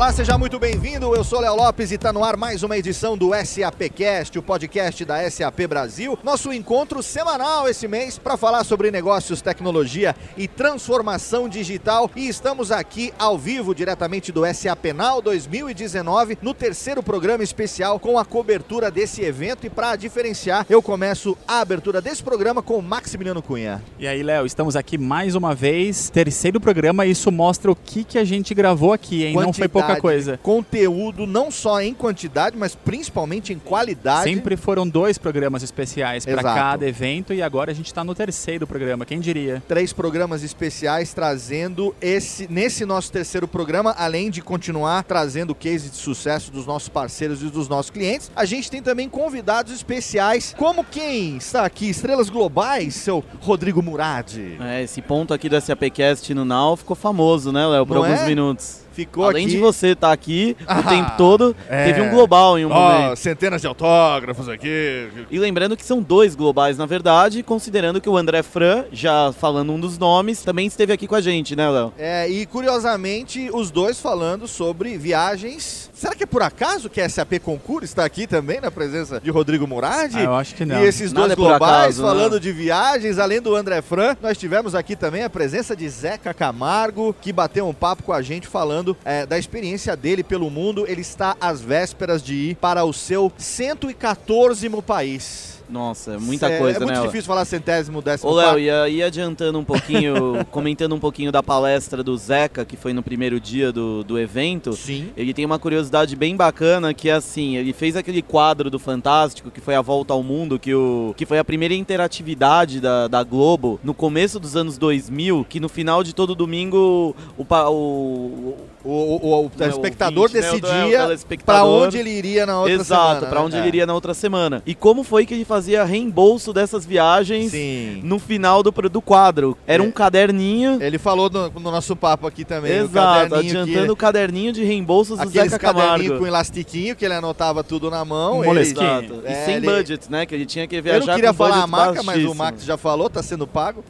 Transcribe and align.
Olá, 0.00 0.14
seja 0.14 0.38
muito 0.38 0.58
bem-vindo. 0.58 1.14
Eu 1.14 1.22
sou 1.22 1.40
Léo 1.40 1.54
Lopes 1.54 1.90
e 1.90 1.96
está 1.96 2.10
no 2.10 2.24
ar 2.24 2.34
mais 2.34 2.62
uma 2.62 2.74
edição 2.74 3.18
do 3.18 3.32
SAPcast, 3.34 4.38
o 4.38 4.42
podcast 4.42 5.04
da 5.04 5.30
SAP 5.30 5.66
Brasil. 5.68 6.18
Nosso 6.24 6.54
encontro 6.54 7.02
semanal 7.02 7.68
esse 7.68 7.86
mês 7.86 8.18
para 8.18 8.38
falar 8.38 8.64
sobre 8.64 8.90
negócios, 8.90 9.42
tecnologia 9.42 10.16
e 10.38 10.48
transformação 10.48 11.50
digital. 11.50 12.10
E 12.16 12.28
estamos 12.28 12.72
aqui 12.72 13.12
ao 13.18 13.36
vivo 13.36 13.74
diretamente 13.74 14.32
do 14.32 14.40
SAP 14.54 14.86
Now 14.94 15.20
2019, 15.20 16.38
no 16.40 16.54
terceiro 16.54 17.02
programa 17.02 17.44
especial 17.44 18.00
com 18.00 18.18
a 18.18 18.24
cobertura 18.24 18.90
desse 18.90 19.20
evento. 19.20 19.66
E 19.66 19.70
para 19.70 19.96
diferenciar, 19.96 20.64
eu 20.70 20.80
começo 20.80 21.36
a 21.46 21.60
abertura 21.60 22.00
desse 22.00 22.22
programa 22.22 22.62
com 22.62 22.78
o 22.78 22.82
Maximiliano 22.82 23.42
Cunha. 23.42 23.82
E 23.98 24.08
aí, 24.08 24.22
Léo, 24.22 24.46
estamos 24.46 24.76
aqui 24.76 24.96
mais 24.96 25.34
uma 25.34 25.54
vez, 25.54 26.08
terceiro 26.08 26.58
programa. 26.58 27.04
Isso 27.04 27.30
mostra 27.30 27.70
o 27.70 27.76
que, 27.76 28.02
que 28.02 28.18
a 28.18 28.24
gente 28.24 28.54
gravou 28.54 28.94
aqui, 28.94 29.26
hein? 29.26 29.34
Não 29.34 29.52
foi 29.52 29.68
pouco 29.68 29.89
pouca 29.94 30.00
coisa. 30.00 30.38
Conteúdo 30.42 31.26
não 31.26 31.50
só 31.50 31.80
em 31.80 31.94
quantidade, 31.94 32.56
mas 32.56 32.74
principalmente 32.74 33.52
em 33.52 33.58
qualidade. 33.58 34.24
Sempre 34.24 34.56
foram 34.56 34.88
dois 34.88 35.18
programas 35.18 35.62
especiais 35.62 36.24
para 36.24 36.42
cada 36.42 36.86
evento 36.86 37.32
e 37.32 37.42
agora 37.42 37.70
a 37.70 37.74
gente 37.74 37.86
está 37.86 38.04
no 38.04 38.14
terceiro 38.14 38.66
programa, 38.66 39.04
quem 39.04 39.20
diria? 39.20 39.62
Três 39.66 39.92
programas 39.92 40.42
especiais 40.42 41.12
trazendo 41.12 41.94
esse 42.00 42.46
nesse 42.50 42.84
nosso 42.84 43.10
terceiro 43.12 43.46
programa, 43.46 43.94
além 43.96 44.30
de 44.30 44.42
continuar 44.42 45.04
trazendo 45.04 45.54
case 45.54 45.90
de 45.90 45.96
sucesso 45.96 46.50
dos 46.50 46.66
nossos 46.66 46.88
parceiros 46.88 47.42
e 47.42 47.46
dos 47.46 47.68
nossos 47.68 47.90
clientes, 47.90 48.30
a 48.34 48.44
gente 48.44 48.70
tem 48.70 48.82
também 48.82 49.08
convidados 49.08 49.72
especiais, 49.72 50.54
como 50.56 50.84
quem 50.84 51.36
está 51.36 51.64
aqui, 51.64 51.88
estrelas 51.88 52.28
globais, 52.28 52.94
seu 52.94 53.24
Rodrigo 53.40 53.82
Murad. 53.82 54.36
É, 54.60 54.82
esse 54.82 55.00
ponto 55.00 55.32
aqui 55.32 55.48
do 55.48 55.60
SAPcast 55.60 56.32
no 56.34 56.44
Now 56.44 56.76
ficou 56.76 56.96
famoso, 56.96 57.52
né, 57.52 57.66
Léo, 57.66 57.86
por 57.86 57.94
não 57.94 58.04
alguns 58.04 58.20
é? 58.20 58.26
minutos. 58.26 58.80
Ficou 58.92 59.24
Além 59.24 59.46
aqui... 59.46 59.54
de 59.54 59.60
você 59.60 59.88
estar 59.88 60.08
tá 60.08 60.12
aqui 60.12 60.56
ah, 60.66 60.80
o 60.80 60.82
tempo 60.82 61.12
todo, 61.16 61.56
é... 61.68 61.84
teve 61.86 62.00
um 62.00 62.10
global 62.10 62.58
em 62.58 62.64
um 62.64 62.70
oh, 62.70 62.74
momento. 62.74 63.16
Centenas 63.16 63.60
de 63.60 63.66
autógrafos 63.66 64.48
aqui. 64.48 65.08
E 65.30 65.38
lembrando 65.38 65.76
que 65.76 65.84
são 65.84 66.02
dois 66.02 66.34
globais, 66.34 66.76
na 66.76 66.86
verdade, 66.86 67.42
considerando 67.42 68.00
que 68.00 68.08
o 68.08 68.16
André 68.16 68.42
Fran, 68.42 68.84
já 68.92 69.32
falando 69.32 69.72
um 69.72 69.80
dos 69.80 69.98
nomes, 69.98 70.42
também 70.42 70.66
esteve 70.66 70.92
aqui 70.92 71.06
com 71.06 71.14
a 71.14 71.20
gente, 71.20 71.54
né, 71.54 71.68
Léo? 71.68 71.92
É, 71.98 72.28
e 72.28 72.46
curiosamente, 72.46 73.50
os 73.52 73.70
dois 73.70 74.00
falando 74.00 74.46
sobre 74.48 74.96
viagens 74.98 75.90
Será 76.00 76.14
que 76.14 76.22
é 76.22 76.26
por 76.26 76.40
acaso 76.40 76.88
que 76.88 76.98
a 76.98 77.06
SAP 77.06 77.34
Concur 77.44 77.84
está 77.84 78.06
aqui 78.06 78.26
também 78.26 78.58
na 78.58 78.70
presença 78.70 79.20
de 79.20 79.30
Rodrigo 79.30 79.66
Murad? 79.66 80.10
Ah, 80.16 80.22
eu 80.22 80.34
acho 80.34 80.54
que 80.54 80.64
não. 80.64 80.82
E 80.82 80.88
esses 80.88 81.12
Nada 81.12 81.26
dois 81.26 81.32
é 81.32 81.36
globais 81.36 81.82
acaso, 81.82 82.02
falando 82.02 82.32
não. 82.32 82.40
de 82.40 82.50
viagens, 82.52 83.18
além 83.18 83.38
do 83.38 83.54
André 83.54 83.82
Fran, 83.82 84.16
nós 84.22 84.38
tivemos 84.38 84.74
aqui 84.74 84.96
também 84.96 85.24
a 85.24 85.28
presença 85.28 85.76
de 85.76 85.86
Zeca 85.86 86.32
Camargo, 86.32 87.14
que 87.20 87.30
bateu 87.30 87.68
um 87.68 87.74
papo 87.74 88.02
com 88.02 88.14
a 88.14 88.22
gente 88.22 88.46
falando 88.46 88.89
é, 89.04 89.26
da 89.26 89.38
experiência 89.38 89.96
dele 89.96 90.22
pelo 90.22 90.50
mundo. 90.50 90.86
Ele 90.86 91.00
está 91.00 91.36
às 91.40 91.60
vésperas 91.60 92.22
de 92.22 92.34
ir 92.34 92.56
para 92.56 92.84
o 92.84 92.92
seu 92.92 93.32
114 93.36 94.68
país. 94.82 95.59
Nossa, 95.70 96.18
muita 96.18 96.48
é, 96.48 96.58
coisa, 96.58 96.78
é 96.78 96.80
né? 96.80 96.92
É 96.92 96.96
muito 96.96 97.06
difícil 97.06 97.26
falar 97.26 97.44
centésimo, 97.44 98.02
décimo. 98.02 98.30
Ô, 98.30 98.34
Léo, 98.34 98.58
ia, 98.58 98.88
ia 98.88 99.06
adiantando 99.06 99.58
um 99.58 99.64
pouquinho, 99.64 100.44
comentando 100.50 100.94
um 100.94 100.98
pouquinho 100.98 101.30
da 101.30 101.42
palestra 101.42 102.02
do 102.02 102.16
Zeca, 102.16 102.64
que 102.64 102.76
foi 102.76 102.92
no 102.92 103.02
primeiro 103.02 103.38
dia 103.38 103.70
do, 103.70 104.02
do 104.02 104.18
evento. 104.18 104.72
Sim. 104.72 105.10
Ele 105.16 105.32
tem 105.32 105.44
uma 105.44 105.58
curiosidade 105.58 106.16
bem 106.16 106.36
bacana, 106.36 106.92
que 106.92 107.08
é 107.08 107.12
assim, 107.12 107.56
ele 107.56 107.72
fez 107.72 107.94
aquele 107.96 108.20
quadro 108.20 108.68
do 108.68 108.78
Fantástico, 108.78 109.50
que 109.50 109.60
foi 109.60 109.74
a 109.74 109.80
volta 109.80 110.12
ao 110.12 110.22
mundo, 110.22 110.58
que, 110.58 110.74
o, 110.74 111.14
que 111.16 111.24
foi 111.24 111.38
a 111.38 111.44
primeira 111.44 111.74
interatividade 111.74 112.80
da, 112.80 113.06
da 113.06 113.22
Globo, 113.22 113.78
no 113.84 113.94
começo 113.94 114.40
dos 114.40 114.56
anos 114.56 114.76
2000, 114.76 115.46
que 115.48 115.60
no 115.60 115.68
final 115.68 116.02
de 116.02 116.12
todo 116.12 116.34
domingo 116.34 117.14
o, 117.38 117.44
o, 117.44 118.56
o, 118.84 118.90
o, 118.90 119.46
o 119.46 119.50
telespectador 119.50 120.30
né, 120.32 120.40
decidia 120.40 121.16
para 121.44 121.64
onde 121.64 121.98
ele 121.98 122.10
iria 122.10 122.44
na 122.46 122.58
outra 122.58 122.74
Exato, 122.74 122.86
semana. 122.86 123.10
Exato, 123.10 123.26
para 123.26 123.42
onde 123.42 123.56
é. 123.56 123.58
ele 123.58 123.68
iria 123.68 123.86
na 123.86 123.94
outra 123.94 124.14
semana. 124.14 124.62
E 124.66 124.74
como 124.74 125.04
foi 125.04 125.26
que 125.26 125.34
ele 125.34 125.44
fazia 125.44 125.59
reembolso 125.66 126.52
dessas 126.52 126.84
viagens 126.84 127.50
Sim. 127.50 128.00
no 128.02 128.18
final 128.18 128.62
do, 128.62 128.70
do 128.70 129.00
quadro? 129.00 129.56
Era 129.66 129.82
é. 129.82 129.86
um 129.86 129.90
caderninho. 129.90 130.82
Ele 130.82 130.98
falou 130.98 131.30
no, 131.30 131.50
no, 131.50 131.70
nosso 131.70 131.94
papo 131.94 132.26
aqui 132.26 132.44
também. 132.44 132.72
Exato, 132.72 133.34
adiantando 133.34 133.86
que... 133.86 133.90
o 133.92 133.96
caderninho 133.96 134.52
de 134.52 134.64
reembolsos 134.64 135.18
do 135.18 135.28
Zeca 135.28 135.58
Camargo. 135.58 135.88
caderninho 135.88 136.18
com 136.18 136.26
elastiquinho 136.26 136.96
que 136.96 137.04
ele 137.04 137.14
anotava 137.14 137.62
tudo 137.62 137.90
na 137.90 138.04
mão. 138.04 138.40
Um 138.40 138.50
ele... 138.50 138.60
Exato. 138.60 139.22
É, 139.24 139.32
e 139.32 139.44
sem 139.44 139.54
ele... 139.56 139.66
budget, 139.66 140.10
né? 140.10 140.26
Que 140.26 140.34
ele 140.34 140.46
tinha 140.46 140.66
que 140.66 140.80
viajar 140.80 141.00
Eu 141.00 141.06
não 141.06 141.14
queria 141.14 141.32
falar 141.32 141.62
a 141.62 141.66
marca, 141.66 142.02
mas 142.02 142.24
o 142.24 142.34
Max 142.34 142.64
já 142.64 142.76
falou, 142.76 143.10
tá 143.10 143.22
sendo 143.22 143.46
pago. 143.46 143.84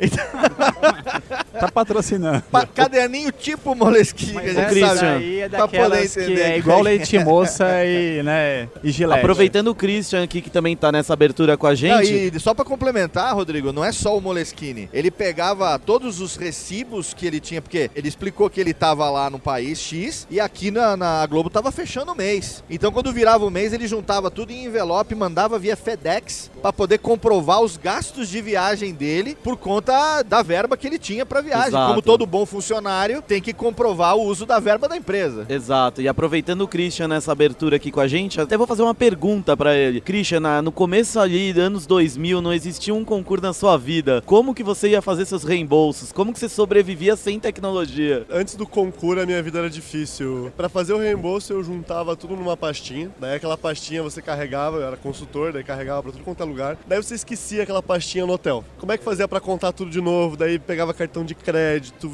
tá 1.53 1.70
patrocinando. 1.72 2.42
Pa 2.50 2.66
caderninho 2.66 3.32
tipo 3.32 3.75
Moleskine, 3.75 4.41
que 4.41 4.50
a 4.50 4.53
gente 4.53 4.97
sabe. 4.97 5.41
É 5.41 5.48
daquelas 5.48 6.14
que 6.14 6.41
é 6.41 6.59
igual 6.59 6.80
leite 6.80 7.19
moça 7.19 7.84
e, 7.84 8.22
né, 8.22 8.69
e 8.82 8.91
gilete. 8.91 9.20
Aproveitando 9.20 9.69
o 9.69 9.75
Christian 9.75 10.22
aqui, 10.22 10.41
que 10.41 10.50
também 10.50 10.76
tá 10.76 10.91
nessa 10.91 11.12
abertura 11.12 11.56
com 11.60 11.66
a 11.66 11.75
gente. 11.75 11.93
Não, 11.93 12.37
e 12.37 12.41
só 12.41 12.54
para 12.54 12.65
complementar, 12.65 13.34
Rodrigo, 13.34 13.72
não 13.72 13.84
é 13.84 13.93
só 13.93 14.16
o 14.16 14.21
Moleskine. 14.21 14.88
Ele 14.93 15.10
pegava 15.10 15.78
todos 15.78 16.21
os 16.21 16.34
recibos 16.34 17.15
que 17.15 17.26
ele 17.26 17.38
tinha, 17.38 17.60
porque 17.60 17.91
ele 17.94 18.09
explicou 18.09 18.48
que 18.48 18.60
ele 18.60 18.72
tava 18.72 19.09
lá 19.10 19.28
no 19.28 19.38
país 19.38 19.78
X 19.78 20.26
e 20.31 20.41
aqui 20.41 20.71
na, 20.71 20.97
na 20.97 21.25
Globo 21.26 21.50
tava 21.50 21.71
fechando 21.71 22.12
o 22.12 22.16
mês. 22.16 22.65
Então 22.69 22.91
quando 22.91 23.12
virava 23.12 23.44
o 23.44 23.50
mês, 23.50 23.72
ele 23.72 23.87
juntava 23.87 24.31
tudo 24.31 24.50
em 24.50 24.65
envelope, 24.65 25.15
mandava 25.15 25.59
via 25.59 25.76
FedEx 25.76 26.50
para 26.62 26.72
poder 26.72 26.98
comprovar 26.98 27.60
os 27.60 27.77
gastos 27.77 28.28
de 28.28 28.41
viagem 28.41 28.94
dele 28.94 29.37
por 29.42 29.56
conta 29.56 30.22
da 30.22 30.42
verba 30.42 30.77
que 30.77 30.87
ele 30.87 30.98
tinha 30.98 31.27
para 31.27 31.42
viagem. 31.42 31.69
Exato. 31.69 31.88
Como 31.88 32.03
todo 32.03 32.25
bom 32.25 32.47
funcionário, 32.47 33.21
tem 33.21 33.42
que 33.42 33.53
comprovar 33.53 34.16
o 34.16 34.22
uso 34.22 34.47
da 34.47 34.59
verba 34.59 34.88
da 34.88 34.97
empresa. 34.97 35.44
Exato. 35.48 36.00
E 36.00 36.09
aproveitando 36.09 36.62
o 36.62 36.69
Christian 36.69 37.09
nessa 37.09 37.32
abertura 37.32 37.77
aqui 37.77 37.91
com 37.91 38.00
a 38.00 38.09
gente, 38.09 38.41
até 38.41 38.56
vou 38.56 38.66
fazer 38.66 38.82
uma 38.82 38.94
pergunta 38.94 39.54
para 39.54 39.77
ele. 39.77 40.00
Christian, 40.00 40.62
no 40.62 40.72
começo 40.72 41.21
ali, 41.21 41.49
anos 41.58 41.86
2000, 41.86 42.40
não 42.40 42.52
existia 42.52 42.94
um 42.94 43.04
concurso 43.04 43.44
na 43.44 43.52
sua 43.52 43.76
vida. 43.76 44.22
Como 44.26 44.54
que 44.54 44.62
você 44.62 44.90
ia 44.90 45.02
fazer 45.02 45.24
seus 45.24 45.44
reembolsos? 45.44 46.12
Como 46.12 46.32
que 46.32 46.38
você 46.38 46.48
sobrevivia 46.48 47.16
sem 47.16 47.40
tecnologia? 47.40 48.26
Antes 48.30 48.54
do 48.54 48.66
concurso, 48.66 49.22
a 49.22 49.26
minha 49.26 49.42
vida 49.42 49.58
era 49.58 49.70
difícil. 49.70 50.52
Para 50.56 50.68
fazer 50.68 50.92
o 50.92 50.98
reembolso, 50.98 51.52
eu 51.52 51.62
juntava 51.62 52.14
tudo 52.14 52.36
numa 52.36 52.56
pastinha. 52.56 53.10
Daí 53.18 53.36
aquela 53.36 53.56
pastinha 53.56 54.02
você 54.02 54.20
carregava, 54.20 54.76
eu 54.78 54.86
era 54.86 54.96
consultor, 54.96 55.52
daí 55.52 55.64
carregava 55.64 56.02
para 56.02 56.12
tudo 56.12 56.24
quanto 56.24 56.42
é 56.42 56.46
lugar. 56.46 56.76
Daí 56.86 57.02
você 57.02 57.14
esquecia 57.14 57.62
aquela 57.62 57.82
pastinha 57.82 58.26
no 58.26 58.32
hotel. 58.32 58.64
Como 58.78 58.92
é 58.92 58.98
que 58.98 59.04
fazia 59.04 59.26
para 59.26 59.40
contar 59.40 59.72
tudo 59.72 59.90
de 59.90 60.00
novo? 60.00 60.36
Daí 60.36 60.58
pegava 60.58 60.92
cartão 60.92 61.24
de 61.24 61.34
crédito. 61.34 62.12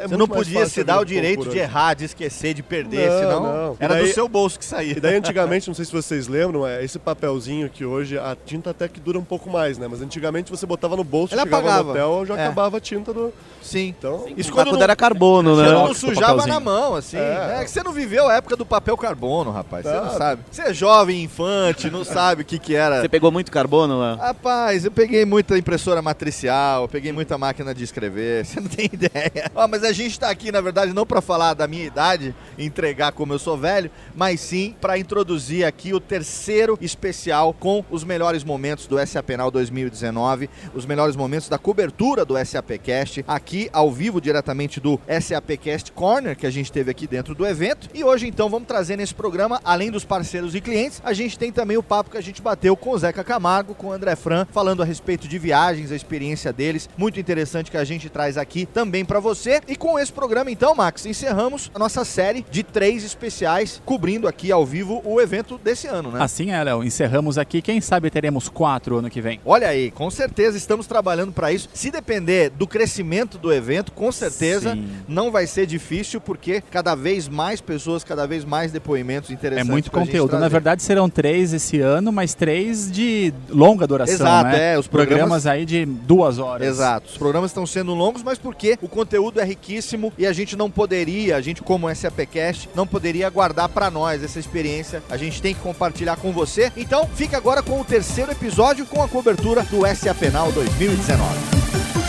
É 0.00 0.08
você 0.08 0.16
não 0.16 0.28
podia 0.28 0.66
se 0.66 0.82
dar 0.82 1.00
o 1.00 1.04
direito 1.04 1.48
de 1.48 1.58
errar, 1.58 1.94
de 1.94 2.04
esquecer, 2.04 2.54
de 2.54 2.62
perder, 2.62 3.10
não, 3.10 3.18
senão 3.18 3.42
não. 3.42 3.76
era 3.78 3.94
daí, 3.94 4.06
do 4.06 4.14
seu 4.14 4.28
bolso 4.28 4.58
que 4.58 4.64
saía. 4.64 4.96
E 4.96 5.00
daí 5.00 5.16
antigamente, 5.16 5.68
não 5.68 5.74
sei 5.74 5.84
se 5.84 5.92
vocês 5.92 6.28
lembram, 6.28 6.66
é 6.66 6.84
esse 6.84 6.98
papelzinho 6.98 7.68
que 7.68 7.84
hoje 7.84 8.18
a 8.18 8.36
tinta 8.36 8.63
até 8.70 8.88
que 8.88 9.00
dura 9.00 9.18
um 9.18 9.24
pouco 9.24 9.50
mais, 9.50 9.78
né? 9.78 9.86
Mas 9.88 10.02
antigamente 10.02 10.50
você 10.50 10.66
botava 10.66 10.96
no 10.96 11.04
bolso, 11.04 11.34
Ela 11.34 11.44
chegava 11.44 11.62
apagava. 11.62 11.84
no 11.84 11.90
hotel, 11.90 12.26
já 12.26 12.36
é. 12.36 12.44
acabava 12.44 12.76
a 12.76 12.80
tinta 12.80 13.12
do... 13.12 13.32
Sim. 13.62 13.94
Então, 13.98 14.24
Sim. 14.24 14.34
Isso 14.36 14.52
quando, 14.52 14.68
quando 14.68 14.76
não, 14.76 14.82
era 14.82 14.94
carbono, 14.94 15.56
né? 15.56 15.64
Você 15.64 15.72
não 15.72 15.94
sujava 15.94 16.46
na 16.46 16.60
mão, 16.60 16.94
assim. 16.94 17.16
É. 17.16 17.60
é. 17.60 17.64
que 17.64 17.70
você 17.70 17.82
não 17.82 17.92
viveu 17.92 18.28
a 18.28 18.34
época 18.34 18.56
do 18.56 18.66
papel 18.66 18.96
carbono, 18.96 19.50
rapaz. 19.50 19.84
Você 19.84 19.94
não 19.94 20.10
sabe. 20.10 20.42
Você 20.50 20.62
é 20.62 20.74
jovem, 20.74 21.22
infante, 21.22 21.90
não 21.90 22.04
sabe 22.04 22.42
o 22.42 22.44
que 22.44 22.58
que 22.58 22.74
era. 22.74 23.00
Você 23.00 23.08
pegou 23.08 23.32
muito 23.32 23.50
carbono 23.50 23.98
lá? 23.98 24.16
Rapaz, 24.16 24.84
eu 24.84 24.90
peguei 24.90 25.24
muita 25.24 25.56
impressora 25.56 26.02
matricial, 26.02 26.86
peguei 26.88 27.12
muita 27.12 27.38
máquina 27.38 27.74
de 27.74 27.84
escrever, 27.84 28.44
você 28.46 28.60
não 28.60 28.68
tem 28.68 28.86
ideia. 28.92 29.50
Ó, 29.54 29.66
mas 29.66 29.82
a 29.82 29.92
gente 29.92 30.20
tá 30.20 30.28
aqui, 30.28 30.52
na 30.52 30.60
verdade, 30.60 30.92
não 30.92 31.06
para 31.06 31.22
falar 31.22 31.54
da 31.54 31.66
minha 31.66 31.84
idade, 31.84 32.34
entregar 32.58 33.12
como 33.12 33.32
eu 33.32 33.38
sou 33.38 33.56
velho, 33.56 33.90
mas 34.14 34.40
sim 34.40 34.74
para 34.80 34.98
introduzir 34.98 35.64
aqui 35.64 35.94
o 35.94 36.00
terceiro 36.00 36.78
especial 36.80 37.54
com 37.54 37.84
os 37.90 38.04
melhores 38.04 38.43
momentos 38.44 38.86
do 38.86 39.04
SAP 39.04 39.30
Now 39.30 39.50
2019, 39.50 40.48
os 40.74 40.86
melhores 40.86 41.16
momentos 41.16 41.48
da 41.48 41.58
cobertura 41.58 42.24
do 42.24 42.34
SAPcast, 42.44 43.24
aqui 43.26 43.68
ao 43.72 43.90
vivo 43.90 44.20
diretamente 44.20 44.80
do 44.80 45.00
SAPcast 45.20 45.92
Corner 45.92 46.36
que 46.36 46.46
a 46.46 46.50
gente 46.50 46.70
teve 46.70 46.90
aqui 46.90 47.06
dentro 47.06 47.34
do 47.34 47.46
evento. 47.46 47.88
E 47.94 48.04
hoje 48.04 48.26
então 48.26 48.48
vamos 48.48 48.68
trazer 48.68 48.96
nesse 48.96 49.14
programa, 49.14 49.60
além 49.64 49.90
dos 49.90 50.04
parceiros 50.04 50.54
e 50.54 50.60
clientes, 50.60 51.00
a 51.04 51.12
gente 51.12 51.38
tem 51.38 51.50
também 51.50 51.76
o 51.76 51.82
papo 51.82 52.10
que 52.10 52.18
a 52.18 52.22
gente 52.22 52.42
bateu 52.42 52.76
com 52.76 52.90
o 52.90 52.98
Zeca 52.98 53.24
Camargo, 53.24 53.74
com 53.74 53.88
o 53.88 53.92
André 53.92 54.16
Fran, 54.16 54.46
falando 54.50 54.82
a 54.82 54.84
respeito 54.84 55.26
de 55.28 55.38
viagens, 55.38 55.92
a 55.92 55.96
experiência 55.96 56.52
deles, 56.52 56.88
muito 56.96 57.18
interessante 57.20 57.70
que 57.70 57.76
a 57.76 57.84
gente 57.84 58.08
traz 58.08 58.36
aqui 58.36 58.66
também 58.66 59.04
para 59.04 59.20
você. 59.20 59.60
E 59.68 59.76
com 59.76 59.98
esse 59.98 60.12
programa 60.12 60.50
então, 60.50 60.74
Max, 60.74 61.06
encerramos 61.06 61.70
a 61.74 61.78
nossa 61.78 62.04
série 62.04 62.44
de 62.50 62.62
três 62.62 63.04
especiais 63.04 63.80
cobrindo 63.84 64.26
aqui 64.26 64.50
ao 64.50 64.66
vivo 64.66 65.00
o 65.04 65.20
evento 65.20 65.58
desse 65.58 65.86
ano, 65.86 66.10
né? 66.10 66.22
Assim 66.22 66.50
é, 66.50 66.62
Léo. 66.62 66.82
Encerramos 66.82 67.38
aqui. 67.38 67.62
Quem 67.62 67.80
sabe 67.80 68.10
teremos 68.10 68.33
teremos 68.34 68.48
quatro 68.48 68.98
ano 68.98 69.08
que 69.10 69.20
vem. 69.20 69.40
Olha 69.44 69.68
aí, 69.68 69.90
com 69.90 70.10
certeza 70.10 70.56
estamos 70.56 70.86
trabalhando 70.86 71.32
para 71.32 71.52
isso. 71.52 71.68
Se 71.72 71.90
depender 71.90 72.50
do 72.50 72.66
crescimento 72.66 73.38
do 73.38 73.52
evento, 73.52 73.92
com 73.92 74.10
certeza 74.10 74.72
Sim. 74.74 74.88
não 75.06 75.30
vai 75.30 75.46
ser 75.46 75.66
difícil, 75.66 76.20
porque 76.20 76.60
cada 76.70 76.94
vez 76.94 77.28
mais 77.28 77.60
pessoas, 77.60 78.02
cada 78.02 78.26
vez 78.26 78.44
mais 78.44 78.72
depoimentos 78.72 79.30
É 79.30 79.34
interessantes. 79.34 79.70
muito 79.70 79.90
pra 79.90 80.00
gente 80.00 80.10
conteúdo. 80.10 80.38
Na 80.38 80.48
verdade, 80.48 80.82
serão 80.82 81.08
três 81.08 81.52
esse 81.52 81.80
ano, 81.80 82.10
mas 82.12 82.34
três 82.34 82.90
de 82.90 83.32
longa 83.48 83.86
duração. 83.86 84.14
Exato, 84.14 84.50
né? 84.50 84.74
é, 84.74 84.78
os 84.78 84.86
programas- 84.88 85.46
aí 85.46 85.64
de 85.64 85.84
duas 85.84 86.38
horas. 86.38 86.66
Exato. 86.66 87.08
Os 87.10 87.18
programas 87.18 87.50
estão 87.50 87.66
sendo 87.66 87.94
longos, 87.94 88.22
mas 88.22 88.38
porque 88.38 88.78
o 88.82 88.88
conteúdo 88.88 89.40
é 89.40 89.44
riquíssimo 89.44 90.12
e 90.18 90.26
a 90.26 90.32
gente 90.32 90.56
não 90.56 90.70
poderia, 90.70 91.36
a 91.36 91.40
gente 91.40 91.62
como 91.62 91.92
SAPcast, 91.94 92.68
não 92.74 92.86
poderia 92.86 93.28
guardar 93.30 93.68
para 93.68 93.90
nós 93.90 94.22
essa 94.22 94.38
experiência. 94.38 95.02
A 95.10 95.16
gente 95.16 95.40
tem 95.40 95.54
que 95.54 95.60
compartilhar 95.60 96.16
com 96.16 96.32
você. 96.32 96.72
Então, 96.76 97.08
fica 97.14 97.36
agora 97.36 97.62
com 97.62 97.80
o 97.80 97.84
terceiro 97.84 98.23
episódio 98.30 98.86
com 98.86 99.02
a 99.02 99.08
cobertura 99.08 99.62
do 99.64 99.86
SA 99.94 100.14
Penal 100.14 100.52
2019. 100.52 102.03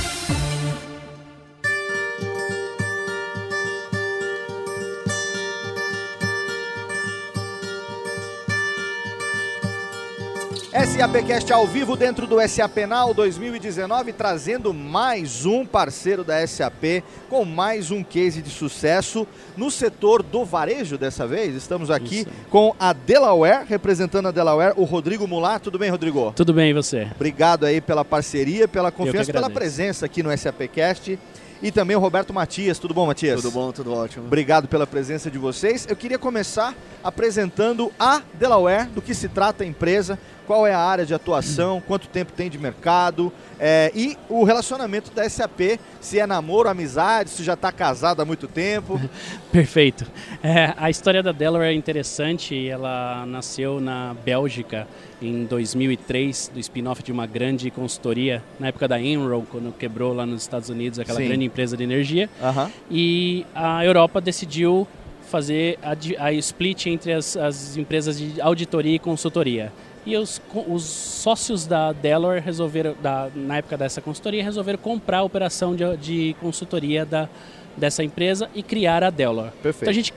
SAPcast 10.75 11.53
ao 11.53 11.65
vivo 11.65 11.95
dentro 11.95 12.27
do 12.27 12.35
SA 12.49 12.67
Penal 12.67 13.13
2019, 13.13 14.11
trazendo 14.11 14.73
mais 14.73 15.45
um 15.45 15.65
parceiro 15.65 16.21
da 16.21 16.45
SAP 16.45 17.01
com 17.29 17.45
mais 17.45 17.91
um 17.91 18.03
case 18.03 18.41
de 18.41 18.49
sucesso 18.49 19.25
no 19.55 19.71
setor 19.71 20.21
do 20.21 20.43
varejo 20.43 20.97
dessa 20.97 21.25
vez. 21.25 21.55
Estamos 21.55 21.89
aqui 21.89 22.19
Isso. 22.19 22.29
com 22.49 22.75
a 22.77 22.91
Delaware, 22.91 23.65
representando 23.65 24.27
a 24.27 24.31
Delaware, 24.31 24.73
o 24.75 24.83
Rodrigo 24.83 25.25
Mulat. 25.25 25.63
Tudo 25.63 25.79
bem, 25.79 25.89
Rodrigo? 25.89 26.33
Tudo 26.35 26.53
bem, 26.53 26.71
e 26.71 26.73
você? 26.73 27.07
Obrigado 27.15 27.65
aí 27.65 27.79
pela 27.79 28.03
parceria, 28.03 28.67
pela 28.67 28.91
confiança, 28.91 29.31
pela 29.31 29.49
presença 29.49 30.05
aqui 30.05 30.21
no 30.21 30.37
SAPcast. 30.37 31.17
E 31.61 31.71
também 31.71 31.95
o 31.95 31.99
Roberto 31.99 32.33
Matias. 32.33 32.77
Tudo 32.77 32.93
bom, 32.93 33.07
Matias? 33.07 33.41
Tudo 33.41 33.51
bom, 33.51 33.71
tudo 33.71 33.93
ótimo. 33.93 34.25
Obrigado 34.25 34.67
pela 34.67 34.85
presença 34.85 35.31
de 35.31 35.37
vocês. 35.37 35.87
Eu 35.89 35.95
queria 35.95 36.19
começar 36.19 36.75
apresentando 37.03 37.91
a 37.99 38.21
Delaware, 38.33 38.87
do 38.89 39.01
que 39.01 39.13
se 39.13 39.29
trata 39.29 39.63
a 39.63 39.67
empresa, 39.67 40.19
qual 40.45 40.65
é 40.65 40.73
a 40.73 40.79
área 40.79 41.05
de 41.05 41.13
atuação, 41.13 41.81
quanto 41.85 42.07
tempo 42.07 42.31
tem 42.31 42.49
de 42.49 42.57
mercado 42.57 43.31
é, 43.59 43.91
e 43.95 44.17
o 44.29 44.43
relacionamento 44.43 45.11
da 45.11 45.27
SAP, 45.29 45.79
se 46.01 46.19
é 46.19 46.27
namoro, 46.27 46.67
amizade, 46.67 47.29
se 47.29 47.43
já 47.43 47.53
está 47.53 47.71
casado 47.71 48.21
há 48.21 48.25
muito 48.25 48.47
tempo. 48.47 48.99
Perfeito. 49.51 50.05
É, 50.43 50.73
a 50.77 50.89
história 50.89 51.23
da 51.23 51.31
Delaware 51.31 51.69
é 51.69 51.73
interessante. 51.73 52.67
Ela 52.67 53.25
nasceu 53.25 53.79
na 53.79 54.13
Bélgica 54.25 54.87
em 55.21 55.45
2003, 55.45 56.51
do 56.53 56.59
spin-off 56.59 57.01
de 57.01 57.11
uma 57.11 57.25
grande 57.25 57.71
consultoria, 57.71 58.43
na 58.59 58.67
época 58.67 58.87
da 58.87 59.01
Enron, 59.01 59.43
quando 59.49 59.73
quebrou 59.73 60.13
lá 60.13 60.25
nos 60.25 60.41
Estados 60.41 60.69
Unidos 60.69 60.99
aquela 60.99 61.19
Sim. 61.19 61.27
grande 61.27 61.45
empresa 61.45 61.77
de 61.77 61.83
energia. 61.83 62.29
Aham. 62.41 62.69
E 62.91 63.45
a 63.55 63.83
Europa 63.85 64.19
decidiu 64.19 64.85
fazer 65.29 65.79
a, 65.81 66.25
a 66.25 66.33
split 66.33 66.85
entre 66.87 67.13
as, 67.13 67.35
as 67.35 67.77
empresas 67.77 68.19
de 68.19 68.39
auditoria 68.41 68.95
e 68.95 68.99
consultoria. 68.99 69.71
E 70.05 70.15
os, 70.15 70.39
os 70.67 70.83
sócios 70.83 71.65
da 71.65 71.91
Delaware 71.91 72.41
resolveram, 72.41 72.95
da, 73.01 73.29
na 73.35 73.57
época 73.57 73.75
dessa 73.75 74.01
consultoria, 74.01 74.43
resolveram 74.43 74.77
comprar 74.77 75.19
a 75.19 75.23
operação 75.23 75.75
de, 75.75 75.97
de 75.97 76.35
consultoria 76.39 77.05
da, 77.05 77.27
dessa 77.75 78.03
empresa 78.03 78.49
e 78.53 78.61
criar 78.61 79.03
a 79.03 79.09
Delaware. 79.09 79.51
Perfeito. 79.63 79.83
Então 79.83 79.89
a 79.89 79.93
gente 79.93 80.13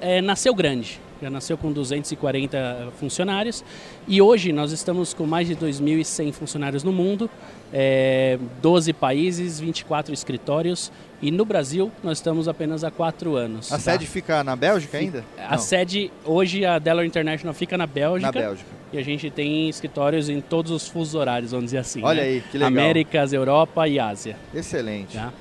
é, 0.00 0.20
nasceu 0.20 0.54
grande, 0.54 1.00
já 1.22 1.30
nasceu 1.30 1.56
com 1.56 1.72
240 1.72 2.92
funcionários 2.98 3.64
e 4.06 4.20
hoje 4.20 4.52
nós 4.52 4.72
estamos 4.72 5.14
com 5.14 5.26
mais 5.26 5.46
de 5.46 5.56
2.100 5.56 6.32
funcionários 6.32 6.82
no 6.82 6.92
mundo, 6.92 7.30
é, 7.72 8.38
12 8.62 8.92
países, 8.92 9.58
24 9.60 10.12
escritórios 10.14 10.90
e 11.20 11.30
no 11.30 11.44
Brasil 11.44 11.90
nós 12.02 12.18
estamos 12.18 12.46
apenas 12.48 12.84
há 12.84 12.90
4 12.90 13.34
anos. 13.36 13.72
A 13.72 13.76
tá? 13.76 13.80
sede 13.80 14.06
fica 14.06 14.44
na 14.44 14.54
Bélgica 14.54 14.98
ainda? 14.98 15.24
A 15.38 15.52
Não, 15.52 15.58
sede, 15.58 16.10
hoje 16.24 16.64
a 16.64 16.78
Delaware 16.78 17.06
International 17.06 17.54
fica 17.54 17.76
na 17.78 17.86
Bélgica, 17.86 18.32
na 18.32 18.46
Bélgica. 18.46 18.68
e 18.92 18.98
a 18.98 19.02
gente 19.02 19.30
tem 19.30 19.68
escritórios 19.68 20.28
em 20.28 20.40
todos 20.40 20.70
os 20.70 20.88
fusos 20.88 21.14
horários, 21.14 21.50
vamos 21.52 21.66
dizer 21.66 21.78
assim. 21.78 22.02
Olha 22.02 22.22
né? 22.22 22.28
aí, 22.28 22.40
que 22.50 22.58
legal. 22.58 22.68
Américas, 22.68 23.32
Europa 23.32 23.88
e 23.88 23.98
Ásia. 23.98 24.36
Excelente. 24.54 25.16
Tá? 25.16 25.32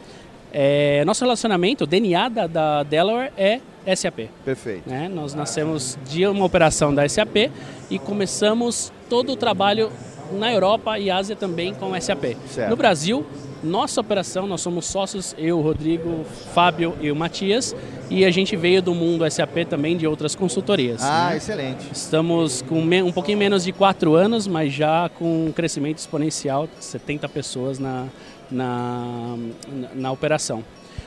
É, 0.52 1.04
nosso 1.06 1.24
relacionamento, 1.24 1.84
o 1.84 1.88
DNA 1.88 2.30
da, 2.30 2.48
da 2.48 2.84
Delaware 2.84 3.32
é 3.38 3.60
SAP. 3.94 4.30
Perfeito. 4.44 4.90
né? 4.90 5.10
Nós 5.14 5.34
nascemos 5.34 5.98
de 6.10 6.26
uma 6.26 6.46
operação 6.46 6.96
da 6.96 7.08
SAP 7.08 7.52
e 7.90 8.00
começamos 8.00 8.92
todo 9.10 9.34
o 9.34 9.36
trabalho 9.36 9.92
na 10.32 10.52
Europa 10.52 10.98
e 11.00 11.10
Ásia 11.10 11.36
também 11.36 11.74
com 11.74 12.00
SAP. 12.00 12.36
Certo. 12.48 12.70
No 12.70 12.76
Brasil, 12.76 13.26
nossa 13.64 14.00
operação, 14.00 14.46
nós 14.46 14.62
somos 14.62 14.86
sócios, 14.86 15.36
eu, 15.38 15.60
Rodrigo, 15.62 16.24
Fábio 16.54 16.96
e 17.02 17.10
o 17.10 17.16
Matias, 17.16 17.76
e 18.10 18.24
a 18.24 18.30
gente 18.30 18.56
veio 18.56 18.82
do 18.82 18.94
mundo 18.94 19.30
SAP 19.30 19.66
também 19.68 19.98
de 19.98 20.06
outras 20.06 20.36
consultorias. 20.36 21.02
Ah, 21.04 21.30
né? 21.32 21.38
excelente. 21.38 21.88
Estamos 21.92 22.62
com 22.62 22.80
um 22.80 23.12
pouquinho 23.12 23.38
menos 23.38 23.64
de 23.64 23.72
quatro 23.72 24.14
anos, 24.14 24.48
mas 24.48 24.72
já 24.72 25.10
com 25.10 25.48
um 25.48 25.52
crescimento 25.52 25.98
exponencial, 25.98 26.70
70 26.80 27.28
pessoas 27.30 27.80
na, 27.80 28.06
na, 28.52 29.36
na, 29.68 29.90
na 29.96 30.12
operação. 30.12 30.64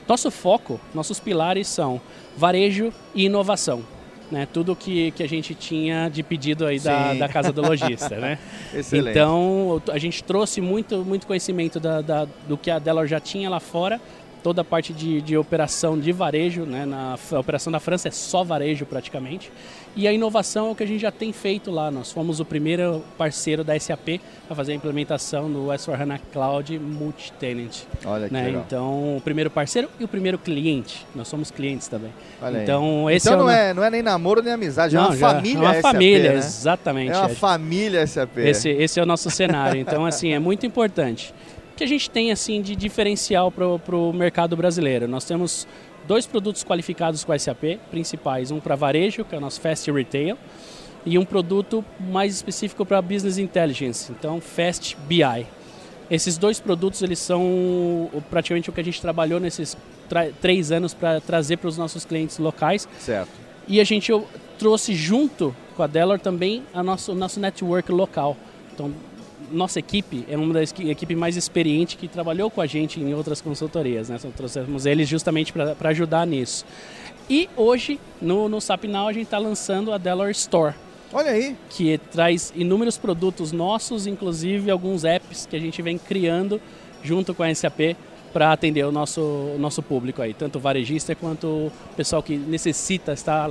Nosso 0.09 0.31
foco, 0.31 0.81
nossos 0.95 1.21
pilares 1.21 1.69
são 1.69 2.01
varejo 2.37 2.93
e 3.15 3.27
inovação. 3.27 3.83
Né? 4.31 4.47
Tudo 4.53 4.77
que, 4.77 5.11
que 5.13 5.23
a 5.23 5.29
gente 5.29 5.55
tinha 5.55 6.09
de 6.11 6.23
pedido 6.23 6.67
aí 6.67 6.79
da, 6.79 7.15
da 7.15 7.29
casa 7.29 7.51
do 7.53 7.63
lojista. 7.63 8.15
né? 8.17 8.39
Excelente. 8.75 9.11
Então, 9.17 9.81
a 9.91 9.97
gente 9.99 10.23
trouxe 10.23 10.61
muito, 10.61 10.99
muito 11.05 11.27
conhecimento 11.27 11.81
da, 11.81 12.03
da- 12.03 12.27
do 12.47 12.57
que 12.59 12.71
a 12.71 12.79
Delaware 12.79 13.09
já 13.09 13.19
tinha 13.21 13.49
lá 13.49 13.59
fora, 13.59 13.99
toda 14.43 14.61
a 14.61 14.65
parte 14.65 14.93
de, 14.93 15.23
de 15.23 15.37
operação 15.37 15.99
de 15.99 16.13
varejo, 16.13 16.63
né? 16.65 16.85
Na 16.87 17.17
a 17.33 17.39
operação 17.41 17.73
da 17.73 17.81
França 17.81 18.09
é 18.09 18.11
só 18.11 18.45
varejo 18.45 18.85
praticamente. 18.87 19.51
E 19.97 20.07
a 20.07 20.13
inovação 20.13 20.69
é 20.69 20.71
o 20.71 20.75
que 20.75 20.83
a 20.85 20.87
gente 20.87 21.01
já 21.01 21.11
tem 21.11 21.33
feito 21.33 21.71
lá. 21.73 21.91
Nós 21.91 22.13
fomos 22.13 22.39
o 22.39 22.45
primeiro 22.45 23.03
parceiro 23.17 23.65
da 23.65 23.79
SAP 23.79 24.21
a 24.49 24.55
fazer 24.55 24.73
a 24.73 24.75
implementação 24.77 25.51
do 25.51 25.67
S4HANA 25.67 26.21
Cloud 26.33 26.79
Multi-Tenant. 26.79 27.81
Olha 28.05 28.29
que 28.29 28.33
Né? 28.33 28.45
legal. 28.45 28.63
Então, 28.67 29.17
o 29.17 29.21
primeiro 29.21 29.51
parceiro 29.51 29.89
e 29.99 30.05
o 30.05 30.09
primeiro 30.09 30.39
cliente. 30.39 31.05
Nós 31.15 31.27
somos 31.27 31.51
clientes 31.51 31.89
também. 31.89 32.13
Olha 32.41 32.59
aí. 32.59 32.63
então, 32.63 33.11
esse 33.11 33.29
então 33.29 33.41
é 33.41 33.43
não, 33.43 33.51
é, 33.51 33.75
não 33.75 33.85
é 33.85 33.91
nem 33.91 34.03
namoro 34.03 34.41
nem 34.43 34.53
amizade, 34.53 34.95
é 34.95 34.99
Não, 35.01 35.09
uma 35.09 35.17
já- 35.17 35.35
família 35.35 35.59
É 35.59 35.63
uma 35.63 35.75
SAP, 35.75 35.83
família, 35.83 36.33
né? 36.33 36.39
exatamente. 36.39 37.13
É 37.13 37.17
uma 37.19 37.31
É. 37.31 37.35
família 37.35 38.07
SAP. 38.07 38.39
Esse, 38.39 38.69
esse 38.69 39.01
é 39.01 39.03
o 39.03 39.07
nosso 39.07 39.29
cenário. 39.31 39.81
Então, 39.81 40.07
assim, 40.07 40.33
é 40.33 40.39
muito 40.39 40.65
importante. 40.65 41.35
O 41.73 41.77
que 41.79 41.85
a 41.85 41.89
gente 41.89 42.11
tem, 42.11 42.31
assim, 42.33 42.61
de 42.63 42.75
diferencial 42.77 43.51
para 43.53 43.65
o 43.67 44.13
mercado 44.13 44.57
brasileiro? 44.57 45.07
Nós 45.09 45.25
temos 45.25 45.67
dois 46.09 46.27
produtos 46.27 46.65
qualificados 46.65 47.23
com 47.23 47.33
a 47.33 47.39
SAP, 47.39 47.79
principais. 47.91 48.51
Um 48.51 48.59
para 48.59 48.75
varejo, 48.75 49.27
que 49.27 49.35
é 49.35 49.39
o 49.39 49.41
nosso 49.41 49.61
Fast 49.61 49.93
Retail, 49.93 50.39
e 51.05 51.19
um 51.19 51.25
produto 51.25 51.85
mais 52.01 52.35
específico 52.35 52.85
para 52.87 53.01
Business 53.03 53.37
Intelligence, 53.37 54.11
então 54.11 54.41
Fast 54.41 54.97
BI. 55.07 55.47
Esses 56.11 56.39
dois 56.39 56.59
produtos, 56.59 57.03
eles 57.03 57.19
são 57.19 58.11
praticamente 58.31 58.71
o 58.71 58.73
que 58.73 58.81
a 58.81 58.85
gente 58.85 59.01
trabalhou 59.01 59.39
nesses 59.39 59.77
três 60.41 60.73
anos 60.73 60.95
para 60.95 61.21
trazer 61.21 61.59
para 61.59 61.69
os 61.69 61.77
nossos 61.77 62.07
clientes 62.07 62.39
locais. 62.39 62.89
Certo. 62.99 63.29
E 63.69 63.79
a 63.79 63.85
gente 63.85 64.11
trouxe 64.59 64.95
junto 64.95 65.55
com 65.77 65.83
a 65.83 65.87
Delaware 65.87 66.19
também 66.19 66.63
a 66.73 66.83
nosso, 66.83 67.13
o 67.13 67.15
nosso 67.15 67.39
network 67.39 67.93
local. 67.93 68.35
Então, 68.73 68.91
nossa 69.53 69.79
equipe 69.79 70.25
é 70.29 70.37
uma 70.37 70.53
das 70.55 70.71
equi- 70.71 70.91
equipes 70.91 71.17
mais 71.17 71.37
experientes 71.37 71.97
que 71.97 72.09
trabalhou 72.09 72.51
com 72.51 72.61
a 72.61 72.67
gente 72.67 73.01
em 73.01 73.15
outras 73.15 73.41
consultorias. 73.41 74.09
Né? 74.09 74.17
Então, 74.19 74.31
trouxemos 74.31 74.87
eles 74.87 75.09
justamente 75.09 75.53
para 75.53 75.89
ajudar 75.91 76.27
nisso. 76.27 76.65
E 77.29 77.49
hoje, 77.57 78.01
no, 78.23 78.49
no 78.49 78.61
SAP 78.61 78.85
Now, 78.85 79.09
a 79.09 79.13
gente 79.13 79.25
está 79.25 79.39
lançando 79.39 79.93
a 79.93 79.99
Delaware 79.99 80.33
Store, 80.33 80.75
Olha 81.13 81.31
aí. 81.31 81.57
que 81.71 81.99
traz 82.11 82.53
inúmeros 82.57 82.97
produtos 82.97 83.53
nossos, 83.53 84.07
inclusive 84.07 84.71
alguns 84.71 85.05
apps 85.05 85.47
que 85.47 85.55
a 85.57 85.61
gente 85.61 85.81
vem 85.83 85.99
criando 85.99 86.61
junto 87.03 87.35
com 87.35 87.43
a 87.43 87.55
SAP 87.55 87.97
para 88.33 88.53
atender 88.53 88.85
o 88.85 88.93
nosso, 88.93 89.21
o 89.21 89.57
nosso 89.59 89.83
público 89.83 90.21
aí, 90.23 90.35
tanto 90.35 90.59
varejista 90.59 91.15
quanto 91.15 91.47
o 91.47 91.73
pessoal 91.97 92.23
que 92.23 92.37
necessita 92.37 93.13
estar 93.13 93.51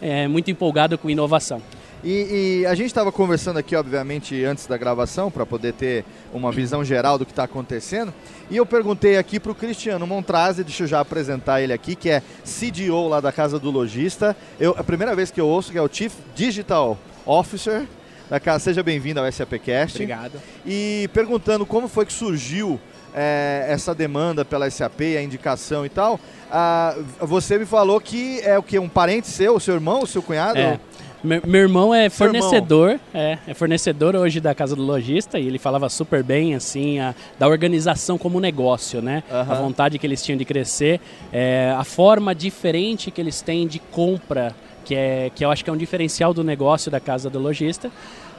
é, 0.00 0.26
muito 0.28 0.50
empolgado 0.50 0.96
com 0.98 1.08
inovação. 1.08 1.62
E, 2.04 2.60
e 2.62 2.66
a 2.66 2.74
gente 2.74 2.86
estava 2.86 3.10
conversando 3.10 3.58
aqui, 3.58 3.74
obviamente, 3.74 4.44
antes 4.44 4.66
da 4.66 4.76
gravação, 4.76 5.30
para 5.30 5.44
poder 5.44 5.72
ter 5.72 6.04
uma 6.32 6.52
visão 6.52 6.84
geral 6.84 7.18
do 7.18 7.26
que 7.26 7.32
está 7.32 7.44
acontecendo. 7.44 8.12
E 8.50 8.56
eu 8.56 8.64
perguntei 8.64 9.18
aqui 9.18 9.40
para 9.40 9.52
o 9.52 9.54
Cristiano 9.54 10.06
Montrazi, 10.06 10.62
deixa 10.62 10.84
eu 10.84 10.86
já 10.86 11.00
apresentar 11.00 11.60
ele 11.60 11.72
aqui, 11.72 11.96
que 11.96 12.08
é 12.08 12.22
CDO 12.44 13.08
lá 13.08 13.20
da 13.20 13.32
Casa 13.32 13.58
do 13.58 13.70
Lojista. 13.70 14.36
Eu, 14.60 14.74
a 14.78 14.84
primeira 14.84 15.14
vez 15.14 15.30
que 15.30 15.40
eu 15.40 15.46
ouço, 15.46 15.72
que 15.72 15.78
é 15.78 15.82
o 15.82 15.88
Chief 15.92 16.12
Digital 16.34 16.96
Officer 17.26 17.86
da 18.28 18.38
casa. 18.38 18.64
Seja 18.64 18.82
bem-vindo 18.82 19.20
ao 19.20 19.30
SAPcast. 19.30 19.96
Obrigado. 19.96 20.40
E 20.66 21.08
perguntando 21.12 21.64
como 21.64 21.88
foi 21.88 22.04
que 22.04 22.12
surgiu 22.12 22.78
é, 23.14 23.66
essa 23.68 23.94
demanda 23.94 24.44
pela 24.44 24.70
SAP, 24.70 25.00
a 25.16 25.22
indicação 25.22 25.84
e 25.84 25.88
tal. 25.88 26.20
Ah, 26.50 26.94
você 27.20 27.58
me 27.58 27.64
falou 27.64 28.00
que 28.00 28.40
é 28.42 28.58
o 28.58 28.62
que? 28.62 28.78
Um 28.78 28.88
parente 28.88 29.26
seu, 29.28 29.56
o 29.56 29.60
seu 29.60 29.74
irmão, 29.74 30.02
o 30.02 30.06
seu 30.06 30.22
cunhado? 30.22 30.58
É, 30.58 30.78
Meu, 31.22 31.42
meu 31.44 31.60
irmão 31.62 31.92
é 31.92 32.08
Seu 32.08 32.26
irmão. 32.26 32.42
fornecedor, 32.42 33.00
é, 33.12 33.38
é 33.46 33.54
fornecedor 33.54 34.14
hoje 34.14 34.40
da 34.40 34.54
casa 34.54 34.76
do 34.76 34.82
lojista 34.82 35.38
e 35.38 35.46
ele 35.46 35.58
falava 35.58 35.88
super 35.88 36.22
bem 36.22 36.54
assim 36.54 37.00
a, 37.00 37.14
da 37.38 37.48
organização 37.48 38.16
como 38.16 38.38
negócio, 38.38 39.02
né? 39.02 39.24
A 39.30 39.40
Aham. 39.40 39.54
vontade 39.62 39.98
que 39.98 40.06
eles 40.06 40.22
tinham 40.22 40.38
de 40.38 40.44
crescer, 40.44 41.00
é, 41.32 41.74
a 41.76 41.82
forma 41.82 42.34
diferente 42.34 43.10
que 43.10 43.20
eles 43.20 43.40
têm 43.40 43.66
de 43.66 43.78
compra, 43.78 44.54
que 44.84 44.94
é 44.94 45.30
que 45.34 45.44
eu 45.44 45.50
acho 45.50 45.64
que 45.64 45.70
é 45.70 45.72
um 45.72 45.76
diferencial 45.76 46.32
do 46.32 46.44
negócio 46.44 46.90
da 46.90 47.00
casa 47.00 47.28
do 47.28 47.38
lojista. 47.38 47.90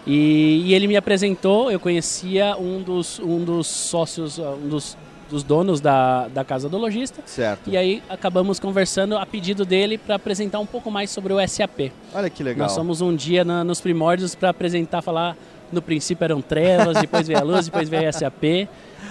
E, 0.07 0.63
e 0.65 0.73
ele 0.73 0.87
me 0.87 0.95
apresentou, 0.95 1.69
eu 1.69 1.79
conhecia 1.79 2.55
um 2.57 2.81
dos, 2.81 3.19
um 3.19 3.43
dos 3.43 3.67
sócios, 3.67 4.39
um 4.39 4.69
dos, 4.69 4.97
dos 5.29 5.43
donos 5.43 5.79
da, 5.79 6.27
da 6.27 6.43
casa 6.43 6.67
do 6.67 6.77
lojista. 6.77 7.21
Certo. 7.25 7.69
E 7.69 7.77
aí 7.77 8.01
acabamos 8.09 8.59
conversando 8.59 9.17
a 9.17 9.25
pedido 9.25 9.63
dele 9.65 9.97
para 9.97 10.15
apresentar 10.15 10.59
um 10.59 10.65
pouco 10.65 10.89
mais 10.89 11.09
sobre 11.11 11.31
o 11.33 11.47
SAP. 11.47 11.91
Olha 12.13 12.29
que 12.29 12.41
legal. 12.43 12.65
Nós 12.67 12.71
somos 12.73 12.99
um 13.01 13.15
dia 13.15 13.43
na- 13.45 13.63
nos 13.63 13.79
primórdios 13.79 14.35
para 14.35 14.49
apresentar, 14.49 15.01
falar. 15.01 15.35
No 15.71 15.83
princípio 15.83 16.23
eram 16.25 16.41
trevas, 16.41 16.97
depois 16.99 17.27
veio 17.27 17.39
a 17.39 17.43
luz, 17.43 17.65
depois 17.65 17.87
veio 17.87 18.09
a 18.09 18.11
SAP. 18.11 18.43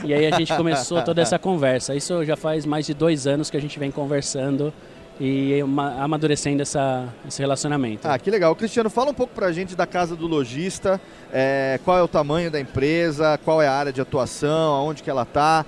E 0.03 0.13
aí 0.13 0.27
a 0.27 0.37
gente 0.37 0.53
começou 0.57 1.01
toda 1.03 1.21
essa 1.23 1.39
conversa. 1.39 1.95
Isso 1.95 2.25
já 2.25 2.37
faz 2.37 2.67
mais 2.67 2.85
de 2.85 2.95
dois 2.95 3.29
anos 3.29 3.49
que 3.49 3.57
a 3.57 3.61
gente 3.61 3.79
vem 3.79 3.93
conversando 3.93 4.73
e 5.21 5.61
ama- 5.61 5.97
amadurecendo 6.03 6.63
essa, 6.63 7.09
esse 7.27 7.41
relacionamento. 7.41 8.07
Ah, 8.07 8.19
que 8.19 8.31
legal. 8.31 8.55
Cristiano, 8.55 8.89
fala 8.89 9.11
um 9.11 9.15
pouco 9.15 9.35
pra 9.35 9.51
gente 9.53 9.75
da 9.75 9.87
casa 9.87 10.15
do 10.15 10.27
lojista, 10.27 11.01
é, 11.33 11.81
qual 11.85 11.99
é 11.99 12.03
o 12.03 12.09
tamanho 12.09 12.51
da 12.51 12.61
empresa, 12.61 13.39
qual 13.45 13.61
é 13.61 13.67
a 13.67 13.73
área 13.73 13.93
de 13.93 14.01
atuação, 14.01 14.75
aonde 14.75 15.03
que 15.03 15.11
ela 15.11 15.23
está 15.23 15.65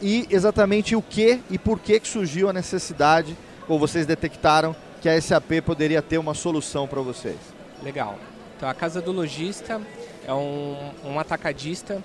e 0.00 0.26
exatamente 0.30 0.96
o 0.96 1.02
que 1.02 1.40
e 1.50 1.58
por 1.58 1.78
que, 1.78 2.00
que 2.00 2.08
surgiu 2.08 2.48
a 2.48 2.52
necessidade, 2.52 3.36
ou 3.68 3.78
vocês 3.78 4.06
detectaram 4.06 4.74
que 5.00 5.08
a 5.08 5.20
SAP 5.20 5.60
poderia 5.64 6.00
ter 6.00 6.18
uma 6.18 6.32
solução 6.34 6.86
para 6.88 7.00
vocês. 7.00 7.36
Legal. 7.82 8.18
Então 8.56 8.68
a 8.68 8.74
Casa 8.74 9.00
do 9.02 9.12
Lojista 9.12 9.80
é 10.26 10.32
um, 10.32 10.76
um 11.04 11.18
atacadista 11.18 12.02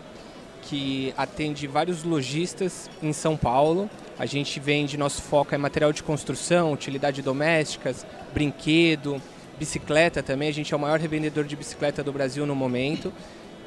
que 0.67 1.13
atende 1.15 1.65
vários 1.65 2.03
lojistas 2.03 2.89
em 3.01 3.13
São 3.13 3.37
Paulo. 3.37 3.89
A 4.19 4.25
gente 4.25 4.59
vende, 4.59 4.97
nosso 4.97 5.21
foco 5.21 5.55
é 5.55 5.57
material 5.57 5.93
de 5.93 6.03
construção, 6.03 6.73
utilidade 6.73 7.21
domésticas, 7.21 8.05
brinquedo, 8.33 9.21
bicicleta 9.57 10.21
também. 10.21 10.49
A 10.49 10.53
gente 10.53 10.73
é 10.73 10.77
o 10.77 10.79
maior 10.79 10.99
revendedor 10.99 11.45
de 11.45 11.55
bicicleta 11.55 12.03
do 12.03 12.11
Brasil 12.11 12.45
no 12.45 12.55
momento. 12.55 13.13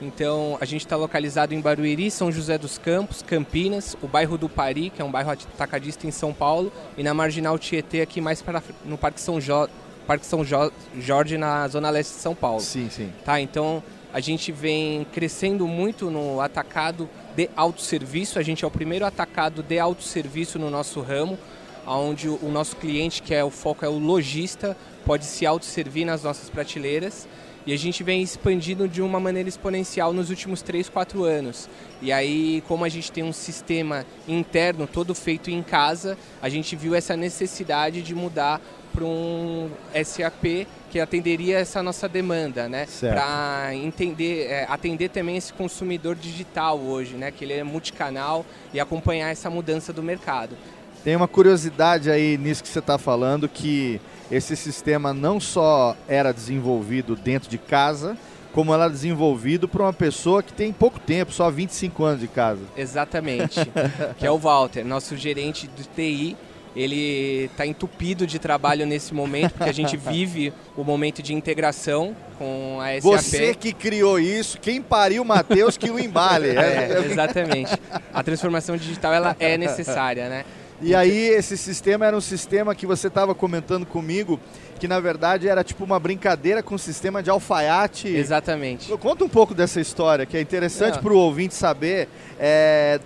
Então 0.03 0.57
a 0.61 0.65
gente 0.65 0.85
está 0.85 0.97
localizado 0.97 1.55
em 1.55 1.61
Barueri, 1.61 2.11
São 2.11 2.31
José 2.31 2.57
dos 2.59 2.79
Campos, 2.79 3.23
Campinas, 3.23 3.97
o 4.03 4.07
bairro 4.09 4.37
do 4.39 4.49
Pari, 4.49 4.91
que 4.91 5.01
é 5.01 5.05
um 5.05 5.11
bairro 5.11 5.31
atacadista 5.31 6.07
em 6.07 6.11
São 6.11 6.33
Paulo, 6.33 6.73
e 6.97 7.03
na 7.03 7.13
Marginal 7.13 7.59
Tietê 7.59 8.01
aqui 8.01 8.21
mais 8.21 8.41
para 8.41 8.63
no 8.85 8.97
Parque 8.97 9.21
São, 9.21 9.41
jo 9.41 9.69
Parque 10.07 10.25
São 10.27 10.43
Jo- 10.45 10.73
Jorge, 10.99 11.37
na 11.39 11.69
zona 11.69 11.89
leste 11.91 12.15
de 12.15 12.21
São 12.21 12.35
Paulo. 12.35 12.61
Sim, 12.61 12.89
sim. 12.91 13.13
Tá, 13.25 13.41
então 13.41 13.83
a 14.13 14.21
gente 14.21 14.51
vem 14.51 15.07
crescendo 15.13 15.67
muito 15.67 16.11
no 16.11 16.41
atacado 16.41 17.09
de 17.37 17.49
autosserviço. 17.57 18.39
A 18.39 18.43
gente 18.43 18.65
é 18.65 18.69
o 18.69 18.71
primeiro 18.71 19.05
atacado 19.05 19.63
de 19.63 19.79
autosserviço 19.79 20.59
no 20.59 20.71
nosso 20.71 21.01
ramo, 21.01 21.39
onde 21.87 22.29
o, 22.29 22.49
nosso 22.51 22.77
cliente, 22.77 23.23
que 23.23 23.35
é 23.35 23.45
o 23.45 23.51
foco 23.51 23.85
é 23.85 23.89
o 23.89 23.99
lojista, 23.99 24.77
pode 25.05 25.25
se 25.25 25.47
autosservir 25.47 26.05
nas 26.05 26.25
nossas 26.25 26.51
prateleiras. 26.51 27.29
E 27.67 27.73
a 27.73 27.77
gente 27.77 28.03
vem 28.03 28.23
expandindo 28.23 28.89
de 28.89 29.03
uma 29.03 29.21
maneira 29.21 29.49
exponencial 29.49 30.13
nos 30.13 30.31
últimos 30.31 30.63
3, 30.63 30.89
4 30.89 31.25
anos. 31.25 31.69
E 32.01 32.11
aí, 32.11 32.65
como 32.67 32.85
a 32.85 32.89
gente 32.89 33.13
tem 33.13 33.23
um 33.23 33.35
sistema 33.35 34.07
interno 34.27 34.87
todo 34.87 35.15
feito 35.15 35.51
em 35.51 35.63
casa, 35.63 36.17
a 36.41 36.49
gente 36.49 36.75
viu 36.75 36.95
essa 36.95 37.17
necessidade 37.17 38.03
de 38.03 38.15
mudar 38.15 38.61
para 38.93 39.05
um 39.05 39.71
SAP 40.05 40.67
que 40.91 40.99
atenderia 40.99 41.59
essa 41.59 41.83
nossa 41.83 42.09
demanda, 42.09 42.69
né? 42.69 42.87
Para 43.01 43.75
entender, 43.75 44.47
é, 44.47 44.67
atender 44.69 45.09
também 45.09 45.37
esse 45.37 45.53
consumidor 45.53 46.17
digital 46.17 46.79
hoje, 46.79 47.15
né? 47.15 47.31
Que 47.31 47.45
ele 47.45 47.53
é 47.53 47.63
multicanal 47.63 48.45
e 48.75 48.81
acompanhar 48.81 49.31
essa 49.31 49.49
mudança 49.49 49.93
do 49.93 50.03
mercado. 50.03 50.57
Tem 51.05 51.17
uma 51.17 51.29
curiosidade 51.29 52.11
aí 52.11 52.37
nisso 52.37 52.63
que 52.63 52.69
você 52.69 52.81
está 52.81 52.99
falando, 52.99 53.49
que 53.49 54.01
esse 54.31 54.55
sistema 54.57 55.15
não 55.15 55.41
só 55.41 55.97
era 56.07 56.33
desenvolvido 56.33 57.17
dentro 57.17 57.49
de 57.49 57.57
casa, 57.57 58.19
como 58.53 58.75
ela 58.75 58.87
é 58.87 58.91
desenvolvido 58.91 59.69
para 59.69 59.83
uma 59.83 59.93
pessoa 59.93 60.43
que 60.43 60.53
tem 60.53 60.73
pouco 60.73 60.99
tempo, 60.99 61.33
só 61.33 61.51
25 61.51 62.05
anos 62.05 62.21
de 62.21 62.29
casa. 62.29 62.61
Exatamente. 62.77 63.61
que 64.19 64.27
é 64.27 64.31
o 64.31 64.37
Walter, 64.37 64.85
nosso 64.85 65.17
gerente 65.17 65.69
do 65.69 65.85
TI. 65.85 66.37
Ele 66.75 67.47
está 67.53 67.67
entupido 67.67 68.27
de 68.27 68.39
trabalho 68.39 68.87
nesse 68.87 69.13
momento, 69.13 69.53
porque 69.53 69.71
a 69.71 69.75
gente 69.75 69.97
vive 69.99 70.53
o 70.77 70.85
momento 70.85 71.23
de 71.23 71.35
integração 71.35 72.15
com 72.39 72.79
a 72.81 72.93
SAP. 72.95 73.03
Você 73.03 73.55
que 73.55 73.73
criou 73.73 74.19
isso, 74.19 74.59
quem 74.59 74.81
pariu 74.81 75.23
o 75.23 75.25
Matheus 75.25 75.77
que 75.77 75.91
o 75.91 75.99
embale. 75.99 76.51
É, 76.61 76.93
É, 76.93 77.07
exatamente. 77.11 77.73
A 78.13 78.23
transformação 78.23 78.77
digital 78.77 79.13
ela 79.13 79.37
é 79.39 79.57
necessária, 79.57 80.29
né? 80.29 80.45
E 80.83 80.95
aí 80.95 81.29
esse 81.29 81.59
sistema 81.59 82.07
era 82.07 82.17
um 82.17 82.21
sistema 82.21 82.75
que 82.75 82.87
você 82.87 83.09
estava 83.09 83.35
comentando 83.35 83.85
comigo, 83.85 84.41
que 84.79 84.89
na 84.89 84.99
verdade 84.99 85.47
era 85.47 85.63
tipo 85.63 85.85
uma 85.85 86.01
brincadeira 86.01 86.63
com 86.63 86.75
o 86.75 86.79
sistema 86.79 87.23
de 87.23 87.29
alfaiate. 87.29 88.09
Exatamente. 88.09 88.91
Conta 88.97 89.25
um 89.25 89.29
pouco 89.29 89.55
dessa 89.55 89.81
história, 89.81 90.25
que 90.25 90.37
é 90.37 90.41
interessante 90.41 90.95
Não. 90.95 91.03
para 91.03 91.13
o 91.13 91.19
ouvinte 91.19 91.55
saber, 91.55 92.09
é, 92.39 92.99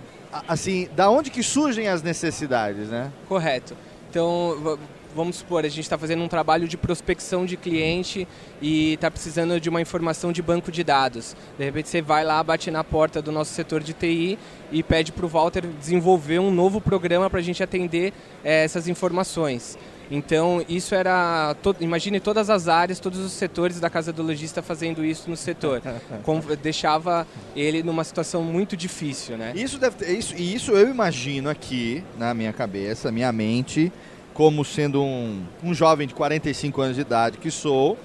assim, 0.47 0.89
da 0.95 1.09
onde 1.09 1.29
que 1.29 1.43
surgem 1.43 1.87
as 1.87 2.01
necessidades, 2.01 2.89
né? 2.89 3.11
Correto. 3.27 3.75
Então, 4.09 4.77
vamos 5.15 5.37
supor, 5.37 5.63
a 5.63 5.69
gente 5.69 5.81
está 5.81 5.97
fazendo 5.97 6.21
um 6.23 6.27
trabalho 6.27 6.67
de 6.67 6.75
prospecção 6.75 7.45
de 7.45 7.55
cliente 7.55 8.27
e 8.61 8.93
está 8.93 9.09
precisando 9.09 9.59
de 9.59 9.69
uma 9.69 9.79
informação 9.79 10.31
de 10.31 10.41
banco 10.41 10.71
de 10.71 10.83
dados. 10.83 11.35
De 11.57 11.63
repente 11.63 11.87
você 11.87 12.01
vai 12.01 12.25
lá, 12.25 12.43
bate 12.43 12.69
na 12.69 12.83
porta 12.83 13.21
do 13.21 13.31
nosso 13.31 13.53
setor 13.53 13.81
de 13.81 13.93
TI 13.93 14.37
e 14.71 14.83
pede 14.83 15.13
para 15.13 15.25
o 15.25 15.29
Walter 15.29 15.61
desenvolver 15.79 16.39
um 16.39 16.51
novo 16.51 16.81
programa 16.81 17.29
para 17.29 17.39
a 17.39 17.43
gente 17.43 17.63
atender 17.63 18.13
eh, 18.43 18.65
essas 18.65 18.89
informações. 18.89 19.77
Então, 20.11 20.63
isso 20.69 20.93
era. 20.93 21.55
to- 21.63 21.75
imagine 21.79 22.19
todas 22.19 22.49
as 22.49 22.67
áreas, 22.67 22.99
todos 22.99 23.19
os 23.19 23.31
setores 23.31 23.79
da 23.79 23.89
casa 23.89 24.13
do 24.13 24.21
lojista 24.21 24.61
fazendo 24.61 25.03
isso 25.03 25.29
no 25.29 25.35
setor. 25.37 25.81
Com- 26.23 26.41
deixava 26.61 27.25
ele 27.55 27.81
numa 27.83 28.03
situação 28.03 28.43
muito 28.43 28.77
difícil, 28.77 29.37
né? 29.37 29.51
Isso 29.55 29.77
deve 29.79 29.95
ter, 29.97 30.11
isso, 30.17 30.35
e 30.35 30.53
isso 30.53 30.71
eu 30.71 30.89
imagino 30.89 31.49
aqui, 31.49 32.03
na 32.17 32.33
minha 32.33 32.53
cabeça, 32.53 33.11
minha 33.11 33.31
mente, 33.31 33.91
como 34.33 34.63
sendo 34.63 35.01
um, 35.01 35.43
um 35.63 35.73
jovem 35.73 36.07
de 36.07 36.13
45 36.13 36.81
anos 36.81 36.95
de 36.95 37.01
idade 37.01 37.37
que 37.37 37.49
sou, 37.49 37.97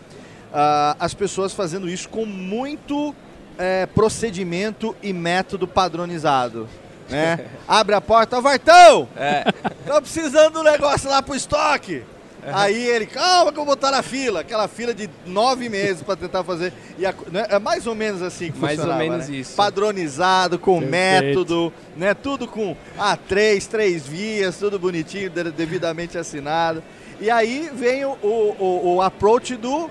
ah, 0.52 0.96
as 0.98 1.12
pessoas 1.12 1.52
fazendo 1.52 1.88
isso 1.88 2.08
com 2.08 2.24
muito 2.24 3.14
eh, 3.58 3.86
procedimento 3.94 4.96
e 5.02 5.12
método 5.12 5.66
padronizado. 5.68 6.66
Né? 7.10 7.46
Abre 7.66 7.94
a 7.94 8.00
porta, 8.00 8.38
"Ô, 8.38 8.42
Vartão! 8.42 9.08
É. 9.16 9.44
Tô 9.86 10.00
precisando 10.00 10.54
do 10.54 10.62
negócio 10.62 11.08
lá 11.10 11.22
pro 11.22 11.34
estoque. 11.34 12.02
Aí 12.42 12.86
ele, 12.88 13.04
calma 13.04 13.52
que 13.52 13.58
eu 13.58 13.66
vou 13.66 13.74
botar 13.76 13.90
na 13.90 14.02
fila. 14.02 14.40
Aquela 14.40 14.66
fila 14.66 14.94
de 14.94 15.10
nove 15.26 15.68
meses 15.68 16.02
para 16.02 16.16
tentar 16.16 16.42
fazer. 16.42 16.72
E 16.98 17.04
a 17.04 17.12
né, 17.30 17.44
é 17.50 17.58
mais 17.58 17.86
ou 17.86 17.94
menos 17.94 18.22
assim 18.22 18.50
que 18.50 18.58
Mais 18.58 18.78
ou 18.82 18.94
menos 18.94 19.28
né? 19.28 19.36
isso. 19.36 19.54
Padronizado, 19.54 20.58
com 20.58 20.80
Perfeito. 20.80 20.90
método, 20.90 21.72
né? 21.94 22.14
Tudo 22.14 22.48
com 22.48 22.74
ah, 22.98 23.14
três, 23.28 23.66
três 23.66 24.06
vias, 24.06 24.56
tudo 24.56 24.78
bonitinho, 24.78 25.28
de- 25.28 25.50
devidamente 25.50 26.16
assinado. 26.16 26.82
E 27.20 27.30
aí 27.30 27.70
vem 27.74 28.06
o, 28.06 28.16
o, 28.22 28.56
o- 28.58 28.94
o 28.96 29.02
approach 29.02 29.54
do, 29.56 29.90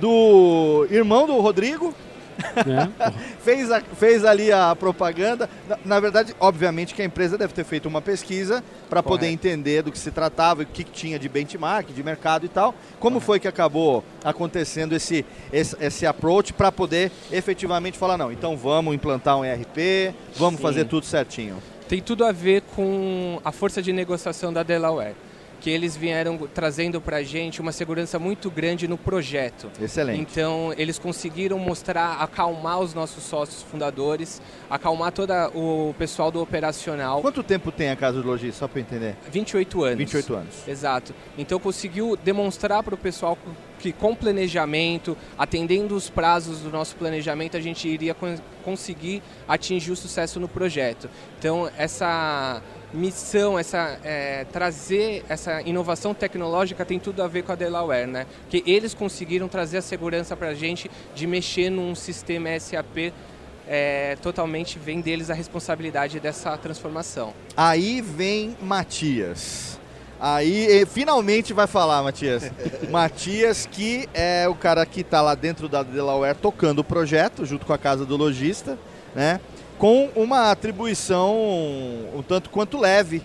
do 0.00 0.86
irmão 0.90 1.26
do 1.26 1.38
Rodrigo, 1.38 1.94
né? 2.66 2.90
fez, 3.42 3.70
a- 3.70 3.80
fez 3.80 4.24
ali 4.24 4.50
a 4.52 4.74
propaganda. 4.76 5.48
Na, 5.68 5.78
na 5.84 6.00
verdade, 6.00 6.34
obviamente 6.40 6.94
que 6.94 7.02
a 7.02 7.04
empresa 7.04 7.36
deve 7.38 7.52
ter 7.52 7.64
feito 7.64 7.86
uma 7.86 8.00
pesquisa 8.02 8.62
para 8.88 9.02
poder 9.02 9.26
Correto. 9.26 9.34
entender 9.48 9.82
do 9.82 9.92
que 9.92 9.98
se 9.98 10.10
tratava, 10.10 10.62
o 10.62 10.66
que, 10.66 10.84
que 10.84 10.90
tinha 10.92 11.18
de 11.18 11.28
benchmark, 11.28 11.92
de 11.92 12.02
mercado 12.02 12.46
e 12.46 12.48
tal. 12.48 12.74
Como 12.98 13.20
foi 13.20 13.38
que 13.40 13.48
acabou 13.48 14.04
acontecendo 14.24 14.94
esse, 14.94 15.24
esse, 15.52 15.76
esse 15.80 16.06
approach 16.06 16.52
para 16.52 16.70
poder 16.72 17.10
efetivamente 17.30 17.96
falar, 17.98 18.16
não, 18.18 18.30
então 18.32 18.56
vamos 18.56 18.94
implantar 18.94 19.36
um 19.38 19.44
ERP, 19.44 20.14
vamos 20.36 20.56
Sim. 20.60 20.62
fazer 20.62 20.84
tudo 20.86 21.06
certinho. 21.06 21.56
tem 21.88 22.00
tudo 22.00 22.24
a 22.24 22.32
ver 22.32 22.62
com 22.74 23.40
a 23.44 23.50
força 23.52 23.82
de 23.82 23.92
negociação 23.92 24.52
da 24.52 24.62
Delaware, 24.62 25.14
que 25.60 25.68
eles 25.70 25.96
vieram 25.96 26.38
trazendo 26.52 27.00
para 27.00 27.18
a 27.18 27.22
gente 27.22 27.60
uma 27.60 27.70
segurança 27.72 28.18
muito 28.18 28.50
grande 28.50 28.88
no 28.88 28.96
projeto. 28.96 29.70
Excelente. 29.80 30.20
Então, 30.20 30.72
eles 30.76 30.98
conseguiram 30.98 31.58
mostrar, 31.58 32.14
acalmar 32.20 32.80
os 32.80 32.94
nossos 32.94 33.22
sócios 33.22 33.62
fundadores, 33.62 34.40
acalmar 34.68 35.12
todo 35.12 35.32
o 35.54 35.94
pessoal 35.98 36.30
do 36.30 36.40
operacional. 36.40 37.20
Quanto 37.20 37.42
tempo 37.42 37.70
tem 37.70 37.90
a 37.90 37.96
Casa 37.96 38.20
do 38.22 38.26
Logista, 38.26 38.60
só 38.60 38.68
para 38.68 38.80
entender? 38.80 39.16
28 39.30 39.84
anos. 39.84 39.98
28 39.98 40.34
anos. 40.34 40.68
Exato. 40.68 41.14
Então 41.36 41.58
conseguiu 41.60 42.16
demonstrar 42.16 42.82
para 42.82 42.94
o 42.94 42.98
pessoal 42.98 43.36
que 43.78 43.92
com 43.92 44.14
planejamento, 44.14 45.16
atendendo 45.38 45.94
os 45.94 46.10
prazos 46.10 46.60
do 46.60 46.70
nosso 46.70 46.96
planejamento, 46.96 47.56
a 47.56 47.60
gente 47.60 47.88
iria 47.88 48.12
con- 48.14 48.36
conseguir 48.64 49.22
atingir 49.48 49.90
o 49.90 49.96
sucesso 49.96 50.38
no 50.38 50.48
projeto. 50.48 51.08
Então 51.38 51.70
essa 51.78 52.62
missão, 52.92 53.58
essa 53.58 53.98
é, 54.02 54.44
trazer 54.52 55.24
essa 55.28 55.62
inovação 55.62 56.12
tecnológica 56.12 56.84
tem 56.84 56.98
tudo 56.98 57.22
a 57.22 57.28
ver 57.28 57.42
com 57.42 57.52
a 57.52 57.54
Delaware, 57.54 58.06
né? 58.06 58.26
Porque 58.42 58.68
eles 58.70 58.94
conseguiram 58.94 59.48
trazer 59.48 59.78
a 59.78 59.82
segurança 59.82 60.36
para 60.36 60.48
a 60.48 60.54
gente 60.54 60.90
de 61.14 61.26
mexer 61.26 61.70
num 61.70 61.94
sistema 61.94 62.58
SAP 62.58 63.12
é, 63.68 64.16
totalmente 64.20 64.80
vem 64.80 65.00
deles 65.00 65.30
a 65.30 65.34
responsabilidade 65.34 66.18
dessa 66.18 66.56
transformação. 66.58 67.32
Aí 67.56 68.00
vem 68.00 68.56
Matias. 68.60 69.78
Aí 70.18 70.84
finalmente 70.86 71.52
vai 71.52 71.68
falar, 71.68 72.02
Matias. 72.02 72.50
Matias, 72.90 73.66
que 73.70 74.08
é 74.12 74.48
o 74.48 74.54
cara 74.56 74.84
que 74.84 75.02
está 75.02 75.22
lá 75.22 75.36
dentro 75.36 75.68
da 75.68 75.84
Delaware 75.84 76.36
tocando 76.36 76.80
o 76.80 76.84
projeto, 76.84 77.46
junto 77.46 77.64
com 77.64 77.72
a 77.72 77.78
casa 77.78 78.04
do 78.04 78.16
lojista, 78.16 78.76
né? 79.14 79.40
Com 79.80 80.10
uma 80.14 80.50
atribuição 80.50 81.34
um 82.14 82.22
tanto 82.22 82.50
quanto 82.50 82.76
leve 82.76 83.22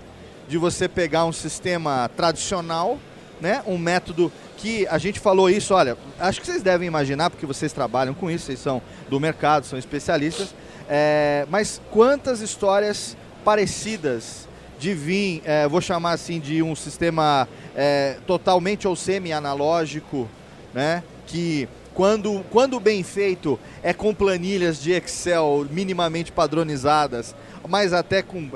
de 0.48 0.58
você 0.58 0.88
pegar 0.88 1.26
um 1.26 1.34
sistema 1.34 2.10
tradicional, 2.16 2.98
né? 3.42 3.62
Um 3.68 3.78
método 3.78 4.32
que 4.56 4.88
a 4.88 4.98
gente 4.98 5.20
falou 5.20 5.50
isso, 5.50 5.74
olha, 5.74 5.98
acho 6.18 6.40
que 6.40 6.48
vocês 6.48 6.64
devem 6.64 6.88
imaginar, 6.88 7.30
porque 7.30 7.46
vocês 7.46 7.74
trabalham 7.74 8.14
com 8.14 8.32
isso, 8.32 8.46
vocês 8.46 8.60
são 8.60 8.82
do 9.10 9.20
mercado, 9.20 9.66
são 9.66 9.78
especialistas, 9.78 10.56
é, 10.88 11.46
mas 11.50 11.82
quantas 11.92 12.40
histórias 12.40 13.18
parecidas 13.44 14.48
de 14.80 14.94
vir, 14.94 15.42
é, 15.44 15.68
vou 15.68 15.82
chamar 15.82 16.14
assim, 16.14 16.40
de 16.40 16.64
um 16.64 16.74
sistema 16.74 17.50
é, 17.76 18.16
totalmente 18.26 18.88
ou 18.88 18.96
semi-analógico, 18.96 20.26
né? 20.74 21.04
Que 21.28 21.68
quando, 21.96 22.44
quando 22.52 22.78
bem 22.78 23.02
feito 23.02 23.58
é 23.82 23.94
com 23.94 24.14
planilhas 24.14 24.80
de 24.82 24.92
Excel 24.92 25.66
minimamente 25.72 26.32
padronizadas, 26.32 27.34
mas 27.68 27.94
até 27.94 28.22
com 28.22 28.52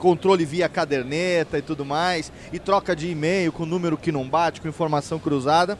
controle 0.00 0.44
via 0.44 0.68
caderneta 0.68 1.56
e 1.56 1.62
tudo 1.62 1.84
mais, 1.84 2.32
e 2.52 2.58
troca 2.58 2.94
de 2.96 3.08
e-mail 3.08 3.52
com 3.52 3.64
número 3.64 3.96
que 3.96 4.10
não 4.10 4.28
bate, 4.28 4.60
com 4.60 4.66
informação 4.66 5.20
cruzada. 5.20 5.78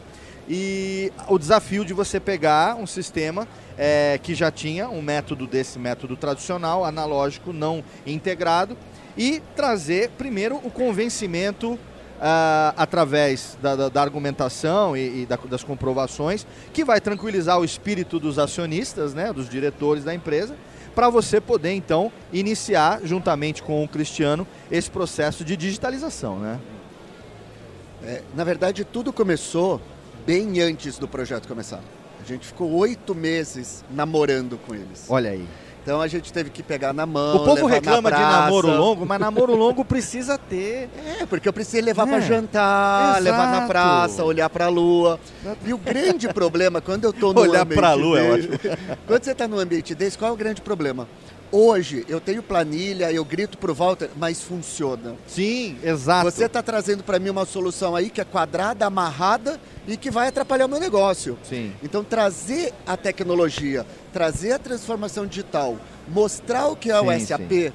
E 0.48 1.12
o 1.28 1.38
desafio 1.38 1.84
de 1.84 1.92
você 1.92 2.20
pegar 2.20 2.76
um 2.76 2.86
sistema 2.86 3.48
é, 3.76 4.18
que 4.22 4.32
já 4.32 4.50
tinha 4.50 4.88
um 4.88 5.02
método 5.02 5.46
desse 5.46 5.78
método 5.80 6.16
tradicional, 6.16 6.84
analógico, 6.84 7.52
não 7.52 7.82
integrado, 8.06 8.76
e 9.16 9.42
trazer 9.56 10.10
primeiro 10.10 10.56
o 10.56 10.70
convencimento 10.70 11.78
Uh, 12.22 12.70
através 12.76 13.58
da, 13.60 13.74
da, 13.74 13.88
da 13.88 14.00
argumentação 14.00 14.96
e, 14.96 15.22
e 15.22 15.26
da, 15.26 15.36
das 15.36 15.64
comprovações, 15.64 16.46
que 16.72 16.84
vai 16.84 17.00
tranquilizar 17.00 17.58
o 17.58 17.64
espírito 17.64 18.20
dos 18.20 18.38
acionistas, 18.38 19.12
né, 19.12 19.32
dos 19.32 19.48
diretores 19.48 20.04
da 20.04 20.14
empresa, 20.14 20.54
para 20.94 21.10
você 21.10 21.40
poder 21.40 21.72
então 21.72 22.12
iniciar, 22.32 23.00
juntamente 23.02 23.60
com 23.60 23.82
o 23.82 23.88
Cristiano, 23.88 24.46
esse 24.70 24.88
processo 24.88 25.44
de 25.44 25.56
digitalização. 25.56 26.38
Né? 26.38 26.60
É, 28.04 28.22
na 28.36 28.44
verdade, 28.44 28.84
tudo 28.84 29.12
começou 29.12 29.80
bem 30.24 30.60
antes 30.60 30.98
do 30.98 31.08
projeto 31.08 31.48
começar. 31.48 31.80
A 32.22 32.24
gente 32.24 32.46
ficou 32.46 32.70
oito 32.74 33.16
meses 33.16 33.84
namorando 33.90 34.56
com 34.58 34.74
eles. 34.76 35.06
Olha 35.08 35.30
aí. 35.30 35.46
Então 35.82 36.00
a 36.00 36.06
gente 36.06 36.32
teve 36.32 36.48
que 36.48 36.62
pegar 36.62 36.92
na 36.92 37.04
mão. 37.04 37.36
O 37.36 37.44
povo 37.44 37.66
reclama 37.66 38.10
de 38.10 38.20
namoro 38.20 38.68
longo, 38.68 39.04
mas 39.04 39.18
namoro 39.18 39.56
longo 39.56 39.84
precisa 39.84 40.38
ter. 40.38 40.88
É, 41.20 41.26
porque 41.26 41.48
eu 41.48 41.52
precisei 41.52 41.82
levar 41.82 42.06
é. 42.06 42.10
para 42.10 42.20
jantar, 42.20 43.10
Exato. 43.10 43.24
levar 43.24 43.50
na 43.50 43.66
praça, 43.66 44.24
olhar 44.24 44.48
para 44.48 44.66
a 44.66 44.68
lua. 44.68 45.18
E 45.64 45.74
o 45.74 45.78
grande 45.78 46.28
problema 46.32 46.80
quando 46.80 47.04
eu 47.04 47.10
estou 47.10 47.34
no 47.34 47.40
olhar 47.40 47.62
ambiente. 47.62 47.78
Olhar 47.78 47.88
para 47.88 47.88
a 47.90 47.94
lua, 47.94 48.20
é 48.20 48.32
ótimo. 48.32 48.58
Quando 49.06 49.24
você 49.24 49.32
está 49.32 49.48
num 49.48 49.58
ambiente 49.58 49.94
desse, 49.94 50.16
qual 50.16 50.30
é 50.30 50.34
o 50.34 50.36
grande 50.36 50.60
problema? 50.60 51.08
Hoje 51.50 52.06
eu 52.08 52.20
tenho 52.20 52.42
planilha, 52.42 53.12
eu 53.12 53.24
grito 53.24 53.58
pro 53.58 53.74
Walter, 53.74 54.08
mas 54.16 54.40
funciona. 54.40 55.16
Sim, 55.26 55.76
exato. 55.82 56.30
Você 56.30 56.44
está 56.44 56.62
trazendo 56.62 57.02
para 57.02 57.18
mim 57.18 57.28
uma 57.28 57.44
solução 57.44 57.94
aí 57.94 58.08
que 58.08 58.20
é 58.20 58.24
quadrada, 58.24 58.86
amarrada 58.86 59.60
e 59.86 59.96
que 59.96 60.10
vai 60.10 60.28
atrapalhar 60.28 60.66
o 60.66 60.68
meu 60.68 60.80
negócio. 60.80 61.38
Sim. 61.42 61.72
Então 61.82 62.04
trazer 62.04 62.72
a 62.86 62.96
tecnologia, 62.96 63.86
trazer 64.12 64.52
a 64.52 64.58
transformação 64.58 65.26
digital, 65.26 65.76
mostrar 66.08 66.68
o 66.68 66.76
que 66.76 66.90
é 66.90 66.98
sim, 66.98 67.06
o 67.06 67.26
SAP 67.26 67.50
sim. 67.50 67.72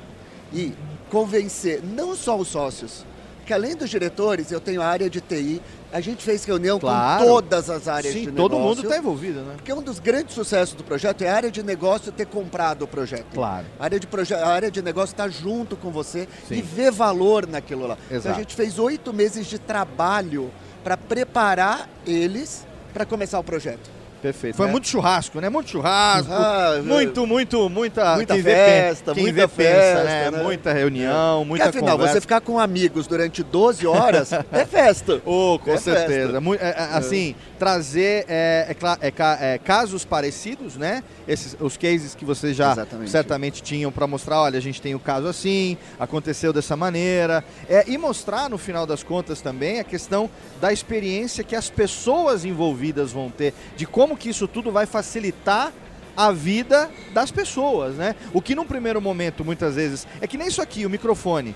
e 0.54 0.74
convencer 1.10 1.82
não 1.84 2.16
só 2.16 2.38
os 2.38 2.48
sócios, 2.48 3.06
que 3.46 3.54
além 3.54 3.76
dos 3.76 3.90
diretores, 3.90 4.52
eu 4.52 4.60
tenho 4.60 4.82
a 4.82 4.86
área 4.86 5.10
de 5.10 5.22
TI, 5.22 5.62
a 5.92 6.02
gente 6.02 6.22
fez 6.22 6.44
reunião 6.44 6.78
claro. 6.78 7.24
com 7.24 7.30
todas 7.30 7.70
as 7.70 7.88
áreas 7.88 8.14
Sim, 8.14 8.20
de 8.20 8.26
negócio. 8.26 8.50
todo 8.50 8.60
mundo 8.60 8.84
está 8.84 8.98
envolvido, 8.98 9.40
né? 9.40 9.54
Porque 9.56 9.72
um 9.72 9.82
dos 9.82 10.00
grandes 10.00 10.36
sucessos 10.36 10.76
do 10.76 10.84
projeto 10.84 11.22
é 11.22 11.30
a 11.30 11.36
área 11.36 11.50
de 11.50 11.64
negócio 11.64 12.12
ter 12.12 12.26
comprado 12.26 12.82
o 12.82 12.88
projeto. 12.88 13.28
Claro. 13.34 13.66
A 13.80 13.86
área 13.86 13.98
de, 13.98 14.06
proje 14.06 14.34
a 14.34 14.48
área 14.48 14.70
de 14.70 14.82
negócio 14.82 15.14
está 15.14 15.30
junto 15.30 15.78
com 15.78 15.90
você 15.90 16.28
Sim. 16.46 16.56
e 16.56 16.62
ver 16.62 16.92
valor 16.92 17.48
naquilo 17.48 17.88
lá. 17.88 17.98
Exato. 18.12 18.18
Então 18.18 18.32
a 18.34 18.40
gente 18.40 18.54
fez 18.54 18.78
oito 18.78 19.14
meses 19.14 19.48
de 19.48 19.58
trabalho 19.58 20.52
para 20.88 20.96
preparar 20.96 21.90
eles 22.08 22.66
para 22.94 23.06
começar 23.06 23.38
o 23.38 23.44
projeto. 23.44 23.90
Perfeito. 24.22 24.56
Foi 24.56 24.70
é. 24.70 24.72
muito 24.72 24.88
churrasco, 24.88 25.42
né? 25.42 25.50
Muito 25.50 25.70
churrasco. 25.70 26.32
Ah, 26.32 26.80
muito, 26.82 27.28
muito, 27.28 27.70
muita, 27.70 28.16
muita 28.16 28.34
quem 28.34 28.44
festa, 28.44 29.14
quem 29.14 29.24
muita 29.24 29.48
vê 29.48 29.66
festa, 29.66 30.04
né? 30.06 30.32
né? 30.32 30.44
Muita 30.44 30.72
reunião, 30.72 31.42
é. 31.42 31.46
muita 31.46 31.66
Porque, 31.66 31.80
afinal, 31.80 31.98
conversa. 31.98 32.16
você 32.16 32.22
ficar 32.22 32.40
com 32.40 32.58
amigos 32.58 33.06
durante 33.06 33.44
12 33.44 33.86
horas 33.86 34.32
é 34.32 34.66
festa. 34.66 35.22
Oh, 35.28 35.60
com 35.60 35.74
é 35.74 35.78
certeza. 35.78 36.42
Festa. 36.42 36.66
É, 36.66 36.70
é, 36.70 36.98
assim, 36.98 37.36
trazer 37.58 38.26
é, 38.28 38.76
é, 39.02 39.58
casos 39.60 40.04
parecidos, 40.04 40.76
né? 40.76 41.04
Esses, 41.28 41.56
os 41.60 41.78
cases 41.78 42.16
que 42.16 42.26
vocês 42.26 42.56
já 42.56 42.72
Exatamente. 42.72 43.12
certamente 43.12 43.64
tinham 43.64 43.92
para 43.92 44.08
mostrar, 44.08 44.42
olha, 44.42 44.58
a 44.58 44.62
gente 44.62 44.82
tem 44.82 44.96
o 44.96 45.00
caso 45.00 45.28
assim, 45.28 45.78
aconteceu 46.00 46.52
dessa 46.52 46.76
maneira. 46.76 47.44
e 47.86 47.98
mostrar, 47.98 48.50
no 48.50 48.58
final 48.58 48.86
das 48.86 49.04
contas, 49.04 49.42
também 49.42 49.80
a 49.80 49.84
questão 49.84 50.30
da 50.60 50.74
experiência 50.74 51.44
que 51.44 51.56
as 51.56 51.70
pessoas 51.70 52.46
envolvidas 52.46 53.12
vão 53.12 53.30
ter, 53.30 53.54
de 53.76 53.86
como 53.86 54.08
como 54.08 54.16
que 54.16 54.30
isso 54.30 54.48
tudo 54.48 54.72
vai 54.72 54.86
facilitar 54.86 55.74
a 56.16 56.32
vida 56.32 56.90
das 57.14 57.30
pessoas, 57.30 57.96
né? 57.96 58.16
O 58.34 58.42
que 58.42 58.56
num 58.56 58.66
primeiro 58.66 59.02
momento, 59.02 59.44
muitas 59.44 59.76
vezes, 59.76 60.08
é 60.22 60.26
que 60.26 60.38
nem 60.38 60.48
isso 60.48 60.62
aqui, 60.62 60.86
o 60.86 60.90
microfone. 60.90 61.54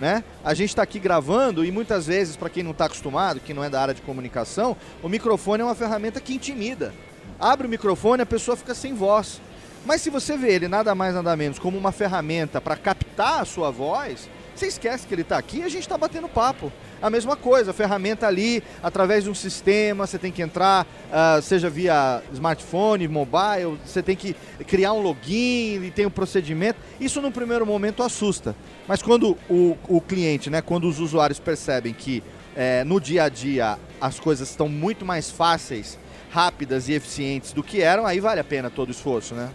Né? 0.00 0.22
A 0.44 0.54
gente 0.54 0.70
está 0.70 0.82
aqui 0.82 0.98
gravando 0.98 1.64
e 1.64 1.72
muitas 1.72 2.06
vezes, 2.06 2.36
para 2.36 2.48
quem 2.48 2.62
não 2.62 2.70
está 2.70 2.84
acostumado, 2.84 3.40
que 3.40 3.52
não 3.52 3.64
é 3.64 3.70
da 3.70 3.80
área 3.80 3.94
de 3.94 4.02
comunicação, 4.02 4.76
o 5.02 5.08
microfone 5.08 5.62
é 5.62 5.64
uma 5.64 5.74
ferramenta 5.74 6.20
que 6.20 6.34
intimida. 6.34 6.94
Abre 7.38 7.66
o 7.66 7.70
microfone, 7.70 8.22
a 8.22 8.26
pessoa 8.26 8.56
fica 8.56 8.74
sem 8.74 8.94
voz. 8.94 9.40
Mas 9.84 10.00
se 10.00 10.10
você 10.10 10.36
vê 10.36 10.52
ele 10.52 10.68
nada 10.68 10.94
mais 10.94 11.14
nada 11.14 11.34
menos 11.36 11.58
como 11.58 11.78
uma 11.78 11.92
ferramenta 11.92 12.60
para 12.60 12.76
captar 12.76 13.40
a 13.40 13.44
sua 13.44 13.70
voz, 13.70 14.28
você 14.54 14.66
esquece 14.66 15.06
que 15.06 15.14
ele 15.14 15.22
está 15.22 15.38
aqui 15.38 15.58
e 15.58 15.62
a 15.62 15.68
gente 15.68 15.82
está 15.82 15.96
batendo 15.96 16.28
papo. 16.28 16.72
A 17.00 17.08
mesma 17.08 17.36
coisa, 17.36 17.70
a 17.70 17.74
ferramenta 17.74 18.26
ali, 18.26 18.62
através 18.82 19.24
de 19.24 19.30
um 19.30 19.34
sistema, 19.34 20.06
você 20.06 20.18
tem 20.18 20.32
que 20.32 20.42
entrar, 20.42 20.84
uh, 20.84 21.40
seja 21.40 21.70
via 21.70 22.22
smartphone, 22.32 23.06
mobile, 23.06 23.78
você 23.84 24.02
tem 24.02 24.16
que 24.16 24.34
criar 24.66 24.92
um 24.92 25.00
login 25.00 25.84
e 25.84 25.92
tem 25.94 26.06
um 26.06 26.10
procedimento. 26.10 26.80
Isso 27.00 27.20
no 27.20 27.30
primeiro 27.30 27.64
momento 27.64 28.02
assusta. 28.02 28.54
Mas 28.86 29.02
quando 29.02 29.36
o, 29.48 29.76
o 29.88 30.00
cliente, 30.00 30.50
né, 30.50 30.60
quando 30.60 30.88
os 30.88 30.98
usuários 30.98 31.38
percebem 31.38 31.92
que 31.94 32.22
é, 32.56 32.82
no 32.82 33.00
dia 33.00 33.24
a 33.24 33.28
dia 33.28 33.78
as 34.00 34.18
coisas 34.18 34.50
estão 34.50 34.68
muito 34.68 35.04
mais 35.06 35.30
fáceis, 35.30 35.98
rápidas 36.30 36.88
e 36.88 36.92
eficientes 36.92 37.52
do 37.52 37.62
que 37.62 37.80
eram, 37.80 38.06
aí 38.06 38.20
vale 38.20 38.40
a 38.40 38.44
pena 38.44 38.68
todo 38.68 38.88
o 38.88 38.92
esforço, 38.92 39.34
né? 39.34 39.48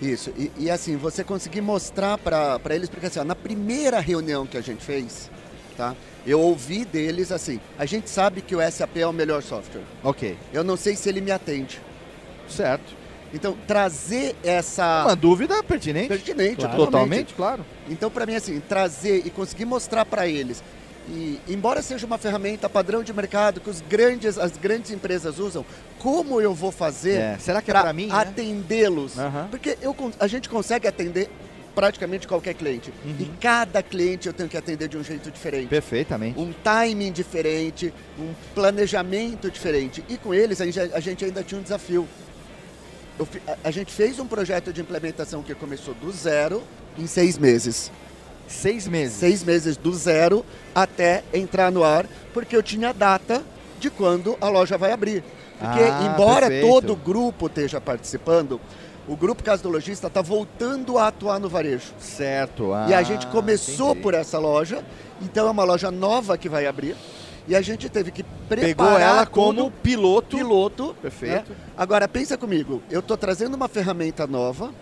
Isso, 0.00 0.32
e, 0.36 0.50
e 0.56 0.70
assim, 0.70 0.96
você 0.96 1.22
conseguir 1.22 1.60
mostrar 1.60 2.16
para 2.16 2.74
eles, 2.74 2.88
porque 2.88 3.06
assim, 3.06 3.18
ó, 3.18 3.24
na 3.24 3.34
primeira 3.34 4.00
reunião 4.00 4.46
que 4.46 4.56
a 4.56 4.60
gente 4.60 4.82
fez, 4.82 5.30
tá? 5.76 5.94
Eu 6.26 6.40
ouvi 6.40 6.84
deles 6.84 7.32
assim, 7.32 7.60
a 7.78 7.86
gente 7.86 8.10
sabe 8.10 8.42
que 8.42 8.54
o 8.54 8.70
SAP 8.70 8.96
é 8.98 9.06
o 9.06 9.12
melhor 9.12 9.42
software. 9.42 9.82
Ok. 10.02 10.36
Eu 10.52 10.62
não 10.62 10.76
sei 10.76 10.96
se 10.96 11.08
ele 11.08 11.20
me 11.20 11.30
atende. 11.30 11.80
Certo. 12.48 13.00
Então, 13.32 13.56
trazer 13.66 14.34
essa... 14.42 15.04
Uma 15.04 15.14
dúvida 15.14 15.62
pertinente. 15.62 16.08
Pertinente, 16.08 16.56
claro. 16.56 16.76
totalmente. 16.76 17.34
claro. 17.34 17.64
Então, 17.88 18.10
para 18.10 18.26
mim, 18.26 18.34
assim, 18.34 18.60
trazer 18.60 19.22
e 19.24 19.30
conseguir 19.30 19.64
mostrar 19.64 20.04
para 20.04 20.26
eles 20.26 20.62
e, 21.10 21.40
embora 21.48 21.82
seja 21.82 22.06
uma 22.06 22.18
ferramenta 22.18 22.68
padrão 22.68 23.02
de 23.02 23.12
mercado 23.12 23.60
que 23.60 23.68
os 23.68 23.80
grandes, 23.80 24.38
as 24.38 24.56
grandes 24.56 24.90
empresas 24.90 25.38
usam, 25.38 25.64
como 25.98 26.40
eu 26.40 26.54
vou 26.54 26.70
fazer 26.70 27.20
é. 27.20 27.38
Será 27.38 27.60
que 27.60 27.70
é 27.70 27.74
para 27.74 27.92
mim 27.92 28.06
né? 28.06 28.14
atendê-los? 28.14 29.14
Porque 29.50 29.76
eu, 29.82 29.94
a 30.18 30.26
gente 30.26 30.48
consegue 30.48 30.86
atender 30.86 31.28
praticamente 31.74 32.26
qualquer 32.26 32.54
cliente. 32.54 32.92
Uhum. 33.04 33.16
E 33.18 33.24
cada 33.40 33.82
cliente 33.82 34.26
eu 34.26 34.32
tenho 34.32 34.48
que 34.48 34.56
atender 34.56 34.88
de 34.88 34.96
um 34.96 35.04
jeito 35.04 35.30
diferente. 35.30 35.68
Perfeitamente. 35.68 36.38
Um 36.38 36.52
timing 36.52 37.12
diferente, 37.12 37.92
um 38.18 38.32
planejamento 38.54 39.50
diferente. 39.50 40.04
E 40.08 40.16
com 40.16 40.34
eles 40.34 40.60
a 40.60 40.64
gente, 40.64 40.78
a 40.80 41.24
ainda 41.24 41.42
tinha 41.42 41.60
um 41.60 41.62
desafio. 41.62 42.06
Eu, 43.18 43.28
a, 43.46 43.68
a 43.68 43.70
gente 43.70 43.92
fez 43.92 44.18
um 44.18 44.26
projeto 44.26 44.72
de 44.72 44.80
implementação 44.80 45.42
que 45.42 45.54
começou 45.54 45.94
do 45.94 46.10
zero 46.12 46.62
em 46.98 47.06
seis 47.06 47.38
meses. 47.38 47.90
Seis 48.48 48.88
meses? 48.88 49.16
Seis 49.16 49.44
meses 49.44 49.76
do 49.76 49.94
zero 49.94 50.44
até 50.74 51.22
entrar 51.32 51.70
no 51.70 51.84
ar, 51.84 52.06
porque 52.34 52.56
eu 52.56 52.62
tinha 52.62 52.92
data 52.92 53.42
de 53.78 53.88
quando 53.88 54.36
a 54.40 54.48
loja 54.48 54.76
vai 54.76 54.92
abrir. 54.92 55.22
Porque, 55.58 55.78
ah, 55.78 56.10
embora 56.10 56.48
perfeito. 56.48 56.66
todo 56.66 56.92
o 56.94 56.96
grupo 56.96 57.46
esteja 57.46 57.80
participando, 57.80 58.60
o 59.10 59.16
Grupo 59.16 59.42
Casa 59.42 59.60
do 59.60 59.68
Logista 59.68 60.06
está 60.06 60.22
voltando 60.22 60.96
a 60.96 61.08
atuar 61.08 61.40
no 61.40 61.48
varejo. 61.48 61.92
Certo. 61.98 62.72
Ah, 62.72 62.86
e 62.88 62.94
a 62.94 63.02
gente 63.02 63.26
começou 63.26 63.88
entendi. 63.88 64.02
por 64.02 64.14
essa 64.14 64.38
loja, 64.38 64.84
então 65.20 65.48
é 65.48 65.50
uma 65.50 65.64
loja 65.64 65.90
nova 65.90 66.38
que 66.38 66.48
vai 66.48 66.64
abrir. 66.64 66.94
E 67.48 67.56
a 67.56 67.60
gente 67.60 67.88
teve 67.88 68.12
que 68.12 68.22
preparar 68.22 68.66
Pegou 68.76 68.98
ela 68.98 69.26
como 69.26 69.68
piloto. 69.68 70.36
piloto. 70.36 70.96
Perfeito. 71.02 71.50
né? 71.50 71.56
Agora 71.76 72.06
pensa 72.06 72.38
comigo, 72.38 72.80
eu 72.88 73.00
estou 73.00 73.16
trazendo 73.16 73.54
uma 73.54 73.66
ferramenta 73.66 74.28
nova 74.28 74.72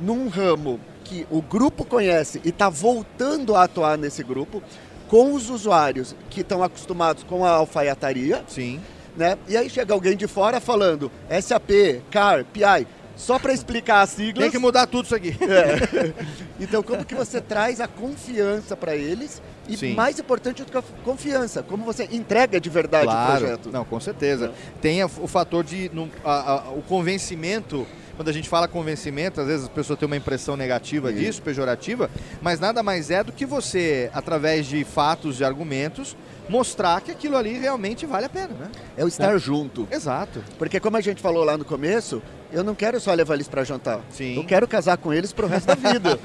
num 0.00 0.28
ramo 0.28 0.80
que 1.04 1.26
o 1.30 1.42
grupo 1.42 1.84
conhece 1.84 2.40
e 2.46 2.48
está 2.48 2.70
voltando 2.70 3.54
a 3.54 3.64
atuar 3.64 3.98
nesse 3.98 4.22
grupo 4.22 4.62
com 5.08 5.34
os 5.34 5.50
usuários 5.50 6.16
que 6.30 6.40
estão 6.40 6.62
acostumados 6.62 7.22
com 7.22 7.44
a 7.44 7.50
alfaiataria, 7.50 8.42
Sim. 8.46 8.80
né? 9.14 9.36
E 9.46 9.58
aí 9.58 9.68
chega 9.68 9.92
alguém 9.92 10.16
de 10.16 10.26
fora 10.26 10.58
falando 10.58 11.10
SAP, 11.42 12.00
CAR, 12.10 12.46
PI, 12.46 12.86
só 13.18 13.38
para 13.38 13.52
explicar 13.52 14.00
as 14.00 14.10
siglas. 14.10 14.44
Tem 14.44 14.50
que 14.50 14.58
mudar 14.58 14.86
tudo 14.86 15.04
isso 15.04 15.14
aqui. 15.14 15.36
É. 15.42 16.14
Então, 16.60 16.82
como 16.82 17.04
que 17.04 17.14
você 17.14 17.40
traz 17.40 17.80
a 17.80 17.86
confiança 17.86 18.76
para 18.76 18.96
eles? 18.96 19.40
E 19.68 19.76
Sim. 19.76 19.94
mais 19.94 20.18
importante 20.18 20.64
do 20.64 20.72
que 20.72 20.76
a 20.76 20.82
confiança, 21.04 21.62
como 21.62 21.84
você 21.84 22.08
entrega 22.10 22.60
de 22.60 22.68
verdade 22.68 23.06
o 23.06 23.10
Claro. 23.10 23.38
projeto. 23.38 23.70
Não, 23.70 23.84
com 23.84 24.00
certeza. 24.00 24.50
Tem 24.80 25.00
a- 25.02 25.06
o 25.06 25.28
fator 25.28 25.62
de. 25.62 25.88
no- 25.94 26.10
a- 26.24 26.52
a- 26.54 26.70
o 26.70 26.82
convencimento. 26.82 27.86
Quando 28.16 28.28
a 28.28 28.32
gente 28.32 28.48
fala 28.48 28.66
convencimento, 28.66 29.40
às 29.40 29.46
vezes 29.46 29.66
a 29.66 29.70
pessoa 29.70 29.96
tem 29.96 30.04
uma 30.06 30.16
impressão 30.16 30.56
negativa 30.56 31.10
Sim. 31.12 31.18
disso, 31.18 31.40
pejorativa, 31.42 32.10
mas 32.42 32.58
nada 32.58 32.82
mais 32.82 33.08
é 33.12 33.22
do 33.22 33.30
que 33.30 33.46
você, 33.46 34.10
através 34.12 34.66
de 34.66 34.82
fatos, 34.84 35.36
de 35.36 35.44
argumentos, 35.44 36.16
mostrar 36.48 37.00
que 37.00 37.12
aquilo 37.12 37.36
ali 37.36 37.52
realmente 37.56 38.04
vale 38.06 38.26
a 38.26 38.28
pena, 38.28 38.54
né? 38.58 38.68
É 38.96 39.04
o 39.04 39.08
estar 39.08 39.38
junto. 39.38 39.86
Exato. 39.92 40.42
Porque 40.58 40.80
como 40.80 40.96
a 40.96 41.00
gente 41.00 41.22
falou 41.22 41.44
lá 41.44 41.56
no 41.56 41.64
começo, 41.64 42.20
eu 42.52 42.64
não 42.64 42.74
quero 42.74 42.98
só 43.00 43.12
levar 43.14 43.34
eles 43.34 43.48
para 43.48 43.62
jantar. 43.64 44.00
Sim. 44.10 44.36
Eu 44.36 44.44
quero 44.44 44.66
casar 44.66 44.96
com 44.98 45.12
eles 45.12 45.32
pro 45.32 45.46
resto 45.46 45.66
da 45.66 45.74
vida. 45.74 46.18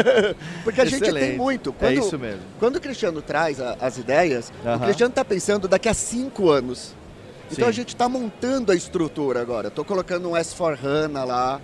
Porque 0.64 0.80
a 0.80 0.84
gente 0.84 1.02
Excelente. 1.02 1.26
tem 1.28 1.36
muito. 1.36 1.70
É 1.70 1.72
Quando, 1.86 1.98
isso 1.98 2.18
mesmo. 2.18 2.40
quando 2.58 2.76
o 2.76 2.80
Cristiano 2.80 3.22
traz 3.22 3.60
a- 3.60 3.76
as 3.80 3.98
ideias, 3.98 4.52
Aham. 4.64 4.76
o 4.76 4.80
Cristiano 4.80 5.10
está 5.10 5.24
pensando 5.24 5.66
daqui 5.68 5.88
a 5.88 5.94
cinco 5.94 6.50
anos. 6.50 6.94
Então 7.50 7.64
Sim. 7.66 7.68
a 7.70 7.72
gente 7.72 7.88
está 7.88 8.08
montando 8.08 8.72
a 8.72 8.74
estrutura 8.74 9.40
agora. 9.42 9.68
Estou 9.68 9.84
colocando 9.84 10.28
um 10.30 10.32
S4HANA 10.32 11.24
lá. 11.24 11.60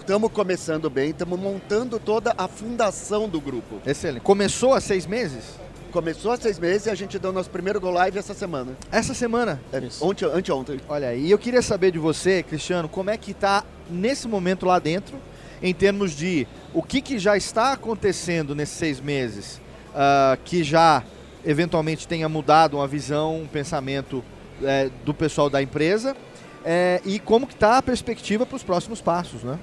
Estamos 0.00 0.32
começando 0.32 0.90
bem, 0.90 1.10
estamos 1.10 1.38
montando 1.38 2.00
toda 2.00 2.34
a 2.36 2.48
fundação 2.48 3.28
do 3.28 3.40
grupo. 3.40 3.76
Excelente. 3.86 4.22
Começou 4.22 4.74
há 4.74 4.80
seis 4.80 5.06
meses? 5.06 5.44
Começou 5.92 6.32
há 6.32 6.36
seis 6.36 6.58
meses 6.58 6.86
e 6.86 6.90
a 6.90 6.94
gente 6.94 7.18
deu 7.18 7.32
nosso 7.32 7.48
primeiro 7.48 7.80
Go 7.80 7.90
Live 7.90 8.18
essa 8.18 8.34
semana. 8.34 8.76
Essa 8.92 9.14
semana. 9.14 9.60
É, 9.72 9.78
Isso. 9.78 10.04
ontem, 10.04 10.26
anteontem. 10.26 10.80
Olha, 10.88 11.14
e 11.14 11.30
eu 11.30 11.38
queria 11.38 11.62
saber 11.62 11.90
de 11.90 11.98
você, 11.98 12.42
Cristiano, 12.42 12.88
como 12.88 13.10
é 13.10 13.16
que 13.16 13.30
está 13.30 13.64
nesse 13.90 14.28
momento 14.28 14.66
lá 14.66 14.78
dentro, 14.78 15.16
em 15.62 15.72
termos 15.72 16.12
de 16.12 16.46
o 16.74 16.82
que, 16.82 17.00
que 17.00 17.18
já 17.18 17.36
está 17.36 17.72
acontecendo 17.72 18.54
nesses 18.54 18.76
seis 18.76 19.00
meses, 19.00 19.60
ah, 19.94 20.36
que 20.44 20.62
já 20.62 21.02
eventualmente 21.44 22.06
tenha 22.06 22.28
mudado 22.28 22.76
uma 22.76 22.86
visão, 22.86 23.42
um 23.42 23.46
pensamento 23.46 24.22
eh, 24.62 24.90
do 25.04 25.14
pessoal 25.14 25.48
da 25.48 25.62
empresa, 25.62 26.16
eh, 26.64 27.00
e 27.04 27.18
como 27.18 27.46
que 27.46 27.54
está 27.54 27.78
a 27.78 27.82
perspectiva 27.82 28.44
para 28.44 28.56
os 28.56 28.62
próximos 28.62 29.00
passos, 29.00 29.42
né? 29.42 29.58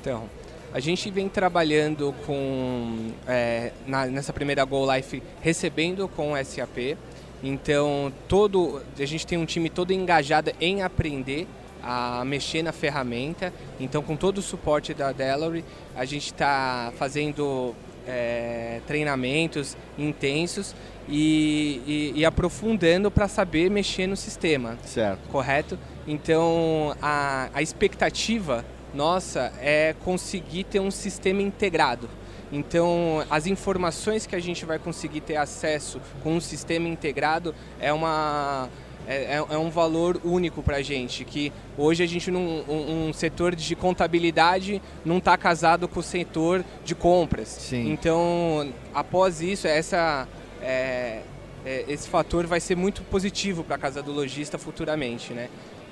Então, 0.00 0.28
a 0.72 0.80
gente 0.80 1.10
vem 1.10 1.28
trabalhando 1.28 2.14
com 2.26 3.10
é, 3.26 3.72
na- 3.86 4.06
nessa 4.06 4.32
primeira 4.32 4.64
Go 4.64 4.90
Life 4.92 5.22
recebendo 5.40 6.08
com 6.08 6.32
o 6.32 6.36
SAP. 6.44 6.96
Então, 7.42 8.12
todo 8.28 8.82
a 8.98 9.04
gente 9.06 9.26
tem 9.26 9.38
um 9.38 9.46
time 9.46 9.68
todo 9.70 9.92
engajado 9.92 10.52
em 10.60 10.82
aprender 10.82 11.46
a 11.82 12.22
mexer 12.26 12.62
na 12.62 12.72
ferramenta. 12.72 13.52
Então, 13.80 14.02
com 14.02 14.14
todo 14.14 14.38
o 14.38 14.42
suporte 14.42 14.92
da 14.92 15.10
Delaware, 15.12 15.64
a 15.96 16.04
gente 16.04 16.26
está 16.26 16.92
fazendo 16.98 17.74
é, 18.06 18.80
treinamentos 18.86 19.76
intensos 19.98 20.74
e, 21.08 21.80
e- 21.86 22.20
e 22.20 22.24
aprofundando 22.24 23.10
para 23.10 23.26
saber 23.28 23.70
mexer 23.70 24.06
no 24.06 24.16
sistema 24.16 24.76
Certo. 24.84 25.20
correto? 25.30 25.78
Então, 26.06 26.94
a, 27.00 27.48
a 27.54 27.62
expectativa 27.62 28.64
nossa 28.94 29.52
é 29.60 29.94
conseguir 30.04 30.64
ter 30.64 30.80
um 30.80 30.90
sistema 30.90 31.42
integrado. 31.42 32.08
Então, 32.52 33.24
as 33.30 33.46
informações 33.46 34.26
que 34.26 34.34
a 34.34 34.40
gente 34.40 34.64
vai 34.64 34.78
conseguir 34.78 35.20
ter 35.20 35.36
acesso 35.36 36.00
com 36.22 36.34
um 36.34 36.40
sistema 36.40 36.88
integrado 36.88 37.54
é 37.78 37.92
uma 37.92 38.68
é, 39.06 39.36
é- 39.36 39.44
é 39.54 39.58
um 39.58 39.70
valor 39.70 40.20
único 40.24 40.62
para 40.62 40.76
a 40.76 40.82
gente, 40.82 41.24
que 41.24 41.52
hoje 41.76 42.02
a 42.02 42.06
gente 42.06 42.30
um, 42.30 43.08
um 43.08 43.12
setor 43.12 43.54
de 43.54 43.74
contabilidade 43.74 44.80
não 45.04 45.18
está 45.18 45.36
casado 45.36 45.88
com 45.88 46.00
o 46.00 46.02
setor 46.02 46.64
de 46.84 46.94
compras. 46.94 47.48
Sim. 47.48 47.90
Então, 47.90 48.72
após 48.94 49.40
isso, 49.40 49.66
essa 49.66 50.28
é, 50.60 51.22
é, 51.64 51.84
esse 51.88 52.08
fator 52.08 52.46
vai 52.46 52.60
ser 52.60 52.76
muito 52.76 53.02
positivo 53.02 53.64
para 53.64 53.76
a 53.76 53.78
casa 53.78 54.02
do 54.02 54.12
lojista 54.12 54.58
futuramente, 54.58 55.32
né? 55.32 55.48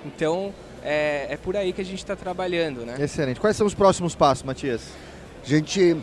Então 0.07 0.55
é, 0.85 1.27
é 1.31 1.37
por 1.37 1.57
aí 1.57 1.73
que 1.73 1.81
a 1.81 1.85
gente 1.85 1.99
está 1.99 2.15
trabalhando, 2.17 2.85
né? 2.85 2.97
Excelente. 3.01 3.41
Quais 3.41 3.57
são 3.57 3.67
os 3.67 3.75
próximos 3.75 4.15
passos, 4.15 4.45
Matias? 4.45 4.83
A 5.45 5.49
gente, 5.49 5.97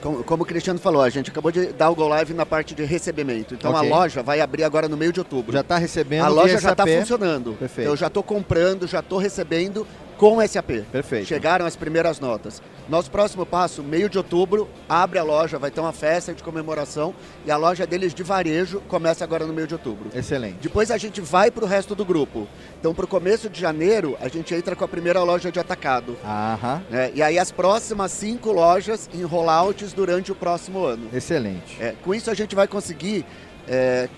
como, 0.00 0.22
como 0.24 0.42
o 0.42 0.46
Cristiano 0.46 0.78
falou, 0.78 1.02
a 1.02 1.10
gente 1.10 1.30
acabou 1.30 1.50
de 1.52 1.66
dar 1.66 1.90
o 1.90 1.94
Go 1.94 2.08
Live 2.08 2.32
na 2.34 2.46
parte 2.46 2.74
de 2.74 2.84
recebimento. 2.84 3.54
Então 3.54 3.72
Ok. 3.72 3.86
a 3.86 3.94
loja 3.94 4.22
vai 4.22 4.40
abrir 4.40 4.64
agora 4.64 4.88
no 4.88 4.96
meio 4.96 5.12
de 5.12 5.20
outubro. 5.20 5.52
Já 5.52 5.60
está 5.60 5.78
recebendo 5.78 6.24
a 6.24 6.28
loja 6.28 6.58
já 6.58 6.72
está 6.72 6.86
funcionando. 6.86 7.56
Perfeito. 7.58 7.88
Eu 7.88 7.96
já 7.96 8.06
estou 8.06 8.22
comprando, 8.22 8.86
já 8.86 9.00
estou 9.00 9.18
recebendo 9.18 9.86
com 10.16 10.36
o 10.38 10.46
SAP. 10.46 10.84
Perfeito. 10.92 11.26
Chegaram 11.26 11.64
as 11.66 11.76
primeiras 11.76 12.20
notas. 12.20 12.62
Nosso 12.90 13.08
próximo 13.08 13.46
passo, 13.46 13.84
meio 13.84 14.10
de 14.10 14.18
outubro, 14.18 14.68
abre 14.88 15.16
a 15.16 15.22
loja, 15.22 15.60
vai 15.60 15.70
ter 15.70 15.78
uma 15.80 15.92
festa 15.92 16.34
de 16.34 16.42
comemoração 16.42 17.14
e 17.46 17.50
a 17.50 17.56
loja 17.56 17.86
deles 17.86 18.12
de 18.12 18.24
varejo 18.24 18.80
começa 18.88 19.22
agora 19.22 19.46
no 19.46 19.52
meio 19.52 19.68
de 19.68 19.74
outubro. 19.74 20.10
Excelente. 20.12 20.56
Depois 20.60 20.90
a 20.90 20.98
gente 20.98 21.20
vai 21.20 21.52
para 21.52 21.64
o 21.64 21.68
resto 21.68 21.94
do 21.94 22.04
grupo. 22.04 22.48
Então, 22.80 22.92
para 22.92 23.04
o 23.04 23.08
começo 23.08 23.48
de 23.48 23.60
janeiro, 23.60 24.18
a 24.20 24.26
gente 24.26 24.52
entra 24.52 24.74
com 24.74 24.84
a 24.84 24.88
primeira 24.88 25.22
loja 25.22 25.52
de 25.52 25.60
atacado. 25.60 26.16
Aham. 26.24 26.82
né? 26.90 27.12
E 27.14 27.22
aí 27.22 27.38
as 27.38 27.52
próximas 27.52 28.10
cinco 28.10 28.50
lojas 28.50 29.08
em 29.14 29.22
rollouts 29.22 29.92
durante 29.92 30.32
o 30.32 30.34
próximo 30.34 30.84
ano. 30.84 31.10
Excelente. 31.14 31.80
É, 31.80 31.94
com 32.02 32.12
isso 32.12 32.28
a 32.28 32.34
gente 32.34 32.56
vai 32.56 32.66
conseguir 32.66 33.24
é, 33.68 34.08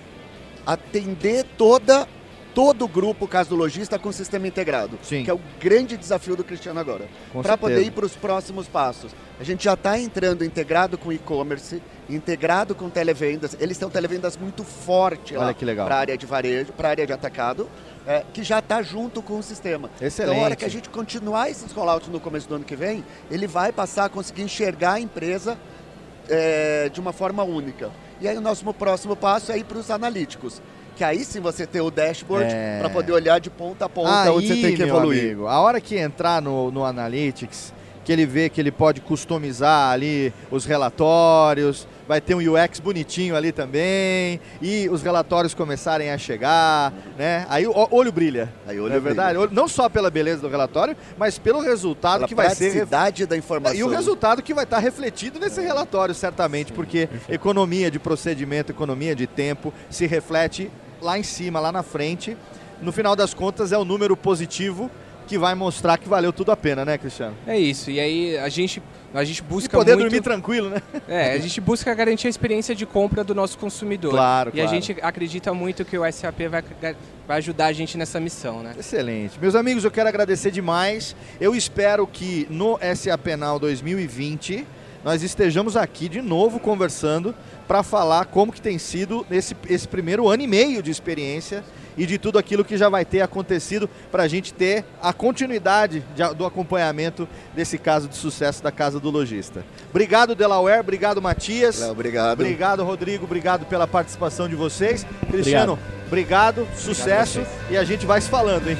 atender 0.66 1.44
toda 1.58 2.08
todo 2.54 2.84
o 2.84 2.88
grupo 2.88 3.26
caso 3.26 3.50
do 3.50 3.56
lojista 3.56 3.98
com 3.98 4.12
sistema 4.12 4.46
integrado, 4.46 4.98
Sim. 5.02 5.24
que 5.24 5.30
é 5.30 5.34
o 5.34 5.40
grande 5.60 5.96
desafio 5.96 6.36
do 6.36 6.44
Cristiano 6.44 6.78
agora. 6.78 7.08
Para 7.42 7.56
poder 7.56 7.82
ir 7.82 7.90
para 7.90 8.06
os 8.06 8.14
próximos 8.14 8.68
passos. 8.68 9.12
A 9.40 9.44
gente 9.44 9.64
já 9.64 9.74
está 9.74 9.98
entrando 9.98 10.44
integrado 10.44 10.96
com 10.96 11.12
e-commerce, 11.12 11.82
integrado 12.08 12.74
com 12.74 12.88
televendas. 12.88 13.56
Eles 13.58 13.76
têm 13.76 13.88
televendas 13.88 14.36
muito 14.36 14.62
forte 14.62 15.34
Olha 15.34 15.46
lá 15.46 15.54
que 15.54 15.64
legal. 15.64 15.86
para 15.86 15.96
a 15.96 15.98
área 15.98 16.16
de 16.16 16.26
varejo, 16.26 16.72
para 16.72 16.88
a 16.88 16.90
área 16.90 17.06
de 17.06 17.12
atacado, 17.12 17.68
é, 18.06 18.24
que 18.32 18.42
já 18.42 18.58
está 18.58 18.82
junto 18.82 19.22
com 19.22 19.38
o 19.38 19.42
sistema. 19.42 19.90
Excelente. 20.00 20.32
Então, 20.32 20.42
a 20.42 20.44
hora 20.44 20.56
que 20.56 20.64
a 20.64 20.68
gente 20.68 20.88
continuar 20.88 21.50
esses 21.50 21.72
rollouts 21.72 22.08
no 22.08 22.20
começo 22.20 22.48
do 22.48 22.54
ano 22.54 22.64
que 22.64 22.76
vem, 22.76 23.04
ele 23.30 23.46
vai 23.46 23.72
passar 23.72 24.04
a 24.04 24.08
conseguir 24.08 24.42
enxergar 24.42 24.94
a 24.94 25.00
empresa 25.00 25.58
é, 26.28 26.88
de 26.88 27.00
uma 27.00 27.12
forma 27.12 27.42
única. 27.42 27.90
E 28.20 28.28
aí 28.28 28.36
o 28.36 28.40
nosso 28.40 28.64
próximo 28.74 29.16
passo 29.16 29.50
é 29.50 29.58
ir 29.58 29.64
para 29.64 29.78
os 29.78 29.90
analíticos. 29.90 30.62
Que 31.02 31.06
aí 31.06 31.24
sim 31.24 31.40
você 31.40 31.66
tem 31.66 31.80
o 31.80 31.90
dashboard 31.90 32.46
É. 32.48 32.78
para 32.78 32.88
poder 32.88 33.10
olhar 33.10 33.40
de 33.40 33.50
ponta 33.50 33.86
a 33.86 33.88
ponta 33.88 34.30
onde 34.32 34.46
você 34.46 34.54
tem 34.62 34.76
que 34.76 34.82
evoluir. 34.84 35.24
amigo, 35.24 35.48
a 35.48 35.58
hora 35.58 35.80
que 35.80 35.96
entrar 35.98 36.40
no, 36.40 36.70
no 36.70 36.84
Analytics, 36.84 37.74
que 38.04 38.12
ele 38.12 38.24
vê 38.24 38.48
que 38.48 38.60
ele 38.60 38.70
pode 38.70 39.00
customizar 39.00 39.90
ali 39.90 40.32
os 40.48 40.64
relatórios, 40.64 41.88
vai 42.08 42.20
ter 42.20 42.34
um 42.34 42.38
UX 42.38 42.80
bonitinho 42.80 43.34
ali 43.36 43.52
também, 43.52 44.40
e 44.60 44.88
os 44.90 45.02
relatórios 45.02 45.54
começarem 45.54 46.10
a 46.10 46.18
chegar, 46.18 46.92
né? 47.16 47.46
Aí 47.48 47.64
o 47.66 47.72
olho 47.92 48.10
brilha. 48.12 48.52
Aí 48.66 48.78
olho 48.80 48.90
não 48.90 48.96
é 48.96 49.00
verdade? 49.00 49.38
Olho- 49.38 49.52
Não 49.52 49.68
só 49.68 49.88
pela 49.88 50.10
beleza 50.10 50.42
do 50.42 50.48
relatório, 50.48 50.96
mas 51.16 51.38
pelo 51.38 51.60
resultado 51.60 52.14
Pela 52.26 52.28
que 52.28 52.34
vai 52.34 52.50
ser 52.54 52.86
da 53.26 53.36
informação. 53.36 53.76
e 53.78 53.82
o 53.84 53.88
resultado 53.88 54.42
que 54.42 54.52
vai 54.52 54.64
estar 54.64 54.78
refletido 54.78 55.38
nesse 55.38 55.60
relatório, 55.60 56.12
certamente, 56.14 56.72
porque 56.72 57.08
economia 57.28 57.88
de 57.90 57.98
procedimento, 58.00 58.72
economia 58.72 59.14
de 59.14 59.26
tempo, 59.28 59.72
se 59.88 60.06
reflete 60.06 60.70
lá 61.02 61.18
em 61.18 61.22
cima, 61.22 61.60
lá 61.60 61.72
na 61.72 61.82
frente. 61.82 62.36
No 62.80 62.92
final 62.92 63.14
das 63.14 63.34
contas, 63.34 63.72
é 63.72 63.78
o 63.78 63.84
número 63.84 64.16
positivo 64.16 64.90
que 65.26 65.38
vai 65.38 65.54
mostrar 65.54 65.98
que 65.98 66.08
valeu 66.08 66.32
tudo 66.32 66.50
a 66.52 66.56
pena, 66.56 66.84
né, 66.84 66.98
Cristiano? 66.98 67.36
É 67.46 67.56
isso. 67.58 67.90
E 67.90 68.00
aí 68.00 68.36
a 68.38 68.48
gente 68.48 68.82
a 69.14 69.24
gente 69.24 69.40
E 69.40 69.42
busca 69.42 69.76
poder 69.76 69.92
muito 69.92 70.04
dormir 70.04 70.22
tranquilo, 70.22 70.70
né? 70.70 70.82
É, 71.06 71.32
a 71.32 71.38
gente 71.38 71.60
busca 71.60 71.94
garantir 71.94 72.26
a 72.26 72.30
experiência 72.30 72.74
de 72.74 72.86
compra 72.86 73.22
do 73.22 73.34
nosso 73.34 73.58
consumidor. 73.58 74.10
Claro, 74.10 74.50
E 74.54 74.60
a 74.60 74.64
claro. 74.64 74.80
gente 74.80 74.96
acredita 75.02 75.52
muito 75.52 75.84
que 75.84 75.98
o 75.98 76.10
SAP 76.10 76.40
vai, 76.50 76.64
vai 77.28 77.36
ajudar 77.36 77.66
a 77.66 77.72
gente 77.72 77.98
nessa 77.98 78.18
missão, 78.18 78.62
né? 78.62 78.72
Excelente. 78.78 79.38
Meus 79.40 79.54
amigos, 79.54 79.84
eu 79.84 79.90
quero 79.90 80.08
agradecer 80.08 80.50
demais. 80.50 81.14
Eu 81.40 81.54
espero 81.54 82.06
que 82.06 82.46
no 82.50 82.78
SAP 82.96 83.36
Now 83.38 83.58
2020 83.58 84.66
nós 85.04 85.22
estejamos 85.22 85.76
aqui 85.76 86.08
de 86.08 86.22
novo 86.22 86.58
conversando 86.58 87.34
para 87.72 87.82
falar 87.82 88.26
como 88.26 88.52
que 88.52 88.60
tem 88.60 88.76
sido 88.76 89.24
esse, 89.30 89.56
esse 89.66 89.88
primeiro 89.88 90.28
ano 90.28 90.42
e 90.42 90.46
meio 90.46 90.82
de 90.82 90.90
experiência 90.90 91.64
e 91.96 92.04
de 92.04 92.18
tudo 92.18 92.38
aquilo 92.38 92.66
que 92.66 92.76
já 92.76 92.90
vai 92.90 93.02
ter 93.02 93.22
acontecido 93.22 93.88
para 94.10 94.24
a 94.24 94.28
gente 94.28 94.52
ter 94.52 94.84
a 95.00 95.10
continuidade 95.10 96.04
de, 96.14 96.34
do 96.34 96.44
acompanhamento 96.44 97.26
desse 97.56 97.78
caso 97.78 98.08
de 98.08 98.16
sucesso 98.16 98.62
da 98.62 98.70
Casa 98.70 99.00
do 99.00 99.08
Lojista. 99.08 99.64
Obrigado, 99.88 100.34
Delaware, 100.34 100.80
obrigado, 100.80 101.22
Matias. 101.22 101.80
Não, 101.80 101.92
obrigado. 101.92 102.40
Obrigado, 102.40 102.84
Rodrigo, 102.84 103.24
obrigado 103.24 103.64
pela 103.64 103.86
participação 103.86 104.46
de 104.46 104.54
vocês. 104.54 105.06
Cristiano, 105.30 105.78
obrigado, 106.08 106.64
obrigado 106.64 106.78
sucesso 106.78 107.38
obrigado 107.38 107.72
e 107.72 107.76
a 107.78 107.84
gente 107.84 108.04
vai 108.04 108.20
se 108.20 108.28
falando, 108.28 108.68
hein? 108.68 108.76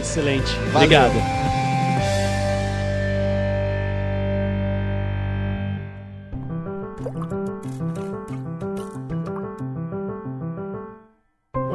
Excelente. 0.00 0.50
Valeu. 0.72 0.76
Obrigado. 0.76 1.53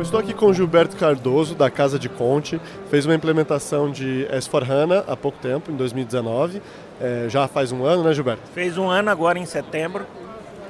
Estou 0.04 0.20
aqui 0.20 0.34
com 0.34 0.46
o 0.46 0.54
Gilberto 0.54 0.96
Cardoso, 0.96 1.56
da 1.56 1.70
Casa 1.70 2.00
de 2.00 2.08
Conte. 2.08 2.62
Fez 2.90 3.06
uma 3.06 3.14
implementação 3.14 3.92
de 3.92 4.28
S4HANA 4.32 5.04
há 5.08 5.16
pouco 5.16 5.38
tempo, 5.40 5.72
em 5.72 5.76
2019. 5.76 6.62
É, 7.02 7.26
já 7.28 7.48
faz 7.48 7.72
um 7.72 7.84
ano, 7.84 8.04
né, 8.04 8.14
Gilberto? 8.14 8.42
Fez 8.54 8.78
um 8.78 8.90
ano 8.90 9.10
agora 9.10 9.38
em 9.38 9.46
setembro. 9.46 10.06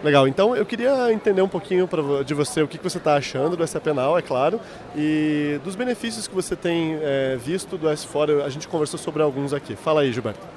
Legal, 0.04 0.28
então 0.28 0.56
eu 0.56 0.66
queria 0.66 1.12
entender 1.12 1.42
um 1.42 1.48
pouquinho 1.48 1.88
pra, 1.88 2.24
de 2.24 2.34
você 2.34 2.62
o 2.64 2.68
que, 2.68 2.78
que 2.78 2.84
você 2.84 2.98
está 2.98 3.16
achando 3.16 3.58
do 3.58 3.68
SAP 3.68 3.88
Now, 3.88 4.18
é 4.18 4.22
claro, 4.22 4.60
e 4.96 5.60
dos 5.64 5.76
benefícios 5.76 6.26
que 6.26 6.34
você 6.34 6.56
tem 6.56 6.98
é, 7.02 7.38
visto 7.38 7.78
do 7.78 7.88
S4. 7.88 8.44
A 8.44 8.50
gente 8.50 8.68
conversou 8.68 8.98
sobre 8.98 9.22
alguns 9.22 9.54
aqui. 9.54 9.76
Fala 9.76 10.02
aí, 10.02 10.14
Gilberto. 10.14 10.48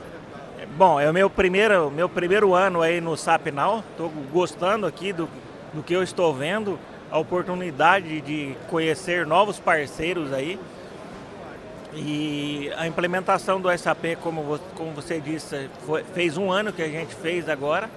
Bom, 0.79 0.99
é 0.99 1.11
o 1.11 1.13
meu 1.13 1.29
primeiro, 1.29 1.91
meu 1.91 2.09
primeiro 2.09 2.55
ano 2.55 2.81
aí 2.81 3.01
no 3.01 3.17
SAP 3.17 3.49
Now. 3.53 3.85
Estou 3.91 4.11
gostando 4.33 4.87
aqui 4.87 5.13
do, 5.13 5.29
do 5.75 5.83
que 5.83 5.93
eu 5.93 6.03
estou 6.03 6.33
vendo 6.33 6.79
a 7.12 7.18
oportunidade 7.18 8.22
de 8.22 8.57
conhecer 8.68 9.27
novos 9.27 9.61
parceiros 9.61 10.33
aí. 10.33 10.59
E 11.94 12.72
a 12.75 12.87
implementação 12.87 13.61
do 13.61 13.70
SAP, 13.77 14.16
como, 14.22 14.59
como 14.75 14.92
você 14.92 15.20
disse, 15.20 15.68
foi, 15.85 16.03
fez 16.05 16.38
um 16.38 16.51
ano 16.51 16.72
que 16.72 16.81
a 16.81 16.88
gente 16.88 17.14
fez 17.14 17.51
agora. 17.51 17.90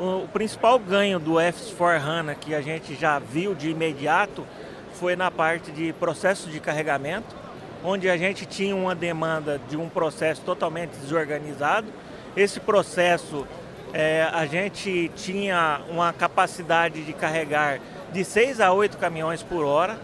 O, 0.00 0.24
o 0.24 0.28
principal 0.28 0.78
ganho 0.78 1.18
do 1.18 1.34
S4HANA 1.34 2.34
que 2.34 2.54
a 2.54 2.62
gente 2.62 2.94
já 2.94 3.18
viu 3.18 3.54
de 3.54 3.68
imediato 3.68 4.46
foi 4.94 5.14
na 5.14 5.30
parte 5.30 5.70
de 5.70 5.92
processo 5.92 6.48
de 6.48 6.58
carregamento, 6.58 7.36
onde 7.84 8.08
a 8.08 8.16
gente 8.16 8.46
tinha 8.46 8.74
uma 8.74 8.94
demanda 8.94 9.60
de 9.68 9.76
um 9.76 9.90
processo 9.90 10.40
totalmente 10.40 10.92
desorganizado. 10.92 11.88
Esse 12.34 12.58
processo, 12.58 13.46
é, 13.92 14.26
a 14.32 14.46
gente 14.46 15.10
tinha 15.14 15.82
uma 15.90 16.10
capacidade 16.10 17.04
de 17.04 17.12
carregar 17.12 17.80
de 18.12 18.24
6 18.24 18.60
a 18.60 18.72
8 18.72 18.96
caminhões 18.98 19.42
por 19.42 19.64
hora. 19.64 19.98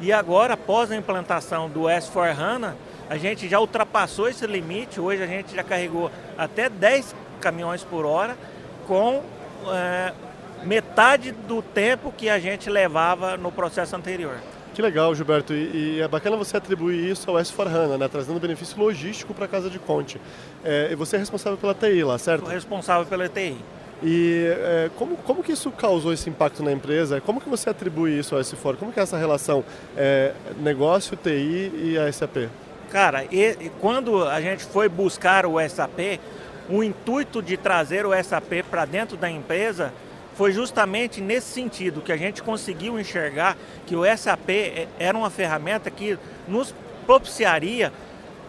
E 0.00 0.12
agora, 0.12 0.54
após 0.54 0.90
a 0.90 0.96
implantação 0.96 1.68
do 1.68 1.82
S4HANA, 1.82 2.74
a 3.08 3.16
gente 3.16 3.48
já 3.48 3.60
ultrapassou 3.60 4.28
esse 4.28 4.46
limite. 4.46 5.00
Hoje 5.00 5.22
a 5.22 5.26
gente 5.26 5.54
já 5.54 5.62
carregou 5.62 6.10
até 6.38 6.68
10 6.68 7.14
caminhões 7.40 7.82
por 7.82 8.06
hora, 8.06 8.36
com 8.86 9.22
é, 9.68 10.12
metade 10.62 11.32
do 11.32 11.60
tempo 11.60 12.12
que 12.16 12.28
a 12.28 12.38
gente 12.38 12.70
levava 12.70 13.36
no 13.36 13.50
processo 13.50 13.96
anterior. 13.96 14.36
Que 14.74 14.80
legal, 14.80 15.14
Gilberto. 15.14 15.52
E, 15.52 15.96
e, 15.96 16.00
é 16.00 16.08
bacana 16.08 16.36
você 16.36 16.56
atribuir 16.56 17.10
isso 17.10 17.28
ao 17.28 17.36
S4HANA, 17.36 17.98
né? 17.98 18.08
trazendo 18.08 18.38
benefício 18.38 18.78
logístico 18.78 19.34
para 19.34 19.44
a 19.46 19.48
Casa 19.48 19.68
de 19.68 19.78
Conte. 19.78 20.20
É, 20.64 20.88
e 20.92 20.94
você 20.94 21.16
é 21.16 21.18
responsável 21.18 21.58
pela 21.58 21.74
TI 21.74 22.04
lá, 22.04 22.16
certo? 22.18 22.44
Sou 22.44 22.50
responsável 22.50 23.04
pela 23.06 23.28
TI. 23.28 23.56
E 24.02 24.46
é, 24.46 24.90
como, 24.96 25.16
como 25.18 25.42
que 25.42 25.52
isso 25.52 25.70
causou 25.70 26.12
esse 26.12 26.30
impacto 26.30 26.62
na 26.62 26.72
empresa? 26.72 27.20
Como 27.20 27.40
que 27.40 27.48
você 27.48 27.68
atribui 27.68 28.18
isso 28.18 28.34
ao 28.34 28.40
S4? 28.40 28.76
Como 28.76 28.92
que 28.92 28.98
é 28.98 29.02
essa 29.02 29.18
relação 29.18 29.62
é, 29.96 30.32
negócio, 30.58 31.16
TI 31.16 31.72
e 31.74 31.98
a 31.98 32.10
SAP? 32.10 32.48
Cara, 32.90 33.24
e, 33.30 33.56
e 33.60 33.70
quando 33.80 34.26
a 34.26 34.40
gente 34.40 34.64
foi 34.64 34.88
buscar 34.88 35.44
o 35.44 35.56
SAP, 35.68 36.18
o 36.68 36.82
intuito 36.82 37.42
de 37.42 37.56
trazer 37.56 38.06
o 38.06 38.24
SAP 38.24 38.64
para 38.70 38.84
dentro 38.84 39.16
da 39.16 39.30
empresa 39.30 39.92
foi 40.34 40.52
justamente 40.52 41.20
nesse 41.20 41.48
sentido, 41.48 42.00
que 42.00 42.10
a 42.10 42.16
gente 42.16 42.42
conseguiu 42.42 42.98
enxergar 42.98 43.56
que 43.86 43.94
o 43.94 44.02
SAP 44.16 44.48
é, 44.48 44.88
era 44.98 45.16
uma 45.16 45.28
ferramenta 45.28 45.90
que 45.90 46.18
nos 46.48 46.74
propiciaria 47.04 47.92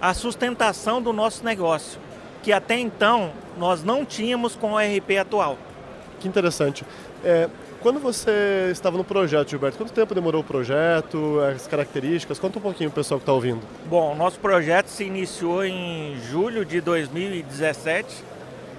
a 0.01 0.13
sustentação 0.13 1.01
do 1.01 1.11
nosso 1.11 1.43
negócio 1.43 1.99
que 2.41 2.51
até 2.51 2.77
então 2.77 3.31
nós 3.57 3.83
não 3.83 4.05
tínhamos 4.05 4.55
com 4.55 4.73
o 4.73 4.77
RP 4.77 5.17
atual. 5.19 5.57
Que 6.19 6.27
interessante. 6.27 6.83
É, 7.23 7.49
quando 7.81 7.99
você 7.99 8.69
estava 8.71 8.95
no 8.95 9.03
projeto, 9.03 9.49
Gilberto, 9.49 9.77
quanto 9.77 9.91
tempo 9.91 10.13
demorou 10.13 10.41
o 10.41 10.43
projeto, 10.43 11.39
as 11.39 11.65
características? 11.65 12.37
Conta 12.37 12.59
um 12.59 12.61
pouquinho 12.61 12.91
o 12.91 12.93
pessoal 12.93 13.19
que 13.19 13.23
está 13.23 13.33
ouvindo. 13.33 13.61
Bom, 13.87 14.13
nosso 14.13 14.39
projeto 14.39 14.87
se 14.87 15.03
iniciou 15.03 15.65
em 15.65 16.15
julho 16.29 16.63
de 16.63 16.79
2017 16.79 18.23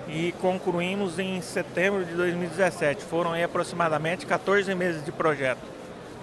e 0.09 0.33
concluímos 0.41 1.19
em 1.19 1.41
setembro 1.41 2.05
de 2.05 2.15
2017. 2.15 3.05
Foram 3.05 3.33
aí 3.33 3.43
aproximadamente 3.43 4.25
14 4.25 4.73
meses 4.75 5.05
de 5.05 5.11
projeto. 5.11 5.61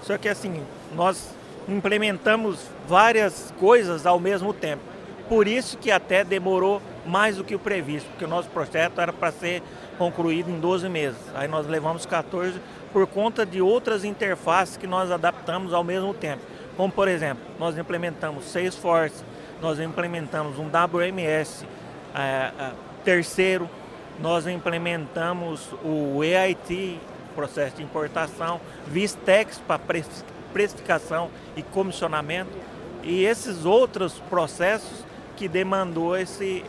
Só 0.03 0.17
que 0.17 0.29
assim, 0.29 0.63
nós 0.95 1.35
implementamos 1.67 2.59
várias 2.87 3.53
coisas 3.59 4.05
ao 4.05 4.19
mesmo 4.19 4.53
tempo. 4.53 4.81
Por 5.27 5.47
isso 5.47 5.77
que 5.77 5.91
até 5.91 6.23
demorou 6.23 6.81
mais 7.09 7.37
do 7.37 7.43
que 7.43 7.55
o 7.55 7.59
previsto, 7.59 8.07
porque 8.11 8.25
o 8.25 8.27
nosso 8.27 8.47
projeto 8.49 9.01
era 9.01 9.11
para 9.11 9.31
ser 9.31 9.63
concluído 9.97 10.49
em 10.49 10.59
12 10.59 10.87
meses. 10.87 11.19
Aí 11.33 11.47
nós 11.47 11.67
levamos 11.67 12.05
14 12.05 12.61
por 12.93 13.07
conta 13.07 13.45
de 13.45 13.61
outras 13.61 14.03
interfaces 14.03 14.77
que 14.77 14.87
nós 14.87 15.11
adaptamos 15.11 15.73
ao 15.73 15.83
mesmo 15.83 16.13
tempo. 16.13 16.43
Como, 16.77 16.93
por 16.93 17.07
exemplo, 17.07 17.43
nós 17.59 17.77
implementamos 17.77 18.45
Salesforce, 18.45 19.23
nós 19.61 19.79
implementamos 19.79 20.57
um 20.57 20.67
WMS 20.67 21.65
é, 22.15 22.19
é, 22.19 22.71
terceiro, 23.03 23.69
nós 24.19 24.47
implementamos 24.47 25.73
o 25.83 26.23
EIT, 26.23 26.99
processo 27.35 27.77
de 27.77 27.83
importação, 27.83 28.59
Vistex 28.87 29.59
para 29.67 29.79
precificação 30.53 31.29
e 31.55 31.63
comissionamento, 31.63 32.51
e 33.03 33.23
esses 33.23 33.65
outros 33.65 34.13
processos 34.29 35.08
que 35.39 35.47
demandou 35.47 36.17
esse, 36.17 36.65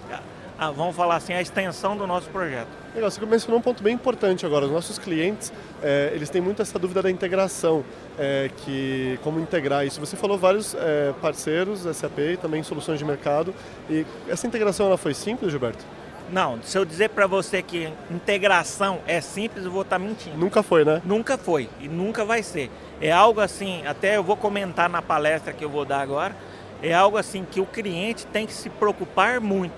a, 0.57 0.71
vamos 0.71 0.95
falar 0.95 1.17
assim, 1.17 1.33
a 1.33 1.43
extensão 1.43 1.97
do 1.97 2.07
nosso 2.07 2.31
projeto. 2.31 2.69
Legal, 2.95 3.11
você 3.11 3.27
mencionou 3.27 3.59
um 3.59 3.63
ponto 3.63 3.83
bem 3.83 3.97
importante 3.97 4.47
agora. 4.47 4.65
Os 4.65 4.71
nossos 4.71 4.97
clientes, 4.97 5.53
é, 5.83 6.13
eles 6.15 6.31
têm 6.31 6.41
muito 6.41 6.63
essa 6.63 6.79
dúvida 6.79 7.03
da 7.03 7.11
integração, 7.11 7.85
é, 8.17 8.49
que 8.59 9.19
como 9.25 9.41
integrar 9.41 9.85
isso. 9.85 9.99
Você 9.99 10.17
falou 10.17 10.39
vários 10.39 10.73
é, 10.77 11.13
parceiros, 11.21 11.81
SAP 11.81 12.19
e 12.19 12.37
também 12.37 12.63
soluções 12.63 13.01
de 13.01 13.05
mercado. 13.05 13.53
E 13.91 14.07
essa 14.29 14.47
integração 14.47 14.87
ela 14.87 14.97
foi 14.97 15.15
simples, 15.15 15.51
Gilberto? 15.51 15.85
Não, 16.31 16.63
se 16.63 16.79
eu 16.79 16.85
dizer 16.85 17.09
para 17.11 17.27
você 17.27 17.61
que 17.61 17.93
integração 18.09 19.01
é 19.05 19.21
simples, 19.21 19.65
eu 19.65 19.71
vou 19.73 19.83
estar 19.83 19.99
tá 19.99 20.05
mentindo. 20.05 20.39
Nunca 20.39 20.63
foi, 20.63 20.85
né? 20.85 21.03
Nunca 21.05 21.37
foi 21.37 21.69
e 21.81 21.89
nunca 21.89 22.25
vai 22.25 22.41
ser. 22.45 22.71
É 23.01 23.11
algo 23.11 23.41
assim, 23.41 23.85
até 23.85 24.17
eu 24.17 24.23
vou 24.23 24.37
comentar 24.37 24.89
na 24.89 25.03
palestra 25.03 25.53
que 25.53 25.65
eu 25.65 25.69
vou 25.69 25.85
dar 25.85 26.01
agora, 26.01 26.37
é 26.83 26.95
algo 26.95 27.17
assim 27.17 27.45
que 27.45 27.61
o 27.61 27.67
cliente 27.67 28.27
tem 28.27 28.47
que 28.47 28.53
se 28.53 28.71
preocupar 28.71 29.41
muito, 29.41 29.75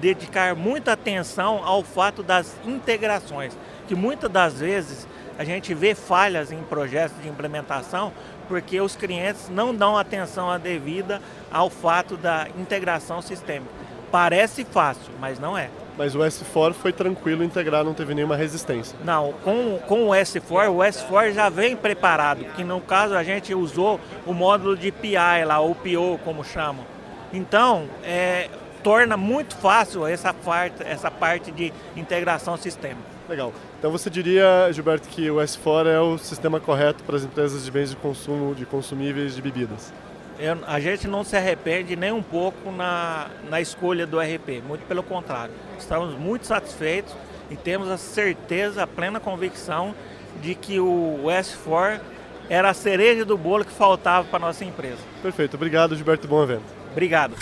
dedicar 0.00 0.54
muita 0.54 0.92
atenção 0.92 1.62
ao 1.64 1.82
fato 1.82 2.22
das 2.22 2.56
integrações, 2.64 3.56
que 3.86 3.94
muitas 3.94 4.30
das 4.30 4.60
vezes 4.60 5.06
a 5.38 5.44
gente 5.44 5.74
vê 5.74 5.94
falhas 5.94 6.52
em 6.52 6.62
projetos 6.62 7.20
de 7.22 7.28
implementação 7.28 8.12
porque 8.48 8.80
os 8.80 8.94
clientes 8.94 9.48
não 9.48 9.74
dão 9.74 9.96
atenção 9.96 10.50
a 10.50 10.58
devida 10.58 11.20
ao 11.50 11.70
fato 11.70 12.16
da 12.16 12.46
integração 12.58 13.20
sistêmica. 13.22 13.72
Parece 14.10 14.64
fácil, 14.64 15.12
mas 15.20 15.38
não 15.38 15.56
é. 15.56 15.70
Mas 15.96 16.14
o 16.14 16.18
S4 16.18 16.72
foi 16.72 16.92
tranquilo 16.92 17.44
integrar, 17.44 17.84
não 17.84 17.94
teve 17.94 18.14
nenhuma 18.14 18.36
resistência. 18.36 18.98
Não, 19.04 19.32
com, 19.44 19.78
com 19.86 20.08
o 20.08 20.10
S4, 20.10 20.70
o 20.70 20.78
S4 20.78 21.32
já 21.32 21.48
vem 21.48 21.76
preparado, 21.76 22.44
que 22.56 22.64
no 22.64 22.80
caso 22.80 23.14
a 23.14 23.22
gente 23.22 23.54
usou 23.54 24.00
o 24.26 24.32
módulo 24.32 24.76
de 24.76 24.90
PI 24.90 25.44
lá, 25.46 25.60
ou 25.60 25.74
PO 25.74 26.18
como 26.24 26.44
chamam. 26.44 26.84
Então, 27.32 27.84
é, 28.02 28.48
torna 28.82 29.16
muito 29.16 29.56
fácil 29.56 30.06
essa 30.06 30.32
parte, 30.34 30.82
essa 30.82 31.10
parte 31.10 31.50
de 31.50 31.72
integração 31.96 32.56
sistema. 32.56 32.98
Legal. 33.28 33.52
Então 33.78 33.90
você 33.90 34.10
diria, 34.10 34.70
Gilberto, 34.70 35.08
que 35.08 35.30
o 35.30 35.36
S4 35.36 35.86
é 35.86 35.98
o 35.98 36.18
sistema 36.18 36.60
correto 36.60 37.02
para 37.04 37.16
as 37.16 37.24
empresas 37.24 37.64
de 37.64 37.70
bens 37.70 37.90
de 37.90 37.96
consumo, 37.96 38.54
de 38.54 38.66
consumíveis 38.66 39.34
de 39.34 39.40
bebidas? 39.40 39.92
Eu, 40.38 40.58
a 40.66 40.80
gente 40.80 41.06
não 41.06 41.22
se 41.22 41.36
arrepende 41.36 41.94
nem 41.94 42.10
um 42.10 42.22
pouco 42.22 42.72
na, 42.72 43.28
na 43.48 43.60
escolha 43.60 44.06
do 44.06 44.18
RP, 44.18 44.62
muito 44.66 44.84
pelo 44.86 45.02
contrário. 45.02 45.54
Estamos 45.78 46.18
muito 46.18 46.46
satisfeitos 46.46 47.14
e 47.50 47.56
temos 47.56 47.88
a 47.88 47.96
certeza, 47.96 48.82
a 48.82 48.86
plena 48.86 49.20
convicção 49.20 49.94
de 50.42 50.54
que 50.54 50.80
o 50.80 51.20
S4 51.26 52.00
era 52.48 52.70
a 52.70 52.74
cereja 52.74 53.24
do 53.24 53.38
bolo 53.38 53.64
que 53.64 53.72
faltava 53.72 54.26
para 54.26 54.36
a 54.38 54.48
nossa 54.48 54.64
empresa. 54.64 54.98
Perfeito, 55.22 55.54
obrigado 55.54 55.94
Gilberto, 55.96 56.26
bom 56.26 56.42
evento. 56.42 56.64
Obrigado. 56.90 57.34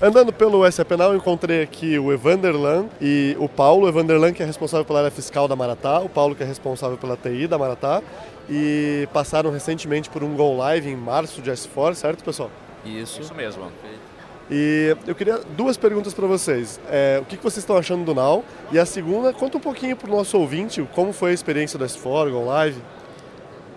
Andando 0.00 0.32
pelo 0.32 0.70
SAP 0.70 0.92
Now, 0.92 1.14
encontrei 1.16 1.62
aqui 1.62 1.98
o 1.98 2.12
Evanderlan 2.12 2.86
e 3.00 3.36
o 3.40 3.48
Paulo. 3.48 3.86
O 3.86 3.88
Evanderlan 3.88 4.32
que 4.32 4.40
é 4.42 4.46
responsável 4.46 4.84
pela 4.84 5.00
área 5.00 5.10
fiscal 5.10 5.48
da 5.48 5.56
Maratá, 5.56 5.98
o 5.98 6.08
Paulo 6.08 6.36
que 6.36 6.42
é 6.42 6.46
responsável 6.46 6.96
pela 6.96 7.16
TI 7.16 7.48
da 7.48 7.58
Maratá. 7.58 8.00
E 8.48 9.08
passaram 9.12 9.50
recentemente 9.50 10.08
por 10.08 10.22
um 10.24 10.34
Go 10.34 10.56
Live 10.56 10.88
em 10.88 10.96
março 10.96 11.42
de 11.42 11.50
S4, 11.50 11.94
certo, 11.94 12.24
pessoal? 12.24 12.50
Isso. 12.84 13.20
Isso 13.20 13.34
mesmo. 13.34 13.70
E 14.50 14.96
eu 15.06 15.14
queria 15.14 15.40
duas 15.56 15.76
perguntas 15.76 16.14
para 16.14 16.26
vocês. 16.26 16.80
É, 16.88 17.18
o 17.20 17.24
que 17.24 17.36
vocês 17.36 17.58
estão 17.58 17.76
achando 17.76 18.04
do 18.04 18.14
Now? 18.14 18.42
E 18.72 18.78
a 18.78 18.86
segunda, 18.86 19.32
conta 19.32 19.58
um 19.58 19.60
pouquinho 19.60 19.94
para 19.94 20.10
o 20.10 20.16
nosso 20.16 20.38
ouvinte 20.38 20.86
como 20.94 21.12
foi 21.12 21.32
a 21.32 21.34
experiência 21.34 21.78
do 21.78 21.84
S4, 21.84 22.30
Go 22.30 22.44
Live. 22.46 22.80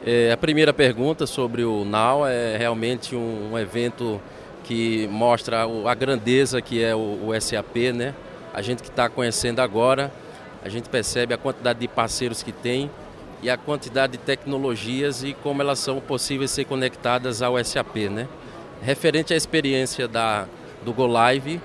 É, 0.06 0.32
a 0.32 0.38
primeira 0.38 0.74
pergunta 0.74 1.28
sobre 1.28 1.64
o 1.64 1.84
Now 1.84 2.26
é 2.26 2.58
realmente 2.58 3.16
um, 3.16 3.52
um 3.52 3.60
evento 3.60 4.22
que 4.64 5.08
mostra 5.08 5.66
a 5.86 5.94
grandeza 5.94 6.62
que 6.62 6.82
é 6.82 6.96
o, 6.96 7.28
o 7.28 7.42
SAP, 7.42 7.76
né? 7.94 8.16
A 8.54 8.62
gente 8.62 8.82
que 8.82 8.90
está 8.90 9.10
conhecendo 9.10 9.60
agora, 9.60 10.12
a 10.64 10.70
gente 10.70 10.88
percebe 10.90 11.34
a 11.34 11.38
quantidade 11.38 11.80
de 11.80 11.88
parceiros 11.88 12.42
que 12.42 12.52
tem 12.52 12.90
e 13.42 13.50
a 13.50 13.58
quantidade 13.58 14.14
de 14.14 14.18
tecnologias 14.20 15.24
e 15.24 15.34
como 15.34 15.62
elas 15.62 15.80
são 15.80 16.00
possíveis 16.00 16.52
ser 16.52 16.66
conectadas 16.66 17.42
ao 17.42 17.64
SAP, 17.64 18.10
né? 18.10 18.28
Referente 18.82 19.34
à 19.34 19.38
experiência 19.38 20.08
da, 20.08 20.48
do 20.84 20.94
Go 20.94 21.08
Live, 21.08 21.62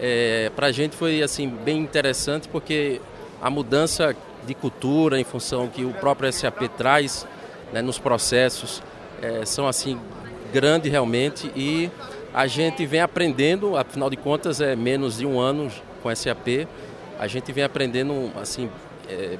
é, 0.00 0.50
para 0.56 0.68
a 0.68 0.72
gente 0.72 0.96
foi 0.96 1.22
assim 1.22 1.48
bem 1.48 1.78
interessante 1.78 2.48
porque 2.48 3.00
a 3.40 3.50
mudança 3.50 4.16
de 4.46 4.54
cultura 4.54 5.20
em 5.20 5.24
função 5.24 5.68
que 5.68 5.84
o 5.84 5.92
próprio 5.92 6.32
SAP 6.32 6.62
traz 6.76 7.26
né, 7.72 7.82
nos 7.82 7.98
processos 7.98 8.82
é, 9.20 9.44
são 9.44 9.68
assim 9.68 9.98
grande 10.52 10.88
realmente 10.88 11.50
e 11.54 11.90
a 12.32 12.46
gente 12.46 12.86
vem 12.86 13.00
aprendendo, 13.00 13.76
afinal 13.76 14.08
de 14.08 14.16
contas 14.16 14.60
é 14.60 14.74
menos 14.74 15.18
de 15.18 15.26
um 15.26 15.38
ano 15.38 15.70
com 16.02 16.14
SAP, 16.14 16.66
a 17.18 17.26
gente 17.26 17.52
vem 17.52 17.64
aprendendo 17.64 18.30
assim 18.40 18.70
é, 19.08 19.36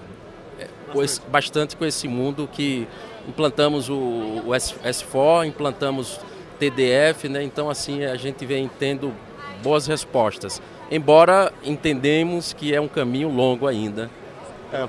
é, 0.97 1.31
bastante 1.31 1.77
com 1.77 1.85
esse 1.85 2.09
mundo 2.09 2.49
que 2.51 2.87
implantamos 3.29 3.89
o, 3.89 3.95
o 3.95 4.49
S4, 4.51 5.47
implantamos 5.47 6.21
TDF, 6.59 7.29
né? 7.29 7.43
Então 7.43 7.69
assim 7.69 8.05
a 8.05 8.17
gente 8.17 8.45
vem 8.47 8.71
tendo 8.79 9.13
boas 9.63 9.87
respostas. 9.87 10.61
Embora 10.91 11.53
entendemos 11.63 12.53
que 12.53 12.75
é 12.75 12.81
um 12.81 12.89
caminho 12.89 13.29
longo 13.29 13.67
ainda. 13.67 14.11
É, 14.73 14.89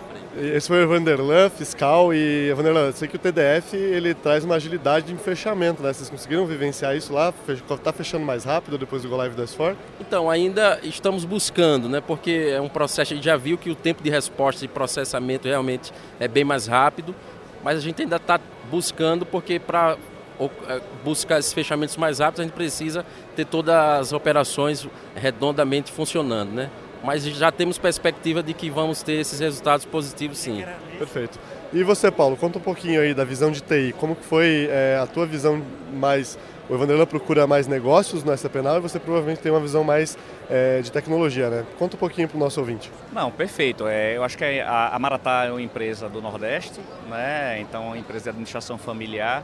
esse 0.56 0.68
foi 0.68 0.86
o 0.86 0.88
Vanderlan, 0.88 1.50
fiscal, 1.50 2.14
e 2.14 2.54
Vanderlan, 2.54 2.92
sei 2.92 3.08
que 3.08 3.16
o 3.16 3.20
TDF 3.20 3.76
ele 3.76 4.14
traz 4.14 4.44
uma 4.44 4.56
agilidade 4.56 5.08
de 5.08 5.16
fechamento, 5.16 5.82
né? 5.82 5.92
Vocês 5.92 6.10
conseguiram 6.10 6.46
vivenciar 6.46 6.96
isso 6.96 7.12
lá? 7.12 7.34
Está 7.48 7.92
fechando 7.92 8.24
mais 8.24 8.44
rápido 8.44 8.78
depois 8.78 9.02
do 9.02 9.10
Go 9.10 9.16
Live 9.16 9.36
do 9.36 9.44
S4? 9.44 9.76
Então, 10.00 10.30
ainda 10.30 10.80
estamos 10.84 11.26
buscando, 11.26 11.90
né? 11.90 12.00
Porque 12.00 12.52
é 12.54 12.62
um 12.62 12.70
processo, 12.70 13.14
a 13.14 13.16
gente 13.16 13.26
já 13.26 13.36
viu 13.36 13.58
que 13.58 13.72
o 13.72 13.76
tempo 13.76 14.04
de 14.04 14.10
resposta 14.10 14.64
e 14.64 14.68
processamento 14.68 15.48
realmente 15.48 15.92
é 16.20 16.28
bem 16.28 16.44
mais 16.44 16.68
rápido, 16.68 17.16
mas 17.64 17.78
a 17.78 17.82
gente 17.82 18.04
ainda 18.04 18.18
está 18.18 18.40
buscando 18.70 19.26
porque 19.26 19.60
para 19.60 19.98
é, 20.40 20.82
buscar 21.04 21.40
esses 21.40 21.54
fechamentos 21.54 21.98
mais 21.98 22.20
rápidos, 22.20 22.42
a 22.42 22.44
gente 22.44 22.54
precisa 22.54 23.06
ter 23.36 23.46
todas 23.46 23.76
as 23.76 24.14
operações 24.14 24.88
redondamente 25.16 25.92
funcionando, 25.92 26.52
né? 26.52 26.70
Mas 27.04 27.24
já 27.24 27.52
temos 27.52 27.78
perspectiva 27.78 28.44
de 28.44 28.54
que 28.54 28.70
vamos 28.70 29.02
ter 29.02 29.14
esses 29.14 29.40
resultados 29.40 29.86
positivos, 29.86 30.38
sim. 30.38 30.64
Perfeito. 30.98 31.40
E 31.74 31.84
você, 31.84 32.12
Paulo, 32.12 32.36
conta 32.36 32.60
um 32.60 32.62
pouquinho 32.62 33.02
aí 33.02 33.14
da 33.14 33.24
visão 33.24 33.52
de 33.52 33.62
TI. 33.62 33.96
Como 33.98 34.16
que 34.16 34.24
foi 34.24 34.68
é, 34.70 35.00
a 35.02 35.08
tua 35.08 35.26
visão 35.26 35.62
mais... 35.94 36.38
O 36.70 36.76
Evanderlan 36.76 37.06
procura 37.06 37.46
mais 37.48 37.68
negócios 37.68 38.24
no 38.24 38.38
SAP 38.38 38.56
Now 38.56 38.78
e 38.78 38.80
você 38.80 38.98
provavelmente 38.98 39.40
tem 39.40 39.52
uma 39.52 39.60
visão 39.60 39.84
mais 39.84 40.18
é, 40.50 40.80
de 40.82 40.90
tecnologia, 40.90 41.50
né? 41.50 41.66
Conta 41.78 41.98
um 41.98 42.00
pouquinho 42.00 42.30
para 42.30 42.38
o 42.38 42.40
nosso 42.40 42.62
ouvinte. 42.62 42.90
Não, 43.12 43.30
perfeito. 43.30 43.88
É, 43.88 44.16
eu 44.16 44.24
acho 44.24 44.38
que 44.38 44.44
a, 44.44 44.90
a 44.90 45.00
Maratá 45.00 45.46
é 45.46 45.52
uma 45.52 45.62
empresa 45.62 46.08
do 46.08 46.22
Nordeste, 46.22 46.80
né? 47.10 47.60
Então, 47.60 47.84
é 47.84 47.88
uma 47.88 47.98
empresa 47.98 48.26
de 48.26 48.30
administração 48.30 48.78
familiar 48.78 49.44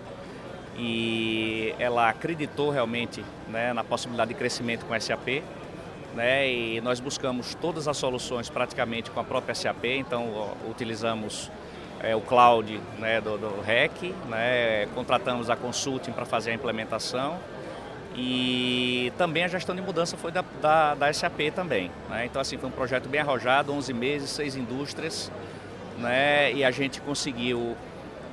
e 0.78 1.74
ela 1.80 2.08
acreditou 2.08 2.70
realmente 2.70 3.26
né, 3.50 3.74
na 3.74 3.84
possibilidade 3.84 4.30
de 4.30 4.36
crescimento 4.36 4.86
com 4.86 4.98
SAP. 5.00 5.44
Né, 6.18 6.50
e 6.50 6.82
nós 6.82 7.00
buscamos 7.00 7.54
todas 7.54 7.88
as 7.88 7.96
soluções 7.96 8.50
praticamente 8.50 9.12
com 9.12 9.20
a 9.20 9.24
própria 9.24 9.54
SAP, 9.54 9.86
então 9.86 10.50
utilizamos 10.68 11.52
é, 12.00 12.16
o 12.16 12.22
cloud 12.22 12.82
né, 12.98 13.22
do, 13.22 13.38
do 13.38 13.62
REC, 13.62 14.16
né, 14.28 14.88
contratamos 14.96 15.48
a 15.48 15.56
consulting 15.56 16.12
para 16.12 16.26
fazer 16.26 16.50
a 16.50 16.54
implementação 16.56 17.38
e 18.16 19.14
também 19.16 19.44
a 19.44 19.48
gestão 19.48 19.76
de 19.76 19.82
mudança 19.84 20.18
foi 20.18 20.32
da, 20.32 20.44
da, 20.60 20.96
da 20.96 21.14
SAP 21.14 21.52
também. 21.54 21.92
Né, 22.10 22.26
então 22.26 22.42
assim, 22.42 22.58
foi 22.58 22.68
um 22.68 22.72
projeto 22.72 23.08
bem 23.08 23.22
arrojado, 23.22 23.72
11 23.72 23.94
meses, 23.94 24.32
6 24.32 24.56
indústrias 24.56 25.32
né, 26.00 26.52
e 26.52 26.64
a 26.64 26.72
gente 26.72 27.00
conseguiu 27.00 27.78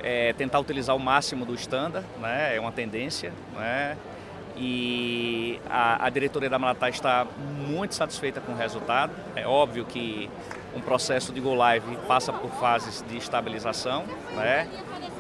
é, 0.02 0.32
tentar 0.32 0.58
utilizar 0.58 0.96
o 0.96 0.98
máximo 0.98 1.44
do 1.44 1.54
standard, 1.54 2.06
né? 2.18 2.56
é 2.56 2.60
uma 2.60 2.72
tendência. 2.72 3.30
Né? 3.54 3.94
E 4.56 5.60
a, 5.68 6.06
a 6.06 6.10
diretoria 6.10 6.48
da 6.48 6.58
Malatá 6.58 6.88
está 6.88 7.26
muito 7.68 7.94
satisfeita 7.94 8.40
com 8.40 8.52
o 8.52 8.56
resultado. 8.56 9.12
É 9.34 9.46
óbvio 9.46 9.84
que 9.84 10.30
um 10.76 10.80
processo 10.80 11.32
de 11.32 11.40
Go 11.40 11.54
Live 11.54 11.96
passa 12.08 12.32
por 12.32 12.50
fases 12.52 13.04
de 13.08 13.16
estabilização, 13.16 14.04
né? 14.34 14.68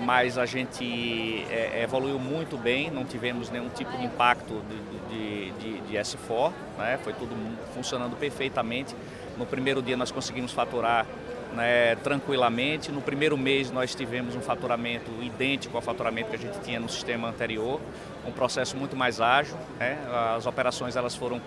mas 0.00 0.36
a 0.36 0.46
gente 0.46 1.44
é, 1.50 1.82
evoluiu 1.82 2.18
muito 2.18 2.56
bem, 2.56 2.90
não 2.90 3.04
tivemos 3.04 3.50
nenhum 3.50 3.68
tipo 3.68 3.96
de 3.96 4.04
impacto 4.04 4.62
de, 4.68 5.50
de, 5.50 5.50
de, 5.52 5.80
de 5.80 5.96
S4, 5.96 6.52
né? 6.78 6.98
foi 7.02 7.12
tudo 7.12 7.34
funcionando 7.72 8.16
perfeitamente. 8.16 8.94
No 9.36 9.46
primeiro 9.46 9.80
dia 9.80 9.96
nós 9.96 10.10
conseguimos 10.10 10.52
faturar 10.52 11.06
né, 11.54 11.96
tranquilamente. 11.96 12.90
No 12.90 13.00
primeiro 13.00 13.36
mês 13.36 13.70
nós 13.70 13.94
tivemos 13.94 14.34
um 14.34 14.40
faturamento 14.40 15.10
idêntico 15.22 15.76
ao 15.76 15.82
faturamento 15.82 16.30
que 16.30 16.36
a 16.36 16.38
gente 16.38 16.58
tinha 16.60 16.80
no 16.80 16.88
sistema 16.88 17.28
anterior, 17.28 17.80
um 18.26 18.32
processo 18.32 18.76
muito 18.76 18.96
mais 18.96 19.20
ágil. 19.20 19.56
Né? 19.78 19.98
As 20.36 20.46
operações 20.46 20.96
elas 20.96 21.14
foram 21.14 21.40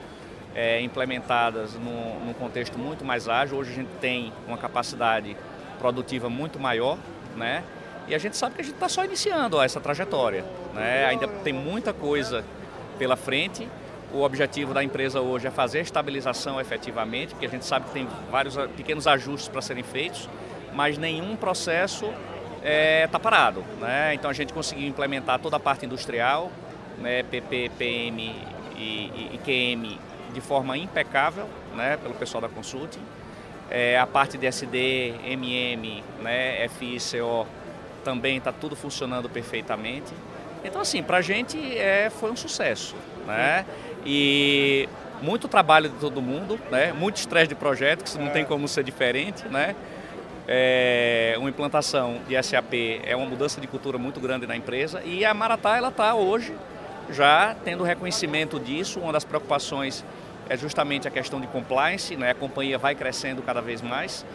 é, 0.55 0.81
implementadas 0.81 1.73
num, 1.75 2.25
num, 2.25 2.33
contexto 2.33 2.77
muito 2.77 3.05
mais 3.05 3.27
ágil. 3.27 3.57
Hoje 3.57 3.71
a 3.71 3.75
gente 3.75 3.89
tem 3.99 4.33
uma 4.47 4.57
capacidade 4.57 5.35
produtiva 5.79 6.29
muito 6.29 6.59
maior, 6.59 6.97
né? 7.35 7.63
E 8.07 8.15
a 8.15 8.17
gente 8.17 8.37
sabe 8.37 8.55
que 8.55 8.61
a 8.61 8.63
gente 8.63 8.73
está 8.75 8.87
só 8.87 9.03
iniciando 9.03 9.57
ó, 9.57 9.63
essa 9.63 9.79
trajetória, 9.79 10.43
né? 10.73 11.05
Ainda 11.05 11.27
tem 11.27 11.53
muita 11.53 11.93
coisa 11.93 12.43
pela 12.97 13.15
frente 13.15 13.67
o 14.13 14.21
objetivo 14.21 14.73
da 14.73 14.83
empresa 14.83 15.19
hoje 15.19 15.47
é 15.47 15.51
fazer 15.51 15.79
a 15.79 15.81
estabilização 15.81 16.61
efetivamente, 16.61 17.33
porque 17.33 17.45
a 17.45 17.49
gente 17.49 17.65
sabe 17.65 17.87
que 17.87 17.91
tem 17.91 18.07
vários 18.31 18.57
ah, 18.57 18.67
pequenos 18.67 19.05
ajustes 19.05 19.49
para 19.49 19.61
serem 19.61 19.83
feitos, 19.83 20.29
mas 20.73 20.97
nenhum 20.97 21.35
processo 21.35 22.05
está 22.05 22.63
é, 22.63 23.07
tá 23.07 23.19
parado. 23.19 23.63
Né? 23.81 24.13
Então 24.13 24.29
a 24.29 24.33
gente 24.33 24.53
conseguiu 24.53 24.87
implementar 24.87 25.39
toda 25.39 25.57
a 25.57 25.59
parte 25.59 25.85
industrial, 25.85 26.51
né, 26.99 27.23
PP, 27.23 27.71
PM 27.77 28.35
e, 28.75 29.31
e, 29.33 29.39
QM 29.43 29.99
de 30.33 30.41
forma 30.41 30.77
impecável 30.77 31.47
né, 31.75 31.97
pelo 31.97 32.13
pessoal 32.13 32.41
da 32.41 32.49
Consulting. 32.49 33.01
É, 33.69 33.99
a 33.99 34.07
parte 34.07 34.37
de 34.37 34.45
SD, 34.45 35.15
MM, 35.25 36.03
né, 36.21 36.67
FICO 36.69 37.47
também 38.03 38.37
está 38.37 38.51
tudo 38.51 38.75
funcionando 38.75 39.29
perfeitamente. 39.29 40.13
Então 40.63 40.81
assim, 40.81 41.03
para 41.03 41.17
a 41.17 41.21
gente 41.21 41.57
é, 41.77 42.09
foi 42.09 42.31
um 42.31 42.35
sucesso. 42.35 42.95
Né? 43.25 43.65
E 44.05 44.87
muito 45.21 45.47
trabalho 45.47 45.89
de 45.89 45.95
todo 45.97 46.21
mundo, 46.21 46.59
né? 46.71 46.93
muito 46.93 47.17
estresse 47.17 47.47
de 47.47 47.55
projeto, 47.55 48.03
que 48.03 48.09
isso 48.09 48.19
não 48.19 48.29
tem 48.29 48.45
como 48.45 48.67
ser 48.67 48.83
diferente. 48.83 49.47
Né? 49.47 49.75
É, 50.47 51.35
uma 51.37 51.49
implantação 51.49 52.21
de 52.27 52.41
SAP 52.41 52.73
é 53.03 53.15
uma 53.15 53.25
mudança 53.25 53.59
de 53.59 53.67
cultura 53.67 53.97
muito 53.97 54.19
grande 54.21 54.47
na 54.47 54.55
empresa 54.55 55.01
e 55.03 55.25
a 55.25 55.33
Maratá 55.33 55.75
ela 55.75 55.89
está 55.89 56.15
hoje 56.15 56.53
já 57.09 57.55
tendo 57.63 57.83
reconhecimento 57.83 58.59
disso. 58.59 58.99
Uma 58.99 59.13
das 59.13 59.23
preocupações 59.23 60.03
é 60.49 60.57
justamente 60.57 61.07
a 61.07 61.11
questão 61.11 61.41
de 61.41 61.47
compliance, 61.47 62.15
né? 62.15 62.31
a 62.31 62.35
companhia 62.35 62.77
vai 62.77 62.95
crescendo 62.95 63.41
cada 63.41 63.61
vez 63.61 63.81
mais 63.81 64.25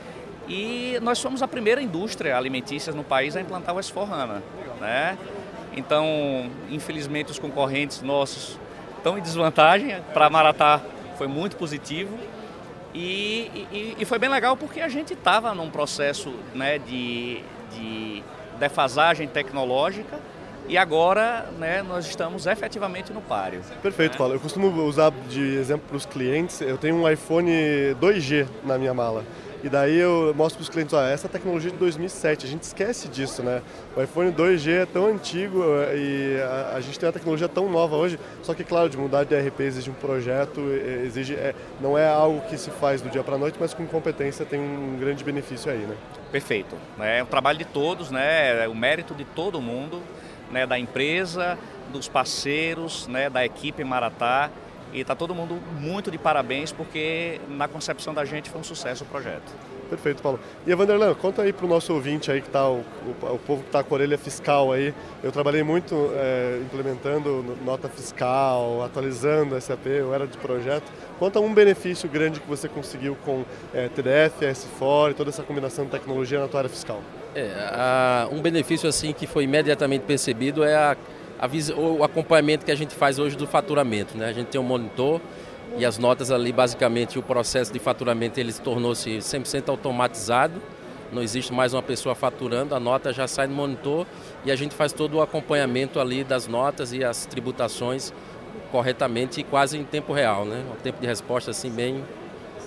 e 0.49 0.99
nós 1.03 1.19
somos 1.19 1.43
a 1.43 1.49
primeira 1.49 1.81
indústria 1.81 2.37
alimentícia 2.37 2.93
no 2.93 3.05
país 3.05 3.37
a 3.37 3.41
implantar 3.41 3.75
o 3.75 3.79
S4HANA. 3.79 4.43
Né? 4.81 5.17
Então, 5.77 6.51
infelizmente, 6.71 7.31
os 7.31 7.39
concorrentes 7.39 8.03
nossos 8.03 8.59
estão 8.97 9.17
em 9.17 9.23
desvantagem. 9.23 9.97
Para 10.13 10.29
Maratá 10.29 10.81
foi 11.17 11.27
muito 11.27 11.57
positivo. 11.57 12.19
E, 12.95 13.67
e, 13.73 13.97
e, 14.01 14.05
foi 14.05 14.19
bem 14.19 14.29
legal 14.29 14.55
porque 14.55 14.79
a 14.79 14.89
gente 14.89 15.15
estava 15.15 15.55
num 15.55 15.71
processo 15.71 16.35
né, 16.55 16.79
de, 16.79 17.41
de 17.71 18.23
defasagem 18.59 19.27
tecnológica 19.27 20.21
e 20.73 20.79
agora 20.79 21.51
né, 21.59 21.83
nós 21.83 22.07
estamos 22.07 22.47
efetivamente 22.47 23.13
no 23.13 23.21
páreo. 23.21 23.61
Perfeito, 23.83 24.17
Paulo. 24.17 24.33
Eu 24.33 24.41
costumo 24.41 24.69
usar 24.85 25.13
de 25.29 25.57
exemplo 25.57 25.87
para 25.87 25.99
os 25.99 26.07
clientes, 26.07 26.63
eu 26.63 26.79
tenho 26.79 26.97
um 26.97 27.07
iPhone 27.07 27.53
2G 28.01 28.49
na 28.65 28.79
minha 28.79 28.95
mala. 28.95 29.23
E 29.63 29.69
daí 29.69 29.99
eu 29.99 30.33
mostro 30.35 30.57
para 30.57 30.63
os 30.63 30.69
clientes, 30.71 30.95
ó, 30.95 31.05
essa 31.05 31.29
tecnologia 31.29 31.71
de 31.71 31.77
2007, 31.77 32.47
a 32.47 32.49
gente 32.49 32.63
esquece 32.63 33.07
disso, 33.07 33.43
né? 33.43 33.61
O 33.95 34.03
iPhone 34.03 34.33
2G 34.33 34.83
é 34.83 34.87
tão 34.87 35.07
antigo 35.07 35.63
eh, 35.63 35.97
e 35.97 36.41
a, 36.41 36.77
a 36.77 36.81
gente 36.81 36.99
tem 36.99 37.07
uma 37.07 37.13
tecnologia 37.13 37.49
tão 37.49 37.71
nova 37.71 37.95
hoje, 37.95 38.19
só 38.43 38.55
que, 38.55 38.65
claro, 38.65 38.89
de 38.89 38.97
mudar 38.97 39.25
de 39.25 39.35
ERP 39.35 39.61
exige 39.61 39.91
um 39.91 39.95
projeto, 39.95 40.59
exige, 41.05 41.35
é, 41.35 41.55
não 41.83 41.99
é 41.99 42.09
algo 42.09 42.41
que 42.49 42.57
se 42.57 42.71
faz 42.71 43.03
do 43.03 43.11
dia 43.11 43.23
para 43.23 43.37
a 43.37 43.39
noite, 43.39 43.59
mas 43.61 43.75
com 43.75 43.87
competência 43.87 44.45
tem 44.45 44.59
um 44.59 44.97
grande 44.99 45.23
benefício 45.23 45.71
aí, 45.71 45.79
né? 45.79 45.97
Perfeito. 46.33 46.75
É 46.99 47.23
o 47.23 47.27
trabalho 47.27 47.59
de 47.59 47.67
todos, 47.67 48.11
né? 48.11 48.65
É 48.65 48.69
o 48.69 48.75
mérito 48.75 49.15
de 49.15 49.25
todo 49.25 49.61
mundo, 49.61 50.03
né? 50.53 50.67
da 50.67 50.79
empresa, 50.79 51.59
dos 51.91 52.09
parceiros, 52.09 53.09
né? 53.09 53.29
da 53.29 53.45
equipe 53.45 53.83
Maratá. 53.83 54.51
E 54.93 55.01
está 55.01 55.15
todo 55.15 55.35
mundo 55.35 55.59
muito 55.81 56.11
de 56.11 56.19
parabéns 56.19 56.71
porque 56.71 57.41
na 57.49 57.67
concepção 57.67 58.13
da 58.13 58.25
gente 58.27 58.51
foi 58.51 58.61
um 58.61 58.65
sucesso 58.65 59.05
o 59.05 59.07
projeto. 59.07 59.51
Perfeito, 59.93 60.23
Paulo. 60.23 60.41
E 60.67 60.75
Vanderlan, 60.75 61.13
conta 61.13 61.43
aí 61.43 61.53
para 61.53 61.67
o 61.67 61.69
nosso 61.69 61.93
ouvinte 61.93 62.31
aí 62.31 62.41
que 62.41 62.47
está, 62.47 62.67
o, 62.67 62.77
o, 62.77 63.35
o, 63.35 63.39
povo 63.39 63.61
que 63.61 63.69
está 63.69 63.83
com 63.83 63.95
a 63.95 63.99
orelha 63.99 64.17
fiscal 64.17 64.73
aí. 64.73 64.95
Eu 65.23 65.31
trabalhei 65.31 65.63
muito 65.63 66.11
é, 66.15 66.59
implementando 66.63 67.45
nota 67.63 67.91
fiscal, 67.91 68.83
atualizando 68.83 69.61
SAP, 69.61 69.87
eu 69.89 70.15
era 70.15 70.27
de 70.27 70.39
projeto. 70.39 70.91
Conta 71.19 71.41
um 71.41 71.53
benefício 71.53 72.09
grande 72.09 72.41
que 72.41 72.49
você 72.49 72.71
conseguiu 72.71 73.19
com 73.23 73.45
é, 73.75 73.91
TDF, 73.91 74.47
S4 74.47 75.11
e 75.11 75.15
toda 75.15 75.29
essa 75.29 75.43
combinação 75.43 75.85
de 75.85 75.91
tecnologia 75.91 76.41
na 76.41 76.49
tua 76.49 76.61
área 76.61 76.71
fiscal. 76.71 77.03
É, 77.35 77.51
a, 77.75 78.29
um 78.33 78.41
benefício 78.41 78.89
assim 78.89 79.13
que 79.13 79.27
foi 79.27 79.45
imediatamente 79.45 80.05
percebido 80.07 80.65
é 80.65 80.75
a 80.75 80.97
o 81.77 82.05
acompanhamento 82.05 82.65
que 82.65 82.71
a 82.71 82.75
gente 82.77 82.95
faz 82.95 83.19
hoje 83.19 83.37
do 83.37 83.49
faturamento. 83.49 84.17
Né? 84.17 84.27
A 84.27 84.33
gente 84.33 84.47
tem 84.47 84.61
um 84.61 84.65
monitor 84.65 85.21
e 85.77 85.85
as 85.85 85.99
notas 85.99 86.31
ali, 86.31 86.53
basicamente, 86.53 87.19
o 87.19 87.23
processo 87.23 87.73
de 87.73 87.79
faturamento 87.79 88.39
ele 88.39 88.53
tornou-se 88.53 89.19
100% 89.19 89.69
automatizado. 89.69 90.61
Não 91.11 91.23
existe 91.23 91.53
mais 91.53 91.75
uma 91.75 91.83
pessoa 91.83 92.15
faturando, 92.15 92.75
a 92.75 92.81
nota 92.81 93.13
já 93.13 93.29
sai 93.29 93.47
no 93.47 93.55
monitor 93.55 94.07
e 94.45 94.51
a 94.51 94.57
gente 94.57 94.75
faz 94.75 94.93
todo 94.93 95.19
o 95.19 95.23
acompanhamento 95.23 96.01
ali 96.01 96.25
das 96.25 96.47
notas 96.47 96.93
e 96.93 97.05
as 97.05 97.27
tributações 97.27 98.13
corretamente 98.71 99.41
e 99.41 99.45
quase 99.45 99.77
em 99.77 99.85
tempo 99.85 100.13
real, 100.15 100.47
né? 100.47 100.65
Um 100.73 100.77
tempo 100.77 101.01
de 101.01 101.07
resposta 101.07 101.51
assim 101.51 101.71
bem 101.71 102.03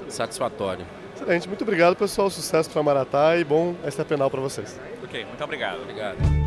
satisfatório. 0.08 0.86
Excelente, 1.16 1.48
muito 1.48 1.64
obrigado 1.64 1.96
pessoal, 1.96 2.30
sucesso 2.30 2.70
para 2.70 2.84
Maratá 2.84 3.36
e 3.38 3.44
bom 3.44 3.74
esta 3.84 4.06
penal 4.06 4.30
para 4.30 4.42
vocês. 4.42 4.80
Ok, 5.04 5.26
muito 5.26 5.44
obrigado. 5.44 5.82
Obrigado. 5.82 6.45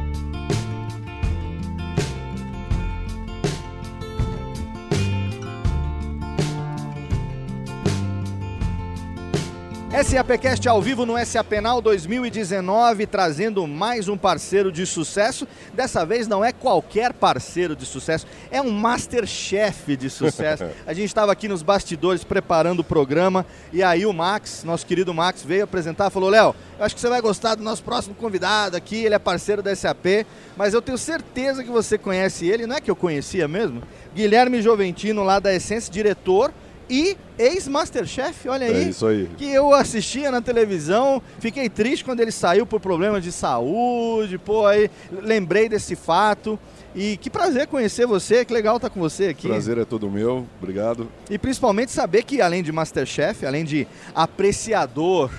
SAPcast 10.05 10.68
ao 10.68 10.80
vivo 10.80 11.05
no 11.05 11.14
SAPenal 11.26 11.82
2019, 11.82 13.05
trazendo 13.05 13.66
mais 13.66 14.09
um 14.09 14.16
parceiro 14.16 14.70
de 14.70 14.86
sucesso. 14.86 15.46
Dessa 15.74 16.07
vez 16.07 16.28
não 16.28 16.44
é 16.44 16.53
qualquer 16.53 17.12
parceiro 17.12 17.74
de 17.74 17.84
sucesso, 17.84 18.24
é 18.49 18.62
um 18.62 18.70
Masterchef 18.70 19.96
de 19.96 20.09
sucesso. 20.09 20.64
A 20.86 20.92
gente 20.92 21.07
estava 21.07 21.32
aqui 21.32 21.49
nos 21.49 21.62
bastidores 21.62 22.22
preparando 22.22 22.80
o 22.80 22.84
programa 22.84 23.44
e 23.72 23.82
aí 23.82 24.07
o 24.07 24.12
Max, 24.12 24.62
nosso 24.62 24.86
querido 24.86 25.12
Max, 25.12 25.42
veio 25.42 25.64
apresentar, 25.64 26.11
falou: 26.11 26.30
Léo, 26.30 26.55
eu 26.78 26.84
acho 26.84 26.94
que 26.94 27.01
você 27.01 27.09
vai 27.09 27.20
gostar 27.20 27.57
do 27.57 27.64
nosso 27.64 27.82
próximo 27.82 28.14
convidado 28.14 28.76
aqui, 28.76 29.05
ele 29.05 29.16
é 29.16 29.18
parceiro 29.18 29.62
da 29.62 29.74
SAP, 29.74 30.24
mas 30.57 30.74
eu 30.74 30.80
tenho 30.80 30.96
certeza 30.96 31.64
que 31.64 31.70
você 31.70 31.99
conhece 31.99 32.46
ele, 32.46 32.68
não 32.68 32.76
é 32.76 32.80
que 32.80 32.90
eu 32.90 32.96
conhecia 32.96 33.49
mesmo? 33.49 33.82
Guilherme 34.14 34.62
Joventino, 34.62 35.24
lá 35.24 35.40
da 35.40 35.53
Essência, 35.53 35.92
diretor 35.92 36.53
e 36.89 37.16
ex-Masterchef, 37.39 38.49
olha 38.49 38.66
aí. 38.66 38.84
É 38.84 38.89
isso 38.89 39.07
aí. 39.07 39.28
Que 39.36 39.51
eu 39.51 39.72
assistia 39.72 40.30
na 40.30 40.41
televisão, 40.41 41.22
fiquei 41.39 41.68
triste 41.68 42.05
quando 42.05 42.20
ele 42.20 42.32
saiu 42.32 42.66
por 42.66 42.80
problemas 42.80 43.22
de 43.22 43.30
saúde, 43.30 44.39
pô, 44.39 44.66
aí 44.66 44.91
lembrei 45.22 45.68
desse 45.68 45.95
fato. 45.95 46.59
E 46.95 47.16
que 47.18 47.28
prazer 47.30 47.66
conhecer 47.66 48.07
você, 48.07 48.45
que 48.45 48.53
legal 48.53 48.76
estar 48.76 48.91
com 48.91 48.99
você 48.99 49.26
aqui. 49.26 49.49
Prazer 49.49 49.78
é 49.78 49.84
todo 49.84 50.11
meu, 50.11 50.47
obrigado. 50.61 51.09
E 51.30 51.39
principalmente 51.39 51.93
saber 51.93 52.24
que 52.24 52.41
além 52.41 52.62
de 52.62 52.72
Masterchef, 52.72 53.45
além 53.45 53.64
de 53.64 53.86
apreciador, 54.14 55.30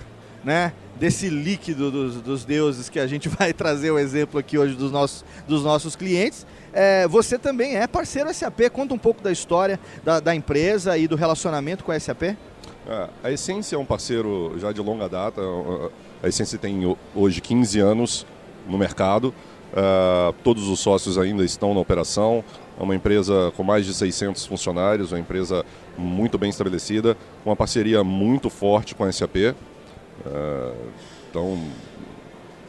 né, 0.43 0.71
desse 0.99 1.29
líquido 1.29 1.89
dos, 1.89 2.15
dos 2.21 2.45
deuses 2.45 2.89
que 2.89 2.99
a 2.99 3.07
gente 3.07 3.27
vai 3.29 3.53
trazer 3.53 3.91
o 3.91 3.97
exemplo 3.97 4.39
aqui 4.39 4.57
hoje 4.57 4.75
dos 4.75 4.91
nossos, 4.91 5.25
dos 5.47 5.63
nossos 5.63 5.95
clientes, 5.95 6.45
é, 6.81 7.05
você 7.09 7.37
também 7.37 7.75
é 7.75 7.85
parceiro 7.87 8.33
SAP. 8.33 8.69
Conta 8.71 8.93
um 8.93 8.97
pouco 8.97 9.21
da 9.21 9.29
história 9.29 9.77
da, 10.01 10.21
da 10.21 10.33
empresa 10.33 10.97
e 10.97 11.09
do 11.09 11.17
relacionamento 11.17 11.83
com 11.83 11.91
a 11.91 11.99
SAP. 11.99 12.23
É, 12.23 12.37
a 13.21 13.29
Essência 13.29 13.75
é 13.75 13.79
um 13.79 13.83
parceiro 13.83 14.55
já 14.57 14.71
de 14.71 14.79
longa 14.79 15.09
data. 15.09 15.41
A 16.23 16.29
Essência 16.29 16.57
tem 16.57 16.95
hoje 17.13 17.41
15 17.41 17.79
anos 17.81 18.25
no 18.65 18.77
mercado. 18.77 19.33
Uh, 19.71 20.33
todos 20.41 20.69
os 20.69 20.79
sócios 20.79 21.17
ainda 21.17 21.43
estão 21.43 21.73
na 21.73 21.81
operação. 21.81 22.45
É 22.79 22.81
uma 22.81 22.95
empresa 22.95 23.51
com 23.57 23.63
mais 23.63 23.85
de 23.85 23.93
600 23.93 24.45
funcionários, 24.45 25.11
uma 25.11 25.19
empresa 25.19 25.65
muito 25.97 26.37
bem 26.37 26.49
estabelecida, 26.49 27.17
uma 27.45 27.57
parceria 27.57 28.05
muito 28.05 28.49
forte 28.49 28.95
com 28.95 29.03
a 29.03 29.11
SAP. 29.11 29.35
É, 29.35 29.53
então, 31.29 31.59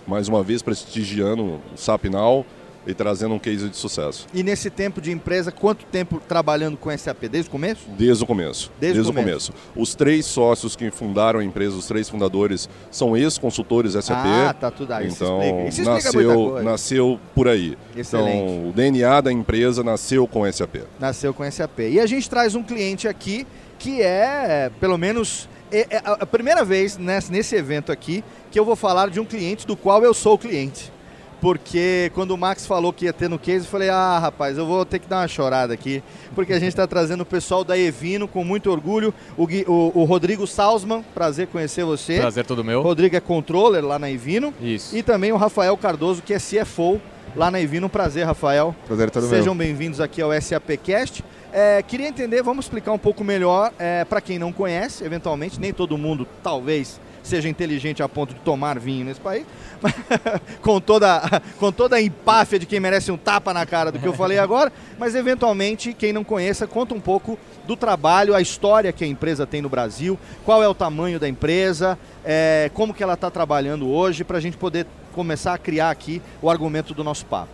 mais 0.04 0.26
uma 0.26 0.42
vez 0.42 0.62
prestigiando 0.62 1.44
o 1.44 1.60
SAP 1.76 2.06
Now 2.06 2.44
e 2.86 2.94
trazendo 2.94 3.34
um 3.34 3.38
case 3.38 3.68
de 3.68 3.76
sucesso. 3.76 4.26
E 4.32 4.42
nesse 4.42 4.70
tempo 4.70 5.00
de 5.00 5.10
empresa, 5.12 5.52
quanto 5.52 5.84
tempo 5.84 6.20
trabalhando 6.26 6.76
com 6.76 6.96
SAP? 6.96 7.24
Desde 7.24 7.48
o 7.48 7.50
começo? 7.50 7.86
Desde 7.90 8.24
o 8.24 8.26
começo. 8.26 8.70
Desde, 8.80 8.98
Desde 8.98 9.10
o 9.10 9.14
começo. 9.14 9.52
começo. 9.52 9.72
Os 9.76 9.94
três 9.94 10.26
sócios 10.26 10.74
que 10.74 10.90
fundaram 10.90 11.40
a 11.40 11.44
empresa, 11.44 11.76
os 11.76 11.86
três 11.86 12.08
fundadores, 12.08 12.68
são 12.90 13.16
ex-consultores 13.16 13.92
SAP. 13.92 14.26
Ah, 14.26 14.54
tá 14.58 14.70
tudo 14.70 14.92
aí. 14.92 15.08
Então, 15.08 15.40
isso 15.68 15.82
explica. 15.82 15.98
Isso 15.98 16.12
nasceu, 16.12 16.62
nasceu 16.62 17.20
por 17.34 17.48
aí. 17.48 17.76
Excelente. 17.96 18.36
Então, 18.36 18.68
o 18.68 18.72
DNA 18.72 19.20
da 19.20 19.32
empresa 19.32 19.82
nasceu 19.82 20.26
com 20.26 20.50
SAP. 20.50 20.76
Nasceu 20.98 21.34
com 21.34 21.48
SAP. 21.50 21.80
E 21.80 22.00
a 22.00 22.06
gente 22.06 22.28
traz 22.28 22.54
um 22.54 22.62
cliente 22.62 23.06
aqui 23.06 23.46
que 23.78 24.02
é, 24.02 24.70
pelo 24.78 24.98
menos, 24.98 25.48
é, 25.72 25.86
é 25.90 26.02
a 26.04 26.26
primeira 26.26 26.64
vez 26.64 26.98
nesse 26.98 27.56
evento 27.56 27.90
aqui 27.90 28.22
que 28.50 28.58
eu 28.58 28.64
vou 28.64 28.76
falar 28.76 29.08
de 29.08 29.18
um 29.18 29.24
cliente 29.24 29.66
do 29.66 29.76
qual 29.76 30.04
eu 30.04 30.12
sou 30.12 30.36
cliente 30.36 30.92
porque 31.40 32.12
quando 32.14 32.32
o 32.32 32.38
Max 32.38 32.66
falou 32.66 32.92
que 32.92 33.06
ia 33.06 33.12
ter 33.12 33.28
no 33.28 33.38
case, 33.38 33.64
eu 33.64 33.70
falei, 33.70 33.88
ah, 33.88 34.18
rapaz, 34.18 34.58
eu 34.58 34.66
vou 34.66 34.84
ter 34.84 34.98
que 34.98 35.08
dar 35.08 35.20
uma 35.20 35.28
chorada 35.28 35.72
aqui, 35.72 36.02
porque 36.34 36.52
a 36.52 36.58
gente 36.58 36.68
está 36.68 36.86
trazendo 36.86 37.22
o 37.22 37.26
pessoal 37.26 37.64
da 37.64 37.78
Evino 37.78 38.28
com 38.28 38.44
muito 38.44 38.70
orgulho, 38.70 39.14
o, 39.36 39.44
o, 39.44 39.92
o, 40.00 40.04
Rodrigo 40.04 40.46
Salzman, 40.46 41.04
prazer 41.14 41.46
conhecer 41.46 41.84
você. 41.84 42.18
Prazer 42.18 42.44
todo 42.44 42.62
meu. 42.62 42.82
Rodrigo 42.82 43.16
é 43.16 43.20
controller 43.20 43.84
lá 43.84 43.98
na 43.98 44.10
Evino. 44.10 44.52
Isso. 44.60 44.96
E 44.96 45.02
também 45.02 45.32
o 45.32 45.36
Rafael 45.36 45.76
Cardoso, 45.76 46.22
que 46.22 46.34
é 46.34 46.38
CFO 46.38 47.00
lá 47.34 47.50
na 47.50 47.60
Evino. 47.60 47.88
Prazer, 47.88 48.26
Rafael. 48.26 48.74
Prazer 48.86 49.10
todo 49.10 49.28
Sejam 49.28 49.56
bem-vindos 49.56 50.00
aqui 50.00 50.20
ao 50.20 50.30
SAPcast. 50.38 51.24
É, 51.52 51.82
queria 51.82 52.06
entender, 52.06 52.42
vamos 52.42 52.66
explicar 52.66 52.92
um 52.92 52.98
pouco 52.98 53.24
melhor 53.24 53.72
é, 53.78 54.04
para 54.04 54.20
quem 54.20 54.38
não 54.38 54.52
conhece, 54.52 55.02
eventualmente, 55.02 55.60
nem 55.60 55.72
todo 55.72 55.98
mundo 55.98 56.26
talvez 56.42 57.00
seja 57.22 57.48
inteligente 57.48 58.02
a 58.02 58.08
ponto 58.08 58.34
de 58.34 58.40
tomar 58.40 58.78
vinho 58.78 59.04
nesse 59.04 59.20
país, 59.20 59.44
com, 60.62 60.80
toda, 60.80 61.42
com 61.58 61.70
toda 61.70 61.96
a 61.96 62.02
empáfia 62.02 62.58
de 62.58 62.66
quem 62.66 62.80
merece 62.80 63.10
um 63.10 63.16
tapa 63.16 63.52
na 63.52 63.64
cara 63.66 63.92
do 63.92 63.98
que 63.98 64.06
eu 64.06 64.12
falei 64.12 64.38
agora, 64.40 64.72
mas 64.98 65.14
eventualmente, 65.14 65.92
quem 65.92 66.12
não 66.12 66.24
conheça, 66.24 66.66
conta 66.66 66.94
um 66.94 67.00
pouco 67.00 67.38
do 67.66 67.76
trabalho, 67.76 68.34
a 68.34 68.40
história 68.40 68.92
que 68.92 69.04
a 69.04 69.06
empresa 69.06 69.46
tem 69.46 69.62
no 69.62 69.68
Brasil, 69.68 70.18
qual 70.44 70.62
é 70.62 70.68
o 70.68 70.74
tamanho 70.74 71.20
da 71.20 71.28
empresa, 71.28 71.98
é, 72.24 72.70
como 72.74 72.94
que 72.94 73.02
ela 73.02 73.14
está 73.14 73.30
trabalhando 73.30 73.88
hoje, 73.88 74.24
para 74.24 74.38
a 74.38 74.40
gente 74.40 74.56
poder 74.56 74.86
começar 75.12 75.54
a 75.54 75.58
criar 75.58 75.90
aqui 75.90 76.22
o 76.40 76.50
argumento 76.50 76.94
do 76.94 77.04
nosso 77.04 77.26
papo. 77.26 77.50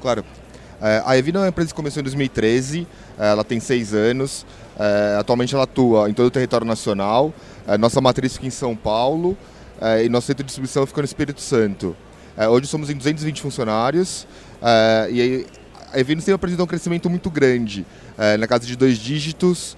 Claro. 0.00 0.24
É, 0.82 1.02
a 1.04 1.16
Evina 1.16 1.40
é 1.40 1.42
uma 1.42 1.48
empresa 1.48 1.68
que 1.68 1.74
começou 1.74 2.00
em 2.00 2.04
2013, 2.04 2.86
é, 3.18 3.30
ela 3.30 3.44
tem 3.44 3.60
seis 3.60 3.92
anos, 3.92 4.46
é, 4.78 5.16
atualmente 5.18 5.54
ela 5.54 5.64
atua 5.64 6.08
em 6.08 6.14
todo 6.14 6.26
o 6.26 6.30
território 6.30 6.66
nacional, 6.66 7.34
é, 7.70 7.78
nossa 7.78 8.00
matriz 8.00 8.32
fica 8.32 8.48
em 8.48 8.50
São 8.50 8.74
Paulo 8.74 9.38
é, 9.80 10.04
e 10.04 10.08
nosso 10.08 10.26
centro 10.26 10.42
de 10.42 10.48
distribuição 10.48 10.84
fica 10.86 11.00
no 11.00 11.04
Espírito 11.04 11.40
Santo. 11.40 11.96
É, 12.36 12.48
hoje 12.48 12.66
somos 12.66 12.90
em 12.90 12.96
220 12.96 13.40
funcionários 13.40 14.26
e 15.12 15.46
a 15.92 16.00
Evenus 16.00 16.24
tem 16.24 16.34
apresentado 16.34 16.64
um 16.64 16.68
crescimento 16.68 17.08
muito 17.08 17.30
grande, 17.30 17.86
na 18.38 18.46
casa 18.46 18.66
de 18.66 18.76
dois 18.76 18.98
dígitos, 18.98 19.76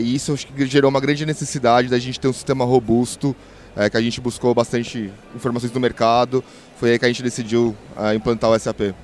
e 0.00 0.14
isso 0.14 0.32
acho 0.32 0.46
que 0.46 0.66
gerou 0.66 0.90
uma 0.90 1.00
grande 1.00 1.24
necessidade 1.24 1.88
da 1.88 1.98
gente 1.98 2.20
ter 2.20 2.28
um 2.28 2.32
sistema 2.32 2.64
robusto, 2.64 3.34
que 3.90 3.96
a 3.96 4.00
gente 4.00 4.20
buscou 4.20 4.54
bastante 4.54 5.10
informações 5.34 5.72
do 5.72 5.80
mercado, 5.80 6.44
foi 6.76 6.92
aí 6.92 6.98
que 6.98 7.04
a 7.06 7.08
gente 7.08 7.22
decidiu 7.22 7.74
implantar 8.14 8.50
o 8.50 8.58
SAP. 8.58 8.94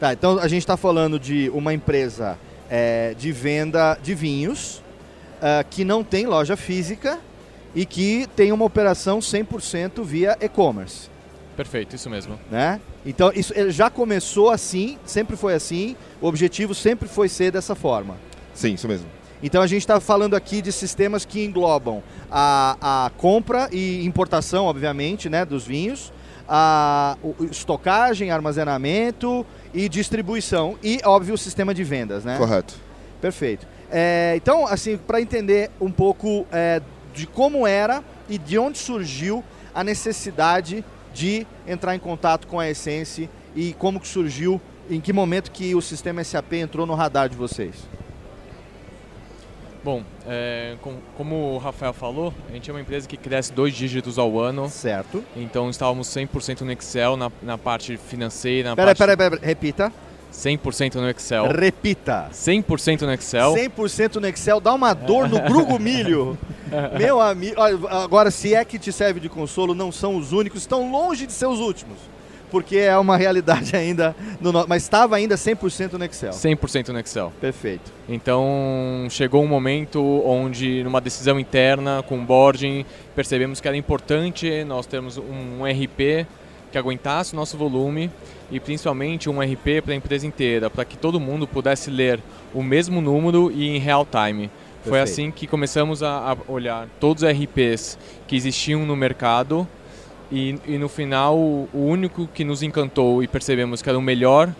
Tá, 0.00 0.12
então 0.12 0.38
a 0.38 0.48
gente 0.48 0.62
está 0.62 0.76
falando 0.76 1.18
de 1.18 1.48
uma 1.50 1.72
empresa 1.72 2.36
é, 2.68 3.14
de 3.16 3.30
venda 3.30 3.96
de 4.02 4.14
vinhos 4.14 4.82
que 5.70 5.84
não 5.84 6.02
tem 6.02 6.26
loja 6.26 6.56
física 6.56 7.20
e 7.76 7.86
que 7.86 8.26
tem 8.34 8.50
uma 8.50 8.64
operação 8.64 9.20
100% 9.20 10.02
via 10.02 10.36
e-commerce. 10.40 11.08
Perfeito, 11.56 11.94
isso 11.94 12.10
mesmo. 12.10 12.36
Né? 12.50 12.80
Então, 13.04 13.30
isso 13.34 13.52
já 13.70 13.88
começou 13.88 14.50
assim, 14.50 14.98
sempre 15.04 15.36
foi 15.36 15.54
assim, 15.54 15.94
o 16.20 16.26
objetivo 16.26 16.74
sempre 16.74 17.08
foi 17.08 17.28
ser 17.28 17.52
dessa 17.52 17.74
forma. 17.74 18.16
Sim, 18.52 18.74
isso 18.74 18.88
mesmo. 18.88 19.06
Então 19.42 19.60
a 19.62 19.66
gente 19.66 19.82
está 19.82 20.00
falando 20.00 20.34
aqui 20.34 20.62
de 20.62 20.72
sistemas 20.72 21.26
que 21.26 21.44
englobam 21.44 22.02
a, 22.30 23.04
a 23.06 23.10
compra 23.18 23.68
e 23.70 24.04
importação, 24.04 24.64
obviamente, 24.64 25.28
né, 25.28 25.44
dos 25.44 25.64
vinhos, 25.66 26.10
a 26.48 27.16
o- 27.22 27.34
estocagem, 27.50 28.30
armazenamento 28.30 29.44
e 29.74 29.88
distribuição 29.90 30.78
e, 30.82 31.00
óbvio, 31.04 31.34
o 31.34 31.38
sistema 31.38 31.74
de 31.74 31.84
vendas, 31.84 32.24
né? 32.24 32.38
Correto. 32.38 32.74
Perfeito. 33.20 33.66
É, 33.90 34.32
então, 34.36 34.66
assim, 34.66 34.96
para 34.96 35.20
entender 35.20 35.70
um 35.80 35.90
pouco 35.90 36.46
é, 36.50 36.80
de 37.16 37.26
como 37.26 37.66
era 37.66 38.04
e 38.28 38.36
de 38.38 38.58
onde 38.58 38.78
surgiu 38.78 39.42
a 39.74 39.82
necessidade 39.82 40.84
de 41.14 41.46
entrar 41.66 41.94
em 41.96 41.98
contato 41.98 42.46
com 42.46 42.60
a 42.60 42.68
Essence 42.68 43.28
e 43.54 43.72
como 43.74 43.98
que 43.98 44.06
surgiu, 44.06 44.60
em 44.90 45.00
que 45.00 45.12
momento 45.12 45.50
que 45.50 45.74
o 45.74 45.80
sistema 45.80 46.22
SAP 46.22 46.52
entrou 46.54 46.86
no 46.86 46.94
radar 46.94 47.28
de 47.28 47.34
vocês. 47.36 47.74
Bom, 49.82 50.02
é, 50.26 50.76
com- 50.82 50.96
como 51.16 51.54
o 51.54 51.58
Rafael 51.58 51.92
falou, 51.92 52.34
a 52.48 52.52
gente 52.52 52.68
é 52.68 52.72
uma 52.72 52.80
empresa 52.80 53.06
que 53.08 53.16
cresce 53.16 53.52
dois 53.52 53.72
dígitos 53.72 54.18
ao 54.18 54.38
ano. 54.38 54.68
Certo. 54.68 55.24
Então 55.36 55.70
estávamos 55.70 56.08
100% 56.08 56.62
no 56.62 56.72
Excel, 56.72 57.16
na, 57.16 57.30
na 57.40 57.56
parte 57.56 57.96
financeira, 57.96 58.70
na 58.70 58.76
Peraí, 58.76 58.94
parte... 58.96 59.16
peraí, 59.16 59.30
peraí, 59.30 59.46
repita. 59.48 59.92
100% 60.32 60.96
no 60.96 61.08
Excel. 61.08 61.46
Repita. 61.48 62.28
100% 62.32 63.02
no 63.02 63.12
Excel. 63.12 63.54
100% 63.54 64.16
no 64.16 64.26
Excel, 64.28 64.60
dá 64.60 64.74
uma 64.74 64.92
dor 64.92 65.28
no 65.28 65.40
grugo 65.40 65.78
milho. 65.80 66.36
Meu 66.98 67.20
amigo, 67.20 67.60
agora 67.88 68.30
se 68.30 68.54
é 68.54 68.64
que 68.64 68.78
te 68.78 68.92
serve 68.92 69.20
de 69.20 69.28
consolo, 69.28 69.74
não 69.74 69.90
são 69.90 70.16
os 70.16 70.32
únicos, 70.32 70.60
estão 70.60 70.90
longe 70.90 71.26
de 71.26 71.32
ser 71.32 71.46
os 71.46 71.60
últimos. 71.60 71.96
Porque 72.50 72.76
é 72.76 72.96
uma 72.96 73.16
realidade 73.16 73.74
ainda, 73.76 74.14
no- 74.40 74.66
mas 74.68 74.84
estava 74.84 75.16
ainda 75.16 75.34
100% 75.36 75.94
no 75.94 76.04
Excel. 76.04 76.30
100% 76.32 76.88
no 76.90 77.00
Excel. 77.00 77.32
Perfeito. 77.40 77.92
Então 78.08 79.06
chegou 79.10 79.42
um 79.42 79.48
momento 79.48 80.00
onde, 80.24 80.84
numa 80.84 81.00
decisão 81.00 81.40
interna 81.40 82.04
com 82.06 82.18
o 82.18 82.22
boarding, 82.22 82.84
percebemos 83.16 83.60
que 83.60 83.66
era 83.66 83.76
importante 83.76 84.62
nós 84.64 84.86
termos 84.86 85.18
um 85.18 85.64
RP 85.64 86.24
que 86.70 86.78
aguentasse 86.78 87.32
o 87.32 87.36
nosso 87.36 87.56
volume 87.56 88.10
e 88.50 88.60
principalmente 88.60 89.28
um 89.28 89.40
RP 89.40 89.82
para 89.82 89.92
a 89.92 89.96
empresa 89.96 90.26
inteira, 90.26 90.70
para 90.70 90.84
que 90.84 90.96
todo 90.96 91.18
mundo 91.18 91.46
pudesse 91.46 91.90
ler 91.90 92.20
o 92.54 92.62
mesmo 92.62 93.00
número 93.00 93.50
e 93.50 93.68
em 93.68 93.78
real 93.78 94.06
time. 94.06 94.50
Foi 94.82 94.92
Perfeito. 94.92 95.12
assim 95.12 95.30
que 95.30 95.46
começamos 95.46 96.02
a, 96.02 96.32
a 96.32 96.36
olhar 96.50 96.88
todos 97.00 97.22
os 97.22 97.28
RPs 97.28 97.98
que 98.28 98.36
existiam 98.36 98.86
no 98.86 98.94
mercado 98.94 99.66
e, 100.30 100.58
e 100.66 100.78
no 100.78 100.88
final 100.88 101.36
o 101.36 101.68
único 101.74 102.28
que 102.28 102.44
nos 102.44 102.62
encantou 102.62 103.22
e 103.22 103.26
percebemos 103.26 103.82
que 103.82 103.88
era 103.88 103.98
o 103.98 104.02
melhor 104.02 104.52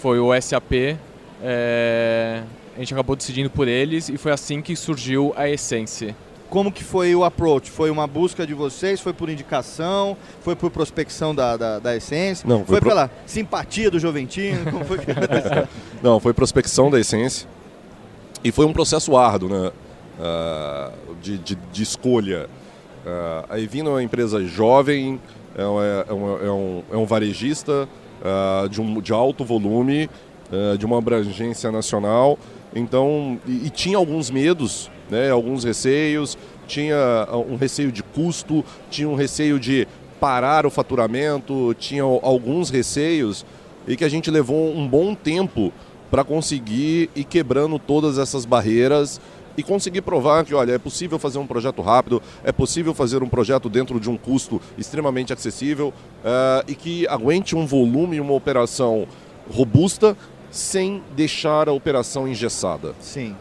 foi 0.00 0.18
o 0.18 0.38
SAP. 0.40 0.96
é, 1.42 2.42
a 2.74 2.78
gente 2.78 2.94
acabou 2.94 3.14
decidindo 3.14 3.50
por 3.50 3.68
eles 3.68 4.08
e 4.08 4.16
foi 4.16 4.32
assim 4.32 4.62
que 4.62 4.74
surgiu 4.74 5.32
a 5.36 5.48
Essence. 5.48 6.14
Como 6.52 6.70
que 6.70 6.84
foi 6.84 7.14
o 7.14 7.24
approach? 7.24 7.70
Foi 7.70 7.88
uma 7.88 8.06
busca 8.06 8.46
de 8.46 8.52
vocês? 8.52 9.00
Foi 9.00 9.14
por 9.14 9.30
indicação? 9.30 10.14
Foi 10.42 10.54
por 10.54 10.70
prospecção 10.70 11.34
da, 11.34 11.56
da, 11.56 11.78
da 11.78 11.96
Essence? 11.96 12.46
Não, 12.46 12.58
foi 12.58 12.66
foi 12.66 12.80
pro- 12.80 12.90
pela 12.90 13.10
simpatia 13.24 13.90
do 13.90 13.98
Joventino? 13.98 14.62
Como 14.70 14.84
foi 14.84 14.98
que? 14.98 15.06
Não, 16.02 16.20
foi 16.20 16.34
prospecção 16.34 16.90
da 16.90 17.00
Essence. 17.00 17.46
E 18.44 18.52
foi 18.52 18.66
um 18.66 18.72
processo 18.74 19.16
árduo, 19.16 19.48
né? 19.48 19.72
Ah, 20.20 20.90
de, 21.22 21.38
de, 21.38 21.54
de 21.72 21.82
escolha. 21.82 22.50
Ah, 23.06 23.46
a 23.48 23.58
Evino 23.58 23.88
é 23.88 23.92
uma 23.94 24.02
empresa 24.02 24.44
jovem, 24.44 25.18
é 25.56 25.64
um, 25.64 25.82
é 25.82 26.12
um, 26.12 26.46
é 26.46 26.52
um, 26.52 26.82
é 26.92 26.96
um 26.98 27.06
varejista 27.06 27.88
ah, 28.22 28.66
de, 28.70 28.78
um, 28.78 29.00
de 29.00 29.10
alto 29.10 29.42
volume, 29.42 30.10
de 30.78 30.84
uma 30.84 30.98
abrangência 30.98 31.72
nacional. 31.72 32.38
Então, 32.76 33.38
e, 33.46 33.68
e 33.68 33.70
tinha 33.70 33.96
alguns 33.96 34.30
medos, 34.30 34.90
né? 35.12 35.30
alguns 35.30 35.62
receios, 35.62 36.38
tinha 36.66 36.96
ah, 37.28 37.36
um 37.36 37.56
receio 37.56 37.92
de 37.92 38.02
custo, 38.02 38.64
tinha 38.90 39.08
um 39.08 39.14
receio 39.14 39.60
de 39.60 39.86
parar 40.18 40.64
o 40.64 40.70
faturamento, 40.70 41.74
tinha 41.78 42.02
alguns 42.02 42.70
receios 42.70 43.44
e 43.86 43.94
que 43.94 44.04
a 44.04 44.08
gente 44.08 44.30
levou 44.30 44.74
um 44.74 44.88
bom 44.88 45.14
tempo 45.14 45.72
para 46.10 46.24
conseguir 46.24 47.10
ir 47.14 47.24
quebrando 47.24 47.78
todas 47.78 48.18
essas 48.18 48.44
barreiras 48.44 49.20
e 49.56 49.62
conseguir 49.62 50.00
provar 50.00 50.44
que, 50.44 50.54
olha, 50.54 50.72
é 50.72 50.78
possível 50.78 51.18
fazer 51.18 51.38
um 51.38 51.46
projeto 51.46 51.82
rápido, 51.82 52.22
é 52.42 52.52
possível 52.52 52.94
fazer 52.94 53.22
um 53.22 53.28
projeto 53.28 53.68
dentro 53.68 54.00
de 54.00 54.08
um 54.08 54.16
custo 54.16 54.60
extremamente 54.78 55.32
acessível 55.32 55.92
eh, 56.24 56.64
e 56.68 56.74
que 56.74 57.06
aguente 57.08 57.54
um 57.54 57.66
volume 57.66 58.16
e 58.16 58.20
uma 58.20 58.32
operação 58.32 59.06
robusta 59.50 60.16
sem 60.50 61.02
deixar 61.16 61.68
a 61.68 61.72
operação 61.72 62.28
engessada. 62.28 62.94
Sim. 63.00 63.34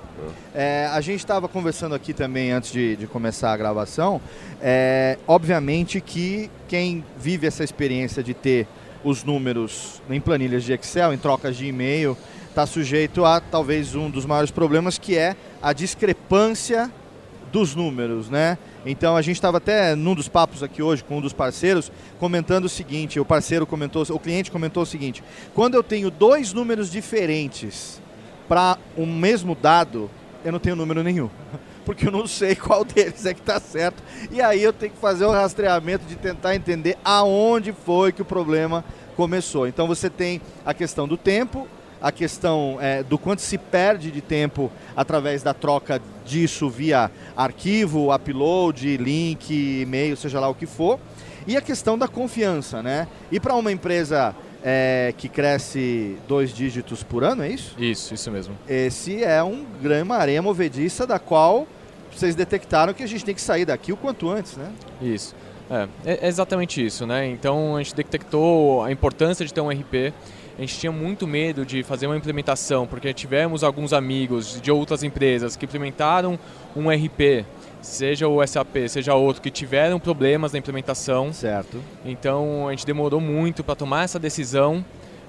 É, 0.54 0.90
a 0.92 1.02
gente 1.02 1.20
estava 1.20 1.48
conversando 1.48 1.96
aqui 1.96 2.14
também 2.14 2.52
antes 2.52 2.72
de, 2.72 2.96
de 2.96 3.08
começar 3.08 3.52
a 3.52 3.58
gravação. 3.58 4.22
É, 4.62 5.18
obviamente 5.28 6.00
que 6.02 6.50
quem 6.68 7.04
vive 7.18 7.48
essa 7.48 7.64
experiência 7.64 8.22
de 8.22 8.34
ter 8.34 8.68
os 9.04 9.24
números 9.24 10.02
em 10.10 10.20
planilhas 10.20 10.64
de 10.64 10.74
Excel, 10.74 11.14
em 11.14 11.18
trocas 11.18 11.58
de 11.58 11.66
e-mail, 11.66 12.18
está 12.50 12.66
sujeito 12.66 13.26
a 13.26 13.40
talvez 13.40 13.96
um 13.96 14.10
dos 14.10 14.26
maiores 14.26 14.52
problemas 14.52 14.98
que 14.98 15.18
é 15.18 15.36
a 15.62 15.74
discrepância 15.74 16.92
dos 17.52 17.76
números, 17.76 18.30
né? 18.30 18.58
Então 18.86 19.16
a 19.16 19.22
gente 19.22 19.36
estava 19.36 19.58
até 19.58 19.96
num 19.96 20.16
dos 20.16 20.28
papos 20.28 20.64
aqui 20.64 20.82
hoje 20.82 21.04
com 21.04 21.18
um 21.18 21.22
dos 21.22 21.34
parceiros 21.34 21.92
comentando 22.20 22.66
o 22.66 22.70
seguinte, 22.70 23.20
o 23.20 23.26
parceiro 23.26 23.68
comentou, 23.68 24.04
o 24.10 24.20
cliente 24.20 24.50
comentou 24.50 24.84
o 24.84 24.86
seguinte: 24.86 25.24
quando 25.54 25.76
eu 25.76 25.84
tenho 25.84 26.10
dois 26.10 26.54
números 26.54 26.90
diferentes 26.90 28.02
para 28.52 28.78
um 28.98 29.06
mesmo 29.06 29.56
dado, 29.56 30.12
eu 30.44 30.52
não 30.52 30.60
tenho 30.60 30.76
número 30.76 31.02
nenhum. 31.02 31.30
Porque 31.86 32.08
eu 32.08 32.12
não 32.12 32.28
sei 32.28 32.54
qual 32.54 32.84
deles 32.84 33.26
é 33.26 33.34
que 33.34 33.40
está 33.40 33.62
certo. 33.62 34.04
E 34.30 34.42
aí 34.42 34.62
eu 34.62 34.74
tenho 34.74 34.92
que 34.92 35.00
fazer 35.00 35.24
o 35.24 35.32
rastreamento 35.32 36.04
de 36.06 36.18
tentar 36.18 36.54
entender 36.54 36.98
aonde 37.02 37.72
foi 37.72 38.12
que 38.12 38.22
o 38.22 38.26
problema 38.26 38.84
começou. 39.16 39.70
Então 39.70 39.88
você 39.88 40.10
tem 40.10 40.42
a 40.66 40.74
questão 40.74 41.08
do 41.08 41.16
tempo, 41.16 41.66
a 42.02 42.12
questão 42.12 42.78
é, 42.82 43.02
do 43.02 43.18
quanto 43.18 43.42
se 43.42 43.58
perde 43.58 44.12
de 44.12 44.20
tempo 44.20 44.70
através 44.98 45.42
da 45.42 45.54
troca 45.54 46.02
disso 46.26 46.70
via 46.70 47.10
arquivo, 47.38 48.14
upload, 48.14 48.98
link, 48.98 49.50
e-mail, 49.82 50.18
seja 50.18 50.42
lá 50.42 50.50
o 50.50 50.54
que 50.54 50.66
for, 50.66 51.00
e 51.48 51.56
a 51.56 51.62
questão 51.62 51.98
da 51.98 52.08
confiança, 52.10 52.84
né? 52.84 53.08
E 53.32 53.40
para 53.40 53.56
uma 53.56 53.72
empresa 53.72 54.36
é, 54.64 55.14
que 55.18 55.28
cresce 55.28 56.18
dois 56.28 56.54
dígitos 56.54 57.04
por 57.04 57.24
ano, 57.24 57.44
é 57.44 57.50
isso? 57.50 57.76
Isso, 57.78 58.14
isso 58.14 58.32
mesmo. 58.32 58.56
Esse 58.68 59.24
é 59.24 59.42
um 59.44 59.66
grande 59.82 60.12
areia 60.12 60.42
movediça 60.42 61.08
da 61.08 61.20
qual 61.20 61.68
vocês 62.12 62.36
detectaram 62.36 62.94
que 62.94 63.04
a 63.04 63.08
gente 63.08 63.24
tem 63.24 63.34
que 63.34 63.42
sair 63.42 63.66
daqui 63.66 63.92
o 63.92 63.98
quanto 63.98 64.30
antes, 64.30 64.58
né? 64.58 64.72
Isso. 65.02 65.36
É, 65.70 65.88
é 66.26 66.28
exatamente 66.28 66.86
isso, 66.86 67.08
né? 67.08 67.26
Então 67.28 67.78
a 67.78 67.82
gente 67.82 67.96
detectou 67.96 68.84
a 68.84 68.92
importância 68.92 69.46
de 69.46 69.54
ter 69.54 69.62
um 69.62 69.70
RP. 69.70 70.14
A 70.58 70.62
gente 70.62 70.78
tinha 70.78 70.92
muito 70.92 71.26
medo 71.26 71.66
de 71.66 71.82
fazer 71.82 72.08
uma 72.08 72.18
implementação, 72.18 72.86
porque 72.86 73.14
tivemos 73.14 73.64
alguns 73.64 73.94
amigos 73.94 74.60
de 74.62 74.70
outras 74.70 75.02
empresas 75.02 75.56
que 75.56 75.66
implementaram 75.66 76.38
um 76.76 76.90
RP, 76.90 77.46
seja 77.82 78.28
o 78.28 78.46
SAP, 78.46 78.88
seja 78.88 79.16
outro, 79.16 79.42
que 79.42 79.50
tiveram 79.50 80.00
problemas 80.00 80.52
na 80.52 80.60
implementação. 80.60 81.34
Certo. 81.34 81.82
Então 82.06 82.68
a 82.68 82.72
gente 82.72 82.86
demorou 82.86 83.20
muito 83.20 83.64
para 83.64 83.76
tomar 83.76 84.04
essa 84.04 84.20
decisão, 84.20 84.86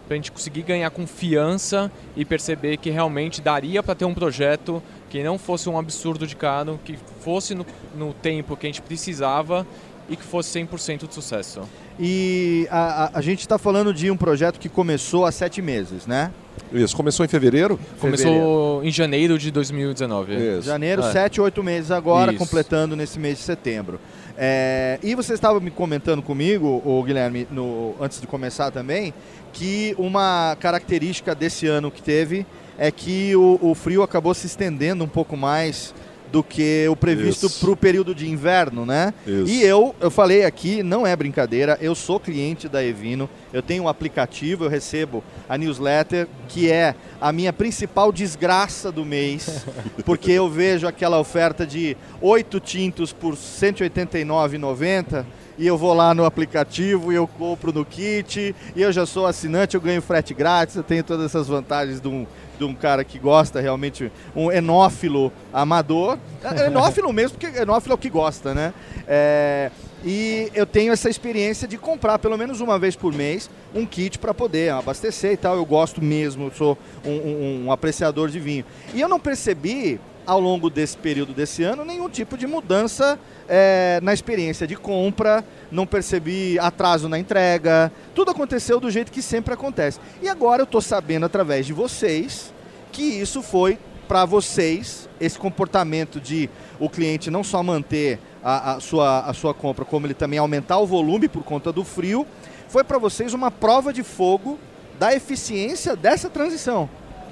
para 0.06 0.14
a 0.14 0.16
gente 0.16 0.30
conseguir 0.30 0.62
ganhar 0.62 0.90
confiança 0.90 1.90
e 2.16 2.24
perceber 2.24 2.76
que 2.76 2.90
realmente 2.90 3.40
daria 3.40 3.82
para 3.82 3.94
ter 3.94 4.04
um 4.04 4.14
projeto 4.14 4.82
que 5.08 5.22
não 5.22 5.38
fosse 5.38 5.68
um 5.68 5.78
absurdo 5.78 6.26
de 6.26 6.36
caro, 6.36 6.78
que 6.84 6.98
fosse 7.20 7.54
no, 7.54 7.64
no 7.94 8.12
tempo 8.12 8.56
que 8.56 8.66
a 8.66 8.68
gente 8.68 8.82
precisava 8.82 9.66
e 10.08 10.16
que 10.16 10.22
fosse 10.24 10.58
100% 10.60 11.06
de 11.08 11.14
sucesso. 11.14 11.60
E 11.98 12.66
a, 12.70 13.04
a- 13.04 13.10
a 13.14 13.20
gente 13.20 13.40
está 13.40 13.58
falando 13.58 13.92
de 13.94 14.10
um 14.10 14.16
projeto 14.16 14.58
que 14.58 14.68
começou 14.68 15.24
há 15.24 15.32
sete 15.32 15.60
meses, 15.62 16.06
né? 16.06 16.30
Isso, 16.72 16.96
começou 16.96 17.24
em 17.24 17.28
fevereiro? 17.28 17.78
Começou 18.00 18.82
em 18.84 18.90
janeiro 18.90 19.38
de 19.38 19.50
2019. 19.50 20.60
Janeiro, 20.62 21.02
É. 21.02 21.12
sete, 21.12 21.40
oito 21.40 21.62
meses 21.62 21.90
agora, 21.90 22.32
Isso. 22.32 22.38
completando 22.38 22.96
nesse 22.96 23.18
mês 23.18 23.38
de 23.38 23.44
setembro. 23.44 24.00
É, 24.36 24.98
e 25.02 25.14
você 25.14 25.34
estava 25.34 25.60
me 25.60 25.70
comentando 25.70 26.22
comigo, 26.22 26.82
o 26.84 27.02
Guilherme, 27.02 27.46
no- 27.50 27.94
antes 28.00 28.20
de 28.20 28.26
começar 28.26 28.70
também, 28.70 29.12
que 29.52 29.94
uma 29.98 30.56
característica 30.60 31.34
desse 31.34 31.66
ano 31.66 31.90
que 31.90 32.02
teve 32.02 32.46
é 32.78 32.90
que 32.90 33.36
o, 33.36 33.58
o 33.60 33.74
frio 33.74 34.02
acabou 34.02 34.32
se 34.32 34.46
estendendo 34.46 35.04
um 35.04 35.08
pouco 35.08 35.36
mais 35.36 35.94
do 36.32 36.42
que 36.42 36.88
o 36.88 36.96
previsto 36.96 37.50
para 37.50 37.70
o 37.70 37.76
período 37.76 38.14
de 38.14 38.28
inverno, 38.28 38.86
né? 38.86 39.12
Isso. 39.26 39.46
E 39.46 39.62
eu, 39.62 39.94
eu 40.00 40.10
falei 40.10 40.46
aqui, 40.46 40.82
não 40.82 41.06
é 41.06 41.14
brincadeira, 41.14 41.76
eu 41.80 41.94
sou 41.94 42.18
cliente 42.18 42.70
da 42.70 42.82
Evino, 42.82 43.28
eu 43.52 43.60
tenho 43.60 43.84
um 43.84 43.88
aplicativo, 43.88 44.64
eu 44.64 44.68
recebo 44.70 45.22
a 45.46 45.58
newsletter, 45.58 46.26
que 46.48 46.70
é 46.70 46.94
a 47.20 47.30
minha 47.32 47.52
principal 47.52 48.10
desgraça 48.10 48.90
do 48.90 49.04
mês, 49.04 49.66
porque 50.06 50.32
eu 50.32 50.48
vejo 50.48 50.86
aquela 50.86 51.20
oferta 51.20 51.66
de 51.66 51.96
oito 52.22 52.58
tintos 52.58 53.12
por 53.12 53.34
R$ 53.34 53.38
189,90 53.38 55.26
e 55.58 55.66
eu 55.66 55.76
vou 55.76 55.94
lá 55.94 56.14
no 56.14 56.24
aplicativo 56.24 57.12
e 57.12 57.16
eu 57.16 57.26
compro 57.26 57.72
no 57.72 57.84
kit, 57.84 58.54
e 58.74 58.82
eu 58.82 58.92
já 58.92 59.06
sou 59.06 59.26
assinante, 59.26 59.74
eu 59.74 59.80
ganho 59.80 60.02
frete 60.02 60.34
grátis, 60.34 60.76
eu 60.76 60.82
tenho 60.82 61.04
todas 61.04 61.26
essas 61.26 61.48
vantagens 61.48 62.00
de 62.00 62.08
um, 62.08 62.26
de 62.58 62.64
um 62.64 62.74
cara 62.74 63.04
que 63.04 63.18
gosta 63.18 63.60
realmente, 63.60 64.10
um 64.34 64.50
enófilo 64.50 65.32
amador. 65.52 66.18
É 66.42 66.66
enófilo 66.66 67.10
mesmo, 67.14 67.38
porque 67.38 67.58
enófilo 67.58 67.92
é 67.92 67.94
o 67.94 67.98
que 67.98 68.10
gosta, 68.10 68.54
né? 68.54 68.72
É, 69.06 69.70
e 70.04 70.50
eu 70.54 70.66
tenho 70.66 70.92
essa 70.92 71.08
experiência 71.08 71.68
de 71.68 71.78
comprar 71.78 72.18
pelo 72.18 72.36
menos 72.36 72.60
uma 72.60 72.78
vez 72.78 72.96
por 72.96 73.12
mês 73.12 73.48
um 73.74 73.86
kit 73.86 74.18
para 74.18 74.34
poder 74.34 74.70
abastecer 74.70 75.32
e 75.32 75.36
tal. 75.36 75.56
Eu 75.56 75.64
gosto 75.64 76.02
mesmo, 76.02 76.50
sou 76.54 76.76
um, 77.04 77.10
um, 77.10 77.64
um 77.66 77.72
apreciador 77.72 78.28
de 78.28 78.40
vinho. 78.40 78.64
E 78.92 79.00
eu 79.00 79.08
não 79.08 79.20
percebi 79.20 80.00
ao 80.26 80.40
longo 80.40 80.70
desse 80.70 80.96
período 80.96 81.32
desse 81.32 81.62
ano 81.62 81.84
nenhum 81.84 82.08
tipo 82.08 82.36
de 82.36 82.46
mudança 82.46 83.18
é, 83.48 84.00
na 84.02 84.12
experiência 84.14 84.66
de 84.66 84.76
compra, 84.76 85.44
não 85.70 85.86
percebi 85.86 86.58
atraso 86.58 87.08
na 87.08 87.18
entrega, 87.18 87.92
tudo 88.14 88.30
aconteceu 88.30 88.80
do 88.80 88.90
jeito 88.90 89.12
que 89.12 89.22
sempre 89.22 89.54
acontece. 89.54 90.00
E 90.22 90.28
agora 90.28 90.62
eu 90.62 90.64
estou 90.64 90.80
sabendo 90.80 91.26
através 91.26 91.66
de 91.66 91.72
vocês 91.72 92.52
que 92.90 93.02
isso 93.02 93.42
foi 93.42 93.78
para 94.08 94.24
vocês, 94.24 95.08
esse 95.20 95.38
comportamento 95.38 96.20
de 96.20 96.50
o 96.78 96.88
cliente 96.88 97.30
não 97.30 97.42
só 97.42 97.62
manter 97.62 98.18
a, 98.42 98.74
a, 98.74 98.80
sua, 98.80 99.20
a 99.20 99.32
sua 99.32 99.54
compra, 99.54 99.84
como 99.84 100.06
ele 100.06 100.14
também 100.14 100.38
aumentar 100.38 100.78
o 100.78 100.86
volume 100.86 101.28
por 101.28 101.42
conta 101.42 101.72
do 101.72 101.84
frio, 101.84 102.26
foi 102.68 102.84
para 102.84 102.98
vocês 102.98 103.32
uma 103.32 103.50
prova 103.50 103.92
de 103.92 104.02
fogo 104.02 104.58
da 104.98 105.14
eficiência 105.14 105.96
dessa 105.96 106.28
transição. 106.28 106.88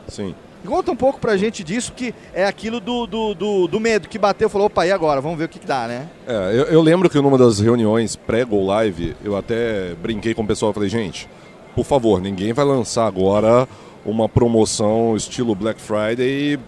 Sim. 0.08 0.34
Conta 0.66 0.92
um 0.92 0.96
pouco 0.96 1.18
pra 1.18 1.36
gente 1.36 1.64
disso, 1.64 1.92
que 1.94 2.14
é 2.34 2.44
aquilo 2.44 2.80
do, 2.80 3.06
do, 3.06 3.34
do, 3.34 3.66
do 3.66 3.80
medo 3.80 4.08
que 4.08 4.18
bateu 4.18 4.48
falou, 4.48 4.66
opa, 4.66 4.86
e 4.86 4.92
agora? 4.92 5.20
Vamos 5.20 5.38
ver 5.38 5.44
o 5.44 5.48
que, 5.48 5.58
que 5.58 5.66
dá, 5.66 5.86
né? 5.86 6.08
É, 6.26 6.32
eu, 6.52 6.64
eu, 6.64 6.82
lembro 6.82 7.08
que 7.08 7.20
numa 7.20 7.38
das 7.38 7.58
reuniões 7.60 8.16
pré-Go 8.16 8.64
Live, 8.66 9.16
eu 9.24 9.36
até 9.36 9.94
brinquei 9.94 10.34
com 10.34 10.42
o 10.42 10.46
pessoal, 10.46 10.72
falei, 10.72 10.88
gente, 10.88 11.28
por 11.74 11.84
favor, 11.84 12.20
ninguém 12.20 12.52
vai 12.52 12.64
lançar 12.64 13.06
agora 13.06 13.66
uma 14.04 14.28
promoção 14.28 15.16
estilo 15.16 15.54
Black 15.54 15.80
Friday 15.80 16.58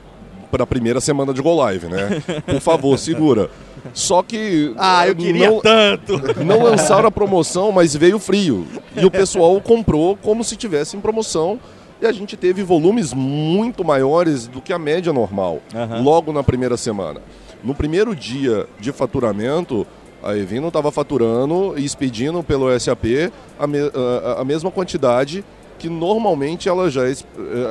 para 0.51 0.65
a 0.65 0.67
primeira 0.67 1.01
semana 1.01 1.33
de 1.33 1.41
Go 1.41 1.55
Live, 1.55 1.87
né? 1.87 2.23
Por 2.47 2.61
favor, 2.61 2.97
segura. 3.01 3.51
Só 3.95 4.23
que. 4.23 4.75
Ah, 4.77 5.09
eu 5.09 5.17
queria 5.17 5.51
não, 5.51 5.61
tanto! 5.61 6.21
Não 6.45 6.63
lançaram 6.63 7.09
a 7.09 7.11
promoção, 7.11 7.73
mas 7.73 7.97
veio 7.97 8.19
frio. 8.19 8.67
E 8.95 9.05
o 9.05 9.11
pessoal 9.11 9.59
comprou 9.61 10.17
como 10.17 10.45
se 10.45 10.55
tivesse 10.55 10.97
em 10.97 11.01
promoção 11.01 11.59
e 12.03 12.07
a 12.07 12.11
gente 12.11 12.37
teve 12.37 12.65
volumes 12.65 13.15
muito 13.15 13.85
maiores 13.85 14.49
do 14.49 14.61
que 14.61 14.73
a 14.73 14.79
média 14.79 15.13
normal, 15.13 15.63
uhum. 15.73 16.03
logo 16.03 16.33
na 16.33 16.43
primeira 16.43 16.77
semana. 16.77 17.23
No 17.63 17.77
primeiro 17.77 18.15
dia 18.15 18.67
de 18.81 18.91
faturamento, 18.91 19.87
a 20.21 20.37
Evino 20.37 20.67
estava 20.67 20.91
faturando 20.91 21.75
e 21.77 21.85
expedindo 21.85 22.43
pelo 22.43 22.69
SAP 22.79 23.31
a, 23.57 23.67
me, 23.69 23.79
a, 23.79 24.41
a, 24.41 24.45
mesma 24.45 24.69
quantidade 24.69 25.45
que 25.79 25.89
normalmente 25.89 26.69
ela 26.69 26.91
já 26.91 27.03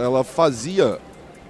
ela 0.02 0.24
fazia 0.24 0.98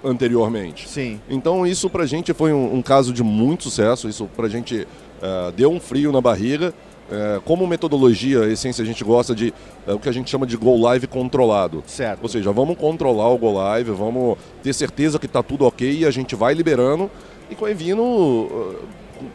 anteriormente. 0.04 0.90
Sim. 0.90 1.22
Então 1.30 1.68
isso 1.68 1.88
para 1.88 2.04
a 2.04 2.08
gente 2.08 2.34
foi 2.34 2.52
um, 2.52 2.76
um, 2.76 2.82
caso 2.82 3.14
de 3.14 3.24
muito 3.24 3.64
sucesso, 3.64 4.10
isso 4.10 4.28
para 4.36 4.48
a 4.48 4.50
gente 4.50 4.88
uh, 5.22 5.52
deu 5.52 5.72
um 5.72 5.80
frio 5.80 6.12
na 6.12 6.20
barriga 6.20 6.74
é, 7.12 7.42
como 7.44 7.68
metodologia, 7.68 8.44
a 8.44 8.48
essência, 8.48 8.82
a 8.82 8.86
gente 8.86 9.04
gosta 9.04 9.36
de 9.36 9.54
é, 9.86 9.94
o 9.94 10.00
que 10.00 10.08
a 10.08 10.12
gente 10.12 10.30
chama 10.30 10.48
de 10.48 10.56
Go 10.56 10.80
Live 10.82 11.08
controlado. 11.08 11.84
Certo. 11.86 12.24
Ou 12.24 12.30
seja, 12.30 12.52
vamos 12.52 12.78
controlar 12.78 13.30
o 13.30 13.38
Go 13.38 13.52
Live, 13.52 13.92
vamos 13.92 14.38
ter 14.64 14.74
certeza 14.74 15.20
que 15.20 15.26
está 15.26 15.44
tudo 15.44 15.66
ok 15.66 16.00
e 16.00 16.06
a 16.06 16.12
gente 16.12 16.36
vai 16.36 16.54
liberando. 16.54 17.12
E 17.50 17.56
com 17.56 17.66
o 17.66 17.68
Evino, 17.68 18.78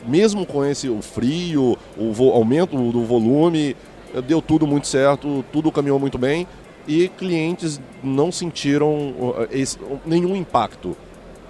mesmo 0.06 0.46
com 0.46 0.64
esse 0.64 0.88
o 0.88 1.02
frio, 1.02 1.76
o 1.98 2.30
aumento 2.32 2.76
do 2.90 3.04
volume, 3.04 3.76
deu 4.26 4.40
tudo 4.40 4.66
muito 4.66 4.86
certo, 4.86 5.44
tudo 5.52 5.70
caminhou 5.70 5.98
muito 5.98 6.16
bem 6.16 6.46
e 6.88 7.08
clientes 7.08 7.80
não 8.02 8.30
sentiram 8.30 9.34
esse, 9.50 9.78
nenhum 10.04 10.36
impacto, 10.36 10.96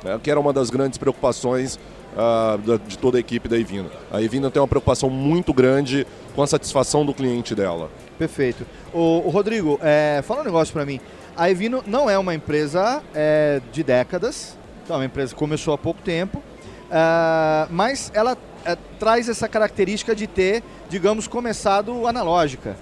né, 0.03 0.19
que 0.23 0.31
era 0.31 0.41
uma 0.41 0.53
das 0.53 0.71
grandes 0.71 0.99
preocupações 0.99 1.79
uh, 2.17 2.79
de 2.79 2.99
toda 2.99 3.19
a 3.19 3.21
equipe 3.21 3.49
da 3.49 3.59
Evina. 3.59 3.91
A 4.11 4.21
Evina 4.23 4.51
tem 4.51 4.61
uma 4.61 4.69
preocupação 4.69 5.11
muito 5.11 5.53
grande 5.53 6.07
com 6.35 6.43
a 6.43 6.47
satisfação 6.47 7.05
do 7.05 7.15
cliente 7.15 7.55
dela. 7.55 7.91
Perfeito. 8.19 8.67
O, 8.93 9.23
o 9.27 9.31
Rodrigo, 9.31 9.79
é, 9.83 10.23
fala 10.27 10.41
um 10.41 10.45
negócio 10.45 10.73
para 10.73 10.85
mim. 10.85 11.01
A 11.37 11.51
Evino 11.51 11.85
não 11.87 12.09
é 12.09 12.19
uma 12.19 12.35
empresa 12.35 13.03
é, 13.15 13.61
de 13.71 13.83
décadas, 13.83 14.57
então 14.83 14.97
é 14.97 15.01
uma 15.01 15.05
empresa 15.05 15.35
que 15.35 15.39
começou 15.39 15.75
há 15.75 15.79
pouco 15.79 16.01
tempo, 16.01 16.39
uh, 16.39 17.69
mas 17.71 18.11
ela 18.15 18.37
é, 18.65 18.77
traz 18.99 19.29
essa 19.29 19.47
característica 19.47 20.15
de 20.15 20.27
ter, 20.27 20.63
digamos, 20.89 21.29
começado 21.29 22.07
analógica. 22.07 22.77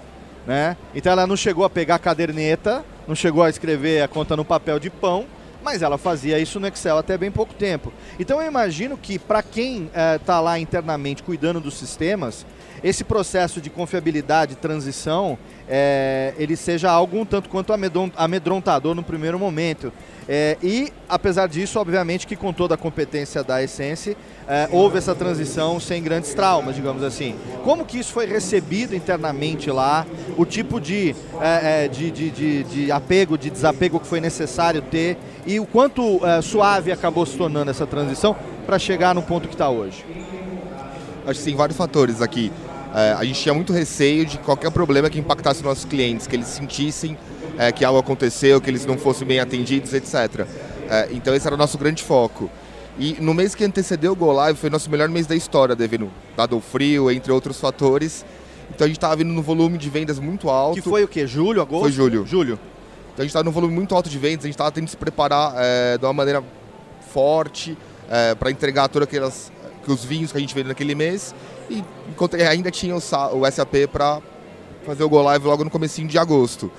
Né? 0.46 0.76
Então 0.94 1.10
ela 1.10 1.26
não 1.26 1.36
chegou 1.36 1.64
a 1.64 1.70
pegar 1.70 1.96
a 1.96 1.98
caderneta, 1.98 2.84
não 3.08 3.14
chegou 3.14 3.42
a 3.42 3.50
escrever 3.50 4.02
a 4.02 4.08
conta 4.08 4.36
no 4.36 4.44
papel 4.44 4.78
de 4.78 4.90
pão, 4.90 5.26
mas 5.64 5.82
ela 5.82 5.96
fazia 5.96 6.38
isso 6.38 6.60
no 6.60 6.66
Excel 6.68 6.98
até 6.98 7.16
bem 7.16 7.30
pouco 7.30 7.54
tempo. 7.54 7.92
Então 8.18 8.40
eu 8.40 8.46
imagino 8.46 8.96
que 8.96 9.18
para 9.18 9.42
quem 9.42 9.90
está 10.16 10.36
eh, 10.36 10.40
lá 10.40 10.58
internamente 10.58 11.22
cuidando 11.22 11.60
dos 11.60 11.74
sistemas, 11.74 12.44
esse 12.82 13.02
processo 13.02 13.62
de 13.62 13.70
confiabilidade, 13.70 14.56
transição, 14.56 15.38
é, 15.66 16.34
ele 16.36 16.54
seja 16.54 16.90
algo 16.90 17.18
um 17.18 17.24
tanto 17.24 17.48
quanto 17.48 17.72
amedrontador 18.16 18.94
no 18.94 19.02
primeiro 19.02 19.38
momento. 19.38 19.90
É, 20.28 20.56
e, 20.62 20.92
apesar 21.08 21.46
disso, 21.48 21.78
obviamente 21.78 22.26
que 22.26 22.34
com 22.34 22.52
toda 22.52 22.74
a 22.74 22.78
competência 22.78 23.44
da 23.44 23.62
Essence, 23.62 24.16
é, 24.48 24.68
houve 24.72 24.98
essa 24.98 25.14
transição 25.14 25.78
sem 25.78 26.02
grandes 26.02 26.32
traumas, 26.34 26.74
digamos 26.74 27.02
assim. 27.02 27.36
Como 27.62 27.84
que 27.84 27.98
isso 27.98 28.12
foi 28.12 28.26
recebido 28.26 28.94
internamente 28.94 29.70
lá? 29.70 30.06
O 30.36 30.46
tipo 30.46 30.80
de, 30.80 31.14
de, 31.92 32.10
de, 32.10 32.30
de, 32.30 32.64
de 32.64 32.92
apego, 32.92 33.36
de 33.36 33.50
desapego 33.50 34.00
que 34.00 34.06
foi 34.06 34.20
necessário 34.20 34.80
ter 34.82 35.16
e 35.46 35.60
o 35.60 35.66
quanto 35.66 36.20
suave 36.42 36.90
acabou 36.90 37.24
se 37.26 37.36
tornando 37.36 37.70
essa 37.70 37.86
transição 37.86 38.34
para 38.66 38.78
chegar 38.78 39.14
no 39.14 39.22
ponto 39.22 39.48
que 39.48 39.54
está 39.54 39.68
hoje? 39.68 40.04
Acho 41.26 41.38
que 41.38 41.44
tem 41.44 41.56
vários 41.56 41.76
fatores 41.76 42.20
aqui. 42.20 42.52
É, 42.94 43.12
a 43.12 43.24
gente 43.24 43.40
tinha 43.40 43.54
muito 43.54 43.72
receio 43.72 44.24
de 44.24 44.38
qualquer 44.38 44.70
problema 44.70 45.10
que 45.10 45.18
impactasse 45.18 45.60
os 45.60 45.64
nossos 45.64 45.84
clientes, 45.84 46.26
que 46.26 46.36
eles 46.36 46.46
sentissem 46.46 47.18
é, 47.58 47.72
que 47.72 47.84
algo 47.84 47.98
aconteceu, 47.98 48.60
que 48.60 48.70
eles 48.70 48.84
não 48.86 48.98
fossem 48.98 49.26
bem 49.26 49.40
atendidos, 49.40 49.92
etc. 49.92 50.46
É, 50.88 51.08
então 51.12 51.34
esse 51.34 51.46
era 51.46 51.54
o 51.54 51.58
nosso 51.58 51.78
grande 51.78 52.02
foco. 52.02 52.50
E 52.98 53.16
no 53.20 53.34
mês 53.34 53.54
que 53.54 53.64
antecedeu 53.64 54.12
o 54.12 54.16
Go 54.16 54.30
Live 54.32 54.58
foi 54.58 54.70
nosso 54.70 54.88
melhor 54.90 55.08
mês 55.08 55.26
da 55.26 55.34
história, 55.34 55.74
devendo, 55.74 56.10
dado 56.36 56.56
o 56.56 56.60
frio, 56.60 57.10
entre 57.10 57.32
outros 57.32 57.58
fatores. 57.58 58.24
Então 58.70 58.84
a 58.84 58.88
gente 58.88 58.96
estava 58.96 59.16
vindo 59.16 59.32
num 59.32 59.42
volume 59.42 59.76
de 59.76 59.90
vendas 59.90 60.18
muito 60.18 60.48
alto. 60.48 60.74
Que 60.74 60.88
foi 60.88 61.02
o 61.02 61.08
quê? 61.08 61.26
Julho, 61.26 61.60
agosto? 61.60 61.82
Foi 61.82 61.92
julho. 61.92 62.24
Julho. 62.26 62.58
Então 63.12 63.18
a 63.18 63.22
gente 63.22 63.30
estava 63.30 63.44
num 63.44 63.50
volume 63.50 63.74
muito 63.74 63.94
alto 63.94 64.08
de 64.08 64.18
vendas, 64.18 64.44
a 64.44 64.48
gente 64.48 64.54
estava 64.54 64.70
tendo 64.70 64.84
que 64.84 64.90
se 64.90 64.96
preparar 64.96 65.54
é, 65.56 65.98
de 65.98 66.04
uma 66.04 66.12
maneira 66.12 66.42
forte 67.12 67.76
é, 68.10 68.34
para 68.34 68.50
entregar 68.50 68.88
todos 68.88 69.06
aqueles 69.06 69.52
os 69.86 70.04
vinhos 70.04 70.32
que 70.32 70.38
a 70.38 70.40
gente 70.40 70.54
vendeu 70.54 70.68
naquele 70.68 70.94
mês 70.94 71.34
e 71.68 71.84
ainda 72.48 72.70
tinha 72.70 72.94
o, 72.94 72.98
o 72.98 73.50
SAP 73.50 73.86
para 73.92 74.20
fazer 74.84 75.04
o 75.04 75.08
Go 75.08 75.20
Live 75.22 75.46
logo 75.46 75.64
no 75.64 75.70
comecinho 75.70 76.08
de 76.08 76.18
agosto. 76.18 76.70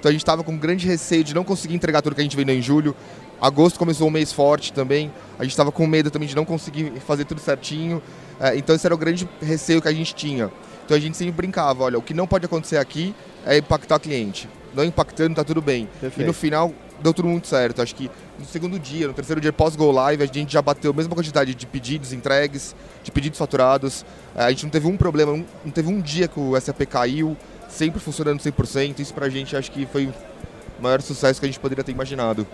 Então 0.00 0.08
a 0.08 0.12
gente 0.12 0.22
estava 0.22 0.42
com 0.42 0.56
grande 0.56 0.86
receio 0.86 1.22
de 1.22 1.34
não 1.34 1.44
conseguir 1.44 1.74
entregar 1.74 2.00
tudo 2.00 2.14
que 2.14 2.22
a 2.22 2.24
gente 2.24 2.36
vendeu 2.36 2.56
em 2.56 2.62
julho. 2.62 2.96
Agosto 3.38 3.78
começou 3.78 4.08
um 4.08 4.10
mês 4.10 4.32
forte 4.32 4.72
também. 4.72 5.12
A 5.38 5.42
gente 5.42 5.52
estava 5.52 5.70
com 5.70 5.86
medo 5.86 6.10
também 6.10 6.26
de 6.26 6.34
não 6.34 6.44
conseguir 6.44 6.90
fazer 7.06 7.26
tudo 7.26 7.38
certinho. 7.38 8.02
É, 8.40 8.56
então 8.56 8.74
esse 8.74 8.86
era 8.86 8.94
o 8.94 8.98
grande 8.98 9.28
receio 9.42 9.80
que 9.80 9.88
a 9.88 9.92
gente 9.92 10.14
tinha. 10.14 10.50
Então 10.86 10.96
a 10.96 11.00
gente 11.00 11.18
sempre 11.18 11.32
brincava, 11.32 11.84
olha, 11.84 11.98
o 11.98 12.02
que 12.02 12.14
não 12.14 12.26
pode 12.26 12.46
acontecer 12.46 12.78
aqui 12.78 13.14
é 13.44 13.58
impactar 13.58 13.96
o 13.96 14.00
cliente. 14.00 14.48
Não 14.74 14.82
impactando, 14.84 15.34
tá 15.34 15.44
tudo 15.44 15.60
bem. 15.60 15.86
Perfeito. 16.00 16.22
E 16.22 16.24
no 16.24 16.32
final 16.32 16.72
deu 17.02 17.12
tudo 17.12 17.28
muito 17.28 17.46
certo. 17.46 17.82
Acho 17.82 17.94
que 17.94 18.10
no 18.38 18.46
segundo 18.46 18.78
dia, 18.78 19.06
no 19.06 19.12
terceiro 19.12 19.38
dia 19.38 19.52
pós-go 19.52 19.90
live, 19.90 20.22
a 20.22 20.26
gente 20.26 20.52
já 20.52 20.62
bateu 20.62 20.92
a 20.92 20.94
mesma 20.94 21.14
quantidade 21.14 21.54
de 21.54 21.66
pedidos 21.66 22.14
entregues, 22.14 22.74
de 23.04 23.10
pedidos 23.10 23.38
faturados. 23.38 24.04
É, 24.34 24.44
a 24.44 24.50
gente 24.50 24.64
não 24.64 24.70
teve 24.70 24.86
um 24.86 24.96
problema, 24.96 25.32
não 25.64 25.70
teve 25.70 25.88
um 25.88 26.00
dia 26.00 26.26
que 26.26 26.40
o 26.40 26.58
SAP 26.58 26.86
caiu, 26.88 27.36
sempre 27.70 28.00
funcionando 28.00 28.40
100%. 28.40 28.98
Isso 28.98 29.14
pra 29.14 29.28
gente 29.28 29.56
acho 29.56 29.70
que 29.70 29.86
foi 29.86 30.06
o 30.06 30.82
maior 30.82 31.00
sucesso 31.00 31.40
que 31.40 31.46
a 31.46 31.48
gente 31.48 31.60
poderia 31.60 31.84
ter 31.84 31.92
imaginado. 31.92 32.46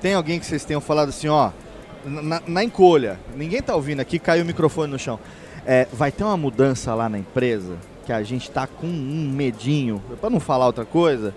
Tem 0.00 0.14
alguém 0.14 0.38
que 0.40 0.46
vocês 0.46 0.64
tenham 0.64 0.80
falado 0.80 1.10
assim, 1.10 1.28
ó, 1.28 1.50
na, 2.04 2.42
na 2.46 2.64
encolha, 2.64 3.18
ninguém 3.36 3.62
tá 3.62 3.74
ouvindo 3.74 4.00
aqui, 4.00 4.18
caiu 4.18 4.42
o 4.42 4.46
microfone 4.46 4.90
no 4.90 4.98
chão. 4.98 5.18
É, 5.64 5.86
vai 5.92 6.10
ter 6.10 6.24
uma 6.24 6.36
mudança 6.36 6.94
lá 6.94 7.08
na 7.08 7.18
empresa 7.18 7.76
que 8.04 8.12
a 8.12 8.22
gente 8.22 8.50
tá 8.50 8.66
com 8.66 8.86
um 8.86 9.30
medinho, 9.30 10.02
para 10.20 10.28
não 10.28 10.40
falar 10.40 10.66
outra 10.66 10.84
coisa, 10.84 11.32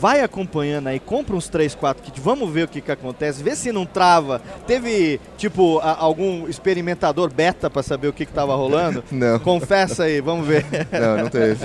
vai 0.00 0.22
acompanhando 0.22 0.86
aí, 0.86 0.98
compra 0.98 1.36
uns 1.36 1.46
3, 1.48 1.74
4 1.74 2.02
kits, 2.02 2.22
vamos 2.22 2.50
ver 2.50 2.64
o 2.64 2.68
que, 2.68 2.80
que 2.80 2.90
acontece, 2.90 3.42
vê 3.42 3.54
se 3.54 3.70
não 3.70 3.84
trava. 3.84 4.40
Teve, 4.66 5.20
tipo, 5.36 5.78
a, 5.80 5.94
algum 5.98 6.48
experimentador 6.48 7.30
beta 7.30 7.68
para 7.68 7.82
saber 7.82 8.08
o 8.08 8.12
que, 8.12 8.24
que 8.24 8.32
tava 8.32 8.54
rolando? 8.54 9.04
Não. 9.12 9.38
Confessa 9.40 10.04
aí, 10.04 10.22
vamos 10.22 10.46
ver. 10.46 10.64
Não, 10.90 11.18
não 11.18 11.28
teve. 11.28 11.58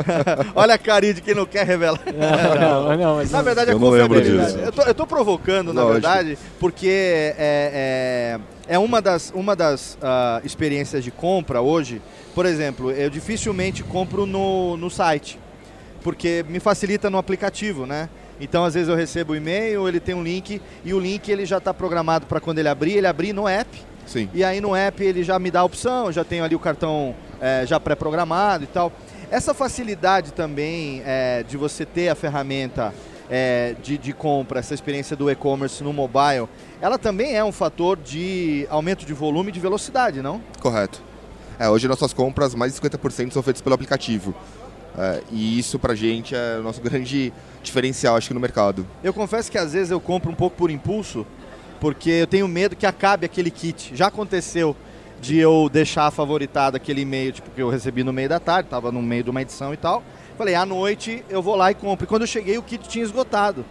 Olha 0.54 0.74
a 0.74 0.78
carinha 0.78 1.12
de 1.12 1.20
quem 1.20 1.34
não 1.34 1.44
quer 1.44 1.66
revelar. 1.66 2.00
Não, 2.06 2.86
não, 2.88 2.96
não 2.96 3.16
mas 3.16 3.30
na 3.30 3.42
verdade, 3.42 3.72
eu 3.72 3.78
não 3.78 3.90
lembro 3.90 4.20
disso. 4.20 4.58
Eu 4.58 4.72
tô, 4.72 4.82
eu 4.82 4.94
tô 4.94 5.06
provocando, 5.06 5.72
na 5.72 5.82
Lógico. 5.82 6.00
verdade, 6.00 6.38
porque 6.58 6.88
é, 7.36 8.38
é, 8.68 8.74
é 8.74 8.78
uma 8.78 9.02
das, 9.02 9.32
uma 9.34 9.56
das 9.56 9.94
uh, 9.94 10.44
experiências 10.44 11.02
de 11.04 11.10
compra 11.10 11.60
hoje. 11.60 12.00
Por 12.34 12.46
exemplo, 12.46 12.90
eu 12.90 13.10
dificilmente 13.10 13.82
compro 13.82 14.24
no, 14.24 14.76
no 14.76 14.90
site 14.90 15.38
porque 16.04 16.44
me 16.46 16.60
facilita 16.60 17.08
no 17.08 17.16
aplicativo, 17.16 17.86
né? 17.86 18.10
Então, 18.38 18.62
às 18.62 18.74
vezes 18.74 18.90
eu 18.90 18.94
recebo 18.94 19.32
o 19.32 19.36
e-mail, 19.36 19.88
ele 19.88 19.98
tem 19.98 20.14
um 20.14 20.22
link 20.22 20.60
e 20.84 20.92
o 20.92 21.00
link 21.00 21.26
ele 21.30 21.46
já 21.46 21.56
está 21.56 21.72
programado 21.72 22.26
para 22.26 22.40
quando 22.40 22.58
ele 22.58 22.68
abrir, 22.68 22.92
ele 22.92 23.06
abrir 23.06 23.32
no 23.32 23.48
app. 23.48 23.70
Sim. 24.06 24.28
E 24.34 24.44
aí 24.44 24.60
no 24.60 24.76
app 24.76 25.02
ele 25.02 25.24
já 25.24 25.38
me 25.38 25.50
dá 25.50 25.60
a 25.60 25.64
opção, 25.64 26.12
já 26.12 26.22
tenho 26.22 26.44
ali 26.44 26.54
o 26.54 26.58
cartão 26.58 27.14
é, 27.40 27.64
já 27.66 27.80
pré-programado 27.80 28.64
e 28.64 28.66
tal. 28.66 28.92
Essa 29.30 29.54
facilidade 29.54 30.32
também 30.34 31.02
é, 31.06 31.42
de 31.42 31.56
você 31.56 31.86
ter 31.86 32.10
a 32.10 32.14
ferramenta 32.14 32.92
é, 33.30 33.74
de, 33.82 33.96
de, 33.96 34.12
compra, 34.12 34.60
essa 34.60 34.74
experiência 34.74 35.16
do 35.16 35.30
e-commerce 35.30 35.82
no 35.82 35.92
mobile, 35.92 36.46
ela 36.82 36.98
também 36.98 37.34
é 37.34 37.42
um 37.42 37.52
fator 37.52 37.96
de 37.96 38.66
aumento 38.68 39.06
de 39.06 39.14
volume 39.14 39.48
e 39.48 39.52
de 39.52 39.60
velocidade, 39.60 40.20
não? 40.20 40.42
Correto. 40.60 41.02
É, 41.58 41.66
hoje 41.70 41.88
nossas 41.88 42.12
compras, 42.12 42.54
mais 42.54 42.74
de 42.74 42.80
50% 42.80 43.32
são 43.32 43.42
feitas 43.42 43.62
pelo 43.62 43.74
aplicativo. 43.74 44.34
É, 44.96 45.22
e 45.30 45.58
isso 45.58 45.78
pra 45.78 45.94
gente 45.94 46.34
é 46.34 46.58
o 46.58 46.62
nosso 46.62 46.80
grande 46.82 47.32
diferencial, 47.62 48.16
acho 48.16 48.28
que, 48.28 48.34
no 48.34 48.40
mercado. 48.40 48.86
Eu 49.02 49.12
confesso 49.12 49.50
que 49.50 49.58
às 49.58 49.72
vezes 49.72 49.90
eu 49.90 50.00
compro 50.00 50.30
um 50.30 50.34
pouco 50.34 50.56
por 50.56 50.70
impulso, 50.70 51.26
porque 51.80 52.10
eu 52.10 52.26
tenho 52.26 52.46
medo 52.46 52.76
que 52.76 52.86
acabe 52.86 53.26
aquele 53.26 53.50
kit. 53.50 53.94
Já 53.94 54.06
aconteceu 54.06 54.76
de 55.20 55.38
eu 55.38 55.70
deixar 55.72 56.10
favoritado 56.10 56.76
aquele 56.76 57.00
e-mail, 57.00 57.32
tipo, 57.32 57.50
que 57.50 57.62
eu 57.62 57.70
recebi 57.70 58.04
no 58.04 58.12
meio 58.12 58.28
da 58.28 58.38
tarde, 58.38 58.66
estava 58.66 58.92
no 58.92 59.02
meio 59.02 59.24
de 59.24 59.30
uma 59.30 59.42
edição 59.42 59.72
e 59.72 59.76
tal. 59.76 60.02
Falei, 60.36 60.54
à 60.54 60.66
noite 60.66 61.24
eu 61.28 61.42
vou 61.42 61.56
lá 61.56 61.70
e 61.70 61.74
compro. 61.74 62.04
E 62.04 62.08
quando 62.08 62.22
eu 62.22 62.28
cheguei, 62.28 62.58
o 62.58 62.62
kit 62.62 62.88
tinha 62.88 63.04
esgotado. 63.04 63.64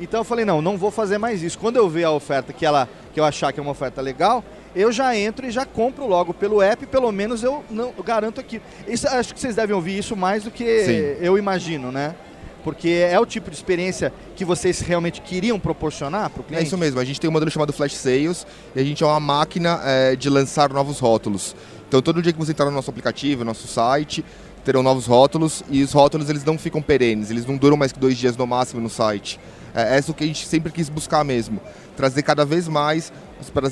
Então 0.00 0.20
eu 0.20 0.24
falei, 0.24 0.44
não, 0.44 0.60
não 0.60 0.76
vou 0.76 0.90
fazer 0.90 1.18
mais 1.18 1.42
isso. 1.42 1.58
Quando 1.58 1.76
eu 1.76 1.88
ver 1.88 2.04
a 2.04 2.10
oferta 2.10 2.52
que, 2.52 2.64
ela, 2.64 2.88
que 3.12 3.20
eu 3.20 3.24
achar 3.24 3.52
que 3.52 3.60
é 3.60 3.62
uma 3.62 3.72
oferta 3.72 4.00
legal, 4.00 4.42
eu 4.74 4.90
já 4.90 5.16
entro 5.16 5.46
e 5.46 5.50
já 5.50 5.64
compro 5.64 6.06
logo 6.06 6.34
pelo 6.34 6.60
app, 6.60 6.86
pelo 6.86 7.10
menos 7.12 7.42
eu 7.42 7.64
não 7.70 7.92
eu 7.96 8.02
garanto 8.02 8.40
aqui. 8.40 8.60
Isso, 8.86 9.06
acho 9.08 9.32
que 9.32 9.40
vocês 9.40 9.54
devem 9.54 9.74
ouvir 9.74 9.98
isso 9.98 10.16
mais 10.16 10.44
do 10.44 10.50
que 10.50 10.84
Sim. 10.84 11.24
eu 11.24 11.38
imagino, 11.38 11.92
né? 11.92 12.14
Porque 12.64 12.88
é 12.88 13.20
o 13.20 13.26
tipo 13.26 13.50
de 13.50 13.56
experiência 13.56 14.12
que 14.34 14.44
vocês 14.44 14.80
realmente 14.80 15.20
queriam 15.20 15.60
proporcionar 15.60 16.30
para 16.30 16.40
o 16.40 16.44
cliente? 16.44 16.64
É 16.64 16.66
isso 16.66 16.78
mesmo, 16.78 16.98
a 16.98 17.04
gente 17.04 17.20
tem 17.20 17.28
um 17.28 17.32
modelo 17.32 17.50
chamado 17.50 17.72
Flash 17.74 17.94
Sales 17.94 18.46
e 18.74 18.80
a 18.80 18.84
gente 18.84 19.04
é 19.04 19.06
uma 19.06 19.20
máquina 19.20 19.80
é, 19.84 20.16
de 20.16 20.30
lançar 20.30 20.70
novos 20.70 20.98
rótulos. 20.98 21.54
Então 21.86 22.00
todo 22.00 22.22
dia 22.22 22.32
que 22.32 22.38
você 22.38 22.52
entrar 22.52 22.64
no 22.64 22.72
nosso 22.72 22.90
aplicativo, 22.90 23.40
no 23.40 23.50
nosso 23.50 23.68
site, 23.68 24.24
terão 24.64 24.82
novos 24.82 25.06
rótulos 25.06 25.62
e 25.70 25.82
os 25.82 25.92
rótulos 25.92 26.30
eles 26.30 26.42
não 26.42 26.56
ficam 26.56 26.80
perenes, 26.80 27.30
eles 27.30 27.44
não 27.44 27.56
duram 27.56 27.76
mais 27.76 27.92
que 27.92 27.98
dois 27.98 28.16
dias 28.16 28.34
no 28.36 28.46
máximo 28.46 28.80
no 28.80 28.88
site. 28.88 29.38
É, 29.74 29.96
é 29.96 29.98
isso 29.98 30.14
que 30.14 30.24
a 30.24 30.26
gente 30.26 30.46
sempre 30.46 30.72
quis 30.72 30.88
buscar 30.88 31.22
mesmo, 31.22 31.60
trazer 31.96 32.22
cada 32.22 32.46
vez 32.46 32.66
mais 32.66 33.12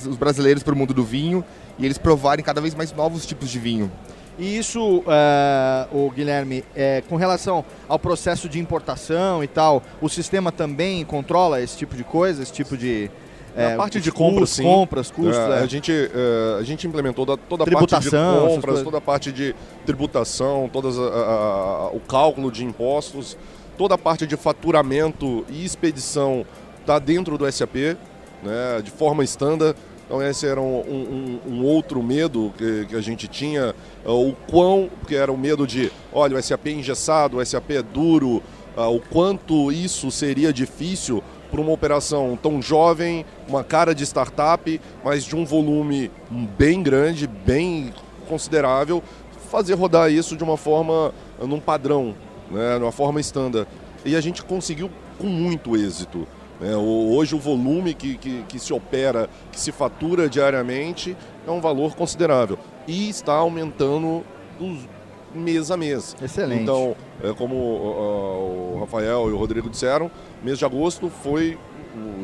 os 0.08 0.16
brasileiros 0.16 0.62
para 0.62 0.74
o 0.74 0.76
mundo 0.76 0.94
do 0.94 1.04
vinho 1.04 1.44
e 1.78 1.84
eles 1.84 1.98
provarem 1.98 2.44
cada 2.44 2.60
vez 2.60 2.74
mais 2.74 2.92
novos 2.92 3.26
tipos 3.26 3.50
de 3.50 3.58
vinho. 3.58 3.90
E 4.38 4.56
isso, 4.56 4.98
uh, 4.98 5.04
o 5.92 6.10
Guilherme, 6.10 6.64
é, 6.74 7.02
com 7.08 7.16
relação 7.16 7.64
ao 7.86 7.98
processo 7.98 8.48
de 8.48 8.58
importação 8.58 9.44
e 9.44 9.46
tal, 9.46 9.82
o 10.00 10.08
sistema 10.08 10.50
também 10.50 11.04
controla 11.04 11.60
esse 11.60 11.76
tipo 11.76 11.94
de 11.94 12.02
coisa, 12.02 12.42
esse 12.42 12.52
tipo 12.52 12.76
de 12.76 13.10
é, 13.54 13.74
a 13.74 13.76
parte 13.76 14.00
de 14.00 14.10
compras, 14.10 14.50
sim. 14.50 14.62
compras, 14.62 15.10
custos. 15.10 15.36
É, 15.36 15.58
é. 15.58 15.62
A, 15.62 15.66
gente, 15.66 15.92
é, 15.92 16.58
a 16.58 16.62
gente 16.62 16.86
implementou 16.86 17.26
toda, 17.26 17.42
toda 17.48 17.64
a 17.64 17.66
parte 17.70 18.00
de 18.00 18.10
compras, 18.10 18.82
toda 18.82 18.98
a 18.98 19.00
parte 19.00 19.30
de 19.30 19.54
tributação, 19.84 20.70
todas 20.72 20.98
a, 20.98 21.02
a, 21.02 21.86
o 21.88 22.00
cálculo 22.00 22.50
de 22.50 22.64
impostos, 22.64 23.36
toda 23.76 23.94
a 23.94 23.98
parte 23.98 24.26
de 24.26 24.36
faturamento 24.36 25.44
e 25.50 25.64
expedição 25.64 26.46
está 26.80 26.98
dentro 26.98 27.36
do 27.36 27.50
SAP, 27.50 27.96
né, 28.42 28.80
de 28.82 28.90
forma 28.90 29.22
estándar. 29.24 29.74
Então 30.04 30.22
esse 30.22 30.46
era 30.46 30.60
um, 30.60 30.80
um, 30.80 31.40
um 31.46 31.64
outro 31.64 32.02
medo 32.02 32.52
que, 32.58 32.86
que, 32.86 32.96
a 32.96 33.00
gente 33.00 33.26
tinha, 33.28 33.74
uh, 34.04 34.28
o 34.28 34.34
quão, 34.50 34.90
que 35.06 35.14
era 35.14 35.32
o 35.32 35.38
medo 35.38 35.66
de, 35.66 35.90
olha, 36.12 36.36
o 36.36 36.42
SAP 36.42 36.66
é 36.66 36.70
engessado, 36.72 37.38
o 37.38 37.46
SAP 37.46 37.70
é 37.70 37.82
duro, 37.82 38.42
uh, 38.76 38.94
o 38.94 39.00
quanto 39.00 39.72
isso 39.72 40.10
seria 40.10 40.52
difícil 40.52 41.22
para 41.50 41.60
uma 41.60 41.72
operação 41.72 42.38
tão 42.42 42.60
jovem, 42.60 43.24
uma 43.46 43.62
cara 43.62 43.94
de 43.94 44.04
startup, 44.04 44.80
mas 45.04 45.24
de 45.24 45.36
um 45.36 45.44
volume 45.44 46.10
bem 46.30 46.82
grande, 46.82 47.26
bem 47.26 47.92
considerável, 48.26 49.02
fazer 49.50 49.74
rodar 49.74 50.10
isso 50.10 50.34
de 50.34 50.42
uma 50.42 50.56
forma, 50.56 51.12
num 51.40 51.60
padrão, 51.60 52.14
né, 52.50 52.78
numa 52.78 52.90
forma 52.90 53.20
estándar. 53.20 53.66
E 54.02 54.16
a 54.16 54.20
gente 54.20 54.42
conseguiu 54.42 54.90
com 55.18 55.26
muito 55.26 55.76
êxito. 55.76 56.26
É, 56.62 56.76
hoje 56.76 57.34
o 57.34 57.38
volume 57.38 57.92
que, 57.92 58.16
que, 58.16 58.42
que, 58.44 58.58
se 58.58 58.72
opera, 58.72 59.28
que 59.50 59.58
se 59.58 59.72
fatura 59.72 60.28
diariamente, 60.28 61.16
é 61.46 61.50
um 61.50 61.60
valor 61.60 61.94
considerável. 61.96 62.58
E 62.86 63.08
está 63.08 63.34
aumentando 63.34 64.24
dos 64.58 64.88
mês 65.34 65.70
a 65.70 65.76
mês. 65.76 66.16
Excelente. 66.22 66.62
Então, 66.62 66.94
é, 67.22 67.32
como 67.32 67.54
uh, 67.54 68.76
o 68.76 68.80
Rafael 68.80 69.28
e 69.28 69.32
o 69.32 69.36
Rodrigo 69.36 69.68
disseram, 69.68 70.10
mês 70.42 70.58
de 70.58 70.64
agosto 70.64 71.08
foi. 71.08 71.58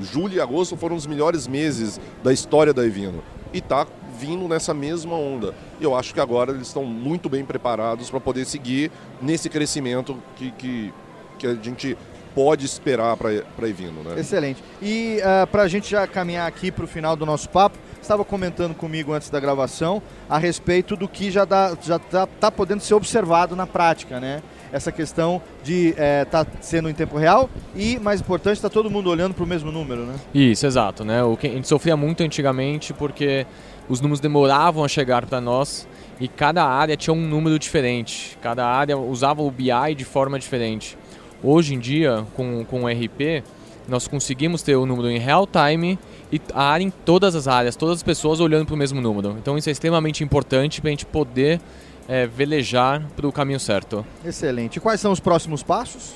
Julho 0.01 0.35
e 0.35 0.41
agosto 0.41 0.79
foram 0.79 0.97
os 0.97 1.07
melhores 1.07 1.47
meses 1.47 2.01
da 2.25 2.33
história 2.33 2.73
da 2.73 2.87
Evino. 2.87 3.23
E 3.53 3.59
está 3.59 3.87
vindo 4.19 4.49
nessa 4.49 4.73
mesma 4.73 5.15
onda. 5.15 5.55
E 5.79 5.85
eu 5.85 5.95
acho 5.95 6.15
que 6.15 6.21
agora 6.21 6.53
eles 6.53 6.69
estão 6.69 6.85
muito 6.85 7.29
bem 7.29 7.45
preparados 7.45 8.09
para 8.09 8.19
poder 8.19 8.47
seguir 8.47 8.91
nesse 9.21 9.51
crescimento 9.51 10.17
que, 10.37 10.51
que, 10.53 10.93
que 11.39 11.47
a 11.47 11.55
gente 11.55 11.99
pode 12.39 12.65
esperar 12.65 13.17
para 13.17 13.31
a 13.31 13.69
Evino. 13.69 14.05
Né? 14.05 14.21
Excelente. 14.21 14.63
E 14.81 15.19
uh, 15.19 15.45
para 15.49 15.65
a 15.65 15.69
gente 15.69 15.91
já 15.91 16.07
caminhar 16.07 16.47
aqui 16.47 16.71
para 16.71 16.85
o 16.85 16.87
final 16.87 17.17
do 17.17 17.27
nosso 17.27 17.49
papo, 17.49 17.77
estava 18.01 18.25
comentando 18.25 18.77
comigo 18.77 19.13
antes 19.13 19.29
da 19.29 19.41
gravação 19.41 20.01
a 20.31 20.39
respeito 20.39 20.95
do 20.95 21.09
que 21.09 21.33
já 21.33 21.43
está 21.43 21.77
já 21.83 21.99
tá, 21.99 22.29
tá 22.29 22.53
podendo 22.53 22.81
ser 22.81 22.95
observado 22.95 23.57
na 23.57 23.67
prática, 23.67 24.21
né? 24.21 24.41
Essa 24.71 24.93
questão 24.93 25.43
de 25.65 25.89
estar 25.89 26.01
é, 26.01 26.25
tá 26.25 26.47
sendo 26.61 26.89
em 26.89 26.95
tempo 26.95 27.19
real 27.19 27.51
e, 27.75 27.99
mais 27.99 28.21
importante, 28.21 28.55
está 28.55 28.69
todo 28.69 28.89
mundo 28.89 29.11
olhando 29.11 29.35
para 29.35 29.43
o 29.43 29.47
mesmo 29.47 29.73
número, 29.73 30.03
né? 30.03 30.15
Isso, 30.33 30.65
exato. 30.65 31.05
Né? 31.05 31.21
O 31.25 31.37
que 31.37 31.49
a 31.49 31.51
gente 31.51 31.67
sofria 31.67 31.97
muito 31.97 32.23
antigamente 32.23 32.95
porque 32.95 33.49
os 33.89 34.01
números 34.01 34.21
demoravam 34.21 34.85
a 34.85 34.89
chegar 34.89 35.27
para 35.27 35.41
nós 35.41 35.89
e 36.21 36.29
cada 36.29 36.65
área 36.65 36.97
tinha 36.97 37.13
um 37.13 37.27
número 37.27 37.59
diferente. 37.59 38.39
Cada 38.41 38.65
área 38.65 38.97
usava 38.97 39.43
o 39.43 39.51
BI 39.51 39.95
de 39.97 40.05
forma 40.05 40.39
diferente. 40.39 40.97
Hoje 41.43 41.75
em 41.75 41.79
dia, 41.79 42.27
com, 42.35 42.65
com 42.65 42.85
o 42.85 42.89
RP, 42.89 43.45
nós 43.89 44.07
conseguimos 44.07 44.63
ter 44.63 44.77
o 44.77 44.85
número 44.85 45.11
em 45.11 45.19
real 45.19 45.47
time 45.47 45.99
e 46.31 46.41
a 46.53 46.63
área 46.63 46.85
em 46.85 46.91
todas 46.91 47.35
as 47.35 47.49
áreas, 47.49 47.77
todas 47.77 47.97
as 47.97 48.03
pessoas 48.03 48.41
olhando 48.41 48.67
para 48.67 48.75
o 48.75 48.79
mesmo 48.79 49.01
número. 49.01 49.37
Então 49.39 49.57
isso 49.57 49.69
é 49.69 49.73
extremamente 49.73 50.23
importante 50.23 50.81
para 50.81 50.89
a 50.89 50.93
gente 50.93 51.07
poder 51.07 51.61
é, 52.09 52.27
velejar 52.27 53.07
para 53.17 53.27
o 53.27 53.33
caminho 53.33 53.61
certo. 53.61 54.05
Excelente. 54.25 54.81
Quais 54.81 55.01
são 55.01 55.13
os 55.13 55.21
próximos 55.21 55.63
passos? 55.63 56.15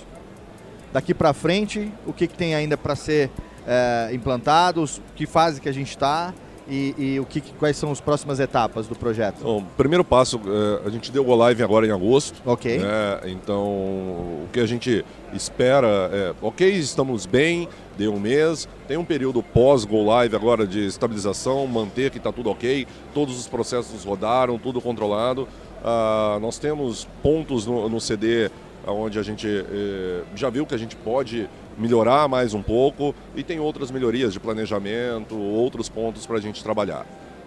Daqui 0.92 1.14
para 1.14 1.32
frente, 1.32 1.90
o 2.06 2.12
que, 2.12 2.26
que 2.26 2.34
tem 2.34 2.54
ainda 2.54 2.76
para 2.76 2.94
ser 2.94 3.30
é, 3.66 4.10
implantado? 4.12 4.84
Que 5.14 5.24
fase 5.24 5.60
que 5.60 5.68
a 5.68 5.72
gente 5.72 5.90
está? 5.90 6.34
E, 6.68 6.94
e 6.96 7.20
o 7.20 7.24
que, 7.24 7.40
quais 7.40 7.76
são 7.76 7.90
as 7.90 8.00
próximas 8.00 8.38
etapas 8.40 8.86
do 8.86 8.94
projeto? 8.94 9.42
Bom, 9.42 9.64
primeiro 9.76 10.04
passo, 10.04 10.40
é, 10.46 10.86
a 10.86 10.90
gente 10.90 11.10
deu 11.10 11.26
o 11.26 11.34
live 11.34 11.62
agora 11.62 11.86
em 11.86 11.90
agosto. 11.90 12.40
Ok. 12.44 12.78
Né? 12.78 13.20
Então, 13.26 13.64
o 13.64 14.48
que 14.52 14.60
a 14.60 14.66
gente 14.66 15.04
espera 15.32 15.86
é, 16.12 16.34
ok, 16.40 16.70
estamos 16.70 17.26
bem, 17.26 17.68
deu 17.96 18.14
um 18.14 18.20
mês, 18.20 18.68
tem 18.86 18.96
um 18.96 19.04
período 19.04 19.42
pós-go 19.42 20.04
live 20.04 20.36
agora 20.36 20.66
de 20.66 20.86
estabilização, 20.86 21.66
manter 21.66 22.10
que 22.10 22.18
está 22.18 22.32
tudo 22.32 22.50
ok, 22.50 22.86
todos 23.12 23.38
os 23.38 23.46
processos 23.46 24.04
rodaram, 24.04 24.58
tudo 24.58 24.80
controlado. 24.80 25.48
Uh, 25.82 26.38
nós 26.38 26.58
temos 26.58 27.08
pontos 27.22 27.66
no, 27.66 27.88
no 27.88 28.00
CD 28.00 28.48
onde 28.86 29.18
a 29.18 29.22
gente 29.22 29.46
eh, 29.46 30.22
já 30.34 30.50
viu 30.50 30.66
que 30.66 30.74
a 30.74 30.78
gente 30.78 30.96
pode 30.96 31.48
melhorar 31.78 32.28
mais 32.28 32.54
um 32.54 32.62
pouco 32.62 33.14
e 33.34 33.42
tem 33.42 33.58
outras 33.58 33.90
melhorias 33.90 34.32
de 34.32 34.40
planejamento, 34.40 35.36
outros 35.36 35.88
pontos 35.88 36.26
para 36.26 36.36
a 36.36 36.40
gente 36.40 36.62
trabalhar. 36.62 37.06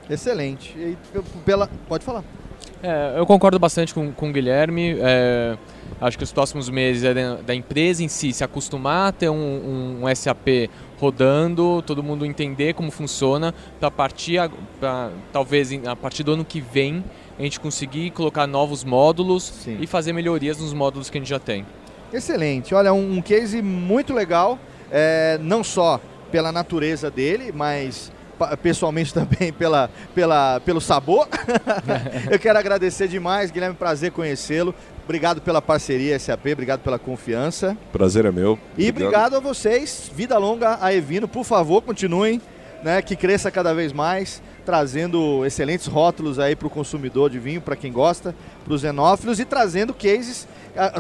Excelente. 0.10 0.78
E 0.78 0.98
pela... 1.46 1.70
Pode 1.88 2.04
falar. 2.04 2.24
É, 2.82 3.18
eu 3.18 3.26
concordo 3.26 3.58
bastante 3.58 3.94
com, 3.94 4.12
com 4.12 4.30
o 4.30 4.34
Guilherme. 4.34 4.96
É, 5.00 5.58
acho 6.00 6.18
que 6.18 6.24
os 6.24 6.32
próximos 6.32 6.70
meses 6.70 7.04
é 7.04 7.14
da, 7.42 7.56
empresa 7.56 8.04
em 8.04 8.08
si 8.08 8.32
se 8.32 8.44
acostumar 8.44 9.10
a 9.10 9.12
ter 9.12 9.30
um, 9.30 10.04
um, 10.04 10.16
SAP 10.16 10.70
rodando, 11.00 11.82
todo 11.82 12.04
mundo 12.04 12.26
entender 12.26 12.74
como 12.74 12.92
funciona, 12.92 13.54
para 13.80 13.90
partir, 13.90 14.40
pra, 14.80 15.10
talvez 15.34 15.72
a 15.86 15.96
partir 15.96 16.24
do 16.24 16.34
ano 16.34 16.46
que 16.46 16.62
vem, 16.62 17.04
a 17.38 17.42
gente 17.42 17.60
conseguir 17.60 18.12
colocar 18.12 18.48
novos 18.48 18.84
módulos 18.84 19.44
Sim. 19.44 19.78
e 19.82 19.88
fazer 19.88 20.14
melhorias 20.14 20.60
nos 20.60 20.74
módulos 20.74 21.10
que 21.10 21.18
a 21.18 21.22
gente 21.22 21.30
já 21.30 21.40
tem. 21.40 21.66
Excelente. 22.14 22.74
Olha, 22.74 22.94
um, 22.94 23.18
um 23.18 23.22
case 23.22 23.62
muito 23.62 24.14
legal, 24.14 24.60
é, 24.92 25.38
não 25.42 25.64
só 25.64 26.00
pela 26.32 26.52
natureza 26.52 27.10
dele, 27.10 27.52
mas 27.54 28.12
pessoalmente 28.62 29.14
também 29.16 29.54
pela, 29.54 29.90
pela, 30.14 30.60
pelo 30.62 30.82
sabor. 30.82 31.28
Eu 32.30 32.40
quero 32.40 32.60
agradecer 32.60 33.08
demais, 33.08 33.52
Guilherme, 33.52 33.76
prazer 33.76 34.12
conhecê-lo. 34.12 34.74
Obrigado 35.04 35.40
pela 35.40 35.62
parceria 35.62 36.18
SAP, 36.18 36.48
obrigado 36.52 36.82
pela 36.82 36.98
confiança. 36.98 37.78
Prazer 37.92 38.26
é 38.26 38.32
meu. 38.32 38.58
E 38.76 38.90
obrigado, 38.90 38.96
obrigado 38.96 39.36
a 39.36 39.40
vocês. 39.40 40.10
Vida 40.14 40.38
longa 40.38 40.80
a 40.82 40.94
Evino, 40.94 41.28
por 41.28 41.44
favor, 41.44 41.82
continuem, 41.84 42.42
né, 42.84 43.02
que 43.02 43.16
cresça 43.16 43.52
cada 43.52 43.74
vez 43.74 43.94
mais 43.94 44.42
trazendo 44.66 45.46
excelentes 45.46 45.86
rótulos 45.86 46.40
aí 46.40 46.56
para 46.56 46.68
o 46.68 46.72
consumidor 46.72 47.30
de 47.30 47.38
vinho, 47.38 47.62
para 47.62 47.76
quem 47.76 47.92
gosta, 47.92 48.36
para 48.66 48.74
os 48.74 48.84
enófilos 48.84 49.40
e 49.40 49.46
trazendo 49.46 49.94
cases, 49.94 50.48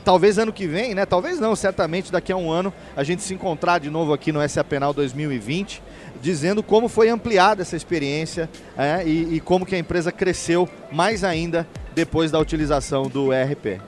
talvez 0.03 0.37
ano 0.37 0.53
que 0.53 0.67
vem, 0.67 0.95
né? 0.95 1.05
Talvez 1.05 1.39
não, 1.39 1.55
certamente 1.55 2.11
daqui 2.11 2.31
a 2.31 2.37
um 2.37 2.51
ano 2.51 2.73
a 2.95 3.03
gente 3.03 3.21
se 3.21 3.33
encontrar 3.33 3.79
de 3.79 3.89
novo 3.89 4.13
aqui 4.13 4.31
no 4.31 4.47
SA 4.47 4.63
Penal 4.63 4.93
2020, 4.93 5.81
dizendo 6.21 6.63
como 6.63 6.87
foi 6.87 7.09
ampliada 7.09 7.61
essa 7.61 7.75
experiência 7.75 8.49
é, 8.77 9.03
e, 9.05 9.35
e 9.35 9.39
como 9.39 9.65
que 9.65 9.75
a 9.75 9.79
empresa 9.79 10.11
cresceu 10.11 10.67
mais 10.91 11.23
ainda 11.23 11.67
depois 11.93 12.31
da 12.31 12.39
utilização 12.39 13.03
do 13.03 13.33
ERP. 13.33 13.79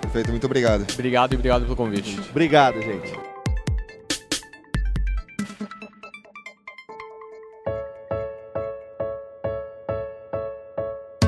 Perfeito, 0.00 0.30
muito 0.30 0.44
obrigado. 0.44 0.86
Obrigado 0.92 1.32
e 1.32 1.36
obrigado 1.36 1.62
pelo 1.62 1.76
convite. 1.76 2.18
Obrigado, 2.30 2.80
gente. 2.80 3.33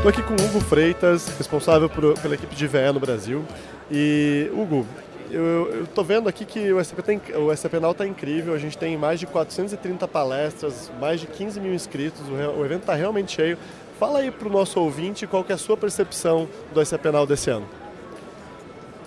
Estou 0.07 0.23
aqui 0.23 0.37
com 0.37 0.41
o 0.41 0.47
Hugo 0.47 0.61
Freitas, 0.61 1.37
responsável 1.37 1.91
por, 1.91 2.17
pela 2.21 2.37
equipe 2.37 2.55
de 2.55 2.69
VE 2.69 2.93
no 2.95 3.01
Brasil. 3.01 3.45
E, 3.91 4.49
Hugo, 4.55 4.87
eu 5.33 5.83
estou 5.83 6.05
vendo 6.05 6.29
aqui 6.29 6.45
que 6.45 6.73
o 6.73 6.85
SAP, 6.85 7.01
tem, 7.01 7.21
o 7.35 7.57
SAP 7.57 7.73
Now 7.81 7.91
está 7.91 8.07
incrível, 8.07 8.55
a 8.55 8.59
gente 8.59 8.79
tem 8.79 8.97
mais 8.97 9.19
de 9.19 9.27
430 9.27 10.07
palestras, 10.07 10.93
mais 11.01 11.21
de 11.21 11.27
15 11.27 11.59
mil 11.59 11.75
inscritos, 11.75 12.21
o, 12.29 12.61
o 12.61 12.65
evento 12.65 12.83
está 12.83 12.95
realmente 12.95 13.33
cheio. 13.33 13.59
Fala 13.99 14.21
aí 14.21 14.31
para 14.31 14.47
o 14.47 14.51
nosso 14.51 14.79
ouvinte 14.79 15.27
qual 15.27 15.43
que 15.43 15.51
é 15.51 15.57
a 15.57 15.59
sua 15.59 15.77
percepção 15.77 16.49
do 16.73 16.87
SAP 16.87 17.07
Now 17.07 17.27
desse 17.27 17.51
ano. 17.51 17.67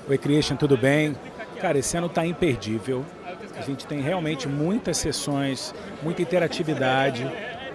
Oi 0.09 0.17
Christian, 0.17 0.57
tudo 0.57 0.75
bem? 0.75 1.15
Cara, 1.61 1.77
esse 1.77 1.95
ano 1.95 2.07
está 2.07 2.25
imperdível. 2.25 3.05
A 3.55 3.61
gente 3.61 3.87
tem 3.87 4.01
realmente 4.01 4.49
muitas 4.49 4.97
sessões, 4.97 5.73
muita 6.03 6.21
interatividade. 6.21 7.25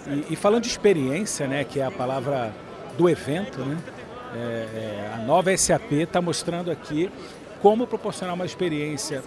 E, 0.06 0.34
e, 0.34 0.36
falando 0.36 0.64
de 0.64 0.68
experiência, 0.68 1.46
né, 1.46 1.64
que 1.64 1.80
é 1.80 1.86
a 1.86 1.90
palavra 1.90 2.52
do 2.96 3.08
evento, 3.08 3.60
né, 3.60 3.78
é, 4.34 4.38
é, 4.38 5.10
a 5.14 5.18
nova 5.18 5.56
SAP 5.56 5.92
está 5.92 6.20
mostrando 6.20 6.70
aqui 6.70 7.10
como 7.62 7.86
proporcionar 7.86 8.34
uma 8.34 8.44
experiência 8.44 9.22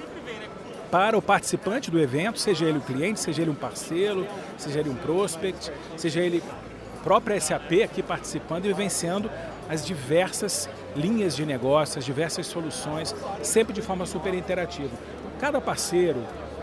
para 0.92 1.18
o 1.18 1.22
participante 1.22 1.90
do 1.90 2.00
evento, 2.00 2.40
seja 2.40 2.66
ele 2.66 2.78
o 2.78 2.82
cliente, 2.82 3.20
seja 3.20 3.42
ele 3.42 3.52
um 3.52 3.56
parceiro, 3.56 4.28
seja 4.58 4.80
ele 4.80 4.90
um 4.90 4.96
prospect, 4.96 5.72
seja 5.96 6.20
ele 6.20 6.44
própria 7.04 7.40
SAP 7.40 7.84
aqui 7.84 8.04
participando 8.04 8.66
e 8.66 8.68
vivenciando 8.68 9.30
as 9.70 9.86
diversas 9.86 10.70
linhas 10.96 11.36
de 11.36 11.46
negócio, 11.46 12.00
as 12.00 12.06
diversas 12.06 12.48
soluções, 12.48 13.16
sempre 13.42 13.74
de 13.74 13.82
forma 13.82 14.06
super 14.06 14.34
interativa. 14.34 14.92
Cada 15.40 15.62
parceiro, 15.62 16.22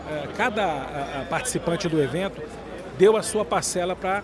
eh, 0.09 0.27
cada 0.35 1.25
participante 1.29 1.87
do 1.87 2.01
evento 2.01 2.41
deu 2.97 3.15
a 3.17 3.23
sua 3.23 3.45
parcela 3.45 3.95
para 3.95 4.23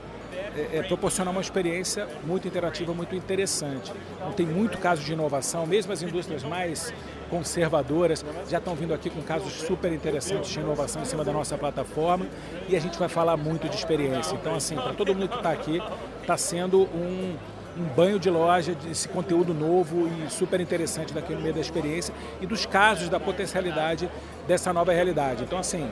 é, 0.56 0.78
é, 0.78 1.30
uma 1.30 1.42
experiência 1.42 2.08
muito 2.26 2.48
interativa, 2.48 2.94
muito 2.94 3.16
interessante. 3.16 3.92
Então, 4.18 4.32
tem 4.34 4.46
muito 4.46 4.78
caso 4.78 5.02
de 5.02 5.14
inovação, 5.14 5.66
mesmo 5.66 5.94
as 5.94 6.02
indústrias 6.02 6.44
mais 6.44 6.94
conservadoras 7.30 8.26
já 8.50 8.58
estão 8.58 8.76
vindo 8.76 8.94
aqui 8.94 9.10
com 9.10 9.22
casos 9.22 9.54
super 9.54 9.92
interessantes 9.94 10.52
de 10.52 10.60
inovação 10.60 11.02
em 11.02 11.06
cima 11.06 11.24
da 11.24 11.32
nossa 11.32 11.58
plataforma 11.58 12.26
e 12.68 12.76
a 12.76 12.80
gente 12.80 13.00
vai 13.00 13.08
falar 13.08 13.38
muito 13.38 13.70
de 13.70 13.76
experiência. 13.76 14.36
Então, 14.36 14.54
assim, 14.56 14.76
para 14.76 14.94
todo 14.94 15.16
mundo 15.16 15.30
que 15.30 15.38
está 15.38 15.52
aqui, 15.52 15.82
está 16.22 16.38
sendo 16.38 16.82
um, 16.94 17.36
um 17.78 17.84
banho 17.96 18.20
de 18.20 18.30
loja 18.30 18.76
desse 18.76 19.08
conteúdo 19.08 19.54
novo 19.54 20.08
e 20.08 20.30
super 20.30 20.60
interessante 20.60 21.14
daqui 21.14 21.34
no 21.34 21.40
meio 21.40 21.54
da 21.54 21.62
experiência 21.62 22.14
e 22.42 22.46
dos 22.46 22.66
casos 22.66 23.08
da 23.08 23.20
potencialidade 23.20 24.10
dessa 24.46 24.74
nova 24.74 24.92
realidade. 24.92 25.44
Então, 25.44 25.58
assim, 25.58 25.90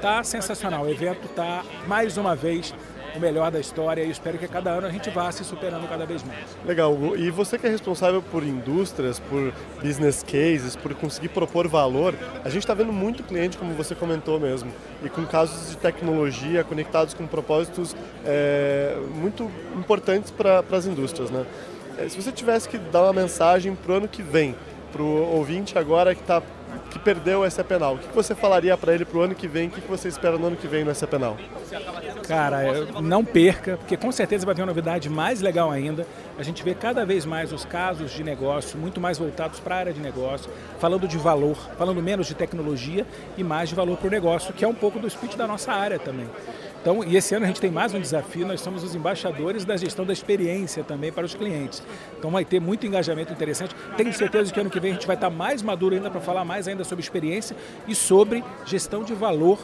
tá 0.00 0.24
sensacional. 0.24 0.84
O 0.84 0.88
evento 0.88 1.28
tá 1.34 1.62
mais 1.86 2.16
uma 2.16 2.34
vez 2.34 2.74
o 3.16 3.20
melhor 3.20 3.50
da 3.50 3.60
história 3.60 4.02
e 4.02 4.10
espero 4.10 4.38
que 4.38 4.44
a 4.44 4.48
cada 4.48 4.70
ano 4.70 4.86
a 4.86 4.90
gente 4.90 5.10
vá 5.10 5.30
se 5.32 5.44
superando 5.44 5.88
cada 5.88 6.06
vez 6.06 6.22
mais. 6.22 6.44
Legal. 6.64 6.96
E 7.16 7.30
você 7.30 7.58
que 7.58 7.66
é 7.66 7.70
responsável 7.70 8.22
por 8.22 8.42
indústrias, 8.42 9.18
por 9.18 9.52
business 9.82 10.22
cases, 10.22 10.76
por 10.76 10.94
conseguir 10.94 11.28
propor 11.28 11.68
valor, 11.68 12.14
a 12.44 12.48
gente 12.48 12.62
está 12.62 12.74
vendo 12.74 12.92
muito 12.92 13.22
cliente, 13.22 13.56
como 13.56 13.72
você 13.74 13.94
comentou 13.94 14.38
mesmo, 14.38 14.70
e 15.04 15.08
com 15.08 15.24
casos 15.26 15.70
de 15.70 15.76
tecnologia 15.76 16.64
conectados 16.64 17.14
com 17.14 17.26
propósitos 17.26 17.96
é, 18.24 18.96
muito 19.14 19.50
importantes 19.76 20.30
para 20.30 20.64
as 20.70 20.86
indústrias. 20.86 21.30
Né? 21.30 21.44
É, 21.98 22.08
se 22.08 22.20
você 22.20 22.32
tivesse 22.32 22.68
que 22.68 22.78
dar 22.78 23.02
uma 23.02 23.12
mensagem 23.12 23.74
para 23.74 23.92
o 23.92 23.94
ano 23.96 24.08
que 24.08 24.22
vem, 24.22 24.54
para 24.92 25.02
o 25.02 25.36
ouvinte 25.36 25.78
agora 25.78 26.14
que, 26.14 26.22
tá, 26.22 26.42
que 26.90 26.98
perdeu 26.98 27.44
essa 27.44 27.62
penal, 27.62 27.94
o 27.94 27.98
que 27.98 28.14
você 28.14 28.34
falaria 28.34 28.76
para 28.76 28.94
ele 28.94 29.04
para 29.04 29.18
o 29.18 29.22
ano 29.22 29.34
que 29.34 29.46
vem? 29.46 29.68
O 29.68 29.70
que 29.70 29.80
você 29.82 30.08
espera 30.08 30.36
no 30.36 30.46
ano 30.46 30.56
que 30.56 30.66
vem 30.66 30.84
no 30.84 30.90
essa 30.90 31.06
penal? 31.06 31.36
Cara, 32.26 32.62
não 33.00 33.24
perca, 33.24 33.76
porque 33.76 33.96
com 33.96 34.10
certeza 34.12 34.46
vai 34.46 34.54
ter 34.54 34.60
uma 34.60 34.66
novidade 34.66 35.08
mais 35.08 35.40
legal 35.40 35.70
ainda. 35.70 36.06
A 36.38 36.42
gente 36.42 36.62
vê 36.62 36.74
cada 36.74 37.04
vez 37.04 37.24
mais 37.24 37.52
os 37.52 37.64
casos 37.64 38.10
de 38.12 38.22
negócio 38.22 38.78
muito 38.78 39.00
mais 39.00 39.18
voltados 39.18 39.60
para 39.60 39.74
a 39.74 39.78
área 39.78 39.92
de 39.92 40.00
negócio, 40.00 40.50
falando 40.78 41.06
de 41.06 41.18
valor, 41.18 41.56
falando 41.76 42.02
menos 42.02 42.26
de 42.26 42.34
tecnologia 42.34 43.06
e 43.36 43.44
mais 43.44 43.68
de 43.68 43.74
valor 43.74 43.96
para 43.96 44.08
o 44.08 44.10
negócio, 44.10 44.52
que 44.52 44.64
é 44.64 44.68
um 44.68 44.74
pouco 44.74 44.98
do 44.98 45.08
speech 45.08 45.36
da 45.36 45.46
nossa 45.46 45.72
área 45.72 45.98
também. 45.98 46.28
Então, 46.80 47.04
e 47.04 47.16
esse 47.16 47.34
ano 47.34 47.44
a 47.44 47.48
gente 47.48 47.60
tem 47.60 47.70
mais 47.70 47.92
um 47.92 48.00
desafio, 48.00 48.46
nós 48.46 48.60
somos 48.60 48.82
os 48.82 48.94
embaixadores 48.94 49.64
da 49.64 49.76
gestão 49.76 50.04
da 50.04 50.12
experiência 50.12 50.82
também 50.82 51.12
para 51.12 51.26
os 51.26 51.34
clientes. 51.34 51.82
Então 52.18 52.30
vai 52.30 52.44
ter 52.44 52.58
muito 52.58 52.86
engajamento 52.86 53.32
interessante. 53.32 53.74
Tenho 53.96 54.12
certeza 54.14 54.52
que 54.52 54.58
ano 54.58 54.70
que 54.70 54.80
vem 54.80 54.92
a 54.92 54.94
gente 54.94 55.06
vai 55.06 55.16
estar 55.16 55.28
mais 55.28 55.62
maduro 55.62 55.94
ainda 55.94 56.10
para 56.10 56.20
falar 56.20 56.44
mais 56.44 56.66
ainda 56.66 56.82
sobre 56.82 57.02
experiência 57.02 57.54
e 57.86 57.94
sobre 57.94 58.42
gestão 58.64 59.04
de 59.04 59.12
valor 59.12 59.58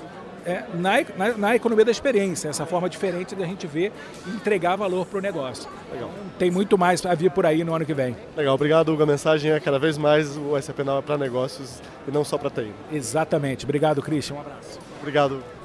é, 0.44 0.62
na, 0.74 0.92
na, 1.16 1.36
na, 1.36 1.56
economia 1.56 1.84
da 1.84 1.90
experiência, 1.90 2.48
essa 2.48 2.64
forma 2.64 2.88
diferente 2.88 3.34
da 3.34 3.44
gente 3.44 3.66
ver 3.66 3.92
e 4.26 4.30
entregar 4.30 4.76
valor 4.76 5.04
para 5.04 5.18
o 5.18 5.20
negócio. 5.20 5.68
Legal. 5.92 6.08
Tem 6.38 6.52
muito 6.52 6.78
mais 6.78 7.04
a 7.04 7.14
vir 7.14 7.32
por 7.32 7.44
aí 7.44 7.64
no 7.64 7.74
ano 7.74 7.84
que 7.84 7.92
vem. 7.92 8.14
Legal, 8.36 8.54
obrigado 8.54 8.92
Hugo. 8.92 9.02
A 9.02 9.06
mensagem 9.06 9.50
é 9.50 9.58
cada 9.58 9.78
vez 9.78 9.98
mais 9.98 10.36
o 10.36 10.60
SAP 10.60 10.80
é 10.80 11.02
para 11.02 11.18
negócios 11.18 11.80
e 12.06 12.12
não 12.12 12.24
só 12.24 12.38
para 12.38 12.50
TI. 12.50 12.72
Exatamente. 12.92 13.64
Obrigado, 13.64 14.00
Christian. 14.00 14.36
Um 14.36 14.40
abraço. 14.40 14.78
Obrigado. 15.00 15.55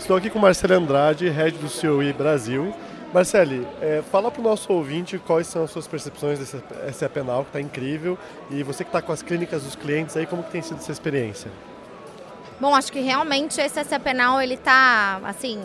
Estou 0.00 0.16
aqui 0.16 0.30
com 0.30 0.38
Marcelo 0.38 0.74
Andrade, 0.74 1.28
head 1.28 1.58
do 1.58 1.68
COI 1.68 2.12
Brasil. 2.14 2.74
Marcele, 3.12 3.68
é, 3.82 4.02
fala 4.10 4.30
para 4.30 4.40
o 4.40 4.42
nosso 4.42 4.72
ouvinte 4.72 5.18
quais 5.18 5.46
são 5.46 5.62
as 5.62 5.70
suas 5.70 5.86
percepções 5.86 6.38
desse 6.38 6.56
SAP 6.92 7.16
Now, 7.18 7.42
que 7.42 7.50
está 7.50 7.60
incrível, 7.60 8.18
e 8.50 8.62
você 8.62 8.82
que 8.82 8.88
está 8.88 9.02
com 9.02 9.12
as 9.12 9.22
clínicas 9.22 9.62
dos 9.62 9.76
clientes 9.76 10.16
aí, 10.16 10.26
como 10.26 10.42
que 10.42 10.50
tem 10.50 10.62
sido 10.62 10.78
essa 10.78 10.90
experiência? 10.90 11.50
Bom, 12.58 12.74
acho 12.74 12.90
que 12.90 13.00
realmente 13.00 13.60
esse 13.60 13.84
SC 13.84 13.98
Penal 14.00 14.40
ele 14.40 14.56
tá 14.56 15.20
assim 15.22 15.62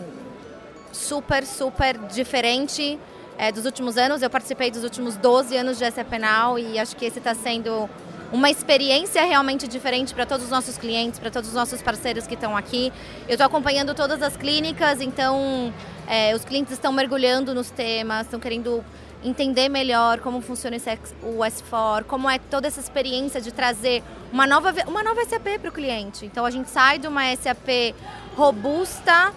super 0.92 1.44
super 1.44 1.96
diferente 1.98 3.00
é, 3.38 3.50
dos 3.50 3.64
últimos 3.64 3.96
anos. 3.96 4.20
Eu 4.22 4.30
participei 4.30 4.70
dos 4.70 4.84
últimos 4.84 5.16
12 5.16 5.56
anos 5.56 5.78
de 5.78 5.90
SC 5.90 6.04
Penal 6.04 6.58
e 6.58 6.78
acho 6.78 6.94
que 6.94 7.06
esse 7.06 7.18
está 7.18 7.34
sendo 7.34 7.88
uma 8.32 8.50
experiência 8.50 9.24
realmente 9.24 9.68
diferente 9.68 10.14
para 10.14 10.26
todos 10.26 10.44
os 10.44 10.50
nossos 10.50 10.76
clientes, 10.76 11.18
para 11.18 11.30
todos 11.30 11.48
os 11.48 11.54
nossos 11.54 11.80
parceiros 11.80 12.26
que 12.26 12.34
estão 12.34 12.56
aqui. 12.56 12.92
Eu 13.28 13.34
estou 13.34 13.46
acompanhando 13.46 13.94
todas 13.94 14.20
as 14.22 14.36
clínicas, 14.36 15.00
então 15.00 15.72
é, 16.06 16.34
os 16.34 16.44
clientes 16.44 16.72
estão 16.72 16.92
mergulhando 16.92 17.54
nos 17.54 17.70
temas, 17.70 18.22
estão 18.26 18.40
querendo 18.40 18.84
entender 19.24 19.68
melhor 19.68 20.20
como 20.20 20.40
funciona 20.40 20.76
o 21.22 21.38
S4, 21.38 22.04
como 22.04 22.28
é 22.28 22.38
toda 22.38 22.66
essa 22.68 22.80
experiência 22.80 23.40
de 23.40 23.52
trazer 23.52 24.02
uma 24.32 24.46
nova, 24.46 24.72
uma 24.86 25.02
nova 25.02 25.24
SAP 25.24 25.58
para 25.60 25.70
o 25.70 25.72
cliente. 25.72 26.26
Então 26.26 26.44
a 26.44 26.50
gente 26.50 26.70
sai 26.70 26.98
de 26.98 27.08
uma 27.08 27.34
SAP 27.34 27.94
robusta, 28.36 29.32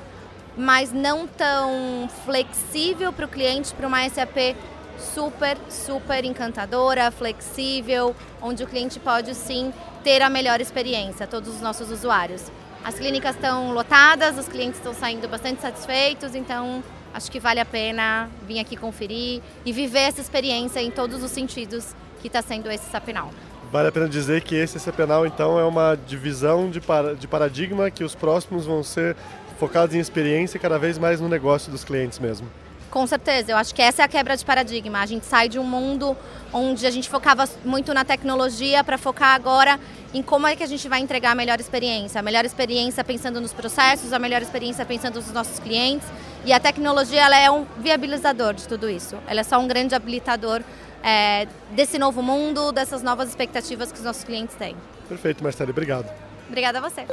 mas 0.58 0.92
não 0.92 1.26
tão 1.26 2.10
flexível 2.26 3.14
para 3.14 3.26
o 3.26 3.30
cliente, 3.30 3.74
para 3.74 3.88
uma 3.88 4.08
SAP 4.10 4.56
super, 5.00 5.58
super 5.70 6.24
encantadora, 6.26 7.12
flexível, 7.12 8.16
onde 8.42 8.64
o 8.64 8.68
cliente 8.68 9.00
pode 9.00 9.34
sim 9.36 9.74
ter 10.04 10.22
a 10.22 10.30
melhor 10.30 10.62
experiência, 10.62 11.28
todos 11.28 11.56
os 11.56 11.62
nossos 11.62 11.92
usuários. 11.92 12.52
As 12.84 12.96
clínicas 12.96 13.36
estão 13.36 13.74
lotadas, 13.74 14.38
os 14.38 14.48
clientes 14.48 14.78
estão 14.78 14.94
saindo 14.94 15.28
bastante 15.28 15.62
satisfeitos, 15.62 16.36
então 16.36 16.84
acho 17.14 17.32
que 17.32 17.40
vale 17.40 17.60
a 17.60 17.66
pena 17.66 18.30
vir 18.48 18.60
aqui 18.60 18.76
conferir 18.76 19.42
e 19.66 19.74
viver 19.74 20.00
essa 20.00 20.22
experiência 20.22 20.82
em 20.82 20.92
todos 20.92 21.22
os 21.22 21.32
sentidos 21.32 21.94
que 22.22 22.28
está 22.28 22.42
sendo 22.42 22.72
esse 22.72 22.90
Sapenal. 22.90 23.32
Vale 23.72 23.90
a 23.90 23.92
pena 23.92 24.10
dizer 24.10 24.42
que 24.42 24.56
esse 24.56 24.80
Sapenal, 24.80 25.26
então, 25.26 25.60
é 25.60 25.64
uma 25.64 25.96
divisão 25.96 26.70
de, 26.70 26.82
para, 26.82 27.16
de 27.16 27.28
paradigma 27.28 27.92
que 27.92 28.04
os 28.04 28.16
próximos 28.16 28.66
vão 28.66 28.82
ser 28.82 29.16
focados 29.60 29.94
em 29.94 30.00
experiência 30.00 30.58
e 30.58 30.60
cada 30.60 30.80
vez 30.80 30.98
mais 30.98 31.20
no 31.20 31.28
negócio 31.28 31.72
dos 31.72 31.84
clientes 31.84 32.18
mesmo. 32.18 32.48
Com 32.90 33.06
certeza, 33.06 33.52
eu 33.52 33.58
acho 33.58 33.74
que 33.74 33.82
essa 33.82 34.02
é 34.02 34.06
a 34.06 34.08
quebra 34.08 34.36
de 34.36 34.44
paradigma. 34.44 35.00
A 35.00 35.06
gente 35.06 35.26
sai 35.26 35.48
de 35.48 35.60
um 35.60 35.64
mundo 35.64 36.18
onde 36.52 36.88
a 36.88 36.92
gente 36.92 37.08
focava 37.08 37.48
muito 37.64 37.94
na 37.94 38.04
tecnologia 38.04 38.84
para 38.84 38.98
focar 38.98 39.36
agora 39.36 39.80
em 40.12 40.24
como 40.24 40.48
é 40.48 40.56
que 40.56 40.64
a 40.64 40.68
gente 40.68 40.90
vai 40.90 41.00
entregar 41.00 41.32
a 41.32 41.36
melhor 41.36 41.60
experiência. 41.60 42.20
A 42.20 42.24
melhor 42.24 42.46
experiência 42.46 43.04
pensando 43.04 43.40
nos 43.40 43.54
processos, 43.54 44.12
a 44.12 44.18
melhor 44.18 44.42
experiência 44.42 44.84
pensando 44.86 45.16
nos 45.16 45.32
nossos 45.32 45.60
clientes. 45.60 46.08
E 46.44 46.52
a 46.52 46.60
tecnologia 46.60 47.22
ela 47.22 47.38
é 47.38 47.52
um 47.52 47.66
viabilizador 47.78 48.56
de 48.56 48.68
tudo 48.68 48.90
isso. 48.90 49.16
Ela 49.28 49.42
é 49.42 49.44
só 49.44 49.60
um 49.60 49.68
grande 49.68 49.94
habilitador 49.94 50.62
é, 51.04 51.48
desse 51.72 52.00
novo 52.00 52.24
mundo, 52.24 52.72
dessas 52.72 53.04
novas 53.04 53.30
expectativas 53.30 53.92
que 53.92 54.00
os 54.00 54.04
nossos 54.04 54.24
clientes 54.24 54.56
têm. 54.56 54.76
Perfeito, 55.08 55.44
Marcelo. 55.44 55.70
Obrigado. 55.70 56.10
Obrigada 56.48 56.80
a 56.80 56.82
você. 56.82 57.06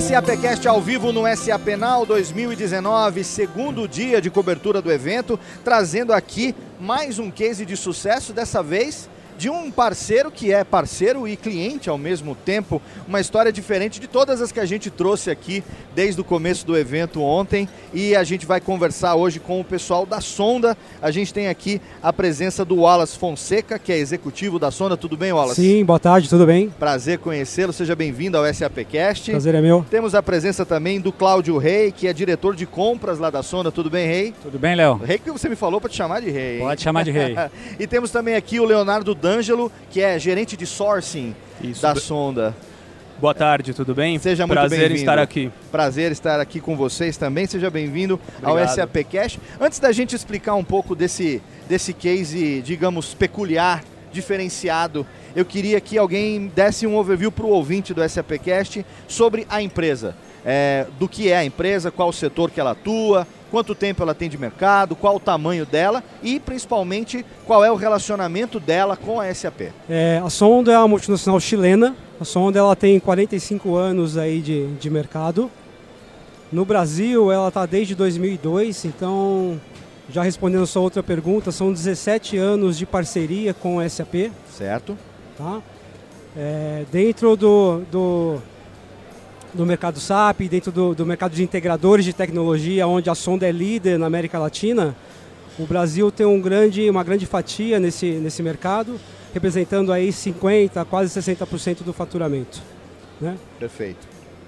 SAPcast 0.00 0.66
ao 0.66 0.80
vivo 0.80 1.12
no 1.12 1.22
SAP 1.36 1.68
Now 1.78 2.04
2019, 2.04 3.22
segundo 3.22 3.86
dia 3.86 4.20
de 4.20 4.28
cobertura 4.28 4.82
do 4.82 4.90
evento, 4.90 5.38
trazendo 5.62 6.12
aqui 6.12 6.52
mais 6.80 7.20
um 7.20 7.30
case 7.30 7.64
de 7.64 7.76
sucesso, 7.76 8.32
dessa 8.32 8.60
vez 8.60 9.08
de 9.36 9.50
um 9.50 9.70
parceiro 9.70 10.30
que 10.30 10.52
é 10.52 10.64
parceiro 10.64 11.26
e 11.26 11.36
cliente 11.36 11.88
ao 11.88 11.98
mesmo 11.98 12.34
tempo. 12.34 12.80
Uma 13.06 13.20
história 13.20 13.52
diferente 13.52 14.00
de 14.00 14.06
todas 14.06 14.40
as 14.40 14.52
que 14.52 14.60
a 14.60 14.66
gente 14.66 14.90
trouxe 14.90 15.30
aqui 15.30 15.62
desde 15.94 16.20
o 16.20 16.24
começo 16.24 16.66
do 16.66 16.76
evento 16.76 17.22
ontem. 17.22 17.68
E 17.92 18.14
a 18.14 18.24
gente 18.24 18.46
vai 18.46 18.60
conversar 18.60 19.14
hoje 19.14 19.40
com 19.40 19.60
o 19.60 19.64
pessoal 19.64 20.06
da 20.06 20.20
Sonda. 20.20 20.76
A 21.00 21.10
gente 21.10 21.32
tem 21.32 21.48
aqui 21.48 21.80
a 22.02 22.12
presença 22.12 22.64
do 22.64 22.76
Wallace 22.76 23.18
Fonseca, 23.18 23.78
que 23.78 23.92
é 23.92 23.98
executivo 23.98 24.58
da 24.58 24.70
Sonda. 24.70 24.96
Tudo 24.96 25.16
bem, 25.16 25.32
Wallace? 25.32 25.60
Sim, 25.60 25.84
boa 25.84 25.98
tarde, 25.98 26.28
tudo 26.28 26.46
bem? 26.46 26.70
Prazer 26.70 27.18
conhecê-lo. 27.18 27.72
Seja 27.72 27.94
bem-vindo 27.94 28.36
ao 28.36 28.52
SAPcast. 28.52 29.30
Prazer 29.30 29.54
é 29.54 29.60
meu. 29.60 29.84
Temos 29.90 30.14
a 30.14 30.22
presença 30.22 30.64
também 30.64 31.00
do 31.00 31.12
Cláudio 31.12 31.56
Rei, 31.58 31.92
que 31.92 32.06
é 32.06 32.12
diretor 32.12 32.54
de 32.54 32.66
compras 32.66 33.18
lá 33.18 33.30
da 33.30 33.42
Sonda. 33.42 33.70
Tudo 33.70 33.90
bem, 33.90 34.06
Rei? 34.06 34.34
Tudo 34.42 34.58
bem, 34.58 34.74
Léo? 34.74 34.96
Rei 34.96 35.18
que 35.18 35.30
você 35.30 35.48
me 35.48 35.56
falou 35.56 35.80
para 35.80 35.90
te 35.90 35.96
chamar 35.96 36.20
de 36.20 36.30
Rei. 36.30 36.58
Pode 36.58 36.82
chamar 36.82 37.04
de 37.04 37.10
Rei. 37.10 37.34
e 37.78 37.86
temos 37.86 38.10
também 38.10 38.34
aqui 38.34 38.60
o 38.60 38.64
Leonardo 38.64 39.14
D'Angelo, 39.24 39.72
que 39.90 40.02
é 40.02 40.18
gerente 40.18 40.54
de 40.54 40.66
sourcing 40.66 41.34
Isso. 41.62 41.80
da 41.80 41.94
Sonda. 41.94 42.54
Boa 43.18 43.32
tarde, 43.32 43.72
tudo 43.72 43.94
bem? 43.94 44.18
Seja 44.18 44.46
muito 44.46 44.58
Prazer 44.58 44.80
bem-vindo. 44.80 45.00
estar 45.00 45.18
aqui. 45.18 45.50
Prazer 45.72 46.12
estar 46.12 46.40
aqui 46.40 46.60
com 46.60 46.76
vocês 46.76 47.16
também. 47.16 47.46
Seja 47.46 47.70
bem-vindo 47.70 48.20
ao. 48.42 48.58
SAP 48.68 48.96
Cash. 49.10 49.38
Antes 49.58 49.78
da 49.78 49.92
gente 49.92 50.14
explicar 50.14 50.54
um 50.56 50.62
pouco 50.62 50.94
desse, 50.94 51.40
desse 51.66 51.94
case, 51.94 52.60
digamos, 52.60 53.14
peculiar, 53.14 53.82
diferenciado, 54.12 55.06
eu 55.34 55.46
queria 55.46 55.80
que 55.80 55.96
alguém 55.96 56.48
desse 56.54 56.86
um 56.86 56.94
overview 56.94 57.32
para 57.32 57.46
o 57.46 57.50
ouvinte 57.50 57.94
do 57.94 58.06
SAP 58.06 58.32
Cast 58.44 58.84
sobre 59.08 59.46
a 59.48 59.62
empresa. 59.62 60.14
É, 60.44 60.86
do 60.98 61.08
que 61.08 61.30
é 61.30 61.38
a 61.38 61.44
empresa, 61.46 61.90
qual 61.90 62.10
o 62.10 62.12
setor 62.12 62.50
que 62.50 62.60
ela 62.60 62.72
atua, 62.72 63.26
quanto 63.54 63.72
tempo 63.72 64.02
ela 64.02 64.16
tem 64.16 64.28
de 64.28 64.36
mercado, 64.36 64.96
qual 64.96 65.14
o 65.14 65.20
tamanho 65.20 65.64
dela 65.64 66.02
e, 66.24 66.40
principalmente, 66.40 67.24
qual 67.46 67.64
é 67.64 67.70
o 67.70 67.76
relacionamento 67.76 68.58
dela 68.58 68.96
com 68.96 69.20
a 69.20 69.32
SAP. 69.32 69.72
É, 69.88 70.20
a 70.24 70.28
Sonda 70.28 70.72
é 70.72 70.78
uma 70.78 70.88
multinacional 70.88 71.38
chilena. 71.38 71.94
A 72.20 72.24
Sonda 72.24 72.58
ela 72.58 72.74
tem 72.74 72.98
45 72.98 73.76
anos 73.76 74.16
aí 74.16 74.40
de, 74.40 74.66
de 74.74 74.90
mercado. 74.90 75.48
No 76.50 76.64
Brasil, 76.64 77.30
ela 77.30 77.46
está 77.46 77.64
desde 77.64 77.94
2002, 77.94 78.86
então, 78.86 79.60
já 80.10 80.24
respondendo 80.24 80.64
a 80.64 80.66
sua 80.66 80.82
outra 80.82 81.00
pergunta, 81.00 81.52
são 81.52 81.72
17 81.72 82.36
anos 82.36 82.76
de 82.76 82.84
parceria 82.84 83.54
com 83.54 83.78
a 83.78 83.88
SAP. 83.88 84.32
Certo. 84.50 84.98
Tá? 85.38 85.62
É, 86.36 86.82
dentro 86.90 87.36
do, 87.36 87.82
do, 87.88 88.38
do 89.54 89.64
mercado 89.64 90.00
SAP, 90.00 90.42
dentro 90.50 90.72
do, 90.72 90.94
do 90.94 91.06
mercado 91.06 91.34
de 91.34 91.42
integradores 91.42 92.04
de 92.04 92.12
tecnologia, 92.12 92.86
onde 92.86 93.08
a 93.08 93.14
Sonda 93.14 93.46
é 93.46 93.52
líder 93.52 93.98
na 93.98 94.06
América 94.06 94.38
Latina, 94.38 94.94
o 95.58 95.64
Brasil 95.64 96.10
tem 96.10 96.26
um 96.26 96.40
grande, 96.40 96.90
uma 96.90 97.04
grande 97.04 97.26
fatia 97.26 97.78
nesse, 97.78 98.06
nesse 98.06 98.42
mercado, 98.42 98.98
representando 99.32 99.92
aí 99.92 100.08
50%, 100.08 100.84
quase 100.86 101.20
60% 101.20 101.84
do 101.84 101.92
faturamento. 101.92 102.60
Né? 103.20 103.36
Perfeito. 103.58 104.06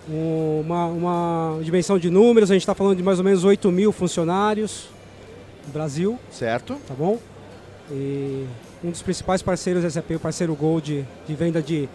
Uma, 0.09 0.87
uma 0.87 1.59
dimensão 1.63 1.99
de 1.99 2.11
números, 2.11 2.51
a 2.51 2.55
gente 2.55 2.63
está 2.63 2.75
falando 2.75 2.97
de 2.97 3.03
mais 3.03 3.19
ou 3.19 3.25
menos 3.25 3.45
8 3.45 3.71
mil 3.71 3.93
funcionários 3.93 4.89
no 5.67 5.73
Brasil. 5.73 6.19
Certo. 6.31 6.77
Tá 6.87 6.95
bom? 6.95 7.19
E 7.91 8.45
um 8.83 8.91
dos 8.91 9.03
principais 9.03 9.43
parceiros 9.43 9.83
da 9.85 9.91
SAP, 9.91 10.13
o 10.13 10.21
parceiro 10.21 10.55
Gold 10.55 11.07
de 11.27 11.35
venda 11.35 11.63
de, 11.63 11.89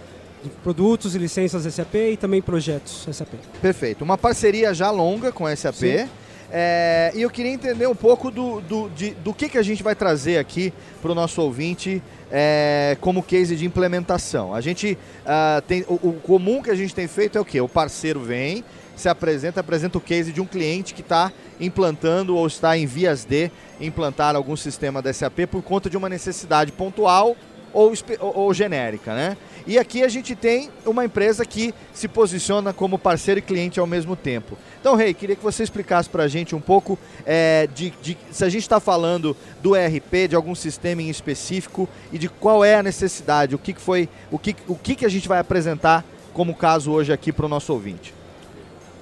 de 0.43 0.49
produtos 0.63 1.15
e 1.15 1.17
licenças 1.17 1.71
SAP 1.73 1.95
e 1.95 2.17
também 2.17 2.41
projetos 2.41 3.07
SAP. 3.11 3.33
Perfeito. 3.61 4.03
Uma 4.03 4.17
parceria 4.17 4.73
já 4.73 4.91
longa 4.91 5.31
com 5.31 5.45
a 5.45 5.55
SAP. 5.55 5.75
Sim. 5.75 6.09
É, 6.53 7.13
e 7.15 7.21
eu 7.21 7.29
queria 7.29 7.51
entender 7.51 7.87
um 7.87 7.95
pouco 7.95 8.29
do, 8.29 8.59
do, 8.59 8.89
de, 8.89 9.11
do 9.11 9.33
que, 9.33 9.47
que 9.47 9.57
a 9.57 9.63
gente 9.63 9.81
vai 9.81 9.95
trazer 9.95 10.37
aqui 10.37 10.73
para 11.01 11.11
o 11.11 11.15
nosso 11.15 11.41
ouvinte 11.41 12.03
é, 12.29 12.97
como 12.99 13.23
case 13.23 13.55
de 13.55 13.65
implementação. 13.65 14.53
A 14.53 14.59
gente 14.59 14.97
ah, 15.25 15.63
tem. 15.65 15.85
O, 15.87 16.09
o 16.09 16.13
comum 16.21 16.61
que 16.61 16.69
a 16.69 16.75
gente 16.75 16.93
tem 16.93 17.07
feito 17.07 17.37
é 17.37 17.41
o 17.41 17.45
quê? 17.45 17.61
O 17.61 17.69
parceiro 17.69 18.19
vem, 18.19 18.65
se 18.97 19.07
apresenta, 19.07 19.61
apresenta 19.61 19.97
o 19.97 20.01
case 20.01 20.33
de 20.33 20.41
um 20.41 20.45
cliente 20.45 20.93
que 20.93 21.01
está 21.01 21.31
implantando 21.57 22.35
ou 22.35 22.45
está 22.45 22.77
em 22.77 22.85
vias 22.85 23.23
de 23.23 23.49
implantar 23.79 24.35
algum 24.35 24.57
sistema 24.57 25.01
da 25.01 25.13
SAP 25.13 25.47
por 25.49 25.61
conta 25.61 25.89
de 25.89 25.95
uma 25.95 26.09
necessidade 26.09 26.73
pontual 26.73 27.35
ou, 27.73 27.93
ou- 28.19 28.53
genérica, 28.53 29.13
né? 29.13 29.37
E 29.67 29.77
aqui 29.77 30.03
a 30.03 30.07
gente 30.07 30.35
tem 30.35 30.69
uma 30.85 31.05
empresa 31.05 31.45
que 31.45 31.73
se 31.93 32.07
posiciona 32.07 32.73
como 32.73 32.97
parceiro 32.97 33.39
e 33.39 33.41
cliente 33.41 33.79
ao 33.79 33.85
mesmo 33.85 34.15
tempo. 34.15 34.57
Então, 34.79 34.95
Rei, 34.95 35.13
queria 35.13 35.35
que 35.35 35.43
você 35.43 35.61
explicasse 35.63 36.09
para 36.09 36.23
a 36.23 36.27
gente 36.27 36.55
um 36.55 36.59
pouco 36.59 36.97
é, 37.25 37.67
de, 37.73 37.93
de- 38.01 38.17
se 38.31 38.43
a 38.43 38.49
gente 38.49 38.63
está 38.63 38.79
falando 38.79 39.37
do 39.61 39.75
ERP, 39.75 40.27
de 40.29 40.35
algum 40.35 40.55
sistema 40.55 41.01
em 41.01 41.09
específico 41.09 41.87
e 42.11 42.17
de 42.17 42.27
qual 42.27 42.65
é 42.65 42.75
a 42.75 42.83
necessidade, 42.83 43.53
o 43.53 43.59
que, 43.59 43.73
que 43.73 43.81
foi, 43.81 44.09
o 44.31 44.39
que, 44.39 44.55
o 44.67 44.75
que, 44.75 44.95
que 44.95 45.05
a 45.05 45.09
gente 45.09 45.27
vai 45.27 45.37
apresentar 45.39 46.03
como 46.33 46.55
caso 46.55 46.91
hoje 46.91 47.13
aqui 47.13 47.31
para 47.31 47.45
o 47.45 47.49
nosso 47.49 47.71
ouvinte. 47.71 48.13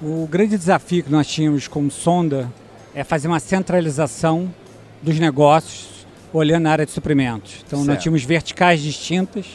O 0.02 0.28
grande 0.30 0.58
desafio 0.58 1.04
que 1.04 1.12
nós 1.12 1.28
tínhamos 1.28 1.68
como 1.68 1.90
sonda 1.90 2.52
é 2.94 3.04
fazer 3.04 3.28
uma 3.28 3.40
centralização 3.40 4.54
dos 5.02 5.18
negócios 5.20 5.99
olhando 6.34 6.68
a 6.68 6.72
área 6.72 6.86
de 6.86 6.92
suprimentos. 6.92 7.64
Então 7.66 7.80
nós 7.80 7.88
Certo. 7.88 8.02
tínhamos 8.04 8.24
verticais 8.24 8.82
distintas, 8.82 9.46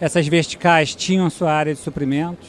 essas 0.00 0.26
verticais 0.26 0.94
tinham 0.94 1.28
sua 1.30 1.52
área 1.52 1.74
de 1.74 1.80
suprimentos. 1.80 2.48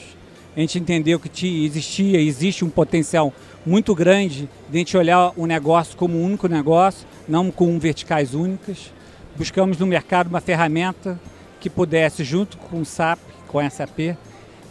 A 0.55 0.59
gente 0.59 0.79
entendeu 0.79 1.19
que 1.19 1.27
ti- 1.29 1.65
existia, 1.65 2.19
existe 2.21 2.63
um 2.63 2.69
potencial 2.69 3.33
muito 3.65 3.93
grande 3.93 4.47
de 4.69 4.75
a 4.75 4.79
gente 4.79 4.95
olhar 4.97 5.33
o 5.35 5.45
negócio 5.45 5.97
como 5.97 6.17
um 6.17 6.23
único 6.23 6.47
negócio, 6.47 7.05
não 7.27 7.51
com 7.51 7.77
verticais 7.77 8.33
únicas. 8.33 8.91
Buscamos 9.35 9.77
no 9.77 9.85
mercado 9.85 10.27
uma 10.27 10.39
ferramenta 10.39 11.19
que 11.59 11.69
pudesse, 11.69 12.23
junto 12.23 12.57
com 12.57 12.79
o 12.81 12.85
SAP, 12.85 13.19
com 13.47 13.59
a 13.59 13.69
SAP, 13.69 14.15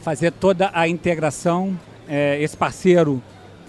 fazer 0.02 0.30
toda 0.32 0.70
a 0.72 0.88
integração. 0.88 1.78
É, 2.08 2.40
esse 2.40 2.56
parceiro 2.56 3.22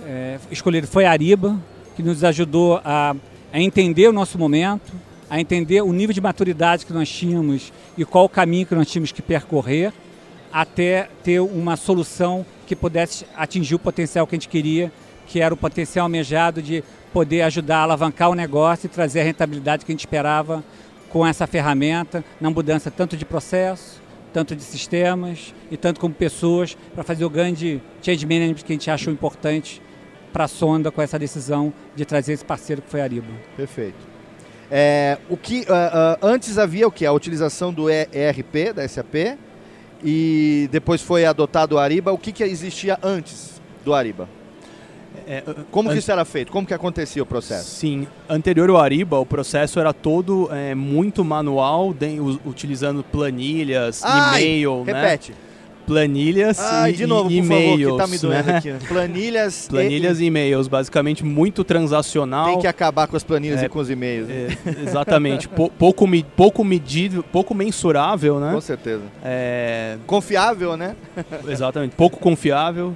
é, 0.06 0.38
escolhido 0.52 0.88
foi 0.88 1.06
a 1.06 1.12
Ariba, 1.12 1.60
que 1.96 2.04
nos 2.04 2.24
ajudou 2.24 2.80
a, 2.86 3.16
a 3.52 3.60
entender 3.60 4.08
o 4.08 4.14
nosso 4.14 4.38
momento, 4.38 4.94
a 5.30 5.40
entender 5.40 5.82
o 5.82 5.92
nível 5.92 6.14
de 6.14 6.22
maturidade 6.22 6.86
que 6.86 6.94
nós 6.94 7.10
tínhamos 7.10 7.74
e 7.98 8.06
qual 8.06 8.26
o 8.26 8.30
caminho 8.30 8.66
que 8.66 8.76
nós 8.76 8.90
tínhamos 8.90 9.12
que 9.12 9.22
percorrer, 9.22 9.92
até 10.52 11.10
ter 11.24 11.40
uma 11.40 11.76
solução 11.76 12.46
que 12.66 12.76
pudesse 12.76 13.26
atingir 13.36 13.76
o 13.76 13.80
potencial 13.80 14.26
que 14.26 14.36
a 14.36 14.38
gente 14.38 14.48
queria, 14.48 14.92
que 15.28 15.40
era 15.40 15.54
o 15.54 15.58
potencial 15.58 16.06
almejado 16.06 16.62
de 16.62 16.84
poder 17.12 17.42
ajudar 17.42 17.80
a 17.80 17.84
alavancar 17.84 18.30
o 18.30 18.36
negócio 18.36 18.88
e 18.88 18.90
trazer 18.90 19.22
a 19.22 19.24
rentabilidade 19.24 19.86
que 19.86 19.92
a 19.92 19.94
gente 19.94 20.02
esperava 20.02 20.64
com 21.10 21.26
essa 21.26 21.48
ferramenta, 21.48 22.24
na 22.40 22.50
mudança 22.50 22.92
tanto 22.92 23.16
de 23.16 23.26
processo, 23.26 24.02
tanto 24.34 24.56
de 24.56 24.64
sistemas 24.64 25.54
e 25.72 25.78
tanto 25.78 26.00
como 26.00 26.14
pessoas, 26.14 26.78
para 26.94 27.04
fazer 27.04 27.24
o 27.24 27.30
grande 27.30 27.82
change 28.02 28.26
management 28.26 28.64
que 28.66 28.74
a 28.74 28.76
gente 28.76 28.92
achou 28.92 29.14
importante 29.14 29.82
para 30.34 30.44
a 30.44 30.48
Sonda 30.48 30.92
com 30.92 31.02
essa 31.02 31.18
decisão 31.18 31.74
de 31.96 32.04
trazer 32.04 32.34
esse 32.34 32.44
parceiro 32.44 32.82
que 32.82 32.90
foi 32.90 33.00
a 33.00 33.04
Ariba. 33.06 33.32
Perfeito. 33.56 34.15
É, 34.78 35.18
o 35.30 35.38
que 35.38 35.66
ah, 35.70 36.18
ah, 36.22 36.28
antes 36.28 36.58
havia 36.58 36.86
o 36.86 36.92
que 36.92 37.06
a 37.06 37.12
utilização 37.14 37.72
do 37.72 37.90
ERP 37.90 38.74
da 38.76 38.86
SAP 38.86 39.38
e 40.04 40.68
depois 40.70 41.02
foi 41.02 41.24
adotado 41.24 41.76
o 41.76 41.80
Ariba. 41.80 42.12
O 42.12 42.18
que, 42.18 42.34
que 42.34 42.44
existia 42.44 43.00
antes 43.02 43.62
do 43.86 43.94
Ariba? 43.94 44.28
Como 45.72 45.90
que 45.90 45.98
isso 45.98 46.12
era 46.12 46.26
feito? 46.26 46.52
Como 46.52 46.68
que 46.68 46.74
acontecia 46.74 47.24
o 47.24 47.26
processo? 47.26 47.70
Sim, 47.70 48.06
anterior 48.30 48.70
ao 48.70 48.76
Ariba, 48.78 49.18
o 49.18 49.26
processo 49.26 49.80
era 49.80 49.94
todo 49.94 50.50
é, 50.52 50.76
muito 50.76 51.24
manual, 51.24 51.94
de- 51.94 52.20
utilizando 52.46 53.02
planilhas, 53.02 54.02
Ai, 54.04 54.42
e-mail, 54.44 54.84
repete. 54.84 55.32
né? 55.32 55.38
Planilhas 55.86 56.60
Ai, 56.60 56.92
e, 56.92 56.94
de 56.96 57.06
novo, 57.06 57.32
e 57.32 57.42
por 57.42 57.48
favor, 57.48 57.62
que 57.62 57.66
e-mails, 57.74 57.98
tá 57.98 58.08
me 58.08 58.18
doendo 58.18 58.52
né? 58.52 58.58
aqui. 58.58 58.74
Planilhas, 58.88 59.68
Planilhas 59.70 60.20
e, 60.20 60.24
e 60.24 60.28
e-mails, 60.28 60.68
basicamente 60.68 61.24
muito 61.24 61.64
transacional. 61.64 62.46
Tem 62.48 62.60
que 62.60 62.68
acabar 62.68 63.08
com 63.08 63.16
as 63.16 63.24
planilhas 63.24 63.62
É, 63.62 63.66
e 63.66 63.70
com 63.70 63.80
os 63.80 63.90
e-mails. 63.90 64.30
é, 64.30 64.48
exatamente, 64.84 65.48
Pou- 65.48 65.70
pouco, 65.70 66.06
pouco 66.36 66.64
medido, 66.64 67.24
pouco 67.24 67.54
mensurável, 67.54 68.40
né? 68.40 68.52
Com 68.54 68.62
certeza. 68.62 69.04
É... 69.24 69.98
Confiável, 70.08 70.76
né? 70.76 70.96
Exatamente, 71.48 71.96
pouco 71.96 72.20
confiável. 72.20 72.96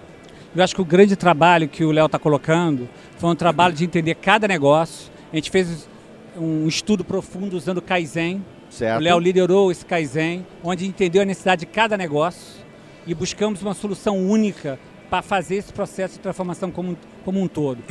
Eu 0.56 0.64
acho 0.64 0.74
que 0.74 0.82
o 0.82 0.86
grande 0.86 1.16
trabalho 1.16 1.68
que 1.68 1.84
o 1.84 1.92
Léo 1.92 2.08
está 2.08 2.18
colocando 2.18 2.90
foi 3.18 3.30
um 3.30 3.36
trabalho 3.36 3.74
de 3.74 3.84
entender 3.84 4.16
cada 4.16 4.48
negócio. 4.48 5.12
A 5.32 5.36
gente 5.36 5.52
fez 5.52 5.88
um 6.36 6.68
estudo 6.68 7.04
profundo 7.04 7.56
usando 7.56 7.78
o 7.78 7.82
Kaizen. 7.82 8.44
Certo. 8.70 9.00
O 9.00 9.04
Léo 9.04 9.20
liderou 9.20 9.72
esse 9.72 9.86
Kaizen, 9.86 10.46
onde 10.64 10.86
entendeu 10.88 11.22
a 11.22 11.26
necessidade 11.26 11.62
de 11.62 11.66
cada 11.66 11.98
negócio 11.98 12.60
e 13.06 13.14
buscamos 13.14 13.62
uma 13.62 13.74
solução 13.74 14.18
única 14.18 14.80
para 15.10 15.22
fazer 15.22 15.56
esse 15.56 15.74
processo 15.74 16.16
de 16.16 16.20
transformação 16.20 16.70
como, 16.70 16.98
como 17.26 17.42
um 17.42 17.48
todo. 17.48 17.84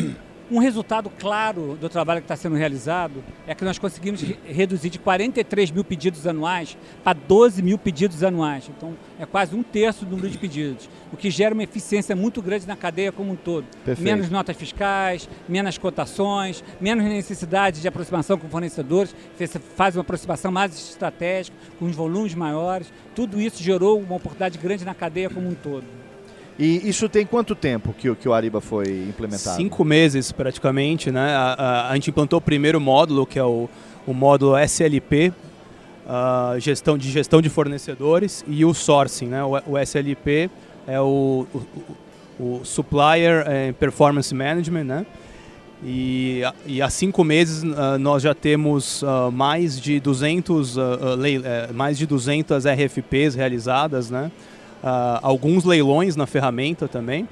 Um 0.51 0.59
resultado 0.59 1.11
claro 1.11 1.77
do 1.79 1.91
trabalho 1.91 2.23
que 2.23 2.25
está 2.25 2.35
sendo 2.35 2.57
realizado 2.57 3.23
é 3.47 3.55
que 3.55 3.65
nós 3.65 3.79
conseguimos 3.79 4.23
re 4.23 4.39
reduzir 4.47 4.89
de 4.89 4.99
43 4.99 5.71
mil 5.71 5.85
pedidos 5.85 6.27
anuais 6.27 6.77
para 7.05 7.13
12 7.13 7.63
mil 7.63 7.77
pedidos 7.77 8.23
anuais. 8.23 8.71
Então, 8.75 8.97
é 9.19 9.27
quase 9.27 9.55
um 9.55 9.63
terço 9.63 10.07
do 10.07 10.13
número 10.13 10.31
de 10.31 10.39
pedidos, 10.39 10.89
o 11.13 11.19
que 11.19 11.31
gera 11.31 11.53
uma 11.53 11.63
eficiência 11.63 12.17
muito 12.17 12.41
grande 12.41 12.67
na 12.67 12.77
cadeia 12.77 13.13
como 13.13 13.33
um 13.33 13.37
todo. 13.37 13.67
Perfeito. 13.85 14.03
Menos 14.03 14.31
notas 14.31 14.57
fiscais, 14.57 15.29
menos 15.47 15.77
cotações, 15.77 16.65
menos 16.81 17.05
necessidade 17.05 17.83
de 17.83 17.89
aproximação 17.89 18.39
com 18.39 18.49
fornecedores, 18.49 19.15
você 19.37 19.59
faz 19.59 19.97
uma 19.97 20.03
aproximação 20.03 20.51
mais 20.51 20.73
estratégica, 20.73 21.57
com 21.79 21.85
os 21.85 21.95
volumes 21.95 22.35
maiores. 22.35 22.91
Tudo 23.15 23.39
isso 23.39 23.63
gerou 23.63 24.01
uma 24.01 24.17
oportunidade 24.17 24.57
grande 24.57 24.85
na 24.85 24.95
cadeia 24.95 25.29
como 25.29 25.47
um 25.47 25.55
todo. 25.55 26.08
E 26.59 26.89
isso 26.89 27.09
tem 27.09 27.25
quanto 27.25 27.55
tempo 27.55 27.95
que, 27.97 28.11
o- 28.11 28.17
que 28.17 28.29
o 28.29 28.33
Ariba 28.33 28.61
foi 28.61 28.85
implementado? 29.09 29.57
Cinco 29.57 29.85
meses 29.85 30.33
praticamente, 30.33 31.11
né? 31.11 31.31
A, 31.35 31.55
a- 31.59 31.91
a 31.91 31.95
gente 31.95 32.11
implantou 32.11 32.39
o 32.39 32.43
primeiro 32.43 32.81
módulo, 32.81 33.25
que 33.27 33.39
é 33.39 33.45
o, 33.45 33.69
o 34.07 34.13
módulo 34.13 34.57
SLP, 34.57 35.33
ah, 36.09 36.57
gestão 36.59 36.99
de 36.99 37.11
gestão 37.11 37.41
de 37.41 37.49
fornecedores, 37.49 38.45
e 38.49 38.65
o 38.65 38.75
sourcing, 38.75 39.27
né? 39.27 39.45
O, 39.45 39.53
o 39.67 39.79
SLP 39.79 40.51
é 40.87 41.01
o, 41.01 41.47
o, 41.55 42.43
o 42.45 42.61
Supplier 42.65 43.45
Performance 43.79 44.35
Management, 44.35 44.85
né? 44.85 45.07
E, 45.85 46.43
e 46.67 46.83
há 46.83 46.91
cinco 46.91 47.23
meses 47.23 47.63
ah, 47.77 47.97
nós 47.99 48.21
já 48.25 48.35
temos 48.35 49.05
ah, 49.05 49.31
mais 49.31 49.81
de 49.81 50.01
200 50.01 50.77
ah, 50.77 50.83
ah, 50.83 51.15
lei- 51.15 51.41
eh, 51.45 51.71
mais 51.73 51.97
de 51.97 52.05
200 52.05 52.65
RFPs 52.67 53.37
realizadas, 53.37 54.11
né? 54.11 54.33
Ah, 54.83 55.19
alguns 55.23 55.65
leilões 55.65 56.15
na 56.17 56.27
ferramenta 56.27 56.87
também. 56.89 57.29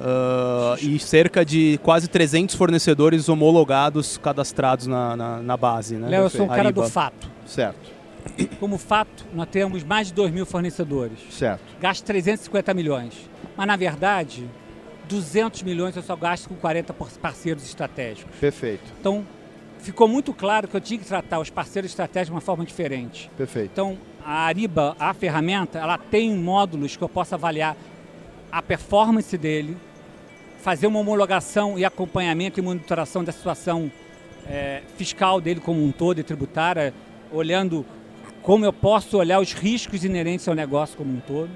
Ah, 0.00 0.76
e 0.80 0.98
cerca 0.98 1.44
de 1.44 1.78
quase 1.82 2.08
300 2.08 2.54
fornecedores 2.54 3.28
homologados 3.28 4.16
cadastrados 4.18 4.86
na, 4.86 5.16
na, 5.16 5.36
na 5.40 5.56
base. 5.56 5.96
Né? 5.96 6.08
Léo, 6.08 6.22
eu 6.24 6.30
sou 6.30 6.46
um 6.46 6.48
cara 6.48 6.72
do 6.72 6.82
fato. 6.88 7.28
Certo. 7.46 7.92
Como 8.58 8.78
fato, 8.78 9.24
nós 9.34 9.46
temos 9.50 9.84
mais 9.84 10.06
de 10.08 10.14
2 10.14 10.32
mil 10.32 10.46
fornecedores. 10.46 11.18
Certo. 11.30 11.60
Gasto 11.80 12.04
350 12.04 12.72
milhões. 12.72 13.12
Mas, 13.56 13.66
na 13.66 13.76
verdade, 13.76 14.48
200 15.08 15.62
milhões 15.62 15.94
eu 15.94 16.02
só 16.02 16.16
gasto 16.16 16.48
com 16.48 16.54
40 16.54 16.94
por- 16.94 17.10
parceiros 17.18 17.62
estratégicos. 17.64 18.34
Perfeito. 18.40 18.82
Então, 18.98 19.24
ficou 19.78 20.08
muito 20.08 20.32
claro 20.32 20.66
que 20.66 20.74
eu 20.74 20.80
tinha 20.80 20.98
que 20.98 21.04
tratar 21.04 21.38
os 21.38 21.50
parceiros 21.50 21.90
estratégicos 21.90 22.28
de 22.28 22.32
uma 22.34 22.40
forma 22.40 22.64
diferente. 22.64 23.30
Perfeito. 23.36 23.70
Então, 23.72 23.98
a 24.24 24.46
Ariba, 24.46 24.96
a 24.98 25.12
ferramenta, 25.12 25.78
ela 25.78 25.98
tem 25.98 26.34
módulos 26.34 26.96
que 26.96 27.02
eu 27.02 27.08
posso 27.08 27.34
avaliar 27.34 27.76
a 28.50 28.62
performance 28.62 29.36
dele, 29.36 29.76
fazer 30.62 30.86
uma 30.86 30.98
homologação 30.98 31.78
e 31.78 31.84
acompanhamento 31.84 32.58
e 32.58 32.62
monitoração 32.62 33.22
da 33.22 33.32
situação 33.32 33.92
eh, 34.46 34.82
fiscal 34.96 35.40
dele 35.40 35.60
como 35.60 35.84
um 35.84 35.92
todo 35.92 36.18
e 36.20 36.22
tributária, 36.22 36.94
olhando 37.30 37.84
como 38.40 38.64
eu 38.64 38.72
posso 38.72 39.18
olhar 39.18 39.40
os 39.40 39.52
riscos 39.52 40.04
inerentes 40.04 40.48
ao 40.48 40.54
negócio 40.54 40.96
como 40.96 41.12
um 41.12 41.20
todo. 41.20 41.50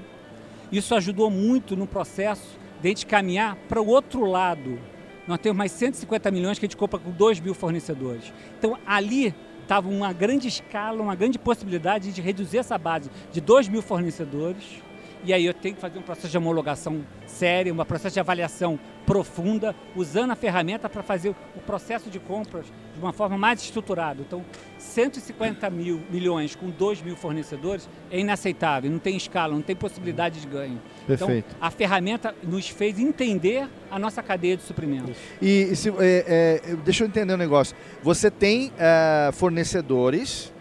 Isso 0.71 0.93
ajudou 0.93 1.31
muito 1.31 1.75
no 1.75 1.87
processo 1.87 2.59
de 2.81 2.87
a 2.87 2.89
gente 2.89 3.05
caminhar 3.05 3.55
para 3.67 3.81
o 3.81 3.87
outro 3.87 4.25
lado. 4.25 4.79
Nós 5.27 5.39
temos 5.39 5.57
mais 5.57 5.71
150 5.71 6.29
milhões 6.31 6.59
que 6.59 6.65
a 6.65 6.67
gente 6.67 6.77
compra 6.77 6.99
com 6.99 7.11
2 7.11 7.39
mil 7.39 7.53
fornecedores. 7.53 8.31
Então, 8.57 8.77
ali 8.85 9.33
estava 9.69 9.87
uma 9.87 10.11
grande 10.11 10.47
escala, 10.47 10.99
uma 10.99 11.13
grande 11.13 11.37
possibilidade 11.37 12.11
de 12.11 12.21
reduzir 12.21 12.57
essa 12.57 12.75
base 12.75 13.07
de 13.31 13.39
2 13.39 13.67
mil 13.67 13.83
fornecedores. 13.83 14.81
E 15.25 15.33
aí 15.33 15.45
eu 15.45 15.53
tenho 15.53 15.75
que 15.75 15.81
fazer 15.81 15.99
um 15.99 16.01
processo 16.01 16.29
de 16.29 16.37
homologação 16.37 17.01
sério, 17.27 17.73
um 17.73 17.85
processo 17.85 18.13
de 18.13 18.19
avaliação 18.19 18.79
profunda, 19.05 19.75
usando 19.95 20.31
a 20.31 20.35
ferramenta 20.35 20.87
para 20.87 21.01
fazer 21.03 21.29
o 21.29 21.59
processo 21.65 22.09
de 22.09 22.19
compras 22.19 22.65
de 22.93 22.99
uma 22.99 23.11
forma 23.11 23.37
mais 23.37 23.61
estruturada. 23.61 24.21
Então, 24.21 24.45
150 24.77 25.69
mil 25.69 26.01
milhões 26.09 26.55
com 26.55 26.69
2 26.69 27.01
mil 27.01 27.15
fornecedores 27.15 27.89
é 28.11 28.19
inaceitável, 28.19 28.89
não 28.89 28.99
tem 28.99 29.17
escala, 29.17 29.53
não 29.53 29.61
tem 29.61 29.75
possibilidade 29.75 30.39
de 30.41 30.47
ganho. 30.47 30.79
Perfeito. 31.07 31.45
Então, 31.49 31.57
a 31.67 31.71
ferramenta 31.71 32.35
nos 32.43 32.69
fez 32.69 32.99
entender 32.99 33.67
a 33.89 33.97
nossa 33.99 34.21
cadeia 34.23 34.55
de 34.57 34.63
suprimentos. 34.63 35.17
E, 35.41 35.75
se- 35.75 35.89
é, 35.99 36.61
é, 36.71 36.75
deixa 36.77 37.03
eu 37.03 37.07
entender 37.07 37.33
um 37.33 37.37
negócio. 37.37 37.75
Você 38.03 38.29
tem 38.31 38.71
é, 38.77 39.31
fornecedores 39.33 40.53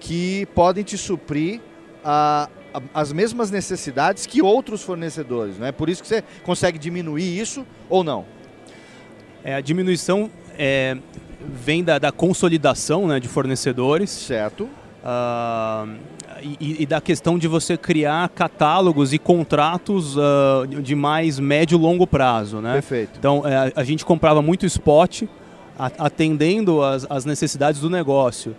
que 0.00 0.46
podem 0.54 0.84
te 0.84 0.98
suprir 0.98 1.60
a- 2.04 2.48
a- 2.52 2.63
as 2.92 3.12
mesmas 3.12 3.50
necessidades 3.50 4.26
que 4.26 4.42
outros 4.42 4.82
fornecedores, 4.82 5.58
não 5.58 5.66
é? 5.66 5.72
Por 5.72 5.88
isso 5.88 6.02
que 6.02 6.08
você 6.08 6.22
consegue 6.42 6.78
diminuir 6.78 7.38
isso 7.38 7.64
ou 7.88 8.02
não? 8.02 8.24
É, 9.44 9.54
a 9.54 9.60
diminuição 9.60 10.30
é, 10.58 10.96
vem 11.40 11.84
da, 11.84 11.98
da 11.98 12.10
consolidação 12.10 13.06
né, 13.06 13.20
de 13.20 13.28
fornecedores. 13.28 14.10
Certo. 14.10 14.68
e, 16.60 16.82
e 16.82 16.86
da 16.86 17.00
questão 17.00 17.38
de 17.38 17.46
você 17.46 17.76
criar 17.76 18.28
catálogos 18.30 19.12
e 19.12 19.18
contratos 19.18 20.16
ah, 20.18 20.64
de 20.66 20.94
mais 20.94 21.38
médio 21.38 21.76
e 21.78 21.80
longo 21.80 22.06
prazo. 22.06 22.60
Né? 22.60 22.72
Perfeito. 22.74 23.12
Então, 23.18 23.42
é, 23.46 23.72
a 23.76 23.84
gente 23.84 24.04
comprava 24.04 24.40
muito 24.42 24.64
spot, 24.66 25.22
a- 25.78 25.90
atendendo 25.98 26.82
as 26.82 27.24
necessidades 27.24 27.80
do 27.80 27.90
negócio. 27.90 28.56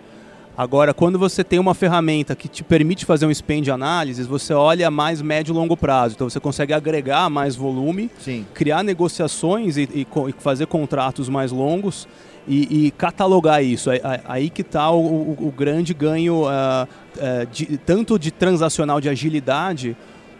Agora, 0.58 0.94
quando 0.94 1.18
você 1.18 1.44
tem 1.44 1.58
uma 1.58 1.74
ferramenta 1.74 2.34
que 2.34 2.48
te 2.48 2.64
permite 2.64 3.04
fazer 3.04 3.26
um 3.26 3.34
spend 3.34 3.70
análise, 3.70 4.22
você 4.22 4.54
olha 4.54 4.90
mais 4.90 5.20
médio 5.20 5.52
e 5.52 5.54
longo 5.54 5.76
prazo. 5.76 6.14
Então 6.14 6.30
você 6.30 6.40
consegue 6.40 6.72
agregar 6.72 7.28
mais 7.28 7.54
volume, 7.54 8.10
Sim. 8.18 8.46
criar 8.54 8.82
negociações 8.82 9.76
e, 9.76 9.82
e 9.94 10.06
e 10.28 10.32
fazer 10.38 10.66
contratos 10.66 11.28
mais 11.28 11.52
longos 11.52 12.08
e, 12.48 12.86
e 12.86 12.90
catalogar 12.92 13.62
isso. 13.62 13.90
Aí, 13.90 14.00
aí- 14.24 14.48
que 14.50 14.62
está 14.62 14.90
o, 14.90 15.04
o- 15.04 15.48
o 15.48 15.52
grande 15.54 15.92
ganho 15.92 16.46
ah, 16.48 16.88
ah, 17.20 17.44
de- 17.52 17.76
tanto 17.78 18.18
de 18.18 18.30
transacional 18.30 18.98
de 19.00 19.08
agilidade 19.10 19.94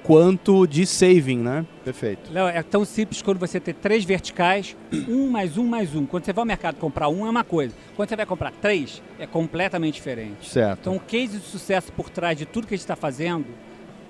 quanto 0.07 0.69
de 0.69 0.87
saving, 0.87 1.39
né? 1.39 1.67
Perfeito. 1.85 2.33
Léo, 2.33 2.47
é 2.47 2.63
tão 2.63 2.85
simples 2.85 3.21
quando 3.21 3.39
você 3.39 3.59
ter 3.59 3.75
três 3.75 4.05
verticais, 4.05 4.77
um 5.09 5.29
mais 5.29 5.59
um 5.59 5.67
mais 5.67 5.97
um. 5.97 6.07
Quando 6.07 6.25
você 6.25 6.33
vai 6.33 6.43
ao 6.43 6.47
mercado 6.47 6.77
comprar 6.77 7.09
um 7.09 7.27
é 7.27 7.31
uma 7.31 7.43
coisa. 7.43 7.75
Quando 7.97 8.09
você 8.09 8.15
vai 8.15 8.25
comprar 8.25 8.53
três, 8.53 9.03
é 9.19 9.27
completamente 9.27 9.95
diferente. 9.95 10.49
Certo. 10.49 10.79
Então 10.81 10.97
o 10.97 11.01
case 11.01 11.39
de 11.39 11.45
sucesso 11.45 11.91
por 11.93 12.09
trás 12.09 12.39
de 12.39 12.47
tudo 12.47 12.69
que 12.69 12.75
a 12.75 12.77
gente 12.77 12.85
está 12.85 12.95
fazendo, 12.95 13.47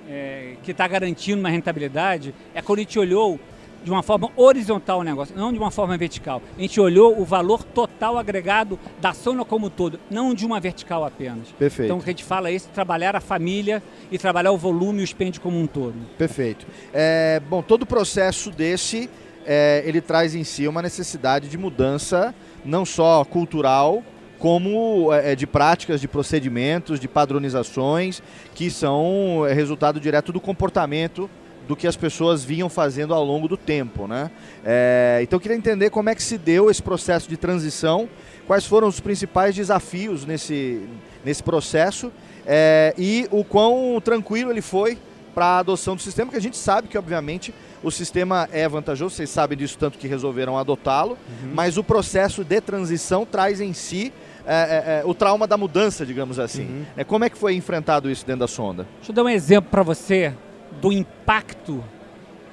é, 0.07 0.57
que 0.62 0.72
está 0.72 0.86
garantindo 0.86 1.40
uma 1.40 1.49
rentabilidade, 1.49 2.34
é 2.55 2.61
quando 2.61 2.80
a 2.80 2.82
gente 2.82 2.99
olhou 2.99 3.40
de 3.87 3.93
uma 3.93 4.03
forma 4.03 4.28
horizontal 4.34 4.99
o 4.99 5.05
negócio, 5.05 5.32
não 5.37 5.53
de 5.53 5.61
uma 5.61 5.70
forma 5.70 5.97
vertical. 5.97 6.43
A 6.59 6.61
gente 6.61 6.80
olhou 6.80 7.20
o 7.20 7.24
valor 7.24 7.62
total 7.62 8.18
agregado 8.18 8.76
da 9.01 9.11
ação 9.11 9.37
como 9.45 9.68
um 9.68 9.70
todo, 9.70 10.01
não 10.11 10.34
de 10.34 10.45
uma 10.45 10.59
vertical 10.59 11.05
apenas. 11.05 11.53
Perfeito. 11.57 11.87
Então 11.87 11.99
o 11.99 12.03
que 12.03 12.11
a 12.11 12.12
gente 12.12 12.24
fala 12.24 12.49
é 12.51 12.55
isso, 12.55 12.68
trabalhar 12.74 13.14
a 13.14 13.20
família 13.20 13.80
e 14.11 14.18
trabalhar 14.18 14.51
o 14.51 14.59
volume 14.59 15.03
e 15.03 15.05
o 15.05 15.07
spend 15.07 15.39
como 15.39 15.57
um 15.61 15.68
todo. 15.68 15.95
Perfeito. 16.18 16.66
É, 16.93 17.41
bom, 17.49 17.62
todo 17.62 17.87
processo 17.87 18.51
desse, 18.51 19.09
é, 19.47 19.84
ele 19.87 20.01
traz 20.01 20.34
em 20.34 20.43
si 20.43 20.66
uma 20.66 20.82
necessidade 20.82 21.49
de 21.49 21.57
mudança, 21.57 22.34
não 22.64 22.84
só 22.84 23.24
cultural, 23.24 24.03
como 24.37 25.14
é, 25.14 25.37
de 25.37 25.47
práticas, 25.47 26.01
de 26.01 26.09
procedimentos, 26.09 26.99
de 26.99 27.07
padronizações, 27.07 28.20
que 28.53 28.68
são 28.68 29.47
é, 29.47 29.53
resultado 29.53 30.01
direto 30.01 30.32
do 30.32 30.41
comportamento 30.41 31.30
do 31.66 31.76
que 31.76 31.86
as 31.86 31.96
pessoas 31.96 32.44
vinham 32.44 32.68
fazendo 32.68 33.12
ao 33.12 33.24
longo 33.24 33.48
do 33.48 33.56
tempo, 33.56 34.06
né? 34.06 34.30
É, 34.64 35.20
então 35.22 35.36
eu 35.36 35.40
queria 35.40 35.56
entender 35.56 35.90
como 35.90 36.08
é 36.08 36.14
que 36.14 36.22
se 36.22 36.38
deu 36.38 36.70
esse 36.70 36.82
processo 36.82 37.28
de 37.28 37.36
transição, 37.36 38.08
quais 38.46 38.64
foram 38.64 38.88
os 38.88 39.00
principais 39.00 39.54
desafios 39.54 40.24
nesse, 40.24 40.82
nesse 41.24 41.42
processo 41.42 42.12
é, 42.46 42.94
e 42.96 43.26
o 43.30 43.42
quão 43.42 44.00
tranquilo 44.02 44.50
ele 44.50 44.62
foi 44.62 44.96
para 45.34 45.46
a 45.46 45.58
adoção 45.58 45.96
do 45.96 46.00
sistema, 46.00 46.30
que 46.30 46.36
a 46.38 46.40
gente 46.40 46.56
sabe 46.56 46.88
que, 46.88 46.96
obviamente, 46.96 47.52
o 47.82 47.90
sistema 47.90 48.48
é 48.50 48.66
vantajoso, 48.66 49.14
vocês 49.14 49.28
sabem 49.28 49.58
disso 49.58 49.76
tanto 49.78 49.98
que 49.98 50.08
resolveram 50.08 50.56
adotá-lo, 50.56 51.18
mas 51.52 51.76
o 51.76 51.84
processo 51.84 52.42
de 52.42 52.58
transição 52.58 53.26
traz 53.26 53.60
em 53.60 53.74
si 53.74 54.14
é, 54.46 54.54
é, 54.54 55.00
é, 55.00 55.02
o 55.04 55.12
trauma 55.12 55.46
da 55.46 55.58
mudança, 55.58 56.06
digamos 56.06 56.38
assim. 56.38 56.86
É, 56.96 57.04
como 57.04 57.24
é 57.24 57.28
que 57.28 57.36
foi 57.36 57.54
enfrentado 57.54 58.10
isso 58.10 58.24
dentro 58.24 58.40
da 58.40 58.48
sonda? 58.48 58.86
Deixa 58.96 59.10
eu 59.10 59.14
dar 59.14 59.24
um 59.24 59.28
exemplo 59.28 59.70
para 59.70 59.82
você 59.82 60.32
do 60.80 60.92
impacto 60.92 61.82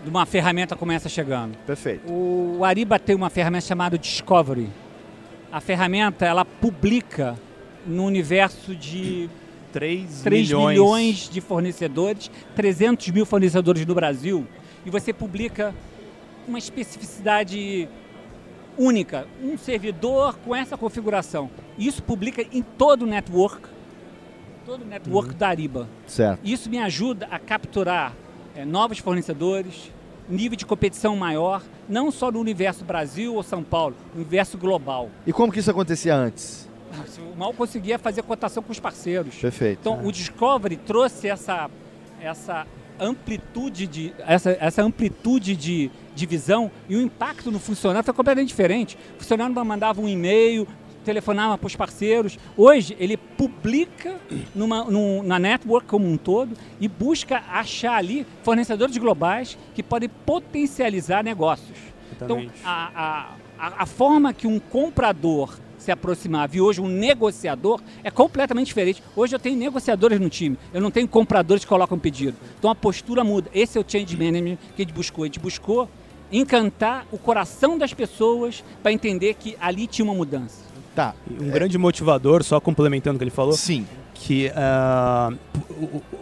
de 0.03 0.09
uma 0.09 0.26
ferramenta 0.26 0.76
como 0.76 0.91
essa 0.91 1.07
chegando. 1.07 1.57
Perfeito. 1.65 2.11
O 2.11 2.63
Ariba 2.63 2.99
tem 2.99 3.15
uma 3.15 3.30
ferramenta 3.30 3.65
chamada 3.65 3.97
Discovery. 3.97 4.69
A 5.51 5.62
ferramenta 5.62 6.25
ela 6.25 6.43
publica 6.43 7.37
no 7.86 8.05
universo 8.05 8.75
de 8.75 9.29
3, 9.71 10.21
3 10.21 10.47
milhões. 10.47 10.70
milhões. 10.70 11.29
de 11.29 11.41
fornecedores, 11.41 12.29
300 12.55 13.09
mil 13.09 13.25
fornecedores 13.25 13.86
no 13.86 13.95
Brasil, 13.95 14.47
e 14.86 14.89
você 14.89 15.13
publica 15.13 15.74
uma 16.47 16.58
especificidade 16.58 17.87
única, 18.78 19.28
um 19.41 19.58
servidor 19.58 20.37
com 20.39 20.55
essa 20.55 20.78
configuração. 20.78 21.50
Isso 21.78 22.01
publica 22.04 22.45
em 22.51 22.62
todo 22.62 23.04
o 23.04 23.05
network, 23.05 23.67
todo 24.66 24.82
o 24.82 24.86
network 24.86 25.34
da 25.36 25.48
Ariba. 25.50 25.88
Certo. 26.08 26.40
Isso 26.44 26.70
me 26.70 26.80
ajuda 26.80 27.28
a 27.30 27.40
capturar 27.40 28.14
eh, 28.56 28.66
novos 28.66 29.00
fornecedores, 29.00 29.92
nível 30.28 30.58
de 30.58 30.66
competição 30.66 31.16
maior, 31.16 31.62
não 31.88 32.12
só 32.12 32.32
no 32.32 32.40
universo 32.40 32.86
Brasil 32.86 33.36
ou 33.36 33.44
São 33.44 33.64
Paulo, 33.64 33.96
no 34.14 34.22
universo 34.22 34.58
global. 34.58 35.10
E 35.28 35.34
como 35.34 35.52
que 35.52 35.60
isso 35.60 35.72
acontecia 35.72 36.16
antes? 36.16 36.70
Mal 37.38 37.54
conseguia 37.54 37.98
fazer 37.98 38.22
cotação 38.22 38.62
com 38.62 38.72
os 38.72 38.80
parceiros. 38.80 39.36
Perfeito. 39.36 39.80
Então, 39.82 40.06
o 40.06 40.12
Discovery 40.12 40.78
trouxe 40.78 41.28
essa, 41.28 41.70
essa 42.22 42.68
amplitude 43.00 43.88
de 43.88 44.14
essa, 44.20 44.56
essa 44.60 44.84
amplitude 44.84 45.56
de, 45.56 45.90
de 46.14 46.26
visão 46.26 46.72
e 46.88 46.96
o 46.96 47.02
impacto 47.02 47.52
no 47.52 47.60
funcionário 47.60 48.06
foi 48.06 48.14
completamente 48.14 48.50
diferente. 48.50 48.98
O 49.16 49.20
funcionário 49.20 49.54
mandava 49.66 50.00
um 50.00 50.08
e-mail, 50.08 50.68
telefonava 51.04 51.58
para 51.58 51.67
os 51.67 51.75
parceiros. 51.75 52.39
Hoje 52.58 52.96
ele 53.00 53.17
publica 53.17 54.16
numa, 54.55 54.84
num, 54.86 55.21
na 55.21 55.38
network 55.38 55.88
como 55.88 56.08
um 56.08 56.17
todo 56.17 56.55
e 56.80 56.88
busca 56.88 57.43
achar 57.50 57.96
ali 57.96 58.25
fornecedores 58.42 58.97
globais 58.97 59.58
que 59.75 59.84
podem 59.84 60.09
potencializar 60.09 61.24
negócios. 61.24 61.78
Exatamente. 62.16 62.51
Então 62.59 62.62
a, 62.66 63.36
a, 63.58 63.84
a 63.84 63.86
forma 63.86 64.34
que 64.34 64.47
um 64.47 64.59
comprador 64.59 65.58
se 65.78 65.92
aproximava 65.92 66.55
e 66.55 66.62
hoje 66.62 66.80
um 66.80 66.88
negociador 66.88 67.82
é 68.04 68.09
completamente 68.09 68.67
diferente. 68.67 69.04
Hoje 69.16 69.36
eu 69.36 69.39
tenho 69.39 69.58
negociadores 69.58 70.20
no 70.20 70.30
time, 70.30 70.58
eu 70.74 70.82
não 70.82 70.89
tenho 70.89 71.08
compradores 71.08 71.63
que 71.63 71.70
colocam 71.70 72.00
pedido. 72.00 72.38
Então 72.58 72.71
a 72.71 72.75
postura 72.75 73.24
muda. 73.24 73.50
Esse 73.54 73.78
é 73.78 73.82
o 73.82 73.86
change 73.86 74.16
management 74.16 74.58
que 74.75 74.82
a 74.82 74.86
gente 74.86 74.93
buscou. 74.93 75.24
A 75.24 75.28
gente 75.28 75.39
buscou 75.39 75.89
encantar 76.32 77.05
o 77.12 77.17
coração 77.17 77.78
das 77.78 77.93
pessoas 77.93 78.63
para 78.82 78.92
entender 78.92 79.36
que 79.36 79.55
ali 79.59 79.86
tinha 79.86 80.05
uma 80.05 80.16
mudança. 80.16 80.72
Tá. 80.95 81.15
Um 81.29 81.49
grande 81.49 81.78
motivador, 81.78 82.43
só 82.43 82.59
complementando 82.59 83.15
o 83.15 83.20
que 83.20 83.24
ele 83.24 83.32
falou. 83.32 83.53
Sim. 83.53 83.87
Que 84.13 84.51
uh, 84.51 85.37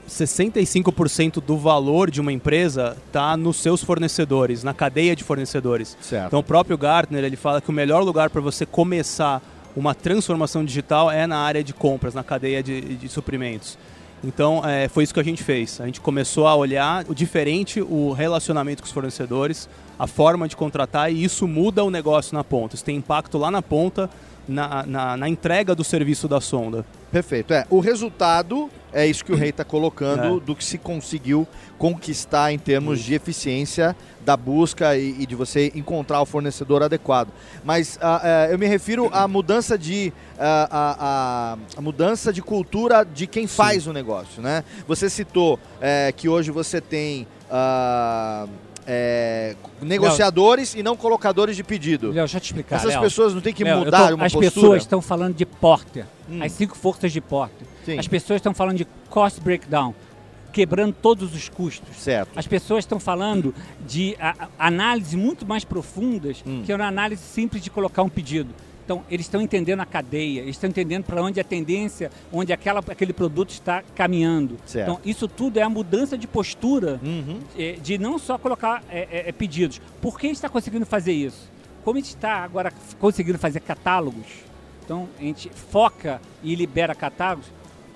65% 0.07 1.41
do 1.41 1.57
valor 1.57 2.10
de 2.10 2.22
uma 2.22 2.31
empresa 2.31 2.98
está 3.06 3.35
nos 3.35 3.57
seus 3.57 3.84
fornecedores, 3.84 4.64
na 4.64 4.73
cadeia 4.73 5.15
de 5.15 5.23
fornecedores. 5.23 5.98
Certo. 6.02 6.27
Então 6.27 6.39
o 6.39 6.43
próprio 6.43 6.77
Gartner 6.77 7.23
ele 7.23 7.35
fala 7.35 7.61
que 7.61 7.69
o 7.69 7.73
melhor 7.73 8.02
lugar 8.03 8.30
para 8.30 8.41
você 8.41 8.65
começar 8.65 9.41
uma 9.76 9.93
transformação 9.93 10.65
digital 10.65 11.11
é 11.11 11.27
na 11.27 11.38
área 11.38 11.64
de 11.64 11.73
compras, 11.73 12.14
na 12.14 12.23
cadeia 12.23 12.64
de, 12.64 12.95
de 12.95 13.10
suprimentos. 13.10 13.77
Então 14.23 14.61
é, 14.64 14.88
foi 14.88 15.03
isso 15.03 15.14
que 15.14 15.19
a 15.19 15.23
gente 15.23 15.43
fez. 15.43 15.81
A 15.81 15.85
gente 15.85 15.99
começou 15.99 16.48
a 16.48 16.56
olhar 16.56 17.06
o 17.07 17.15
diferente, 17.15 17.81
o 17.81 18.11
relacionamento 18.11 18.81
com 18.81 18.88
os 18.88 18.93
fornecedores, 18.93 19.68
a 19.98 20.07
forma 20.07 20.48
de 20.48 20.56
contratar 20.56 21.11
e 21.11 21.23
isso 21.23 21.48
muda 21.48 21.84
o 21.84 21.89
negócio 21.89 22.34
na 22.35 22.43
ponta. 22.43 22.76
Isso 22.76 22.85
tem 22.85 22.98
impacto 22.98 23.38
lá 23.38 23.49
na 23.49 23.61
ponta, 23.61 24.10
na, 24.52 24.86
na, 24.86 25.18
na 25.18 25.30
entrega 25.30 25.73
do 25.73 25.84
serviço 25.84 26.28
da 26.28 26.40
sonda. 26.41 26.86
Perfeito. 27.11 27.53
É, 27.53 27.65
o 27.69 27.80
resultado 27.80 28.69
é 28.94 29.06
isso 29.06 29.23
que 29.26 29.32
o 29.32 29.36
Rei 29.36 29.49
está 29.49 29.64
colocando 29.65 30.38
É. 30.38 30.40
do 30.40 30.56
que 30.56 30.64
se 30.64 30.78
conseguiu 30.78 31.48
conquistar 31.78 32.52
em 32.53 32.60
termos 32.60 32.99
de 33.02 33.14
eficiência 33.14 33.95
da 34.23 34.38
busca 34.38 34.95
e, 34.95 35.15
e 35.19 35.26
de 35.26 35.36
você 35.36 35.72
encontrar 35.76 36.22
o 36.22 36.26
fornecedor 36.26 36.84
adequado. 36.84 37.30
Mas 37.64 37.98
ah, 38.02 38.22
é, 38.49 38.53
eu 38.53 38.60
me 38.60 38.68
refiro 38.68 39.10
à 39.11 39.28
mudança 39.28 39.78
de 39.78 40.14
ah, 40.40 40.68
a, 40.72 41.57
a- 41.78 41.82
mudança 41.82 42.32
de 42.32 42.41
cultura 42.41 43.03
de 43.03 43.26
quem 43.28 43.48
faz 43.48 43.88
o 43.88 43.94
negócio, 43.94 44.41
né? 44.41 44.64
Você 44.88 45.10
citou 45.10 45.60
é, 45.82 46.14
que 46.15 46.30
hoje 46.30 46.52
você 46.52 46.80
tem 46.80 47.26
ah, 47.49 48.48
é, 48.88 49.56
negociadores 49.82 50.74
e 50.76 50.82
não 50.84 50.95
colocadores 50.98 51.56
de 51.56 51.64
pedido. 51.64 52.08
Léo, 52.08 52.14
deixa 52.16 52.38
eu 52.38 52.41
te 52.41 52.45
explicar. 52.45 52.76
Essas 52.78 52.91
Léo. 52.94 53.02
pessoas 53.02 53.34
não 53.34 53.41
têm 53.41 53.53
que 53.53 53.64
Léo, 53.64 53.80
mudar 53.80 54.10
tô- 54.10 54.16
uma 54.16 54.26
As 54.26 54.34
postura? 54.34 54.52
pessoas 54.52 54.82
estão 54.84 55.02
falando 55.02 55.36
de 55.36 55.45
Porter, 55.45 56.06
Hum. 56.30 56.41
as 56.44 56.52
cinco 56.52 56.76
forças 56.78 57.12
de 57.12 57.22
Porter. 57.22 57.68
Sim. 57.86 57.98
As 57.99 58.08
pessoas 58.08 58.38
estão 58.38 58.53
falando 58.53 58.78
de 58.78 58.88
cost 59.10 59.40
breakdown, 59.41 59.94
quebrando 60.52 60.94
todos 60.94 61.34
os 61.36 61.48
custos. 61.49 61.95
Certo. 61.98 62.38
As 62.38 62.45
pessoas 62.48 62.84
estão 62.84 62.99
falando 62.99 63.53
de 63.88 64.16
a- 64.20 64.36
a- 64.58 64.68
análises 64.68 65.14
muito 65.16 65.45
mais 65.45 65.64
profundas 65.64 66.44
Hum. 66.45 66.64
que 66.66 66.74
uma 66.74 66.86
análise 66.88 67.22
simples 67.24 67.62
de 67.64 67.70
colocar 67.70 68.03
um 68.03 68.10
pedido. 68.10 68.49
Então, 68.84 69.03
eles 69.10 69.26
estão 69.26 69.41
entendendo 69.41 69.80
a 69.80 69.86
cadeia, 69.86 70.41
eles 70.41 70.56
estão 70.56 70.70
entendendo 70.70 71.03
para 71.06 71.22
onde 71.22 71.40
a 71.40 71.44
tendência, 71.44 72.10
onde 72.32 72.52
aquela, 72.52 72.80
aquele 72.80 73.14
produto 73.14 73.52
está 73.52 73.84
caminhando. 73.95 74.58
Certo. 74.66 74.90
Então, 74.91 75.02
isso 75.06 75.28
tudo 75.28 75.58
é 75.58 75.62
a 75.62 75.70
mudança 75.70 76.18
de 76.18 76.28
postura 76.28 76.99
Uhum. 77.03 77.40
eh, 77.58 77.78
de 77.82 77.98
não 77.98 78.18
só 78.20 78.38
colocar 78.38 78.84
eh, 78.90 79.08
eh, 79.12 79.24
eh, 79.28 79.32
pedidos. 79.32 79.80
Por 80.02 80.20
que 80.20 80.26
a 80.26 80.30
gente 80.30 80.38
está 80.38 80.49
conseguindo 80.49 80.86
fazer 80.86 81.14
isso? 81.14 81.49
Como 81.84 81.98
a 81.98 82.02
gente 82.02 82.10
está 82.10 82.44
agora 82.44 82.72
conseguindo 82.99 83.38
fazer 83.40 83.60
catálogos, 83.62 84.28
então 84.84 85.08
a 85.20 85.24
gente 85.24 85.49
foca 85.49 86.20
e 86.44 86.53
libera 86.53 86.94
catálogos, 86.94 87.45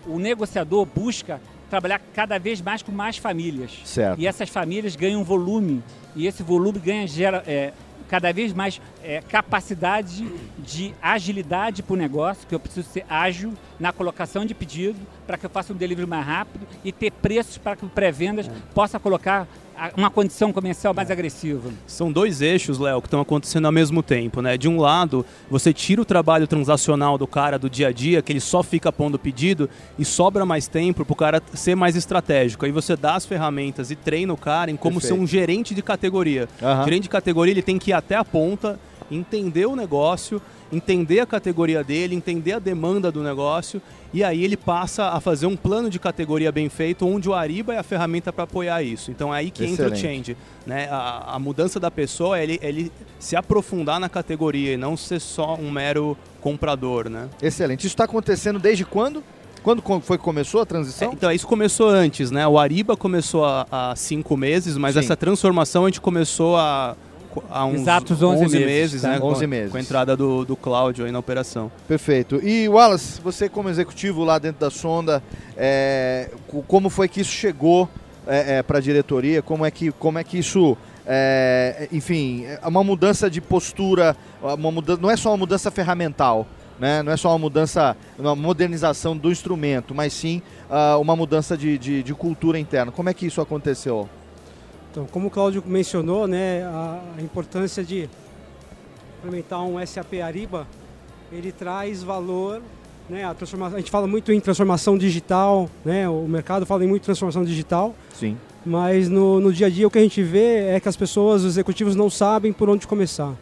o 0.07 0.17
negociador 0.19 0.85
busca 0.85 1.41
trabalhar 1.69 1.99
cada 2.13 2.37
vez 2.39 2.61
mais 2.61 2.81
com 2.81 2.91
mais 2.91 3.17
famílias. 3.17 3.71
Certo. 3.83 4.19
E 4.19 4.27
essas 4.27 4.49
famílias 4.49 4.95
ganham 4.95 5.23
volume. 5.23 5.83
E 6.15 6.25
esse 6.27 6.41
volume 6.43 6.79
ganha, 6.79 7.05
gera 7.07 7.43
eh, 7.45 7.73
cada 8.09 8.31
vez 8.31 8.53
mais 8.53 8.81
eh, 9.03 9.21
capacidade 9.27 10.27
de 10.57 10.93
agilidade 11.01 11.83
para 11.83 11.93
o 11.93 11.97
negócio, 11.97 12.47
que 12.47 12.55
eu 12.55 12.59
preciso 12.59 12.87
ser 12.89 13.05
ágil 13.09 13.53
na 13.79 13.91
colocação 13.91 14.45
de 14.45 14.53
pedido, 14.53 14.99
para 15.25 15.37
que 15.37 15.45
eu 15.45 15.49
faça 15.49 15.73
um 15.73 15.75
delivery 15.75 16.07
mais 16.07 16.25
rápido 16.25 16.67
e 16.83 16.91
ter 16.91 17.11
preços 17.11 17.57
para 17.57 17.75
que 17.75 17.85
o 17.85 17.89
pré-vendas 17.89 18.49
possa 18.73 18.99
colocar 18.99 19.47
uma 19.95 20.09
condição 20.09 20.51
comercial 20.53 20.93
mais 20.93 21.11
agressiva. 21.11 21.69
São 21.85 22.11
dois 22.11 22.41
eixos, 22.41 22.79
Léo, 22.79 23.01
que 23.01 23.07
estão 23.07 23.21
acontecendo 23.21 23.65
ao 23.65 23.71
mesmo 23.71 24.01
tempo, 24.01 24.41
né? 24.41 24.57
De 24.57 24.67
um 24.67 24.79
lado, 24.79 25.25
você 25.49 25.73
tira 25.73 26.01
o 26.01 26.05
trabalho 26.05 26.47
transacional 26.47 27.17
do 27.17 27.27
cara 27.27 27.59
do 27.59 27.69
dia 27.69 27.89
a 27.89 27.91
dia, 27.91 28.21
que 28.21 28.31
ele 28.31 28.39
só 28.39 28.63
fica 28.63 28.91
pondo 28.91 29.19
pedido 29.19 29.69
e 29.97 30.05
sobra 30.05 30.45
mais 30.45 30.67
tempo 30.67 31.03
para 31.03 31.13
o 31.13 31.15
cara 31.15 31.41
ser 31.53 31.75
mais 31.75 31.95
estratégico. 31.95 32.65
Aí 32.65 32.71
você 32.71 32.95
dá 32.95 33.15
as 33.15 33.25
ferramentas 33.25 33.91
e 33.91 33.95
treina 33.95 34.33
o 34.33 34.37
cara 34.37 34.71
em 34.71 34.75
como 34.75 34.99
Perfeito. 34.99 35.15
ser 35.15 35.21
um 35.21 35.27
gerente 35.27 35.75
de 35.75 35.81
categoria. 35.81 36.47
Aham. 36.61 36.83
Gerente 36.85 37.03
de 37.03 37.09
categoria, 37.09 37.51
ele 37.51 37.61
tem 37.61 37.77
que 37.77 37.91
ir 37.91 37.93
até 37.93 38.15
a 38.15 38.25
ponta, 38.25 38.79
entender 39.11 39.65
o 39.65 39.75
negócio, 39.75 40.41
entender 40.71 41.19
a 41.19 41.25
categoria 41.25 41.83
dele, 41.83 42.15
entender 42.15 42.53
a 42.53 42.59
demanda 42.59 43.11
do 43.11 43.21
negócio 43.21 43.81
e 44.13 44.23
aí 44.23 44.43
ele 44.43 44.55
passa 44.55 45.09
a 45.09 45.19
fazer 45.19 45.45
um 45.45 45.55
plano 45.55 45.89
de 45.89 45.99
categoria 45.99 46.51
bem 46.51 46.69
feito, 46.69 47.05
onde 47.05 47.27
o 47.27 47.33
Ariba 47.33 47.73
é 47.73 47.77
a 47.77 47.83
ferramenta 47.83 48.31
para 48.31 48.45
apoiar 48.45 48.81
isso. 48.81 49.11
Então 49.11 49.33
é 49.33 49.39
aí 49.39 49.51
que 49.51 49.65
entra 49.65 49.89
o 49.89 49.93
Excelente. 49.93 50.25
change. 50.25 50.37
Né? 50.65 50.87
A, 50.89 51.35
a 51.35 51.39
mudança 51.39 51.79
da 51.79 51.91
pessoa 51.91 52.39
é 52.39 52.43
ele, 52.43 52.59
ele 52.61 52.91
se 53.19 53.35
aprofundar 53.35 53.99
na 53.99 54.07
categoria 54.07 54.73
e 54.73 54.77
não 54.77 54.95
ser 54.95 55.19
só 55.19 55.55
um 55.55 55.69
mero 55.69 56.17
comprador. 56.41 57.09
Né? 57.09 57.27
Excelente. 57.41 57.81
Isso 57.81 57.87
está 57.87 58.05
acontecendo 58.05 58.57
desde 58.57 58.85
quando? 58.85 59.23
Quando 59.65 59.81
foi 60.01 60.17
que 60.17 60.23
começou 60.23 60.61
a 60.61 60.65
transição? 60.65 61.09
É, 61.09 61.13
então, 61.13 61.31
isso 61.31 61.47
começou 61.47 61.89
antes, 61.89 62.29
né? 62.29 62.47
O 62.47 62.59
Ariba 62.59 62.95
começou 62.95 63.43
há, 63.43 63.65
há 63.71 63.95
cinco 63.95 64.37
meses, 64.37 64.77
mas 64.77 64.93
Sim. 64.93 64.99
essa 64.99 65.17
transformação 65.17 65.85
a 65.85 65.87
gente 65.87 65.99
começou 65.99 66.55
há, 66.55 66.95
há 67.49 67.65
uns 67.65 67.81
Exatos 67.81 68.21
11 68.21 68.59
meses, 68.59 69.01
tá? 69.01 69.09
né? 69.09 69.19
11 69.21 69.41
com, 69.41 69.47
meses. 69.47 69.71
Com 69.71 69.77
a 69.77 69.81
entrada 69.81 70.15
do, 70.15 70.45
do 70.45 70.55
Cláudio 70.55 71.05
aí 71.05 71.11
na 71.11 71.19
operação. 71.19 71.71
Perfeito. 71.87 72.39
E 72.43 72.67
Wallace, 72.69 73.19
você 73.21 73.47
como 73.49 73.69
executivo 73.69 74.23
lá 74.23 74.37
dentro 74.39 74.59
da 74.61 74.69
Sonda, 74.69 75.21
é, 75.57 76.29
co- 76.47 76.63
como 76.67 76.89
foi 76.89 77.07
que 77.07 77.21
isso 77.21 77.31
chegou 77.31 77.89
para 78.65 78.79
a 78.79 78.81
diretoria? 78.81 79.41
Como 79.41 79.65
é 79.65 79.69
que, 79.71 79.91
como 79.91 80.17
é 80.17 80.23
que 80.23 80.39
isso, 80.39 80.75
é, 81.05 81.87
enfim, 81.91 82.43
é 82.45 82.67
uma 82.67 82.83
mudança 82.83 83.29
de 83.29 83.39
postura, 83.39 84.15
uma 84.41 84.71
mudança, 84.71 84.99
não 85.01 85.11
é 85.11 85.15
só 85.15 85.29
uma 85.29 85.37
mudança 85.37 85.69
ferramental, 85.69 86.47
né? 86.79 87.03
não 87.03 87.11
é 87.11 87.17
só 87.17 87.29
uma 87.29 87.37
mudança, 87.37 87.95
uma 88.17 88.35
modernização 88.35 89.15
do 89.15 89.31
instrumento, 89.31 89.93
mas 89.93 90.11
sim 90.11 90.41
ah, 90.69 90.97
uma 90.97 91.15
mudança 91.15 91.55
de, 91.55 91.77
de, 91.77 92.01
de 92.01 92.13
cultura 92.15 92.57
interna. 92.57 92.91
Como 92.91 93.09
é 93.09 93.13
que 93.13 93.27
isso 93.27 93.39
aconteceu? 93.41 94.09
Então, 94.95 95.05
como 95.11 95.27
o 95.27 95.29
Cláudio 95.29 95.61
mencionou, 95.65 96.25
né, 96.25 96.63
a, 96.63 97.01
a 97.17 97.21
importância 97.21 97.83
de 97.83 98.09
implementar 99.19 99.61
um 99.61 99.85
SAP 99.85 100.21
Ariba, 100.23 100.65
ele 101.33 101.51
traz 101.51 102.01
valor, 102.01 102.61
né, 103.09 103.25
a 103.25 103.33
transformação. 103.33 103.75
A 103.75 103.79
gente 103.81 103.91
fala 103.91 104.07
muito 104.07 104.31
em 104.31 104.39
transformação 104.39 104.97
digital, 104.97 105.69
né, 105.83 106.07
o 106.07 106.25
mercado 106.29 106.65
fala 106.65 106.85
em 106.85 106.87
muito 106.87 107.03
transformação 107.03 107.43
digital, 107.43 107.93
Sim. 108.13 108.37
mas 108.65 109.09
no, 109.09 109.41
no 109.41 109.51
dia 109.51 109.67
a 109.67 109.69
dia 109.69 109.85
o 109.85 109.91
que 109.91 109.97
a 109.97 110.01
gente 110.01 110.23
vê 110.23 110.67
é 110.67 110.79
que 110.79 110.87
as 110.87 110.95
pessoas, 110.95 111.41
os 111.41 111.47
executivos 111.49 111.93
não 111.93 112.09
sabem 112.09 112.53
por 112.53 112.69
onde 112.69 112.87
começar. 112.87 113.33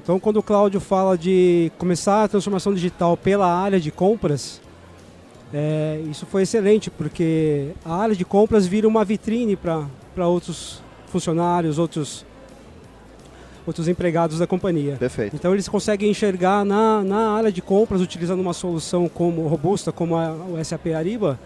Então, 0.00 0.20
quando 0.20 0.36
o 0.36 0.42
Cláudio 0.42 0.78
fala 0.78 1.18
de 1.18 1.72
começar 1.78 2.22
a 2.22 2.28
transformação 2.28 2.72
digital 2.72 3.16
pela 3.16 3.52
área 3.52 3.80
de 3.80 3.90
compras, 3.90 4.60
é, 5.52 6.00
isso 6.08 6.26
foi 6.26 6.42
excelente, 6.42 6.92
porque 6.92 7.72
a 7.84 7.96
área 7.96 8.14
de 8.14 8.24
compras 8.24 8.68
vira 8.68 8.86
uma 8.86 9.04
vitrine 9.04 9.56
para 9.56 9.84
outros 10.24 10.82
funcionários, 11.06 11.78
outros, 11.78 12.24
outros 13.66 13.88
empregados 13.88 14.38
da 14.38 14.46
companhia. 14.46 14.96
Perfeito. 14.96 15.36
Então 15.36 15.52
eles 15.52 15.68
conseguem 15.68 16.10
enxergar 16.10 16.64
na, 16.64 17.02
na 17.02 17.30
área 17.32 17.52
de 17.52 17.60
compras, 17.60 18.00
utilizando 18.00 18.40
uma 18.40 18.52
solução 18.52 19.08
como 19.08 19.46
robusta, 19.46 19.92
como 19.92 20.16
a, 20.16 20.32
o 20.32 20.64
SAP 20.64 20.86
Ariba, 20.94 21.38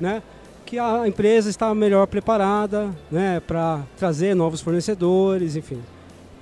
né, 0.00 0.22
que 0.64 0.78
a 0.78 1.06
empresa 1.06 1.50
está 1.50 1.74
melhor 1.74 2.06
preparada 2.06 2.90
né, 3.10 3.40
para 3.40 3.82
trazer 3.98 4.34
novos 4.34 4.60
fornecedores, 4.60 5.56
enfim. 5.56 5.80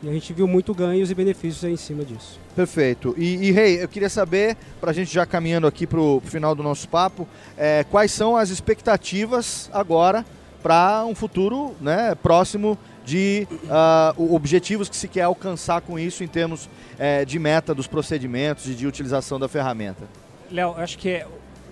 E 0.02 0.08
a 0.08 0.12
gente 0.12 0.32
viu 0.32 0.48
muito 0.48 0.74
ganhos 0.74 1.10
e 1.10 1.14
benefícios 1.14 1.62
em 1.62 1.76
cima 1.76 2.04
disso. 2.04 2.40
Perfeito. 2.56 3.14
E, 3.16 3.48
e 3.48 3.52
Rei, 3.52 3.82
eu 3.82 3.88
queria 3.88 4.08
saber, 4.08 4.56
para 4.80 4.90
a 4.90 4.92
gente 4.92 5.14
já 5.14 5.24
caminhando 5.24 5.66
aqui 5.66 5.86
para 5.86 6.00
o 6.00 6.20
final 6.20 6.56
do 6.56 6.62
nosso 6.62 6.88
papo, 6.88 7.26
é, 7.56 7.84
quais 7.84 8.10
são 8.10 8.36
as 8.36 8.50
expectativas 8.50 9.70
agora 9.72 10.24
para 10.62 11.04
um 11.04 11.14
futuro 11.14 11.74
né, 11.80 12.14
próximo 12.14 12.78
de 13.04 13.46
uh, 13.64 14.34
objetivos 14.34 14.88
que 14.88 14.96
se 14.96 15.08
quer 15.08 15.22
alcançar 15.22 15.80
com 15.80 15.98
isso 15.98 16.22
em 16.22 16.28
termos 16.28 16.66
uh, 16.66 17.26
de 17.26 17.38
meta 17.38 17.74
dos 17.74 17.86
procedimentos 17.86 18.66
e 18.66 18.74
de 18.74 18.86
utilização 18.86 19.40
da 19.40 19.48
ferramenta? 19.48 20.04
Léo, 20.50 20.74
acho 20.76 20.96
que 20.98 21.08
é 21.08 21.26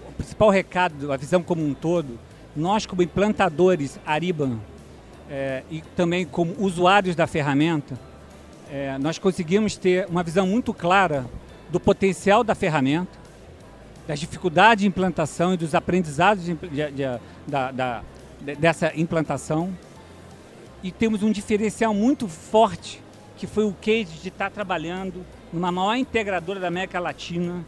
o 0.08 0.12
principal 0.12 0.50
recado, 0.50 1.12
a 1.12 1.16
visão 1.16 1.42
como 1.42 1.64
um 1.64 1.72
todo, 1.72 2.18
nós 2.56 2.84
como 2.84 3.02
implantadores 3.02 3.98
Ariban 4.04 4.58
é, 5.30 5.62
e 5.70 5.80
também 5.94 6.26
como 6.26 6.54
usuários 6.58 7.14
da 7.14 7.26
ferramenta, 7.26 7.96
é, 8.70 8.98
nós 8.98 9.18
conseguimos 9.18 9.76
ter 9.76 10.06
uma 10.08 10.22
visão 10.22 10.46
muito 10.46 10.74
clara 10.74 11.24
do 11.70 11.78
potencial 11.78 12.42
da 12.42 12.54
ferramenta, 12.54 13.18
das 14.08 14.18
dificuldades 14.18 14.82
de 14.82 14.88
implantação 14.88 15.54
e 15.54 15.56
dos 15.56 15.74
aprendizados 15.74 16.44
de, 16.44 16.54
de, 16.54 16.90
de, 16.90 17.04
da, 17.46 17.70
da, 17.70 18.02
dessa 18.58 18.92
implantação. 18.96 19.76
E 20.82 20.90
temos 20.90 21.22
um 21.22 21.30
diferencial 21.30 21.92
muito 21.92 22.26
forte, 22.26 23.02
que 23.36 23.46
foi 23.46 23.64
o 23.64 23.72
case 23.72 24.12
de 24.14 24.28
estar 24.28 24.50
trabalhando 24.50 25.24
numa 25.52 25.70
maior 25.70 25.96
integradora 25.96 26.60
da 26.60 26.68
América 26.68 26.98
Latina, 26.98 27.64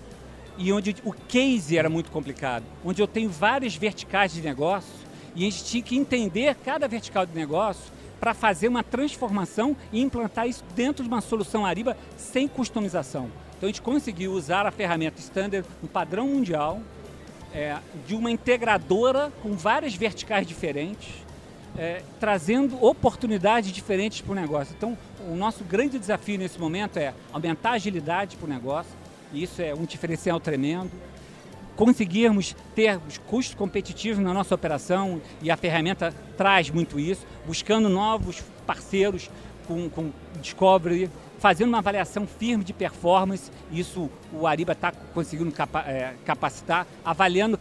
e 0.57 0.73
onde 0.73 0.97
o 1.05 1.13
case 1.13 1.77
era 1.77 1.89
muito 1.89 2.11
complicado, 2.11 2.65
onde 2.85 3.01
eu 3.01 3.07
tenho 3.07 3.31
várias 3.31 3.75
verticais 3.75 4.33
de 4.33 4.43
negócio 4.43 4.93
e 5.35 5.47
a 5.47 5.51
gente 5.51 5.65
tinha 5.65 5.83
que 5.83 5.97
entender 5.97 6.55
cada 6.57 6.87
vertical 6.87 7.25
de 7.25 7.35
negócio 7.35 7.91
para 8.21 8.35
fazer 8.35 8.69
uma 8.69 8.85
transformação 8.85 9.77
e 9.93 10.01
implantar 10.01 10.47
isso 10.47 10.63
dentro 10.77 11.03
de 11.03 11.09
uma 11.09 11.21
solução 11.21 11.67
Ariba 11.67 11.97
sem 12.17 12.47
customização. 12.47 13.31
Então 13.57 13.67
a 13.67 13.73
gente 13.73 13.83
conseguiu 13.83 14.33
usar 14.33 14.67
a 14.67 14.71
ferramenta 14.71 15.19
standard, 15.19 15.67
um 15.83 15.87
padrão 15.87 16.29
mundial, 16.29 16.81
é, 17.55 17.79
de 18.07 18.15
uma 18.15 18.31
integradora 18.31 19.33
com 19.43 19.53
várias 19.53 19.95
verticais 19.95 20.47
diferentes, 20.47 21.11
é, 21.77 22.03
trazendo 22.21 22.83
oportunidades 22.85 23.73
diferentes 23.73 24.21
para 24.21 24.33
o 24.33 24.35
negócio. 24.35 24.75
Então, 24.77 24.97
o 25.29 25.35
nosso 25.35 25.65
grande 25.65 25.99
desafio 25.99 26.39
nesse 26.39 26.59
momento 26.59 26.99
é 26.99 27.15
aumentar 27.33 27.71
a 27.71 27.75
agilidade 27.75 28.37
para 28.37 28.47
o 28.47 28.49
negócio, 28.49 28.93
e 29.33 29.43
isso 29.43 29.63
é 29.63 29.75
um 29.75 29.85
diferencial 29.85 30.39
tremendo. 30.39 30.91
Conseguirmos 31.75 32.55
ter 32.75 33.01
os 33.09 33.17
custos 33.17 33.55
competitivos 33.55 34.23
na 34.23 34.35
nossa 34.35 34.55
operação, 34.55 35.21
e 35.41 35.51
a 35.51 35.57
ferramenta 35.57 36.15
traz 36.37 36.69
muito 36.69 37.01
isso, 37.01 37.27
buscando 37.47 37.89
novos 37.89 38.43
parceiros 38.67 39.31
com, 39.67 39.89
com 39.89 40.11
Discovery, 40.41 41.11
fazendo 41.43 41.71
uma 41.71 41.79
avaliação 41.79 42.25
firme 42.25 42.63
de 42.63 42.73
performance, 42.73 43.51
isso 43.73 44.09
o 44.33 44.47
Ariba 44.47 44.75
está 44.75 44.93
conseguindo 44.93 45.51
capa 45.51 45.81
é, 45.81 46.15
capacitar, 46.25 46.87
avaliando 47.05 47.59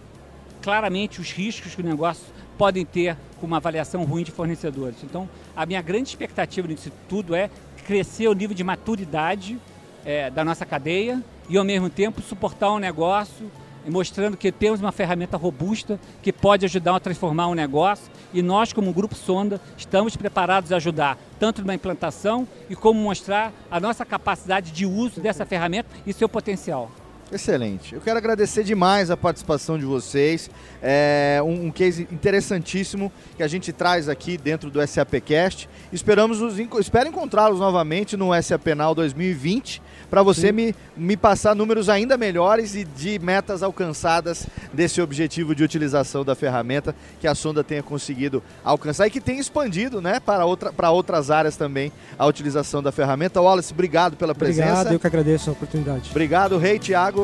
claramente 0.62 1.20
os 1.20 1.32
riscos 1.32 1.74
que 1.74 1.82
o 1.82 1.84
negócio 1.84 2.24
podem 2.60 2.86
ter 2.86 3.18
com 3.40 3.48
uma 3.48 3.58
avaliação 3.58 4.04
ruim 4.04 4.24
de 4.24 4.30
fornecedores. 4.30 4.98
Então, 5.04 5.28
a 5.56 5.66
minha 5.66 5.82
grande 5.82 6.10
expectativa 6.10 6.68
nisso 6.68 6.92
tudo 7.10 7.34
é 7.34 7.50
crescer 7.84 8.28
o 8.28 8.34
nível 8.34 8.56
de 8.56 8.64
maturidade 8.64 9.58
é, 10.06 10.30
da 10.30 10.46
nossa 10.46 10.64
cadeia 10.64 11.20
e, 11.50 11.58
ao 11.58 11.64
mesmo 11.64 11.90
tempo, 11.90 12.22
suportar 12.22 12.72
um 12.72 12.78
negócio, 12.78 13.52
mostrando 13.90 14.38
que 14.38 14.52
temos 14.52 14.80
uma 14.80 14.92
ferramenta 14.92 15.38
robusta 15.38 16.00
que 16.22 16.32
pode 16.32 16.66
ajudar 16.66 16.96
a 16.96 17.00
transformar 17.00 17.48
um 17.48 17.56
negócio 17.56 18.12
e 18.34 18.42
nós, 18.42 18.72
como 18.74 18.94
Grupo 18.94 19.16
Sonda, 19.16 19.60
estamos 19.78 20.16
preparados 20.16 20.72
a 20.72 20.78
ajudar 20.78 21.18
tanto 21.40 21.66
na 21.66 21.74
implantação 21.74 22.48
e 22.70 22.76
como 22.76 23.00
mostrar 23.00 23.52
a 23.70 23.80
nossa 23.80 24.06
capacidade 24.06 24.72
de 24.72 24.86
uso 24.86 25.20
dessa 25.20 25.46
ferramenta 25.46 25.90
e 26.06 26.14
seu 26.14 26.30
potencial. 26.30 26.92
Excelente. 27.32 27.96
Eu 27.96 28.02
quero 28.02 28.18
agradecer 28.18 28.64
demais 28.64 29.10
a 29.10 29.16
participação 29.16 29.80
de 29.80 29.86
vocês. 29.86 30.50
É 30.82 31.40
um, 31.44 31.68
um 31.68 31.72
case 31.72 32.08
interessantíssimo 32.12 33.12
que 33.38 33.44
a 33.44 33.48
gente 33.48 33.72
traz 33.72 34.10
aqui 34.10 34.38
dentro 34.38 34.70
do 34.70 34.86
SAPcast. 34.86 35.70
Esperamos 35.94 36.42
os, 36.42 36.60
espero 36.80 37.08
encontrá-los 37.08 37.60
novamente 37.60 38.18
no 38.18 38.30
SAP 38.42 38.68
Now 38.76 38.94
2020 38.94 39.82
para 40.10 40.22
você 40.22 40.52
me, 40.52 40.76
me 40.98 41.16
passar 41.16 41.56
números 41.56 41.88
ainda 41.88 42.18
melhores 42.18 42.76
e 42.76 42.84
de 42.84 43.18
metas 43.18 43.64
alcançadas 43.64 44.46
desse 44.74 45.02
objetivo 45.02 45.56
de 45.56 45.64
utilização 45.64 46.26
da 46.26 46.36
ferramenta 46.36 46.94
que 47.22 47.28
a 47.28 47.34
Sonda 47.34 47.64
tenha 47.64 47.82
conseguido 47.82 48.44
alcançar 48.62 49.08
e 49.08 49.10
que 49.10 49.22
tenha 49.22 49.40
expandido 49.40 50.02
né, 50.02 50.20
para, 50.20 50.46
outra, 50.46 50.74
para 50.74 50.92
outras 50.92 51.32
áreas 51.32 51.56
também 51.56 51.94
a 52.20 52.26
utilização 52.26 52.84
da 52.84 52.92
ferramenta. 52.92 53.42
Wallace, 53.42 53.72
obrigado 53.72 54.18
pela 54.18 54.36
presença. 54.36 54.72
Obrigado, 54.72 54.94
eu 54.94 55.00
que 55.00 55.08
agradeço 55.08 55.50
a 55.50 55.54
oportunidade. 55.54 56.10
Obrigado, 56.12 56.58
Rei 56.58 56.78
Tiago. 56.78 57.21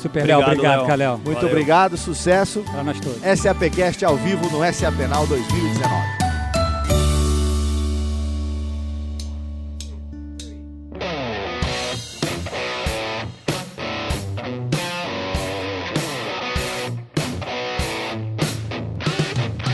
Super, 0.00 0.26
Léo. 0.26 0.40
Obrigado, 0.40 0.86
Calel. 0.86 1.18
Muito 1.18 1.34
Valeu. 1.34 1.50
obrigado, 1.50 1.96
sucesso. 1.96 2.62
Para 2.70 2.84
nós 2.84 3.00
todos. 3.00 3.18
SAPcast 3.40 4.04
ao 4.04 4.16
vivo 4.16 4.48
no 4.50 4.64
SAP 4.72 4.98
Now 5.08 5.26
2019. 5.26 6.28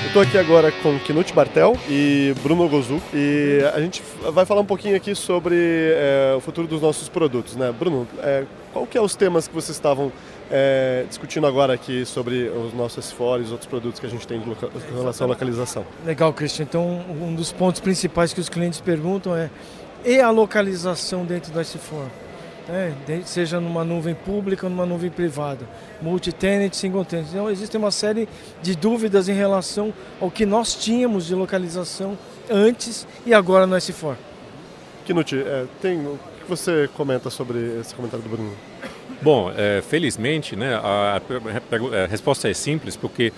Estou 0.06 0.22
aqui 0.22 0.38
agora 0.38 0.70
com 0.70 0.96
Knut 1.00 1.34
Bartel 1.34 1.76
e 1.88 2.32
Bruno 2.40 2.68
Gozu 2.68 3.02
e 3.12 3.58
a 3.74 3.80
gente 3.80 4.00
vai 4.32 4.46
falar 4.46 4.60
um 4.60 4.64
pouquinho 4.64 4.94
aqui 4.94 5.12
sobre 5.12 5.56
é, 5.56 6.34
o 6.36 6.40
futuro 6.40 6.68
dos 6.68 6.80
nossos 6.80 7.08
produtos, 7.08 7.56
né? 7.56 7.74
Bruno, 7.76 8.06
é, 8.22 8.44
qual 8.74 8.88
que 8.88 8.98
é 8.98 9.00
os 9.00 9.14
temas 9.14 9.46
que 9.46 9.54
vocês 9.54 9.76
estavam 9.76 10.12
é, 10.50 11.04
discutindo 11.08 11.46
agora 11.46 11.72
aqui 11.72 12.04
sobre 12.04 12.48
os 12.48 12.74
nossos 12.74 13.12
S4 13.12 13.38
e 13.38 13.42
os 13.44 13.52
outros 13.52 13.68
produtos 13.68 14.00
que 14.00 14.06
a 14.06 14.10
gente 14.10 14.26
tem 14.26 14.40
com 14.40 14.98
relação 14.98 15.28
à 15.28 15.30
localização? 15.30 15.86
Legal, 16.04 16.32
Christian. 16.32 16.64
Então, 16.64 17.04
um 17.08 17.32
dos 17.36 17.52
pontos 17.52 17.80
principais 17.80 18.34
que 18.34 18.40
os 18.40 18.48
clientes 18.48 18.80
perguntam 18.80 19.34
é 19.36 19.48
e 20.04 20.18
a 20.18 20.28
localização 20.28 21.24
dentro 21.24 21.52
do 21.52 21.60
S4? 21.60 21.78
É, 22.68 22.92
seja 23.24 23.60
numa 23.60 23.84
nuvem 23.84 24.14
pública 24.14 24.66
ou 24.66 24.70
numa 24.70 24.86
nuvem 24.86 25.10
privada, 25.10 25.68
multi-tenant, 26.02 26.72
single-tenant. 26.72 27.28
Então, 27.30 27.50
existe 27.50 27.76
uma 27.76 27.92
série 27.92 28.28
de 28.60 28.74
dúvidas 28.74 29.28
em 29.28 29.34
relação 29.34 29.94
ao 30.20 30.30
que 30.30 30.44
nós 30.44 30.74
tínhamos 30.74 31.26
de 31.26 31.34
localização 31.34 32.18
antes 32.50 33.06
e 33.24 33.32
agora 33.32 33.66
no 33.66 33.76
S4. 33.76 34.16
Knut, 35.06 35.36
é, 35.36 35.66
tem, 35.80 35.98
o 35.98 36.18
que 36.44 36.50
você 36.50 36.88
comenta 36.94 37.30
sobre 37.30 37.80
esse 37.80 37.94
comentário 37.94 38.22
do 38.22 38.28
Bruno? 38.28 38.52
Bom, 39.20 39.50
é, 39.56 39.82
felizmente, 39.82 40.54
né, 40.54 40.74
a, 40.74 41.20
a, 41.20 42.04
a 42.04 42.06
resposta 42.06 42.48
é 42.48 42.54
simples, 42.54 42.96
porque 42.96 43.32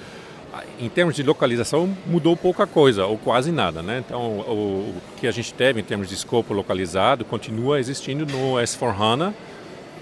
em 0.78 0.89
termos 0.89 1.15
de 1.15 1.23
localização 1.23 1.95
mudou 2.07 2.37
pouca 2.37 2.66
coisa 2.66 3.07
ou 3.07 3.16
quase 3.19 3.53
nada, 3.53 3.83
né? 3.83 4.03
Então 4.05 4.20
o, 4.20 4.97
o 4.97 5.03
que 5.19 5.27
a 5.27 5.31
gente 5.31 5.53
teve 5.55 5.81
em 5.81 5.85
termos 5.85 6.09
de 6.09 6.15
escopo 6.15 6.55
localizado 6.55 7.24
continua 7.24 7.78
existindo 7.78 8.27
no 8.27 8.55
S4HANA, 8.55 9.35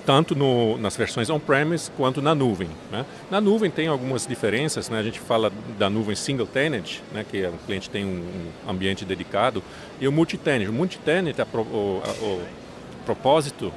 tanto 0.04 0.34
no, 0.34 0.76
nas 0.78 0.96
versões 0.96 1.30
on-premise 1.30 1.90
quanto 1.96 2.20
na 2.20 2.34
nuvem. 2.34 2.68
Né? 2.90 3.04
Na 3.30 3.40
nuvem 3.40 3.70
tem 3.70 3.88
algumas 3.88 4.26
diferenças, 4.26 4.88
né? 4.88 4.98
a 4.98 5.02
gente 5.02 5.18
fala 5.18 5.50
da 5.78 5.88
nuvem 5.88 6.14
single 6.14 6.46
tenant, 6.46 6.98
né? 7.12 7.24
que 7.28 7.44
o 7.46 7.58
cliente 7.66 7.88
tem 7.88 8.04
um, 8.04 8.22
um 8.66 8.70
ambiente 8.70 9.04
dedicado, 9.04 9.62
e 10.00 10.06
o 10.06 10.12
multi-tenant. 10.12 10.68
O 10.68 10.72
multi-tenant, 10.72 11.34
o, 11.54 11.58
o, 11.58 12.02
o 12.22 12.42
propósito 13.04 13.72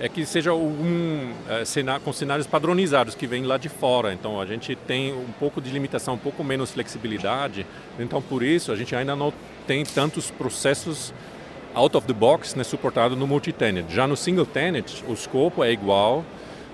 é 0.00 0.08
que 0.08 0.26
seja 0.26 0.52
um, 0.52 1.32
é, 1.48 1.98
com 2.00 2.12
cenários 2.12 2.46
padronizados 2.46 3.14
que 3.14 3.26
vêm 3.26 3.44
lá 3.44 3.56
de 3.56 3.68
fora. 3.68 4.12
Então 4.12 4.40
a 4.40 4.46
gente 4.46 4.74
tem 4.74 5.12
um 5.12 5.32
pouco 5.38 5.60
de 5.60 5.70
limitação, 5.70 6.14
um 6.14 6.18
pouco 6.18 6.42
menos 6.42 6.72
flexibilidade. 6.72 7.66
Então 7.98 8.20
por 8.20 8.42
isso 8.42 8.72
a 8.72 8.76
gente 8.76 8.94
ainda 8.94 9.14
não 9.14 9.32
tem 9.66 9.84
tantos 9.84 10.30
processos 10.30 11.14
out 11.74 11.96
of 11.96 12.06
the 12.06 12.12
box 12.12 12.56
né, 12.56 12.64
suportado 12.64 13.16
no 13.16 13.26
multi-tenant. 13.26 13.88
Já 13.90 14.06
no 14.06 14.16
single 14.16 14.46
tenant 14.46 15.02
o 15.08 15.12
escopo 15.12 15.62
é 15.62 15.72
igual. 15.72 16.24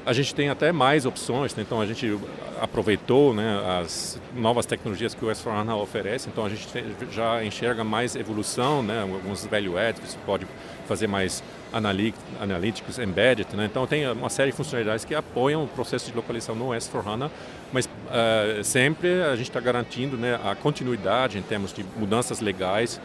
A 0.04 0.14
gente 0.14 0.34
tem 0.34 0.48
até 0.48 0.72
mais 0.72 1.04
opções, 1.04 1.54
né? 1.54 1.62
então 1.62 1.78
a 1.78 1.84
gente 1.84 2.18
aproveitou 2.58 3.34
né, 3.34 3.80
as 3.80 4.20
novas 4.34 4.64
tecnologias 4.64 5.14
que 5.14 5.22
o 5.22 5.28
S4HANA 5.28 5.76
oferece, 5.76 6.30
então 6.30 6.46
a 6.46 6.48
gente 6.48 6.66
já 7.12 7.44
enxerga 7.44 7.84
mais 7.84 8.16
evolução, 8.16 8.82
né, 8.82 9.02
alguns 9.02 9.44
value 9.44 9.76
adds, 9.76 10.12
você 10.12 10.18
pode 10.24 10.46
fazer 10.88 11.06
mais 11.06 11.44
analíticos 11.72 12.98
embedded, 12.98 13.48
né? 13.54 13.66
então 13.70 13.86
tem 13.86 14.10
uma 14.10 14.28
série 14.28 14.50
de 14.50 14.56
funcionalidades 14.56 15.04
que 15.04 15.14
apoiam 15.14 15.64
o 15.64 15.68
processo 15.68 16.10
de 16.10 16.16
localização 16.16 16.54
no 16.54 16.70
S4HANA, 16.70 17.30
mas 17.72 17.86
uh, 17.86 18.64
sempre 18.64 19.22
a 19.22 19.36
gente 19.36 19.48
está 19.48 19.60
garantindo 19.60 20.16
né, 20.16 20.38
a 20.44 20.54
continuidade 20.54 21.38
em 21.38 21.42
termos 21.42 21.72
de 21.72 21.84
mudanças 21.96 22.40
legais 22.40 23.00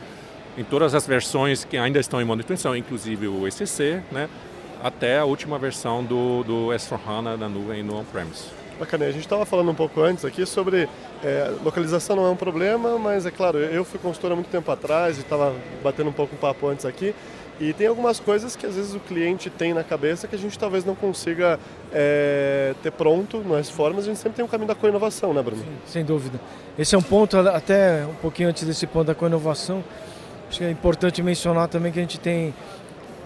em 0.58 0.64
todas 0.64 0.96
as 0.96 1.06
versões 1.06 1.66
que 1.66 1.78
ainda 1.78 2.00
estão 2.00 2.22
em 2.22 2.26
manutenção, 2.26 2.76
inclusive 2.76 3.28
o 3.28 3.48
ECC, 3.48 4.02
né, 4.12 4.30
até 4.82 5.20
a 5.20 5.26
última 5.26 5.60
versão 5.60 6.04
do, 6.04 6.44
do 6.44 6.68
S4HANA 6.68 7.38
na 7.38 7.50
nuvem 7.50 7.84
no 7.84 8.00
on-premise. 8.00 8.46
Bacana, 8.80 9.06
a 9.06 9.12
gente 9.12 9.24
estava 9.24 9.46
falando 9.46 9.72
um 9.72 9.76
pouco 9.76 10.02
antes 10.02 10.26
aqui 10.26 10.46
sobre 10.46 10.90
é, 11.24 11.52
localização 11.64 12.18
não 12.18 12.26
é 12.26 12.30
um 12.30 12.36
problema, 12.36 13.00
mas 13.00 13.26
é 13.26 13.32
claro, 13.32 13.58
eu 13.58 13.86
fui 13.86 13.98
consultor 14.00 14.34
há 14.34 14.36
muito 14.36 14.50
tempo 14.50 14.70
atrás 14.70 15.18
e 15.18 15.22
estava 15.22 15.56
batendo 15.82 16.10
um 16.10 16.14
pouco 16.14 16.36
o 16.36 16.38
papo 16.38 16.68
antes 16.68 16.86
aqui. 16.86 17.16
E 17.60 17.72
tem 17.74 17.88
algumas 17.88 18.20
coisas 18.20 18.56
que 18.56 18.66
às 18.66 18.76
vezes 18.76 18.94
o 18.94 19.00
cliente 19.00 19.50
tem 19.50 19.74
na 19.74 19.84
cabeça 19.84 20.28
que 20.28 20.36
a 20.36 20.38
gente 20.38 20.60
talvez 20.60 20.84
não 20.84 20.94
consiga 20.94 21.58
é, 21.94 22.74
ter 22.84 22.92
pronto 22.92 23.40
nas 23.40 23.70
formas. 23.70 24.04
A 24.04 24.08
gente 24.08 24.18
sempre 24.18 24.36
tem 24.36 24.44
um 24.46 24.48
caminho 24.48 24.68
da 24.68 24.76
co-inovação, 24.76 25.34
né, 25.34 25.42
Bruno? 25.42 25.62
Sim, 25.62 25.78
sem 25.86 26.06
dúvida. 26.06 26.40
Esse 26.78 26.96
é 26.96 26.98
um 26.98 27.02
ponto, 27.02 27.38
até 27.38 28.06
um 28.06 28.16
pouquinho 28.16 28.50
antes 28.50 28.64
desse 28.66 28.86
ponto 28.86 29.08
da 29.08 29.16
co-inovação, 29.16 29.84
Acho 30.50 30.60
que 30.60 30.64
é 30.64 30.72
importante 30.72 31.22
mencionar 31.24 31.68
também 31.68 31.92
que 31.92 32.00
a 32.00 32.02
gente 32.02 32.20
tem 32.20 32.54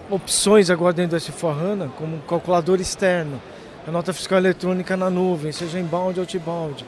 opções 0.08 0.70
agora 0.70 0.92
dentro 0.92 1.16
do 1.18 1.22
S4HANA, 1.22 1.90
como 1.96 2.16
um 2.16 2.20
calculador 2.20 2.80
externo, 2.80 3.40
a 3.86 3.90
nota 3.90 4.12
fiscal 4.12 4.38
eletrônica 4.38 4.96
na 4.96 5.10
nuvem, 5.10 5.52
seja 5.52 5.78
inbound 5.78 6.18
ou 6.18 6.24
outbound. 6.24 6.84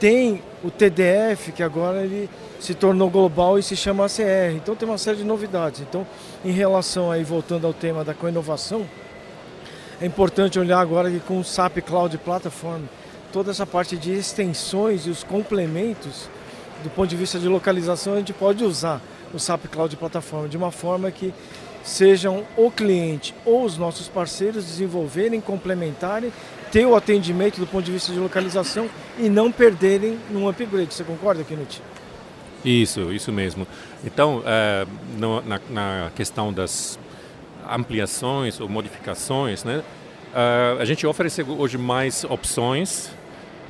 Tem 0.00 0.42
o 0.64 0.70
TDF, 0.70 1.52
que 1.52 1.62
agora 1.62 2.02
ele 2.02 2.28
se 2.58 2.74
tornou 2.74 3.10
global 3.10 3.58
e 3.58 3.62
se 3.62 3.76
chama 3.76 4.06
ACR. 4.06 4.54
Então 4.56 4.74
tem 4.74 4.88
uma 4.88 4.98
série 4.98 5.18
de 5.18 5.24
novidades. 5.24 5.80
Então, 5.80 6.06
em 6.44 6.50
relação 6.50 7.10
aí, 7.10 7.22
voltando 7.22 7.66
ao 7.66 7.72
tema 7.72 8.04
da 8.04 8.14
coinovação, 8.14 8.86
é 10.00 10.06
importante 10.06 10.58
olhar 10.58 10.78
agora 10.78 11.10
que 11.10 11.20
com 11.20 11.38
o 11.38 11.44
SAP 11.44 11.78
Cloud 11.78 12.16
Platform, 12.18 12.82
toda 13.32 13.50
essa 13.50 13.66
parte 13.66 13.96
de 13.96 14.12
extensões 14.12 15.06
e 15.06 15.10
os 15.10 15.24
complementos, 15.24 16.28
do 16.82 16.90
ponto 16.90 17.08
de 17.08 17.16
vista 17.16 17.38
de 17.38 17.48
localização, 17.48 18.14
a 18.14 18.18
gente 18.18 18.32
pode 18.32 18.62
usar 18.64 19.00
o 19.32 19.38
SAP 19.38 19.66
Cloud 19.70 19.96
Platform 19.96 20.48
de 20.48 20.56
uma 20.56 20.70
forma 20.70 21.10
que 21.10 21.32
sejam 21.82 22.44
o 22.56 22.70
cliente 22.70 23.34
ou 23.44 23.64
os 23.64 23.78
nossos 23.78 24.08
parceiros 24.08 24.64
desenvolverem, 24.64 25.40
complementarem, 25.40 26.32
ter 26.72 26.84
o 26.84 26.96
atendimento 26.96 27.58
do 27.60 27.66
ponto 27.66 27.84
de 27.84 27.92
vista 27.92 28.12
de 28.12 28.18
localização 28.18 28.88
e 29.18 29.28
não 29.28 29.52
perderem 29.52 30.18
num 30.30 30.48
upgrade. 30.48 30.92
Você 30.92 31.04
concorda, 31.04 31.44
Knut? 31.44 31.80
Isso, 32.66 33.12
isso 33.12 33.30
mesmo. 33.30 33.64
Então, 34.04 34.42
é, 34.44 34.84
no, 35.16 35.40
na, 35.42 35.60
na, 35.70 36.10
questão 36.16 36.52
das 36.52 36.98
ampliações 37.70 38.60
ou 38.60 38.68
modificações, 38.68 39.62
né, 39.62 39.84
é, 40.34 40.76
a 40.80 40.84
gente 40.84 41.06
oferece 41.06 41.44
hoje 41.44 41.78
mais 41.78 42.24
opções, 42.24 43.08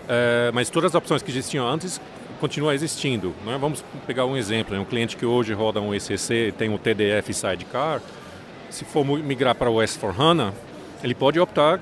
é, 0.08 0.50
mas 0.54 0.70
todas 0.70 0.92
as 0.92 0.94
opções 0.94 1.20
que 1.22 1.30
existiam 1.30 1.68
antes 1.68 2.00
continua 2.40 2.74
existindo. 2.74 3.34
Né? 3.44 3.58
Vamos 3.60 3.84
pegar 4.06 4.24
um 4.24 4.34
exemplo, 4.34 4.74
né? 4.74 4.80
um 4.80 4.84
cliente 4.86 5.14
que 5.14 5.26
hoje 5.26 5.52
roda 5.52 5.78
um 5.78 5.94
ECC 5.94 6.54
tem 6.56 6.70
um 6.70 6.78
TDF 6.78 7.34
Sidecar, 7.34 8.00
se 8.70 8.86
for 8.86 9.04
migrar 9.04 9.54
para 9.54 9.70
o 9.70 9.76
S4HANA, 9.76 10.54
ele 11.04 11.14
pode 11.14 11.38
optar 11.38 11.80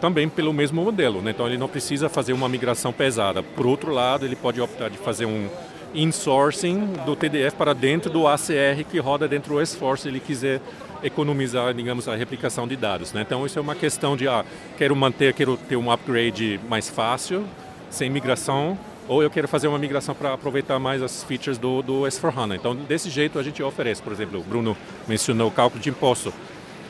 também 0.00 0.28
pelo 0.28 0.52
mesmo 0.52 0.82
modelo, 0.82 1.22
né? 1.22 1.30
então 1.30 1.46
ele 1.46 1.56
não 1.56 1.68
precisa 1.68 2.08
fazer 2.08 2.32
uma 2.32 2.48
migração 2.48 2.92
pesada. 2.92 3.44
Por 3.44 3.64
outro 3.64 3.92
lado, 3.92 4.24
ele 4.24 4.34
pode 4.34 4.60
optar 4.60 4.90
de 4.90 4.98
fazer 4.98 5.24
um 5.24 5.48
insourcing 5.94 6.92
do 7.04 7.16
TDF 7.16 7.56
para 7.56 7.74
dentro 7.74 8.10
do 8.10 8.26
ACR 8.26 8.84
que 8.90 8.98
roda 8.98 9.26
dentro 9.26 9.54
do 9.54 9.60
S4 9.60 9.96
se 9.96 10.08
ele 10.08 10.20
quiser 10.20 10.60
economizar, 11.02 11.72
digamos, 11.74 12.08
a 12.08 12.16
replicação 12.16 12.66
de 12.66 12.76
dados. 12.76 13.12
Né? 13.12 13.22
Então 13.22 13.44
isso 13.46 13.58
é 13.58 13.62
uma 13.62 13.74
questão 13.74 14.16
de, 14.16 14.26
ah, 14.28 14.44
quero 14.76 14.94
manter, 14.96 15.32
quero 15.32 15.56
ter 15.56 15.76
um 15.76 15.90
upgrade 15.90 16.60
mais 16.68 16.88
fácil, 16.88 17.44
sem 17.90 18.10
migração, 18.10 18.78
ou 19.06 19.22
eu 19.22 19.30
quero 19.30 19.48
fazer 19.48 19.68
uma 19.68 19.78
migração 19.78 20.14
para 20.14 20.34
aproveitar 20.34 20.78
mais 20.78 21.02
as 21.02 21.24
features 21.24 21.56
do, 21.56 21.82
do 21.82 22.02
S4HANA. 22.02 22.56
Então, 22.56 22.74
desse 22.74 23.08
jeito 23.08 23.38
a 23.38 23.42
gente 23.42 23.62
oferece, 23.62 24.02
por 24.02 24.12
exemplo, 24.12 24.40
o 24.40 24.42
Bruno 24.42 24.76
mencionou 25.06 25.48
o 25.48 25.50
cálculo 25.50 25.82
de 25.82 25.88
imposto. 25.88 26.32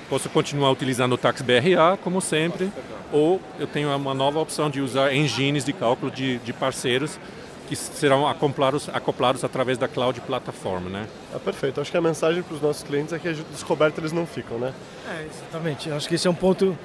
Posso 0.09 0.29
continuar 0.31 0.71
utilizando 0.71 1.13
o 1.13 1.19
Tax 1.19 1.43
BRA, 1.43 1.97
como 2.03 2.21
sempre, 2.21 2.73
ou 3.13 3.41
eu 3.59 3.67
tenho 3.67 3.95
uma 3.95 4.15
nova 4.15 4.41
opção 4.41 4.69
de 4.69 4.81
usar 4.81 5.15
engines 5.15 5.65
de 5.65 5.73
cálculo 5.73 6.11
de, 6.11 6.39
de 6.39 6.53
parceiros 6.53 7.21
que 7.69 7.77
serão 7.77 8.27
acoplados, 8.27 8.89
acoplados 8.89 9.45
através 9.45 9.77
da 9.77 9.87
cloud 9.87 10.19
plataforma, 10.23 10.89
né? 10.89 11.07
Ah, 11.35 11.39
perfeito. 11.39 11.81
Acho 11.81 11.91
que 11.91 11.97
a 11.97 12.01
mensagem 12.01 12.43
para 12.43 12.55
os 12.55 12.63
nossos 12.63 12.83
clientes 12.83 13.13
é 13.13 13.19
que 13.19 13.29
a 13.29 13.33
descoberta 13.33 14.01
eles 14.01 14.11
não 14.11 14.27
ficam, 14.27 14.59
né? 14.59 14.73
É, 15.07 15.27
exatamente. 15.27 15.91
Acho 15.91 16.09
que 16.09 16.15
esse 16.15 16.27
é 16.27 16.31
um 16.31 16.35
ponto 16.35 16.77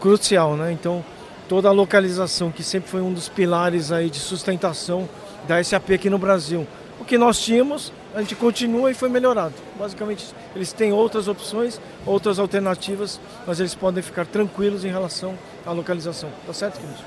crucial, 0.00 0.56
né? 0.56 0.72
Então, 0.72 1.04
toda 1.48 1.68
a 1.68 1.72
localização, 1.72 2.50
que 2.50 2.64
sempre 2.64 2.90
foi 2.90 3.00
um 3.00 3.12
dos 3.12 3.28
pilares 3.28 3.92
aí 3.92 4.10
de 4.10 4.18
sustentação 4.18 5.08
da 5.46 5.62
SAP 5.62 5.90
aqui 5.90 6.10
no 6.10 6.18
Brasil. 6.18 6.66
O 7.00 7.04
que 7.04 7.16
nós 7.16 7.40
tínhamos, 7.40 7.92
a 8.14 8.20
gente 8.20 8.34
continua 8.34 8.90
e 8.90 8.94
foi 8.94 9.08
melhorado. 9.08 9.54
Basicamente, 9.78 10.34
eles 10.54 10.72
têm 10.72 10.92
outras 10.92 11.28
opções, 11.28 11.80
outras 12.04 12.38
alternativas, 12.38 13.20
mas 13.46 13.60
eles 13.60 13.74
podem 13.74 14.02
ficar 14.02 14.26
tranquilos 14.26 14.84
em 14.84 14.88
relação 14.88 15.38
à 15.64 15.72
localização. 15.72 16.30
Tá 16.46 16.52
certo, 16.52 16.80
Knut? 16.80 17.04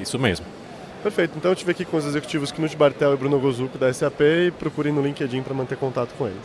Isso 0.00 0.18
mesmo. 0.18 0.53
Perfeito. 1.04 1.36
Então 1.36 1.50
eu 1.50 1.52
estive 1.52 1.70
aqui 1.70 1.84
com 1.84 1.98
os 1.98 2.06
executivos 2.06 2.50
Knut 2.50 2.74
Bartel 2.78 3.12
e 3.12 3.16
Bruno 3.18 3.38
Gozuco 3.38 3.76
da 3.76 3.92
SAP 3.92 4.22
e 4.22 4.50
procurem 4.50 4.90
no 4.90 5.02
LinkedIn 5.02 5.42
para 5.42 5.52
manter 5.52 5.76
contato 5.76 6.14
com 6.16 6.26
eles. 6.26 6.40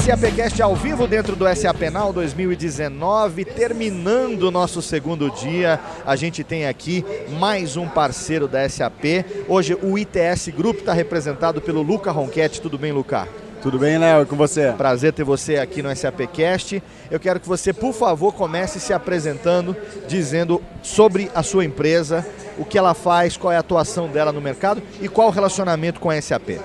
SAPcast 0.00 0.62
ao 0.62 0.76
vivo 0.76 1.08
dentro 1.08 1.34
do 1.34 1.44
SA 1.56 1.74
Penal 1.74 2.12
2019, 2.12 3.44
terminando 3.44 4.44
o 4.44 4.50
nosso 4.52 4.80
segundo 4.80 5.28
dia. 5.28 5.80
A 6.06 6.14
gente 6.14 6.44
tem 6.44 6.68
aqui 6.68 7.04
mais 7.40 7.76
um 7.76 7.88
parceiro 7.88 8.46
da 8.46 8.66
SAP. 8.68 9.26
Hoje 9.48 9.76
o 9.82 9.98
ITS 9.98 10.50
Group 10.56 10.78
está 10.78 10.92
representado 10.92 11.60
pelo 11.60 11.82
Luca 11.82 12.12
Ronquete. 12.12 12.60
Tudo 12.60 12.78
bem, 12.78 12.92
Luca? 12.92 13.26
Tudo 13.62 13.78
bem, 13.78 13.96
Léo? 13.96 14.26
Com 14.26 14.34
você? 14.34 14.72
Prazer 14.72 15.12
ter 15.12 15.22
você 15.22 15.54
aqui 15.54 15.84
no 15.84 15.94
SAPcast. 15.94 16.82
Eu 17.08 17.20
quero 17.20 17.38
que 17.38 17.48
você, 17.48 17.72
por 17.72 17.92
favor, 17.92 18.34
comece 18.34 18.80
se 18.80 18.92
apresentando, 18.92 19.76
dizendo 20.08 20.60
sobre 20.82 21.30
a 21.32 21.44
sua 21.44 21.64
empresa, 21.64 22.26
o 22.58 22.64
que 22.64 22.76
ela 22.76 22.92
faz, 22.92 23.36
qual 23.36 23.52
é 23.52 23.56
a 23.56 23.60
atuação 23.60 24.08
dela 24.08 24.32
no 24.32 24.40
mercado 24.40 24.82
e 25.00 25.08
qual 25.08 25.28
o 25.28 25.30
relacionamento 25.30 26.00
com 26.00 26.10
a 26.10 26.20
SAP. 26.20 26.58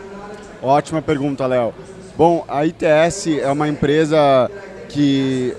Ótima 0.59 0.99
pergunta, 0.99 1.45
Léo. 1.45 1.71
Bom, 2.17 2.43
a 2.47 2.65
ITS 2.65 3.27
é 3.43 3.51
uma 3.51 3.67
empresa 3.67 4.49
que 4.89 5.55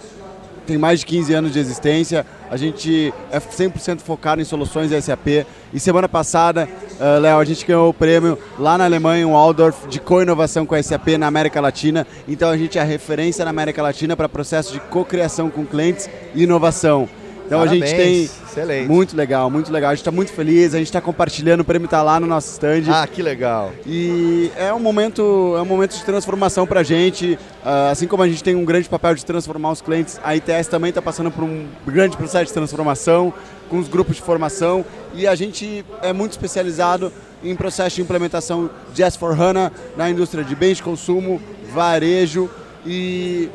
tem 0.66 0.77
mais 0.77 0.98
de 1.01 1.06
15 1.06 1.35
anos 1.35 1.52
de 1.52 1.60
existência. 1.60 2.27
A 2.51 2.57
gente 2.57 3.12
é 3.31 3.39
100% 3.39 4.01
focado 4.01 4.41
em 4.41 4.45
soluções 4.45 4.91
SAP. 5.05 5.47
E 5.73 5.79
semana 5.79 6.09
passada, 6.09 6.69
uh, 6.99 7.20
Léo, 7.20 7.39
a 7.39 7.45
gente 7.45 7.66
ganhou 7.66 7.91
o 7.91 7.95
prêmio 7.95 8.39
lá 8.59 8.79
na 8.79 8.85
Alemanha, 8.85 9.27
um 9.27 9.33
Waldorf, 9.33 9.87
de 9.89 10.01
co-inovação 10.01 10.65
com 10.65 10.75
a 10.75 10.83
SAP 10.83 11.09
na 11.19 11.27
América 11.27 11.61
Latina. 11.61 12.07
Então 12.27 12.51
a 12.51 12.57
gente 12.57 12.79
é 12.79 12.83
referência 12.83 13.45
na 13.45 13.51
América 13.51 13.83
Latina 13.83 14.16
para 14.16 14.29
processo 14.29 14.73
de 14.73 14.81
co-criação 14.81 15.51
com 15.51 15.65
clientes 15.66 16.09
e 16.35 16.45
inovação. 16.45 17.09
Então 17.49 17.61
Parabéns. 17.61 17.83
a 17.83 17.87
gente 17.87 17.97
tem. 17.97 18.25
Excelente. 18.25 18.89
Muito 18.89 19.16
legal, 19.16 19.51
muito 19.51 19.73
legal. 19.73 19.91
A 19.91 19.95
gente 19.95 20.03
está 20.03 20.11
muito 20.11 20.33
feliz, 20.33 20.75
a 20.75 20.79
gente 20.79 20.89
está 20.89 21.01
compartilhando, 21.01 21.61
o 21.61 21.65
prêmio 21.65 21.87
está 21.87 22.03
lá 22.03 22.20
no 22.20 22.27
nosso 22.27 22.53
stand. 22.53 22.83
Ah, 22.89 23.07
que 23.07 23.23
legal. 23.23 23.73
E 23.87 24.51
é 24.55 24.73
um 24.73 24.79
momento, 24.79 25.55
é 25.57 25.62
um 25.62 25.65
momento 25.65 25.97
de 25.97 26.05
transformação 26.05 26.66
para 26.66 26.81
a 26.81 26.83
gente. 26.83 27.39
Uh, 27.65 27.91
assim 27.91 28.07
como 28.07 28.23
a 28.23 28.29
gente 28.29 28.45
tem 28.45 28.55
um 28.55 28.66
grande 28.66 28.87
papel 28.87 29.15
de 29.15 29.25
transformar 29.25 29.73
os 29.73 29.81
clientes, 29.81 30.20
a 30.23 30.37
ITS 30.37 30.69
também 30.69 30.91
está 30.91 31.01
passando 31.01 31.31
por 31.31 31.43
um 31.43 31.66
grande 31.87 32.19
processo 32.19 32.47
de 32.47 32.53
transformação 32.53 33.33
com 33.70 33.79
os 33.79 33.89
grupos 33.89 34.16
de 34.16 34.23
formação 34.23 34.85
e 35.15 35.27
a 35.27 35.35
gente 35.35 35.85
é 36.03 36.12
muito 36.12 36.33
especializado 36.33 37.12
em 37.43 37.55
processo 37.55 37.97
de 37.97 38.03
implementação 38.03 38.69
de 38.93 39.03
S4HANA 39.03 39.73
na 39.97 40.11
indústria 40.11 40.45
de 40.45 40.55
bens 40.55 40.79
de 40.79 40.83
consumo, 40.83 41.41
varejo 41.73 42.51
e 42.87 43.49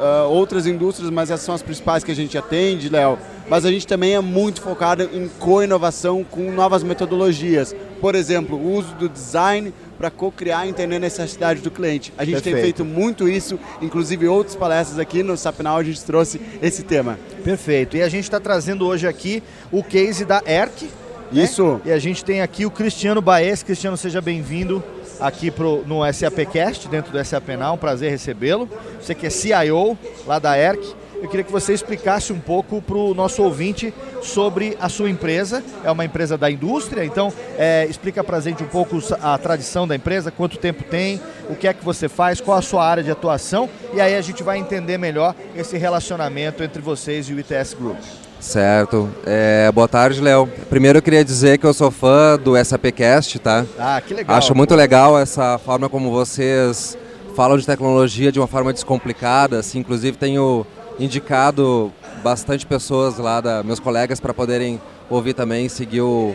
uh, 0.00 0.28
outras 0.28 0.66
indústrias, 0.66 1.10
mas 1.10 1.30
essas 1.30 1.44
são 1.44 1.54
as 1.54 1.62
principais 1.62 2.02
que 2.02 2.10
a 2.10 2.16
gente 2.16 2.36
atende, 2.36 2.88
Léo. 2.88 3.18
Mas 3.48 3.64
a 3.64 3.70
gente 3.70 3.86
também 3.86 4.14
é 4.14 4.20
muito 4.20 4.62
focado 4.62 5.02
em 5.02 5.28
co-inovação 5.38 6.24
com 6.24 6.50
novas 6.50 6.82
metodologias. 6.82 7.74
Por 8.00 8.14
exemplo, 8.14 8.56
o 8.56 8.74
uso 8.74 8.94
do 8.94 9.08
design 9.08 9.74
para 9.98 10.10
co-criar 10.10 10.66
e 10.66 10.70
entender 10.70 10.96
a 10.96 11.00
necessidade 11.00 11.60
do 11.60 11.70
cliente. 11.70 12.12
A 12.16 12.24
gente 12.24 12.34
Perfeito. 12.34 12.54
tem 12.54 12.64
feito 12.64 12.84
muito 12.84 13.28
isso, 13.28 13.58
inclusive 13.82 14.26
outras 14.26 14.56
palestras 14.56 14.98
aqui 14.98 15.22
no 15.22 15.36
Sapinal 15.36 15.76
a 15.76 15.82
gente 15.82 16.02
trouxe 16.02 16.40
esse 16.62 16.82
tema. 16.82 17.18
Perfeito. 17.44 17.96
E 17.96 18.02
a 18.02 18.08
gente 18.08 18.24
está 18.24 18.40
trazendo 18.40 18.86
hoje 18.86 19.06
aqui 19.06 19.42
o 19.70 19.82
case 19.82 20.24
da 20.24 20.42
ERC. 20.46 20.88
Né? 21.30 21.44
Isso. 21.44 21.74
Né? 21.74 21.80
E 21.86 21.92
a 21.92 21.98
gente 21.98 22.24
tem 22.24 22.40
aqui 22.40 22.64
o 22.64 22.70
Cristiano 22.70 23.20
Baez. 23.20 23.62
Cristiano, 23.62 23.96
seja 23.96 24.22
bem-vindo 24.22 24.82
aqui 25.20 25.50
pro, 25.50 25.84
no 25.86 26.00
SAPcast, 26.12 26.88
dentro 26.88 27.12
do 27.12 27.24
SAP 27.24 27.48
Now, 27.50 27.74
um 27.74 27.78
prazer 27.78 28.10
recebê-lo. 28.10 28.68
Você 29.00 29.14
que 29.14 29.26
é 29.26 29.30
CIO 29.30 29.96
lá 30.26 30.38
da 30.38 30.56
ERC. 30.58 31.00
Eu 31.22 31.28
queria 31.28 31.44
que 31.44 31.52
você 31.52 31.74
explicasse 31.74 32.32
um 32.32 32.40
pouco 32.40 32.80
para 32.80 32.96
o 32.96 33.12
nosso 33.12 33.42
ouvinte 33.42 33.92
sobre 34.22 34.76
a 34.80 34.88
sua 34.88 35.10
empresa. 35.10 35.62
É 35.84 35.90
uma 35.90 36.04
empresa 36.04 36.38
da 36.38 36.50
indústria, 36.50 37.04
então 37.04 37.30
é, 37.58 37.86
explica 37.90 38.24
para 38.24 38.38
a 38.38 38.40
gente 38.40 38.62
um 38.62 38.66
pouco 38.66 38.98
a 39.20 39.36
tradição 39.36 39.86
da 39.86 39.94
empresa, 39.94 40.30
quanto 40.30 40.56
tempo 40.56 40.82
tem, 40.82 41.20
o 41.50 41.54
que 41.54 41.68
é 41.68 41.74
que 41.74 41.84
você 41.84 42.08
faz, 42.08 42.40
qual 42.40 42.56
a 42.56 42.62
sua 42.62 42.86
área 42.86 43.02
de 43.02 43.10
atuação 43.10 43.68
e 43.92 44.00
aí 44.00 44.16
a 44.16 44.20
gente 44.22 44.42
vai 44.42 44.56
entender 44.58 44.96
melhor 44.96 45.34
esse 45.54 45.76
relacionamento 45.76 46.62
entre 46.62 46.80
vocês 46.80 47.28
e 47.28 47.34
o 47.34 47.38
ITS 47.38 47.74
Group. 47.74 47.98
Certo. 48.40 49.08
É, 49.26 49.70
boa 49.70 49.86
tarde, 49.86 50.20
Léo. 50.20 50.48
Primeiro 50.68 50.98
eu 50.98 51.02
queria 51.02 51.22
dizer 51.22 51.58
que 51.58 51.66
eu 51.66 51.74
sou 51.74 51.90
fã 51.90 52.38
do 52.38 52.56
SAPcast, 52.62 53.38
tá? 53.38 53.66
Ah, 53.78 54.00
que 54.00 54.14
legal. 54.14 54.36
Acho 54.36 54.54
muito 54.54 54.74
legal 54.74 55.18
essa 55.18 55.58
forma 55.58 55.88
como 55.88 56.10
vocês 56.10 56.96
falam 57.36 57.58
de 57.58 57.66
tecnologia 57.66 58.32
de 58.32 58.40
uma 58.40 58.46
forma 58.46 58.72
descomplicada. 58.72 59.58
Assim, 59.58 59.80
inclusive 59.80 60.16
tenho 60.16 60.66
indicado 60.98 61.92
bastante 62.24 62.66
pessoas 62.66 63.18
lá, 63.18 63.40
da, 63.40 63.62
meus 63.62 63.78
colegas, 63.78 64.18
para 64.18 64.32
poderem 64.32 64.80
ouvir 65.08 65.34
também, 65.34 65.68
seguir 65.68 66.00
o, 66.00 66.34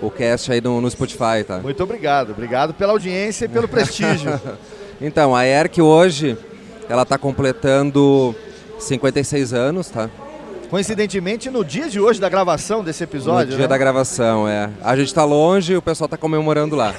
o 0.00 0.10
cast 0.10 0.52
aí 0.52 0.60
no, 0.60 0.80
no 0.80 0.90
Spotify, 0.90 1.42
tá? 1.46 1.58
Muito 1.58 1.82
obrigado. 1.82 2.30
Obrigado 2.30 2.74
pela 2.74 2.92
audiência 2.92 3.46
e 3.46 3.48
pelo 3.48 3.66
prestígio. 3.66 4.38
então, 5.00 5.34
a 5.34 5.46
ERC 5.46 5.80
hoje, 5.80 6.36
ela 6.88 7.02
está 7.02 7.16
completando 7.16 8.34
56 8.78 9.54
anos, 9.54 9.88
tá? 9.88 10.10
Coincidentemente, 10.70 11.48
no 11.50 11.64
dia 11.64 11.88
de 11.88 12.00
hoje 12.00 12.20
da 12.20 12.28
gravação 12.28 12.82
desse 12.82 13.04
episódio. 13.04 13.50
No 13.52 13.56
dia 13.56 13.64
né? 13.64 13.68
da 13.68 13.78
gravação, 13.78 14.48
é. 14.48 14.68
A 14.82 14.96
gente 14.96 15.14
tá 15.14 15.24
longe 15.24 15.72
e 15.72 15.76
o 15.76 15.82
pessoal 15.82 16.08
tá 16.08 16.16
comemorando 16.16 16.74
lá. 16.74 16.92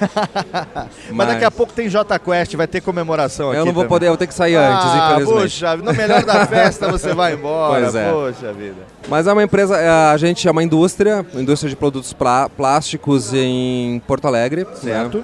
Mas 1.12 1.28
daqui 1.28 1.44
a 1.46 1.52
pouco 1.52 1.74
tem 1.74 1.90
J 1.90 2.18
Quest, 2.20 2.56
vai 2.56 2.68
ter 2.68 2.82
comemoração 2.82 3.50
aqui. 3.50 3.60
Eu 3.60 3.66
não 3.66 3.74
vou 3.74 3.84
também. 3.84 3.90
poder, 3.90 4.06
eu 4.08 4.12
vou 4.12 4.18
ter 4.18 4.28
que 4.28 4.34
sair 4.34 4.56
antes, 4.56 4.86
ah, 4.86 5.10
infelizmente. 5.12 5.42
Puxa, 5.44 5.78
no 5.78 5.94
melhor 5.94 6.24
da 6.24 6.46
festa 6.48 6.90
você 6.90 7.14
vai 7.14 7.34
embora. 7.34 7.82
Pois 7.82 7.96
é. 7.96 8.12
Poxa 8.12 8.54
vida. 8.54 8.78
Mas 9.10 9.28
é 9.28 9.34
uma 9.34 9.44
empresa, 9.44 9.78
é, 9.78 9.90
a 9.90 10.18
gente 10.18 10.48
é 10.48 10.52
uma 10.52 10.64
indústria, 10.64 11.26
indústria 11.34 11.70
de 11.70 11.76
produtos 11.76 12.14
plá- 12.14 12.50
plásticos 12.50 13.34
em 13.34 14.02
Porto 14.08 14.26
Alegre. 14.26 14.66
Certo. 14.76 15.20
né? 15.20 15.24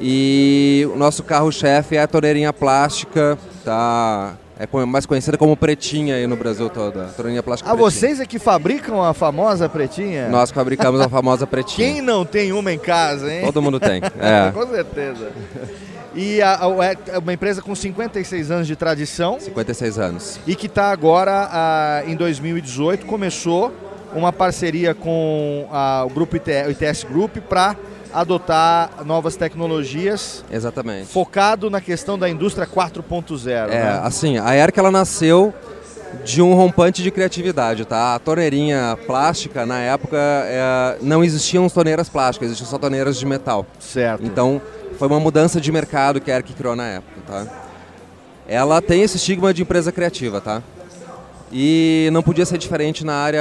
E 0.00 0.88
o 0.94 0.96
nosso 0.96 1.22
carro-chefe 1.22 1.94
é 1.96 2.02
a 2.02 2.06
torneirinha 2.06 2.52
plástica, 2.52 3.36
tá? 3.64 4.34
É 4.62 4.84
mais 4.84 5.06
conhecida 5.06 5.38
como 5.38 5.56
pretinha 5.56 6.16
aí 6.16 6.26
no 6.26 6.36
Brasil 6.36 6.68
todo. 6.68 7.00
a 7.00 7.04
Torneirinha 7.06 7.42
plástica 7.42 7.70
Ah, 7.70 7.72
pretinha. 7.74 7.90
vocês 7.90 8.20
é 8.20 8.26
que 8.26 8.38
fabricam 8.38 9.02
a 9.02 9.14
famosa 9.14 9.70
pretinha? 9.70 10.28
Nós 10.28 10.50
fabricamos 10.50 11.00
a 11.00 11.08
famosa 11.08 11.46
pretinha. 11.46 11.94
Quem 11.94 12.02
não 12.02 12.26
tem 12.26 12.52
uma 12.52 12.70
em 12.70 12.78
casa, 12.78 13.32
hein? 13.32 13.46
Todo 13.46 13.62
mundo 13.62 13.80
tem, 13.80 14.02
é. 14.20 14.50
Com 14.52 14.66
certeza. 14.66 15.30
E 16.14 16.42
a, 16.42 16.56
a- 16.56 16.84
é 17.14 17.18
uma 17.18 17.32
empresa 17.32 17.62
com 17.62 17.74
56 17.74 18.50
anos 18.50 18.66
de 18.66 18.76
tradição 18.76 19.40
56 19.40 19.98
anos. 19.98 20.38
e 20.46 20.54
que 20.54 20.66
está 20.66 20.90
agora, 20.90 21.48
ah, 21.50 22.02
em 22.06 22.14
2018, 22.14 23.06
começou 23.06 23.72
uma 24.14 24.30
parceria 24.32 24.92
com 24.94 25.66
o 26.04 26.10
grupo 26.10 26.36
IT, 26.36 26.50
o 26.66 26.70
ITS 26.72 27.04
Group 27.04 27.38
para 27.48 27.76
adotar 28.12 29.04
novas 29.04 29.36
tecnologias 29.36 30.44
Exatamente. 30.50 31.06
focado 31.06 31.70
na 31.70 31.80
questão 31.80 32.18
da 32.18 32.28
indústria 32.28 32.66
4.0. 32.66 33.50
É, 33.50 33.66
né? 33.68 34.00
assim, 34.02 34.38
a 34.38 34.54
ERC 34.56 34.78
ela 34.78 34.90
nasceu 34.90 35.54
de 36.24 36.42
um 36.42 36.54
rompante 36.54 37.02
de 37.02 37.10
criatividade, 37.10 37.84
tá? 37.84 38.14
A 38.14 38.18
torneirinha 38.18 38.98
plástica, 39.06 39.64
na 39.64 39.78
época, 39.78 40.16
é, 40.18 40.98
não 41.00 41.22
existiam 41.22 41.68
torneiras 41.68 42.08
plásticas, 42.08 42.48
existiam 42.48 42.68
só 42.68 42.78
torneiras 42.78 43.18
de 43.18 43.24
metal. 43.24 43.64
Certo. 43.78 44.24
Então, 44.24 44.60
foi 44.98 45.08
uma 45.08 45.20
mudança 45.20 45.60
de 45.60 45.70
mercado 45.70 46.20
que 46.20 46.30
a 46.30 46.36
ERC 46.36 46.52
criou 46.52 46.74
na 46.74 46.86
época, 46.86 47.20
tá? 47.26 47.46
Ela 48.46 48.82
tem 48.82 49.02
esse 49.02 49.16
estigma 49.16 49.54
de 49.54 49.62
empresa 49.62 49.92
criativa, 49.92 50.40
tá? 50.40 50.62
E 51.52 52.08
não 52.12 52.22
podia 52.22 52.46
ser 52.46 52.58
diferente 52.58 53.04
na 53.04 53.14
área 53.14 53.40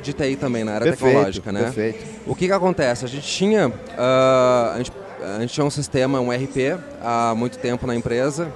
de 0.00 0.12
TI 0.12 0.36
também, 0.36 0.62
na 0.62 0.74
área 0.74 0.86
Perfeito, 0.86 1.12
tecnológica, 1.12 1.52
né? 1.52 1.62
perfeito. 1.64 2.04
O 2.26 2.34
que 2.34 2.46
que 2.46 2.52
acontece? 2.52 3.04
A 3.04 3.08
gente 3.08 3.26
tinha, 3.26 3.72
ah, 3.98 4.72
a, 4.74 4.78
gente, 4.78 4.92
a 5.36 5.40
gente 5.40 5.52
tinha 5.52 5.66
um 5.66 5.70
sistema, 5.70 6.20
um 6.20 6.30
RP, 6.30 6.78
há 7.02 7.34
muito 7.36 7.58
tempo 7.58 7.86
na 7.86 7.96
empresa 7.96 8.52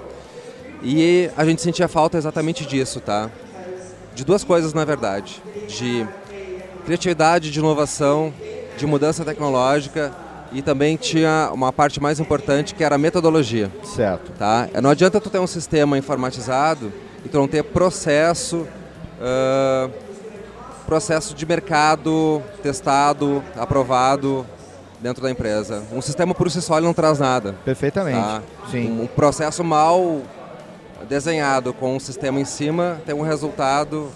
e 0.82 1.28
a 1.36 1.44
gente 1.44 1.60
sentia 1.60 1.88
falta 1.88 2.16
exatamente 2.16 2.64
disso, 2.64 3.00
tá? 3.00 3.30
De 4.14 4.24
duas 4.24 4.44
coisas, 4.44 4.72
na 4.72 4.84
verdade. 4.84 5.42
De 5.66 6.06
criatividade, 6.84 7.50
de 7.50 7.58
inovação, 7.58 8.32
de 8.76 8.86
mudança 8.86 9.24
tecnológica 9.24 10.12
e 10.52 10.62
também 10.62 10.96
tinha 10.96 11.50
uma 11.52 11.72
parte 11.72 12.00
mais 12.00 12.20
importante 12.20 12.74
que 12.74 12.84
era 12.84 12.94
a 12.94 12.98
metodologia. 12.98 13.72
Certo. 13.82 14.30
Tá? 14.38 14.68
Não 14.80 14.90
adianta 14.90 15.20
tu 15.20 15.28
ter 15.28 15.40
um 15.40 15.46
sistema 15.48 15.98
informatizado 15.98 16.92
e 17.24 17.28
tu 17.28 17.38
não 17.38 17.48
ter 17.48 17.64
processo, 17.64 18.68
ah, 19.24 19.88
processo 20.86 21.34
de 21.34 21.46
mercado 21.46 22.42
testado, 22.62 23.42
aprovado 23.56 24.46
dentro 25.00 25.22
da 25.22 25.30
empresa. 25.30 25.82
Um 25.90 26.02
sistema 26.02 26.34
por 26.34 26.50
si 26.50 26.60
só 26.60 26.80
não 26.80 26.92
traz 26.92 27.18
nada. 27.18 27.54
Perfeitamente. 27.64 28.18
Tá? 28.18 28.42
Sim. 28.70 29.00
Um, 29.00 29.06
processo 29.06 29.64
mal 29.64 30.20
desenhado 31.08 31.72
com 31.72 31.96
um 31.96 32.00
sistema 32.00 32.38
em 32.38 32.44
cima 32.44 33.00
tem 33.06 33.14
um 33.14 33.22
resultado 33.22 34.10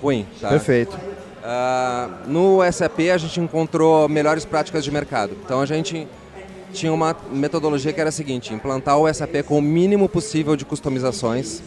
ruim. 0.00 0.26
Tá? 0.40 0.48
Perfeito. 0.50 0.96
Ah, 1.42 2.08
no 2.26 2.60
SAP 2.72 3.00
a 3.12 3.18
gente 3.18 3.40
encontrou 3.40 4.08
melhores 4.08 4.44
práticas 4.44 4.84
de 4.84 4.90
mercado. 4.90 5.36
Então 5.44 5.60
a 5.60 5.66
gente 5.66 6.06
tinha 6.72 6.92
uma 6.92 7.16
metodologia 7.30 7.92
que 7.92 8.00
era 8.00 8.08
a 8.08 8.12
seguinte: 8.12 8.54
implantar 8.54 8.98
o 8.98 9.12
SAP 9.12 9.42
com 9.46 9.58
o 9.58 9.62
mínimo 9.62 10.08
possível 10.08 10.56
de 10.56 10.64
customizações, 10.64 11.60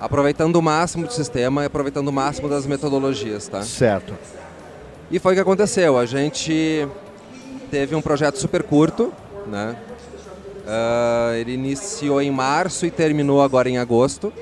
aproveitando 0.00 0.56
o 0.56 0.62
máximo 0.62 1.06
do 1.06 1.12
sistema 1.12 1.62
e 1.62 1.66
aproveitando 1.66 2.08
o 2.08 2.12
máximo 2.12 2.48
das 2.48 2.66
metodologias, 2.66 3.48
tá? 3.48 3.62
Certo. 3.62 4.14
E 5.10 5.18
foi 5.18 5.32
o 5.32 5.34
que 5.36 5.40
aconteceu. 5.40 5.98
A 5.98 6.06
gente 6.06 6.86
teve 7.70 7.94
um 7.94 8.02
projeto 8.02 8.36
super 8.38 8.62
curto, 8.62 9.12
né? 9.46 9.76
Ah, 10.66 11.32
ele 11.36 11.52
iniciou 11.52 12.20
em 12.20 12.30
março 12.30 12.84
e 12.86 12.90
terminou 12.90 13.40
agora 13.42 13.68
em 13.68 13.78
agosto. 13.78 14.32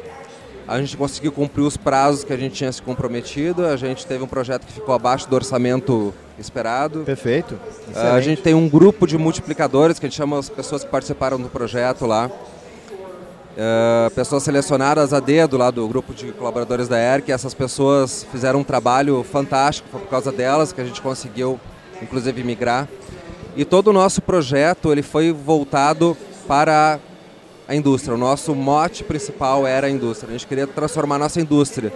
A 0.67 0.81
gente 0.81 0.97
conseguiu 0.97 1.31
cumprir 1.31 1.63
os 1.63 1.77
prazos 1.77 2.25
que 2.25 2.33
a 2.33 2.37
gente 2.39 2.55
tinha 2.55 2.73
se 2.73 2.81
comprometido. 2.81 3.67
A 3.67 3.77
gente 3.77 4.07
teve 4.07 4.25
um 4.25 4.27
projeto 4.27 4.67
que 4.67 4.73
ficou 4.73 4.95
abaixo 4.95 5.29
do 5.29 5.37
orçamento 5.37 6.15
esperado. 6.39 7.01
Perfeito. 7.01 7.61
Ah, 7.95 8.15
a 8.15 8.21
gente 8.23 8.41
tem 8.41 8.55
um 8.55 8.67
grupo 8.67 9.07
de 9.07 9.19
multiplicadores 9.19 9.99
que 9.99 10.07
a 10.07 10.09
gente 10.09 10.17
chama 10.17 10.39
as 10.39 10.49
pessoas 10.49 10.83
que 10.83 10.91
participaram 10.91 11.39
do 11.39 11.51
projeto 11.51 12.07
lá. 12.07 12.31
Ah, 13.57 14.11
pessoas 14.15 14.43
selecionadas 14.43 15.13
a 15.13 15.21
dedo 15.21 15.57
lá 15.57 15.71
do 15.71 15.87
grupo 15.87 16.13
de 16.13 16.33
colaboradores 16.33 16.89
da 16.89 16.99
ERC. 16.99 17.31
Essas 17.31 17.55
pessoas 17.55 18.27
fizeram 18.31 18.61
um 18.61 18.65
trabalho 18.65 19.23
fantástico, 19.23 19.89
foi 19.91 20.01
por 20.01 20.09
causa 20.09 20.33
delas 20.33 20.73
que 20.73 20.81
a 20.81 20.85
gente 20.85 21.01
conseguiu, 21.01 21.59
inclusive, 22.03 22.43
migrar. 22.43 22.89
E 23.57 23.65
todo 23.65 23.89
o 23.89 23.93
nosso 23.93 24.21
projeto 24.21 24.91
ele 24.91 25.03
foi 25.03 25.33
voltado 25.33 26.17
para 26.49 26.99
a 27.69 27.75
indústria. 27.75 28.15
O 28.15 28.19
nosso 28.19 28.55
mote 28.55 29.05
principal 29.05 29.67
era 29.67 29.87
a 29.87 29.91
indústria. 29.91 30.31
A 30.31 30.33
gente 30.33 30.47
queria 30.47 30.67
transformar 30.67 31.17
a 31.17 31.21
nossa 31.21 31.41
indústria, 31.41 31.93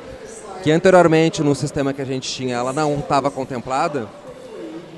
que 0.62 0.70
anteriormente 0.70 1.42
no 1.42 1.54
sistema 1.56 1.92
que 1.92 2.00
a 2.00 2.04
gente 2.04 2.30
tinha, 2.30 2.56
ela 2.56 2.72
não 2.72 3.00
estava 3.00 3.30
contemplada, 3.30 4.08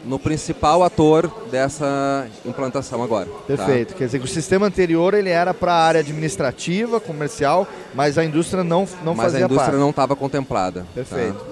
no 0.05 0.19
principal 0.19 0.83
ator 0.83 1.31
dessa 1.51 2.27
implantação 2.47 3.03
agora. 3.03 3.27
tá? 3.27 3.33
Perfeito. 3.47 3.95
Quer 3.95 4.07
dizer 4.07 4.19
que 4.19 4.25
o 4.25 4.29
sistema 4.29 4.67
anterior 4.67 5.15
ele 5.15 5.29
era 5.29 5.53
para 5.53 5.73
a 5.73 5.77
área 5.85 6.01
administrativa, 6.01 6.99
comercial, 7.01 7.67
mas 7.95 8.17
a 8.17 8.25
indústria 8.25 8.65
não, 8.65 8.89
não 9.05 9.15
Mas 9.15 9.25
fazia 9.27 9.41
a 9.41 9.45
indústria 9.47 9.67
parte. 9.73 9.81
não 9.81 9.91
estava 9.91 10.17
contemplada. 10.17 10.87
Perfeito. 10.95 11.35
tá? 11.35 11.45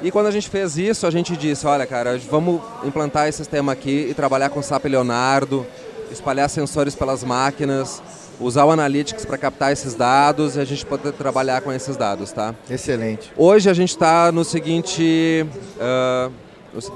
E 0.00 0.12
quando 0.12 0.26
a 0.26 0.30
gente 0.30 0.48
fez 0.48 0.78
isso, 0.78 1.06
a 1.08 1.10
gente 1.10 1.36
disse, 1.36 1.66
olha 1.66 1.84
cara, 1.84 2.16
vamos 2.30 2.60
implantar 2.84 3.26
esse 3.26 3.38
sistema 3.38 3.72
aqui 3.72 4.06
e 4.08 4.14
trabalhar 4.14 4.48
com 4.48 4.62
SAP 4.62 4.84
Leonardo, 4.84 5.66
espalhar 6.12 6.48
sensores 6.48 6.94
pelas 6.94 7.24
máquinas, 7.24 8.00
usar 8.38 8.64
o 8.64 8.70
Analytics 8.70 9.24
para 9.24 9.36
captar 9.36 9.72
esses 9.72 9.94
dados 9.94 10.54
e 10.54 10.60
a 10.60 10.64
gente 10.64 10.86
poder 10.86 11.12
trabalhar 11.14 11.60
com 11.62 11.72
esses 11.72 11.96
dados, 11.96 12.30
tá? 12.30 12.54
Excelente. 12.70 13.32
Hoje 13.36 13.68
a 13.68 13.74
gente 13.74 13.90
está 13.90 14.30
no 14.30 14.44
seguinte, 14.44 15.44
no- 15.76 16.32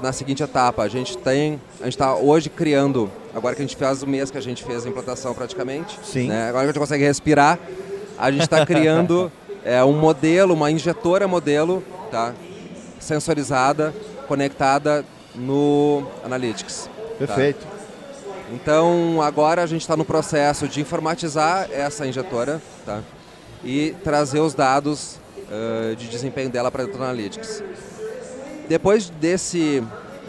na 0.01 0.11
seguinte 0.11 0.43
etapa. 0.43 0.83
A 0.83 0.87
gente 0.87 1.17
tem, 1.17 1.59
a 1.79 1.85
gente 1.85 1.93
está 1.93 2.15
hoje 2.15 2.49
criando. 2.49 3.09
Agora 3.33 3.55
que 3.55 3.61
a 3.61 3.65
gente 3.65 3.75
faz 3.75 4.03
o 4.03 4.07
mês 4.07 4.29
que 4.29 4.37
a 4.37 4.41
gente 4.41 4.63
fez 4.63 4.85
a 4.85 4.89
implantação 4.89 5.33
praticamente. 5.33 5.99
Sim. 6.03 6.27
né, 6.27 6.49
Agora 6.49 6.63
que 6.63 6.69
a 6.69 6.73
gente 6.73 6.79
consegue 6.79 7.03
respirar, 7.03 7.59
a 8.17 8.31
gente 8.31 8.43
está 8.43 8.65
criando 8.65 9.31
é, 9.65 9.83
um 9.83 9.93
modelo, 9.93 10.53
uma 10.53 10.69
injetora 10.69 11.27
modelo, 11.27 11.83
tá? 12.11 12.33
Sensorizada, 12.99 13.93
conectada 14.27 15.05
no 15.35 16.05
Analytics. 16.23 16.89
tá? 17.19 17.25
Perfeito. 17.25 17.65
Então 18.51 19.21
agora 19.21 19.63
a 19.63 19.65
gente 19.65 19.81
está 19.81 19.97
no 19.97 20.05
processo 20.05 20.67
de 20.67 20.81
informatizar 20.81 21.67
essa 21.71 22.05
injetora 22.05 22.61
tá? 22.85 23.01
e 23.63 23.95
trazer 24.03 24.39
os 24.41 24.53
dados 24.53 25.17
eh, 25.49 25.95
de 25.95 26.07
desempenho 26.07 26.49
dela 26.49 26.69
para 26.69 26.83
dentro 26.83 26.99
do 26.99 27.03
Analytics. 27.03 27.63
Depois 28.67 29.09
desse, 29.09 29.83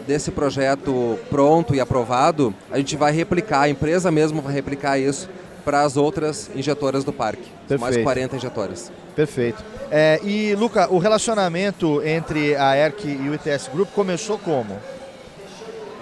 desse 0.07 0.31
projeto 0.31 1.17
pronto 1.29 1.73
e 1.75 1.79
aprovado, 1.79 2.53
a 2.71 2.77
gente 2.77 2.95
vai 2.95 3.11
replicar, 3.11 3.61
a 3.61 3.69
empresa 3.69 4.11
mesmo 4.11 4.41
vai 4.41 4.53
replicar 4.53 4.97
isso 4.99 5.29
para 5.63 5.81
as 5.81 5.97
outras 5.97 6.49
injetoras 6.55 7.03
do 7.03 7.11
parque. 7.11 7.43
São 7.67 7.77
Mais 7.79 7.95
Perfeito. 7.95 8.03
40 8.03 8.35
injetoras. 8.35 8.91
Perfeito. 9.15 9.63
É, 9.89 10.19
e, 10.23 10.53
Luca, 10.55 10.91
o 10.93 10.97
relacionamento 10.99 12.01
entre 12.05 12.55
a 12.55 12.75
ERC 12.77 13.05
e 13.07 13.29
o 13.29 13.33
ITS 13.33 13.69
Group 13.73 13.89
começou 13.93 14.37
como? 14.37 14.77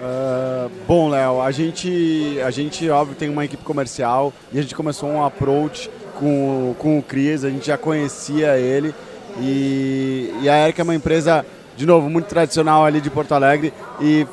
Ah, 0.02 0.68
bom, 0.86 1.08
Léo, 1.08 1.40
a 1.40 1.50
gente, 1.50 2.38
a 2.44 2.50
gente, 2.50 2.88
óbvio, 2.90 3.16
tem 3.16 3.28
uma 3.30 3.44
equipe 3.44 3.62
comercial 3.64 4.32
e 4.52 4.58
a 4.58 4.62
gente 4.62 4.74
começou 4.74 5.08
um 5.08 5.24
approach 5.24 5.88
com, 6.18 6.70
o- 6.70 6.74
com 6.78 6.98
o 6.98 7.02
Cris, 7.02 7.44
a 7.44 7.50
gente 7.50 7.66
já 7.66 7.78
conhecia 7.78 8.58
ele 8.58 8.94
e, 9.40 10.32
e 10.42 10.48
a 10.48 10.64
Eric 10.64 10.80
é 10.80 10.84
uma 10.84 10.94
empresa, 10.94 11.44
de 11.76 11.86
novo, 11.86 12.08
muito 12.08 12.26
tradicional 12.26 12.84
ali 12.84 13.00
de 13.00 13.10
Porto 13.10 13.32
Alegre 13.32 13.72
e 14.00 14.26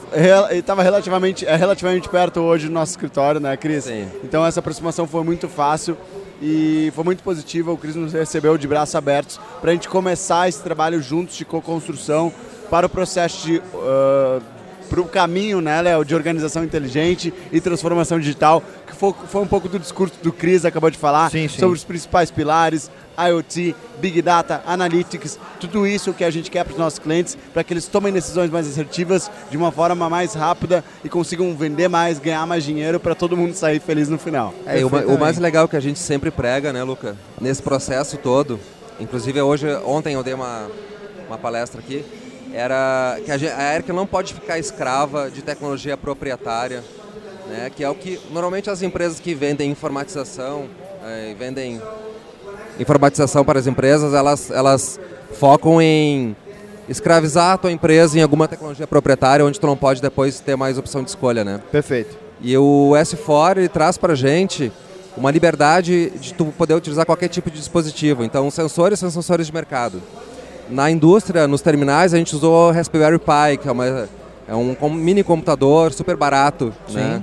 estava 0.51 0.83
relativamente, 0.83 1.45
é 1.45 1.55
relativamente 1.55 2.07
perto 2.07 2.39
hoje 2.39 2.67
do 2.67 2.73
nosso 2.73 2.91
escritório, 2.91 3.39
né, 3.39 3.57
Cris? 3.57 3.85
Sim. 3.85 4.07
Então 4.23 4.45
essa 4.45 4.59
aproximação 4.59 5.07
foi 5.07 5.23
muito 5.23 5.47
fácil 5.47 5.97
e 6.41 6.91
foi 6.95 7.03
muito 7.03 7.23
positiva. 7.23 7.71
O 7.71 7.77
Cris 7.77 7.95
nos 7.95 8.13
recebeu 8.13 8.57
de 8.57 8.67
braços 8.67 8.95
abertos 8.95 9.39
para 9.59 9.71
a 9.71 9.73
gente 9.73 9.87
começar 9.87 10.47
esse 10.47 10.61
trabalho 10.61 11.01
juntos 11.01 11.35
de 11.35 11.45
co-construção 11.45 12.31
para 12.69 12.85
o 12.85 12.89
processo 12.89 13.45
de, 13.45 13.61
ah, 13.75 14.39
para 14.91 14.99
o 14.99 15.05
caminho, 15.05 15.61
né, 15.61 15.81
Léo, 15.81 16.03
de 16.03 16.13
organização 16.13 16.65
inteligente 16.65 17.33
e 17.49 17.61
transformação 17.61 18.19
digital, 18.19 18.61
foi, 19.01 19.15
foi 19.27 19.41
um 19.41 19.47
pouco 19.47 19.67
do 19.67 19.79
discurso 19.79 20.13
do 20.21 20.31
Cris, 20.31 20.63
acabou 20.63 20.91
de 20.91 20.97
falar, 20.97 21.31
Sim, 21.31 21.47
sim. 21.47 21.57
sobre 21.57 21.75
os 21.75 21.83
principais 21.83 22.29
pilares, 22.29 22.91
IoT, 23.17 23.75
Big 23.99 24.21
Data, 24.21 24.61
Analytics, 24.63 25.39
tudo 25.59 25.87
isso 25.87 26.13
que 26.13 26.23
a 26.23 26.29
gente 26.29 26.51
quer 26.51 26.63
para 26.63 26.73
os 26.73 26.77
nossos 26.77 26.99
clientes, 26.99 27.35
para 27.51 27.63
que 27.63 27.73
eles 27.73 27.87
tomem 27.87 28.13
decisões 28.13 28.51
mais 28.51 28.67
assertivas 28.67 29.31
de 29.49 29.57
uma 29.57 29.71
forma 29.71 30.07
mais 30.07 30.35
rápida 30.35 30.83
e 31.03 31.09
consigam 31.09 31.55
vender 31.55 31.87
mais, 31.87 32.19
ganhar 32.19 32.45
mais 32.45 32.63
dinheiro 32.63 32.99
para 32.99 33.15
todo 33.15 33.35
mundo 33.35 33.55
sair 33.55 33.79
feliz 33.79 34.07
no 34.07 34.19
final. 34.19 34.53
É, 34.67 34.85
o, 34.85 34.87
o 34.87 35.19
mais 35.19 35.39
legal 35.39 35.67
que 35.67 35.75
a 35.75 35.79
gente 35.79 35.97
sempre 35.97 36.29
prega, 36.29 36.71
né, 36.71 36.83
Luca, 36.83 37.17
nesse 37.39 37.63
processo 37.63 38.17
todo, 38.17 38.59
inclusive 38.99 39.41
hoje, 39.41 39.65
ontem 39.83 40.13
eu 40.13 40.21
dei 40.21 40.35
uma, 40.35 40.69
uma 41.27 41.39
palestra 41.39 41.81
aqui, 41.81 42.05
era 42.53 43.17
que 43.25 43.31
a, 43.31 43.35
a 43.57 43.75
ERC 43.75 43.91
não 43.91 44.05
pode 44.05 44.35
ficar 44.35 44.59
escrava 44.59 45.31
de 45.31 45.41
tecnologia 45.41 45.97
proprietária, 45.97 46.83
né, 47.51 47.69
que 47.69 47.83
é 47.83 47.89
o 47.89 47.95
que 47.95 48.19
normalmente 48.31 48.69
as 48.69 48.81
empresas 48.81 49.19
que 49.19 49.35
vendem 49.35 49.69
informatização, 49.69 50.65
e 51.29 51.33
vendem 51.33 51.81
informatização 52.79 53.43
para 53.43 53.59
as 53.59 53.67
empresas, 53.67 54.13
elas, 54.13 54.49
elas 54.49 54.99
focam 55.33 55.81
em 55.81 56.35
escravizar 56.87 57.53
a 57.53 57.57
tua 57.57 57.71
empresa 57.71 58.17
em 58.17 58.21
alguma 58.21 58.47
tecnologia 58.47 58.87
proprietária 58.87 59.45
onde 59.45 59.59
tu 59.59 59.67
não 59.67 59.77
pode 59.77 60.01
depois 60.01 60.39
ter 60.39 60.55
mais 60.55 60.77
opção 60.77 61.03
de 61.03 61.09
escolha, 61.09 61.43
né? 61.43 61.59
Perfeito. 61.71 62.17
E 62.41 62.57
o 62.57 62.91
S4 62.95 63.57
ele 63.57 63.69
traz 63.69 63.97
para 63.97 64.15
gente 64.15 64.71
uma 65.15 65.29
liberdade 65.29 66.09
de 66.11 66.33
tu 66.33 66.45
poder 66.57 66.73
utilizar 66.73 67.05
qualquer 67.05 67.27
tipo 67.27 67.51
de 67.51 67.57
dispositivo. 67.57 68.23
Então, 68.23 68.47
os 68.47 68.53
sensores 68.53 68.97
são 68.97 69.11
sensores 69.11 69.47
de 69.47 69.53
mercado. 69.53 70.01
Na 70.69 70.89
indústria, 70.89 71.47
nos 71.47 71.61
terminais, 71.61 72.13
a 72.13 72.17
gente 72.17 72.35
usou 72.35 72.69
o 72.69 72.71
Raspberry 72.71 73.19
Pi, 73.19 73.57
que 73.61 73.67
é, 73.67 73.71
uma, 73.71 74.07
é 74.47 74.55
um 74.55 74.89
mini 74.89 75.23
computador 75.23 75.91
super 75.91 76.15
barato. 76.15 76.73
Né? 76.89 77.21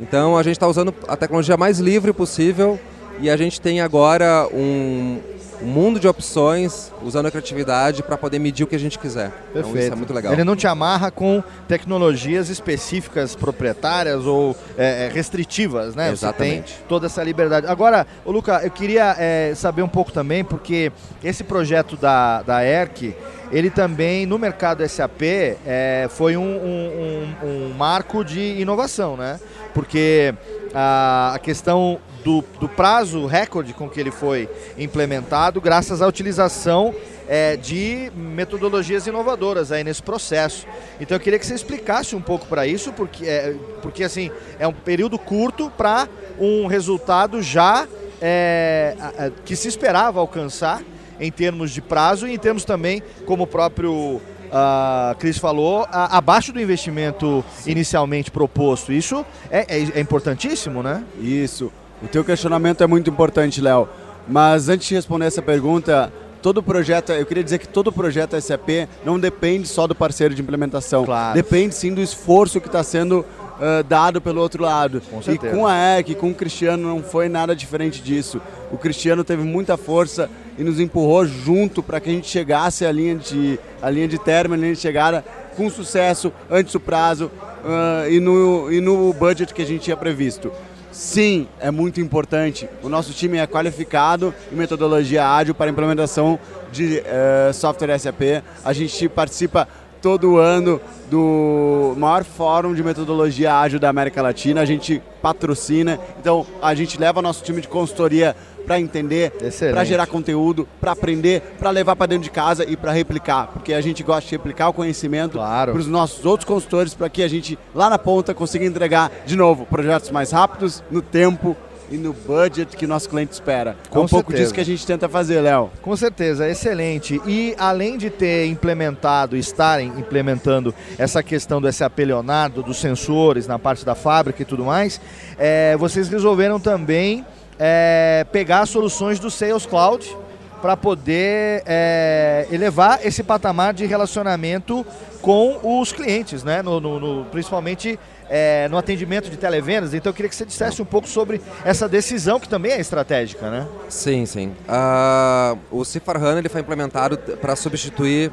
Então, 0.00 0.36
a 0.36 0.42
gente 0.42 0.52
está 0.56 0.66
usando 0.66 0.94
a 1.06 1.16
tecnologia 1.16 1.56
mais 1.56 1.78
livre 1.78 2.12
possível 2.12 2.78
e 3.20 3.28
a 3.28 3.36
gente 3.36 3.60
tem 3.60 3.82
agora 3.82 4.48
um, 4.52 5.20
um 5.62 5.66
mundo 5.66 6.00
de 6.00 6.08
opções 6.08 6.90
usando 7.02 7.26
a 7.26 7.30
criatividade 7.30 8.02
para 8.02 8.16
poder 8.16 8.38
medir 8.38 8.64
o 8.64 8.66
que 8.66 8.74
a 8.74 8.78
gente 8.78 8.98
quiser. 8.98 9.26
Então, 9.50 9.62
Perfeito. 9.64 9.78
isso 9.84 9.92
é 9.92 9.96
muito 9.96 10.12
legal. 10.14 10.32
Ele 10.32 10.42
não 10.44 10.56
te 10.56 10.66
amarra 10.66 11.10
com 11.10 11.42
tecnologias 11.68 12.48
específicas 12.48 13.36
proprietárias 13.36 14.24
ou 14.24 14.56
é, 14.78 15.06
é, 15.06 15.10
restritivas, 15.12 15.94
né? 15.94 16.10
Exatamente. 16.10 16.70
Você 16.70 16.76
tem 16.78 16.86
toda 16.88 17.06
essa 17.06 17.22
liberdade. 17.22 17.66
Agora, 17.66 18.06
ô 18.24 18.32
Luca, 18.32 18.62
eu 18.64 18.70
queria 18.70 19.14
é, 19.18 19.52
saber 19.54 19.82
um 19.82 19.88
pouco 19.88 20.10
também, 20.10 20.42
porque 20.42 20.90
esse 21.22 21.44
projeto 21.44 21.94
da, 21.94 22.40
da 22.40 22.64
ERC, 22.64 23.14
ele 23.52 23.68
também, 23.68 24.24
no 24.24 24.38
mercado 24.38 24.86
SAP, 24.88 25.22
é, 25.66 26.06
foi 26.08 26.36
um, 26.38 26.42
um- 26.42 27.34
um- 27.42 27.46
um 27.70 27.74
marco 27.76 28.24
de 28.24 28.40
inovação, 28.60 29.14
né? 29.16 29.38
Porque 29.74 30.34
a, 30.74 31.32
a 31.34 31.38
questão 31.38 32.00
do, 32.24 32.44
do 32.60 32.68
prazo 32.68 33.26
recorde 33.26 33.72
com 33.72 33.88
que 33.88 33.98
ele 33.98 34.10
foi 34.10 34.48
implementado, 34.76 35.60
graças 35.60 36.02
à 36.02 36.06
utilização 36.06 36.94
é, 37.28 37.56
de 37.56 38.10
metodologias 38.14 39.06
inovadoras 39.06 39.70
aí 39.72 39.84
nesse 39.84 40.02
processo. 40.02 40.66
Então 41.00 41.16
eu 41.16 41.20
queria 41.20 41.38
que 41.38 41.46
você 41.46 41.54
explicasse 41.54 42.16
um 42.16 42.20
pouco 42.20 42.46
para 42.46 42.66
isso, 42.66 42.92
porque, 42.92 43.26
é, 43.26 43.54
porque 43.82 44.04
assim 44.04 44.30
é 44.58 44.66
um 44.66 44.72
período 44.72 45.18
curto 45.18 45.70
para 45.70 46.08
um 46.38 46.66
resultado 46.66 47.40
já 47.40 47.86
é, 48.20 49.30
que 49.44 49.56
se 49.56 49.68
esperava 49.68 50.20
alcançar 50.20 50.82
em 51.20 51.30
termos 51.30 51.70
de 51.70 51.80
prazo 51.80 52.26
e 52.26 52.34
em 52.34 52.38
termos 52.38 52.64
também, 52.64 53.02
como 53.26 53.44
o 53.44 53.46
próprio 53.46 54.20
ah, 54.52 55.14
Cris 55.18 55.38
falou, 55.38 55.86
a- 55.90 56.16
abaixo 56.16 56.52
do 56.52 56.60
investimento 56.60 57.44
inicialmente 57.66 58.30
proposto. 58.30 58.92
Isso 58.92 59.24
é, 59.50 59.60
é- 59.68 59.88
é 59.94 60.00
importantíssimo, 60.00 60.82
né? 60.82 61.04
Isso. 61.20 61.72
O 62.02 62.08
teu 62.08 62.24
questionamento 62.24 62.82
é 62.82 62.86
muito 62.86 63.10
importante, 63.10 63.60
Léo. 63.60 63.88
Mas 64.28 64.68
antes 64.68 64.86
de 64.88 64.94
responder 64.94 65.26
essa 65.26 65.42
pergunta, 65.42 66.12
todo 66.40 66.62
projeto, 66.62 67.12
eu 67.12 67.26
queria 67.26 67.42
dizer 67.44 67.58
que 67.58 67.68
todo 67.68 67.92
projeto 67.92 68.40
SAP 68.40 68.88
não 69.04 69.18
depende 69.18 69.66
só 69.68 69.86
do 69.86 69.94
parceiro 69.94 70.34
de 70.34 70.40
implementação. 70.40 71.04
Depende 71.34 71.74
sim 71.74 71.92
do 71.92 72.00
esforço 72.00 72.60
que 72.60 72.68
está 72.68 72.82
sendo 72.82 73.24
ah, 73.60 73.84
dado 73.86 74.20
pelo 74.20 74.40
outro 74.40 74.62
lado. 74.62 75.02
e 75.12 75.22
certeza. 75.22 75.54
com 75.54 75.66
a 75.66 75.98
EC, 75.98 76.14
com 76.16 76.30
o 76.30 76.34
Cristiano, 76.34 76.88
não 76.88 77.02
foi 77.02 77.28
nada 77.28 77.54
diferente 77.54 78.02
disso. 78.02 78.40
O 78.72 78.78
Cristiano 78.78 79.22
teve 79.22 79.42
muita 79.42 79.76
força 79.76 80.30
e 80.58 80.64
nos 80.64 80.80
empurrou 80.80 81.26
junto 81.26 81.82
para 81.82 82.00
que 82.00 82.08
a 82.08 82.12
gente 82.12 82.28
chegasse 82.28 82.86
à 82.86 82.92
linha 82.92 83.16
de, 83.16 83.58
à 83.82 83.90
linha 83.90 84.08
de 84.08 84.18
término, 84.18 84.54
à 84.54 84.64
linha 84.64 84.74
de 84.74 84.80
chegada, 84.80 85.24
com 85.56 85.68
sucesso, 85.68 86.32
antes 86.50 86.72
do 86.72 86.80
prazo 86.80 87.30
ah, 87.64 88.08
e, 88.08 88.18
no, 88.18 88.72
e 88.72 88.80
no 88.80 89.12
budget 89.12 89.52
que 89.52 89.60
a 89.62 89.66
gente 89.66 89.82
tinha 89.82 89.96
previsto. 89.96 90.50
Sim, 90.92 91.46
é 91.60 91.70
muito 91.70 92.00
importante. 92.00 92.68
O 92.82 92.88
nosso 92.88 93.12
time 93.12 93.38
é 93.38 93.46
qualificado 93.46 94.34
em 94.50 94.56
metodologia 94.56 95.24
ágil 95.24 95.54
para 95.54 95.70
implementação 95.70 96.38
de 96.72 96.98
eh, 96.98 97.50
software 97.52 97.96
SAP. 97.96 98.42
A 98.64 98.72
gente 98.72 99.08
participa 99.08 99.68
todo 100.00 100.38
ano 100.38 100.80
do 101.10 101.94
maior 101.96 102.24
fórum 102.24 102.74
de 102.74 102.82
metodologia 102.82 103.54
ágil 103.54 103.78
da 103.78 103.88
América 103.88 104.22
Latina. 104.22 104.60
A 104.60 104.64
gente 104.64 105.02
patrocina, 105.20 105.98
então 106.18 106.46
a 106.62 106.74
gente 106.74 106.98
leva 106.98 107.20
nosso 107.20 107.42
time 107.42 107.60
de 107.60 107.68
consultoria 107.68 108.34
para 108.66 108.78
entender, 108.78 109.32
para 109.72 109.84
gerar 109.84 110.06
conteúdo, 110.06 110.68
para 110.80 110.92
aprender, 110.92 111.40
para 111.58 111.70
levar 111.70 111.96
para 111.96 112.06
dentro 112.06 112.24
de 112.24 112.30
casa 112.30 112.64
e 112.64 112.76
para 112.76 112.92
replicar, 112.92 113.48
porque 113.48 113.74
a 113.74 113.80
gente 113.80 114.02
gosta 114.02 114.28
de 114.28 114.36
replicar 114.36 114.68
o 114.68 114.72
conhecimento 114.72 115.38
para 115.38 115.72
os 115.72 115.86
nossos 115.86 116.24
outros 116.24 116.46
consultores, 116.46 116.94
para 116.94 117.08
que 117.08 117.22
a 117.22 117.28
gente 117.28 117.58
lá 117.74 117.90
na 117.90 117.98
ponta 117.98 118.32
consiga 118.32 118.64
entregar 118.64 119.10
de 119.26 119.34
novo 119.34 119.66
projetos 119.66 120.10
mais 120.10 120.30
rápidos, 120.30 120.84
no 120.90 121.02
tempo 121.02 121.56
e 121.90 121.96
no 121.96 122.12
budget 122.12 122.76
que 122.76 122.86
nosso 122.86 123.08
cliente 123.08 123.32
espera. 123.32 123.76
é 123.84 123.88
Com 123.88 124.02
um 124.02 124.08
pouco 124.08 124.32
disso 124.32 124.54
que 124.54 124.60
a 124.60 124.64
gente 124.64 124.86
tenta 124.86 125.08
fazer, 125.08 125.40
Léo. 125.40 125.70
Com 125.82 125.96
certeza, 125.96 126.48
excelente. 126.48 127.20
E 127.26 127.54
além 127.58 127.98
de 127.98 128.10
ter 128.10 128.46
implementado, 128.46 129.36
estarem 129.36 129.88
implementando 129.98 130.74
essa 130.98 131.22
questão 131.22 131.60
do 131.60 131.70
SAP 131.72 131.98
Leonardo, 132.00 132.62
dos 132.62 132.78
sensores 132.78 133.46
na 133.46 133.58
parte 133.58 133.84
da 133.84 133.94
fábrica 133.94 134.42
e 134.42 134.44
tudo 134.44 134.64
mais, 134.64 135.00
é, 135.38 135.76
vocês 135.76 136.08
resolveram 136.08 136.60
também 136.60 137.24
é, 137.58 138.24
pegar 138.32 138.66
soluções 138.66 139.18
do 139.18 139.30
Sales 139.30 139.66
Cloud 139.66 140.16
para 140.62 140.76
poder 140.76 141.62
é, 141.66 142.46
elevar 142.52 143.00
esse 143.02 143.22
patamar 143.22 143.72
de 143.72 143.86
relacionamento 143.86 144.84
com 145.22 145.58
os 145.80 145.90
clientes, 145.92 146.44
né? 146.44 146.62
No, 146.62 146.78
no- 146.80 147.00
no- 147.00 147.24
principalmente 147.26 147.98
é, 148.30 148.68
no 148.68 148.78
atendimento 148.78 149.28
de 149.28 149.36
televendas. 149.36 149.92
Então 149.92 150.10
eu 150.10 150.14
queria 150.14 150.28
que 150.28 150.36
você 150.36 150.46
dissesse 150.46 150.80
um 150.80 150.84
pouco 150.84 151.08
sobre 151.08 151.40
essa 151.64 151.88
decisão 151.88 152.38
que 152.38 152.48
também 152.48 152.70
é 152.70 152.80
estratégica, 152.80 153.50
né? 153.50 153.66
Sim, 153.88 154.24
sim. 154.24 154.52
Ah, 154.68 155.56
o 155.70 155.84
Cifarhana 155.84 156.38
ele 156.38 156.48
foi 156.48 156.60
implementado 156.60 157.18
para 157.18 157.56
substituir 157.56 158.30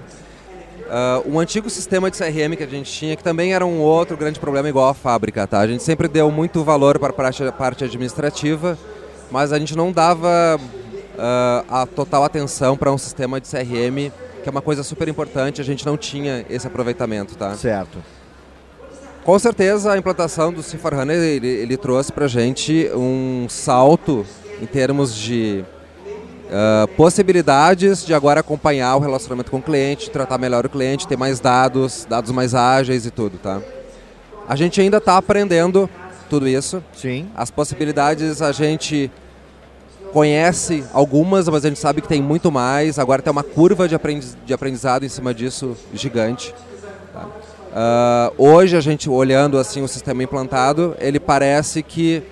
ah, 0.88 1.24
um 1.26 1.40
antigo 1.40 1.68
sistema 1.68 2.12
de 2.12 2.18
CRM 2.18 2.56
que 2.56 2.64
a 2.64 2.68
gente 2.68 2.92
tinha, 2.92 3.16
que 3.16 3.24
também 3.24 3.56
era 3.56 3.66
um 3.66 3.80
outro 3.80 4.16
grande 4.16 4.40
problema 4.40 4.70
igual 4.70 4.88
a 4.88 4.94
fábrica. 4.94 5.48
Tá? 5.48 5.60
A 5.62 5.68
gente 5.68 5.82
sempre 5.82 6.08
deu 6.08 6.30
muito 6.30 6.64
valor 6.64 7.00
para 7.00 7.10
a 7.10 7.52
parte, 7.52 7.84
administrativa, 7.84 8.78
mas 9.32 9.52
a 9.52 9.58
gente 9.58 9.76
não 9.76 9.92
dava 9.92 10.60
ah, 11.18 11.66
a 11.68 11.86
total 11.88 12.24
atenção 12.24 12.78
para 12.78 12.92
um 12.92 13.00
sistema 13.00 13.42
de 13.42 13.50
CRM, 13.50 14.12
que 14.44 14.48
é 14.48 14.52
uma 14.52 14.62
coisa 14.62 14.84
super 14.84 15.08
importante, 15.08 15.60
a 15.60 15.64
gente 15.64 15.84
não 15.84 15.98
tinha 15.98 16.46
esse 16.52 16.68
aproveitamento. 16.68 17.36
Tá? 17.36 17.56
Certo. 17.56 17.98
Com 19.28 19.38
certeza 19.38 19.92
a 19.92 19.98
implantação 19.98 20.54
do 20.54 20.64
Cifarhana 20.64 21.14
ele, 21.14 21.48
ele 21.48 21.76
trouxe 21.76 22.14
para 22.14 22.30
gente 22.30 22.90
um 22.96 23.46
salto 23.50 24.26
em 24.62 24.66
termos 24.66 25.14
de 25.14 25.66
ah, 26.50 26.88
possibilidades 26.96 28.06
de 28.06 28.14
agora 28.14 28.40
acompanhar 28.40 28.96
o 28.96 29.00
relacionamento 29.00 29.52
com 29.52 29.58
o 29.58 29.62
cliente, 29.62 30.10
tratar 30.10 30.38
melhor 30.38 30.66
o 30.66 30.70
cliente, 30.70 31.06
ter 31.06 31.18
mais 31.18 31.42
dados, 31.42 32.08
dados 32.10 32.32
mais 32.32 32.56
ágeis 32.56 33.06
e 33.06 33.12
tudo, 33.12 33.38
tá? 33.38 33.60
A 34.48 34.56
gente 34.56 34.80
ainda 34.80 34.96
está 34.96 35.18
aprendendo 35.18 35.90
tudo 36.30 36.48
isso. 36.48 36.82
Sim. 36.96 37.28
As 37.36 37.52
possibilidades 37.52 38.42
a 38.42 38.54
gente 38.54 39.12
conhece 40.14 40.86
algumas, 40.94 41.50
mas 41.50 41.66
a 41.66 41.68
gente 41.68 41.82
sabe 41.82 42.02
que 42.02 42.08
tem 42.08 42.22
muito 42.22 42.50
mais. 42.50 42.98
Agora 42.98 43.22
tem 43.22 43.30
uma 43.30 43.44
curva 43.44 43.90
de 43.90 43.96
aprendiz- 43.96 44.38
de 44.46 44.54
aprendizado 44.54 45.04
em 45.04 45.10
cima 45.10 45.34
disso 45.34 45.76
gigante. 45.94 46.56
Ah, 47.80 48.32
hoje 48.40 48.76
a 48.76 48.82
gente 48.82 49.08
olhando 49.08 49.56
assim 49.60 49.84
o 49.84 49.88
sistema 49.88 50.24
implantado, 50.24 50.96
ele 51.00 51.20
parece 51.20 51.84
que 51.84 52.24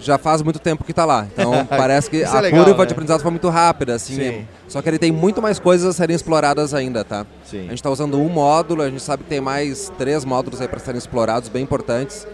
já 0.00 0.18
faz 0.18 0.42
muito 0.42 0.58
tempo 0.58 0.82
que 0.82 0.90
está 0.90 1.04
lá. 1.04 1.24
Então 1.32 1.64
parece 1.70 2.10
que 2.10 2.16
Isso 2.16 2.34
é 2.34 2.38
a 2.38 2.40
legal, 2.40 2.64
curva 2.64 2.80
né? 2.80 2.86
de 2.86 2.92
aprendizado 2.92 3.22
foi 3.22 3.30
muito 3.30 3.48
rápida, 3.48 3.94
assim. 3.94 4.16
Sim. 4.16 4.48
Só 4.66 4.82
que 4.82 4.88
ele 4.88 4.98
tem 4.98 5.12
muito 5.12 5.40
mais 5.40 5.60
coisas 5.60 5.86
a 5.86 5.92
serem 5.92 6.16
exploradas 6.16 6.74
ainda, 6.74 7.04
tá? 7.04 7.24
Sim. 7.44 7.60
A 7.60 7.68
gente 7.68 7.74
está 7.74 7.90
usando 7.90 8.18
um 8.18 8.28
módulo, 8.28 8.82
a 8.82 8.90
gente 8.90 9.00
sabe 9.00 9.22
que 9.22 9.28
tem 9.28 9.40
mais 9.40 9.92
três 9.96 10.24
módulos 10.24 10.60
aí 10.60 10.66
para 10.66 10.80
serem 10.80 10.98
explorados, 10.98 11.48
bem 11.48 11.62
importantes. 11.62 12.26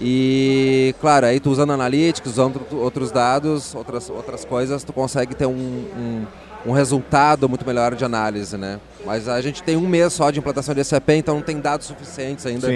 E, 0.00 0.94
claro, 1.02 1.26
aí 1.26 1.38
tu 1.38 1.50
usando 1.50 1.74
analytics, 1.74 2.32
usando 2.32 2.62
outros 2.72 3.12
dados, 3.12 3.74
outras, 3.74 4.08
outras 4.08 4.42
coisas, 4.46 4.82
tu 4.82 4.92
consegue 4.94 5.34
ter 5.34 5.44
um, 5.44 5.52
um, 5.52 6.26
um 6.64 6.72
resultado 6.72 7.48
muito 7.48 7.66
melhor 7.66 7.94
de 7.94 8.04
análise, 8.04 8.56
né? 8.56 8.80
Mas 9.04 9.28
a 9.28 9.40
gente 9.40 9.62
tem 9.62 9.76
um 9.76 9.86
mês 9.86 10.12
só 10.12 10.30
de 10.30 10.38
implantação 10.38 10.74
de 10.74 10.84
SAP, 10.84 11.10
então 11.10 11.36
não 11.36 11.42
tem 11.42 11.60
dados 11.60 11.86
suficientes 11.86 12.46
ainda 12.46 12.68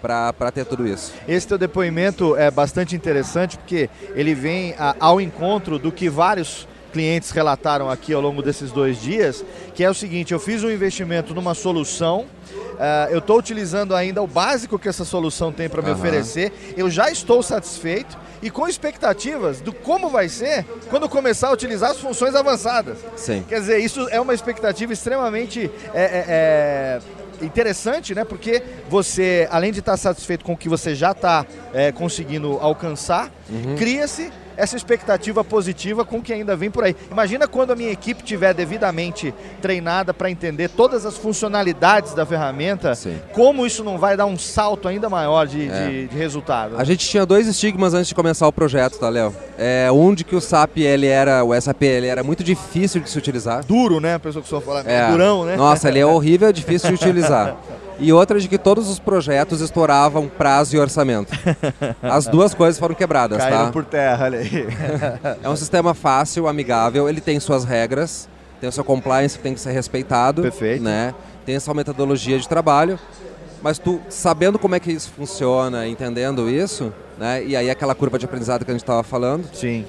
para 0.00 0.50
ter 0.52 0.64
tudo 0.64 0.86
isso. 0.86 1.12
Esse 1.28 1.46
teu 1.46 1.58
depoimento 1.58 2.36
é 2.36 2.50
bastante 2.50 2.96
interessante 2.96 3.56
porque 3.56 3.88
ele 4.14 4.34
vem 4.34 4.74
a, 4.78 4.96
ao 4.98 5.20
encontro 5.20 5.78
do 5.78 5.92
que 5.92 6.08
vários 6.08 6.66
clientes 6.92 7.30
relataram 7.30 7.90
aqui 7.90 8.12
ao 8.12 8.20
longo 8.20 8.42
desses 8.42 8.70
dois 8.70 9.00
dias, 9.00 9.44
que 9.74 9.82
é 9.82 9.90
o 9.90 9.94
seguinte: 9.94 10.32
eu 10.32 10.38
fiz 10.38 10.62
um 10.62 10.70
investimento 10.70 11.34
numa 11.34 11.54
solução. 11.54 12.26
Uh, 12.72 13.10
eu 13.10 13.18
estou 13.18 13.38
utilizando 13.38 13.94
ainda 13.94 14.22
o 14.22 14.26
básico 14.26 14.78
que 14.78 14.88
essa 14.88 15.04
solução 15.04 15.52
tem 15.52 15.68
para 15.68 15.80
me 15.82 15.90
Aham. 15.90 15.98
oferecer. 15.98 16.52
Eu 16.76 16.90
já 16.90 17.10
estou 17.10 17.42
satisfeito 17.42 18.18
e 18.42 18.50
com 18.50 18.66
expectativas 18.66 19.60
do 19.60 19.72
como 19.72 20.08
vai 20.08 20.28
ser 20.28 20.64
quando 20.90 21.08
começar 21.08 21.48
a 21.48 21.52
utilizar 21.52 21.90
as 21.90 21.98
funções 21.98 22.34
avançadas. 22.34 22.98
Sim. 23.16 23.44
Quer 23.48 23.60
dizer, 23.60 23.78
isso 23.78 24.08
é 24.10 24.20
uma 24.20 24.34
expectativa 24.34 24.92
extremamente 24.92 25.70
é, 25.94 26.02
é, 26.02 26.24
é, 26.28 27.44
interessante, 27.44 28.14
né? 28.14 28.24
Porque 28.24 28.62
você, 28.88 29.46
além 29.50 29.70
de 29.70 29.78
estar 29.78 29.96
satisfeito 29.96 30.44
com 30.44 30.54
o 30.54 30.56
que 30.56 30.68
você 30.68 30.94
já 30.94 31.12
está 31.12 31.46
conseguindo 31.94 32.58
alcançar, 32.60 33.30
Uhum. 33.48 33.76
cria-se 33.76 34.32
essa 34.56 34.76
expectativa 34.76 35.42
positiva 35.44 36.04
com 36.04 36.18
o 36.18 36.22
que 36.22 36.32
ainda 36.32 36.54
vem 36.56 36.70
por 36.70 36.84
aí. 36.84 36.94
Imagina 37.10 37.46
quando 37.48 37.72
a 37.72 37.76
minha 37.76 37.90
equipe 37.90 38.22
tiver 38.22 38.52
devidamente 38.54 39.34
treinada 39.60 40.12
para 40.14 40.30
entender 40.30 40.68
todas 40.68 41.04
as 41.06 41.16
funcionalidades 41.16 42.14
da 42.14 42.24
ferramenta, 42.26 42.92
como 43.32 43.66
isso 43.66 43.82
não 43.84 43.98
vai 43.98 44.16
dar 44.16 44.26
um 44.26 44.38
salto 44.38 44.88
ainda 44.88 45.08
maior 45.08 45.46
de, 45.46 45.68
É. 45.68 45.86
de- 45.88 46.08
de 46.08 46.16
resultado. 46.16 46.74
A 46.78 46.84
gente 46.84 47.08
tinha 47.08 47.24
dois 47.26 47.46
estigmas 47.46 47.94
antes 47.94 48.08
de 48.08 48.14
começar 48.14 48.46
o 48.46 48.52
projeto, 48.52 48.98
tá, 48.98 49.08
Léo? 49.08 49.34
É, 49.58 49.90
um 49.92 50.14
de 50.14 50.24
que 50.24 50.34
o 50.34 50.40
SAP 50.40 50.78
ele 50.78 51.06
era, 51.06 51.44
o 51.44 51.54
SAP 51.60 51.82
ele 51.82 52.06
era 52.06 52.22
muito 52.22 52.42
difícil 52.42 53.00
de 53.00 53.08
se 53.10 53.18
utilizar. 53.18 53.64
Duro, 53.64 54.00
né? 54.00 54.14
A 54.14 54.18
pessoa 54.18 54.42
que 54.42 54.48
só 54.48 54.60
fala, 54.60 54.80
É. 54.86 55.10
durão, 55.10 55.44
né? 55.44 55.56
Nossa, 55.56 55.88
ele 55.88 55.98
é 55.98 56.06
horrível, 56.06 56.48
é 56.48 56.52
difícil 56.52 56.88
de 56.88 56.94
utilizar. 56.94 57.56
E 57.98 58.12
outra 58.12 58.40
de 58.40 58.48
que 58.48 58.58
todos 58.58 58.88
os 58.88 58.98
projetos 58.98 59.60
estouravam 59.60 60.26
prazo 60.28 60.74
e 60.74 60.78
orçamento. 60.78 61.32
As 62.02 62.26
duas 62.26 62.52
coisas 62.54 62.78
foram 62.78 62.94
quebradas, 62.94 63.38
Caíram 63.38 63.66
tá? 63.66 63.72
por 63.72 63.84
terra, 63.84 64.24
olha 64.24 64.38
aí. 64.40 64.66
É 65.42 65.48
um 65.48 65.56
sistema 65.56 65.94
fácil, 65.94 66.48
amigável, 66.48 67.08
ele 67.08 67.20
tem 67.20 67.38
suas 67.38 67.64
regras, 67.64 68.28
tem 68.60 68.68
o 68.68 68.72
seu 68.72 68.82
compliance 68.84 69.36
que 69.36 69.42
tem 69.42 69.54
que 69.54 69.60
ser 69.60 69.72
respeitado. 69.72 70.42
Perfeito. 70.42 70.82
Né? 70.82 71.14
Tem 71.46 71.54
a 71.56 71.60
sua 71.60 71.74
metodologia 71.74 72.38
de 72.38 72.48
trabalho. 72.48 72.98
Mas 73.62 73.78
tu, 73.78 74.00
sabendo 74.08 74.58
como 74.58 74.74
é 74.74 74.80
que 74.80 74.90
isso 74.90 75.10
funciona, 75.16 75.86
entendendo 75.86 76.50
isso, 76.50 76.92
né? 77.16 77.44
E 77.44 77.54
aí 77.54 77.70
aquela 77.70 77.94
curva 77.94 78.18
de 78.18 78.24
aprendizado 78.24 78.64
que 78.64 78.70
a 78.72 78.74
gente 78.74 78.82
estava 78.82 79.04
falando. 79.04 79.44
Sim. 79.54 79.86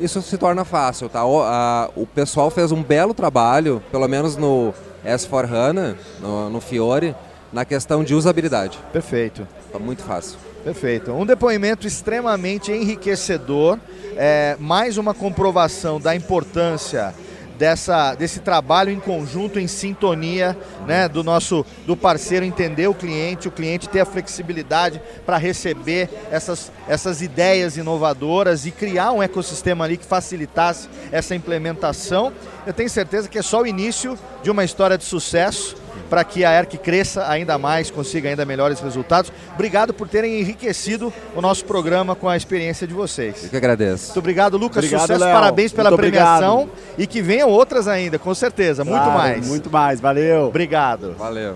Isso 0.00 0.22
se 0.22 0.38
torna 0.38 0.64
fácil, 0.64 1.08
tá? 1.08 1.24
O, 1.24 1.42
a- 1.42 1.90
o 1.96 2.06
pessoal 2.06 2.50
fez 2.50 2.70
um 2.70 2.84
belo 2.84 3.12
trabalho, 3.12 3.82
pelo 3.90 4.06
menos 4.06 4.36
no 4.36 4.72
S4HANA, 5.04 5.96
no, 6.20 6.50
no 6.50 6.60
Fiore, 6.60 7.16
na 7.52 7.64
questão 7.64 8.04
de 8.04 8.14
usabilidade. 8.14 8.78
Perfeito. 8.92 9.46
Tá 9.72 9.78
muito 9.78 10.02
fácil. 10.02 10.38
Perfeito. 10.64 11.12
Um 11.12 11.24
depoimento 11.24 11.86
extremamente 11.86 12.72
enriquecedor, 12.72 13.78
é, 14.16 14.56
mais 14.58 14.98
uma 14.98 15.14
comprovação 15.14 16.00
da 16.00 16.14
importância 16.16 17.14
dessa, 17.56 18.14
desse 18.14 18.40
trabalho 18.40 18.90
em 18.90 19.00
conjunto, 19.00 19.58
em 19.58 19.66
sintonia, 19.66 20.56
né, 20.86 21.08
do 21.08 21.24
nosso 21.24 21.64
do 21.86 21.96
parceiro 21.96 22.44
entender 22.44 22.86
o 22.86 22.94
cliente, 22.94 23.48
o 23.48 23.50
cliente 23.50 23.88
ter 23.88 24.00
a 24.00 24.04
flexibilidade 24.04 25.00
para 25.24 25.36
receber 25.36 26.08
essas, 26.30 26.70
essas 26.88 27.22
ideias 27.22 27.76
inovadoras 27.76 28.66
e 28.66 28.70
criar 28.70 29.12
um 29.12 29.22
ecossistema 29.22 29.84
ali 29.84 29.96
que 29.96 30.04
facilitasse 30.04 30.88
essa 31.10 31.34
implementação. 31.34 32.32
Eu 32.66 32.72
tenho 32.72 32.90
certeza 32.90 33.28
que 33.28 33.38
é 33.38 33.42
só 33.42 33.62
o 33.62 33.66
início 33.66 34.18
de 34.42 34.50
uma 34.50 34.64
história 34.64 34.98
de 34.98 35.04
sucesso 35.04 35.76
para 36.10 36.22
que 36.24 36.44
a 36.44 36.52
ERC 36.58 36.76
cresça 36.78 37.28
ainda 37.28 37.56
mais, 37.56 37.90
consiga 37.90 38.28
ainda 38.28 38.44
melhores 38.44 38.80
resultados. 38.80 39.32
Obrigado 39.54 39.94
por 39.94 40.08
terem 40.08 40.40
enriquecido 40.40 41.12
o 41.34 41.40
nosso 41.40 41.64
programa 41.64 42.14
com 42.16 42.28
a 42.28 42.36
experiência 42.36 42.86
de 42.86 42.92
vocês. 42.92 43.44
Eu 43.44 43.50
que 43.50 43.56
agradeço. 43.56 44.06
Muito 44.06 44.18
obrigado, 44.18 44.56
Lucas. 44.56 44.78
Obrigado, 44.78 45.00
Sucesso, 45.02 45.20
Léo. 45.20 45.32
parabéns 45.34 45.72
pela 45.72 45.90
Muito 45.90 46.00
premiação 46.00 46.62
obrigado. 46.62 46.78
e 46.98 47.06
que 47.06 47.22
venham 47.22 47.48
outras 47.48 47.86
ainda, 47.86 48.18
com 48.18 48.34
certeza. 48.34 48.84
muito 48.84 48.96
Claro, 49.02 49.18
mais. 49.18 49.46
Muito 49.46 49.70
mais, 49.70 50.00
valeu. 50.00 50.46
Obrigado. 50.46 51.14
Valeu. 51.16 51.54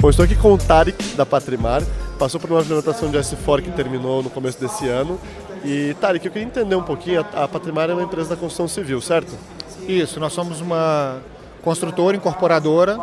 Bom, 0.00 0.08
estou 0.08 0.24
aqui 0.24 0.34
com 0.34 0.54
o 0.54 0.58
Tarek, 0.58 1.14
da 1.14 1.26
Patrimar. 1.26 1.82
Passou 2.20 2.38
por 2.38 2.50
uma 2.50 2.60
implementação 2.60 3.10
de 3.10 3.16
S4 3.16 3.62
que 3.62 3.70
terminou 3.70 4.22
no 4.22 4.28
começo 4.28 4.60
desse 4.60 4.86
ano. 4.86 5.18
E, 5.64 5.96
Tarek, 6.02 6.26
eu 6.26 6.30
queria 6.30 6.46
entender 6.46 6.76
um 6.76 6.82
pouquinho. 6.82 7.24
A 7.32 7.44
a 7.44 7.48
Patrimar 7.48 7.88
é 7.88 7.94
uma 7.94 8.02
empresa 8.02 8.28
da 8.28 8.36
construção 8.36 8.68
civil, 8.68 9.00
certo? 9.00 9.32
Isso, 9.88 10.20
nós 10.20 10.34
somos 10.34 10.60
uma 10.60 11.16
construtora 11.62 12.14
incorporadora. 12.14 12.98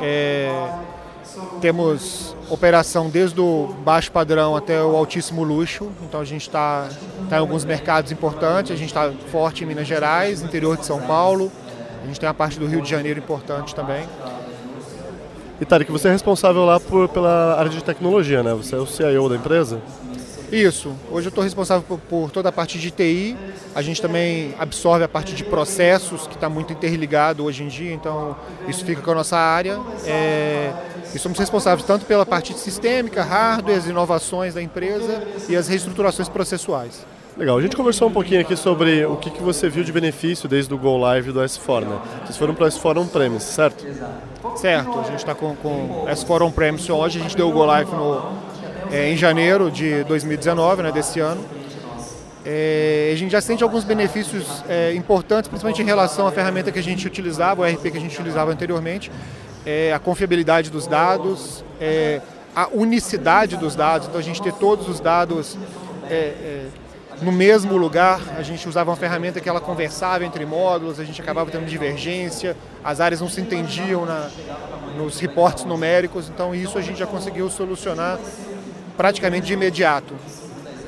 é, 0.00 0.50
temos 1.60 2.34
operação 2.48 3.08
desde 3.08 3.40
o 3.40 3.72
baixo 3.84 4.10
padrão 4.10 4.56
até 4.56 4.82
o 4.82 4.96
altíssimo 4.96 5.44
luxo. 5.44 5.88
Então 6.02 6.20
a 6.20 6.24
gente 6.24 6.42
está 6.42 6.88
tá 7.28 7.36
em 7.36 7.38
alguns 7.38 7.64
mercados 7.64 8.10
importantes. 8.10 8.72
A 8.72 8.76
gente 8.76 8.88
está 8.88 9.12
forte 9.30 9.62
em 9.62 9.66
Minas 9.68 9.86
Gerais, 9.86 10.42
interior 10.42 10.76
de 10.76 10.84
São 10.84 11.00
Paulo. 11.02 11.52
A 12.02 12.06
gente 12.08 12.18
tem 12.18 12.28
a 12.28 12.34
parte 12.34 12.58
do 12.58 12.66
Rio 12.66 12.82
de 12.82 12.90
Janeiro 12.90 13.20
importante 13.20 13.76
também. 13.76 14.04
E, 15.60 15.64
Tarek, 15.66 15.92
você 15.92 16.08
é 16.08 16.12
responsável 16.12 16.64
lá 16.64 16.80
por, 16.80 17.06
pela 17.10 17.54
área 17.58 17.70
de 17.70 17.84
tecnologia, 17.84 18.42
né? 18.42 18.54
Você 18.54 18.74
é 18.74 18.78
o 18.78 18.86
CIO 18.86 19.28
da 19.28 19.36
empresa? 19.36 19.78
Isso. 20.50 20.96
Hoje 21.10 21.26
eu 21.26 21.28
estou 21.28 21.44
responsável 21.44 21.84
por, 21.86 21.98
por 21.98 22.30
toda 22.30 22.48
a 22.48 22.52
parte 22.52 22.78
de 22.78 22.90
TI. 22.90 23.36
A 23.74 23.82
gente 23.82 24.00
também 24.00 24.54
absorve 24.58 25.04
a 25.04 25.08
parte 25.08 25.34
de 25.34 25.44
processos, 25.44 26.26
que 26.26 26.34
está 26.34 26.48
muito 26.48 26.72
interligado 26.72 27.44
hoje 27.44 27.62
em 27.62 27.68
dia. 27.68 27.92
Então, 27.92 28.34
isso 28.66 28.86
fica 28.86 29.02
com 29.02 29.10
a 29.10 29.16
nossa 29.16 29.36
área. 29.36 29.78
É, 30.06 30.72
e 31.14 31.18
somos 31.18 31.38
responsáveis 31.38 31.86
tanto 31.86 32.06
pela 32.06 32.24
parte 32.24 32.58
sistêmica, 32.58 33.22
hardware, 33.22 33.76
as 33.76 33.86
inovações 33.86 34.54
da 34.54 34.62
empresa 34.62 35.22
e 35.46 35.54
as 35.54 35.68
reestruturações 35.68 36.28
processuais. 36.28 37.04
Legal, 37.40 37.56
a 37.56 37.62
gente 37.62 37.74
conversou 37.74 38.06
um 38.06 38.12
pouquinho 38.12 38.42
aqui 38.42 38.54
sobre 38.54 39.02
o 39.06 39.16
que, 39.16 39.30
que 39.30 39.42
você 39.42 39.66
viu 39.70 39.82
de 39.82 39.90
benefício 39.90 40.46
desde 40.46 40.74
o 40.74 40.76
Go 40.76 40.98
Live 40.98 41.32
do 41.32 41.40
S4, 41.40 41.86
né? 41.86 41.98
Vocês 42.22 42.36
foram 42.36 42.54
para 42.54 42.66
o 42.66 42.68
S4 42.68 42.98
On-Premise, 42.98 43.46
certo? 43.46 43.82
Certo, 44.56 45.00
a 45.00 45.04
gente 45.04 45.20
está 45.20 45.34
com, 45.34 45.56
com 45.56 46.04
S4 46.06 46.42
On-Premise 46.42 46.92
hoje. 46.92 47.18
A 47.18 47.22
gente 47.22 47.34
deu 47.34 47.48
o 47.48 47.52
Go 47.52 47.64
Live 47.64 47.90
no, 47.92 48.30
é, 48.92 49.10
em 49.10 49.16
janeiro 49.16 49.70
de 49.70 50.04
2019, 50.04 50.82
né, 50.82 50.92
desse 50.92 51.18
ano. 51.18 51.42
É, 52.44 53.10
a 53.10 53.16
gente 53.16 53.30
já 53.30 53.40
sente 53.40 53.62
alguns 53.62 53.84
benefícios 53.84 54.62
é, 54.68 54.92
importantes, 54.92 55.48
principalmente 55.48 55.80
em 55.80 55.86
relação 55.86 56.26
à 56.26 56.32
ferramenta 56.32 56.70
que 56.70 56.78
a 56.78 56.82
gente 56.82 57.06
utilizava, 57.06 57.62
o 57.62 57.64
RP 57.64 57.90
que 57.90 57.96
a 57.96 58.00
gente 58.02 58.12
utilizava 58.12 58.52
anteriormente, 58.52 59.10
a 59.94 59.98
confiabilidade 59.98 60.68
dos 60.68 60.86
dados, 60.86 61.64
a 62.54 62.68
unicidade 62.70 63.56
dos 63.56 63.74
dados, 63.74 64.08
então 64.08 64.20
a 64.20 64.22
gente 64.22 64.42
ter 64.42 64.52
todos 64.52 64.88
os 64.90 65.00
dados 65.00 65.56
no 67.22 67.30
mesmo 67.30 67.76
lugar, 67.76 68.20
a 68.36 68.42
gente 68.42 68.68
usava 68.68 68.90
uma 68.90 68.96
ferramenta 68.96 69.40
que 69.40 69.48
ela 69.48 69.60
conversava 69.60 70.24
entre 70.24 70.46
módulos, 70.46 70.98
a 70.98 71.04
gente 71.04 71.20
acabava 71.20 71.50
tendo 71.50 71.66
divergência, 71.66 72.56
as 72.82 73.00
áreas 73.00 73.20
não 73.20 73.28
se 73.28 73.40
entendiam 73.40 74.06
na, 74.06 74.30
nos 74.96 75.20
reportes 75.20 75.64
numéricos, 75.64 76.28
então 76.28 76.54
isso 76.54 76.78
a 76.78 76.80
gente 76.80 76.98
já 76.98 77.06
conseguiu 77.06 77.50
solucionar 77.50 78.18
praticamente 78.96 79.46
de 79.46 79.52
imediato. 79.52 80.14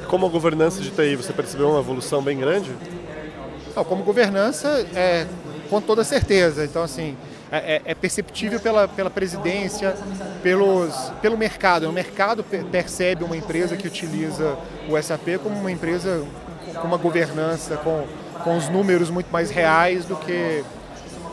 Como 0.08 0.26
a 0.26 0.28
governança 0.28 0.80
de 0.80 0.90
TI, 0.90 1.16
você 1.16 1.32
percebeu 1.32 1.70
uma 1.70 1.80
evolução 1.80 2.22
bem 2.22 2.38
grande? 2.38 2.70
Não, 3.74 3.84
como 3.84 4.02
governança, 4.02 4.86
é, 4.94 5.26
com 5.70 5.80
toda 5.80 6.04
certeza. 6.04 6.64
Então, 6.64 6.82
assim, 6.82 7.16
é, 7.52 7.74
é- 7.76 7.82
é 7.84 7.94
perceptível 7.94 8.58
pela, 8.58 8.88
pela 8.88 9.10
presidência, 9.10 9.94
pelos, 10.42 10.94
pelo 11.20 11.36
mercado. 11.36 11.88
O 11.88 11.92
mercado 11.92 12.42
per- 12.42 12.64
percebe 12.64 13.22
uma 13.22 13.36
empresa 13.36 13.76
que 13.76 13.86
utiliza 13.86 14.56
o 14.88 15.00
SAP 15.00 15.38
como 15.42 15.54
uma 15.56 15.70
empresa 15.70 16.24
com 16.80 16.88
uma 16.88 16.96
governança, 16.96 17.76
com, 17.76 18.04
com 18.42 18.56
os 18.56 18.68
números 18.68 19.10
muito 19.10 19.30
mais 19.30 19.50
reais 19.50 20.04
do 20.06 20.16
que 20.16 20.64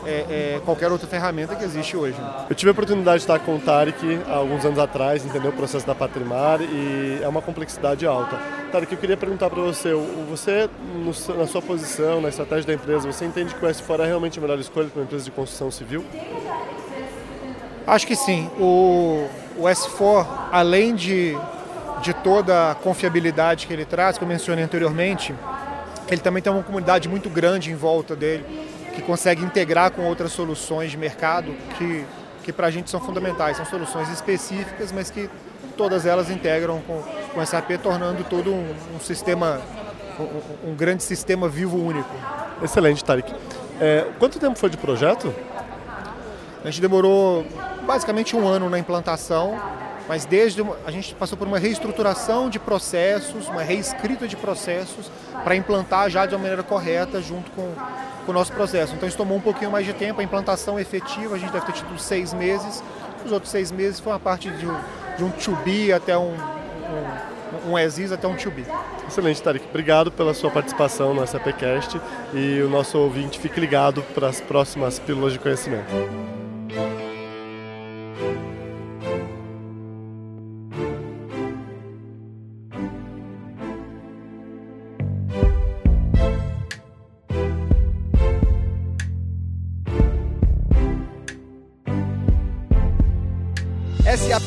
é, 0.06 0.56
é, 0.56 0.60
qualquer 0.64 0.90
outra 0.90 1.06
ferramenta 1.06 1.54
que 1.54 1.64
existe 1.64 1.96
hoje. 1.96 2.16
Eu 2.48 2.54
tive 2.54 2.70
a 2.70 2.72
oportunidade 2.72 3.18
de 3.18 3.22
estar 3.24 3.38
com 3.38 3.56
o 3.56 3.58
Tarek 3.58 4.20
há 4.28 4.36
alguns 4.36 4.64
anos 4.64 4.78
atrás, 4.78 5.24
entender 5.24 5.48
o 5.48 5.52
processo 5.52 5.86
da 5.86 5.94
Patrimar 5.94 6.60
e 6.60 7.20
é 7.22 7.28
uma 7.28 7.42
complexidade 7.42 8.06
alta. 8.06 8.38
Tarek, 8.72 8.92
eu 8.92 8.98
queria 8.98 9.16
perguntar 9.16 9.50
para 9.50 9.60
você, 9.60 9.92
você 10.28 10.68
na 11.36 11.46
sua 11.46 11.60
posição, 11.60 12.20
na 12.20 12.28
estratégia 12.28 12.66
da 12.66 12.74
empresa, 12.74 13.10
você 13.10 13.24
entende 13.24 13.54
que 13.54 13.64
o 13.64 13.68
S4 13.68 14.00
é 14.00 14.06
realmente 14.06 14.38
a 14.38 14.42
melhor 14.42 14.58
escolha 14.58 14.88
para 14.88 15.00
uma 15.00 15.04
empresa 15.04 15.24
de 15.24 15.30
construção 15.30 15.70
civil? 15.70 16.04
Acho 17.86 18.06
que 18.06 18.14
sim. 18.14 18.48
O, 18.58 19.26
o 19.56 19.62
S4, 19.64 20.26
além 20.52 20.94
de, 20.94 21.36
de 22.02 22.14
toda 22.14 22.70
a 22.70 22.74
confiabilidade 22.74 23.66
que 23.66 23.72
ele 23.72 23.84
traz, 23.84 24.16
que 24.16 24.24
eu 24.24 24.28
mencionei 24.28 24.64
anteriormente, 24.64 25.34
ele 26.08 26.20
também 26.20 26.42
tem 26.42 26.52
uma 26.52 26.62
comunidade 26.62 27.08
muito 27.08 27.28
grande 27.28 27.70
em 27.70 27.74
volta 27.74 28.16
dele, 28.16 28.44
que 28.94 29.02
consegue 29.02 29.42
integrar 29.44 29.90
com 29.90 30.02
outras 30.02 30.32
soluções 30.32 30.90
de 30.90 30.96
mercado 30.96 31.54
que, 31.78 32.04
que 32.42 32.52
para 32.52 32.66
a 32.66 32.70
gente 32.70 32.90
são 32.90 33.00
fundamentais. 33.00 33.56
São 33.56 33.66
soluções 33.66 34.08
específicas, 34.08 34.92
mas 34.92 35.10
que 35.10 35.28
todas 35.76 36.06
elas 36.06 36.30
integram 36.30 36.82
com, 36.86 37.02
com 37.32 37.46
SAP 37.46 37.70
tornando 37.82 38.24
todo 38.24 38.52
um, 38.52 38.74
um 38.94 39.00
sistema, 39.00 39.60
um, 40.18 40.70
um, 40.70 40.74
grande 40.74 41.02
sistema 41.02 41.48
vivo 41.48 41.78
único. 41.78 42.14
Excelente, 42.62 43.04
Tarek. 43.04 43.32
É, 43.80 44.06
quanto 44.18 44.38
tempo 44.38 44.58
foi 44.58 44.68
de 44.68 44.76
projeto? 44.76 45.34
A 46.62 46.66
gente 46.66 46.82
demorou 46.82 47.46
basicamente 47.86 48.36
um 48.36 48.46
ano 48.46 48.68
na 48.68 48.78
implantação, 48.78 49.58
mas 50.10 50.24
desde 50.24 50.60
a 50.84 50.90
gente 50.90 51.14
passou 51.14 51.38
por 51.38 51.46
uma 51.46 51.56
reestruturação 51.56 52.50
de 52.50 52.58
processos, 52.58 53.46
uma 53.46 53.62
reescrita 53.62 54.26
de 54.26 54.36
processos 54.36 55.08
para 55.44 55.54
implantar 55.54 56.10
já 56.10 56.26
de 56.26 56.34
uma 56.34 56.40
maneira 56.40 56.64
correta 56.64 57.22
junto 57.22 57.48
com, 57.52 57.72
com 58.26 58.32
o 58.32 58.34
nosso 58.34 58.52
processo. 58.52 58.92
Então 58.96 59.08
isso 59.08 59.16
tomou 59.16 59.38
um 59.38 59.40
pouquinho 59.40 59.70
mais 59.70 59.86
de 59.86 59.92
tempo, 59.92 60.20
a 60.20 60.24
implantação 60.24 60.80
efetiva 60.80 61.36
a 61.36 61.38
gente 61.38 61.52
deve 61.52 61.64
ter 61.64 61.74
tido 61.74 61.96
seis 61.96 62.34
meses, 62.34 62.82
os 63.24 63.30
outros 63.30 63.52
seis 63.52 63.70
meses 63.70 64.00
foi 64.00 64.12
uma 64.12 64.18
parte 64.18 64.50
de 64.50 64.66
um, 64.66 64.76
de 65.16 65.22
um 65.22 65.30
to 65.30 65.54
be 65.64 65.92
até 65.92 66.18
um, 66.18 66.34
um, 66.34 67.70
um 67.70 67.78
ESIS 67.78 68.10
até 68.10 68.26
um 68.26 68.34
to 68.34 68.50
be. 68.50 68.66
Excelente, 69.06 69.40
Tarek. 69.40 69.64
Obrigado 69.68 70.10
pela 70.10 70.34
sua 70.34 70.50
participação 70.50 71.14
no 71.14 71.24
SAPcast 71.24 72.00
e 72.34 72.60
o 72.62 72.68
nosso 72.68 72.98
ouvinte 72.98 73.38
fique 73.38 73.60
ligado 73.60 74.02
para 74.12 74.26
as 74.26 74.40
próximas 74.40 74.98
pílulas 74.98 75.34
de 75.34 75.38
conhecimento. 75.38 76.49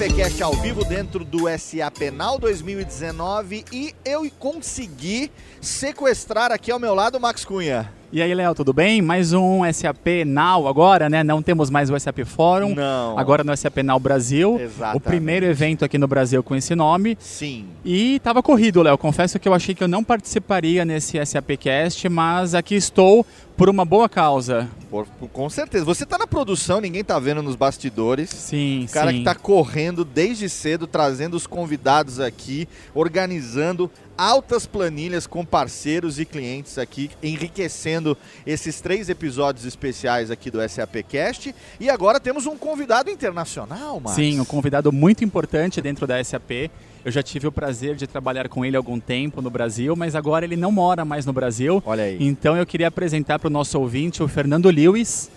SAPcast 0.04 0.44
ao 0.44 0.52
vivo 0.52 0.84
dentro 0.84 1.24
do 1.24 1.44
SA 1.58 1.90
Penal 1.90 2.38
2019 2.38 3.64
e 3.72 3.96
eu 4.04 4.30
consegui 4.38 5.32
sequestrar 5.62 6.52
aqui 6.52 6.74
ao 6.74 6.80
meu 6.80 6.94
lado 6.94 7.18
o 7.18 7.22
Max 7.22 7.46
Cunha. 7.46 7.90
E 8.12 8.22
aí, 8.22 8.34
Léo, 8.34 8.54
tudo 8.54 8.74
bem? 8.74 9.02
Mais 9.02 9.32
um 9.32 9.62
SAP 9.72 10.26
Now 10.26 10.68
agora, 10.68 11.10
né? 11.10 11.24
Não 11.24 11.42
temos 11.42 11.70
mais 11.70 11.90
o 11.90 11.98
SAP 11.98 12.20
Fórum. 12.26 12.76
Não. 12.76 13.18
Agora 13.18 13.46
no 13.46 13.56
SAP 13.56 13.78
Now 13.78 13.98
Brasil. 13.98 14.60
Exatamente. 14.60 14.98
O 14.98 15.00
primeiro 15.00 15.46
evento 15.46 15.86
aqui 15.86 15.98
no 15.98 16.08
Brasil 16.08 16.44
com 16.44 16.54
esse 16.54 16.76
nome. 16.76 17.18
Sim. 17.20 17.66
E 17.84 18.20
tava 18.20 18.44
corrido, 18.44 18.82
Léo. 18.82 18.98
Confesso 18.98 19.40
que 19.40 19.48
eu 19.48 19.54
achei 19.54 19.74
que 19.74 19.84
eu 19.84 19.88
não 19.88 20.04
participaria 20.04 20.84
nesse 20.84 21.18
SAP 21.26 21.52
Cast, 21.58 22.08
mas 22.10 22.54
aqui 22.54 22.76
estou 22.76 23.26
por 23.56 23.70
uma 23.70 23.86
boa 23.86 24.10
causa. 24.10 24.68
Por, 24.90 25.06
por, 25.06 25.30
com 25.30 25.50
certeza. 25.50 25.86
Você 25.86 26.06
tá 26.06 26.18
na 26.18 26.28
produção, 26.28 26.82
ninguém 26.82 27.04
tá 27.04 27.18
vendo 27.20 27.42
nos 27.42 27.56
bastidores. 27.56 28.30
Sim, 28.30 28.86
O 28.90 28.92
cara 28.92 29.12
sim. 29.12 29.20
que 29.20 29.24
tá 29.24 29.36
correndo 29.36 30.04
desde 30.04 30.50
cedo, 30.50 30.88
trazendo 30.88 31.36
os 31.36 31.48
convidados 31.48 32.20
aqui, 32.20 32.68
organizando 32.94 33.90
altas 34.18 34.66
planilhas 34.66 35.26
com 35.26 35.44
parceiros 35.44 36.20
e 36.20 36.26
clientes 36.26 36.78
aqui, 36.78 37.10
enriquecendo 37.22 38.18
esses 38.46 38.80
três 38.80 39.10
episódios 39.10 39.66
especiais 39.66 40.30
aqui 40.30 40.52
do 40.52 40.60
SAPcast. 40.68 41.54
E 41.80 41.90
agora 41.90 42.20
temos 42.20 42.46
um 42.46 42.58
convidado 42.58 43.10
internacional, 43.10 44.00
Max. 44.00 44.16
Sim, 44.16 44.40
um 44.40 44.46
convidado 44.46 44.92
muito 44.92 45.24
importante 45.24 45.82
dentro 45.82 46.06
da 46.06 46.24
SAP. 46.24 46.70
Eu 47.06 47.12
já 47.12 47.22
tive 47.22 47.46
o 47.46 47.52
prazer 47.52 47.96
de 47.96 48.08
trabalhar 48.08 48.48
com 48.48 48.64
ele 48.64 48.78
há 48.78 48.80
algum 48.80 48.98
tempo 48.98 49.42
no 49.42 49.50
Brasil, 49.50 49.94
mas 49.94 50.16
agora 50.16 50.46
ele 50.46 50.56
não 50.56 50.72
mora 50.72 51.04
mais 51.04 51.26
no 51.26 51.34
Brasil. 51.34 51.84
Olha 51.86 52.06
aí. 52.06 52.18
Então 52.18 52.56
eu 52.56 52.66
queria 52.66 52.88
apresentar 52.88 53.40
para 53.40 53.50
o 53.50 53.52
nosso 53.52 53.78
ouvinte 53.78 54.24
o 54.24 54.28
Fernando 54.30 54.70
Lewis, 54.70 55.30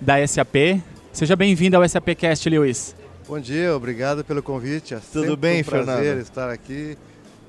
da 0.00 0.24
SAP. 0.24 0.80
Seja 1.12 1.34
bem-vindo 1.34 1.76
ao 1.76 1.88
SAPcast, 1.88 2.48
Lewis. 2.48 2.94
Bom 3.26 3.40
dia, 3.40 3.74
obrigado 3.74 4.22
pelo 4.22 4.40
convite. 4.40 4.94
É 4.94 5.00
Tudo 5.12 5.36
bem, 5.36 5.62
um 5.62 5.64
prazer 5.64 5.96
Fernando? 5.96 6.20
estar 6.20 6.50
aqui, 6.50 6.96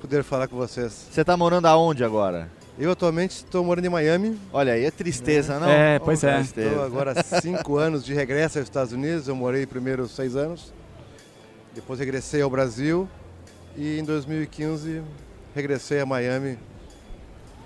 poder 0.01 0.23
falar 0.23 0.47
com 0.47 0.55
vocês. 0.55 1.05
Você 1.11 1.23
tá 1.23 1.37
morando 1.37 1.67
aonde 1.67 2.03
agora? 2.03 2.49
Eu 2.79 2.89
atualmente 2.89 3.35
estou 3.35 3.63
morando 3.63 3.85
em 3.85 3.89
Miami. 3.89 4.35
Olha 4.51 4.73
aí, 4.73 4.83
é 4.83 4.89
tristeza, 4.89 5.59
não? 5.59 5.69
É, 5.69 5.99
pois 5.99 6.23
é. 6.23 6.41
Estou 6.41 6.83
agora 6.83 7.13
há 7.15 7.39
cinco 7.39 7.77
anos 7.77 8.03
de 8.03 8.15
regresso 8.15 8.57
aos 8.57 8.65
Estados 8.65 8.93
Unidos. 8.93 9.27
Eu 9.27 9.35
morei 9.35 9.67
primeiro 9.67 10.07
seis 10.07 10.35
anos, 10.35 10.73
depois 11.75 11.99
regressei 11.99 12.41
ao 12.41 12.49
Brasil 12.49 13.07
e 13.79 13.99
em 13.99 14.03
2015 14.03 15.01
regressei 15.55 15.99
a 16.01 16.05
Miami 16.05 16.57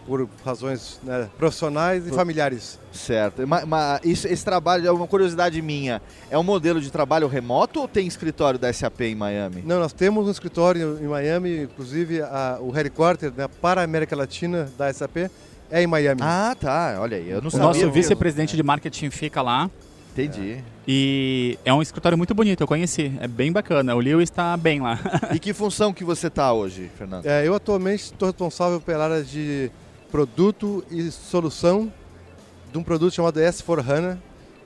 por 0.05 0.27
razões 0.45 0.99
né, 1.01 1.29
profissionais 1.37 2.05
e 2.05 2.09
Por- 2.09 2.15
familiares. 2.17 2.77
Certo. 2.91 3.41
Mas, 3.47 3.65
isso, 4.03 4.27
esse 4.27 4.43
trabalho 4.43 4.85
é 4.85 4.91
uma 4.91 5.07
curiosidade 5.07 5.61
minha. 5.61 6.01
É 6.29 6.37
um 6.37 6.43
modelo 6.43 6.81
de 6.81 6.91
trabalho 6.91 7.25
remoto 7.27 7.79
ou 7.79 7.87
tem 7.87 8.05
escritório 8.05 8.59
da 8.59 8.71
SAP 8.71 8.99
em 9.01 9.15
Miami? 9.15 9.63
Não, 9.65 9.79
nós 9.79 9.93
temos 9.93 10.27
um 10.27 10.31
escritório 10.31 10.99
em 11.01 11.07
Miami, 11.07 11.63
inclusive 11.63 12.21
a- 12.21 12.57
o 12.59 12.69
headquarter 12.69 13.31
né, 13.35 13.47
para 13.61 13.79
a 13.81 13.83
América 13.85 14.13
Latina 14.15 14.69
da 14.77 14.91
SAP 14.91 15.29
é 15.71 15.81
em 15.81 15.87
Miami. 15.87 16.19
Ah, 16.21 16.53
tá. 16.59 16.97
Olha 16.99 17.15
aí, 17.17 17.29
eu 17.29 17.39
não 17.41 17.47
O 17.47 17.51
sabia. 17.51 17.67
nosso 17.67 17.79
mesmo. 17.79 17.93
vice-presidente 17.93 18.57
de 18.57 18.61
marketing 18.63 19.09
fica 19.09 19.41
lá. 19.41 19.71
Entendi. 20.13 20.63
E 20.87 21.57
é 21.65 21.73
um 21.73 21.81
escritório 21.81 22.17
muito 22.17 22.35
bonito, 22.35 22.61
eu 22.61 22.67
conheci. 22.67 23.11
É 23.19 23.27
bem 23.27 23.51
bacana. 23.51 23.95
O 23.95 23.99
Lewis 23.99 24.29
está 24.29 24.55
bem 24.55 24.79
lá. 24.79 24.99
E 25.33 25.39
que 25.39 25.53
função 25.53 25.91
que 25.91 26.03
você 26.03 26.29
tá 26.29 26.53
hoje, 26.53 26.89
Fernando? 26.95 27.25
É, 27.25 27.47
eu 27.47 27.55
atualmente 27.55 28.03
estou 28.03 28.27
responsável 28.27 28.79
pela 28.79 29.05
área 29.05 29.23
de 29.23 29.71
produto 30.11 30.85
e 30.91 31.09
solução 31.09 31.91
de 32.71 32.77
um 32.77 32.83
produto 32.83 33.13
chamado 33.13 33.39
S4HANA 33.39 34.19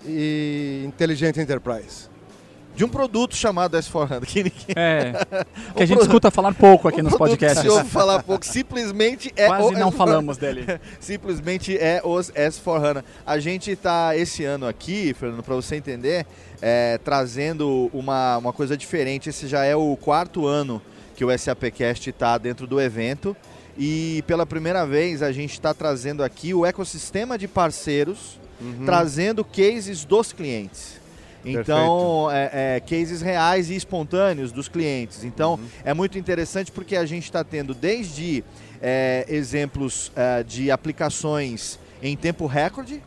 e 0.06 0.84
Intelligent 0.86 1.38
Enterprise. 1.38 2.10
De 2.78 2.86
um 2.86 2.88
produto 2.90 3.36
chamado 3.36 3.76
S400. 3.76 4.24
Que, 4.26 4.44
ninguém- 4.44 4.76
É, 4.76 5.14
que 5.76 5.84
a 5.84 5.86
gente 5.86 6.02
escuta 6.02 6.30
falar 6.32 6.54
pouco 6.54 6.88
aqui 6.88 7.02
o 7.02 7.04
nos 7.04 7.16
produto 7.16 7.38
que 7.40 7.46
podcasts. 7.46 7.64
Se 7.64 7.70
ouve 7.78 7.90
falar 7.90 8.22
pouco, 8.24 8.46
simplesmente 8.46 9.34
é 9.36 9.48
Quase 9.48 9.64
o 9.70 9.72
não 9.72 9.90
S4HANA. 9.92 9.98
falamos 9.98 10.38
dele. 10.38 10.80
simplesmente 11.02 11.76
é 11.78 12.02
os 12.04 12.32
S4HANA. 12.32 13.04
A 13.26 13.40
gente 13.40 13.72
está 13.72 14.16
esse 14.16 14.44
ano 14.46 14.68
aqui, 14.68 15.14
Fernando, 15.20 15.42
para 15.44 15.56
você 15.56 15.76
entender, 15.76 16.26
é, 16.62 17.00
trazendo 17.04 17.90
uma, 17.92 18.38
uma 18.38 18.54
coisa 18.54 18.78
diferente. 18.78 19.28
Esse 19.30 19.48
já 19.48 19.66
é 19.66 19.76
o 19.76 19.98
quarto 19.98 20.46
ano 20.46 20.82
que 21.16 21.26
o 21.26 21.36
SAPcast 21.36 22.10
está 22.12 22.38
dentro 22.38 22.68
do 22.68 22.80
evento. 22.80 23.36
E 23.76 24.24
pela 24.28 24.46
primeira 24.46 24.86
vez 24.86 25.22
a 25.24 25.32
gente 25.32 25.54
está 25.54 25.74
trazendo 25.74 26.24
aqui 26.24 26.54
o 26.54 26.66
ecossistema 26.66 27.38
de 27.38 27.48
parceiros, 27.48 28.40
Uhum. 28.60 28.86
trazendo 28.86 29.44
cases 29.46 30.04
dos 30.04 30.34
clientes. 30.34 31.00
Então, 31.46 32.30
é, 32.32 32.76
é, 32.76 32.80
cases 32.80 33.22
reais 33.22 33.70
e 33.70 33.76
espontâneos 33.76 34.52
dos 34.52 34.68
clientes. 34.68 35.24
Então, 35.24 35.60
é 35.84 35.94
muito 35.94 36.18
interessante 36.18 36.72
porque 36.72 36.96
a 36.96 37.06
gente 37.06 37.24
está 37.24 37.44
tendo 37.44 37.74
desde 37.74 38.44
é, 38.82 39.26
exemplos 39.30 40.12
é, 40.16 40.44
de 40.44 40.70
aplicações 40.72 41.80
em 42.02 42.16
tempo 42.16 42.46
recorde, 42.46 43.02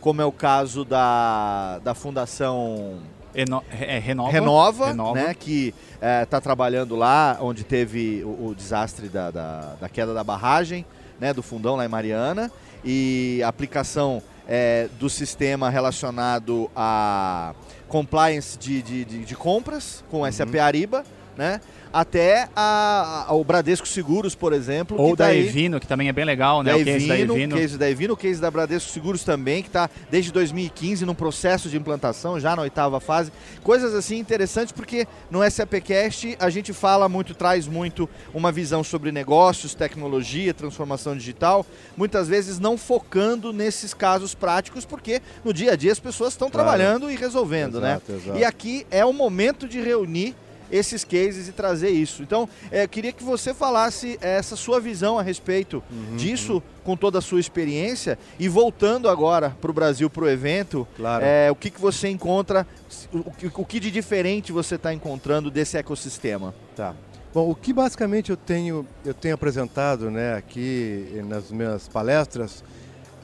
como 0.00 0.20
é 0.20 0.24
o 0.24 0.32
caso 0.32 0.84
da, 0.84 1.78
da 1.82 1.94
Fundação 1.94 2.98
Eno- 3.34 3.64
é, 3.70 3.98
renova. 3.98 4.30
Renova, 4.30 4.86
Renova. 4.88 5.14
né, 5.14 5.34
que 5.34 5.74
está 6.22 6.40
trabalhando 6.40 6.94
lá 6.94 7.38
onde 7.40 7.64
teve 7.64 8.22
o, 8.24 8.48
o 8.48 8.54
desastre 8.54 9.08
da, 9.08 9.30
da, 9.30 9.76
da 9.80 9.88
queda 9.88 10.12
da 10.12 10.22
barragem, 10.22 10.84
né, 11.18 11.32
do 11.32 11.42
fundão 11.42 11.76
lá 11.76 11.84
em 11.86 11.88
Mariana, 11.88 12.50
e 12.84 13.40
a 13.42 13.48
aplicação 13.48 14.22
é, 14.48 14.88
do 14.98 15.08
sistema 15.08 15.70
relacionado 15.70 16.70
a 16.76 17.54
compliance 17.88 18.58
de, 18.58 18.82
de, 18.82 19.04
de- 19.04 19.24
de 19.24 19.36
compras 19.36 20.04
com 20.10 20.30
SAP 20.30 20.56
Ariba, 20.56 21.04
né, 21.36 21.60
até 21.92 22.48
a, 22.56 23.26
a- 23.28 23.34
o 23.34 23.44
Bradesco 23.44 23.86
Seguros, 23.86 24.34
por 24.34 24.52
exemplo. 24.52 24.96
Ou 25.00 25.12
que 25.12 25.16
da 25.18 25.24
tá 25.26 25.30
aí- 25.30 25.46
Evino, 25.46 25.78
que 25.78 25.86
também 25.86 26.08
é 26.08 26.12
bem 26.12 26.24
legal, 26.24 26.62
né? 26.62 26.72
da 26.72 26.76
o 26.78 26.84
case 26.84 27.06
da 27.06 27.14
Evino, 27.18 27.34
Evino. 27.34 27.54
o 27.56 27.58
case 27.58 27.78
da 27.78 27.90
Evino, 27.90 28.14
o 28.14 28.16
case 28.16 28.40
da 28.40 28.50
Bradesco 28.50 28.90
Seguros 28.90 29.22
também, 29.24 29.62
que 29.62 29.68
está 29.68 29.88
desde 30.10 30.32
2015 30.32 31.04
num 31.06 31.14
processo 31.14 31.68
de 31.68 31.76
implantação, 31.76 32.38
já 32.40 32.56
na 32.56 32.62
oitava 32.62 32.98
fase. 33.00 33.30
Coisas 33.62 33.94
assim 33.94 34.18
interessantes, 34.18 34.72
porque 34.72 35.06
no 35.30 35.40
SAPcast 35.48 36.36
a 36.40 36.50
gente 36.50 36.72
fala 36.72 37.08
muito, 37.08 37.34
traz 37.34 37.66
muito 37.66 38.08
uma 38.32 38.50
visão 38.52 38.82
sobre 38.84 39.10
negócios, 39.12 39.74
tecnologia, 39.74 40.52
transformação 40.52 41.16
digital, 41.16 41.64
muitas 41.96 42.28
vezes 42.28 42.58
não 42.58 42.76
focando 42.76 43.52
nesses 43.52 43.94
casos 43.94 44.34
práticos, 44.34 44.84
porque 44.84 45.20
no 45.44 45.52
dia 45.52 45.72
a 45.72 45.76
dia 45.76 45.92
as 45.92 46.00
pessoas 46.00 46.32
estão 46.32 46.50
Claro. 46.50 46.68
trabalhando 46.68 47.10
e 47.10 47.16
resolvendo, 47.16 47.78
Exato, 47.78 48.12
né? 48.12 48.18
exato. 48.18 48.38
E 48.38 48.44
aqui 48.44 48.86
é 48.90 49.04
o 49.04 49.12
momento 49.12 49.66
de 49.68 49.80
reunir 49.80 50.34
esses 50.74 51.04
cases 51.04 51.46
e 51.48 51.52
trazer 51.52 51.90
isso. 51.90 52.22
Então, 52.22 52.48
é, 52.70 52.84
eu 52.84 52.88
queria 52.88 53.12
que 53.12 53.22
você 53.22 53.54
falasse 53.54 54.18
essa 54.20 54.56
sua 54.56 54.80
visão 54.80 55.18
a 55.18 55.22
respeito 55.22 55.82
Uhum, 55.90 56.16
disso, 56.16 56.62
com 56.82 56.96
toda 56.96 57.18
a 57.18 57.22
sua 57.22 57.38
experiência, 57.38 58.18
e 58.38 58.48
voltando 58.48 59.08
agora 59.08 59.50
para 59.60 59.70
o 59.70 59.74
Brasil, 59.74 60.10
para 60.10 60.24
o 60.24 60.28
evento, 60.28 60.86
Claro. 60.96 61.24
é, 61.24 61.50
o 61.50 61.54
que, 61.54 61.70
que 61.70 61.80
você 61.80 62.08
encontra, 62.08 62.66
o, 63.12 63.30
que- 63.30 63.50
o 63.54 63.64
que 63.64 63.78
de 63.78 63.90
diferente 63.90 64.50
você 64.52 64.74
está 64.74 64.92
encontrando 64.92 65.50
desse 65.50 65.76
ecossistema? 65.78 66.54
Tá. 66.74 66.94
Bom, 67.32 67.50
o 67.50 67.54
que 67.54 67.72
basicamente 67.72 68.30
eu 68.30 68.36
tenho, 68.36 68.86
eu 69.04 69.14
tenho 69.14 69.34
apresentado 69.34 70.10
né, 70.10 70.34
aqui 70.34 71.20
nas 71.26 71.50
minhas 71.50 71.88
palestras 71.88 72.62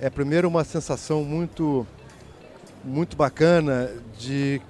é 0.00 0.08
primeiro 0.10 0.48
uma 0.48 0.64
sensação 0.64 1.22
muito, 1.22 1.86
muito 2.84 3.16
bacana 3.16 3.90
de, 4.18 4.60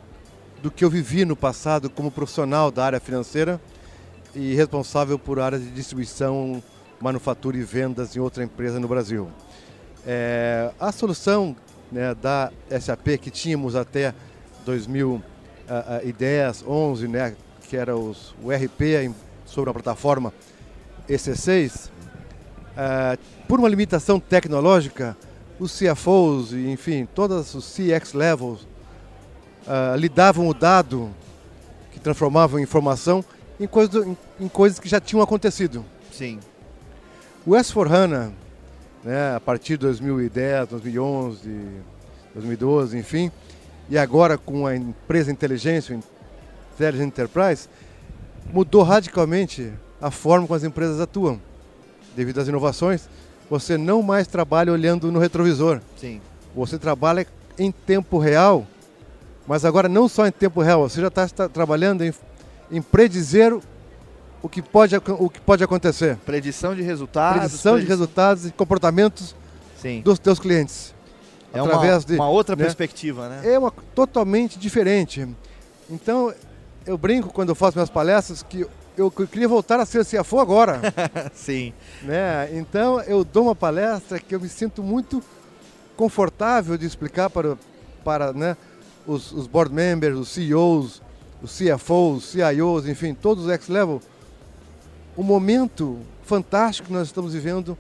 do 0.63 0.71
que 0.71 0.85
eu 0.85 0.91
vivi 0.91 1.25
no 1.25 1.35
passado 1.35 1.89
como 1.89 2.11
profissional 2.11 2.71
da 2.71 2.85
área 2.85 3.01
financeira 3.01 3.61
e 4.35 4.55
responsável 4.55 5.19
por 5.19 5.41
áreas 5.41 5.63
de 5.63 5.71
distribuição, 5.71 6.63
manufatura 7.01 7.57
e 7.57 7.63
vendas 7.63 8.15
em 8.15 8.21
outra 8.21 8.45
empresa 8.45 8.79
no 8.79 8.87
Brasil. 8.87 9.29
É, 10.07 10.71
a 10.79 10.93
solução 10.93 11.57
né, 11.91 12.15
da 12.15 12.53
SAP 12.81 13.19
que 13.21 13.31
tínhamos 13.31 13.75
até 13.75 14.15
2010, 14.65 16.65
11, 16.67 17.09
né, 17.09 17.35
que 17.69 17.77
era 17.77 17.97
os, 17.97 18.35
o 18.43 18.51
RP 18.51 19.13
sobre 19.45 19.71
a 19.71 19.73
plataforma 19.73 20.33
EC6, 21.09 21.91
é, 22.77 23.19
por 23.49 23.59
uma 23.59 23.69
limitação 23.69 24.21
tecnológica, 24.21 25.17
os 25.59 25.79
CFOs, 25.79 26.53
enfim, 26.53 27.07
todos 27.15 27.55
os 27.55 27.75
CX 27.75 28.15
levels 28.15 28.67
ah, 29.73 29.95
lidavam 29.97 30.49
o 30.49 30.53
dado 30.53 31.15
que 31.93 32.01
transformavam 32.01 32.59
em 32.59 32.65
informação 32.65 33.25
em, 33.61 33.69
coisa, 33.69 34.05
em, 34.05 34.17
em 34.41 34.49
coisas 34.49 34.81
que 34.81 34.89
já 34.89 34.99
tinham 34.99 35.23
acontecido. 35.23 35.85
Sim. 36.11 36.41
O 37.47 37.53
S4HANA, 37.53 38.33
né, 39.05 39.37
a 39.37 39.39
partir 39.39 39.75
de 39.75 39.87
2010, 39.87 40.71
2011, 40.71 41.49
2012, 42.35 42.99
enfim, 42.99 43.31
e 43.89 43.97
agora 43.97 44.37
com 44.37 44.67
a 44.67 44.75
empresa 44.75 45.31
inteligência, 45.31 45.97
Intelligent 46.75 47.07
Enterprise, 47.07 47.69
mudou 48.53 48.83
radicalmente 48.83 49.73
a 50.03 50.11
forma 50.11 50.49
como 50.49 50.57
as 50.57 50.65
empresas 50.65 50.99
atuam. 50.99 51.41
Devido 52.17 52.41
às 52.41 52.49
inovações, 52.49 53.09
você 53.49 53.79
não 53.79 54.03
mais 54.03 54.27
trabalha 54.27 54.73
olhando 54.73 55.13
no 55.13 55.21
retrovisor. 55.21 55.81
Sim. 55.97 56.21
Você 56.57 56.77
trabalha 56.77 57.25
em 57.57 57.71
tempo 57.71 58.19
real, 58.19 58.67
mas 59.51 59.65
agora 59.65 59.89
não 59.89 60.09
só 60.09 60.29
em 60.29 60.31
tempo 60.31 60.63
real, 60.63 60.89
você 60.89 61.01
já 61.01 61.09
está 61.09 61.25
está 61.25 61.49
trabalhando 61.49 62.05
em, 62.05 62.15
em 62.71 62.81
predizer 62.81 63.53
o 64.41 64.49
que, 64.49 64.63
pode, 64.63 64.97
o 64.97 65.29
que 65.29 65.41
pode 65.41 65.65
acontecer. 65.65 66.17
Predição 66.19 66.73
de 66.73 66.83
resultados. 66.83 67.41
Predição 67.41 67.73
de 67.73 67.79
predi- 67.81 67.89
resultados 67.89 68.47
e 68.47 68.53
comportamentos 68.53 69.35
Sim. 69.77 70.03
dos 70.03 70.21
teus 70.21 70.39
clientes. 70.39 70.95
É 71.53 71.61
uma- 71.61 71.67
através 71.73 72.05
de, 72.05 72.15
uma 72.15 72.29
outra 72.29 72.55
né? 72.55 72.63
perspectiva, 72.63 73.29
né? 73.29 73.41
É 73.53 73.59
uma 73.59 73.73
totalmente 73.93 74.57
diferente. 74.57 75.27
Então, 75.91 76.33
eu 76.87 76.97
brinco 76.97 77.33
quando 77.33 77.49
eu 77.49 77.57
faço 77.57 77.77
minhas 77.77 77.91
palestras 77.91 78.45
que 78.45 78.65
eu 78.97 79.11
que- 79.11 79.27
queria 79.27 79.49
voltar 79.49 79.81
a 79.81 79.85
ser 79.85 80.05
CFO 80.05 80.39
agora. 80.39 80.81
Sim. 81.35 81.73
Né? 82.03 82.51
Então, 82.53 83.01
eu 83.01 83.25
dou 83.25 83.47
uma 83.47 83.57
palestra 83.57 84.21
que 84.21 84.33
eu 84.33 84.39
me 84.41 84.49
sinto 84.49 84.81
muito 84.81 85.21
confortável 85.97 86.79
de 86.79 86.87
explicar 86.87 87.29
para, 87.29 87.59
para 88.05 88.33
né, 88.33 88.57
os, 89.11 89.33
os 89.33 89.47
board 89.47 89.75
members, 89.75 90.17
os 90.17 90.29
CEOs, 90.29 91.03
os 91.43 91.59
CFOs, 91.59 92.25
os 92.25 92.31
CIOs, 92.31 92.87
enfim, 92.87 93.13
todos 93.13 93.45
os 93.45 93.51
X-Level, 93.51 94.01
o 95.17 95.23
momento 95.23 95.99
fantástico 96.23 96.89
que 96.89 96.95
nós 96.95 97.09
estamos 97.09 97.35
vivendo 97.35 97.77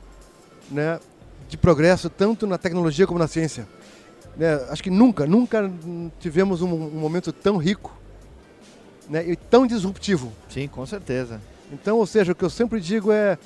né, 0.70 0.98
de 1.48 1.56
progresso, 1.56 2.10
tanto 2.10 2.46
na 2.46 2.58
tecnologia 2.58 3.06
como 3.06 3.18
na 3.18 3.28
ciência. 3.28 3.66
Né, 4.36 4.54
acho 4.70 4.82
que 4.82 4.90
nunca, 4.90 5.26
nunca 5.26 5.70
tivemos 6.18 6.62
um, 6.62 6.72
um 6.72 6.98
momento 6.98 7.32
tão 7.32 7.56
rico 7.56 7.96
né, 9.08 9.24
e 9.28 9.36
tão 9.36 9.66
disruptivo. 9.66 10.32
Sim, 10.48 10.66
com 10.66 10.84
certeza. 10.84 11.40
Então, 11.72 11.98
ou 11.98 12.06
seja, 12.06 12.32
o 12.32 12.34
que 12.34 12.44
eu 12.44 12.50
sempre 12.50 12.80
digo 12.80 13.12
é 13.12 13.38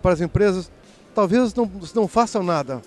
para 0.00 0.14
as 0.14 0.20
empresas, 0.20 0.70
talvez 1.14 1.54
não, 1.54 1.70
não 1.94 2.08
façam 2.08 2.42
nada, 2.42 2.80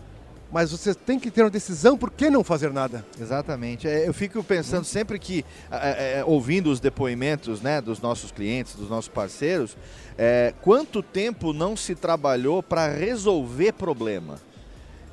mas 0.55 0.71
você 0.71 0.95
tem 0.95 1.19
que 1.19 1.29
ter 1.29 1.41
uma 1.43 1.49
decisão 1.49 1.97
por 1.97 2.09
que 2.09 2.29
não 2.29 2.41
fazer 2.41 2.71
nada. 2.71 3.05
Exatamente. 3.19 3.89
É, 3.89 4.07
eu 4.07 4.13
fico 4.13 4.41
pensando 4.41 4.85
sempre 4.85 5.19
que, 5.19 5.43
é, 5.69 6.23
ouvindo 6.25 6.71
os 6.71 6.79
depoimentos 6.79 7.59
né, 7.61 7.81
dos 7.81 7.99
nossos 7.99 8.31
clientes, 8.31 8.73
dos 8.73 8.89
nossos 8.89 9.09
parceiros, 9.09 9.75
é, 10.17 10.53
quanto 10.61 11.03
tempo 11.03 11.51
não 11.51 11.75
se 11.75 11.93
trabalhou 11.93 12.63
para 12.63 12.87
resolver 12.87 13.73
problema? 13.73 14.39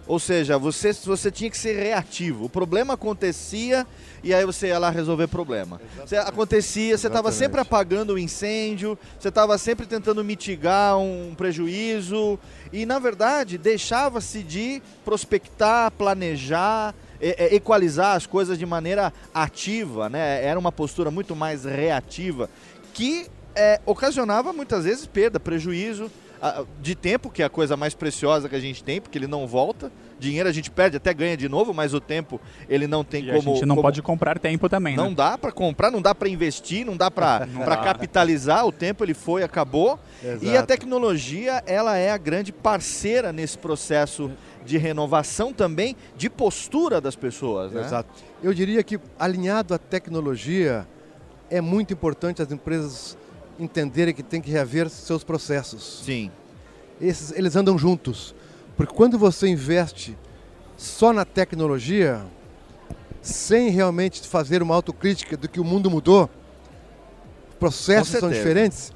Ou 0.06 0.18
seja, 0.18 0.58
você, 0.58 0.92
você 0.92 1.30
tinha 1.30 1.48
que 1.48 1.56
ser 1.56 1.76
reativo. 1.80 2.46
O 2.46 2.48
problema 2.48 2.94
acontecia 2.94 3.86
e 4.22 4.34
aí 4.34 4.44
você 4.44 4.66
ia 4.68 4.78
lá 4.78 4.90
resolver 4.90 5.28
problema. 5.28 5.80
Você, 6.04 6.16
acontecia, 6.16 6.98
você 6.98 7.06
estava 7.06 7.30
sempre 7.32 7.60
apagando 7.60 8.14
o 8.14 8.18
incêndio, 8.18 8.98
você 9.18 9.28
estava 9.28 9.56
sempre 9.58 9.86
tentando 9.86 10.22
mitigar 10.24 10.98
um 10.98 11.34
prejuízo 11.36 12.38
e, 12.72 12.84
na 12.84 12.98
verdade, 12.98 13.56
deixava-se 13.56 14.42
de 14.42 14.82
prospectar, 15.04 15.90
planejar, 15.92 16.94
e- 17.20 17.36
e- 17.38 17.54
equalizar 17.56 18.16
as 18.16 18.26
coisas 18.26 18.58
de 18.58 18.66
maneira 18.66 19.12
ativa, 19.32 20.08
né? 20.08 20.44
Era 20.44 20.58
uma 20.58 20.72
postura 20.72 21.10
muito 21.10 21.36
mais 21.36 21.64
reativa 21.64 22.50
que 22.92 23.26
é, 23.54 23.80
ocasionava 23.86 24.52
muitas 24.52 24.84
vezes 24.84 25.06
perda, 25.06 25.38
prejuízo 25.38 26.10
de 26.80 26.94
tempo, 26.96 27.30
que 27.30 27.40
é 27.40 27.44
a 27.44 27.48
coisa 27.48 27.76
mais 27.76 27.94
preciosa 27.94 28.48
que 28.48 28.56
a 28.56 28.60
gente 28.60 28.82
tem, 28.82 29.00
porque 29.00 29.16
ele 29.16 29.28
não 29.28 29.46
volta. 29.46 29.92
Dinheiro 30.18 30.48
a 30.48 30.52
gente 30.52 30.70
perde, 30.70 30.96
até 30.96 31.14
ganha 31.14 31.36
de 31.36 31.48
novo, 31.48 31.72
mas 31.72 31.94
o 31.94 32.00
tempo 32.00 32.40
ele 32.68 32.86
não 32.88 33.04
tem 33.04 33.22
E 33.24 33.32
como. 33.32 33.50
a 33.50 33.54
gente 33.54 33.66
não 33.66 33.76
como- 33.76 33.86
pode 33.86 34.02
comprar 34.02 34.38
tempo 34.38 34.68
também, 34.68 34.96
não 34.96 35.10
né? 35.10 35.14
dá 35.16 35.38
para 35.38 35.52
comprar, 35.52 35.90
não 35.90 36.02
dá 36.02 36.14
para 36.14 36.28
investir, 36.28 36.84
não 36.84 36.96
dá 36.96 37.10
para 37.10 37.46
capitalizar. 37.82 38.66
O 38.66 38.72
tempo 38.72 39.04
ele 39.04 39.14
foi, 39.14 39.42
acabou. 39.44 39.98
E 40.22 40.26
a 40.26 40.32
Exato. 40.32 40.66
tecnologia 40.66 41.62
ela 41.66 41.96
é 41.96 42.10
a 42.10 42.16
grande 42.16 42.52
parceira 42.52 43.32
nesse 43.32 43.56
processo 43.58 44.30
de 44.64 44.78
renovação 44.78 45.52
também 45.52 45.96
de 46.16 46.28
postura 46.30 47.00
das 47.00 47.14
pessoas, 47.16 47.72
né? 47.72 47.82
Exato. 47.82 48.08
Eu 48.42 48.52
diria 48.54 48.82
que 48.82 48.98
alinhado 49.18 49.74
à 49.74 49.78
tecnologia, 49.78 50.86
é 51.50 51.60
muito 51.60 51.92
importante 51.92 52.40
as 52.42 52.50
empresas 52.50 53.16
entenderem 53.62 54.14
que 54.14 54.22
tem 54.22 54.40
que 54.40 54.50
reaver 54.50 54.88
seus 54.88 55.24
processos. 55.24 56.02
Sim. 56.04 56.30
Esses, 57.00 57.32
eles 57.32 57.56
andam 57.56 57.78
juntos. 57.78 58.34
Porque 58.76 58.94
quando 58.94 59.18
você 59.18 59.48
investe 59.48 60.16
só 60.76 61.12
na 61.12 61.24
tecnologia, 61.24 62.22
sem 63.20 63.70
realmente 63.70 64.26
fazer 64.26 64.62
uma 64.62 64.74
autocrítica 64.74 65.36
do 65.36 65.48
que 65.48 65.60
o 65.60 65.64
mundo 65.64 65.90
mudou, 65.90 66.28
processos 67.58 68.18
são 68.18 68.30
diferentes, 68.30 68.92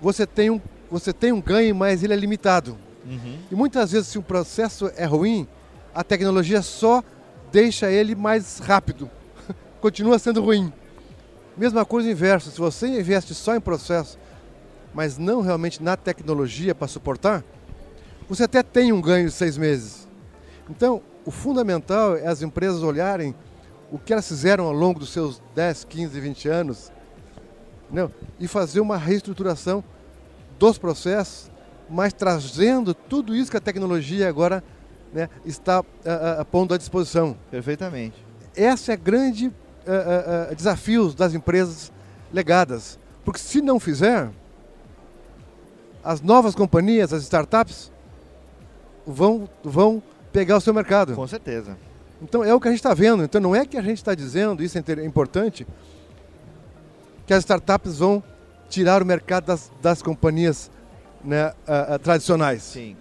você 0.00 0.26
tem, 0.26 0.50
um, 0.50 0.60
você 0.90 1.12
tem 1.12 1.32
um 1.32 1.40
ganho, 1.40 1.74
mas 1.74 2.02
ele 2.02 2.14
é 2.14 2.16
limitado. 2.16 2.78
Uhum. 3.04 3.38
E 3.50 3.54
muitas 3.54 3.92
vezes, 3.92 4.08
se 4.08 4.18
o 4.18 4.22
processo 4.22 4.90
é 4.96 5.04
ruim, 5.04 5.46
a 5.94 6.02
tecnologia 6.02 6.62
só 6.62 7.02
deixa 7.50 7.90
ele 7.90 8.14
mais 8.14 8.58
rápido. 8.58 9.10
Continua 9.80 10.18
sendo 10.18 10.42
ruim. 10.42 10.72
Mesma 11.58 11.84
coisa 11.84 12.08
inversa, 12.08 12.52
se 12.52 12.58
você 12.58 12.86
investe 12.86 13.34
só 13.34 13.56
em 13.56 13.60
processo, 13.60 14.16
mas 14.94 15.18
não 15.18 15.40
realmente 15.40 15.82
na 15.82 15.96
tecnologia 15.96 16.72
para 16.72 16.86
suportar, 16.86 17.42
você 18.28 18.44
até 18.44 18.62
tem 18.62 18.92
um 18.92 19.00
ganho 19.00 19.26
de 19.26 19.34
seis 19.34 19.58
meses. 19.58 20.06
Então, 20.70 21.02
o 21.24 21.32
fundamental 21.32 22.16
é 22.16 22.28
as 22.28 22.42
empresas 22.42 22.82
olharem 22.82 23.34
o 23.90 23.98
que 23.98 24.12
elas 24.12 24.28
fizeram 24.28 24.66
ao 24.66 24.72
longo 24.72 25.00
dos 25.00 25.10
seus 25.10 25.42
10, 25.54 25.84
15, 25.84 26.20
20 26.20 26.48
anos 26.48 26.92
não, 27.90 28.12
e 28.38 28.46
fazer 28.46 28.80
uma 28.80 28.96
reestruturação 28.96 29.82
dos 30.60 30.78
processos, 30.78 31.50
mas 31.88 32.12
trazendo 32.12 32.94
tudo 32.94 33.34
isso 33.34 33.50
que 33.50 33.56
a 33.56 33.60
tecnologia 33.60 34.28
agora 34.28 34.62
né, 35.12 35.28
está 35.44 35.84
ah, 36.04 36.36
ah, 36.40 36.44
pondo 36.44 36.74
à 36.74 36.78
disposição. 36.78 37.36
Perfeitamente. 37.50 38.24
Esse 38.54 38.92
é 38.92 38.94
o 38.94 38.98
grande 38.98 39.52
ah, 39.88 39.92
ah, 39.92 40.48
ah, 40.50 40.54
desafio 40.54 41.12
das 41.12 41.34
empresas 41.34 41.90
legadas. 42.32 42.98
Porque 43.24 43.40
se 43.40 43.62
não 43.62 43.80
fizer, 43.80 44.30
as 46.04 46.20
novas 46.20 46.54
companhias, 46.54 47.12
as 47.12 47.22
startups, 47.22 47.90
vão, 49.06 49.48
vão 49.64 50.02
pegar 50.32 50.56
o 50.56 50.60
seu 50.60 50.74
mercado. 50.74 51.14
Com 51.14 51.26
certeza. 51.26 51.76
Então 52.20 52.44
é 52.44 52.54
o 52.54 52.60
que 52.60 52.68
a 52.68 52.70
gente 52.70 52.80
está 52.80 52.94
vendo. 52.94 53.22
Então 53.22 53.40
não 53.40 53.54
é 53.54 53.64
que 53.64 53.76
a 53.76 53.82
gente 53.82 53.98
está 53.98 54.14
dizendo, 54.14 54.62
isso 54.62 54.78
é 54.78 55.04
importante, 55.04 55.66
que 57.26 57.32
as 57.32 57.40
startups 57.40 57.98
vão 57.98 58.22
tirar 58.68 59.02
o 59.02 59.06
mercado 59.06 59.46
das, 59.46 59.70
das 59.80 60.02
companhias 60.02 60.70
né, 61.24 61.52
ah, 61.66 61.98
tradicionais. 61.98 62.62
Sim. 62.62 62.96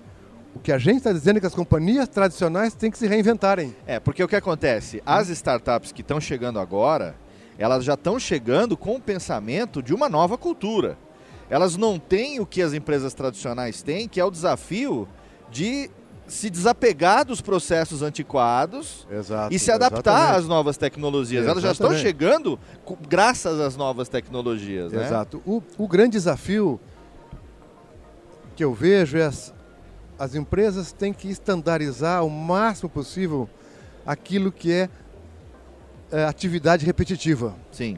O 0.58 0.60
que 0.60 0.72
a 0.72 0.80
gente 0.80 0.98
está 0.98 1.14
dizendo 1.14 1.38
é 1.38 1.40
que 1.40 1.46
as 1.46 1.54
companhias 1.54 2.10
tradicionais 2.10 2.74
têm 2.74 2.90
que 2.90 2.98
se 2.98 3.06
reinventarem. 3.06 3.76
É, 3.86 4.00
porque 4.00 4.24
o 4.24 4.28
que 4.28 4.36
acontece? 4.36 5.04
As 5.06 5.30
startups 5.30 5.92
que 5.92 6.02
estão 6.02 6.20
chegando 6.20 6.60
agora, 6.60 7.16
elas 7.60 7.86
já 7.86 7.94
estão 7.94 8.20
chegando 8.20 8.76
com 8.76 8.96
o 8.96 9.00
pensamento 9.00 9.84
de 9.84 9.94
uma 9.94 10.10
nova 10.10 10.36
cultura. 10.36 10.98
Elas 11.48 11.78
não 11.78 12.00
têm 12.00 12.40
o 12.40 12.46
que 12.46 12.64
as 12.64 12.74
empresas 12.74 13.14
tradicionais 13.14 13.84
têm, 13.84 14.08
que 14.08 14.20
é 14.20 14.26
o 14.26 14.32
desafio 14.32 15.08
de 15.52 15.92
se 16.26 16.50
desapegar 16.50 17.24
dos 17.24 17.40
processos 17.40 18.02
antiquados 18.02 19.08
Exato, 19.12 19.54
e 19.54 19.60
se 19.60 19.72
adaptar 19.72 20.12
exatamente. 20.12 20.40
às 20.40 20.48
novas 20.48 20.76
tecnologias. 20.76 21.46
Elas 21.46 21.62
já 21.62 21.72
estão 21.72 21.92
Exatamente. 21.92 22.08
chegando 22.08 22.60
graças 23.08 23.60
às 23.60 23.78
novas 23.78 24.10
tecnologias. 24.10 24.92
né? 24.92 25.06
Exato. 25.06 25.40
O, 25.46 25.62
o 25.78 25.88
grande 25.88 26.14
desafio 26.14 26.80
que 28.56 28.64
eu 28.64 28.74
vejo 28.74 29.20
é 29.20 29.32
as, 30.18 30.30
as 30.32 30.36
empresas 30.36 30.92
têm 30.92 31.14
que 31.14 31.30
estandarizar 31.30 32.26
o 32.26 32.30
máximo 32.30 32.90
possível 32.90 33.50
aquilo 34.06 34.52
que 34.52 34.72
é, 34.72 34.90
é, 36.12 36.24
atividade 36.26 36.86
repetitiva. 36.86 37.54
Sim. 37.72 37.98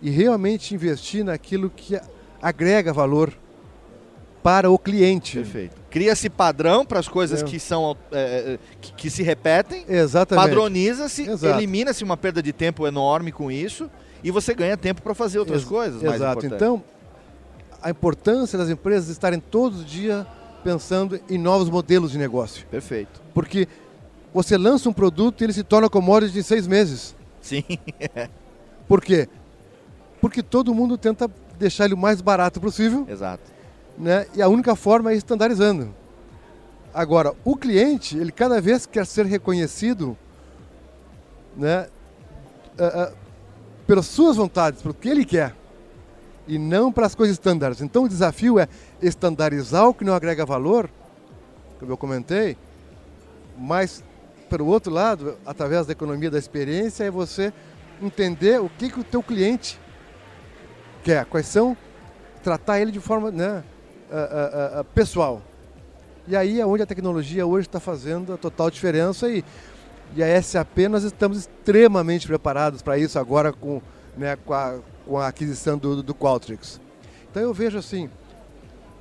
E 0.00 0.10
realmente 0.10 0.74
investir 0.74 1.24
naquilo 1.24 1.70
que 1.70 1.98
agrega 2.40 2.92
valor 2.92 3.32
para 4.42 4.68
o 4.70 4.76
cliente. 4.78 5.36
Perfeito. 5.36 5.76
Cria-se 5.88 6.28
padrão 6.28 6.84
para 6.84 6.98
as 6.98 7.06
coisas 7.06 7.42
É. 7.42 7.44
que 7.44 7.60
são 7.60 7.96
é, 8.10 8.58
que, 8.80 8.92
que 8.94 9.10
se 9.10 9.22
repetem. 9.22 9.84
Exatamente. 9.88 10.44
Padroniza-se, 10.44 11.26
elimina-se 11.46 12.02
uma 12.02 12.16
perda 12.16 12.42
de 12.42 12.52
tempo 12.52 12.86
enorme 12.86 13.30
com 13.30 13.50
isso 13.52 13.88
e 14.24 14.30
você 14.30 14.52
ganha 14.54 14.76
tempo 14.76 15.00
para 15.02 15.14
fazer 15.14 15.38
outras 15.38 15.60
Ex- 15.62 15.68
coisas. 15.68 16.02
Exato. 16.02 16.44
Então, 16.46 16.82
a 17.80 17.90
importância 17.90 18.58
das 18.58 18.68
empresas 18.68 19.08
estarem 19.08 19.38
todos 19.38 19.80
os 19.80 19.86
dias 19.86 20.26
pensando 20.62 21.20
em 21.28 21.38
novos 21.38 21.68
modelos 21.68 22.12
de 22.12 22.18
negócio. 22.18 22.66
Perfeito. 22.66 23.20
Porque 23.34 23.68
você 24.32 24.56
lança 24.56 24.88
um 24.88 24.92
produto 24.92 25.40
e 25.40 25.44
ele 25.44 25.52
se 25.52 25.62
torna 25.62 25.88
commodity 25.88 26.38
em 26.38 26.42
seis 26.42 26.66
meses. 26.66 27.14
Sim. 27.40 27.64
Por 28.88 29.00
quê? 29.00 29.28
Porque 30.20 30.42
todo 30.42 30.74
mundo 30.74 30.96
tenta 30.96 31.30
deixar 31.58 31.84
ele 31.84 31.94
o 31.94 31.98
mais 31.98 32.20
barato 32.20 32.60
possível. 32.60 33.06
Exato. 33.08 33.50
Né? 33.98 34.26
E 34.34 34.42
a 34.42 34.48
única 34.48 34.74
forma 34.74 35.12
é 35.12 35.16
estandarizando. 35.16 35.94
Agora, 36.94 37.34
o 37.44 37.56
cliente, 37.56 38.16
ele 38.16 38.30
cada 38.30 38.60
vez 38.60 38.84
quer 38.86 39.06
ser 39.06 39.26
reconhecido 39.26 40.16
né, 41.56 41.88
ah, 42.78 42.84
ah, 42.84 43.12
pelas 43.86 44.06
suas 44.06 44.36
vontades, 44.36 44.82
pelo 44.82 44.94
que 44.94 45.08
ele 45.08 45.24
quer, 45.24 45.54
e 46.46 46.58
não 46.58 46.92
pelas 46.92 47.14
coisas 47.14 47.34
estándares. 47.34 47.80
Então, 47.80 48.04
o 48.04 48.08
desafio 48.08 48.58
é 48.58 48.68
estandarizar 49.00 49.88
o 49.88 49.94
que 49.94 50.04
não 50.04 50.14
agrega 50.14 50.44
valor, 50.44 50.90
como 51.78 51.92
eu 51.92 51.96
comentei, 51.96 52.56
mas, 53.58 54.02
pelo 54.48 54.66
outro 54.66 54.92
lado, 54.92 55.36
através 55.44 55.86
da 55.86 55.92
economia 55.92 56.30
da 56.30 56.38
experiência, 56.38 57.04
é 57.04 57.10
você 57.10 57.52
entender 58.00 58.60
o 58.60 58.68
que, 58.68 58.90
que 58.90 59.00
o 59.00 59.04
teu 59.04 59.22
cliente 59.22 59.80
quer, 61.02 61.24
quais 61.26 61.46
são, 61.46 61.76
tratar 62.42 62.80
ele 62.80 62.90
de 62.90 63.00
forma 63.00 63.30
né, 63.30 63.62
ah, 64.10 64.16
ah, 64.16 64.80
ah, 64.80 64.84
pessoal. 64.84 65.42
E 66.26 66.36
aí 66.36 66.60
é 66.60 66.66
onde 66.66 66.82
a 66.82 66.86
tecnologia 66.86 67.46
hoje 67.46 67.66
está 67.66 67.80
fazendo 67.80 68.32
a 68.32 68.36
total 68.36 68.70
diferença 68.70 69.28
e, 69.28 69.44
e 70.14 70.22
a 70.22 70.42
SAP 70.42 70.78
nós 70.88 71.02
estamos 71.02 71.38
extremamente 71.38 72.26
preparados 72.26 72.82
para 72.82 72.96
isso 72.98 73.18
agora 73.18 73.52
com, 73.52 73.82
né, 74.16 74.36
com, 74.36 74.52
a, 74.54 74.78
com 75.06 75.18
a 75.18 75.28
aquisição 75.28 75.76
do, 75.78 76.02
do 76.02 76.14
Qualtrics. 76.14 76.80
Então 77.30 77.42
eu 77.42 77.54
vejo 77.54 77.78
assim, 77.78 78.10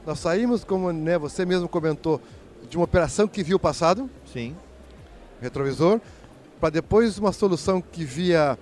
nós 0.05 0.19
saímos, 0.19 0.63
como 0.63 0.91
né, 0.91 1.17
você 1.17 1.45
mesmo 1.45 1.67
comentou, 1.67 2.21
de 2.69 2.77
uma 2.77 2.85
operação 2.85 3.27
que 3.27 3.43
viu 3.43 3.57
o 3.57 3.59
passado, 3.59 4.09
Sim. 4.31 4.55
retrovisor, 5.41 5.99
para 6.59 6.69
depois 6.69 7.17
uma 7.17 7.31
solução 7.31 7.81
que 7.81 8.05
via, 8.05 8.57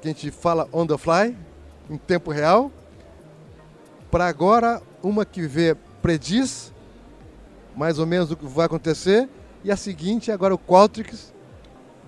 que 0.00 0.08
a 0.08 0.10
gente 0.10 0.30
fala 0.30 0.68
on 0.72 0.86
the 0.86 0.98
fly, 0.98 1.36
em 1.88 1.96
tempo 1.96 2.30
real, 2.30 2.70
para 4.10 4.26
agora 4.26 4.82
uma 5.02 5.24
que 5.24 5.42
vê 5.46 5.76
prediz 6.02 6.72
mais 7.76 7.98
ou 7.98 8.06
menos 8.06 8.30
o 8.30 8.36
que 8.36 8.46
vai 8.46 8.66
acontecer 8.66 9.28
e 9.62 9.70
a 9.70 9.76
seguinte 9.76 10.32
agora 10.32 10.54
o 10.54 10.58
Qualtrics 10.58 11.32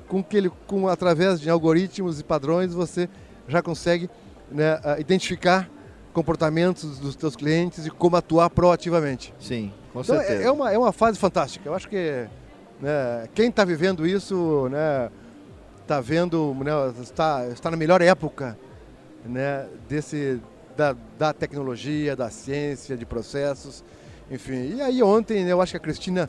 com 0.08 0.24
que 0.24 0.36
ele 0.36 0.50
com 0.66 0.88
através 0.88 1.40
de 1.40 1.50
algoritmos 1.50 2.18
e 2.18 2.24
padrões 2.24 2.72
você 2.72 3.08
já 3.46 3.62
consegue 3.62 4.08
né, 4.50 4.78
identificar 4.98 5.68
comportamentos 6.12 6.98
dos 6.98 7.14
teus 7.14 7.36
clientes 7.36 7.86
e 7.86 7.90
como 7.90 8.16
atuar 8.16 8.50
proativamente. 8.50 9.32
Sim, 9.38 9.72
com 9.92 10.00
então, 10.00 10.16
certeza. 10.16 10.42
É, 10.42 10.46
é 10.46 10.50
uma, 10.50 10.72
é 10.72 10.78
uma 10.78 10.92
fase 10.92 11.18
fantástica. 11.18 11.68
Eu 11.68 11.74
acho 11.74 11.88
que 11.88 12.26
né, 12.80 13.28
quem 13.34 13.48
está 13.48 13.64
vivendo 13.64 14.06
isso 14.06 14.68
né, 14.70 15.10
está 15.82 16.00
vendo, 16.00 16.54
né, 16.54 16.72
está, 17.02 17.46
está 17.48 17.70
na 17.70 17.76
melhor 17.76 18.00
época 18.02 18.58
né, 19.24 19.66
desse, 19.88 20.40
da, 20.76 20.96
da 21.18 21.32
tecnologia, 21.32 22.16
da 22.16 22.30
ciência, 22.30 22.96
de 22.96 23.06
processos, 23.06 23.84
enfim. 24.30 24.74
E 24.76 24.82
aí 24.82 25.02
ontem 25.02 25.44
né, 25.44 25.52
eu 25.52 25.60
acho 25.60 25.72
que 25.72 25.76
a 25.76 25.80
Cristina 25.80 26.28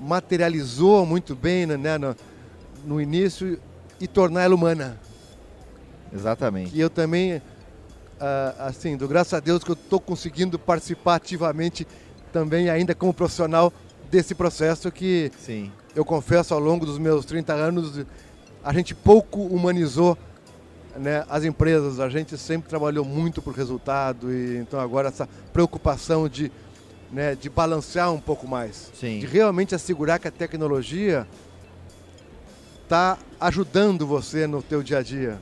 materializou 0.00 1.06
muito 1.06 1.34
bem 1.34 1.66
né, 1.66 1.98
no, 1.98 2.16
no 2.84 3.00
início 3.00 3.58
e 4.00 4.06
tornar 4.06 4.42
ela 4.42 4.54
humana. 4.54 4.98
Exatamente. 6.16 6.76
E 6.76 6.80
eu 6.80 6.90
também, 6.90 7.40
ah, 8.20 8.54
assim, 8.60 8.96
do 8.96 9.06
graças 9.06 9.34
a 9.34 9.40
Deus 9.40 9.62
que 9.62 9.70
eu 9.70 9.74
estou 9.74 10.00
conseguindo 10.00 10.58
participar 10.58 11.16
ativamente 11.16 11.86
também 12.32 12.68
ainda 12.68 12.94
como 12.94 13.14
profissional 13.14 13.72
desse 14.10 14.34
processo 14.34 14.90
que 14.90 15.30
Sim. 15.38 15.72
eu 15.94 16.04
confesso 16.04 16.54
ao 16.54 16.60
longo 16.60 16.84
dos 16.84 16.98
meus 16.98 17.24
30 17.24 17.52
anos 17.54 18.04
a 18.62 18.72
gente 18.72 18.94
pouco 18.94 19.40
humanizou 19.42 20.18
né, 20.96 21.24
as 21.28 21.44
empresas, 21.44 22.00
a 22.00 22.08
gente 22.08 22.36
sempre 22.36 22.68
trabalhou 22.68 23.04
muito 23.04 23.40
por 23.42 23.54
resultado 23.54 24.32
e 24.32 24.56
então 24.56 24.80
agora 24.80 25.08
essa 25.08 25.28
preocupação 25.52 26.28
de, 26.28 26.50
né, 27.12 27.34
de 27.34 27.48
balancear 27.48 28.12
um 28.12 28.20
pouco 28.20 28.46
mais, 28.48 28.90
Sim. 28.98 29.20
de 29.20 29.26
realmente 29.26 29.74
assegurar 29.74 30.18
que 30.18 30.28
a 30.28 30.30
tecnologia 30.30 31.26
está 32.82 33.18
ajudando 33.40 34.06
você 34.06 34.46
no 34.46 34.62
teu 34.62 34.82
dia 34.82 34.98
a 34.98 35.02
dia. 35.02 35.38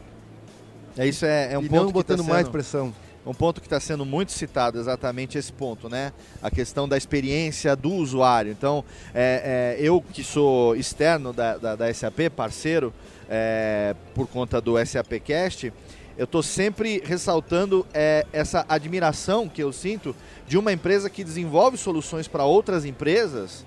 É 0.97 1.07
isso 1.07 1.25
é, 1.27 1.53
é 1.53 1.59
um 1.59 1.63
E 1.63 1.69
ponto 1.69 1.81
não 1.81 1.87
que 1.89 1.93
botando 1.93 2.19
tá 2.23 2.29
mais 2.29 2.43
sendo- 2.47 2.53
pressão. 2.53 2.95
Um 3.27 3.33
ponto 3.33 3.59
que 3.61 3.67
está 3.67 3.81
sendo 3.81 4.05
muito 4.05 4.33
citado, 4.33 4.79
exatamente 4.79 5.39
esse 5.39 5.51
ponto, 5.51 5.89
né? 5.89 6.13
A 6.43 6.51
questão 6.51 6.87
da 6.87 6.95
experiência 6.97 7.75
do 7.75 7.91
usuário. 7.91 8.53
Então, 8.53 8.85
é, 9.15 9.77
é, 9.79 9.83
eu 9.83 10.03
que 10.13 10.23
sou 10.23 10.77
externo 10.77 11.33
da, 11.33 11.57
da, 11.57 11.75
da 11.75 11.95
SAP, 11.95 12.29
parceiro, 12.37 12.93
é, 13.31 13.97
por 14.15 14.27
conta 14.29 14.61
do 14.61 14.75
SAP 14.85 15.13
Cast, 15.25 15.73
eu 16.19 16.25
estou 16.25 16.43
sempre 16.43 17.03
ressaltando 17.03 17.87
é, 17.95 18.27
essa 18.31 18.63
admiração 18.69 19.49
que 19.49 19.63
eu 19.63 19.73
sinto 19.73 20.15
de 20.47 20.59
uma 20.59 20.71
empresa 20.71 21.09
que 21.09 21.25
desenvolve 21.25 21.79
soluções 21.79 22.29
para 22.29 22.45
outras 22.45 22.85
empresas, 22.85 23.65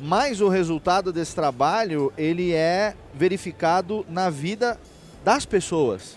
mas 0.00 0.40
o 0.40 0.48
resultado 0.48 1.12
desse 1.12 1.34
trabalho 1.34 2.10
ele 2.16 2.54
é 2.54 2.94
verificado 3.12 4.04
na 4.08 4.30
vida 4.30 4.80
das 5.22 5.44
pessoas. 5.44 6.16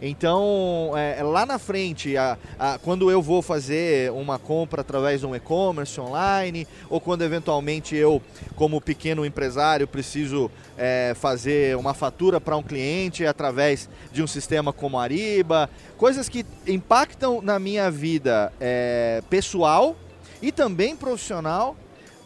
Então, 0.00 0.92
é, 0.94 1.22
lá 1.22 1.46
na 1.46 1.58
frente, 1.58 2.18
a- 2.18 2.36
a- 2.58 2.78
quando 2.78 3.10
eu 3.10 3.22
vou 3.22 3.40
fazer 3.40 4.12
uma 4.12 4.38
compra 4.38 4.82
através 4.82 5.20
de 5.20 5.26
um 5.26 5.34
e-commerce 5.34 5.98
online, 5.98 6.68
ou 6.90 7.00
quando 7.00 7.22
eventualmente 7.22 7.96
eu, 7.96 8.20
como 8.54 8.78
pequeno 8.80 9.24
empresário, 9.24 9.86
preciso 9.88 10.50
é, 10.78 11.14
fazer 11.18 11.74
uma 11.78 11.94
fatura 11.94 12.38
para 12.38 12.54
um 12.54 12.62
cliente 12.62 13.24
através 13.24 13.88
de 14.12 14.22
um 14.22 14.26
sistema 14.26 14.70
como 14.70 14.98
Ariba, 14.98 15.70
coisas 15.96 16.28
que 16.28 16.44
impactam 16.66 17.40
na 17.40 17.58
minha 17.58 17.90
vida 17.90 18.52
é, 18.60 19.22
pessoal 19.30 19.96
e 20.42 20.52
também 20.52 20.94
profissional, 20.94 21.74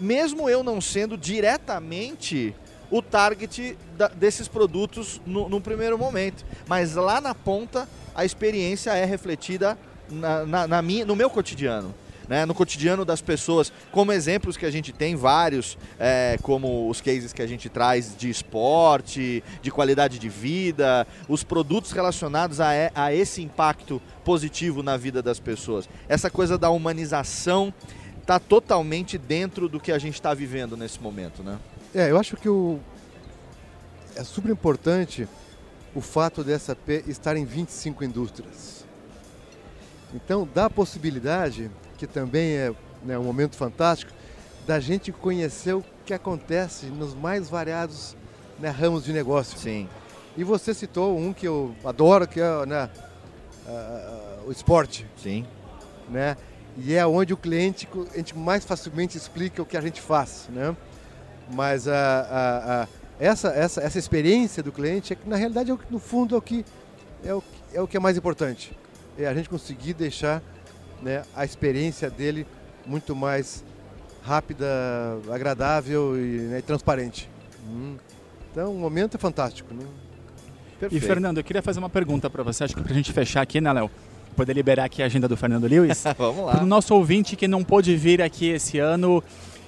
mesmo 0.01 0.49
eu 0.51 0.65
não 0.65 0.81
sendo 0.81 1.17
diretamente 1.17 2.53
o 2.91 3.01
target 3.03 3.77
da- 3.97 4.09
desses 4.09 4.49
produtos 4.49 5.21
no, 5.27 5.49
no 5.49 5.61
primeiro 5.61 5.97
momento. 5.99 6.45
Mas 6.67 6.95
lá 6.95 7.21
na 7.21 7.35
ponta, 7.35 7.89
a 8.15 8.25
experiência 8.25 8.91
é 8.91 9.05
refletida 9.05 9.79
na, 10.11 10.45
na- 10.47 10.67
na 10.67 10.83
minha, 10.83 11.05
no 11.05 11.15
meu 11.17 11.31
cotidiano. 11.31 11.95
Né, 12.29 12.47
no 12.47 12.55
cotidiano 12.55 13.05
das 13.05 13.21
pessoas, 13.21 13.73
como 13.91 14.13
exemplos 14.13 14.57
que 14.57 14.65
a 14.65 14.71
gente 14.71 14.93
tem 14.93 15.17
vários, 15.17 15.77
é, 15.99 16.39
como 16.43 16.89
os 16.89 17.01
cases 17.01 17.33
que 17.33 17.43
a 17.43 17.47
gente 17.47 17.69
traz 17.69 18.17
de 18.17 18.31
esporte, 18.31 19.43
de 19.61 19.69
qualidade 19.73 20.17
de 20.17 20.29
vida, 20.29 21.09
os 21.29 21.43
produtos 21.43 21.91
relacionados 21.91 22.61
a, 22.61 22.73
e- 22.73 22.93
a 22.95 23.13
esse 23.13 23.43
impacto 23.43 24.01
positivo 24.25 24.81
na 24.81 24.97
vida 24.97 25.21
das 25.21 25.41
pessoas. 25.41 25.89
Essa 26.09 26.31
coisa 26.31 26.57
da 26.57 26.71
humanização 26.71 27.75
está 28.21 28.39
totalmente 28.39 29.19
dentro 29.19 29.69
do 29.69 29.81
que 29.81 29.91
a 29.91 29.99
gente 29.99 30.15
está 30.15 30.33
vivendo 30.33 30.77
nesse 30.77 31.01
momento, 31.01 31.43
né? 31.43 31.59
É, 31.95 32.11
eu 32.11 32.19
acho 32.19 32.37
que 32.37 32.49
o... 32.49 32.79
é 34.15 34.23
super 34.23 34.51
importante 34.51 35.29
o 35.95 36.01
fato 36.01 36.45
da 36.45 36.57
SAP 36.57 36.89
estar 37.09 37.37
em 37.37 37.45
25 37.45 38.05
indústrias. 38.05 38.85
Então, 40.15 40.49
dá 40.55 40.67
a 40.67 40.71
possibilidade, 40.71 41.71
que 41.99 42.07
também 42.07 42.53
é 42.53 42.73
né, 43.05 43.19
um 43.19 43.25
momento 43.25 43.57
fantástico, 43.57 44.13
da 44.67 44.79
gente 44.79 45.11
conhecer 45.11 45.75
o 45.75 45.85
que 46.05 46.15
acontece 46.15 46.87
nos 46.87 47.15
mais 47.15 47.49
variados 47.49 48.17
né, 48.59 48.69
ramos 48.69 49.05
de 49.05 49.13
negócio. 49.13 49.59
Sim. 49.59 49.89
E 50.37 50.45
você 50.45 50.73
citou 50.73 51.19
um 51.19 51.33
que 51.33 51.47
eu 51.47 51.75
adoro, 51.85 52.27
que 52.27 52.41
é 52.41 52.67
né, 52.67 52.89
ah, 53.67 54.39
o 54.47 54.53
esporte. 54.53 55.07
Sim. 55.21 55.45
Né? 56.09 56.37
E 56.77 56.95
é 56.95 57.05
onde 57.05 57.33
o 57.35 57.37
cliente 57.37 57.89
a 58.13 58.17
gente 58.17 58.37
mais 58.37 58.65
facilmente 58.65 59.17
explica 59.17 59.61
o 59.61 59.67
que 59.67 59.77
a 59.77 59.81
gente 59.81 60.01
faz, 60.01 60.49
né? 60.51 60.77
Mas 61.53 61.89
a, 61.89 61.95
a, 61.95 62.83
a- 62.83 62.89
essa, 63.19 63.49
essa, 63.49 63.81
essa 63.83 63.99
experiência 63.99 64.63
do 64.63 64.73
cliente 64.73 65.13
é 65.13 65.17
que 65.17 65.29
na 65.29 65.37
realidade 65.37 65.71
é 65.71 65.75
o 65.75 65.79
que, 65.79 65.85
no 65.93 65.99
fundo 65.99 66.35
é 66.35 66.39
o 66.39 66.43
que 66.43 66.65
é 67.25 67.35
o, 67.35 67.41
que- 67.43 67.77
é 67.77 67.81
o 67.83 67.87
que 67.87 67.97
é 67.97 68.01
mais 68.01 68.17
importante. 68.17 68.73
É 69.19 69.27
a 69.27 69.35
gente 69.35 69.49
conseguir 69.49 69.93
deixar 69.95 70.43
né, 71.03 71.23
a 71.35 71.45
experiência 71.45 72.09
dele 72.09 72.47
muito 72.87 73.15
mais 73.15 73.63
rápida, 74.23 74.67
agradável 75.31 76.17
e, 76.17 76.39
né, 76.49 76.59
e 76.59 76.63
transparente. 76.63 77.29
Hum. 77.69 77.97
Então 78.53 78.73
o 78.75 78.79
momento 78.79 79.17
é 79.17 79.19
fantástico. 79.19 79.73
Né? 79.75 79.85
E 80.91 80.99
Fernando, 81.01 81.39
eu 81.39 81.45
queria 81.45 81.63
fazer 81.63 81.79
uma 81.79 81.91
pergunta 81.91 82.31
para 82.31 82.43
você, 82.43 82.65
acho 82.65 82.75
que 82.75 82.83
pra 82.83 82.95
gente 82.95 83.13
fechar 83.13 83.43
aqui, 83.43 83.61
né, 83.61 83.73
Léo? 83.73 83.91
poder 84.37 84.55
liberar 84.55 84.85
aqui 84.85 85.03
a 85.03 85.07
agenda 85.07 85.29
do 85.29 85.37
Fernando 85.37 85.67
Lewis. 85.67 86.03
Vamos 86.17 86.47
lá. 86.47 86.53
Para 86.53 86.63
o 86.63 86.67
nosso 86.67 86.95
ouvinte 86.95 87.37
que 87.37 87.47
não 87.49 87.63
pôde 87.63 87.95
vir 87.97 88.23
aqui 88.23 88.47
esse 88.49 88.79
ano 88.79 89.23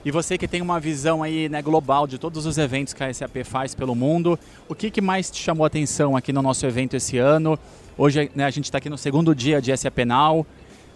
e 0.05 0.11
você 0.11 0.37
que 0.37 0.49
tem 0.49 0.61
uma 0.61 0.81
visão 0.81 1.23
aí 1.23 1.49
né, 1.49 1.63
global 1.63 2.09
de 2.09 2.19
todos 2.19 2.45
os 2.45 2.59
eventos 2.59 2.93
que 2.93 3.05
a 3.05 3.15
SAP 3.15 3.45
faz 3.45 3.73
pelo 3.73 3.95
mundo, 3.95 4.37
o 4.69 4.75
que, 4.75 4.91
que 4.91 5.01
mais 5.01 5.31
te 5.31 5.41
chamou 5.41 5.63
a 5.63 5.69
atenção 5.69 6.17
aqui 6.17 6.33
no 6.33 6.43
nosso 6.43 6.67
evento 6.67 6.97
esse 6.97 7.19
ano? 7.19 7.57
Hoje 7.97 8.29
né, 8.35 8.45
a 8.45 8.51
gente 8.51 8.65
está 8.65 8.79
aqui 8.79 8.91
no 8.91 8.99
segundo 8.99 9.33
dia 9.33 9.63
de 9.63 9.77
SAP 9.77 9.99
Now. 10.05 10.45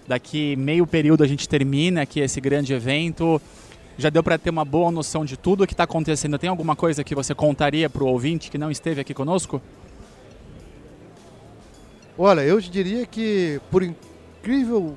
Daqui 0.08 0.56
meio 0.56 0.86
período 0.86 1.22
a 1.22 1.26
gente 1.26 1.48
termina 1.48 2.02
aqui 2.02 2.18
esse 2.18 2.40
grande 2.40 2.72
evento. 2.72 3.40
Já 3.96 4.10
deu 4.10 4.24
para 4.24 4.38
ter 4.38 4.50
uma 4.50 4.64
boa 4.64 4.90
noção 4.90 5.24
de 5.24 5.36
tudo 5.36 5.62
o 5.62 5.66
que 5.66 5.72
está 5.72 5.84
acontecendo. 5.84 6.36
Tem 6.36 6.50
alguma 6.50 6.74
coisa 6.74 7.04
que 7.04 7.14
você 7.14 7.34
contaria 7.34 7.88
para 7.88 8.02
o 8.02 8.08
ouvinte 8.08 8.50
que 8.50 8.58
não 8.58 8.70
esteve 8.72 9.00
aqui 9.00 9.14
conosco? 9.14 9.62
Olha, 12.18 12.40
eu 12.40 12.60
diria 12.60 13.06
que, 13.06 13.60
por 13.70 13.82
incrível 13.82 14.96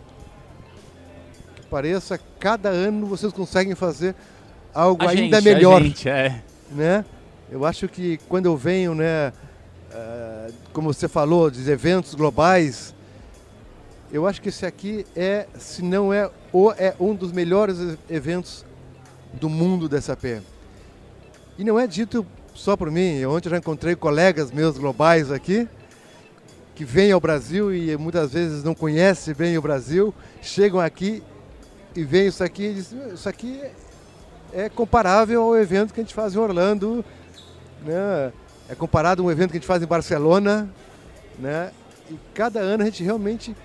pareça, 1.70 2.20
cada 2.40 2.70
ano 2.70 3.06
vocês 3.06 3.32
conseguem 3.32 3.76
fazer 3.76 4.16
algo 4.74 5.06
A 5.06 5.12
ainda 5.12 5.40
gente, 5.40 5.54
melhor. 5.54 5.82
gente, 5.82 6.10
é. 6.10 6.42
Né? 6.72 7.06
Eu 7.52 7.66
acho 7.66 7.88
que 7.88 8.20
quando 8.28 8.48
eu 8.48 8.58
venho, 8.58 8.94
né, 8.94 9.32
eh, 9.92 10.52
como 10.74 10.94
você 10.94 11.08
falou, 11.08 11.50
dos 11.50 11.68
eventos 11.68 12.14
globais, 12.14 12.94
eu 14.12 14.28
acho 14.28 14.42
que 14.42 14.50
esse 14.50 14.66
aqui 14.66 15.06
é, 15.16 15.48
se 15.58 15.84
não 15.84 16.12
é, 16.12 16.30
o, 16.52 16.72
é 16.72 16.96
um 17.00 17.14
dos 17.14 17.32
melhores 17.32 17.78
eventos 18.10 18.66
do 19.34 19.48
mundo 19.48 19.88
da 19.88 20.02
SAP. 20.02 20.42
E 21.58 21.64
não 21.64 21.80
é 21.80 21.86
dito 21.86 22.26
só 22.54 22.76
por 22.76 22.90
mim. 22.90 23.24
Ontem 23.26 23.48
eu 23.48 23.52
já 23.52 23.58
encontrei 23.58 23.96
colegas 23.96 24.52
meus 24.52 24.78
globais 24.78 25.32
aqui 25.32 25.68
que 26.80 26.86
vêm 26.86 27.12
ao 27.12 27.20
Brasil 27.20 27.76
e 27.76 27.98
muitas 27.98 28.32
vezes 28.32 28.64
não 28.64 28.74
conhecem 28.74 29.34
bem 29.34 29.58
o 29.58 29.62
Brasil, 29.62 30.16
chegam 30.42 30.80
aqui 30.80 31.22
e 31.96 32.04
veem 32.04 32.28
isso 32.28 32.44
aqui 32.44 32.64
e 32.64 32.74
dizem, 32.76 33.14
isso 33.14 33.28
aqui 33.28 33.62
é 34.54 34.70
comparável 34.70 35.42
ao 35.42 35.58
evento 35.58 35.94
que 35.94 36.00
a 36.00 36.04
gente 36.04 36.14
faz 36.14 36.36
em 36.36 36.38
Orlando, 36.38 37.04
né? 37.86 38.32
é 38.68 38.76
comparado 38.76 39.22
a 39.22 39.26
um 39.26 39.32
evento 39.32 39.52
que 39.52 39.58
a 39.58 39.60
gente 39.60 39.68
faz 39.68 39.82
em 39.82 39.88
Barcelona, 39.88 40.70
né? 41.38 41.72
e 42.10 42.18
cada 42.34 42.60
ano 42.60 42.84
a 42.84 42.86
gente 42.86 43.04
realmente 43.04 43.56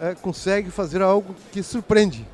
é, 0.00 0.14
consegue 0.14 0.70
fazer 0.70 1.02
algo 1.02 1.34
que 1.52 1.62
surpreende. 1.62 2.26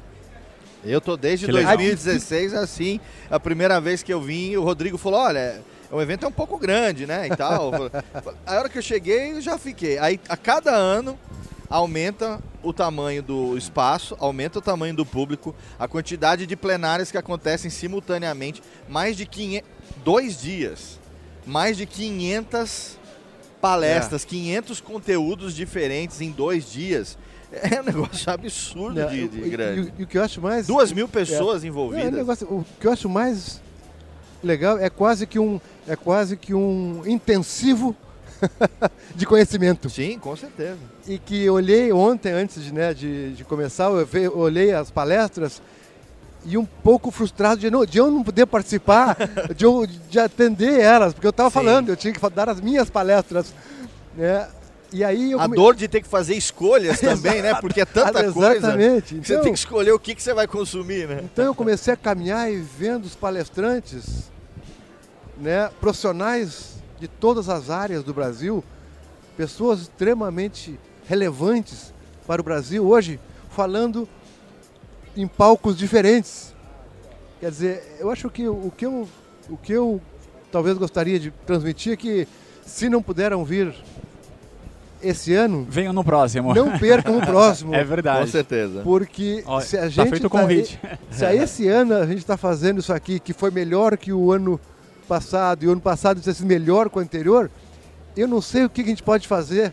Eu 0.85 1.01
tô 1.01 1.17
desde 1.17 1.47
Que 1.47 1.53
legal. 1.53 1.77
2016 1.77 2.55
assim. 2.55 3.01
A 3.29 3.41
primeira 3.41 3.81
vez 3.81 4.03
que 4.03 4.13
eu 4.13 4.21
vim, 4.21 4.55
o 4.57 4.63
Rodrigo 4.63 4.97
falou: 4.97 5.21
olha, 5.21 5.61
o 5.91 6.01
evento 6.01 6.25
é 6.25 6.29
um 6.29 6.33
pouco 6.33 6.59
grande, 6.59 7.07
né? 7.07 7.27
E 7.27 7.37
tal. 7.37 7.73
a 8.47 8.55
hora 8.55 8.69
que 8.69 8.79
eu 8.79 8.83
cheguei, 8.83 9.33
eu 9.33 9.41
já 9.41 9.59
fiquei. 9.59 9.99
Aí 9.99 10.21
a 10.29 10.37
cada 10.37 10.71
ano 10.71 11.19
aumenta 11.69 12.41
o 12.63 12.73
tamanho 12.73 13.23
do 13.23 13.57
espaço, 13.57 14.17
aumenta 14.19 14.59
o 14.59 14.63
tamanho 14.63 14.95
do 14.95 15.05
público, 15.05 15.55
a 15.79 15.87
quantidade 15.89 16.47
de 16.47 16.57
plenárias 16.57 17.11
que 17.11 17.19
acontecem 17.19 17.71
simultaneamente, 17.71 18.63
mais 18.89 19.17
de 19.17 19.27
500, 19.27 19.69
dois 20.05 20.41
dias, 20.41 20.99
mais 21.47 21.77
de 21.77 21.87
500 21.87 22.99
palestras, 23.61 24.25
500 24.25 24.81
conteúdos 24.81 25.55
diferentes 25.55 26.21
em 26.21 26.31
dois 26.31 26.71
dias. 26.71 27.19
É 27.53 27.81
um 27.81 27.85
negócio 27.85 28.31
absurdo 28.31 29.01
Não, 29.01 29.09
de, 29.09 29.29
de 29.29 29.49
grande. 29.49 29.93
E, 29.99 30.03
o 30.03 30.07
que 30.07 30.19
eu 30.19 30.23
acho 30.23 30.41
mais. 30.41 30.67
Duas 30.67 30.91
mil 30.91 31.07
pessoas 31.09 31.63
envolvidas. 31.63 32.05
Não, 32.05 32.11
é 32.11 32.15
um 32.15 32.19
negócio- 32.19 32.47
o 32.49 32.67
que 32.81 32.87
eu 32.87 32.93
acho 32.93 33.09
mais 33.09 33.63
legal 34.43 34.79
é 34.79 34.91
quase 34.91 35.27
que 35.27 35.39
um, 35.39 35.61
é 35.87 35.95
quase 35.95 36.37
que 36.37 36.53
um 36.53 37.03
intensivo 37.07 37.97
de 39.15 39.27
conhecimento. 39.27 39.89
Sim, 39.91 40.19
com 40.19 40.35
certeza. 40.37 40.79
E 41.07 41.19
que 41.19 41.49
olhei 41.49 41.93
ontem, 41.93 42.33
antes 42.33 42.63
de, 42.63 42.73
né, 42.73 42.93
de, 42.95 43.33
de 43.35 43.45
começar, 43.45 43.85
eu 43.91 44.05
ve- 44.07 44.23
eu 44.27 44.39
olhei 44.39 44.73
as 44.73 44.91
palestras 44.91 45.61
e 46.45 46.57
um 46.57 46.65
pouco 46.65 47.11
frustrado 47.11 47.61
de, 47.61 47.71
não, 47.71 47.85
de 47.85 47.99
eu 47.99 48.11
não 48.11 48.23
poder 48.23 48.47
participar, 48.47 49.17
de, 49.57 49.65
eu, 49.65 49.87
de 49.87 50.19
atender 50.19 50.79
elas, 50.81 51.13
porque 51.13 51.27
eu 51.27 51.31
estava 51.31 51.51
falando, 51.51 51.89
eu 51.89 51.97
tinha 51.97 52.13
que 52.13 52.31
dar 52.31 52.49
as 52.49 52.61
minhas 52.61 52.89
palestras. 52.89 53.53
Né? 54.17 54.47
E 54.93 55.03
aí 55.03 55.35
A 55.35 55.39
come- 55.39 55.57
dor 55.57 55.75
de 55.75 55.89
ter 55.89 56.01
que 56.01 56.09
fazer 56.09 56.37
escolhas 56.37 57.01
também, 57.01 57.43
né? 57.43 57.55
Porque 57.61 57.81
é 57.81 57.85
tanta 57.85 58.33
coisa. 58.33 58.57
Exatamente. 58.59 59.17
que 59.17 59.27
você 59.27 59.33
Então- 59.33 59.43
tem 59.45 59.53
que 59.53 59.59
escolher 59.59 59.91
o 59.93 59.99
que, 59.99 60.15
que 60.15 60.23
você 60.23 60.33
vai 60.33 60.47
consumir, 60.47 61.09
né? 61.09 61.23
Então 61.25 61.45
eu 61.45 61.55
comecei 61.55 61.93
a 61.93 61.97
caminhar 61.97 62.51
e 62.53 62.57
vendo 62.61 63.05
os 63.07 63.17
palestrantes, 63.17 64.31
né, 65.39 65.69
profissionais 65.81 66.76
de 66.99 67.09
todas 67.09 67.49
as 67.49 67.71
áreas 67.71 68.03
do 68.03 68.13
Brasil, 68.15 68.63
pessoas 69.37 69.81
extremamente 69.83 70.79
relevantes 71.09 71.93
para 72.27 72.41
o 72.41 72.45
Brasil 72.45 72.87
hoje, 72.87 73.21
falando 73.51 74.09
em 75.17 75.27
palcos 75.27 75.77
diferentes. 75.77 76.55
Quer 77.41 77.51
dizer, 77.51 77.97
eu 78.01 78.11
acho 78.11 78.29
que 78.31 78.49
o 78.49 78.73
que 78.77 78.87
eu, 78.87 79.09
o 79.49 79.57
que 79.57 79.73
eu 79.73 80.01
talvez 80.51 80.77
gostaria 80.79 81.19
de 81.21 81.31
transmitir 81.47 81.93
é 81.93 81.97
que 81.97 82.27
se 82.65 82.89
não 82.89 83.03
puderam 83.03 83.45
vir 83.45 83.75
esse 85.03 85.35
ano, 85.35 85.67
venham 85.69 85.93
no 85.93 86.03
próximo. 86.03 86.55
Não 86.55 86.79
percam 86.79 87.19
o 87.19 87.21
próximo. 87.25 87.73
É 87.77 87.85
verdade. 87.85 88.21
Com 88.21 88.27
certeza. 88.27 88.81
Porque 88.83 89.43
Ó, 89.47 89.61
se 89.61 89.77
a 89.77 89.83
tá 89.83 89.89
gente 89.89 90.11
feito 90.11 90.27
o 90.27 90.31
tá- 90.31 90.41
convite. 90.41 90.81
se 91.11 91.25
a 91.25 91.35
esse 91.35 91.69
ano 91.69 91.95
a 91.95 92.07
gente 92.07 92.19
está 92.19 92.37
fazendo 92.37 92.81
isso 92.81 92.93
aqui, 92.93 93.21
que 93.21 93.33
foi 93.33 93.51
melhor 93.51 93.97
que 93.97 94.13
o 94.13 94.33
ano 94.33 94.59
passado, 95.07 95.63
e 95.65 95.69
o 95.69 95.73
ano 95.73 95.81
passado 95.81 96.21
tinha 96.21 96.35
sido 96.35 96.47
melhor 96.47 96.91
que 96.91 96.99
o 96.99 97.01
anterior, 97.01 97.51
eu 98.17 98.27
não 98.27 98.41
sei 98.41 98.65
o 98.65 98.71
que 98.71 98.81
a 98.81 98.85
gente 98.85 99.03
pode 99.03 99.29
fazer. 99.29 99.73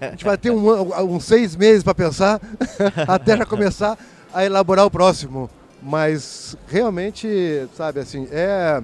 A 0.00 0.10
gente 0.10 0.24
vai 0.24 0.36
ter 0.38 0.50
um 0.50 0.68
ano- 0.70 1.14
uns 1.14 1.24
seis 1.24 1.54
meses 1.56 1.82
para 1.82 1.94
pensar, 1.94 2.40
até 3.08 3.36
já 3.36 3.44
começar 3.46 3.98
a 4.32 4.44
elaborar 4.44 4.86
o 4.86 4.90
próximo. 4.90 5.50
Mas 5.82 6.56
realmente, 6.68 7.66
sabe, 7.76 7.98
assim, 8.00 8.28
é, 8.30 8.80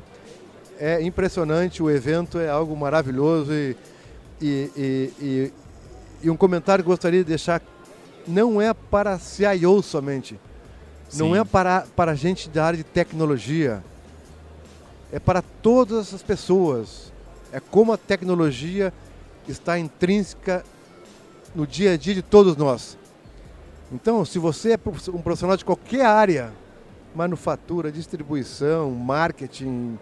é 0.80 1.02
impressionante, 1.02 1.80
o 1.82 1.88
evento 1.88 2.38
é 2.40 2.48
algo 2.48 2.76
maravilhoso 2.76 3.52
e, 3.52 3.76
e, 4.40 4.70
e, 4.76 5.12
e- 5.20 5.52
e 6.24 6.30
um 6.30 6.36
comentário 6.36 6.82
que 6.82 6.88
eu 6.90 6.92
gostaria 6.92 7.20
de 7.22 7.28
deixar 7.28 7.62
não 8.26 8.60
é 8.60 8.74
para 8.74 9.16
CIO 9.18 9.80
somente. 9.80 10.38
Não 11.14 11.32
Sim. 11.34 11.38
é 11.38 11.44
para, 11.44 11.86
para 11.94 12.14
gente 12.16 12.48
da 12.50 12.64
área 12.64 12.76
de 12.76 12.82
tecnologia. 12.84 13.82
É 15.12 15.18
para 15.18 15.42
todas 15.42 16.12
as 16.12 16.22
pessoas. 16.22 17.12
É 17.52 17.60
como 17.60 17.92
a 17.92 17.96
tecnologia 17.96 18.92
está 19.48 19.78
intrínseca 19.78 20.64
no 21.54 21.66
dia 21.66 21.92
a 21.92 21.96
dia 21.96 22.14
de 22.14 22.22
todos 22.22 22.56
nós. 22.56 22.98
Então, 23.90 24.24
se 24.24 24.38
você 24.38 24.72
é 24.72 24.78
um 25.10 25.22
profissional 25.22 25.56
de 25.56 25.64
qualquer 25.64 26.04
área, 26.04 26.52
manufatura, 27.14 27.90
distribuição, 27.90 28.90
marketing, 28.90 29.98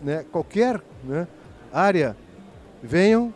né, 0.00 0.24
qualquer 0.30 0.82
né, 1.02 1.26
área, 1.72 2.14
venham, 2.82 3.32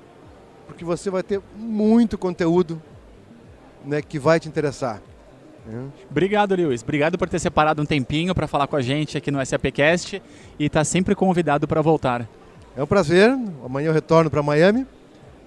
porque 0.67 0.85
você 0.85 1.09
vai 1.09 1.23
ter 1.23 1.41
muito 1.57 2.19
conteúdo 2.19 2.81
né, 3.85 4.03
que 4.03 4.19
vai 4.19 4.39
te 4.39 4.49
interessar. 4.49 5.01
Obrigado, 6.11 6.55
Lewis. 6.55 6.83
Obrigado 6.83 7.17
por 7.17 7.29
ter 7.29 7.39
separado 7.39 7.81
um 7.81 7.87
tempinho 7.87 8.35
para 8.35 8.47
falar 8.47 8.67
com 8.67 8.77
a 8.77 8.83
gente 8.83 9.17
aqui 9.17 9.31
no 9.31 9.45
SAPcast 9.45 10.23
e 10.59 10.69
tá 10.69 10.85
sempre 10.85 11.15
convidado 11.15 11.67
para 11.69 11.81
voltar. 11.81 12.29
É 12.77 12.83
um 12.83 12.87
prazer. 12.87 13.31
Amanhã 13.65 13.89
eu 13.89 13.93
retorno 13.93 14.31
para 14.31 14.43
Miami. 14.43 14.87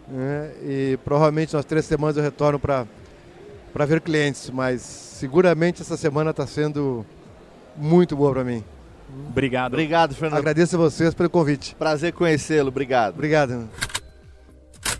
né, 0.08 0.52
e 0.64 1.00
provavelmente 1.04 1.54
nas 1.54 1.66
três 1.66 1.86
semanas 1.86 2.16
eu 2.18 2.24
retorno 2.24 2.60
para 2.60 2.86
ver 3.88 4.02
clientes. 4.02 4.50
Mas 4.50 4.82
seguramente 4.82 5.82
essa 5.82 5.98
semana 5.98 6.32
está 6.32 6.46
sendo 6.48 7.06
muito 7.76 8.16
boa 8.16 8.32
para 8.32 8.44
mim. 8.44 8.64
Obrigado. 9.30 9.74
Obrigado, 9.74 10.16
Fernando. 10.16 10.40
Agradeço 10.40 10.76
a 10.76 10.80
vocês 10.80 11.14
pelo 11.14 11.30
convite. 11.30 11.76
Prazer 11.76 12.12
conhecê-lo. 12.14 12.70
Obrigado. 12.70 13.14
Obrigado. 13.14 13.70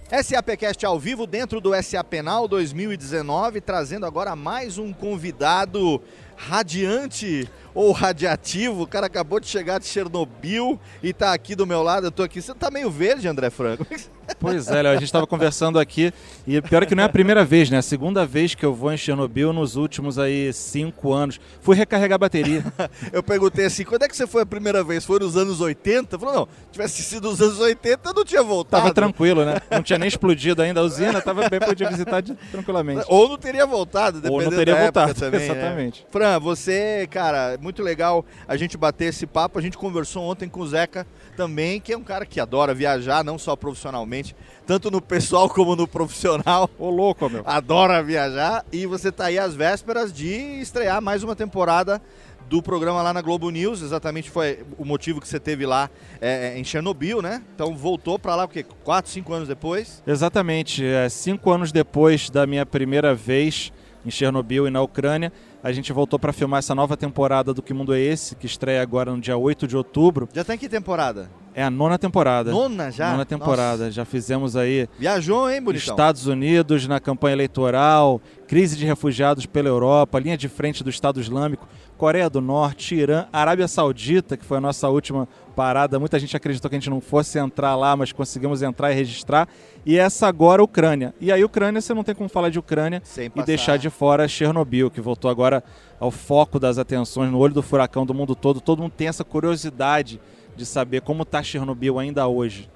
SAPcast 0.08 0.86
ao 0.86 1.00
vivo 1.00 1.26
dentro 1.26 1.60
do 1.60 1.72
SA 1.82 2.04
Penal 2.04 2.48
2019, 2.48 3.60
trazendo 3.60 4.06
agora 4.06 4.36
mais 4.36 4.78
um 4.78 4.94
convidado 4.94 6.00
radiante 6.36 7.50
ou 7.76 7.92
radiativo. 7.92 8.82
O 8.84 8.88
cara 8.88 9.06
acabou 9.06 9.40
de 9.40 9.48
chegar 9.48 9.80
de 9.80 9.86
Chernobyl 9.86 10.80
e 11.04 11.14
tá 11.14 11.34
aqui 11.34 11.54
do 11.54 11.68
meu 11.68 11.84
lado. 11.84 12.08
Eu 12.08 12.12
tô 12.12 12.24
aqui. 12.24 12.42
Você 12.42 12.54
tá 12.56 12.72
meio 12.72 12.90
verde, 12.90 13.28
André 13.28 13.50
Franco. 13.52 13.86
Pois 14.40 14.68
é, 14.70 14.82
Léo, 14.82 14.92
a 14.92 14.96
gente 14.96 15.06
estava 15.06 15.28
conversando 15.28 15.78
aqui 15.78 16.12
e 16.48 16.60
pior 16.60 16.82
é 16.82 16.86
que 16.88 16.96
não 16.96 17.04
é 17.04 17.06
a 17.06 17.10
primeira 17.10 17.46
vez, 17.46 17.70
né? 17.70 17.78
A 17.78 17.82
segunda 17.84 18.26
vez 18.26 18.56
que 18.56 18.66
eu 18.66 18.74
vou 18.74 18.92
em 18.92 18.98
Chernobyl 18.98 19.54
nos 19.54 19.76
últimos 19.76 20.18
aí 20.18 20.52
cinco 20.52 21.14
anos. 21.14 21.40
Fui 21.62 21.76
recarregar 21.76 22.16
a 22.16 22.18
bateria. 22.18 22.64
Eu 23.14 23.22
perguntei 23.22 23.66
assim, 23.66 23.84
quando 23.84 24.02
é 24.04 24.08
que 24.08 24.18
você 24.18 24.26
foi 24.26 24.42
a 24.42 24.46
primeira 24.46 24.84
vez? 24.84 25.06
Foi 25.06 25.20
nos 25.20 25.38
anos 25.38 25.62
80? 25.62 26.18
Falou, 26.18 26.34
não, 26.34 26.48
tivesse 26.72 27.04
sido 27.04 27.30
nos 27.30 27.40
anos 27.40 27.60
80, 27.60 28.10
eu 28.10 28.14
não 28.16 28.26
tinha 28.26 28.42
voltado. 28.42 28.82
Tava 28.82 28.94
tranquilo, 28.96 29.46
né? 29.46 29.62
Não 29.70 29.84
tinha 29.84 30.00
nem 30.00 30.08
explodido 30.08 30.62
ainda 30.62 30.80
a 30.80 30.84
usina, 30.84 31.22
tava 31.22 31.48
bem, 31.48 31.60
podia 31.60 31.88
visitar 31.90 32.22
de- 32.22 32.34
tranquilamente. 32.52 33.06
Ou 33.08 33.30
não 33.30 33.38
teria 33.38 33.66
voltado, 33.66 34.18
Ou 34.18 34.42
não 34.42 34.50
dependendo 34.50 34.56
teria 34.56 34.76
voltado, 34.82 35.14
também, 35.14 35.40
né? 35.40 35.46
exatamente. 35.46 36.00
Franco, 36.12 36.12
Fran, 36.12 36.40
você, 36.40 37.08
cara, 37.12 37.58
muito 37.66 37.82
legal 37.82 38.24
a 38.48 38.56
gente 38.56 38.78
bater 38.78 39.06
esse 39.06 39.26
papo. 39.26 39.60
A 39.60 39.62
gente 39.62 39.78
conversou 39.78 40.24
ontem 40.24 40.48
com 40.48 40.62
o 40.62 40.68
Zeca 40.68 41.06
também, 41.36 41.82
que 41.82 41.92
é 41.92 41.98
um 41.98 42.04
cara 42.04 42.26
que 42.26 42.40
adora 42.40 42.74
viajar, 42.74 43.24
não 43.24 43.38
só 43.38 43.56
profissionalmente, 43.56 44.36
tanto 44.66 44.90
no 44.90 45.02
pessoal 45.02 45.50
como 45.50 45.76
no 45.76 45.88
profissional. 45.88 46.70
Ô, 46.78 46.90
louco, 46.90 47.30
meu. 47.30 47.44
Adora 47.46 48.02
viajar. 48.04 48.64
E 48.72 48.86
você 48.86 49.12
tá 49.12 49.26
aí 49.26 49.40
às 49.40 49.56
vésperas 49.56 50.14
de 50.14 50.32
estrear 50.62 51.02
mais 51.02 51.24
uma 51.24 51.36
temporada 51.36 52.02
do 52.48 52.62
programa 52.62 53.02
lá 53.02 53.12
na 53.12 53.22
Globo 53.22 53.50
News, 53.50 53.82
exatamente 53.82 54.30
foi 54.30 54.64
o 54.78 54.86
motivo 54.86 55.20
que 55.20 55.28
você 55.28 55.40
teve 55.40 55.66
lá 55.66 55.90
é, 56.22 56.56
em 56.56 56.64
Chernobyl, 56.64 57.20
né? 57.20 57.42
Então 57.56 57.76
voltou 57.76 58.20
para 58.20 58.36
lá 58.36 58.44
o 58.46 58.48
quê? 58.48 58.64
Quatro, 58.84 59.10
cinco 59.10 59.34
anos 59.34 59.48
depois? 59.48 60.04
Exatamente. 60.06 60.86
É, 60.86 61.10
cinco 61.10 61.52
anos 61.52 61.72
depois 61.72 62.30
da 62.30 62.46
minha 62.46 62.64
primeira 62.64 63.16
vez 63.16 63.74
em 64.06 64.12
Chernobyl 64.12 64.68
e 64.68 64.70
na 64.70 64.82
Ucrânia, 64.82 65.34
a 65.66 65.72
gente 65.72 65.92
voltou 65.92 66.20
para 66.20 66.32
filmar 66.32 66.60
essa 66.60 66.76
nova 66.76 66.96
temporada 66.96 67.52
do 67.52 67.60
Que 67.60 67.74
Mundo 67.74 67.92
é 67.92 68.00
Esse, 68.00 68.36
que 68.36 68.46
estreia 68.46 68.84
agora 68.84 69.12
no 69.12 69.20
dia 69.20 69.36
8 69.36 69.68
de 69.68 69.76
outubro. 69.76 70.30
Já 70.32 70.44
tem 70.44 70.60
que 70.60 70.70
temporada? 70.70 71.28
É 71.56 71.64
a 71.64 71.72
nona 71.72 71.98
temporada. 71.98 72.52
Nona 72.52 72.92
já? 72.92 73.10
Nona 73.10 73.26
temporada. 73.26 73.86
Nossa. 73.86 73.92
Já 73.92 74.06
fizemos 74.06 74.56
aí. 74.56 74.88
Viajou, 75.00 75.50
hein, 75.50 75.60
bonitão? 75.60 75.92
Estados 75.92 76.28
Unidos 76.28 76.88
na 76.88 77.00
campanha 77.00 77.34
eleitoral, 77.34 78.22
crise 78.48 78.78
de 78.78 78.86
refugiados 78.86 79.48
pela 79.48 79.68
Europa, 79.68 80.20
linha 80.20 80.38
de 80.38 80.48
frente 80.48 80.84
do 80.84 80.90
Estado 80.92 81.20
Islâmico, 81.20 81.68
Coreia 81.98 82.30
do 82.30 82.42
Norte, 82.42 82.94
Irã, 82.94 83.26
Arábia 83.34 83.68
Saudita, 83.68 84.38
que 84.38 84.46
foi 84.46 84.60
a 84.60 84.62
nossa 84.62 84.88
última 84.90 85.28
parada. 85.56 86.00
Muita 86.00 86.20
gente 86.20 86.36
acreditou 86.36 86.70
que 86.70 86.76
a 86.76 86.80
gente 86.80 86.90
não 86.90 87.00
fosse 87.00 87.40
entrar 87.40 87.76
lá, 87.76 87.96
mas 87.96 88.12
conseguimos 88.12 88.62
entrar 88.62 88.92
e 88.92 88.96
registrar. 88.96 89.48
E 89.86 89.98
essa 89.98 90.28
agora, 90.28 90.62
Ucrânia. 90.62 91.14
E 91.20 91.32
aí, 91.32 91.44
Ucrânia, 91.44 91.82
você 91.82 91.94
não 91.94 92.04
tem 92.04 92.14
como 92.14 92.28
falar 92.28 92.50
de 92.50 92.60
Ucrânia 92.60 93.02
Sem 93.04 93.28
e 93.28 93.30
passar. 93.30 93.46
deixar 93.46 93.78
de 93.78 93.90
fora 93.90 94.28
Chernobyl, 94.28 94.92
que 94.92 95.00
voltou 95.00 95.32
agora 95.32 95.64
ao 96.00 96.12
foco 96.12 96.60
das 96.60 96.78
atenções, 96.78 97.32
no 97.32 97.38
olho 97.38 97.54
do 97.54 97.64
furacão 97.64 98.06
do 98.06 98.14
mundo 98.14 98.36
todo. 98.36 98.60
Todo 98.60 98.82
mundo 98.82 98.94
tem 98.96 99.08
essa 99.08 99.24
curiosidade 99.24 100.20
de 100.56 100.66
saber 100.66 101.02
como 101.02 101.24
está 101.24 101.42
Chernobyl 101.42 101.98
ainda 102.00 102.28
hoje. 102.28 102.70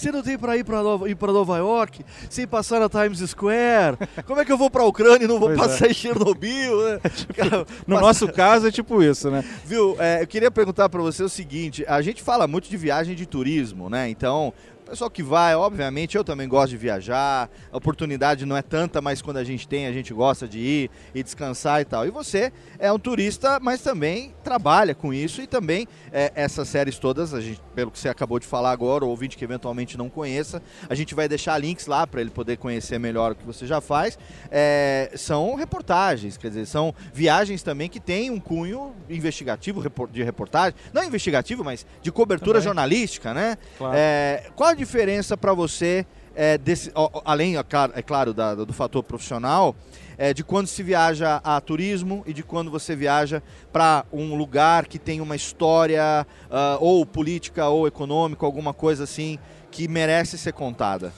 Você 0.00 0.10
não 0.10 0.22
tem 0.22 0.38
para 0.38 0.56
ir 0.56 0.64
para 0.64 0.82
Nova, 0.82 1.10
ir 1.10 1.16
Nova 1.20 1.58
York 1.58 2.02
sem 2.30 2.46
passar 2.46 2.80
na 2.80 2.88
Times 2.88 3.18
Square? 3.30 3.98
Como 4.26 4.40
é 4.40 4.44
que 4.46 4.50
eu 4.52 4.56
vou 4.56 4.70
para 4.70 4.82
a 4.82 4.86
Ucrânia 4.86 5.26
e 5.26 5.28
não 5.28 5.38
vou 5.38 5.48
Pois 5.48 5.60
passar 5.60 5.88
é. 5.88 5.90
em 5.90 5.94
Chernobyl? 5.94 6.82
né? 6.88 7.00
Cara, 7.36 7.66
No 7.86 7.96
passa- 7.96 8.00
nosso 8.06 8.28
caso 8.32 8.66
é 8.66 8.70
tipo 8.70 9.02
isso, 9.02 9.30
né? 9.30 9.44
Viu, 9.64 9.96
é, 9.98 10.22
eu 10.22 10.26
queria 10.26 10.50
perguntar 10.50 10.88
para 10.88 11.02
você 11.02 11.22
o 11.22 11.28
seguinte: 11.28 11.84
a 11.86 12.00
gente 12.00 12.22
fala 12.22 12.46
muito 12.46 12.68
de 12.70 12.76
viagem 12.78 13.14
de 13.14 13.26
turismo, 13.26 13.90
né? 13.90 14.08
Então, 14.08 14.54
pessoal 14.90 15.08
que 15.08 15.22
vai, 15.22 15.54
obviamente, 15.54 16.16
eu 16.16 16.24
também 16.24 16.48
gosto 16.48 16.70
de 16.70 16.76
viajar, 16.76 17.48
a 17.70 17.76
oportunidade 17.76 18.44
não 18.44 18.56
é 18.56 18.62
tanta, 18.62 19.00
mas 19.00 19.22
quando 19.22 19.36
a 19.36 19.44
gente 19.44 19.68
tem, 19.68 19.86
a 19.86 19.92
gente 19.92 20.12
gosta 20.12 20.48
de 20.48 20.58
ir 20.58 20.90
e 21.14 21.22
descansar 21.22 21.80
e 21.80 21.84
tal. 21.84 22.04
E 22.06 22.10
você 22.10 22.52
é 22.76 22.92
um 22.92 22.98
turista, 22.98 23.60
mas 23.60 23.82
também 23.82 24.34
trabalha 24.42 24.92
com 24.92 25.14
isso 25.14 25.40
e 25.40 25.46
também 25.46 25.86
é, 26.12 26.32
essas 26.34 26.68
séries 26.68 26.98
todas, 26.98 27.32
a 27.32 27.40
gente, 27.40 27.60
pelo 27.72 27.92
que 27.92 28.00
você 28.00 28.08
acabou 28.08 28.40
de 28.40 28.48
falar 28.48 28.72
agora, 28.72 29.04
o 29.04 29.08
ouvinte 29.08 29.36
que 29.36 29.44
eventualmente 29.44 29.96
não 29.96 30.10
conheça, 30.10 30.60
a 30.88 30.94
gente 30.96 31.14
vai 31.14 31.28
deixar 31.28 31.56
links 31.56 31.86
lá 31.86 32.04
para 32.04 32.20
ele 32.20 32.30
poder 32.30 32.56
conhecer 32.56 32.98
melhor 32.98 33.30
o 33.30 33.34
que 33.36 33.46
você 33.46 33.68
já 33.68 33.80
faz. 33.80 34.18
É, 34.50 35.12
são 35.14 35.54
reportagens, 35.54 36.36
quer 36.36 36.48
dizer, 36.48 36.66
são 36.66 36.92
viagens 37.14 37.62
também 37.62 37.88
que 37.88 38.00
têm 38.00 38.28
um 38.28 38.40
cunho 38.40 38.92
investigativo 39.08 39.80
de 40.10 40.24
reportagem, 40.24 40.74
não 40.92 41.04
investigativo, 41.04 41.62
mas 41.62 41.86
de 42.02 42.10
cobertura 42.10 42.54
Também. 42.54 42.64
jornalística, 42.64 43.32
né? 43.32 43.56
Claro. 43.78 43.94
É, 43.96 44.50
qual 44.56 44.68
a 44.68 44.79
diferença 44.84 45.36
para 45.36 45.52
você, 45.52 46.06
é, 46.34 46.56
desse, 46.56 46.90
além, 47.24 47.56
é 47.58 48.02
claro, 48.02 48.32
da- 48.32 48.54
do 48.54 48.72
fator 48.72 49.02
profissional, 49.02 49.76
é, 50.16 50.32
de 50.32 50.42
quando 50.42 50.68
se 50.68 50.82
viaja 50.82 51.38
a 51.44 51.60
turismo 51.60 52.22
e 52.26 52.32
de 52.32 52.42
quando 52.42 52.70
você 52.70 52.96
viaja 52.96 53.42
para 53.70 54.06
um 54.10 54.34
lugar 54.34 54.86
que 54.86 54.98
tem 54.98 55.20
uma 55.20 55.36
história 55.36 56.26
ah, 56.50 56.78
ou 56.80 57.04
política 57.04 57.68
ou 57.68 57.86
econômica, 57.86 58.46
alguma 58.46 58.72
coisa 58.72 59.04
assim 59.04 59.38
que 59.70 59.86
merece 59.86 60.38
ser 60.38 60.52
contada? 60.52 61.12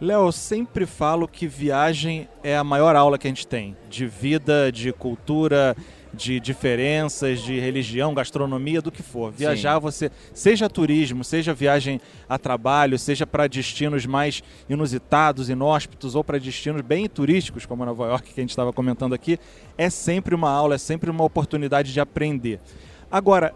Léo, 0.00 0.26
eu 0.26 0.32
sempre 0.32 0.86
falo 0.86 1.26
que 1.28 1.46
viagem 1.46 2.28
é 2.42 2.56
a 2.56 2.64
maior 2.64 2.94
aula 2.96 3.18
que 3.18 3.26
a 3.26 3.30
gente 3.30 3.46
tem 3.46 3.76
de 3.88 4.06
vida, 4.06 4.70
de 4.72 4.92
cultura, 4.92 5.76
de 6.12 6.40
diferenças, 6.40 7.40
de 7.40 7.58
religião, 7.58 8.12
gastronomia, 8.14 8.82
do 8.82 8.90
que 8.90 9.02
for. 9.02 9.32
Viajar, 9.32 9.78
você, 9.78 10.10
seja 10.34 10.68
turismo, 10.68 11.24
seja 11.24 11.54
viagem 11.54 12.00
a 12.28 12.38
trabalho, 12.38 12.98
seja 12.98 13.26
para 13.26 13.46
destinos 13.46 14.06
mais 14.06 14.42
inusitados, 14.68 15.48
inóspitos 15.48 16.14
ou 16.14 16.24
para 16.24 16.38
destinos 16.38 16.82
bem 16.82 17.08
turísticos, 17.08 17.66
como 17.66 17.84
Nova 17.84 18.06
York, 18.06 18.32
que 18.32 18.40
a 18.40 18.42
gente 18.42 18.50
estava 18.50 18.72
comentando 18.72 19.14
aqui, 19.14 19.38
é 19.78 19.88
sempre 19.88 20.34
uma 20.34 20.50
aula, 20.50 20.74
é 20.74 20.78
sempre 20.78 21.10
uma 21.10 21.24
oportunidade 21.24 21.92
de 21.92 22.00
aprender. 22.00 22.60
Agora, 23.10 23.54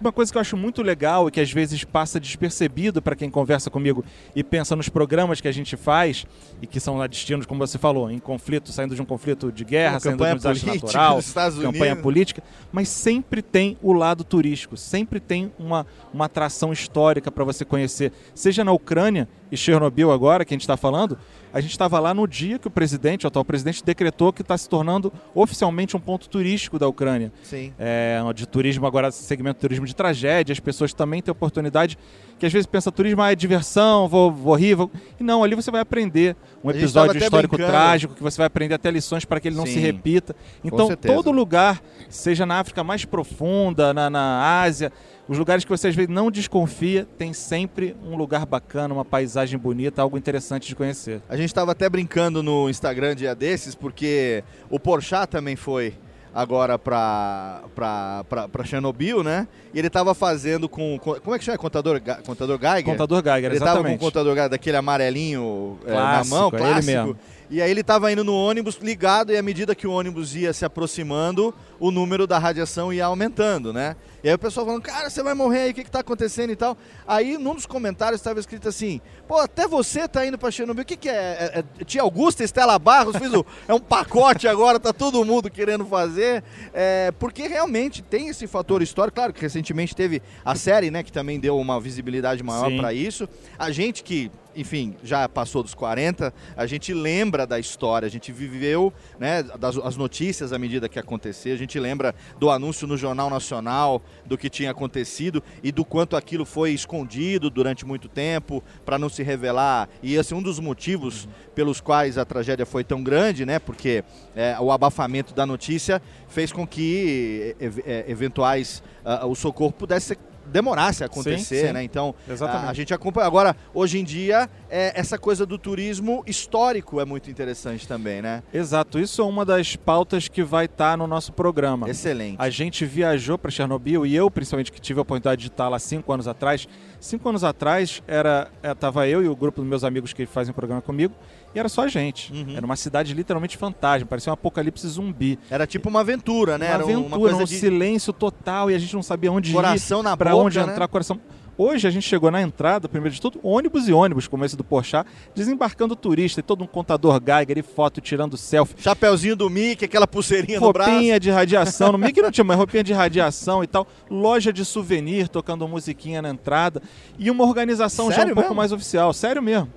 uma 0.00 0.12
coisa 0.12 0.30
que 0.30 0.36
eu 0.36 0.40
acho 0.40 0.56
muito 0.56 0.82
legal 0.82 1.28
e 1.28 1.30
que 1.30 1.40
às 1.40 1.50
vezes 1.50 1.84
passa 1.84 2.20
despercebido 2.20 3.00
para 3.00 3.16
quem 3.16 3.30
conversa 3.30 3.70
comigo 3.70 4.04
e 4.34 4.42
pensa 4.42 4.76
nos 4.76 4.88
programas 4.88 5.40
que 5.40 5.48
a 5.48 5.52
gente 5.52 5.76
faz 5.76 6.26
e 6.60 6.66
que 6.66 6.78
são 6.80 6.96
lá 6.96 7.06
destinos, 7.06 7.46
como 7.46 7.64
você 7.64 7.78
falou, 7.78 8.10
em 8.10 8.18
conflito, 8.18 8.70
saindo 8.72 8.94
de 8.94 9.02
um 9.02 9.04
conflito 9.04 9.50
de 9.50 9.64
guerra, 9.64 9.94
Uma 9.94 10.00
saindo 10.00 10.14
de 10.14 10.18
campanha 10.18 10.34
um 10.34 10.36
desastre 10.36 10.66
natural, 10.66 11.20
campanha 11.62 11.96
política, 11.96 12.42
mas 12.70 12.88
sempre 12.88 13.42
tem 13.42 13.76
o 13.82 13.92
lado 13.92 14.24
turístico, 14.24 14.76
sempre 14.76 15.20
tem 15.20 15.52
uma, 15.58 15.86
uma 16.12 16.26
atração 16.26 16.72
histórica 16.72 17.30
para 17.30 17.44
você 17.44 17.64
conhecer, 17.64 18.12
seja 18.34 18.64
na 18.64 18.72
Ucrânia 18.72 19.28
e 19.50 19.56
Chernobyl 19.56 20.10
agora, 20.10 20.44
que 20.44 20.54
a 20.54 20.56
gente 20.56 20.62
está 20.62 20.76
falando, 20.76 21.18
a 21.52 21.60
gente 21.60 21.72
estava 21.72 21.98
lá 22.00 22.14
no 22.14 22.26
dia 22.26 22.58
que 22.58 22.66
o 22.66 22.70
presidente, 22.70 23.26
o 23.26 23.28
atual 23.28 23.44
presidente, 23.44 23.84
decretou 23.84 24.32
que 24.32 24.42
está 24.42 24.56
se 24.56 24.68
tornando 24.68 25.12
oficialmente 25.34 25.96
um 25.96 26.00
ponto 26.00 26.28
turístico 26.28 26.78
da 26.78 26.88
Ucrânia. 26.88 27.32
Sim. 27.42 27.72
É, 27.78 28.20
de 28.34 28.46
turismo 28.46 28.86
agora, 28.86 29.10
segmento 29.10 29.56
de 29.56 29.60
turismo 29.60 29.86
de 29.86 29.94
tragédia, 29.94 30.52
as 30.52 30.60
pessoas 30.60 30.94
também 30.94 31.20
têm 31.20 31.30
oportunidade, 31.30 31.98
que 32.38 32.46
às 32.46 32.52
vezes 32.52 32.66
pensa 32.66 32.90
turismo 32.90 33.22
ah, 33.22 33.32
é 33.32 33.34
diversão, 33.34 34.08
vou, 34.08 34.32
vou 34.32 34.54
rir, 34.54 34.74
vou... 34.74 34.90
e 35.20 35.22
não, 35.22 35.44
ali 35.44 35.54
você 35.54 35.70
vai 35.70 35.80
aprender 35.80 36.34
um 36.64 36.70
A 36.70 36.72
episódio 36.72 37.22
histórico 37.22 37.56
trágico, 37.56 38.14
que 38.14 38.22
você 38.22 38.38
vai 38.38 38.46
aprender 38.46 38.74
até 38.74 38.90
lições 38.90 39.24
para 39.24 39.38
que 39.38 39.48
ele 39.48 39.56
não 39.56 39.66
se 39.66 39.74
Sim. 39.74 39.80
repita. 39.80 40.34
Com 40.62 40.68
Então, 40.68 40.96
todo 40.96 41.30
lugar, 41.30 41.82
seja 42.08 42.46
na 42.46 42.60
África 42.60 42.82
mais 42.82 43.04
profunda, 43.04 43.92
na, 43.92 44.08
na 44.08 44.62
Ásia, 44.62 44.92
os 45.28 45.38
lugares 45.38 45.64
que 45.64 45.70
você 45.70 45.88
às 45.88 45.94
vezes 45.94 46.10
não 46.10 46.30
desconfia, 46.30 47.06
tem 47.16 47.32
sempre 47.32 47.96
um 48.04 48.16
lugar 48.16 48.44
bacana, 48.44 48.92
uma 48.92 49.04
paisagem 49.04 49.58
bonita, 49.58 50.02
algo 50.02 50.18
interessante 50.18 50.66
de 50.68 50.74
conhecer. 50.74 51.22
A 51.28 51.36
gente 51.36 51.46
estava 51.46 51.72
até 51.72 51.88
brincando 51.88 52.42
no 52.42 52.68
Instagram 52.68 53.14
dia 53.14 53.34
desses, 53.34 53.74
porque 53.74 54.42
o 54.68 54.78
Porchat 54.80 55.28
também 55.30 55.54
foi 55.56 55.94
agora 56.34 56.78
pra, 56.78 57.62
pra, 57.74 58.24
pra, 58.28 58.48
pra 58.48 58.64
Chernobyl, 58.64 59.22
né? 59.22 59.46
E 59.74 59.78
ele 59.78 59.90
tava 59.90 60.14
fazendo 60.14 60.66
com, 60.68 60.98
com- 60.98 61.14
Como 61.20 61.36
é 61.36 61.38
que 61.38 61.44
chama? 61.44 61.58
Contador, 61.58 62.00
contador 62.24 62.58
Geiger? 62.58 62.84
Contador 62.84 63.22
Geiger, 63.22 63.50
Ele 63.50 63.58
tava 63.58 63.70
com 63.72 63.76
o 63.76 63.80
exatamente. 63.80 64.00
contador 64.00 64.32
Geiger, 64.34 64.48
daquele 64.50 64.76
amarelinho 64.78 65.78
é, 65.86 65.90
na 65.92 65.94
Clássico, 66.00 66.34
mão, 66.36 66.50
é 66.52 66.54
ele 66.56 66.58
clássico. 66.64 66.86
mesmo. 66.86 67.16
E 67.52 67.60
aí 67.60 67.70
ele 67.70 67.82
tava 67.82 68.10
indo 68.10 68.24
no 68.24 68.34
ônibus 68.34 68.76
ligado 68.76 69.30
e 69.30 69.36
à 69.36 69.42
medida 69.42 69.74
que 69.74 69.86
o 69.86 69.92
ônibus 69.92 70.34
ia 70.34 70.54
se 70.54 70.64
aproximando, 70.64 71.54
o 71.78 71.90
número 71.90 72.26
da 72.26 72.38
radiação 72.38 72.90
ia 72.90 73.04
aumentando, 73.04 73.74
né? 73.74 73.94
E 74.24 74.28
aí 74.30 74.34
o 74.34 74.38
pessoal 74.38 74.64
falando, 74.64 74.80
cara, 74.80 75.10
você 75.10 75.22
vai 75.22 75.34
morrer 75.34 75.64
aí, 75.64 75.70
o 75.72 75.74
que 75.74 75.84
que 75.84 75.90
tá 75.90 76.00
acontecendo 76.00 76.50
e 76.50 76.56
tal. 76.56 76.78
Aí 77.06 77.36
num 77.36 77.54
dos 77.54 77.66
comentários 77.66 78.22
estava 78.22 78.40
escrito 78.40 78.70
assim, 78.70 79.02
pô, 79.28 79.36
até 79.36 79.68
você 79.68 80.08
tá 80.08 80.24
indo 80.24 80.38
pra 80.38 80.50
Chernobyl, 80.50 80.82
o 80.82 80.86
que 80.86 80.96
que 80.96 81.10
é? 81.10 81.12
é, 81.12 81.64
é 81.78 81.84
Tia 81.84 82.00
Augusta, 82.00 82.42
Estela 82.42 82.78
Barros, 82.78 83.16
fiz 83.18 83.34
o, 83.34 83.44
é 83.68 83.74
um 83.74 83.80
pacote 83.80 84.48
agora, 84.48 84.80
tá 84.80 84.90
todo 84.90 85.22
mundo 85.22 85.50
querendo 85.50 85.84
fazer, 85.84 86.42
é, 86.72 87.12
porque 87.18 87.48
realmente 87.48 88.00
tem 88.00 88.28
esse 88.28 88.46
fator 88.46 88.80
histórico, 88.80 89.16
claro 89.16 89.30
que 89.30 89.42
recentemente 89.42 89.94
teve 89.94 90.22
a 90.42 90.54
série, 90.54 90.90
né, 90.90 91.02
que 91.02 91.12
também 91.12 91.38
deu 91.38 91.58
uma 91.58 91.78
visibilidade 91.78 92.42
maior 92.42 92.74
para 92.78 92.94
isso. 92.94 93.28
A 93.58 93.70
gente 93.70 94.02
que, 94.02 94.30
enfim, 94.54 94.94
já 95.02 95.28
passou 95.28 95.62
dos 95.62 95.74
40, 95.74 96.32
a 96.56 96.66
gente 96.66 96.92
lembra 96.92 97.46
da 97.46 97.58
história, 97.58 98.06
a 98.06 98.10
gente 98.10 98.30
viveu, 98.32 98.92
né, 99.18 99.42
das 99.42 99.76
as 99.78 99.96
notícias 99.96 100.52
à 100.52 100.58
medida 100.58 100.88
que 100.88 100.98
acontecia, 100.98 101.52
a 101.54 101.56
gente 101.56 101.78
lembra 101.78 102.14
do 102.38 102.50
anúncio 102.50 102.86
no 102.86 102.96
Jornal 102.96 103.28
Nacional 103.30 104.02
do 104.24 104.36
que 104.38 104.48
tinha 104.48 104.70
acontecido 104.70 105.42
e 105.62 105.72
do 105.72 105.84
quanto 105.84 106.16
aquilo 106.16 106.44
foi 106.44 106.72
escondido 106.72 107.50
durante 107.50 107.84
muito 107.84 108.08
tempo 108.08 108.62
para 108.84 108.98
não 108.98 109.08
se 109.08 109.22
revelar. 109.22 109.88
E 110.02 110.14
esse 110.14 110.32
é 110.32 110.36
um 110.36 110.42
dos 110.42 110.58
motivos 110.60 111.28
pelos 111.54 111.80
quais 111.80 112.16
a 112.18 112.24
tragédia 112.24 112.64
foi 112.64 112.84
tão 112.84 113.02
grande, 113.02 113.44
né? 113.44 113.58
Porque 113.58 114.04
é, 114.34 114.56
o 114.60 114.70
abafamento 114.70 115.34
da 115.34 115.44
notícia 115.44 116.00
fez 116.28 116.52
com 116.52 116.66
que 116.66 117.54
e- 117.60 117.66
e- 117.66 118.10
eventuais 118.10 118.82
ah, 119.04 119.26
o 119.26 119.34
socorro 119.34 119.72
pudesse 119.72 120.06
ser 120.08 120.18
demorasse 120.46 121.02
a 121.02 121.06
acontecer, 121.06 121.60
Sim, 121.60 121.66
sim. 121.68 121.72
né? 121.72 121.82
Então, 121.82 122.14
a, 122.40 122.70
a 122.70 122.74
gente 122.74 122.92
acompanha. 122.92 123.26
Agora, 123.26 123.56
hoje 123.72 123.98
em 123.98 124.04
dia, 124.04 124.48
é, 124.70 124.92
essa 124.98 125.18
coisa 125.18 125.44
do 125.46 125.58
turismo 125.58 126.22
histórico 126.26 127.00
é 127.00 127.04
muito 127.04 127.30
interessante 127.30 127.86
também, 127.86 128.22
né? 128.22 128.42
Exato, 128.52 128.98
isso 128.98 129.22
é 129.22 129.24
uma 129.24 129.44
das 129.44 129.76
pautas 129.76 130.28
que 130.28 130.42
vai 130.42 130.66
estar 130.66 130.96
no 130.96 131.06
nosso 131.06 131.32
programa. 131.32 131.88
Excelente. 131.88 132.36
A 132.38 132.50
gente 132.50 132.84
viajou 132.84 133.38
para 133.38 133.50
Chernobyl 133.50 134.06
e 134.06 134.14
eu, 134.14 134.30
principalmente, 134.30 134.72
que 134.72 134.80
tive 134.80 134.98
a 134.98 135.02
oportunidade 135.02 135.42
de 135.42 135.48
estar 135.48 135.68
lá 135.68 135.78
cinco 135.78 136.12
anos 136.12 136.28
atrás. 136.28 136.68
Cinco 137.02 137.28
anos 137.28 137.42
atrás, 137.42 138.00
era 138.06 138.48
estava 138.62 139.08
eu 139.08 139.24
e 139.24 139.28
o 139.28 139.34
grupo 139.34 139.60
dos 139.60 139.68
meus 139.68 139.82
amigos 139.82 140.12
que 140.12 140.24
fazem 140.24 140.52
o 140.52 140.54
programa 140.54 140.80
comigo 140.80 141.12
e 141.52 141.58
era 141.58 141.68
só 141.68 141.82
a 141.82 141.88
gente. 141.88 142.32
Uhum. 142.32 142.56
Era 142.56 142.64
uma 142.64 142.76
cidade 142.76 143.12
literalmente 143.12 143.56
fantasma, 143.56 144.06
parecia 144.06 144.30
um 144.30 144.34
apocalipse 144.34 144.86
zumbi. 144.86 145.36
Era 145.50 145.66
tipo 145.66 145.88
uma 145.88 145.98
aventura, 145.98 146.56
né? 146.56 146.66
Uma 146.66 146.74
Era 146.74 146.84
aventura, 146.84 147.06
uma 147.08 147.18
coisa 147.18 147.42
um 147.42 147.44
de 147.44 147.58
silêncio 147.58 148.12
total 148.12 148.70
e 148.70 148.76
a 148.76 148.78
gente 148.78 148.94
não 148.94 149.02
sabia 149.02 149.32
onde 149.32 149.52
Coração 149.52 149.98
ir, 149.98 150.04
na 150.04 150.16
pra 150.16 150.30
boca, 150.30 150.44
onde 150.44 150.60
né? 150.60 150.64
entrar, 150.64 150.86
coração. 150.86 151.20
Hoje 151.64 151.86
a 151.86 151.92
gente 151.92 152.08
chegou 152.08 152.28
na 152.28 152.42
entrada, 152.42 152.88
primeiro 152.88 153.14
de 153.14 153.20
tudo, 153.20 153.38
ônibus 153.40 153.86
e 153.86 153.92
ônibus, 153.92 154.26
como 154.26 154.44
esse 154.44 154.56
do 154.56 154.64
Porchat, 154.64 155.08
desembarcando 155.32 155.94
turista, 155.94 156.40
e 156.40 156.42
todo 156.42 156.64
um 156.64 156.66
contador 156.66 157.20
Geiger 157.24 157.56
e 157.56 157.62
foto 157.62 158.00
tirando 158.00 158.36
selfie. 158.36 158.74
Chapeuzinho 158.82 159.36
do 159.36 159.48
Mickey, 159.48 159.84
aquela 159.84 160.08
pulseirinha 160.08 160.58
no 160.58 160.72
braço. 160.72 160.90
Roupinha 160.90 161.20
de 161.20 161.30
radiação, 161.30 161.92
no 161.92 161.98
Mickey 161.98 162.20
não 162.20 162.32
tinha, 162.32 162.42
mas 162.42 162.56
roupinha 162.56 162.82
de 162.82 162.92
radiação 162.92 163.62
e 163.62 163.68
tal. 163.68 163.86
Loja 164.10 164.52
de 164.52 164.64
souvenir, 164.64 165.28
tocando 165.28 165.68
musiquinha 165.68 166.20
na 166.20 166.30
entrada. 166.30 166.82
E 167.16 167.30
uma 167.30 167.44
organização 167.44 168.10
já 168.10 168.16
Sério 168.16 168.32
um 168.32 168.34
pouco 168.34 168.48
mesmo? 168.48 168.56
mais 168.56 168.72
oficial, 168.72 169.12
sério 169.12 169.40
mesmo. 169.40 169.72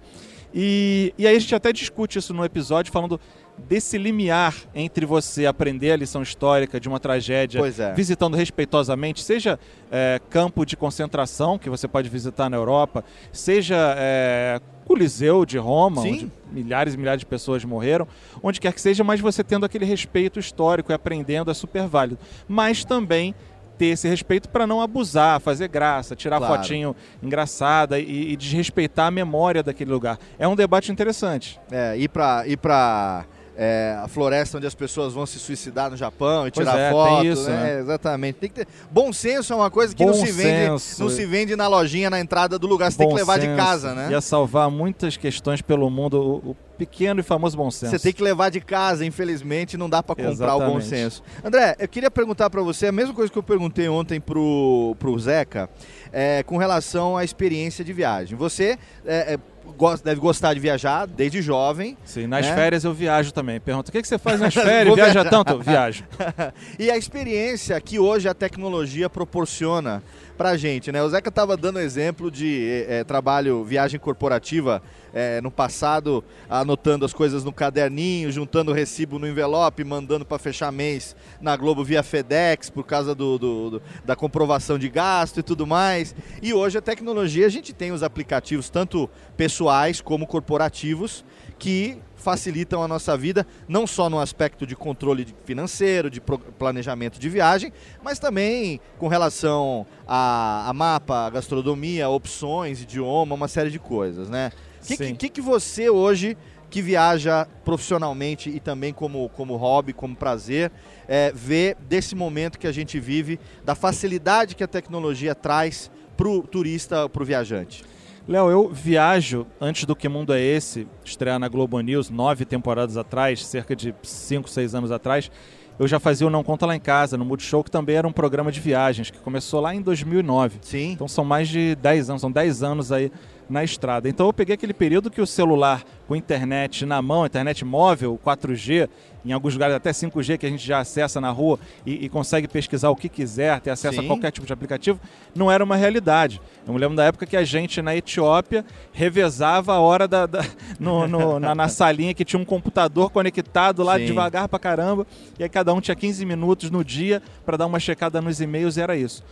E, 0.55 1.13
e 1.19 1.27
aí 1.27 1.35
a 1.35 1.39
gente 1.39 1.53
até 1.53 1.71
discute 1.71 2.17
isso 2.17 2.33
no 2.33 2.43
episódio, 2.43 2.91
falando 2.91 3.19
desse 3.57 3.97
limiar 3.97 4.55
entre 4.73 5.05
você 5.05 5.45
aprender 5.45 5.91
a 5.91 5.95
lição 5.95 6.21
histórica 6.21 6.79
de 6.79 6.87
uma 6.87 6.99
tragédia, 6.99 7.59
é. 7.59 7.93
visitando 7.93 8.35
respeitosamente, 8.35 9.21
seja 9.21 9.59
é, 9.91 10.19
campo 10.29 10.65
de 10.65 10.75
concentração, 10.75 11.57
que 11.57 11.69
você 11.69 11.87
pode 11.87 12.09
visitar 12.09 12.49
na 12.49 12.57
Europa, 12.57 13.03
seja 13.31 13.95
é, 13.97 14.59
Coliseu 14.85 15.45
de 15.45 15.57
Roma, 15.57 16.01
Sim. 16.03 16.11
onde 16.11 16.31
milhares 16.51 16.93
e 16.93 16.97
milhares 16.97 17.19
de 17.19 17.25
pessoas 17.25 17.65
morreram, 17.65 18.07
onde 18.43 18.59
quer 18.59 18.73
que 18.73 18.81
seja, 18.81 19.03
mas 19.03 19.19
você 19.19 19.43
tendo 19.43 19.65
aquele 19.65 19.85
respeito 19.85 20.39
histórico 20.39 20.91
e 20.91 20.93
aprendendo 20.93 21.49
é 21.49 21.53
super 21.53 21.87
válido. 21.87 22.19
Mas 22.47 22.85
também 22.85 23.33
ter 23.77 23.87
esse 23.87 24.07
respeito 24.07 24.47
para 24.47 24.65
não 24.65 24.81
abusar, 24.81 25.39
fazer 25.41 25.67
graça, 25.67 26.15
tirar 26.15 26.37
Claro. 26.37 26.55
fotinho 26.55 26.95
engraçada 27.21 27.99
e, 27.99 28.31
e 28.31 28.35
desrespeitar 28.35 29.07
a 29.07 29.11
memória 29.11 29.61
daquele 29.61 29.91
lugar. 29.91 30.17
É 30.39 30.47
um 30.47 30.55
debate 30.55 30.91
interessante. 30.91 31.59
É, 31.69 31.97
ir 31.97 32.07
pra, 32.07 32.47
ir 32.47 32.57
pra 32.57 33.25
é, 33.57 33.97
a 34.03 34.07
floresta 34.07 34.57
onde 34.57 34.67
as 34.67 34.75
pessoas 34.75 35.13
vão 35.13 35.25
se 35.25 35.39
suicidar 35.39 35.89
no 35.89 35.97
Japão 35.97 36.47
e 36.47 36.51
Pois 36.51 36.67
tirar 36.67 36.79
é, 36.79 36.89
tem 36.89 36.97
foto, 36.97 37.25
isso, 37.25 37.49
né? 37.49 37.63
né? 37.63 37.79
Exatamente. 37.79 38.35
Tem 38.35 38.49
que 38.49 38.55
ter... 38.55 38.67
Bom 38.91 39.13
senso 39.13 39.53
é 39.53 39.55
uma 39.55 39.71
coisa 39.71 39.95
que 39.95 40.05
não 40.05 40.13
Bom 40.13 40.25
se 40.25 40.31
vende, 40.31 40.79
senso. 40.79 41.01
não 41.03 41.09
se 41.09 41.25
vende 41.25 41.55
na 41.55 41.67
lojinha 41.67 42.09
na 42.09 42.19
entrada 42.19 42.59
do 42.59 42.67
lugar, 42.67 42.91
você 42.91 42.97
tem 42.97 43.07
que 43.07 43.13
Bom 43.13 43.17
levar 43.17 43.39
de 43.39 43.45
senso. 43.45 43.57
casa, 43.57 43.95
né? 43.95 44.09
Ia 44.11 44.21
salvar 44.21 44.69
muitas 44.69 45.15
questões 45.17 45.61
pelo 45.61 45.89
mundo, 45.89 46.21
o, 46.21 46.51
o 46.51 46.57
pequeno 46.77 47.21
e 47.21 47.23
famoso 47.23 47.55
bom 47.55 47.71
senso. 47.71 47.91
Você 47.91 47.99
tem 47.99 48.11
que 48.11 48.21
levar 48.21 48.49
de 48.49 48.59
casa, 48.59 49.05
infelizmente, 49.05 49.77
não 49.77 49.89
dá 49.89 50.03
pra 50.03 50.15
comprar 50.15 50.55
o 50.55 50.59
bom 50.59 50.77
Exatamente. 50.77 50.87
senso. 50.87 51.23
André, 51.43 51.75
eu 51.79 51.87
queria 51.87 52.11
perguntar 52.11 52.49
pra 52.49 52.61
você 52.61 52.87
a 52.87 52.91
mesma 52.91 53.13
coisa 53.13 53.31
que 53.31 53.37
eu 53.37 53.43
perguntei 53.43 53.87
ontem 53.87 54.19
pro, 54.19 54.95
pro 54.99 55.17
Zeca, 55.17 55.69
é, 56.11 56.43
com 56.43 56.57
relação 56.57 57.15
à 57.15 57.23
experiência 57.23 57.83
de 57.83 57.93
viagem. 57.93 58.37
Você 58.37 58.77
é, 59.05 59.33
é, 59.35 59.39
gosta- 59.77 60.05
deve 60.09 60.19
gostar 60.21 60.53
de 60.53 60.59
viajar 60.59 61.05
desde 61.07 61.41
jovem. 61.41 61.97
Sim, 62.05 62.27
nas 62.27 62.45
né? 62.45 62.55
férias 62.55 62.83
eu 62.83 62.93
viajo 62.93 63.31
também. 63.31 63.59
Pergunta, 63.59 63.89
o 63.89 63.91
que, 63.91 64.01
que 64.01 64.07
você 64.07 64.17
faz 64.17 64.39
nas 64.39 64.53
férias? 64.55 64.95
Viaja 64.95 65.25
tanto? 65.25 65.59
Viajo. 65.59 66.03
e 66.79 66.89
a 66.91 66.97
experiência 66.97 67.79
que 67.81 67.99
hoje 67.99 68.27
a 68.27 68.33
tecnologia 68.33 69.09
proporciona 69.09 70.01
pra 70.37 70.57
gente, 70.57 70.91
né? 70.91 71.01
O 71.01 71.09
Zeca 71.09 71.31
tava 71.31 71.55
dando 71.55 71.79
exemplo 71.79 72.29
de 72.29 72.85
eh, 72.87 73.03
trabalho, 73.03 73.63
viagem 73.63 73.99
corporativa 73.99 74.81
eh, 75.13 75.39
no 75.41 75.49
passado, 75.49 76.23
anotando 76.49 77.05
as 77.05 77.13
coisas 77.13 77.43
no 77.43 77.53
caderninho, 77.53 78.31
juntando 78.31 78.71
o 78.71 78.73
recibo 78.73 79.17
no 79.17 79.27
envelope, 79.27 79.83
mandando 79.83 80.25
para 80.25 80.37
fechar 80.37 80.71
mês 80.71 81.15
na 81.39 81.55
Globo 81.55 81.83
via 81.83 82.03
FedEx 82.03 82.69
por 82.69 82.83
causa 82.85 83.15
do, 83.15 83.37
do- 83.37 83.69
do- 83.71 83.81
da 84.03 84.15
comprovação 84.15 84.77
de 84.77 84.89
gasto 84.89 85.39
e 85.39 85.43
tudo 85.43 85.65
mais. 85.65 86.13
E 86.41 86.53
hoje 86.53 86.77
a 86.77 86.81
tecnologia, 86.81 87.45
a 87.45 87.49
gente 87.49 87.73
tem 87.73 87.91
os 87.91 88.03
aplicativos 88.03 88.69
tanto 88.69 89.09
pessoais 89.37 90.01
como 90.01 90.27
corporativos 90.27 91.23
que 91.57 91.97
facilitam 92.25 92.81
a 92.81 92.87
nossa 92.87 93.15
vida, 93.15 93.45
não 93.67 93.85
só 93.85 94.09
no 94.09 94.19
aspecto 94.19 94.65
de 94.65 94.75
controle 94.75 95.27
financeiro, 95.45 96.09
de 96.09 96.19
planejamento 96.19 97.19
de 97.19 97.29
viagem, 97.29 97.71
mas 98.03 98.17
também 98.17 98.79
com 98.97 99.07
relação 99.07 99.85
a, 100.07 100.67
a 100.67 100.73
mapa, 100.73 101.27
a 101.27 101.29
gastronomia, 101.29 102.09
opções, 102.09 102.81
idioma, 102.81 103.35
uma 103.35 103.47
série 103.47 103.69
de 103.69 103.77
coisas, 103.77 104.27
né? 104.27 104.51
O 104.81 104.87
que, 104.87 105.13
que, 105.13 105.29
que 105.29 105.41
você 105.41 105.87
hoje, 105.87 106.35
que 106.67 106.81
viaja 106.81 107.47
profissionalmente 107.63 108.49
e 108.49 108.59
também 108.59 108.91
como, 108.91 109.29
como 109.29 109.55
hobby, 109.55 109.93
como 109.93 110.15
prazer, 110.15 110.71
é, 111.07 111.31
vê 111.31 111.77
desse 111.87 112.15
momento 112.15 112.57
que 112.57 112.65
a 112.65 112.71
gente 112.71 112.99
vive, 112.99 113.39
da 113.63 113.75
facilidade 113.75 114.55
que 114.55 114.63
a 114.63 114.67
tecnologia 114.67 115.35
traz 115.35 115.91
para 116.17 116.27
o 116.27 116.41
turista, 116.41 117.07
para 117.07 117.21
o 117.21 117.25
viajante? 117.25 117.85
Léo, 118.27 118.49
eu 118.49 118.69
viajo 118.69 119.45
antes 119.61 119.85
do 119.85 119.95
Que 119.95 120.09
Mundo 120.09 120.33
é 120.33 120.41
Esse, 120.41 120.87
estrear 121.03 121.37
na 121.37 121.47
Globo 121.47 121.79
News 121.79 122.09
nove 122.09 122.43
temporadas 122.43 122.97
atrás, 122.97 123.45
cerca 123.45 123.75
de 123.75 123.93
cinco, 124.01 124.49
seis 124.49 124.73
anos 124.73 124.91
atrás. 124.91 125.29
Eu 125.77 125.87
já 125.87 125.99
fazia 125.99 126.25
o 126.25 126.29
Não 126.29 126.43
Conta 126.43 126.65
Lá 126.65 126.75
em 126.75 126.79
Casa, 126.79 127.17
no 127.17 127.25
Multishow, 127.25 127.63
que 127.63 127.69
também 127.69 127.97
era 127.97 128.07
um 128.07 128.11
programa 128.11 128.51
de 128.51 128.59
viagens, 128.59 129.11
que 129.11 129.19
começou 129.19 129.61
lá 129.61 129.75
em 129.75 129.81
2009. 129.81 130.57
Sim. 130.61 130.93
Então 130.93 131.07
são 131.07 131.23
mais 131.23 131.47
de 131.47 131.75
10 131.75 132.09
anos, 132.09 132.21
são 132.21 132.31
10 132.31 132.63
anos 132.63 132.91
aí 132.91 133.11
na 133.49 133.63
estrada. 133.63 134.09
Então 134.09 134.25
eu 134.25 134.33
peguei 134.33 134.55
aquele 134.55 134.73
período 134.73 135.11
que 135.11 135.21
o 135.21 135.27
celular 135.27 135.83
com 136.07 136.15
internet 136.15 136.85
na 136.85 137.01
mão, 137.01 137.25
internet 137.25 137.63
móvel, 137.65 138.19
4G, 138.23 138.87
em 139.25 139.31
alguns 139.31 139.53
lugares 139.53 139.75
até 139.75 139.89
5G 139.91 140.37
que 140.37 140.45
a 140.45 140.49
gente 140.49 140.65
já 140.65 140.79
acessa 140.79 141.19
na 141.19 141.31
rua 141.31 141.59
e, 141.85 142.05
e 142.05 142.09
consegue 142.09 142.47
pesquisar 142.47 142.89
o 142.89 142.95
que 142.95 143.09
quiser, 143.09 143.59
ter 143.59 143.71
acesso 143.71 143.99
Sim. 143.99 144.05
a 144.05 144.07
qualquer 144.07 144.31
tipo 144.31 144.45
de 144.45 144.53
aplicativo, 144.53 144.99
não 145.35 145.51
era 145.51 145.63
uma 145.63 145.75
realidade. 145.75 146.39
Eu 146.67 146.73
me 146.73 146.79
lembro 146.79 146.95
da 146.95 147.05
época 147.05 147.25
que 147.25 147.35
a 147.35 147.43
gente 147.43 147.81
na 147.81 147.95
Etiópia 147.95 148.63
revezava 148.93 149.73
a 149.73 149.79
hora 149.79 150.07
da, 150.07 150.25
da- 150.25 150.45
no- 150.79 151.07
no- 151.07 151.39
na, 151.39 151.53
na 151.55 151.67
salinha 151.67 152.13
que 152.13 152.23
tinha 152.25 152.39
um 152.39 152.45
computador 152.45 153.09
conectado 153.11 153.83
lá 153.83 153.97
Sim. 153.97 154.05
devagar 154.05 154.47
pra 154.47 154.59
caramba, 154.59 155.05
e 155.39 155.43
aí 155.43 155.49
cada 155.49 155.73
um 155.73 155.81
tinha 155.81 155.95
15 155.95 156.25
minutos 156.25 156.69
no 156.71 156.83
dia 156.83 157.21
para 157.45 157.57
dar 157.57 157.65
uma 157.65 157.79
checada 157.79 158.21
nos 158.21 158.39
e-mails 158.41 158.77
e 158.77 158.81
era 158.81 158.95
isso. 158.95 159.23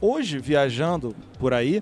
Hoje, 0.00 0.38
viajando 0.38 1.14
por 1.38 1.54
aí, 1.54 1.80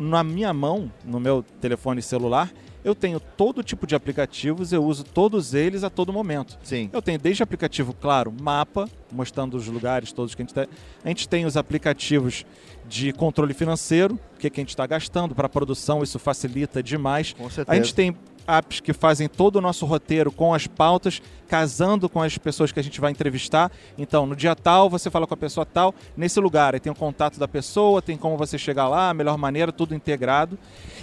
na 0.00 0.24
minha 0.24 0.52
mão, 0.52 0.90
no 1.04 1.20
meu 1.20 1.44
telefone 1.60 2.02
celular, 2.02 2.52
eu 2.84 2.94
tenho 2.94 3.18
todo 3.18 3.62
tipo 3.62 3.86
de 3.86 3.94
aplicativos, 3.94 4.70
eu 4.72 4.84
uso 4.84 5.04
todos 5.04 5.54
eles 5.54 5.82
a 5.82 5.90
todo 5.90 6.12
momento. 6.12 6.58
Sim. 6.62 6.90
Eu 6.92 7.00
tenho 7.00 7.18
desde 7.18 7.42
aplicativo, 7.42 7.94
claro, 7.94 8.32
mapa, 8.38 8.88
mostrando 9.10 9.56
os 9.56 9.66
lugares 9.66 10.12
todos 10.12 10.34
que 10.34 10.42
a 10.42 10.44
gente 10.44 10.54
tem. 10.54 10.66
A 11.02 11.08
gente 11.08 11.26
tem 11.26 11.46
os 11.46 11.56
aplicativos 11.56 12.44
de 12.86 13.12
controle 13.12 13.54
financeiro, 13.54 14.18
o 14.36 14.38
que, 14.38 14.50
que 14.50 14.60
a 14.60 14.62
gente 14.62 14.70
está 14.70 14.86
gastando 14.86 15.34
para 15.34 15.48
produção, 15.48 16.02
isso 16.02 16.18
facilita 16.18 16.82
demais. 16.82 17.32
Com 17.32 17.48
certeza. 17.48 17.72
A 17.72 17.76
gente 17.76 17.94
tem 17.94 18.14
apps 18.46 18.80
que 18.80 18.92
fazem 18.92 19.28
todo 19.28 19.56
o 19.56 19.60
nosso 19.60 19.84
roteiro 19.86 20.30
com 20.32 20.52
as 20.54 20.66
pautas, 20.66 21.20
casando 21.48 22.08
com 22.08 22.20
as 22.22 22.36
pessoas 22.38 22.72
que 22.72 22.80
a 22.80 22.82
gente 22.82 23.00
vai 23.00 23.10
entrevistar. 23.10 23.70
Então, 23.96 24.26
no 24.26 24.34
dia 24.34 24.54
tal, 24.56 24.88
você 24.90 25.10
fala 25.10 25.26
com 25.26 25.34
a 25.34 25.36
pessoa 25.36 25.64
tal, 25.64 25.94
nesse 26.16 26.40
lugar. 26.40 26.74
Aí 26.74 26.80
tem 26.80 26.90
o 26.92 26.94
contato 26.96 27.38
da 27.38 27.46
pessoa, 27.46 28.02
tem 28.02 28.16
como 28.16 28.36
você 28.36 28.56
chegar 28.58 28.88
lá, 28.88 29.10
a 29.10 29.14
melhor 29.14 29.36
maneira, 29.38 29.70
tudo 29.72 29.94
integrado. 29.94 30.58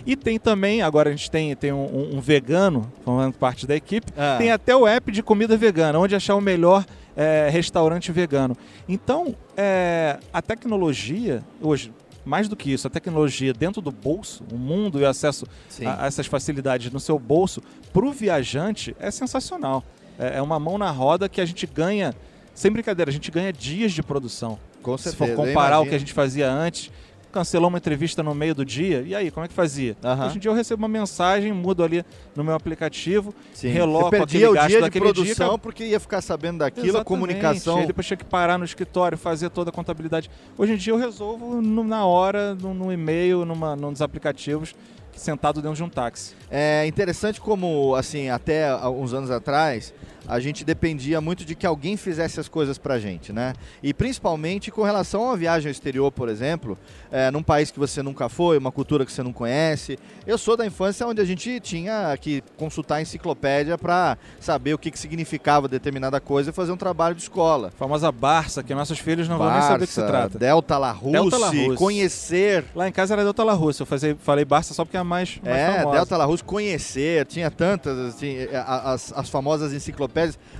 E 0.05 0.15
tem 0.15 0.39
também, 0.39 0.81
agora 0.81 1.09
a 1.09 1.11
gente 1.11 1.30
tem, 1.31 1.55
tem 1.55 1.72
um, 1.72 2.18
um- 2.18 2.22
vegano, 2.22 2.91
formando 3.05 3.34
parte 3.34 3.65
da 3.68 3.76
equipe, 3.76 4.11
Ah. 4.18 4.35
tem 4.38 4.51
até 4.51 4.76
o 4.76 4.85
app 4.88 5.11
de 5.11 5.23
comida 5.23 5.55
vegana, 5.57 5.97
onde 5.99 6.15
achar 6.15 6.35
o 6.35 6.41
melhor 6.41 6.85
é, 7.15 7.49
restaurante 7.51 8.09
vegano. 8.09 8.55
Então, 8.88 9.35
é, 9.57 10.18
a 10.31 10.41
tecnologia, 10.41 11.43
hoje, 11.61 11.91
mais 12.26 12.48
do 12.48 12.56
que 12.56 12.72
isso, 12.72 12.88
a 12.88 12.89
tecnologia 12.89 13.53
dentro 13.53 13.81
do 13.81 13.91
bolso, 13.91 14.43
o 14.52 14.57
mundo 14.57 14.99
e 14.99 15.03
o 15.03 15.07
acesso 15.07 15.45
a, 15.85 16.03
a 16.03 16.07
essas 16.07 16.27
facilidades 16.27 16.91
no 16.91 16.99
seu 16.99 17.18
bolso, 17.18 17.61
para 17.91 18.06
o 18.06 18.11
viajante 18.11 18.95
é 18.99 19.10
sensacional. 19.10 19.84
É, 20.19 20.38
é 20.38 20.41
uma 20.41 20.60
mão 20.60 20.77
na 20.77 20.91
roda 20.91 21.27
que 21.27 21.41
a 21.41 21.45
gente 21.45 21.65
ganha, 21.65 22.15
sem 22.53 22.72
brincadeira, 22.72 23.10
a 23.10 23.14
gente 23.14 23.31
ganha 23.31 23.52
dias 23.52 23.91
de 23.91 24.03
produção. 24.03 24.60
Com 24.81 24.98
Se 24.98 25.06
certeza, 25.06 25.18
for 25.18 25.30
eu 25.30 25.35
comparar 25.48 25.80
o 25.80 25.85
que 25.85 25.95
a 25.95 25.99
gente 25.99 26.14
fazia 26.14 26.52
antes, 26.52 26.91
cancelou 27.32 27.70
uma 27.70 27.78
entrevista 27.78 28.22
no 28.22 28.36
meio 28.36 28.53
do 28.53 28.64
dia, 28.66 29.02
e 29.06 29.16
aí, 29.16 29.32
como 29.32 29.45
é 29.45 29.48
que 29.48 29.53
fazia? 29.53 29.95
Hoje 30.26 30.36
em 30.38 30.40
dia 30.40 30.52
eu 30.52 30.56
recebo 30.56 30.82
uma 30.84 30.88
mensagem, 30.88 31.52
mudo 31.53 31.84
ali 31.84 32.03
no 32.36 32.44
meu 32.44 32.53
aplicativo, 32.53 33.34
Sim. 33.53 33.70
reloco 33.70 34.10
Você 34.10 34.16
aquele 34.18 34.26
perdia 34.28 34.52
o 34.52 34.53
gasto 34.53 34.68
dia 34.68 34.78
de 34.78 34.84
daquele 34.84 35.06
produção 35.06 35.49
dia. 35.49 35.58
porque 35.58 35.84
ia 35.86 35.99
ficar 35.99 36.22
sabendo 36.22 36.60
daquilo, 36.60 36.86
a 36.86 36.88
Exatamente. 36.90 37.08
comunicação. 37.08 37.78
Aí 37.80 37.88
depois 37.88 38.06
tinha 38.06 38.18
que 38.18 38.26
parar 38.26 38.58
no 38.58 38.66
escritório, 38.66 39.18
fazer 39.18 39.49
toda 39.49 39.70
a 39.70 39.74
contabilidade. 39.74 40.30
Hoje 40.58 40.74
em 40.74 40.78
dia 40.78 40.94
eu 40.94 40.98
resolvo 40.98 41.62
no- 41.62 41.84
na 41.84 42.06
hora, 42.06 42.53
no, 42.56 42.74
no 42.74 42.91
e-mail, 42.91 43.45
numa, 43.45 43.76
num 43.76 43.91
dos 43.91 44.02
aplicativos, 44.02 44.76
sentado 45.16 45.62
dentro 45.62 45.76
de 45.76 45.84
um 45.84 45.90
táxi. 45.90 46.34
É 46.49 46.86
interessante 46.88 47.40
como, 47.40 47.95
assim, 47.95 48.30
até 48.30 48.70
há 48.70 48.90
uns 48.90 49.14
anos 49.14 49.30
atrás, 49.30 49.94
a 50.27 50.39
gente 50.39 50.64
dependia 50.64 51.19
muito 51.19 51.43
de 51.43 51.56
que 51.56 51.65
alguém 51.65 51.98
fizesse 51.98 52.39
as 52.39 52.48
coisas 52.48 52.77
pra 52.77 52.99
gente, 52.99 53.34
né? 53.34 53.53
E 53.81 53.93
principalmente 53.93 54.69
com 54.72 54.84
relação 54.84 55.23
a 55.23 55.26
uma 55.30 55.38
viagem 55.38 55.68
ao 55.68 55.72
exterior, 55.72 56.11
por 56.11 56.30
exemplo, 56.30 56.77
é, 57.11 57.31
num 57.31 57.41
país 57.43 57.72
que 57.72 57.80
você 57.80 58.02
nunca 58.03 58.30
foi, 58.30 58.57
uma 58.57 58.72
cultura 58.72 59.06
que 59.06 59.11
você 59.11 59.23
não 59.23 59.34
conhece. 59.34 59.98
Eu 60.27 60.38
sou 60.38 60.56
da 60.56 60.65
infância 60.65 61.06
onde 61.07 61.19
a 61.22 61.26
gente 61.26 61.60
tinha 61.60 62.15
que 62.22 62.43
consultar 62.57 62.95
a 62.98 63.02
enciclopédia 63.02 63.77
para 63.77 64.18
saber 64.39 64.73
o 64.73 64.77
que, 64.77 64.91
que 64.91 64.99
significava 64.99 65.68
determinada 65.68 66.19
coisa 66.22 66.52
e 66.52 66.53
fazer 66.53 66.72
um 66.72 66.77
trabalho 66.77 67.15
de 67.15 67.22
escola. 67.23 67.69
A 67.69 67.72
famosa 67.72 68.11
Barça, 68.11 68.61
que 68.64 68.73
nossos 68.76 68.99
filhos 68.99 69.27
não 69.27 69.38
vão 69.38 69.52
nem 69.52 69.61
saber 69.61 69.84
o 69.84 69.88
que 69.88 69.93
se 69.93 70.06
trata. 70.06 70.38
Delta 70.38 70.77
Larousse, 70.77 71.11
Delta 71.11 71.38
Larousse. 71.38 71.76
conhecer. 71.77 72.65
Lá 72.76 72.88
em 72.88 72.91
casa 72.91 73.14
era 73.15 73.23
Delta 73.23 73.43
Larousse, 73.43 73.81
eu 73.81 73.85
fazia, 73.85 74.15
falei 74.22 74.45
Barça 74.45 74.73
só 74.73 74.85
porque 74.85 74.98
é 74.98 74.99
a 74.99 75.03
mais, 75.03 75.39
mais 75.43 75.57
É, 75.57 75.77
famosa. 75.80 75.95
Delta 75.98 76.18
Larousse, 76.18 76.43
conhecer, 76.43 77.26
tinha 77.26 77.49
tantas, 77.49 77.98
assim, 78.15 78.38
a- 78.53 78.91
as, 78.93 79.11
as 79.15 79.30
famosas 79.30 79.73
enciclopédias. 79.73 80.11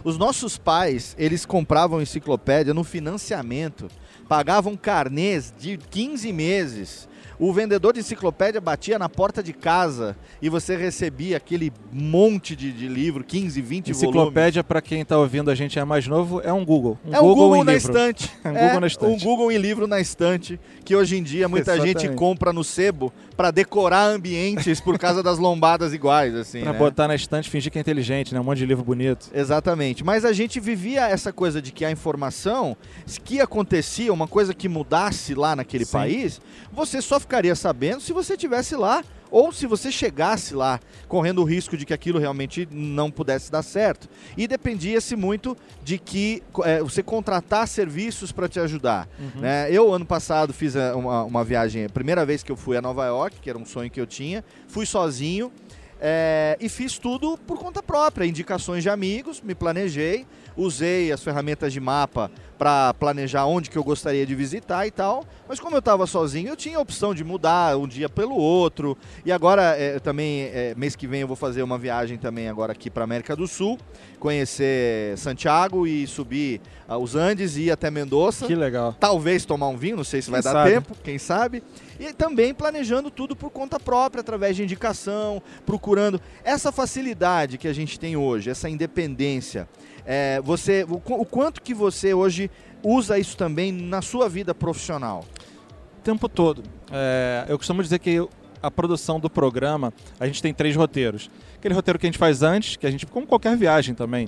Os 0.04 0.18
nossos 0.18 0.58
pais, 0.58 1.16
eles 1.18 1.46
compravam 1.46 2.02
enciclopédia 2.02 2.74
no 2.74 2.84
financiamento, 2.84 3.88
pagavam 4.28 4.76
carnês 4.76 5.54
de 5.60 5.78
15 5.78 6.32
meses. 6.32 7.10
O 7.38 7.52
vendedor 7.52 7.94
de 7.94 8.02
enciclopédia 8.02 8.62
batia 8.62 9.00
na 9.00 9.10
porta 9.10 9.42
de 9.42 9.52
casa 9.52 10.16
e 10.40 10.48
você 10.48 10.76
recebia 10.76 11.38
aquele 11.38 11.74
monte 11.92 12.56
de, 12.56 12.72
de 12.72 12.88
livro, 12.88 13.24
15, 13.24 13.60
20 13.60 13.94
volumes. 13.94 14.04
Enciclopédia, 14.04 14.64
para 14.64 14.80
quem 14.80 15.02
está 15.02 15.18
ouvindo 15.18 15.50
a 15.50 15.56
gente 15.56 15.80
é 15.80 15.84
mais 15.84 16.06
novo, 16.06 16.40
é 16.42 16.54
um 16.54 16.64
Google. 16.64 17.00
Um 17.04 17.16
é 17.16 17.20
um 17.20 17.24
Google, 17.24 17.56
em 17.56 17.64
na 17.64 17.74
livro. 17.74 17.90
estante. 17.90 18.32
um 18.46 18.50
É, 18.50 18.66
Google 18.66 18.80
na 18.82 18.88
estante. 18.88 19.12
Um 19.12 19.28
Google 19.28 19.52
em 19.52 19.58
livro 19.58 19.88
na 19.88 20.00
estante, 20.00 20.60
que 20.86 20.96
hoje 20.96 21.18
em 21.18 21.24
dia 21.24 21.48
muita 21.48 21.74
gente 21.82 21.98
Exatamente. 21.98 22.16
compra 22.16 22.54
no 22.54 22.64
sebo 22.64 23.12
para 23.36 23.52
decorar 23.52 24.06
ambientes 24.06 24.80
por 24.80 24.98
causa 25.00 25.24
das 25.24 25.38
lombadas 25.38 25.94
iguais, 25.94 26.36
assim. 26.36 26.62
Pra 26.62 26.74
né? 26.74 26.80
botar 26.80 27.08
na 27.08 27.16
estante 27.16 27.48
e 27.48 27.50
fingir 27.50 27.72
que 27.72 27.78
é 27.78 27.82
inteligente, 27.82 28.34
né? 28.34 28.40
Um 28.40 28.44
monte 28.44 28.60
de 28.60 28.66
livro 28.66 28.84
bonito. 28.84 29.30
Exatamente. 29.34 30.04
Mas 30.04 30.26
a 30.26 30.34
gente 30.34 30.60
vivia 30.60 31.08
essa 31.08 31.32
coisa 31.34 31.62
de 31.62 31.72
que 31.72 31.86
a 31.86 31.92
informação 31.92 32.76
que 33.24 33.40
acontecia, 33.40 34.14
uma 34.14 34.28
coisa 34.28 34.54
que 34.54 34.70
mudasse 34.70 35.34
lá 35.34 35.56
naquele 35.56 35.86
Sim. 35.86 35.92
país, 35.92 36.42
você 36.72 37.02
só 37.02 37.20
ficaria 37.20 37.56
sabendo 37.56 38.02
se 38.02 38.14
você 38.14 38.34
estivesse 38.34 38.76
lá 38.76 39.04
ou 39.32 39.52
se 39.52 39.66
você 39.66 39.90
chegasse 39.92 40.54
lá, 40.54 40.80
correndo 41.08 41.42
o 41.42 41.46
risco 41.46 41.78
de 41.78 41.86
que 41.86 41.94
aquilo 41.94 42.20
realmente 42.20 42.68
não 42.70 43.10
pudesse 43.10 43.50
dar 43.50 43.64
certo. 43.64 44.10
E 44.38 44.46
dependia-se 44.48 45.16
muito 45.16 45.58
de 45.82 45.98
que 45.98 46.44
eh, 46.66 46.82
você 46.82 47.02
contratar 47.02 47.68
serviços 47.68 48.32
para 48.32 48.50
te 48.50 48.60
ajudar. 48.60 49.08
Uhum. 49.18 49.42
né? 49.42 49.68
Eu, 49.72 49.94
ano 49.94 50.06
passado, 50.06 50.54
fiz 50.54 50.76
eh, 50.76 50.94
uma, 50.94 51.24
uma 51.24 51.44
viagem, 51.46 51.86
a 51.86 51.90
primeira 51.90 52.26
vez 52.26 52.44
que 52.44 52.52
eu 52.52 52.58
fui 52.58 52.76
a 52.76 52.82
Nova 52.82 53.06
York, 53.06 53.38
que 53.42 53.50
era 53.50 53.58
um 53.58 53.66
sonho 53.66 53.90
que 53.90 54.02
eu 54.02 54.06
tinha, 54.06 54.44
fui 54.68 54.86
sozinho. 54.86 55.52
É, 56.04 56.58
e 56.60 56.68
fiz 56.68 56.98
tudo 56.98 57.38
por 57.38 57.60
conta 57.60 57.84
própria, 57.84 58.26
indicações 58.26 58.82
de 58.82 58.90
amigos, 58.90 59.40
me 59.40 59.54
planejei, 59.54 60.26
usei 60.56 61.12
as 61.12 61.24
ferramentas 61.24 61.72
de 61.74 61.80
mapa 61.80 62.32
para 62.62 62.94
planejar 62.94 63.46
onde 63.46 63.72
que 63.72 63.78
eu 63.78 63.84
gostaria 63.84 64.24
de 64.24 64.36
visitar 64.36 64.86
e 64.86 64.92
tal. 64.92 65.26
Mas 65.50 65.60
como 65.60 65.76
eu 65.76 65.80
estava 65.80 66.06
sozinho, 66.06 66.50
eu 66.50 66.56
tinha 66.56 66.78
a 66.78 66.80
opção 66.80 67.12
de 67.12 67.24
mudar 67.24 67.76
um 67.76 67.88
dia 67.88 68.08
pelo 68.08 68.36
outro. 68.36 68.96
E 69.26 69.32
agora 69.32 69.76
é, 69.76 70.00
também 70.00 70.44
é, 70.44 70.76
mês 70.78 70.96
que 70.96 71.08
vem 71.08 71.22
eu 71.22 71.28
vou 71.28 71.36
fazer 71.36 71.64
uma 71.64 71.80
viagem 71.80 72.20
também 72.20 72.48
agora 72.48 72.72
aqui 72.72 72.88
para 72.88 73.04
América 73.04 73.36
do 73.36 73.48
Sul, 73.48 73.80
conhecer 74.20 75.18
Santiago 75.18 75.88
e 75.88 76.06
subir 76.06 76.62
ah, 76.88 77.00
os 77.00 77.16
Andes 77.16 77.58
e 77.58 77.64
ir 77.64 77.72
até 77.72 77.90
Mendoza. 77.90 78.46
Que 78.46 78.54
legal. 78.54 78.96
Talvez 79.00 79.44
tomar 79.44 79.70
um 79.70 79.78
vinho, 79.78 79.98
não 79.98 80.04
sei 80.04 80.22
se 80.22 80.28
Quem 80.28 80.34
vai 80.34 80.44
dar 80.44 80.52
sabe? 80.52 80.70
tempo, 80.70 80.96
quem 81.04 81.18
sabe. 81.18 81.64
E 82.00 82.14
também 82.14 82.54
planejando 82.54 83.10
tudo 83.10 83.36
por 83.36 83.50
conta 83.50 83.80
própria, 83.80 84.22
através 84.22 84.56
de 84.56 84.62
indicação, 84.62 85.42
procurando 85.66 86.22
essa 86.44 86.72
facilidade 86.72 87.58
que 87.58 87.68
a 87.68 87.74
gente 87.74 88.00
tem 88.00 88.16
hoje, 88.16 88.52
essa 88.52 88.70
independência. 88.70 89.68
É, 90.06 90.42
você, 90.42 90.84
o, 90.84 90.96
o 90.96 91.26
quanto 91.26 91.62
que 91.62 91.74
você 91.74 92.14
hoje 92.14 92.50
usa 92.84 93.20
isso 93.20 93.38
também 93.38 93.72
na 93.72 94.02
sua 94.02 94.28
vida 94.28 94.54
profissional? 94.54 95.26
O 96.00 96.02
tempo 96.02 96.28
todo. 96.28 96.64
É, 96.92 97.46
eu 97.48 97.58
costumo 97.58 97.84
dizer 97.84 98.00
que 98.00 98.28
a 98.62 98.70
produção 98.70 99.20
do 99.20 99.30
programa, 99.30 99.94
a 100.20 100.28
gente 100.28 100.42
tem 100.42 100.54
três 100.54 100.76
roteiros. 100.76 101.30
Aquele 101.56 101.74
roteiro 101.74 101.98
que 101.98 102.06
a 102.06 102.10
gente 102.10 102.18
faz 102.18 102.44
antes, 102.44 102.76
que 102.76 102.86
a 102.86 102.92
gente, 102.92 103.06
como 103.06 103.26
qualquer 103.26 103.56
viagem 103.58 103.96
também, 103.96 104.28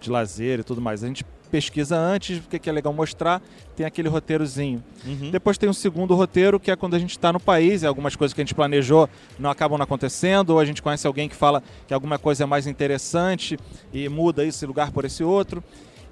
de 0.00 0.10
lazer 0.10 0.60
e 0.60 0.62
tudo 0.62 0.80
mais, 0.80 1.02
a 1.02 1.06
gente 1.06 1.24
pesquisa 1.54 1.96
antes 1.96 2.38
o 2.38 2.48
que 2.48 2.68
é 2.68 2.72
legal 2.72 2.92
mostrar, 2.92 3.40
tem 3.76 3.86
aquele 3.86 4.08
roteirozinho. 4.08 4.82
Uhum. 5.06 5.30
Depois 5.30 5.56
tem 5.56 5.68
um 5.68 5.72
segundo 5.72 6.12
roteiro, 6.12 6.58
que 6.58 6.68
é 6.68 6.74
quando 6.74 6.94
a 6.94 6.98
gente 6.98 7.12
está 7.12 7.32
no 7.32 7.38
país 7.38 7.82
e 7.84 7.86
algumas 7.86 8.16
coisas 8.16 8.34
que 8.34 8.40
a 8.40 8.44
gente 8.44 8.56
planejou 8.56 9.08
não 9.38 9.48
acabam 9.48 9.78
não 9.78 9.84
acontecendo, 9.84 10.50
ou 10.50 10.58
a 10.58 10.64
gente 10.64 10.82
conhece 10.82 11.06
alguém 11.06 11.28
que 11.28 11.36
fala 11.36 11.62
que 11.86 11.94
alguma 11.94 12.18
coisa 12.18 12.42
é 12.42 12.46
mais 12.46 12.66
interessante 12.66 13.56
e 13.92 14.08
muda 14.08 14.44
esse 14.44 14.66
lugar 14.66 14.90
por 14.90 15.04
esse 15.04 15.22
outro. 15.22 15.62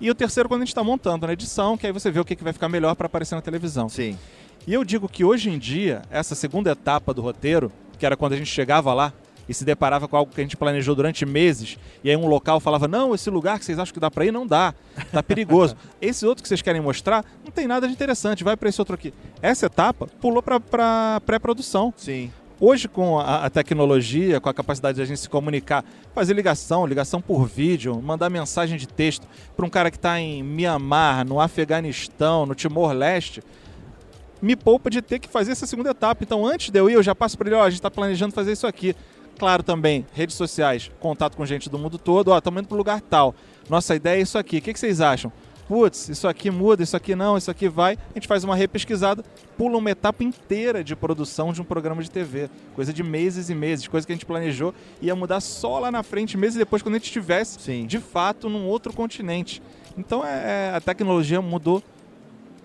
E 0.01 0.09
o 0.09 0.15
terceiro, 0.15 0.49
quando 0.49 0.63
a 0.63 0.65
gente 0.65 0.73
está 0.73 0.85
montando 0.85 1.27
na 1.27 1.33
edição, 1.33 1.77
que 1.77 1.89
aí 1.89 1.93
você 1.93 2.09
vê 2.09 2.21
o 2.21 2.25
que, 2.25 2.37
que 2.37 2.45
vai 2.45 2.53
ficar 2.53 2.69
melhor 2.69 2.95
para 2.95 3.07
aparecer 3.07 3.35
na 3.35 3.43
televisão. 3.43 3.89
Sim. 3.89 4.17
E 4.65 4.73
eu 4.73 4.85
digo 4.85 5.09
que 5.09 5.25
hoje 5.25 5.51
em 5.51 5.59
dia, 5.59 6.03
essa 6.09 6.37
segunda 6.37 6.71
etapa 6.71 7.13
do 7.13 7.21
roteiro, 7.21 7.73
que 7.99 8.07
era 8.07 8.17
quando 8.17 8.35
a 8.35 8.37
gente 8.37 8.51
chegava 8.51 8.95
lá 8.95 9.13
e 9.49 9.55
se 9.55 9.65
deparava 9.65 10.09
com 10.09 10.17
algo 10.17 10.33
que 10.33 10.41
a 10.41 10.45
gente 10.45 10.57
planejou 10.57 10.95
durante 10.95 11.25
meses, 11.27 11.79
e 12.03 12.11
aí 12.11 12.17
um 12.17 12.27
local 12.27 12.61
falava: 12.61 12.87
Não, 12.89 13.15
esse 13.15 13.31
lugar 13.31 13.59
que 13.59 13.65
vocês 13.65 13.79
acham 13.79 13.93
que 13.93 14.01
dá 14.01 14.11
para 14.11 14.25
ir, 14.25 14.33
não 14.33 14.47
dá, 14.47 14.75
tá 15.11 15.23
perigoso. 15.23 15.77
esse 16.01 16.27
outro 16.27 16.43
que 16.43 16.49
vocês 16.49 16.63
querem 16.63 16.81
mostrar, 16.81 17.25
não 17.45 17.51
tem 17.51 17.67
nada 17.67 17.87
de 17.87 17.93
interessante, 17.93 18.45
vai 18.45 18.57
para 18.57 18.69
esse 18.69 18.81
outro 18.81 18.95
aqui. 18.95 19.13
Essa 19.41 19.67
etapa 19.67 20.07
pulou 20.21 20.43
para 20.43 21.21
pré-produção. 21.21 21.93
Sim. 21.97 22.31
Hoje, 22.65 22.87
com 22.87 23.19
a, 23.19 23.47
a 23.47 23.51
tecnologia, 23.51 24.41
com 24.41 24.49
a 24.49 24.55
capacidade 24.55 24.95
de 24.95 25.03
a 25.03 25.05
gente 25.05 25.19
se 25.19 25.29
comunicar, 25.29 25.85
fazer 26.15 26.33
ligação, 26.33 26.87
ligação 26.87 27.21
por 27.21 27.45
vídeo, 27.45 28.01
mandar 28.01 28.31
mensagem 28.31 28.79
de 28.79 28.87
texto 28.87 29.27
para 29.57 29.67
um 29.67 29.69
cara 29.69 29.91
que 29.91 29.97
está 29.97 30.21
em 30.21 30.45
Mianmar, 30.45 31.27
no 31.27 31.41
Afeganistão, 31.41 32.47
no 32.47 32.55
Timor-Leste, 32.55 33.43
me 34.41 34.55
poupa 34.55 34.91
de 34.91 35.03
ter 35.03 35.19
que 35.19 35.29
fazer 35.29 35.51
essa 35.53 35.67
segunda 35.67 35.91
etapa. 35.91 36.23
Então, 36.23 36.47
antes 36.47 36.71
de 36.71 36.79
eu 36.79 36.89
ir, 36.89 36.95
eu 36.95 37.03
já 37.03 37.15
passo 37.15 37.37
para 37.37 37.49
ele: 37.49 37.57
ó, 37.57 37.63
a 37.63 37.71
gente 37.71 37.81
está 37.81 37.91
planejando 37.91 38.33
fazer 38.33 38.53
isso 38.53 38.67
aqui. 38.67 38.95
Claro, 39.43 39.65
também, 39.65 40.07
redes 40.13 40.37
sociais, 40.37 40.89
contato 41.01 41.37
com 41.37 41.45
gente 41.45 41.69
do 41.69 41.77
mundo 41.77 41.99
todo, 41.99 42.29
ó, 42.29 42.39
estamos 42.39 42.61
indo 42.61 42.69
para 42.69 42.77
lugar 42.77 43.01
tal. 43.01 43.35
Nossa 43.69 43.93
ideia 43.93 44.21
é 44.21 44.23
isso 44.23 44.39
aqui. 44.39 44.59
O 44.59 44.63
que, 44.63 44.73
que 44.73 44.79
vocês 44.79 45.01
acham? 45.01 45.33
Putz, 45.67 46.09
isso 46.09 46.29
aqui 46.29 46.49
muda, 46.49 46.85
isso 46.85 46.97
aqui 46.97 47.17
não, 47.17 47.37
isso 47.37 47.51
aqui 47.51 47.69
vai. 47.69 47.95
A 47.95 48.15
gente 48.15 48.29
faz 48.29 48.45
uma 48.45 48.55
repesquisada, 48.55 49.25
pula 49.59 49.79
uma 49.79 49.91
etapa 49.91 50.23
inteira 50.23 50.85
de 50.85 50.95
produção 50.95 51.53
de 51.53 51.61
um 51.61 51.65
programa 51.65 52.01
de 52.05 52.09
TV. 52.09 52.49
Coisa 52.77 52.93
de 52.93 53.03
meses 53.03 53.51
e 53.51 53.55
meses, 53.57 53.89
coisa 53.89 54.07
que 54.07 54.13
a 54.13 54.15
gente 54.15 54.25
planejou 54.25 54.73
ia 55.01 55.17
mudar 55.17 55.41
só 55.41 55.81
lá 55.81 55.91
na 55.91 56.05
frente, 56.05 56.37
meses 56.37 56.57
depois, 56.57 56.81
quando 56.81 56.95
a 56.95 56.99
gente 56.99 57.07
estivesse 57.07 57.85
de 57.85 57.99
fato 57.99 58.49
num 58.49 58.69
outro 58.69 58.93
continente. 58.93 59.61
Então 59.99 60.25
é, 60.25 60.71
é, 60.71 60.77
a 60.77 60.81
tecnologia 60.81 61.43
mudou 61.43 61.83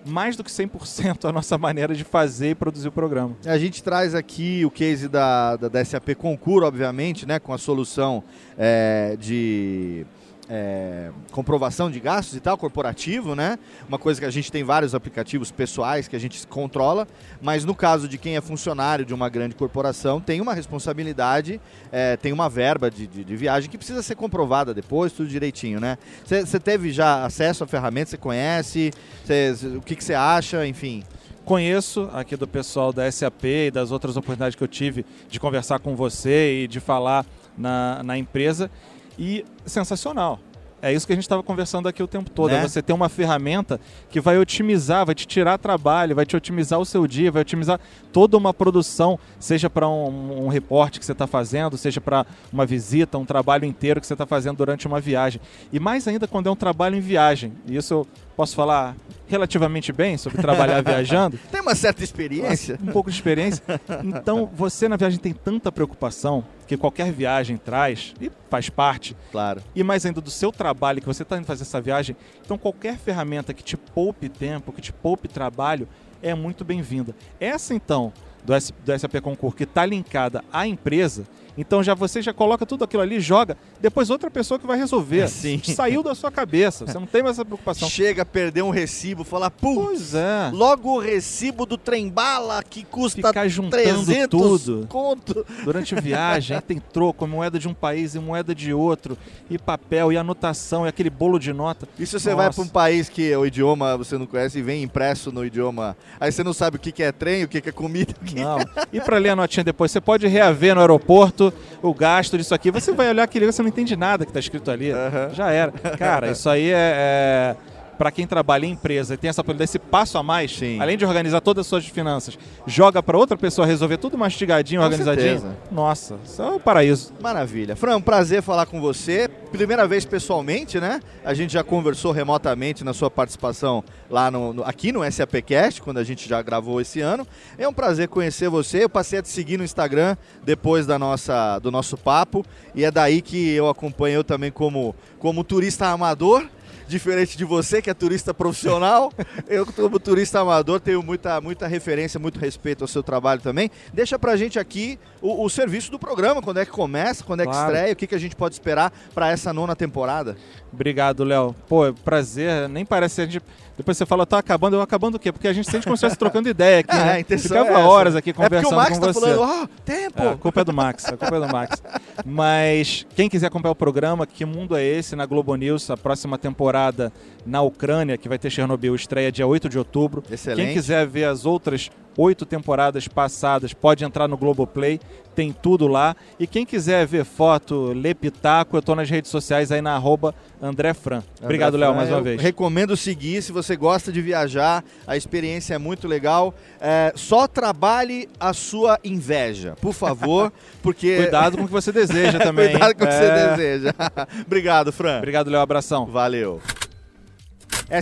mais 0.08 0.36
do 0.36 0.42
que 0.42 0.50
100% 0.50 1.28
a 1.28 1.32
nossa 1.32 1.56
maneira 1.58 1.94
de 1.94 2.04
fazer 2.04 2.50
e 2.50 2.54
produzir 2.54 2.88
o 2.88 2.92
programa. 2.92 3.36
A 3.44 3.58
gente 3.58 3.82
traz 3.82 4.14
aqui 4.14 4.64
o 4.64 4.70
case 4.70 5.08
da, 5.08 5.56
da, 5.56 5.68
da 5.68 5.84
SAP 5.84 6.14
Concur, 6.16 6.62
obviamente, 6.62 7.26
né, 7.26 7.38
com 7.38 7.52
a 7.52 7.58
solução 7.58 8.22
é, 8.56 9.16
de 9.18 10.06
é, 10.48 11.10
comprovação 11.30 11.90
de 11.90 12.00
gastos 12.00 12.36
e 12.36 12.40
tal, 12.40 12.56
corporativo, 12.56 13.34
né? 13.34 13.58
Uma 13.86 13.98
coisa 13.98 14.20
que 14.20 14.26
a 14.26 14.30
gente 14.30 14.50
tem 14.50 14.64
vários 14.64 14.94
aplicativos 14.94 15.50
pessoais 15.50 16.08
que 16.08 16.16
a 16.16 16.18
gente 16.18 16.46
controla, 16.46 17.06
mas 17.40 17.64
no 17.64 17.74
caso 17.74 18.08
de 18.08 18.16
quem 18.16 18.36
é 18.36 18.40
funcionário 18.40 19.04
de 19.04 19.12
uma 19.12 19.28
grande 19.28 19.54
corporação, 19.54 20.20
tem 20.20 20.40
uma 20.40 20.54
responsabilidade, 20.54 21.60
é, 21.92 22.16
tem 22.16 22.32
uma 22.32 22.48
verba 22.48 22.90
de, 22.90 23.06
de, 23.06 23.24
de 23.24 23.36
viagem 23.36 23.70
que 23.70 23.76
precisa 23.76 24.02
ser 24.02 24.14
comprovada 24.14 24.72
depois, 24.72 25.12
tudo 25.12 25.28
direitinho, 25.28 25.80
né? 25.80 25.98
Você 26.24 26.58
teve 26.58 26.90
já 26.92 27.24
acesso 27.24 27.64
à 27.64 27.66
ferramenta, 27.66 28.10
você 28.10 28.16
conhece, 28.16 28.90
cê, 29.24 29.54
o 29.76 29.82
que 29.82 30.02
você 30.02 30.14
acha, 30.14 30.66
enfim. 30.66 31.04
Conheço 31.44 32.10
aqui 32.12 32.36
do 32.36 32.46
pessoal 32.46 32.92
da 32.92 33.10
SAP 33.10 33.44
e 33.44 33.70
das 33.70 33.90
outras 33.90 34.16
oportunidades 34.16 34.54
que 34.54 34.62
eu 34.62 34.68
tive 34.68 35.04
de 35.30 35.40
conversar 35.40 35.78
com 35.78 35.96
você 35.96 36.64
e 36.64 36.68
de 36.68 36.78
falar 36.78 37.24
na, 37.56 38.02
na 38.02 38.18
empresa. 38.18 38.70
E 39.18 39.44
sensacional. 39.66 40.40
É 40.80 40.92
isso 40.92 41.06
que 41.06 41.12
a 41.12 41.16
gente 41.16 41.24
estava 41.24 41.42
conversando 41.42 41.88
aqui 41.88 42.02
o 42.02 42.06
tempo 42.06 42.30
todo. 42.30 42.52
Né? 42.52 42.58
É 42.58 42.68
você 42.68 42.80
ter 42.80 42.92
uma 42.92 43.08
ferramenta 43.08 43.80
que 44.08 44.20
vai 44.20 44.38
otimizar, 44.38 45.04
vai 45.04 45.14
te 45.14 45.26
tirar 45.26 45.58
trabalho, 45.58 46.14
vai 46.14 46.24
te 46.24 46.36
otimizar 46.36 46.78
o 46.78 46.84
seu 46.84 47.06
dia, 47.06 47.32
vai 47.32 47.42
otimizar 47.42 47.80
toda 48.12 48.36
uma 48.36 48.54
produção, 48.54 49.18
seja 49.40 49.68
para 49.68 49.88
um, 49.88 50.44
um 50.44 50.48
reporte 50.48 51.00
que 51.00 51.04
você 51.04 51.12
está 51.12 51.26
fazendo, 51.26 51.76
seja 51.76 52.00
para 52.00 52.24
uma 52.52 52.64
visita, 52.64 53.18
um 53.18 53.24
trabalho 53.24 53.64
inteiro 53.64 54.00
que 54.00 54.06
você 54.06 54.12
está 54.12 54.26
fazendo 54.26 54.58
durante 54.58 54.86
uma 54.86 55.00
viagem. 55.00 55.40
E 55.72 55.80
mais 55.80 56.06
ainda 56.06 56.28
quando 56.28 56.48
é 56.48 56.52
um 56.52 56.56
trabalho 56.56 56.94
em 56.94 57.00
viagem. 57.00 57.52
E 57.66 57.76
isso 57.76 57.92
eu 57.94 58.06
posso 58.36 58.54
falar 58.54 58.96
relativamente 59.26 59.92
bem 59.92 60.16
sobre 60.16 60.40
trabalhar 60.40 60.80
viajando. 60.84 61.38
Tem 61.50 61.60
uma 61.60 61.74
certa 61.74 62.04
experiência. 62.04 62.78
Um 62.80 62.92
pouco 62.92 63.10
de 63.10 63.16
experiência. 63.16 63.64
Então, 64.04 64.48
você 64.54 64.88
na 64.88 64.96
viagem 64.96 65.18
tem 65.18 65.32
tanta 65.32 65.72
preocupação 65.72 66.44
que 66.68 66.76
qualquer 66.76 67.10
viagem 67.10 67.56
traz 67.56 68.14
e 68.20 68.30
faz 68.50 68.68
parte. 68.68 69.16
Claro. 69.32 69.62
E 69.74 69.82
mais 69.82 70.04
ainda 70.04 70.20
do 70.20 70.30
seu 70.30 70.52
trabalho 70.52 71.00
que 71.00 71.06
você 71.06 71.22
está 71.22 71.38
indo 71.38 71.46
fazer 71.46 71.62
essa 71.62 71.80
viagem. 71.80 72.14
Então, 72.44 72.58
qualquer 72.58 72.98
ferramenta 72.98 73.54
que 73.54 73.64
te 73.64 73.76
poupe 73.76 74.28
tempo, 74.28 74.70
que 74.70 74.82
te 74.82 74.92
poupe 74.92 75.26
trabalho, 75.26 75.88
é 76.22 76.34
muito 76.34 76.66
bem-vinda. 76.66 77.16
Essa, 77.40 77.72
então, 77.72 78.12
do, 78.44 78.52
S, 78.52 78.72
do 78.84 78.98
SAP 78.98 79.14
Concur, 79.22 79.56
que 79.56 79.64
está 79.64 79.86
linkada 79.86 80.44
à 80.52 80.66
empresa, 80.66 81.24
Então 81.58 81.82
já 81.82 81.92
você 81.92 82.22
já 82.22 82.32
coloca 82.32 82.64
tudo 82.64 82.84
aquilo 82.84 83.02
ali, 83.02 83.18
joga, 83.18 83.56
depois 83.80 84.08
outra 84.10 84.30
pessoa 84.30 84.58
que 84.60 84.66
vai 84.66 84.78
resolver. 84.78 85.28
Sim. 85.28 85.60
Saiu 85.64 86.02
da 86.04 86.14
sua 86.14 86.30
cabeça, 86.30 86.86
você 86.86 86.98
não 86.98 87.06
tem 87.06 87.22
mais 87.22 87.36
essa 87.36 87.44
preocupação. 87.44 87.88
Chega 87.90 88.22
a 88.22 88.24
perder 88.24 88.62
um 88.62 88.70
recibo, 88.70 89.24
fala, 89.24 89.50
putz, 89.50 89.74
Pois 89.84 90.14
é. 90.14 90.50
logo 90.52 90.94
o 90.94 90.98
recibo 91.00 91.66
do 91.66 91.76
trem 91.76 92.08
bala 92.08 92.62
que 92.62 92.84
custa 92.84 93.18
Ficar 93.28 93.48
juntando 93.48 93.82
300 93.82 94.28
tudo. 94.28 94.86
conto. 94.88 95.44
Durante 95.64 95.96
a 95.96 96.00
viagem, 96.00 96.60
tem 96.60 96.78
troco, 96.78 97.26
moeda 97.26 97.58
de 97.58 97.66
um 97.66 97.74
país 97.74 98.14
e 98.14 98.18
moeda 98.20 98.54
de 98.54 98.72
outro, 98.72 99.18
e 99.50 99.58
papel, 99.58 100.12
e 100.12 100.16
anotação, 100.16 100.86
e 100.86 100.88
aquele 100.88 101.10
bolo 101.10 101.38
de 101.40 101.52
nota. 101.52 101.88
E 101.98 102.06
se 102.06 102.18
você 102.20 102.34
vai 102.34 102.46
Nossa. 102.46 102.60
para 102.60 102.64
um 102.64 102.68
país 102.72 103.08
que 103.08 103.34
o 103.34 103.44
idioma 103.44 103.96
você 103.96 104.16
não 104.16 104.26
conhece 104.26 104.60
e 104.60 104.62
vem 104.62 104.82
impresso 104.84 105.32
no 105.32 105.44
idioma, 105.44 105.96
aí 106.20 106.30
você 106.30 106.44
não 106.44 106.52
sabe 106.52 106.76
o 106.76 106.80
que 106.80 106.92
que 106.92 107.02
é 107.02 107.10
trem, 107.10 107.42
o 107.42 107.48
que 107.48 107.60
que 107.60 107.68
é 107.68 107.72
comida, 107.72 108.14
o 108.20 108.24
que 108.24 108.36
Não. 108.36 108.58
E 108.92 109.00
para 109.00 109.18
ler 109.18 109.30
a 109.30 109.36
notinha 109.36 109.64
depois, 109.64 109.90
você 109.90 110.00
pode 110.00 110.26
reaver 110.28 110.74
no 110.74 110.80
aeroporto 110.80 111.47
o 111.82 111.94
gasto 111.94 112.36
disso 112.36 112.54
aqui. 112.54 112.70
Você 112.70 112.92
vai 112.92 113.08
olhar 113.08 113.22
aquele, 113.22 113.46
você 113.46 113.62
não 113.62 113.68
entende 113.68 113.96
nada 113.96 114.24
que 114.24 114.30
está 114.30 114.40
escrito 114.40 114.70
ali. 114.70 114.90
Já 115.32 115.50
era. 115.50 115.72
Cara, 115.98 116.30
isso 116.30 116.48
aí 116.48 116.70
é. 116.70 117.54
é 117.54 117.56
para 117.98 118.10
quem 118.12 118.26
trabalha 118.26 118.64
em 118.64 118.70
empresa 118.70 119.14
e 119.14 119.16
tem 119.16 119.28
essa 119.28 119.44
esse 119.60 119.78
passo 119.78 120.16
a 120.18 120.22
mais, 120.22 120.58
além 120.80 120.96
de 120.96 121.04
organizar 121.04 121.40
todas 121.40 121.62
as 121.62 121.66
suas 121.66 121.86
finanças, 121.86 122.38
joga 122.66 123.02
para 123.02 123.18
outra 123.18 123.36
pessoa 123.36 123.66
resolver 123.66 123.96
tudo 123.96 124.16
mastigadinho, 124.16 124.80
Com 124.80 124.84
organizadinho. 124.86 125.26
certeza. 125.40 125.56
Nossa, 125.72 126.16
isso 126.24 126.40
é 126.40 126.50
um 126.50 126.58
paraíso. 126.60 127.12
Maravilha. 127.20 127.74
Fran, 127.74 127.96
um 127.96 128.00
prazer 128.00 128.40
falar 128.42 128.66
com 128.66 128.80
você. 128.80 129.28
Primeira 129.50 129.86
vez 129.88 130.04
pessoalmente, 130.04 130.78
né? 130.78 131.00
A 131.24 131.34
gente 131.34 131.52
já 131.52 131.64
conversou 131.64 132.12
remotamente 132.12 132.84
na 132.84 132.92
sua 132.92 133.10
participação 133.10 133.82
lá 134.08 134.30
no, 134.30 134.52
no- 134.52 134.62
aqui 134.64 134.92
no 134.92 135.00
SAPcast, 135.10 135.82
quando 135.82 135.98
a 135.98 136.04
gente 136.04 136.28
já 136.28 136.40
gravou 136.42 136.80
esse 136.80 137.00
ano. 137.00 137.26
É 137.56 137.66
um 137.66 137.72
prazer 137.72 138.08
conhecer 138.08 138.48
você. 138.48 138.84
Eu 138.84 138.88
passei 138.88 139.18
a 139.18 139.22
te 139.22 139.28
seguir 139.28 139.56
no 139.56 139.64
Instagram 139.64 140.16
depois 140.44 140.86
da 140.86 140.98
nossa, 140.98 141.58
do 141.58 141.70
nosso 141.70 141.96
papo. 141.96 142.44
E 142.74 142.84
é 142.84 142.90
daí 142.90 143.20
que 143.22 143.50
eu 143.54 143.68
acompanho 143.68 144.16
eu 144.16 144.24
também 144.24 144.52
como, 144.52 144.94
como 145.18 145.42
turista 145.42 145.86
amador. 145.88 146.46
Diferente 146.88 147.36
de 147.36 147.44
você, 147.44 147.82
que 147.82 147.90
é 147.90 147.94
turista 147.94 148.32
profissional, 148.32 149.12
eu, 149.46 149.66
como 149.66 150.00
turista 150.00 150.40
amador, 150.40 150.80
tenho 150.80 151.02
muita, 151.02 151.38
muita 151.40 151.66
referência, 151.66 152.18
muito 152.18 152.40
respeito 152.40 152.82
ao 152.82 152.88
seu 152.88 153.02
trabalho 153.02 153.40
também. 153.42 153.70
Deixa 153.92 154.18
pra 154.18 154.36
gente 154.36 154.58
aqui 154.58 154.98
o, 155.20 155.44
o 155.44 155.50
serviço 155.50 155.90
do 155.90 155.98
programa, 155.98 156.40
quando 156.40 156.60
é 156.60 156.64
que 156.64 156.72
começa, 156.72 157.22
quando 157.22 157.40
é 157.40 157.44
que 157.44 157.52
Claro. 157.52 157.72
estreia, 157.72 157.92
o 157.92 157.96
que, 157.96 158.06
que 158.06 158.14
a 158.14 158.18
gente 158.18 158.34
pode 158.34 158.54
esperar 158.54 158.90
pra 159.14 159.30
essa 159.30 159.52
nona 159.52 159.76
temporada. 159.76 160.36
Obrigado, 160.72 161.24
Léo. 161.24 161.54
Pô, 161.68 161.92
prazer. 162.04 162.68
Nem 162.68 162.84
parece 162.86 163.20
a 163.20 163.24
gente. 163.26 163.42
Depois 163.78 163.96
você 163.96 164.04
fala, 164.04 164.26
tá 164.26 164.38
acabando, 164.38 164.76
eu 164.76 164.82
acabando 164.82 165.14
o 165.14 165.18
quê? 165.18 165.30
Porque 165.32 165.46
a 165.48 165.52
gente 165.52 165.70
sente 165.70 165.84
como 165.84 165.96
se 165.96 166.00
estivesse 166.04 166.18
trocando 166.18 166.48
ideia 166.48 166.80
aqui, 166.80 166.90
É, 166.96 167.04
né? 167.04 167.12
a 167.12 167.20
intenção 167.20 167.64
Ficava 167.64 167.80
é 167.80 167.84
horas 167.84 168.16
aqui 168.16 168.30
É 168.30 168.32
porque 168.32 168.44
o 168.46 168.50
conversando 168.50 168.76
Max 168.76 168.98
com 168.98 169.06
tá 169.06 169.12
você. 169.12 169.20
falando, 169.20 169.42
"Ah, 169.44 169.68
tempo!" 169.84 170.22
É, 170.22 170.28
a 170.32 170.36
culpa 170.36 170.60
é 170.60 170.64
do 170.64 170.72
Max, 170.72 171.04
a 171.06 171.16
culpa 171.16 171.36
é 171.36 171.40
do 171.40 171.48
Max. 171.48 171.82
Mas 172.26 173.06
quem 173.14 173.28
quiser 173.28 173.46
acompanhar 173.46 173.72
o 173.72 173.76
programa, 173.76 174.26
Que 174.26 174.44
Mundo 174.44 174.76
é 174.76 174.84
Esse? 174.84 175.14
Na 175.14 175.24
Globo 175.26 175.54
News, 175.54 175.88
a 175.90 175.96
próxima 175.96 176.36
temporada 176.36 177.12
na 177.46 177.62
Ucrânia, 177.62 178.18
que 178.18 178.28
vai 178.28 178.38
ter 178.38 178.50
Chernobyl, 178.50 178.94
estreia 178.94 179.30
dia 179.30 179.46
8 179.46 179.68
de 179.68 179.78
outubro. 179.78 180.22
Excelente. 180.30 180.66
Quem 180.66 180.74
quiser 180.74 181.06
ver 181.06 181.24
as 181.24 181.46
outras 181.46 181.88
oito 182.18 182.44
temporadas 182.44 183.06
passadas, 183.08 183.72
pode 183.72 184.04
entrar 184.04 184.26
no 184.28 184.36
Globoplay, 184.36 185.00
tem 185.36 185.52
tudo 185.52 185.86
lá. 185.86 186.16
E 186.38 186.48
quem 186.48 186.66
quiser 186.66 187.06
ver 187.06 187.24
foto, 187.24 187.92
ler 187.92 188.16
pitaco, 188.16 188.76
eu 188.76 188.82
tô 188.82 188.94
nas 188.96 189.08
redes 189.08 189.30
sociais 189.30 189.70
aí 189.70 189.80
na 189.80 189.94
arroba 189.94 190.34
André 190.60 190.92
Fran. 190.92 191.22
Obrigado, 191.40 191.76
Léo, 191.76 191.94
mais 191.94 192.10
uma 192.10 192.20
vez. 192.20 192.42
Recomendo 192.42 192.96
seguir 192.96 193.40
se 193.40 193.52
você 193.52 193.76
gosta 193.76 194.10
de 194.10 194.20
viajar, 194.20 194.84
a 195.06 195.16
experiência 195.16 195.74
é 195.74 195.78
muito 195.78 196.08
legal. 196.08 196.52
É, 196.80 197.12
só 197.14 197.46
trabalhe 197.46 198.28
a 198.40 198.52
sua 198.52 198.98
inveja, 199.04 199.76
por 199.80 199.92
favor, 199.94 200.52
porque. 200.82 201.16
Cuidado 201.18 201.56
com 201.56 201.62
o 201.62 201.66
que 201.66 201.72
você 201.72 201.92
deseja 201.92 202.38
também. 202.42 202.70
Cuidado 202.70 202.94
com 202.96 203.04
o 203.04 203.06
que 203.06 203.12
você 203.14 203.24
É. 203.24 203.50
deseja. 203.50 203.94
Obrigado, 204.44 204.92
Fran. 204.92 205.18
Obrigado, 205.18 205.48
Léo. 205.50 205.60
Abração. 205.60 206.04
Valeu. 206.04 206.60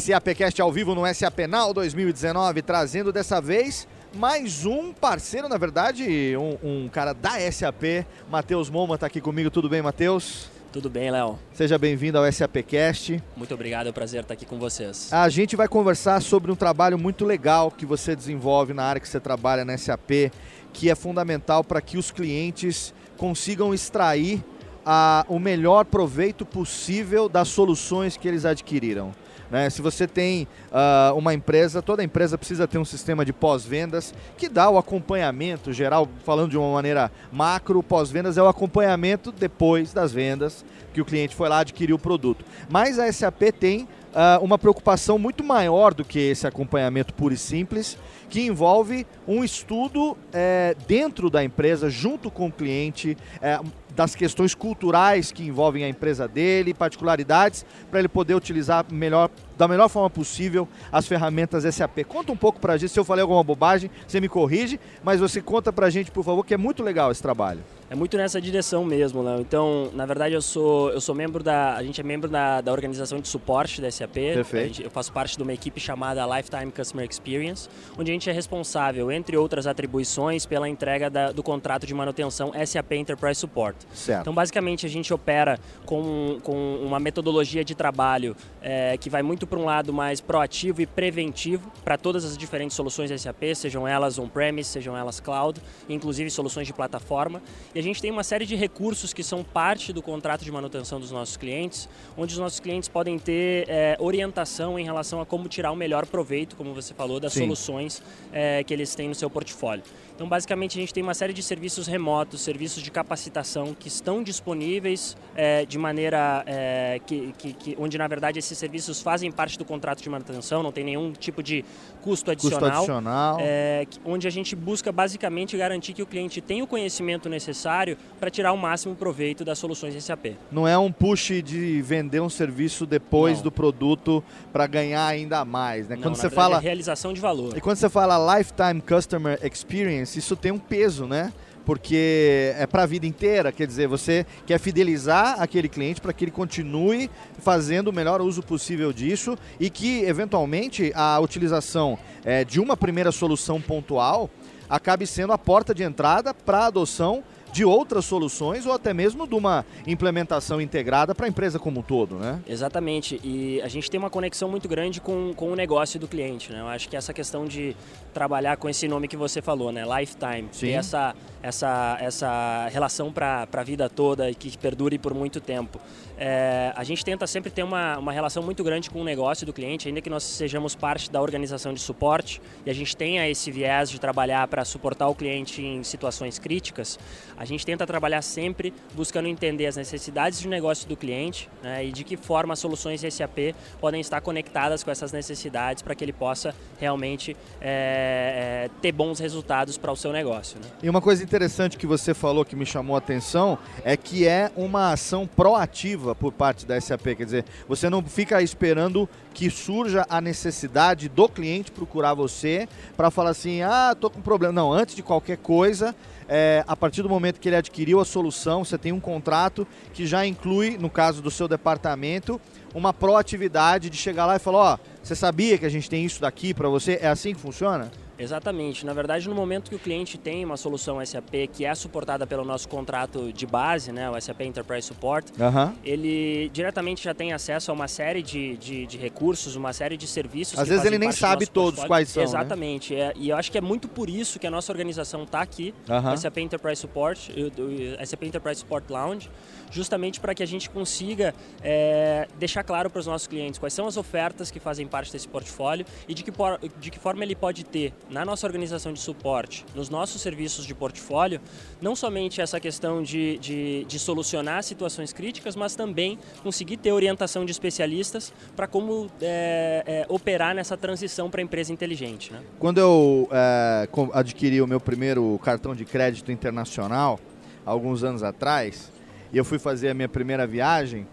SAPcast 0.01 0.61
ao 0.61 0.73
vivo 0.73 0.95
no 0.95 1.03
SAP 1.15 1.41
Now 1.49 1.73
2019, 1.73 2.63
trazendo 2.63 3.13
dessa 3.13 3.41
vez 3.41 3.87
mais 4.17 4.65
um 4.65 4.93
parceiro, 4.95 5.49
na 5.49 5.59
verdade, 5.59 6.35
um, 6.37 6.85
um 6.85 6.89
cara 6.89 7.13
da 7.13 7.39
SAP, 7.53 8.07
Matheus 8.31 8.71
Moma 8.71 8.95
está 8.95 9.07
aqui 9.07 9.21
comigo. 9.21 9.51
Tudo 9.51 9.69
bem, 9.69 9.83
Matheus? 9.83 10.49
Tudo 10.73 10.89
bem, 10.89 11.11
Léo? 11.11 11.39
Seja 11.53 11.79
bem-vindo 11.79 12.19
ao 12.19 12.31
SAPcast. 12.33 13.23
Muito 13.37 13.55
obrigado, 13.55 13.87
é 13.87 13.91
um 13.91 13.93
prazer 13.93 14.23
estar 14.23 14.35
aqui 14.35 14.47
com 14.47 14.59
vocês. 14.59 15.13
A 15.13 15.29
gente 15.29 15.55
vai 15.55 15.69
conversar 15.69 16.21
sobre 16.23 16.51
um 16.51 16.57
trabalho 16.57 16.99
muito 16.99 17.25
legal 17.25 17.71
que 17.71 17.85
você 17.85 18.17
desenvolve 18.17 18.73
na 18.73 18.85
área 18.85 19.01
que 19.01 19.09
você 19.09 19.21
trabalha 19.21 19.65
na 19.65 19.77
SAP, 19.77 20.33
que 20.73 20.91
é 20.91 20.95
fundamental 20.95 21.63
para 21.63 21.81
que 21.81 21.99
os 21.99 22.11
clientes 22.11 22.95
consigam 23.19 23.73
extrair 23.75 24.43
ah, 24.85 25.25
o 25.29 25.39
melhor 25.39 25.85
proveito 25.85 26.45
possível 26.47 27.29
das 27.29 27.49
soluções 27.49 28.17
que 28.17 28.27
eles 28.27 28.45
adquiriram. 28.45 29.13
Né? 29.51 29.71
Se 29.71 29.83
você 29.83 30.07
tem 30.07 30.47
ah, 30.73 31.13
uma 31.17 31.35
empresa, 31.35 31.83
toda 31.83 32.03
empresa 32.03 32.37
precisa 32.37 32.67
ter 32.67 32.79
um 32.79 32.85
sistema 32.85 33.25
de 33.25 33.33
pós-vendas 33.33 34.15
que 34.37 34.49
dá 34.49 34.69
o 34.69 34.79
acompanhamento 34.79 35.73
geral, 35.73 36.09
falando 36.25 36.51
de 36.51 36.59
uma 36.59 36.73
maneira 36.73 37.11
macro, 37.33 37.83
pós-vendas 37.83 38.37
é 38.37 38.43
o 38.43 38.49
acompanhamento 38.49 39.33
depois 39.33 39.93
das 39.93 40.13
vendas 40.13 40.65
que 40.93 41.01
o 41.01 41.05
cliente 41.05 41.35
foi 41.35 41.49
lá 41.49 41.59
adquirir 41.59 41.93
o 41.93 41.99
produto. 41.99 42.45
Mas 42.69 42.99
a 42.99 43.13
SAP 43.13 43.53
tem 43.59 43.87
ah, 44.19 44.39
uma 44.41 44.57
preocupação 44.57 45.19
muito 45.19 45.45
maior 45.45 45.93
do 45.93 46.03
que 46.03 46.19
esse 46.19 46.47
acompanhamento 46.47 47.13
puro 47.13 47.35
e 47.35 47.37
simples, 47.37 47.99
que 48.31 48.41
envolve 48.41 49.07
um 49.29 49.45
estudo 49.45 50.17
eh, 50.33 50.75
dentro 50.89 51.29
da 51.29 51.45
empresa, 51.45 51.91
junto 51.91 52.31
com 52.31 52.47
o 52.47 52.51
cliente, 52.51 53.15
eh, 53.43 53.61
das 53.95 54.15
questões 54.15 54.55
culturais 54.55 55.31
que 55.31 55.45
envolvem 55.45 55.85
a 55.85 55.89
empresa 55.89 56.27
dele, 56.27 56.73
particularidades, 56.73 57.67
para 57.91 57.99
ele 57.99 58.09
poder 58.09 58.35
utilizar 58.35 58.87
melhor, 58.91 59.29
da 59.57 59.69
melhor 59.69 59.91
forma 59.91 60.09
possível 60.09 60.67
as 60.91 61.07
ferramentas 61.07 61.63
SAP. 61.75 61.99
Conta 62.09 62.33
um 62.33 62.37
pouco 62.37 62.59
para 62.59 62.73
a 62.73 62.77
gente, 62.79 62.93
se 62.93 62.99
eu 62.99 63.05
falei 63.05 63.21
alguma 63.21 63.45
bobagem, 63.45 63.91
você 64.09 64.19
me 64.19 64.31
corrige, 64.31 64.81
mas 65.05 65.21
você 65.21 65.43
conta 65.43 65.71
para 65.71 65.89
a 65.89 65.91
gente, 65.91 66.11
por 66.11 66.25
favor, 66.25 66.43
que 66.43 66.55
é 66.55 66.59
muito 66.59 66.83
legal 66.83 67.13
esse 67.13 67.21
trabalho. 67.21 67.61
É 67.89 67.95
muito 67.95 68.17
nessa 68.17 68.41
direção 68.41 68.85
mesmo, 68.85 69.23
Léo. 69.23 69.41
Então, 69.41 69.91
na 69.95 70.05
verdade, 70.05 70.35
eu 70.35 70.43
sou, 70.43 70.91
eu 70.91 71.01
sou 71.01 71.15
membro 71.15 71.41
da. 71.43 71.75
A 71.77 71.83
gente 71.85 72.01
é 72.01 72.05
membro 72.05 72.29
da, 72.29 72.61
da 72.61 72.73
organização 72.73 73.21
de 73.21 73.29
suporte 73.29 73.81
da 73.81 73.89
SAP. 73.89 74.13
Perfeito. 74.15 74.67
Gente- 74.67 74.83
eu 74.85 74.91
faço 74.91 75.13
parte 75.13 75.37
de 75.37 75.43
uma 75.45 75.53
equipe 75.53 75.79
chamada 75.79 76.27
Lifetime 76.27 76.73
Customer 76.73 77.07
Experience, 77.09 77.69
onde 77.97 78.11
a 78.11 78.15
gente 78.15 78.29
é 78.29 78.33
responsável, 78.33 79.13
entre 79.13 79.37
outras 79.37 79.69
atribuições, 79.69 80.45
pela 80.45 80.69
entrega 80.69 81.09
da- 81.09 81.31
do 81.31 81.45
contrato 81.45 81.87
de 81.87 81.95
manutenção 81.95 82.53
SAP 82.67 82.93
Enterprise 82.97 83.39
Support. 83.39 83.77
Certo. 83.95 84.23
Então, 84.23 84.35
basicamente, 84.35 84.85
a 84.85 84.89
gente 84.89 85.15
opera 85.15 85.57
com, 85.85 86.41
com 86.43 86.77
uma 86.83 86.99
metodologia 86.99 87.65
de 87.65 87.77
trabalho 87.77 88.35
eh, 88.69 88.97
que 88.99 89.09
vai 89.09 89.23
muito 89.23 89.47
para 89.47 89.61
um 89.61 89.65
lado 89.65 89.93
mais 89.93 90.21
proativo 90.21 90.83
e 90.83 90.87
preventivo 90.87 91.71
para 91.85 91.97
todas 91.97 92.25
as 92.25 92.37
diferentes 92.37 92.77
soluções 92.77 93.13
SAP, 93.21 93.55
sejam 93.55 93.87
elas 93.87 94.19
on-premise, 94.19 94.69
sejam 94.69 94.97
elas 94.97 95.21
cloud, 95.21 95.63
inclusive 95.89 96.29
soluções 96.31 96.67
de 96.67 96.73
plataforma. 96.73 97.41
E 97.73 97.79
a 97.79 97.83
gente 97.83 98.03
tem 98.03 98.11
uma 98.11 98.25
série 98.25 98.45
de 98.45 98.57
recursos 98.57 99.13
que 99.13 99.23
são 99.23 99.45
parte 99.45 99.93
do 99.93 100.03
contrato 100.03 100.45
de 100.45 100.51
manutenção 100.51 100.99
dos 100.99 101.13
nossos 101.13 101.37
clientes, 101.37 101.89
onde 102.17 102.33
os 102.33 102.41
nossos 102.41 102.59
clientes 102.59 102.89
podem 102.89 103.21
ter 103.21 103.67
eh, 103.69 103.97
orientação 104.01 104.77
em 104.77 104.85
relação 104.85 105.21
a 105.21 105.27
como 105.27 105.49
tirar 105.49 105.71
o 105.71 105.77
melhor 105.77 106.05
proveito, 106.05 106.57
como 106.57 106.75
você 106.75 106.93
falou, 106.93 107.21
das 107.21 107.35
Sim. 107.35 107.43
soluções 107.43 108.03
eh, 108.33 108.65
que 108.65 108.75
eles 108.75 108.97
têm 108.97 109.09
no 109.09 109.15
seu 109.15 109.31
portfólio. 109.31 109.85
Então, 110.17 110.27
basicamente, 110.27 110.79
a 110.79 110.81
gente 110.81 110.95
tem 110.95 111.03
uma 111.03 111.13
série 111.13 111.35
de 111.35 111.43
serviços 111.43 111.87
remotos, 111.87 112.41
serviços 112.41 112.83
de 112.83 112.91
capacitação 112.91 113.75
que 113.79 113.87
estão 113.87 114.23
disponíveis 114.23 115.15
eh, 115.37 115.67
de 115.67 115.77
maneira 115.77 116.43
eh, 116.47 116.99
que, 117.07 117.35
que- 117.37 117.53
que- 117.53 117.77
onde, 117.79 117.99
na 117.99 118.09
verdade, 118.09 118.39
esses 118.39 118.57
serviços 118.57 119.03
fazem 119.03 119.31
parte 119.31 119.59
do 119.59 119.65
contrato 119.67 120.03
de 120.03 120.09
manutenção, 120.09 120.63
não 120.63 120.73
tem 120.73 120.85
nenhum 120.85 121.13
tipo 121.13 121.43
de 121.43 121.63
custo 122.01 122.31
adicional. 122.31 122.79
adicional. 122.79 123.37
eh, 123.41 123.87
que- 123.91 124.01
onde 124.07 124.27
a 124.27 124.31
gente 124.31 124.57
busca 124.57 124.91
basicamente 124.91 125.55
garantir 125.55 125.93
que 125.93 126.03
o 126.03 126.07
cliente 126.07 126.41
tem 126.41 126.63
o 126.63 126.67
conhecimento 126.67 127.29
necessário 127.29 127.99
para 128.19 128.31
tirar 128.31 128.53
o 128.53 128.57
máximo 128.57 128.95
proveito 128.95 129.45
das 129.45 129.59
soluções 129.59 129.95
SAP. 130.03 130.35
Não 130.51 130.67
é 130.67 130.79
um 130.79 130.91
push 130.91 131.43
de 131.45 131.83
vender 131.83 132.21
um 132.21 132.31
serviço 132.31 132.87
depois 132.87 133.43
do 133.43 133.53
produto 133.53 134.25
para 134.51 134.67
ganhar 134.67 135.07
ainda 135.07 135.45
mais, 135.45 135.89
né? 135.89 135.97
Não, 135.97 136.05
Quando 136.05 136.15
você 136.17 136.23
verdade, 136.23 136.35
fala 136.35 136.57
é 136.57 136.61
realização 136.61 137.13
de 137.13 137.21
valor. 137.21 137.55
E 137.55 137.61
quando 137.61 137.77
você 137.77 137.91
fala 137.91 138.39
lifetime 138.39 138.81
customer 138.81 139.39
experience, 139.45 140.06
isso 140.15 140.37
tem 140.37 140.53
um 140.53 140.59
peso, 140.59 141.07
né? 141.07 141.33
Porque 141.65 142.55
é 142.57 142.67
para 142.67 142.85
a 142.85 142.87
vida 142.87 143.07
inteira, 143.07 143.51
quer 143.51 143.67
dizer, 143.67 143.89
você 143.89 144.25
quer 144.47 144.61
fidelizar 144.61 145.43
aquele 145.43 145.69
cliente 145.69 146.01
para 146.01 146.13
que 146.13 146.25
ele 146.25 146.31
continue 146.31 147.11
fazendo 147.41 147.89
o 147.89 147.93
melhor 147.93 148.21
uso 148.21 148.41
possível 148.41 148.93
disso 148.93 149.37
e 149.59 149.69
que, 149.69 150.05
eventualmente, 150.05 150.93
a 150.95 151.19
utilização 151.19 151.99
eh, 152.25 152.45
de 152.45 152.61
uma 152.61 152.77
primeira 152.77 153.11
solução 153.11 153.61
pontual 153.61 154.31
acabe 154.69 155.07
sendo 155.09 155.33
a 155.33 155.39
porta 155.39 155.75
de 155.75 155.83
entrada 155.83 156.33
para 156.33 156.59
a 156.59 156.67
adoção 156.67 157.25
de 157.57 157.65
outras 157.65 158.05
soluções 158.05 158.67
ou 158.67 158.73
até 158.73 158.93
mesmo 158.93 159.27
de 159.27 159.35
uma 159.35 159.65
implementação 159.87 160.61
integrada 160.61 161.15
para 161.15 161.25
a 161.25 161.29
empresa 161.29 161.59
como 161.59 161.81
um 161.81 161.83
todo, 161.83 162.17
né? 162.17 162.39
Exatamente, 162.47 163.19
e 163.25 163.63
a 163.63 163.69
gente 163.69 163.91
tem 163.91 163.99
uma 163.99 164.11
conexão 164.11 164.47
muito 164.47 164.69
grande 164.69 165.01
com, 165.01 165.33
com 165.35 165.51
o 165.51 165.57
negócio 165.57 165.99
do 165.99 166.07
cliente, 166.07 166.53
né? 166.53 166.61
Eu 166.61 166.69
acho 166.69 166.87
que 166.87 166.95
essa 166.95 167.15
questão 167.15 167.47
de 167.47 167.75
trabalhar 168.13 168.59
com 168.59 168.69
esse 168.69 168.87
nome 168.87 169.09
que 169.09 169.17
você 169.17 169.41
falou, 169.41 169.73
né? 169.73 169.85
Lifetime, 169.85 170.49
Sim. 170.53 170.67
ter 170.67 170.73
essa, 170.73 171.15
essa, 171.43 171.97
essa 171.99 172.69
relação 172.71 173.11
para 173.11 173.49
a 173.51 173.63
vida 173.63 173.89
toda 173.89 174.31
e 174.31 174.35
que 174.35 174.59
perdure 174.59 174.99
por 174.99 175.15
muito 175.15 175.41
tempo. 175.41 175.81
É, 176.19 176.73
a 176.77 176.85
gente 176.85 177.05
tenta 177.05 177.27
sempre 177.27 177.51
ter 177.51 177.63
uma, 177.63 177.99
uma 177.99 178.13
relação 178.13 178.43
muito 178.43 178.63
grande 178.65 178.91
com 178.91 179.01
o 179.01 179.05
negócio 179.05 179.47
do 179.47 179.53
cliente, 179.53 179.89
ainda 179.89 180.03
que 180.03 180.11
nós 180.11 180.23
sejamos 180.23 180.75
parte 180.75 181.11
da 181.11 181.23
organização 181.23 181.73
de 181.73 181.81
suporte 181.81 182.41
e 182.65 182.71
a 182.71 182.75
gente 182.75 182.95
tenha 182.95 183.29
esse 183.29 183.51
viés 183.51 183.91
de 183.91 183.99
trabalhar 183.99 184.47
para 184.49 184.65
suportar 184.65 185.09
o 185.09 185.15
cliente 185.15 185.63
em 185.63 185.83
situações 185.83 186.39
críticas, 186.39 186.99
a 187.37 187.46
gente 187.47 187.65
tenta 187.65 187.87
trabalhar 187.87 188.23
sempre 188.23 188.73
buscando 188.95 189.29
entender 189.29 189.67
as 189.67 189.77
necessidades 189.77 190.41
de 190.41 190.49
negócio 190.49 190.89
do 190.89 190.97
cliente 190.97 191.49
né, 191.63 191.85
e 191.85 191.93
de 191.93 192.05
que 192.05 192.17
forma 192.17 192.55
as 192.55 192.59
soluções 192.59 193.01
SAP 193.01 193.55
podem 193.81 194.01
estar 194.01 194.21
conectadas 194.21 194.83
com 194.83 194.91
essas 194.91 195.13
necessidades 195.13 195.83
para 195.83 195.95
que 195.95 196.05
ele 196.05 196.13
possa 196.13 196.55
realmente 196.79 197.37
é, 197.61 198.67
é, 198.67 198.71
ter 198.81 198.93
bons 198.93 199.19
resultados 199.19 199.79
para 199.79 199.93
o 199.93 199.97
seu 199.97 200.13
negócio. 200.13 200.59
Né? 200.59 200.67
E 200.83 200.91
uma 200.91 201.01
coisa 201.01 201.23
interessante 201.23 201.77
que 201.77 201.87
você 201.87 202.15
falou 202.15 202.45
que 202.45 202.57
me 202.57 202.67
chamou 202.67 202.97
a 202.97 202.99
atenção 202.99 203.59
é 203.85 203.97
que 203.97 204.27
é 204.27 204.51
uma 204.57 204.93
ação 204.93 205.27
proativa 205.27 206.15
por 206.15 206.33
parte 206.33 206.67
da 206.67 206.81
SAP, 206.81 207.17
quer 207.17 207.25
dizer, 207.25 207.45
você 207.69 207.89
não 207.89 208.03
fica 208.03 208.43
esperando 208.43 209.09
que 209.37 209.51
surja 209.51 210.07
a 210.09 210.19
necessidade 210.19 211.11
do 211.11 211.29
cliente 211.29 211.71
procurar 211.71 212.15
você 212.15 212.67
para 212.97 213.11
falar 213.11 213.31
assim, 213.31 213.61
ah, 213.61 213.95
tô 213.99 214.09
com 214.09 214.23
problema. 214.23 214.53
Não, 214.53 214.73
antes 214.73 214.95
de 214.95 215.03
qualquer 215.03 215.37
coisa, 215.37 215.95
é, 216.29 216.65
a 216.67 216.77
partir 216.77 217.03
do 217.03 217.09
momento 217.09 217.41
que 217.41 217.49
ele 217.49 217.57
adquiriu 217.57 218.01
a 218.01 218.05
solução, 218.05 218.65
você 218.65 218.77
tem 218.77 218.93
um 218.93 219.01
contrato 219.01 219.67
que 219.93 220.07
já 220.07 220.27
inclui, 220.27 220.77
no 220.79 220.91
caso 220.91 221.23
do 221.23 221.31
seu 221.31 221.47
departamento, 221.47 222.41
uma 222.75 222.93
proatividade 222.93 223.89
de 223.89 223.97
chegar 223.97 224.27
lá 224.27 224.37
e 224.37 224.39
falar, 224.39 224.59
ó, 224.59 224.75
oh, 224.75 224.79
você 225.03 225.15
sabia 225.15 225.57
que 225.57 225.67
a 225.67 225.71
gente 225.71 225.89
tem 225.89 226.05
isso 226.05 226.21
daqui 226.21 226.53
para 226.53 226.69
você? 226.69 226.99
É 227.01 227.09
assim 227.09 227.35
que 227.35 227.41
funciona? 227.41 227.91
Exatamente. 228.19 228.85
Na 228.87 228.93
verdade, 228.93 229.29
no 229.29 229.35
momento 229.35 229.69
que 229.71 229.77
o 229.77 229.79
cliente 229.79 230.17
tem 230.19 230.45
uma 230.45 230.57
solução 230.57 231.05
SAP 231.05 231.49
que 231.53 231.65
é 231.65 231.75
suportada 231.75 232.27
pelo 232.27 232.45
nosso 232.45 232.69
contrato 232.69 233.33
de 233.33 233.47
base, 233.47 233.93
né, 233.93 234.11
o 234.11 234.21
SAP 234.21 234.41
Enterprise 234.43 234.87
Support, 234.89 235.27
Aham. 235.41 235.75
ele 235.85 236.49
diretamente 236.53 237.05
já 237.05 237.15
tem 237.15 237.33
acesso 237.33 237.71
a 237.71 237.75
uma 237.75 237.89
série 237.89 238.23
de, 238.23 238.57
de, 238.57 238.87
de 238.87 238.97
recursos, 238.97 239.57
uma 239.57 239.73
série 239.73 239.97
de 239.97 240.07
serviços. 240.07 240.59
Às 240.59 240.69
vezes 240.69 240.85
ele 240.85 240.99
nem 240.99 241.13
sabe 241.13 241.47
todos 241.47 241.81
portfólio. 241.81 241.89
quais 241.89 242.09
são, 242.09 242.23
né? 242.23 242.29
Exatamente. 242.29 242.95
É, 242.95 243.13
e 243.17 243.29
eu 243.29 243.37
acho 243.37 243.51
que 243.51 243.59
é 243.59 243.61
muito 243.61 243.89
por 243.89 244.09
isso 244.09 244.39
que 244.39 244.47
a 244.47 244.51
nossa 244.51 244.73
organização 244.73 245.25
está 245.25 245.41
aqui, 245.41 245.75
o 246.13 246.17
SAP 246.17 246.39
Enterprise 246.39 246.81
Support, 246.81 247.31
o 247.31 247.67
o 247.67 248.07
SAP 248.07 248.23
Enterprise 248.25 248.61
Support 248.61 248.91
Lounge, 248.91 249.31
justamente 249.71 250.21
para 250.21 250.35
que 250.35 250.43
a 250.43 250.47
gente 250.47 250.69
consiga 250.71 251.35
é, 251.63 252.29
deixar 252.39 252.63
claro 252.63 252.89
para 252.91 253.01
os 253.01 253.07
nossos 253.07 253.27
clientes 253.27 253.59
quais 253.59 253.73
são 253.75 253.87
as 253.87 253.97
ofertas 253.97 254.51
que 254.51 254.61
fazem 254.61 254.87
parte 254.87 255.13
desse 255.13 255.29
portfólio 255.29 255.85
e 256.09 256.15
de 256.15 256.23
que, 256.23 256.33
por- 256.33 256.59
de 256.79 256.91
que 256.91 256.99
forma 256.99 257.23
ele 257.25 257.35
pode 257.35 257.65
ter 257.65 257.93
na 258.11 258.25
nossa 258.25 258.47
organização 258.47 258.93
de 258.93 259.01
suporte, 259.01 259.65
nos 259.75 259.89
nossos 259.89 260.21
serviços 260.23 260.65
de 260.67 260.75
portfólio, 260.75 261.41
não 261.81 261.95
somente 261.97 262.41
essa 262.41 262.59
questão 262.61 263.03
de, 263.03 263.39
de, 263.39 263.85
de 263.85 263.99
solucionar 263.99 264.63
situações 264.63 265.13
críticas, 265.13 265.57
mas 265.57 265.75
também 265.75 266.19
conseguir 266.43 266.77
ter 266.77 266.93
orientação 266.93 267.45
de 267.45 267.51
especialistas 267.53 268.33
para 268.55 268.67
como 268.67 269.09
é, 269.21 269.83
é, 269.87 270.07
operar 270.09 270.55
nessa 270.55 270.77
transição 270.77 271.29
para 271.31 271.41
a 271.41 271.45
empresa 271.45 271.73
inteligente. 271.73 272.33
Né? 272.33 272.41
Quando 272.59 272.79
eu 272.79 273.29
é, 273.33 273.89
adquiri 274.13 274.61
o 274.63 274.67
meu 274.67 274.81
primeiro 274.81 275.39
cartão 275.43 275.75
de 275.75 275.85
crédito 275.85 276.31
internacional, 276.33 277.19
alguns 277.65 278.03
anos 278.05 278.23
atrás, 278.23 278.91
e 279.37 279.39
eu 279.39 279.45
fui 279.45 279.59
fazer 279.59 279.91
a 279.91 279.95
minha 279.95 280.09
primeira 280.09 280.47
viagem, 280.47 281.07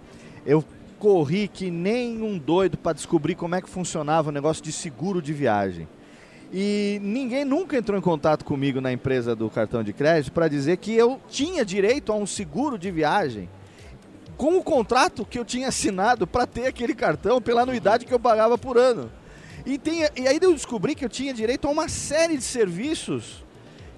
eu 0.45 0.63
corri 0.97 1.49
que 1.49 1.69
nem 1.69 2.23
um 2.23 2.37
doido 2.37 2.77
para 2.77 2.93
descobrir 2.93 3.35
como 3.35 3.53
é 3.53 3.61
que 3.61 3.69
funcionava 3.69 4.29
o 4.29 4.31
negócio 4.31 4.63
de 4.63 4.71
seguro 4.71 5.21
de 5.21 5.33
viagem. 5.33 5.89
E 6.49 7.01
ninguém 7.03 7.43
nunca 7.43 7.75
entrou 7.75 7.99
em 7.99 8.01
contato 8.01 8.45
comigo 8.45 8.79
na 8.79 8.93
empresa 8.93 9.35
do 9.35 9.49
cartão 9.49 9.83
de 9.83 9.91
crédito 9.91 10.31
para 10.31 10.47
dizer 10.47 10.77
que 10.77 10.93
eu 10.93 11.19
tinha 11.27 11.65
direito 11.65 12.13
a 12.13 12.15
um 12.15 12.25
seguro 12.25 12.77
de 12.77 12.89
viagem 12.91 13.49
com 14.37 14.57
o 14.57 14.63
contrato 14.63 15.25
que 15.25 15.37
eu 15.37 15.43
tinha 15.43 15.67
assinado 15.67 16.25
para 16.25 16.47
ter 16.47 16.65
aquele 16.65 16.95
cartão 16.95 17.41
pela 17.41 17.63
anuidade 17.63 18.05
que 18.05 18.13
eu 18.13 18.19
pagava 18.21 18.57
por 18.57 18.77
ano. 18.77 19.11
E, 19.65 19.77
tem, 19.77 20.07
e 20.15 20.29
aí 20.29 20.39
eu 20.41 20.53
descobri 20.53 20.95
que 20.95 21.03
eu 21.03 21.09
tinha 21.09 21.33
direito 21.33 21.67
a 21.67 21.71
uma 21.71 21.89
série 21.89 22.37
de 22.37 22.43
serviços 22.45 23.43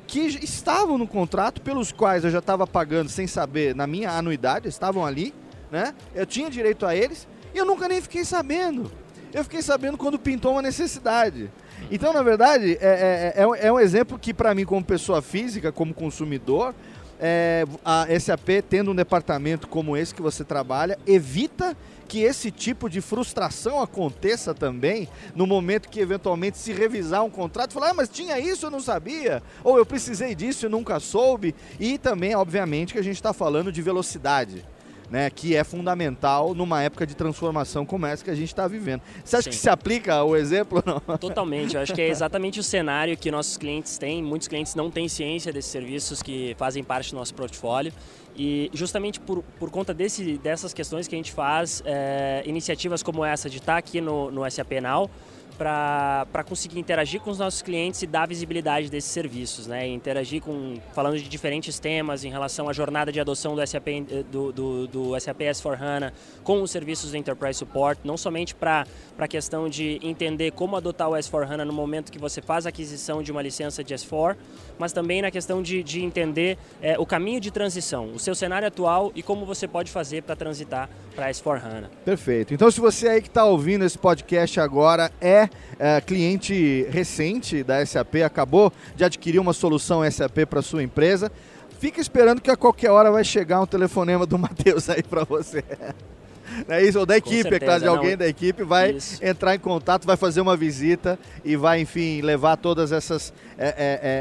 que 0.08 0.20
estavam 0.44 0.98
no 0.98 1.08
contrato, 1.08 1.62
pelos 1.62 1.92
quais 1.92 2.24
eu 2.24 2.32
já 2.32 2.40
estava 2.40 2.66
pagando 2.68 3.10
sem 3.10 3.28
saber 3.28 3.76
na 3.76 3.86
minha 3.88 4.12
anuidade, 4.12 4.68
estavam 4.68 5.06
ali, 5.06 5.34
né? 5.72 5.94
Eu 6.14 6.26
tinha 6.26 6.50
direito 6.50 6.86
a 6.86 6.96
eles 6.96 7.28
e 7.54 7.58
eu 7.58 7.66
nunca 7.66 7.88
nem 7.88 8.02
fiquei 8.02 8.24
sabendo. 8.24 8.92
Eu 9.34 9.44
fiquei 9.44 9.62
sabendo 9.62 9.98
quando 9.98 10.18
pintou 10.18 10.54
uma 10.54 10.62
necessidade. 10.62 11.50
Então, 11.92 12.14
na 12.14 12.24
verdade, 12.24 12.78
é, 12.80 13.34
é, 13.36 13.42
é 13.42 13.48
um- 13.48 13.56
é 13.56 13.72
um 13.72 13.80
exemplo 13.80 14.18
que, 14.18 14.34
para 14.34 14.56
mim, 14.56 14.64
como 14.66 14.84
pessoa 14.84 15.22
física, 15.22 15.72
como 15.72 15.94
consumidor, 15.94 16.74
é, 17.20 17.66
a 17.84 18.06
SAP, 18.20 18.62
tendo 18.70 18.92
um 18.92 18.96
departamento 18.96 19.68
como 19.68 19.96
esse 19.98 20.14
que 20.16 20.22
você 20.22 20.44
trabalha, 20.44 20.98
evita 21.06 21.76
que 22.08 22.22
esse 22.22 22.52
tipo 22.52 22.90
de 22.90 23.02
frustração 23.02 23.82
aconteça 23.82 24.54
também 24.54 25.08
no 25.36 25.46
momento 25.46 25.90
que 25.90 26.00
eventualmente 26.00 26.58
se 26.58 26.72
revisar 26.72 27.24
um 27.24 27.30
contrato, 27.30 27.74
falar, 27.74 27.90
ah, 27.90 27.94
mas 27.94 28.10
tinha 28.10 28.40
isso, 28.40 28.66
eu 28.66 28.72
não 28.72 28.80
sabia, 28.80 29.42
ou 29.64 29.78
eu 29.78 29.86
precisei 29.86 30.36
disso 30.36 30.66
e 30.66 30.70
nunca 30.70 31.00
soube. 31.00 31.56
E 31.80 31.98
também, 31.98 32.36
obviamente, 32.36 32.94
que 32.94 33.00
a 33.00 33.04
gente 33.04 33.16
está 33.16 33.34
falando 33.34 33.72
de 33.72 33.82
velocidade. 33.82 34.64
Né, 35.08 35.30
que 35.30 35.56
é 35.56 35.64
fundamental 35.64 36.56
numa 36.56 36.82
época 36.82 37.06
de 37.06 37.16
transformação 37.16 37.86
como 37.86 38.08
essa 38.08 38.24
que 38.24 38.32
a 38.32 38.34
gente 38.34 38.48
está 38.48 38.68
vivendo. 38.68 39.04
Você 39.24 39.36
acha 39.36 39.44
Sim. 39.44 39.50
que 39.52 39.56
se 39.56 39.70
aplica 39.70 40.24
o 40.24 40.36
exemplo 40.36 40.84
não? 40.84 41.00
Totalmente, 41.20 41.76
eu 41.76 41.82
acho 41.84 41.94
que 41.94 42.02
é 42.02 42.08
exatamente 42.08 42.60
o 42.60 42.64
cenário 42.64 43.16
que 43.16 43.30
nossos 43.30 43.56
clientes 43.56 44.00
têm. 44.00 44.24
Muitos 44.24 44.48
clientes 44.48 44.74
não 44.74 44.90
têm 44.90 45.08
ciência 45.08 45.54
desses 45.54 45.70
serviços 45.70 46.24
que 46.24 46.56
fazem 46.58 46.84
parte 46.84 47.12
do 47.12 47.18
nosso 47.18 47.36
portfólio. 47.36 47.94
E 48.38 48.70
justamente 48.74 49.20
por, 49.20 49.42
por 49.58 49.70
conta 49.72 49.94
desse, 49.94 50.38
dessas 50.38 50.74
questões 50.74 51.08
que 51.08 51.16
a 51.16 51.18
gente 51.18 51.32
faz 51.32 51.82
é, 51.86 52.44
iniciativas 52.46 53.02
como 53.02 53.24
essa 53.24 53.50
de 53.50 53.58
estar 53.58 53.78
aqui 53.78 54.02
no, 54.02 54.30
no 54.30 54.50
SAP 54.50 54.74
Now 54.82 55.10
para 55.56 56.44
conseguir 56.48 56.80
interagir 56.80 57.22
com 57.22 57.30
os 57.30 57.40
nossos 57.40 57.62
clientes 57.62 58.02
e 58.02 58.08
dar 58.08 58.28
visibilidade 58.28 58.90
desses 58.90 59.10
serviços, 59.10 59.68
né? 59.68 59.88
Interagir 59.88 60.42
com 60.42 60.76
falando 60.94 61.18
de 61.18 61.28
diferentes 61.28 61.80
temas 61.80 62.24
em 62.24 62.30
relação 62.30 62.70
à 62.70 62.74
jornada 62.74 63.12
de 63.12 63.20
adoção 63.20 63.56
do 63.56 63.66
SAP 63.66 63.88
do, 64.32 64.52
do, 64.52 64.88
do 64.88 65.20
SAP 65.20 65.42
S4HANA 65.42 66.12
com 66.44 66.62
os 66.62 66.72
serviços 66.72 67.12
do 67.12 67.18
Enterprise 67.18 67.60
Support, 67.60 68.00
não 68.04 68.18
somente 68.18 68.54
para 68.54 68.86
a 69.18 69.28
questão 69.28 69.70
de 69.70 70.00
entender 70.02 70.52
como 70.52 70.76
adotar 70.76 71.10
o 71.10 71.14
S4HANA 71.14 71.64
no 71.64 71.74
momento 71.74 72.12
que 72.12 72.20
você 72.20 72.42
faz 72.42 72.66
a 72.66 72.70
aquisição 72.70 73.24
de 73.24 73.32
uma 73.32 73.42
licença 73.42 73.84
de 73.84 73.94
S4, 73.94 74.36
mas 74.78 74.92
também 74.92 75.22
na 75.22 75.32
questão 75.32 75.62
de, 75.62 75.82
de 75.84 76.04
entender 76.04 76.58
eh, 76.82 76.98
o 77.00 77.06
caminho 77.06 77.40
de 77.40 77.52
transição, 77.52 78.12
o 78.14 78.20
seu 78.20 78.36
cenário 78.36 78.68
atual 78.68 79.12
e 79.16 79.24
como 79.24 79.46
você 79.46 79.68
pode 79.68 79.92
fazer 79.92 80.24
para 80.24 80.36
transitar 80.36 80.90
para 81.16 81.30
S4HANA. 81.30 81.90
Perfeito. 82.04 82.54
Então, 82.54 82.70
se 82.70 82.80
você 82.80 83.08
aí 83.08 83.22
que 83.22 83.28
está 83.28 83.46
ouvindo 83.46 83.86
esse 83.86 83.98
podcast 83.98 84.60
agora 84.60 85.12
é, 85.22 85.45
é, 85.80 86.02
cliente 86.02 86.86
recente 86.90 87.64
da 87.64 87.86
SAP, 87.86 88.16
acabou 88.26 88.72
de 88.96 89.04
adquirir 89.04 89.40
uma 89.40 89.54
solução 89.54 90.10
SAP 90.10 90.46
para 90.50 90.62
sua 90.62 90.84
empresa, 90.84 91.32
fica 91.80 92.00
esperando 92.00 92.42
que 92.42 92.50
a 92.52 92.56
qualquer 92.58 92.92
hora 92.92 93.12
vai 93.12 93.24
chegar 93.24 93.62
um 93.62 93.66
telefonema 93.66 94.26
do 94.26 94.38
Matheus 94.40 94.90
aí 94.90 95.04
para 95.04 95.24
você. 95.24 95.64
Não 96.68 96.76
é 96.76 96.84
isso? 96.84 97.00
Ou 97.00 97.06
da 97.06 97.18
equipe, 97.18 97.54
é 97.56 97.60
claro, 97.60 97.80
de 97.80 97.86
certeza, 97.86 97.90
alguém 97.90 98.12
não. 98.12 98.18
da 98.18 98.28
equipe 98.28 98.64
vai 98.64 98.92
Isso. 98.92 99.20
entrar 99.26 99.56
em 99.56 99.60
contato, 99.60 100.06
vai 100.06 100.16
fazer 100.16 100.42
uma 100.42 100.56
visita 100.56 101.18
e 101.44 101.56
vai, 101.56 101.82
enfim, 101.82 102.22
levar 102.22 102.56
todas 102.56 102.92
essas 102.92 103.34
é, 103.58 103.68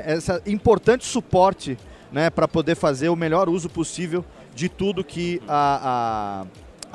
é, 0.06 0.12
é, 0.12 0.14
essa 0.16 0.42
importante 0.46 1.04
suporte, 1.04 1.76
né, 2.10 2.30
para 2.30 2.48
poder 2.48 2.76
fazer 2.76 3.10
o 3.10 3.14
melhor 3.14 3.48
uso 3.48 3.68
possível 3.68 4.24
de 4.54 4.68
tudo 4.70 5.04
que 5.04 5.40
a, 5.46 6.44
a- 6.44 6.46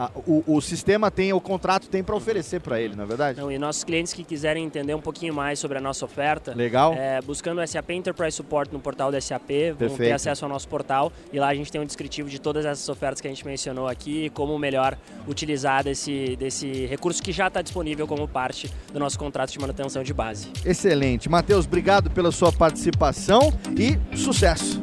a- 0.06 0.12
o, 0.26 0.44
o 0.56 0.62
sistema 0.62 1.12
tem, 1.12 1.34
o 1.34 1.42
contrato 1.42 1.88
tem 1.90 2.04
para 2.04 2.16
oferecer 2.16 2.60
para 2.62 2.80
ele, 2.80 2.96
não 2.96 3.04
é 3.04 3.08
verdade? 3.08 3.40
Não, 3.40 3.52
e 3.52 3.58
nossos 3.60 3.84
clientes 3.84 4.14
que 4.14 4.24
quiserem 4.24 4.64
entender 4.66 4.94
um 4.94 5.02
pouquinho 5.02 5.34
mais 5.34 5.60
sobre 5.60 5.78
a 5.78 5.82
nossa 5.82 6.06
oferta, 6.06 6.54
Legal. 6.56 6.94
é, 6.94 7.22
buscando 7.22 7.62
o 7.62 7.68
SAP 7.68 7.90
Enterprise 7.92 8.38
Support 8.38 8.72
no 8.72 8.80
portal 8.80 9.12
da 9.12 9.20
SAP, 9.20 9.42
vão 9.50 9.50
ter 9.50 9.76
Perfeito. 9.78 10.14
acesso 10.16 10.46
ao 10.46 10.50
nosso 10.50 10.68
portal 10.68 11.12
e 11.34 11.40
lá 11.40 11.50
a 11.50 11.54
gente 11.56 11.72
tem 11.72 11.82
um 11.82 11.86
descritivo 11.86 12.30
de 12.30 12.40
todas 12.40 12.66
essas 12.66 12.88
ofertas 12.88 13.20
que 13.22 13.28
a 13.28 13.30
gente 13.30 13.46
mencionou 13.46 13.88
aqui 13.88 14.26
e 14.26 14.30
como 14.30 14.58
melhor 14.58 14.98
utilizar 15.28 15.84
desse, 15.84 16.36
desse 16.38 16.86
recurso 16.86 17.22
que 17.22 17.32
já 17.32 17.48
está 17.48 17.62
disponível 17.62 18.08
como 18.08 18.28
parte 18.28 18.72
do 18.94 19.00
nosso 19.00 19.20
contrato 19.20 19.52
de 19.52 19.60
manutenção 19.60 20.02
de 20.04 20.14
base. 20.14 20.48
Excelente. 20.66 21.28
Matheus, 21.30 21.66
obrigado 21.66 22.10
pela 22.10 22.32
sua 22.32 22.52
participação 22.52 23.54
e 23.78 23.98
sucesso. 24.18 24.80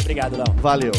Obrigado, 0.00 0.36
Léo. 0.36 0.52
Valeu. 0.56 0.92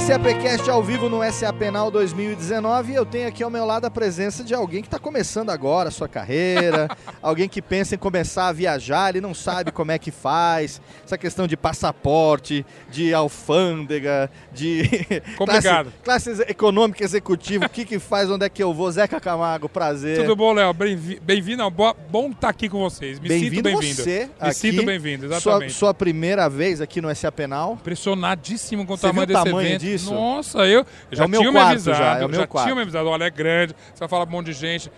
SAPcast 0.00 0.70
ao 0.70 0.82
vivo 0.82 1.08
no 1.08 1.20
SAP 1.30 1.60
Now 1.70 1.90
2019 1.90 2.92
e 2.92 2.94
eu 2.94 3.04
tenho 3.04 3.28
aqui 3.28 3.42
ao 3.42 3.50
meu 3.50 3.64
lado 3.66 3.84
a 3.84 3.90
presença 3.90 4.42
de 4.42 4.54
alguém 4.54 4.80
que 4.80 4.86
está 4.88 4.98
começando 4.98 5.50
agora 5.50 5.90
a 5.90 5.92
sua 5.92 6.08
carreira, 6.08 6.88
alguém 7.20 7.46
que 7.48 7.60
pensa 7.60 7.94
em 7.94 7.98
começar 7.98 8.48
a 8.48 8.52
viajar, 8.52 9.10
ele 9.10 9.20
não 9.20 9.34
sabe 9.34 9.70
como 9.70 9.92
é 9.92 9.98
que 9.98 10.10
faz, 10.10 10.80
essa 11.04 11.18
questão 11.18 11.46
de 11.46 11.56
passaporte, 11.56 12.64
de 12.90 13.12
alfândega, 13.12 14.30
de 14.52 14.82
Complicado. 15.36 15.92
classe, 16.02 16.30
classe 16.30 16.50
econômica 16.50 17.04
executiva, 17.04 17.66
o 17.66 17.68
que 17.68 17.84
que 17.84 17.98
faz, 17.98 18.30
onde 18.30 18.46
é 18.46 18.48
que 18.48 18.62
eu 18.62 18.72
vou, 18.72 18.90
Zeca 18.90 19.20
Camargo, 19.20 19.68
prazer. 19.68 20.18
Tudo 20.20 20.34
bom, 20.34 20.52
Léo? 20.54 20.72
Bem-vi- 20.72 21.20
Bem-vindo, 21.20 21.68
bo- 21.70 21.94
bom 22.10 22.30
estar 22.30 22.48
aqui 22.48 22.68
com 22.68 22.80
vocês. 22.80 23.20
Me 23.20 23.28
sinto 23.28 23.40
Bem-vindo 23.62 23.68
Me 23.68 23.74
aqui. 24.40 24.54
sinto 24.54 24.84
bem-vindo, 24.84 25.26
Sua, 25.28 25.36
exatamente. 25.36 25.72
sua 25.74 25.92
primeira 25.94 26.48
vez 26.48 26.80
aqui 26.80 27.00
no 27.00 27.14
SA 27.14 27.30
Penal. 27.30 27.74
Impressionadíssimo 27.74 28.86
com 28.86 28.94
o 28.94 28.96
Você 28.96 29.06
tamanho 29.06 29.26
desse 29.26 29.44
tamanho 29.44 29.68
evento. 29.68 29.81
Disso? 29.82 30.12
Nossa, 30.14 30.58
eu, 30.60 30.80
eu 30.80 30.86
É 31.10 31.16
já 31.16 31.26
tinha 31.28 31.52
me 31.52 31.58
avisado. 31.58 31.98
já, 31.98 32.18
é 32.18 32.24
o 32.24 32.28
meu 32.28 32.40
já 32.40 32.46
quarto. 32.46 32.64
tinha 32.66 32.74
me 32.74 32.82
avisado. 32.82 33.08
Olha, 33.08 33.24
é 33.24 33.30
grande, 33.30 33.74
você 33.92 34.00
vai 34.00 34.08
falar 34.08 34.26
pra 34.26 34.34
um 34.34 34.38
monte 34.38 34.46
de 34.46 34.52
gente. 34.54 34.90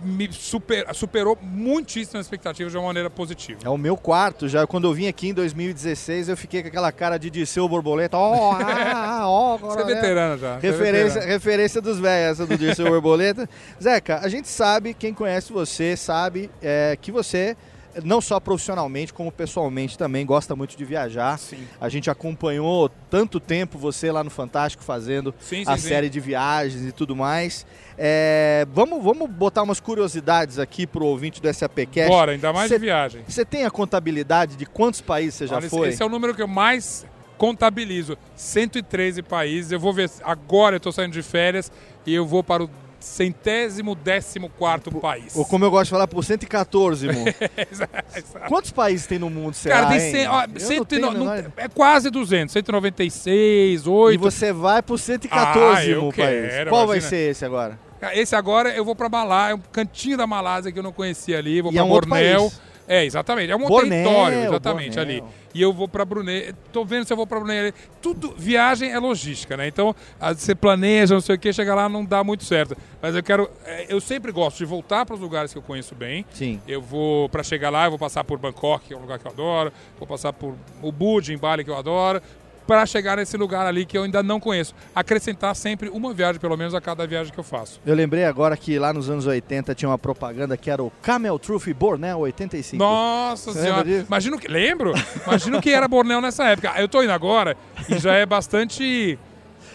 Me 0.00 0.28
super, 0.32 0.86
superou 0.94 1.36
muitíssimo 1.42 2.20
as 2.20 2.26
expectativas 2.26 2.70
de 2.70 2.78
uma 2.78 2.86
maneira 2.86 3.10
positiva. 3.10 3.58
É 3.64 3.68
o 3.68 3.76
meu 3.76 3.96
quarto 3.96 4.46
já. 4.46 4.64
Quando 4.64 4.86
eu 4.86 4.94
vim 4.94 5.08
aqui 5.08 5.30
em 5.30 5.34
2016, 5.34 6.28
eu 6.28 6.36
fiquei 6.36 6.62
com 6.62 6.68
aquela 6.68 6.92
cara 6.92 7.18
de 7.18 7.28
Dirceu 7.28 7.68
Borboleta. 7.68 8.16
Ó, 8.16 8.52
ah, 8.62 9.22
ó, 9.28 9.56
Você 9.56 9.64
é 9.64 9.68
coronel. 9.70 9.86
veterano 9.96 10.38
já. 10.38 10.48
é 10.54 10.58
Referência, 10.60 11.08
veterano. 11.14 11.32
referência 11.32 11.80
dos 11.80 11.98
velhos, 11.98 12.30
essa 12.40 12.46
do 12.46 12.56
Dirceu 12.56 12.86
Borboleta. 12.86 13.48
Zeca, 13.82 14.20
a 14.22 14.28
gente 14.28 14.46
sabe, 14.46 14.94
quem 14.94 15.12
conhece 15.12 15.52
você 15.52 15.96
sabe 15.96 16.48
é, 16.62 16.96
que 17.00 17.10
você, 17.10 17.56
não 18.04 18.20
só 18.20 18.38
profissionalmente, 18.40 19.12
como 19.12 19.30
pessoalmente 19.32 19.96
também, 19.96 20.24
gosta 20.26 20.54
muito 20.54 20.76
de 20.76 20.84
viajar. 20.84 21.38
Sim. 21.38 21.66
A 21.80 21.88
gente 21.88 22.10
acompanhou 22.10 22.88
tanto 23.10 23.38
tempo 23.40 23.78
você 23.78 24.10
lá 24.12 24.22
no 24.24 24.30
Fantástico 24.30 24.82
fazendo 24.82 25.34
Sim, 25.40 25.64
sim, 25.64 25.70
a 25.70 25.76
série 25.76 26.08
de 26.08 26.20
viagens 26.20 26.84
e 26.86 26.92
tudo 26.92 27.14
mais. 27.16 27.66
É, 27.96 28.66
vamos, 28.72 29.02
vamos 29.02 29.28
botar 29.28 29.62
umas 29.62 29.80
curiosidades 29.80 30.58
aqui 30.58 30.86
pro 30.86 31.04
ouvinte 31.04 31.40
do 31.42 31.52
SAPcast. 31.52 32.08
Bora, 32.10 32.32
ainda 32.32 32.52
mais 32.52 32.68
Cê- 32.68 32.78
de 32.78 32.84
viagem. 32.84 33.22
Você 33.26 33.44
tem 33.44 33.64
a 33.64 33.70
contabilidade 33.70 34.56
de 34.56 34.66
quantos 34.66 35.00
países 35.00 35.34
você 35.34 35.46
já 35.46 35.56
Olha, 35.56 35.68
foi? 35.68 35.88
Esse 35.88 36.02
é 36.02 36.06
o 36.06 36.08
número 36.08 36.34
que 36.34 36.42
eu 36.42 36.48
mais 36.48 37.04
contabilizo. 37.36 38.16
113 38.36 39.22
países. 39.22 39.72
Eu 39.72 39.80
vou 39.80 39.92
ver. 39.92 40.10
Agora 40.22 40.76
eu 40.76 40.80
tô 40.80 40.92
saindo 40.92 41.12
de 41.12 41.22
férias 41.22 41.70
e 42.06 42.14
eu 42.14 42.26
vou 42.26 42.42
para 42.44 42.64
o 42.64 42.70
centésimo 43.00 43.94
décimo 43.94 44.48
quarto 44.50 44.90
país. 45.00 45.34
Ou 45.36 45.44
como 45.44 45.64
eu 45.64 45.70
gosto 45.70 45.84
de 45.84 45.90
falar, 45.90 46.06
por 46.08 46.24
114, 46.24 47.06
mo. 47.06 47.24
Exato. 47.70 48.48
Quantos 48.48 48.70
países 48.72 49.06
tem 49.06 49.18
no 49.18 49.30
mundo, 49.30 49.54
será, 49.54 49.76
Cara, 49.82 49.88
tem 49.88 50.00
hein? 50.00 50.12
cem, 50.12 50.26
ó, 50.28 50.42
Eu 50.42 50.48
não 50.48 50.60
cento 50.60 50.94
menor 50.94 51.14
não- 51.14 51.26
ideia. 51.36 51.52
é 51.56 51.68
quase 51.68 52.10
200, 52.10 52.52
196, 52.52 53.86
8. 53.86 54.14
E 54.14 54.16
você 54.18 54.52
vai 54.52 54.82
pro 54.82 54.98
114 54.98 55.92
Ah, 55.92 56.00
mo, 56.00 56.12
quero, 56.12 56.48
país. 56.48 56.68
Qual 56.68 56.86
vai 56.86 56.96
imagina. 56.98 57.10
ser 57.10 57.30
esse 57.30 57.44
agora? 57.44 57.78
Esse 58.12 58.36
agora 58.36 58.70
eu 58.70 58.84
vou 58.84 58.94
pra 58.94 59.08
Malásia, 59.08 59.52
é 59.52 59.54
um 59.56 59.60
cantinho 59.72 60.16
da 60.16 60.26
Malásia 60.26 60.70
que 60.70 60.78
eu 60.78 60.82
não 60.84 60.92
conhecia 60.92 61.38
ali, 61.38 61.60
vou 61.60 61.72
pra 61.72 61.80
é 61.80 61.84
um 61.84 61.88
outro 61.88 62.08
Bornéu. 62.08 62.52
É, 62.88 63.04
exatamente. 63.04 63.52
É 63.52 63.56
um 63.56 63.66
Bornéu, 63.66 64.04
território, 64.04 64.38
exatamente, 64.44 64.98
ali. 64.98 65.22
E 65.54 65.60
eu 65.60 65.72
vou 65.72 65.86
pra 65.86 66.04
Brunei. 66.04 66.54
Tô 66.72 66.84
vendo 66.84 67.04
se 67.04 67.12
eu 67.12 67.16
vou 67.16 67.26
pra 67.26 67.38
Brunei. 67.38 67.58
ali. 67.60 67.74
Tudo, 68.00 68.34
viagem 68.36 68.90
é 68.90 68.98
logística, 68.98 69.56
né? 69.56 69.68
Então, 69.68 69.94
você 70.34 70.54
planeja, 70.54 71.14
não 71.14 71.20
sei 71.20 71.36
o 71.36 71.38
que, 71.38 71.52
chega 71.52 71.74
lá 71.74 71.88
não 71.88 72.04
dá 72.04 72.24
muito 72.24 72.44
certo. 72.44 72.76
Mas 73.02 73.14
eu 73.14 73.22
quero. 73.22 73.50
é, 73.64 73.86
Eu 73.88 74.00
sempre 74.00 74.32
gosto 74.32 74.56
de 74.58 74.64
voltar 74.64 75.04
para 75.04 75.14
os 75.14 75.20
lugares 75.20 75.52
que 75.52 75.58
eu 75.58 75.62
conheço 75.62 75.94
bem. 75.94 76.24
Sim. 76.32 76.60
Eu 76.66 76.80
vou, 76.80 77.28
pra 77.28 77.42
chegar 77.42 77.70
lá, 77.70 77.84
eu 77.84 77.90
vou 77.90 77.98
passar 77.98 78.24
por 78.24 78.38
Bangkok, 78.38 78.86
que 78.88 78.94
é 78.94 78.96
um 78.96 79.00
lugar 79.00 79.18
que 79.18 79.26
eu 79.26 79.30
adoro. 79.32 79.72
Vou 79.98 80.06
passar 80.08 80.32
por 80.32 80.54
Ubud, 80.82 81.32
em 81.32 81.36
Bali, 81.38 81.64
que 81.64 81.70
eu 81.70 81.76
adoro. 81.76 82.22
Pra 82.68 82.84
chegar 82.84 83.16
nesse 83.16 83.34
lugar 83.34 83.66
ali 83.66 83.86
que 83.86 83.96
eu 83.96 84.02
ainda 84.02 84.22
não 84.22 84.38
conheço. 84.38 84.74
Acrescentar 84.94 85.56
sempre 85.56 85.88
uma 85.88 86.12
viagem, 86.12 86.38
pelo 86.38 86.54
menos, 86.54 86.74
a 86.74 86.80
cada 86.82 87.06
viagem 87.06 87.32
que 87.32 87.40
eu 87.40 87.44
faço. 87.44 87.80
Eu 87.86 87.94
lembrei 87.94 88.24
agora 88.26 88.58
que 88.58 88.78
lá 88.78 88.92
nos 88.92 89.08
anos 89.08 89.26
80 89.26 89.74
tinha 89.74 89.88
uma 89.88 89.96
propaganda 89.96 90.54
que 90.54 90.70
era 90.70 90.82
o 90.82 90.92
Camel 91.00 91.38
Truth 91.38 91.72
Borneo 91.72 92.18
85. 92.18 92.76
Nossa 92.76 93.52
Você 93.52 93.62
senhora. 93.62 93.88
Imagino 93.88 94.38
que. 94.38 94.46
Lembro? 94.48 94.92
Imagino 95.26 95.62
que 95.62 95.70
era 95.70 95.88
Bornéu 95.88 96.20
nessa 96.20 96.44
época. 96.44 96.74
Eu 96.76 96.88
tô 96.88 97.02
indo 97.02 97.12
agora 97.12 97.56
e 97.88 97.98
já 97.98 98.12
é 98.12 98.26
bastante. 98.26 99.18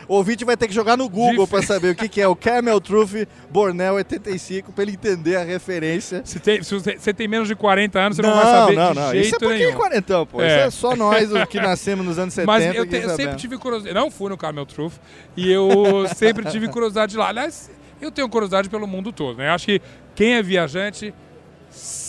O 0.08 0.16
ouvinte 0.16 0.44
vai 0.44 0.58
ter 0.58 0.68
que 0.68 0.74
jogar 0.74 0.98
no 0.98 1.08
Google 1.10 1.48
pra 1.48 1.62
saber 1.62 1.90
o 1.92 1.96
que, 1.96 2.08
que 2.10 2.20
é 2.22 2.28
o 2.28 2.36
Camel 2.36 2.80
Truth 2.82 3.28
Borneo 3.50 3.94
85 3.96 4.72
pra 4.72 4.84
ele 4.84 4.94
entender 4.94 5.36
a 5.36 5.44
referência. 5.44 6.22
Se, 6.26 6.40
tem- 6.40 6.62
se 6.64 6.74
você, 6.74 7.14
tem 7.14 7.28
menos 7.28 7.48
de 7.48 7.56
40 7.56 8.00
anos, 8.00 8.16
você 8.18 8.22
não, 8.22 8.30
não, 8.30 8.36
vai 8.36 8.46
saber 8.46 8.76
não, 8.76 8.90
de 8.94 9.00
não. 9.00 9.12
jeito 9.12 9.26
Isso 9.26 9.36
é 9.36 9.40
porque 9.40 9.56
nenhum. 9.58 9.70
é 9.70 9.74
quarentão, 9.76 10.26
pô. 10.26 10.38
Isso 10.44 10.56
é 10.56 10.70
só 10.70 10.96
nós 10.96 11.32
os 11.32 11.44
que 11.46 11.60
nascemos 11.60 12.06
nos 12.06 12.20
anos 12.20 12.34
70 12.34 12.48
Mas 12.52 12.76
eu, 12.76 12.86
te- 12.88 12.96
eu 12.98 13.10
sempre 13.16 13.36
tive 13.36 13.58
curiosidade. 13.58 13.96
Não 13.96 14.12
fui 14.12 14.30
no 14.30 14.38
Camel 14.38 14.66
Truth 14.66 14.94
e 15.38 15.52
eu 15.52 16.06
sempre 16.16 16.50
tive 16.50 16.68
curiosidade 16.68 17.12
de 17.14 17.18
lá. 17.18 17.30
Aliás, 17.30 17.70
eu 18.02 18.12
tenho 18.12 18.28
curiosidade 18.30 18.70
pelo 18.70 18.86
mundo 18.88 19.12
todo, 19.12 19.38
né? 19.38 19.50
Acho 19.50 19.66
que 19.68 19.82
quem 20.16 20.34
é 20.36 20.44
viajante 20.44 21.14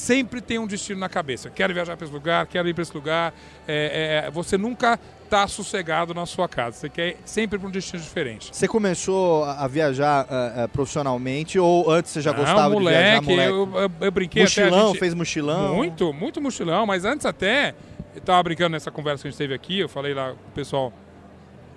sempre 0.05 0.41
tem 0.43 0.59
um 0.59 0.67
destino 0.67 1.01
na 1.01 1.09
cabeça. 1.09 1.49
Quero 1.49 1.73
viajar 1.73 1.97
para 1.97 2.05
esse 2.05 2.13
lugar, 2.15 2.47
quero 2.47 2.69
ir 2.69 2.75
para 2.75 2.83
esse 2.83 2.93
lugar. 2.95 3.33
É, 3.67 4.25
é, 4.27 4.31
você 4.31 4.59
nunca 4.59 4.99
está 5.25 5.49
sossegado 5.49 6.13
na 6.13 6.27
sua 6.27 6.47
casa. 6.47 6.77
Você 6.77 6.89
quer 6.91 7.17
sempre 7.25 7.59
para 7.59 7.67
um 7.67 7.71
destino 7.71 8.03
diferente. 8.03 8.51
Você 8.53 8.69
começou 8.69 9.45
a 9.45 9.67
viajar 9.67 10.27
ah, 10.29 10.65
ah, 10.65 10.69
profissionalmente 10.69 11.59
ou 11.59 11.91
antes 11.91 12.13
você 12.13 12.21
já 12.21 12.33
Não, 12.33 12.41
gostava 12.41 12.77
de 12.77 12.83
viajar, 12.83 13.23
moleque, 13.23 13.27
moleque? 13.27 13.51
Eu, 13.51 13.81
eu, 13.83 13.91
eu 14.07 14.11
brinquei 14.13 14.43
até, 14.43 14.65
Mochilão, 14.65 14.89
gente- 14.89 14.99
fez 14.99 15.15
mochilão? 15.15 15.75
Muito, 15.75 16.13
muito 16.13 16.41
mochilão, 16.41 16.85
mas 16.85 17.05
antes 17.07 17.25
até, 17.25 17.75
eu 18.15 18.21
tava 18.21 18.43
brincando 18.43 18.71
nessa 18.73 18.91
conversa 18.91 19.23
que 19.23 19.29
a 19.29 19.31
gente 19.31 19.39
teve 19.39 19.55
aqui, 19.55 19.81
eu 19.81 19.89
falei 19.89 20.13
lá 20.13 20.29
com 20.33 20.35
o 20.51 20.53
pessoal 20.55 20.93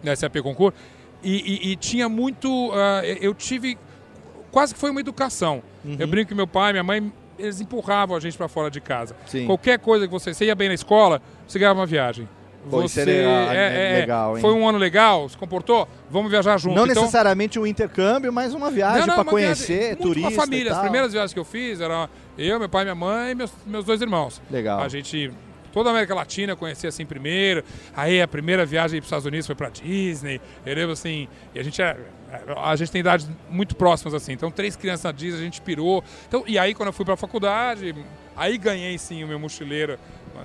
da 0.03 0.13
SAP 0.15 0.35
Concurso, 0.43 0.77
e, 1.23 1.69
e- 1.69 1.71
e 1.71 1.75
tinha 1.77 2.07
muito, 2.09 2.71
ah, 2.73 3.01
eu 3.05 3.33
tive, 3.33 3.77
quase 4.51 4.73
que 4.73 4.79
foi 4.79 4.91
uma 4.91 4.99
educação. 4.99 5.63
Uhum. 5.85 5.95
Eu 5.97 6.07
brinco 6.07 6.27
que 6.29 6.35
meu 6.35 6.45
pai, 6.47 6.73
minha 6.73 6.83
mãe, 6.83 7.11
eles 7.37 7.61
empurravam 7.61 8.15
a 8.15 8.19
gente 8.19 8.37
para 8.37 8.47
fora 8.47 8.69
de 8.69 8.79
casa. 8.81 9.15
Sim. 9.25 9.45
Qualquer 9.45 9.79
coisa 9.79 10.05
que 10.07 10.11
você, 10.11 10.33
você 10.33 10.45
ia 10.45 10.55
bem 10.55 10.67
na 10.69 10.73
escola, 10.75 11.21
você 11.47 11.57
ganhava 11.59 11.79
uma 11.79 11.85
viagem. 11.85 12.27
Pô, 12.69 12.81
você 12.81 13.01
é 13.01 13.05
legal, 13.05 13.31
é- 13.51 13.55
é 13.55 13.93
é- 13.93 13.99
legal, 14.01 14.35
hein? 14.35 14.41
foi 14.41 14.51
um 14.53 14.67
ano 14.67 14.77
legal, 14.77 15.29
se 15.29 15.37
comportou, 15.37 15.87
vamos 16.09 16.29
viajar 16.29 16.57
junto. 16.57 16.75
Não 16.75 16.85
Então- 16.85 17.03
necessariamente 17.03 17.57
um 17.57 17.65
intercâmbio, 17.65 18.33
mas 18.33 18.53
uma 18.53 18.69
viagem 18.69 19.03
uma 19.09 19.23
conhecer, 19.23 19.95
turista 19.95 20.29
Com 20.29 20.35
a 20.35 20.43
família. 20.43 20.73
As 20.73 20.79
primeiras 20.79 21.13
viagens 21.13 21.33
que 21.33 21.39
eu 21.39 21.45
fiz 21.45 21.79
eram 21.79 22.09
eu, 22.37 22.59
meu 22.59 22.67
pai, 22.67 22.83
minha 22.83 22.95
mãe 22.95 23.31
e 23.31 23.35
meus, 23.35 23.53
meus 23.65 23.85
dois 23.85 24.01
irmãos. 24.01 24.41
Legal. 24.51 24.81
A 24.81 24.89
gente, 24.89 25.31
toda 25.71 25.89
a 25.89 25.91
América 25.93 26.13
Latina 26.13 26.53
eu 26.53 26.57
conheci 26.57 26.85
assim 26.85 27.05
primeiro. 27.05 27.63
Aí 27.95 28.21
a 28.21 28.27
primeira 28.27 28.65
viagem 28.65 28.99
para 28.99 29.05
os 29.05 29.07
Estados 29.07 29.25
Unidos 29.25 29.45
foi 29.45 29.55
para 29.55 29.69
Disney. 29.69 30.41
Entendeu? 30.61 30.91
Assim, 30.91 31.29
e 31.55 31.59
a 31.59 31.63
gente 31.63 31.81
é, 31.81 31.95
a 32.57 32.75
gente 32.75 32.91
tem 32.91 32.99
idades 32.99 33.29
muito 33.49 33.75
próximas 33.75 34.13
assim. 34.13 34.33
Então 34.33 34.51
três 34.51 34.75
crianças 34.75 35.03
na 35.05 35.11
Disney, 35.11 35.39
a 35.41 35.43
gente 35.43 35.61
pirou. 35.61 36.03
Então, 36.27 36.43
e 36.47 36.57
aí 36.59 36.73
quando 36.73 36.87
eu 36.87 36.93
fui 36.93 37.05
para 37.05 37.13
a 37.13 37.17
faculdade, 37.17 37.95
aí 38.35 38.57
ganhei 38.57 38.97
sim 38.97 39.23
o 39.23 39.27
meu 39.27 39.39
mochileiro. 39.39 39.97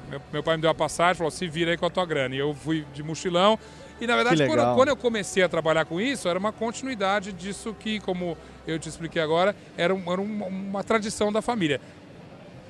Meu, 0.08 0.22
meu 0.32 0.42
pai 0.42 0.56
me 0.56 0.62
deu 0.62 0.70
a 0.70 0.74
passagem, 0.74 1.16
falou: 1.16 1.30
"Se 1.30 1.46
vira 1.46 1.70
aí 1.72 1.76
com 1.76 1.84
a 1.86 1.90
tua 1.90 2.06
grana". 2.06 2.34
E 2.34 2.38
eu 2.38 2.54
fui 2.54 2.84
de 2.94 3.02
mochilão. 3.02 3.58
E 4.00 4.06
na 4.06 4.14
verdade, 4.16 4.36
quando, 4.48 4.74
quando 4.74 4.88
eu 4.88 4.96
comecei 4.96 5.42
a 5.42 5.48
trabalhar 5.48 5.84
com 5.84 6.00
isso, 6.00 6.28
era 6.28 6.38
uma 6.38 6.50
continuidade 6.52 7.32
disso 7.32 7.74
que, 7.78 8.00
como 8.00 8.36
eu 8.66 8.78
te 8.78 8.88
expliquei 8.88 9.20
agora, 9.22 9.54
era, 9.76 9.94
um- 9.94 10.10
era 10.12 10.20
uma, 10.20 10.46
uma 10.46 10.82
tradição 10.84 11.30
da 11.32 11.40
família. 11.42 11.80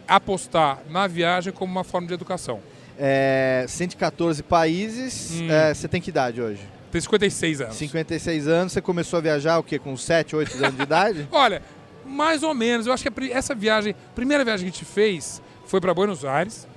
Apostar 0.06 0.80
na 0.90 1.06
viagem 1.06 1.52
como 1.52 1.70
uma 1.72 1.84
forma 1.84 2.06
de 2.08 2.14
educação. 2.14 2.60
É, 2.98 3.64
114 3.68 4.42
países. 4.42 5.40
Hum. 5.40 5.50
É, 5.50 5.72
você 5.72 5.88
tem 5.88 6.00
que 6.00 6.10
idade 6.10 6.42
hoje? 6.42 6.60
Tem 6.92 7.00
56 7.00 7.60
anos. 7.62 7.76
56 7.76 8.48
anos. 8.48 8.72
Você 8.74 8.82
começou 8.82 9.16
a 9.18 9.22
viajar 9.22 9.58
o 9.58 9.62
quê? 9.62 9.78
Com 9.78 9.96
7, 9.96 10.36
8 10.36 10.56
anos 10.58 10.76
de 10.76 10.82
idade? 10.82 11.28
Olha, 11.32 11.62
mais 12.04 12.42
ou 12.42 12.52
menos. 12.52 12.86
Eu 12.86 12.92
acho 12.92 13.02
que 13.02 13.32
essa 13.32 13.54
viagem, 13.54 13.92
a 14.10 14.14
primeira 14.14 14.44
viagem 14.44 14.66
que 14.66 14.70
a 14.70 14.78
gente 14.78 14.84
fez 14.84 15.40
foi 15.64 15.80
para 15.80 15.94
Buenos 15.94 16.22
Aires. 16.22 16.68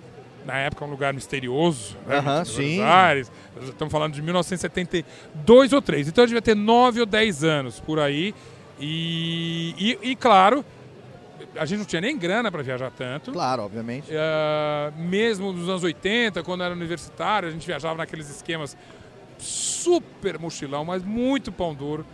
Na 0.45 0.57
época, 0.57 0.85
um 0.85 0.89
lugar 0.89 1.13
misterioso. 1.13 1.97
Né? 2.07 2.15
Aham, 2.15 2.23
Buenos 2.23 2.49
sim. 2.49 2.81
Aires. 2.81 3.29
Estamos 3.61 3.91
falando 3.91 4.13
de 4.13 4.21
1972 4.21 5.73
ou 5.73 5.81
3. 5.81 6.07
Então 6.07 6.23
eu 6.23 6.27
devia 6.27 6.41
ter 6.41 6.55
9 6.55 7.01
ou 7.01 7.05
10 7.05 7.43
anos 7.43 7.81
por 7.81 7.99
aí. 7.99 8.33
E, 8.79 9.75
e, 9.77 10.11
e, 10.11 10.15
claro, 10.15 10.63
a 11.57 11.65
gente 11.65 11.79
não 11.79 11.85
tinha 11.85 12.01
nem 12.01 12.17
grana 12.17 12.49
para 12.49 12.63
viajar 12.63 12.89
tanto. 12.89 13.33
Claro, 13.33 13.63
obviamente. 13.63 14.07
Ah, 14.13 14.93
mesmo 14.95 15.51
nos 15.51 15.67
anos 15.67 15.83
80, 15.83 16.41
quando 16.43 16.63
era 16.63 16.73
universitário, 16.73 17.49
a 17.49 17.51
gente 17.51 17.67
viajava 17.67 17.97
naqueles 17.97 18.29
esquemas 18.29 18.77
super 19.37 20.39
mochilão, 20.39 20.85
mas 20.85 21.03
muito 21.03 21.51
pão 21.51 21.73
duro. 21.73 22.05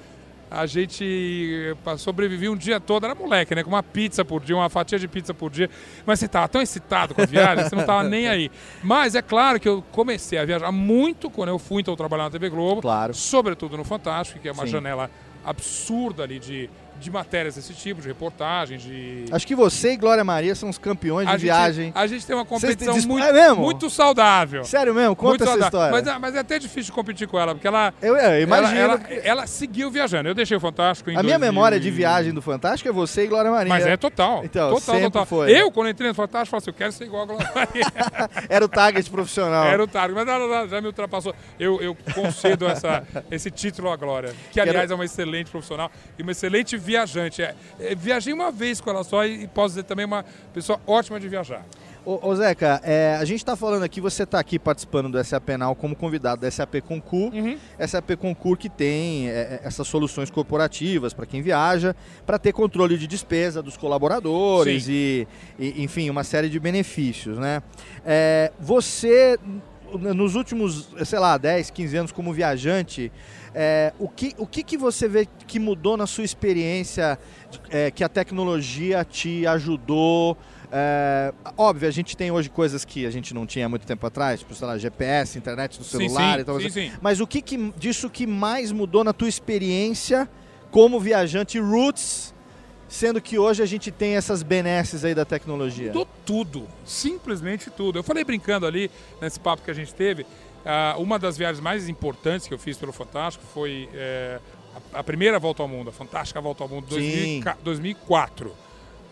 A 0.49 0.65
gente 0.65 1.75
eh, 1.85 1.97
sobrevivia 1.97 2.51
um 2.51 2.57
dia 2.57 2.77
todo, 2.77 3.05
era 3.05 3.15
moleque, 3.15 3.55
né? 3.55 3.63
Com 3.63 3.69
uma 3.69 3.81
pizza 3.81 4.25
por 4.25 4.41
dia, 4.41 4.53
uma 4.53 4.69
fatia 4.69 4.99
de 4.99 5.07
pizza 5.07 5.33
por 5.33 5.49
dia. 5.49 5.69
Mas 6.05 6.19
você 6.19 6.25
estava 6.25 6.45
tão 6.49 6.61
excitado 6.61 7.15
com 7.15 7.21
a 7.21 7.25
viagem, 7.25 7.63
você 7.63 7.73
não 7.73 7.83
estava 7.83 8.03
nem 8.03 8.27
aí. 8.27 8.51
Mas 8.83 9.15
é 9.15 9.21
claro 9.21 9.61
que 9.61 9.69
eu 9.69 9.81
comecei 9.93 10.37
a 10.37 10.43
viajar 10.43 10.69
muito 10.69 11.29
quando 11.29 11.49
eu 11.49 11.57
fui 11.57 11.81
então 11.81 11.95
trabalhar 11.95 12.25
na 12.25 12.31
TV 12.31 12.49
Globo. 12.49 12.81
Claro. 12.81 13.13
Sobretudo 13.13 13.77
no 13.77 13.85
Fantástico, 13.85 14.41
que 14.41 14.49
é 14.49 14.51
uma 14.51 14.65
Sim. 14.65 14.71
janela 14.71 15.09
absurda 15.45 16.23
ali 16.23 16.37
de 16.37 16.69
de 17.01 17.11
matérias 17.11 17.55
desse 17.55 17.73
tipo, 17.73 18.01
de 18.01 18.07
reportagem, 18.07 18.77
de. 18.77 19.25
Acho 19.31 19.45
que 19.47 19.55
você 19.55 19.93
e 19.93 19.97
Glória 19.97 20.23
Maria 20.23 20.53
são 20.55 20.69
os 20.69 20.77
campeões 20.77 21.27
de 21.27 21.33
a 21.33 21.37
gente, 21.37 21.43
viagem. 21.43 21.91
a 21.95 22.07
gente 22.07 22.25
tem 22.25 22.35
uma 22.35 22.45
competição 22.45 22.93
dis- 22.93 23.05
muito, 23.05 23.25
É 23.25 23.53
muito 23.53 23.89
saudável. 23.89 24.63
Sério 24.63 24.93
mesmo? 24.93 25.15
Conta 25.15 25.29
Muito 25.29 25.43
essa 25.43 25.51
saudável. 25.51 25.67
história. 25.67 25.91
Mas, 25.91 26.15
é- 26.15 26.19
mas 26.19 26.35
é 26.35 26.39
até 26.39 26.59
difícil 26.59 26.93
competir 26.93 27.27
com 27.27 27.39
ela, 27.39 27.53
porque 27.55 27.67
ela. 27.67 27.93
Eu, 28.01 28.15
eu 28.15 28.41
imagino. 28.41 28.79
Ela, 28.79 28.93
ela, 28.93 29.03
ela 29.23 29.47
seguiu 29.47 29.89
viajando. 29.89 30.29
Eu 30.29 30.35
deixei 30.35 30.55
o 30.55 30.59
Fantástico 30.59 31.09
em 31.09 31.17
a 31.17 31.23
minha 31.23 31.37
2000 31.39 31.51
memória 31.51 31.79
de 31.79 31.87
e- 31.87 31.91
viagem 31.91 32.31
do 32.33 32.41
Fantástico 32.41 32.87
é 32.87 32.91
você 32.91 33.23
e 33.23 33.27
Glória 33.27 33.49
Maria. 33.51 33.69
Mas 33.69 33.85
é 33.85 33.97
total. 33.97 34.41
Então, 34.45 34.69
total, 34.69 34.81
sempre 34.95 35.01
total. 35.11 35.25
foi. 35.25 35.51
Eu, 35.51 35.71
quando 35.71 35.89
entrei 35.89 36.09
no 36.09 36.15
Fantástico, 36.15 36.51
falei 36.51 36.61
assim: 36.61 36.69
eu 36.69 36.73
quero 36.75 36.91
ser 36.91 37.05
igual 37.05 37.23
a 37.23 37.25
Glória 37.25 37.51
Maria. 37.55 37.85
Era 38.49 38.63
o 38.65 38.69
target 38.69 39.09
profissional. 39.09 39.65
Era 39.65 39.83
o 39.83 39.87
target, 39.87 40.13
mas 40.15 40.27
ela 40.27 40.67
já, 40.67 40.79
me 40.81 40.87
ultrapassou. 40.87 41.33
Eu, 41.59 41.81
eu 41.81 41.97
concedo 42.13 42.67
essa, 42.67 43.03
esse 43.31 43.49
título 43.49 43.89
à 43.91 43.95
Glória, 43.95 44.33
que 44.51 44.59
aliás 44.59 44.91
é 44.91 44.95
uma 44.95 45.05
excelente 45.05 45.49
profissional 45.49 45.89
e 46.17 46.21
uma 46.21 46.31
excelente 46.31 46.77
viajante. 46.91 47.41
É, 47.41 47.55
é, 47.79 47.95
viajei 47.95 48.33
uma 48.33 48.51
vez 48.51 48.81
com 48.81 48.89
ela 48.89 49.03
só 49.03 49.25
e, 49.25 49.43
e 49.43 49.47
posso 49.47 49.69
dizer 49.69 49.83
também 49.83 50.05
uma 50.05 50.25
pessoa 50.53 50.79
ótima 50.85 51.19
de 51.19 51.27
viajar. 51.27 51.65
Ô, 52.03 52.29
ô 52.29 52.35
Zeca, 52.35 52.81
é, 52.83 53.15
a 53.19 53.23
gente 53.25 53.37
está 53.37 53.55
falando 53.55 53.83
aqui, 53.83 54.01
você 54.01 54.23
está 54.23 54.39
aqui 54.39 54.57
participando 54.57 55.09
do 55.09 55.23
SAP 55.23 55.49
Now 55.49 55.75
como 55.75 55.95
convidado 55.95 56.41
da 56.41 56.49
SAP 56.49 56.81
Concur. 56.81 57.31
Uhum. 57.31 57.57
SAP 57.87 58.15
Concur 58.17 58.57
que 58.57 58.69
tem 58.69 59.29
é, 59.29 59.31
é, 59.31 59.61
essas 59.63 59.87
soluções 59.87 60.31
corporativas 60.31 61.13
para 61.13 61.27
quem 61.27 61.41
viaja, 61.41 61.95
para 62.25 62.39
ter 62.39 62.53
controle 62.53 62.97
de 62.97 63.05
despesa 63.05 63.61
dos 63.61 63.77
colaboradores 63.77 64.87
e, 64.87 65.27
e, 65.59 65.83
enfim, 65.83 66.09
uma 66.09 66.23
série 66.23 66.49
de 66.49 66.59
benefícios, 66.59 67.37
né? 67.37 67.61
É, 68.03 68.51
você, 68.59 69.37
nos 69.93 70.33
últimos, 70.33 70.89
sei 71.05 71.19
lá, 71.19 71.37
10, 71.37 71.69
15 71.69 71.97
anos 71.97 72.11
como 72.11 72.33
viajante, 72.33 73.11
é, 73.53 73.93
o, 73.99 74.07
que, 74.07 74.33
o 74.37 74.47
que, 74.47 74.63
que 74.63 74.77
você 74.77 75.07
vê 75.07 75.27
que 75.47 75.59
mudou 75.59 75.97
na 75.97 76.07
sua 76.07 76.23
experiência, 76.23 77.19
é, 77.69 77.91
que 77.91 78.03
a 78.03 78.09
tecnologia 78.09 79.03
te 79.03 79.45
ajudou? 79.45 80.37
É, 80.71 81.33
óbvio, 81.57 81.87
a 81.87 81.91
gente 81.91 82.15
tem 82.15 82.31
hoje 82.31 82.49
coisas 82.49 82.85
que 82.85 83.05
a 83.05 83.11
gente 83.11 83.33
não 83.33 83.45
tinha 83.45 83.67
muito 83.67 83.85
tempo 83.85 84.07
atrás, 84.07 84.39
tipo, 84.39 84.55
sei 84.55 84.65
lá, 84.65 84.77
GPS, 84.77 85.37
internet 85.37 85.77
no 85.77 85.83
Sim, 85.83 85.97
celular 85.97 86.35
sim, 86.35 86.41
e 86.41 86.43
tal. 86.45 86.59
sim, 86.59 86.67
assim. 86.67 86.89
sim. 86.89 86.91
Mas 87.01 87.19
o 87.19 87.27
que, 87.27 87.41
que 87.41 87.73
disso 87.77 88.09
que 88.09 88.25
mais 88.25 88.71
mudou 88.71 89.03
na 89.03 89.11
tua 89.11 89.27
experiência 89.27 90.29
como 90.69 90.97
viajante 90.97 91.59
roots, 91.59 92.33
sendo 92.87 93.21
que 93.21 93.37
hoje 93.37 93.61
a 93.61 93.65
gente 93.65 93.91
tem 93.91 94.15
essas 94.15 94.43
benesses 94.43 95.03
aí 95.03 95.13
da 95.13 95.25
tecnologia? 95.25 95.87
Mudou 95.87 96.07
tudo, 96.25 96.67
simplesmente 96.85 97.69
tudo. 97.69 97.99
Eu 97.99 98.03
falei 98.03 98.23
brincando 98.23 98.65
ali, 98.65 98.89
nesse 99.21 99.41
papo 99.41 99.63
que 99.63 99.71
a 99.71 99.73
gente 99.73 99.93
teve, 99.93 100.25
ah, 100.65 100.95
uma 100.97 101.17
das 101.19 101.37
viagens 101.37 101.59
mais 101.59 101.87
importantes 101.89 102.47
que 102.47 102.53
eu 102.53 102.59
fiz 102.59 102.77
pelo 102.77 102.91
Fantástico 102.91 103.43
foi 103.53 103.89
é, 103.93 104.39
a, 104.93 104.99
a 104.99 105.03
primeira 105.03 105.39
volta 105.39 105.61
ao 105.63 105.67
mundo, 105.67 105.89
a 105.89 105.93
fantástica 105.93 106.39
volta 106.41 106.63
ao 106.63 106.69
mundo, 106.69 106.85
Sim. 106.93 107.41
2000 107.41 107.43
ca- 107.43 107.57
2004. 107.63 108.55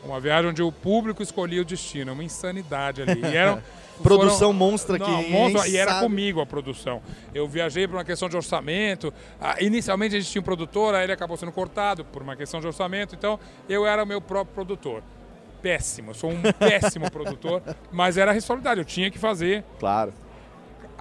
Uma 0.04 0.20
viagem 0.20 0.50
onde 0.52 0.64
o 0.64 0.72
público 0.72 1.22
escolhia 1.22 1.62
o 1.62 1.66
destino, 1.66 2.14
uma 2.14 2.24
insanidade 2.24 3.02
ali. 3.02 3.22
E 3.22 3.36
eram, 3.36 3.62
Produção 4.02 4.54
monstra 4.54 4.98
Não, 4.98 5.06
que 5.24 5.30
monstro, 5.30 5.68
e 5.68 5.76
era 5.76 5.92
sabe. 5.92 6.04
comigo 6.06 6.40
a 6.40 6.46
produção. 6.46 7.02
Eu 7.36 7.46
viajei 7.50 7.86
por 7.86 7.98
uma 7.98 8.06
questão 8.06 8.30
de 8.30 8.36
orçamento. 8.38 9.14
Ah, 9.42 9.58
inicialmente 9.60 10.16
a 10.16 10.20
gente 10.22 10.32
tinha 10.32 10.40
um 10.42 10.46
produtor, 10.46 10.96
aí 10.96 11.04
ele 11.04 11.12
acabou 11.12 11.36
sendo 11.36 11.52
cortado 11.52 12.06
por 12.06 12.22
uma 12.22 12.34
questão 12.38 12.62
de 12.62 12.68
orçamento. 12.68 13.14
Então 13.14 13.38
eu 13.68 13.86
era 13.86 14.02
o 14.02 14.08
meu 14.08 14.22
próprio 14.22 14.54
produtor. 14.56 15.04
Péssimo, 15.62 16.12
eu 16.12 16.16
sou 16.16 16.32
um 16.32 16.42
péssimo 16.58 17.12
produtor, 17.12 17.62
mas 17.92 18.16
era 18.18 18.32
a 18.32 18.34
responsabilidade, 18.34 18.80
eu 18.80 18.86
tinha 18.86 19.12
que 19.12 19.20
fazer 19.20 19.66
Claro. 19.78 20.14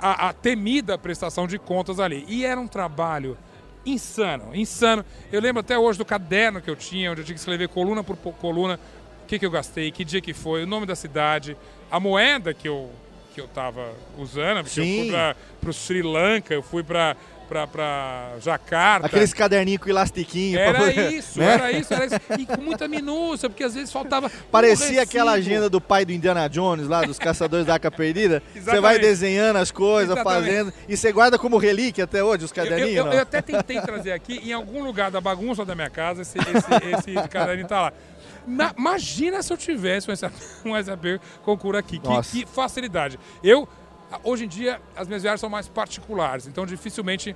A, 0.00 0.28
a 0.28 0.32
temida 0.32 0.96
prestação 0.98 1.46
de 1.46 1.58
contas 1.58 2.00
ali. 2.00 2.24
E 2.28 2.44
era 2.44 2.60
um 2.60 2.66
trabalho 2.68 3.36
insano, 3.84 4.54
insano. 4.54 5.04
Eu 5.32 5.40
lembro 5.40 5.60
até 5.60 5.78
hoje 5.78 5.98
do 5.98 6.04
caderno 6.04 6.60
que 6.60 6.70
eu 6.70 6.76
tinha, 6.76 7.10
onde 7.10 7.20
eu 7.20 7.24
tinha 7.24 7.34
que 7.34 7.40
escrever 7.40 7.68
coluna 7.68 8.02
por 8.04 8.16
po- 8.16 8.32
coluna, 8.32 8.78
o 9.22 9.26
que, 9.26 9.38
que 9.38 9.46
eu 9.46 9.50
gastei, 9.50 9.90
que 9.90 10.04
dia 10.04 10.20
que 10.20 10.34
foi, 10.34 10.64
o 10.64 10.66
nome 10.66 10.86
da 10.86 10.94
cidade, 10.94 11.56
a 11.90 11.98
moeda 12.00 12.52
que 12.52 12.68
eu, 12.68 12.90
que 13.34 13.40
eu 13.40 13.48
tava 13.48 13.92
usando, 14.18 14.58
porque 14.64 14.80
Sim. 14.82 14.98
eu 14.98 15.04
fui 15.04 15.12
para 15.60 15.70
o 15.70 15.72
Sri 15.72 16.02
Lanka, 16.02 16.54
eu 16.54 16.62
fui 16.62 16.82
para 16.82 17.16
para 17.48 18.34
Jacarta. 18.40 19.06
Aqueles 19.06 19.32
caderninhos 19.32 19.82
com 19.82 19.88
elastiquinho. 19.88 20.58
Era 20.58 20.78
pra 20.78 20.92
isso, 20.92 21.38
né? 21.38 21.54
era 21.54 21.72
isso, 21.72 21.94
era 21.94 22.06
isso. 22.06 22.16
E 22.38 22.46
com 22.46 22.60
muita 22.60 22.86
minúcia, 22.86 23.48
porque 23.48 23.64
às 23.64 23.74
vezes 23.74 23.90
faltava. 23.92 24.26
um 24.26 24.50
Parecia 24.50 25.02
aquela 25.02 25.32
recibo. 25.36 25.50
agenda 25.54 25.70
do 25.70 25.80
pai 25.80 26.04
do 26.04 26.12
Indiana 26.12 26.48
Jones 26.48 26.86
lá, 26.86 27.02
dos 27.02 27.18
caçadores 27.18 27.66
da 27.66 27.74
Arca 27.74 27.90
Perdida. 27.90 28.42
Você 28.54 28.80
vai 28.80 28.98
desenhando 28.98 29.56
as 29.56 29.70
coisas, 29.70 30.14
Exatamente. 30.14 30.44
fazendo. 30.46 30.72
E 30.88 30.96
você 30.96 31.10
guarda 31.12 31.38
como 31.38 31.56
relíquia 31.58 32.04
até 32.04 32.22
hoje 32.22 32.44
os 32.44 32.50
Eu, 32.50 32.54
caderninhos? 32.56 32.96
eu- 32.96 33.04
não? 33.06 33.12
eu 33.12 33.20
até 33.20 33.40
tentei 33.40 33.80
trazer 33.80 34.12
aqui, 34.12 34.38
em 34.44 34.52
algum 34.52 34.84
lugar 34.84 35.10
da 35.10 35.20
bagunça 35.20 35.64
da 35.64 35.74
minha 35.74 35.90
casa, 35.90 36.22
esse, 36.22 36.38
esse, 36.38 37.10
esse 37.18 37.28
caderninho 37.28 37.66
tá 37.68 37.80
lá. 37.82 37.92
Ma- 38.46 38.72
imagina 38.78 39.42
se 39.42 39.52
eu 39.52 39.56
tivesse 39.56 40.10
um 40.10 40.16
SAP, 40.16 40.32
um 40.64 40.82
SAP 40.82 41.20
Concur 41.42 41.76
aqui. 41.76 41.98
Que, 41.98 42.44
que 42.44 42.46
facilidade. 42.46 43.18
Eu, 43.42 43.68
hoje 44.24 44.44
em 44.44 44.48
dia, 44.48 44.80
as 44.96 45.06
minhas 45.08 45.22
viagens 45.22 45.40
são 45.40 45.50
mais 45.50 45.68
particulares, 45.68 46.46
então 46.46 46.64
dificilmente 46.66 47.34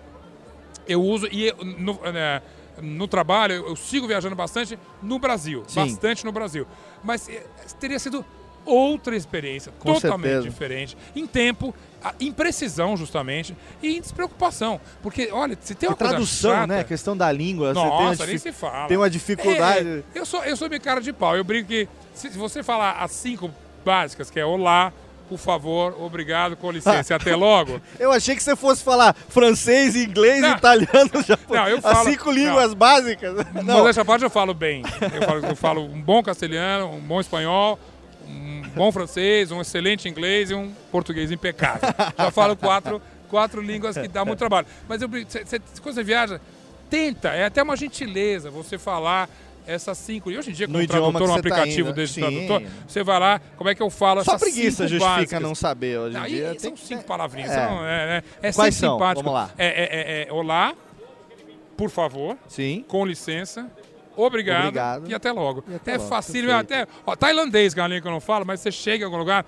eu 0.87 1.03
uso. 1.03 1.29
E 1.31 1.49
eu, 1.49 1.57
no, 1.65 1.95
né, 2.13 2.43
no 2.81 3.07
trabalho, 3.07 3.55
eu, 3.55 3.69
eu 3.69 3.77
sigo 3.77 4.07
viajando 4.07 4.35
bastante 4.35 4.79
no 5.03 5.19
Brasil. 5.19 5.63
Sim. 5.69 5.81
Bastante 5.81 6.25
no 6.25 6.33
Brasil. 6.33 6.67
Mas 7.05 7.29
eh, 7.29 7.45
teria 7.79 7.99
sido 7.99 8.25
outra 8.65 9.17
experiência, 9.17 9.73
Com 9.81 9.93
totalmente 9.95 10.23
certeza. 10.31 10.49
diferente. 10.49 10.97
Em 11.17 11.27
tempo, 11.27 11.75
em 12.21 12.31
precisão, 12.33 12.97
justamente, 12.97 13.57
e 13.83 13.97
em 13.97 14.01
despreocupação. 14.01 14.81
Porque, 15.03 15.29
olha, 15.33 15.59
se 15.61 15.75
tem 15.75 15.89
E 15.89 15.91
uma 15.91 15.97
coisa 15.97 16.13
tradução, 16.13 16.53
chata- 16.53 16.67
né? 16.69 16.81
A 16.81 16.85
questão 16.85 17.17
da 17.17 17.31
língua. 17.33 17.75
você 17.75 17.81
tem 17.81 17.91
uma 17.91 18.03
Nossa, 18.05 18.25
nem 18.27 18.37
difi- 18.37 18.53
se 18.53 18.53
fala. 18.53 18.87
Tem 18.89 18.97
uma 18.97 19.11
dificuldade. 19.11 20.05
É, 20.15 20.19
eu, 20.19 20.25
sou, 20.25 20.45
eu 20.45 20.57
sou 20.57 20.69
meio 20.69 20.81
cara 20.81 21.01
de 21.01 21.13
pau. 21.13 21.37
Eu 21.37 21.43
brinco 21.45 21.69
que 21.69 21.89
se 22.15 22.29
você 22.31 22.63
falar 22.63 22.93
as 23.03 23.11
cinco 23.11 23.51
básicas, 23.85 24.31
que 24.31 24.39
é 24.39 24.45
olá, 24.47 24.93
por 25.33 25.39
favor, 25.39 25.97
obrigado, 26.01 26.57
com 26.57 26.71
licença, 26.71 27.13
e 27.13 27.17
até 27.17 27.35
logo. 27.35 27.81
Eu 27.99 28.13
achei 28.13 28.35
que 28.37 28.43
você 28.43 28.55
fosse 28.55 28.83
falar 28.85 29.15
francês, 29.29 29.97
inglês, 29.97 30.41
Não. 30.43 30.57
italiano, 30.57 31.11
japonês. 31.27 31.49
Não, 31.49 31.69
eu 31.69 31.77
As 31.79 31.83
falo- 31.83 32.11
cinco 32.11 32.31
línguas 32.31 32.71
não. 32.71 32.77
básicas. 32.77 33.35
Mas 33.53 33.65
Não. 33.67 33.89
essa 33.89 34.05
parte 34.05 34.23
eu 34.25 34.31
falo 34.31 34.53
bem. 34.55 34.83
Eu 35.15 35.23
falo, 35.23 35.47
eu 35.47 35.57
falo 35.57 35.83
um 35.85 36.01
bom 36.01 36.23
castelhano, 36.23 36.91
um 36.93 37.01
bom 37.01 37.21
espanhol, 37.21 37.79
um 38.29 38.63
bom 38.75 38.93
francês, 38.93 39.51
um 39.51 39.61
excelente 39.61 40.09
inglês 40.09 40.51
e 40.51 40.55
um 40.55 40.73
português 40.91 41.31
impecável. 41.31 41.89
Já 42.19 42.31
falo 42.31 42.55
quatro, 42.57 43.01
quatro 43.29 43.61
línguas 43.61 43.97
que 43.97 44.09
dá 44.09 44.25
muito 44.25 44.39
trabalho. 44.39 44.67
Mas 44.89 45.01
eu, 45.03 45.09
cê- 45.29 45.45
cê- 45.47 45.61
quando 45.83 45.95
você 45.95 46.03
viaja, 46.05 46.41
tenta, 46.91 47.29
é 47.31 47.45
até 47.47 47.63
uma 47.63 47.77
gentileza 47.77 48.51
você 48.51 48.77
falar 48.79 49.29
essas 49.67 49.97
cinco. 49.99 50.31
E 50.31 50.39
hoje 50.39 50.51
em 50.51 50.53
dia, 50.53 50.67
com 50.67 50.73
No 50.73 50.79
um 50.81 50.87
tradutor, 50.87 51.23
um 51.23 51.27
tá 51.33 51.39
aplicativo 51.39 51.89
indo, 51.91 51.95
desse 51.97 52.15
sim. 52.15 52.21
tradutor, 52.21 52.63
você 52.87 53.03
vai 53.03 53.19
lá, 53.21 53.41
como 53.57 53.71
é 53.71 53.75
que 53.75 53.83
eu 53.83 53.91
falo 53.91 54.23
Só 54.25 54.39
preguiça 54.39 54.89
justifica 54.89 55.15
básicas. 55.17 55.41
não 55.43 55.55
saber 55.55 55.99
hoje 55.99 56.17
em 56.17 56.25
e 56.25 56.29
dia. 56.29 56.59
são 56.59 56.73
que- 56.73 56.81
cinco 56.81 57.05
palavrinhas. 57.05 57.51
É. 57.53 57.55
É, 57.55 58.07
né? 58.07 58.23
é 58.43 58.53
Quais 58.53 58.55
sempre 58.57 58.73
são? 58.75 58.95
simpático. 58.97 59.25
Vamos 59.25 59.41
lá. 59.41 59.51
É, 59.59 59.67
é- 59.67 60.23
é- 60.25 60.29
é 60.29 60.33
olá, 60.33 60.75
por 61.77 61.91
favor. 61.91 62.37
Sim. 62.49 62.85
Com 62.89 63.05
licença. 63.07 63.71
Obrigado, 64.17 64.63
Obrigado. 64.67 65.11
e 65.11 65.15
até 65.15 65.33
logo. 65.33 65.65
até 65.75 65.93
é 65.93 65.97
logo, 65.97 66.09
perfeito. 66.59 66.85
até 66.85 66.87
ó, 67.07 67.17
tailandês, 67.17 67.75
língua 67.87 68.01
que 68.03 68.09
eu 68.09 68.13
não 68.13 68.21
falo, 68.21 68.45
mas 68.47 68.61
você 68.61 68.71
chega 68.71 69.03
em 69.03 69.07
algum 69.07 69.17
lugar, 69.17 69.45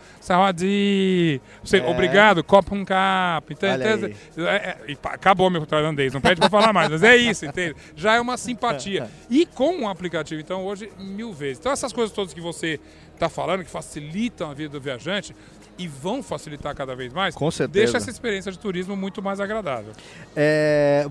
você, 1.62 1.78
É. 1.78 1.86
obrigado, 1.86 2.42
copa 2.42 2.74
um 2.74 2.84
cap, 2.84 3.52
então, 3.52 3.68
entende? 3.74 4.16
É, 4.36 4.42
é, 4.42 4.78
e 4.88 4.98
acabou 5.04 5.50
meu 5.50 5.66
tailandês, 5.66 6.12
não 6.12 6.20
pede 6.20 6.40
pra 6.40 6.48
falar 6.50 6.72
mais, 6.72 6.88
mas 6.90 7.02
é 7.02 7.16
isso, 7.16 7.44
entende? 7.46 7.76
Já 7.94 8.14
é 8.14 8.20
uma 8.20 8.36
simpatia. 8.36 9.10
E 9.30 9.46
com 9.46 9.70
um 9.76 9.88
aplicativo, 9.88 10.40
então, 10.40 10.64
hoje, 10.64 10.90
mil 10.98 11.32
vezes. 11.32 11.58
Então, 11.58 11.72
essas 11.72 11.92
coisas 11.92 12.14
todas 12.14 12.32
que 12.34 12.40
você 12.40 12.80
está 13.14 13.28
falando, 13.28 13.64
que 13.64 13.70
facilitam 13.70 14.50
a 14.50 14.54
vida 14.54 14.70
do 14.70 14.80
viajante 14.80 15.34
e 15.76 15.88
vão 15.88 16.22
facilitar 16.22 16.74
cada 16.74 16.94
vez 16.94 17.12
mais, 17.12 17.34
Com 17.34 17.50
certeza. 17.50 17.84
deixa 17.84 17.96
essa 17.96 18.10
experiência 18.10 18.52
de 18.52 18.58
turismo 18.58 18.96
muito 18.96 19.20
mais 19.22 19.40
agradável. 19.40 19.92
É, 20.36 21.04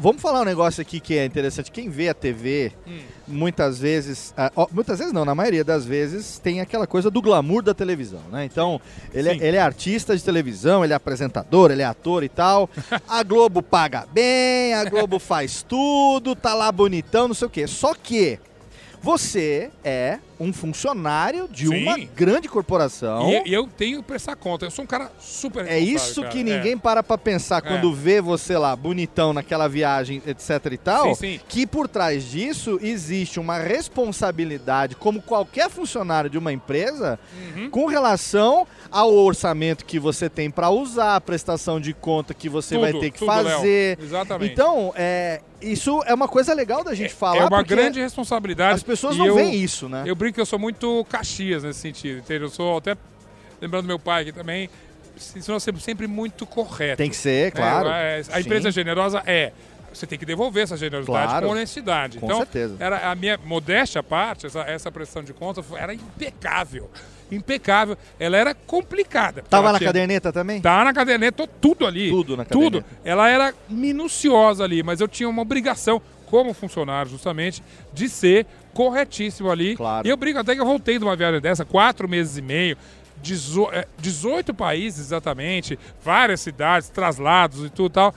vamos 0.00 0.20
falar 0.22 0.42
um 0.42 0.44
negócio 0.44 0.80
aqui 0.80 0.98
que 1.00 1.16
é 1.16 1.24
interessante. 1.24 1.70
Quem 1.70 1.88
vê 1.90 2.08
a 2.08 2.14
TV, 2.14 2.72
Hum. 2.86 2.98
muitas 3.26 3.78
vezes, 3.78 4.34
muitas 4.72 4.98
vezes 4.98 5.12
não, 5.12 5.24
na 5.24 5.34
maioria 5.34 5.62
das 5.64 5.84
vezes, 5.84 6.38
tem 6.38 6.60
aquela 6.60 6.86
coisa 6.86 7.10
do 7.10 7.20
glamour 7.20 7.62
da 7.62 7.74
televisão, 7.74 8.22
né? 8.32 8.44
Então, 8.44 8.80
ele 9.12 9.28
é, 9.28 9.34
ele 9.36 9.56
é 9.56 9.60
artista 9.60 10.16
de 10.16 10.24
televisão, 10.24 10.82
ele 10.84 10.92
é 10.92 10.96
apresentador, 10.96 11.70
ele 11.70 11.82
é 11.82 11.84
ator 11.84 12.24
e 12.24 12.28
tal. 12.28 12.68
A 13.08 13.22
Globo 13.22 13.62
paga 13.62 14.06
bem, 14.12 14.74
a 14.74 14.84
Globo 14.84 15.18
faz 15.18 15.62
tudo, 15.62 16.34
tá 16.34 16.54
lá 16.54 16.70
bonitão, 16.72 17.28
não 17.28 17.34
sei 17.34 17.46
o 17.46 17.50
quê. 17.50 17.66
Só 17.66 17.94
que 17.94 18.38
você 19.02 19.70
é 19.84 20.18
um 20.40 20.52
funcionário 20.52 21.48
de 21.50 21.66
Sim. 21.66 21.82
uma 21.82 21.98
grande 21.98 22.48
corporação. 22.48 23.28
E, 23.30 23.50
e 23.50 23.52
eu 23.54 23.66
tenho 23.66 23.98
que 24.00 24.06
prestar 24.06 24.36
conta. 24.36 24.64
Eu 24.66 24.70
sou 24.70 24.84
um 24.84 24.86
cara 24.88 25.10
super 25.18 25.66
É 25.66 25.78
isso 25.78 26.22
cara. 26.22 26.32
que 26.32 26.40
É. 26.40 26.42
ninguém 26.44 26.78
para 26.78 27.02
pra 27.02 27.18
pensar 27.18 27.60
quando 27.60 27.92
vê 27.92 28.20
você 28.20 28.56
lá, 28.56 28.74
bonitão 28.76 29.32
naquela 29.32 29.68
viagem, 29.68 30.22
etc 30.26 30.50
e 30.72 30.76
tal. 30.78 31.14
Sim, 31.14 31.34
sim. 31.38 31.40
Que 31.48 31.66
por 31.66 31.88
trás 31.88 32.24
disso 32.30 32.78
existe 32.82 33.40
uma 33.40 33.58
responsabilidade, 33.58 34.94
como 34.96 35.20
qualquer 35.20 35.68
funcionário 35.70 36.30
de 36.30 36.38
uma 36.38 36.52
empresa, 36.52 37.18
Uhum. 37.56 37.70
com 37.70 37.86
relação 37.86 38.66
ao 38.90 39.12
orçamento 39.14 39.84
que 39.84 39.98
você 39.98 40.28
tem 40.28 40.50
pra 40.50 40.70
usar, 40.70 41.16
a 41.16 41.20
prestação 41.20 41.80
de 41.80 41.92
conta 41.92 42.32
que 42.32 42.48
você 42.48 42.74
Tudo, 42.76 42.80
vai 42.82 42.92
ter 42.92 43.10
que 43.10 43.18
tudo, 43.18 43.32
Léo. 43.32 43.44
fazer. 43.56 43.98
Exatamente. 44.00 44.52
Então, 44.52 44.92
é, 44.96 45.40
isso 45.60 46.02
é 46.06 46.14
uma 46.14 46.28
coisa 46.28 46.54
legal 46.54 46.82
da 46.84 46.94
gente 46.94 47.12
falar. 47.12 47.42
é 47.42 47.46
uma 47.46 47.62
grande 47.62 48.00
responsabilidade. 48.00 48.74
As 48.74 48.82
pessoas 48.82 49.16
não 49.16 49.26
eu- 49.26 49.34
veem 49.34 49.54
isso, 49.62 49.88
né? 49.88 50.04
Eu 50.06 50.14
brinco 50.14 50.27
que 50.32 50.40
eu 50.40 50.46
sou 50.46 50.58
muito 50.58 51.04
Caxias 51.10 51.62
nesse 51.62 51.80
sentido, 51.80 52.18
entendeu? 52.18 52.46
Eu 52.48 52.50
sou 52.50 52.78
até, 52.78 52.96
lembrando 53.60 53.86
meu 53.86 53.98
pai 53.98 54.22
aqui 54.22 54.32
também, 54.32 54.68
ensinou 55.36 55.58
sempre, 55.60 55.80
sempre 55.80 56.06
muito 56.06 56.46
correto. 56.46 56.96
Tem 56.98 57.10
que 57.10 57.16
ser, 57.16 57.52
claro. 57.52 57.88
É, 57.88 58.22
a 58.32 58.40
empresa 58.40 58.70
Sim. 58.70 58.74
generosa 58.74 59.22
é. 59.26 59.52
Você 59.92 60.06
tem 60.06 60.18
que 60.18 60.26
devolver 60.26 60.64
essa 60.64 60.76
generosidade 60.76 61.28
Claro. 61.28 61.46
com 61.46 61.52
honestidade. 61.52 62.18
Com 62.18 62.26
então, 62.26 62.38
certeza. 62.38 62.76
era 62.78 63.10
a 63.10 63.14
minha 63.14 63.38
modéstia 63.42 64.00
à 64.00 64.02
parte, 64.02 64.46
essa, 64.46 64.60
essa 64.60 64.92
prestação 64.92 65.24
de 65.24 65.32
conta 65.32 65.62
foi- 65.62 65.80
era 65.80 65.94
impecável. 65.94 66.90
Impecável. 67.32 67.96
Ela 68.20 68.36
era 68.36 68.54
complicada. 68.54 69.42
Tava 69.48 69.72
na 69.72 69.78
tinha- 69.78 69.88
caderneta 69.88 70.30
também? 70.32 70.60
Tava 70.60 70.84
na 70.84 70.92
caderneta, 70.92 71.46
tudo 71.60 71.86
ali. 71.86 72.10
Tudo 72.10 72.36
na 72.36 72.44
Tudo. 72.44 72.82
caderneta. 72.82 72.86
Ela 73.02 73.28
era 73.30 73.54
minuciosa 73.68 74.62
ali, 74.62 74.82
mas 74.82 75.00
eu 75.00 75.08
tinha 75.08 75.28
uma 75.28 75.40
obrigação, 75.42 76.00
como 76.26 76.52
funcionário, 76.52 77.10
justamente, 77.10 77.62
de 77.92 78.08
ser 78.10 78.46
corretíssimo 78.74 79.50
ali. 79.50 79.76
Claro. 79.76 80.06
E 80.06 80.10
eu 80.10 80.16
brinco 80.16 80.38
até 80.38 80.54
que 80.54 80.60
eu 80.60 80.66
voltei 80.66 80.98
de 80.98 81.04
uma 81.04 81.16
viagem 81.16 81.40
dessa, 81.40 81.64
quatro 81.64 82.08
meses 82.08 82.36
e 82.36 82.42
meio, 82.42 82.76
dezo- 83.22 83.68
eh, 83.72 83.86
18 83.98 84.54
países 84.54 85.00
exatamente, 85.06 85.78
várias 86.04 86.40
cidades, 86.40 86.88
traslados 86.88 87.64
e 87.66 87.70
tudo 87.70 87.90
e 87.90 87.94
tal. 87.94 88.14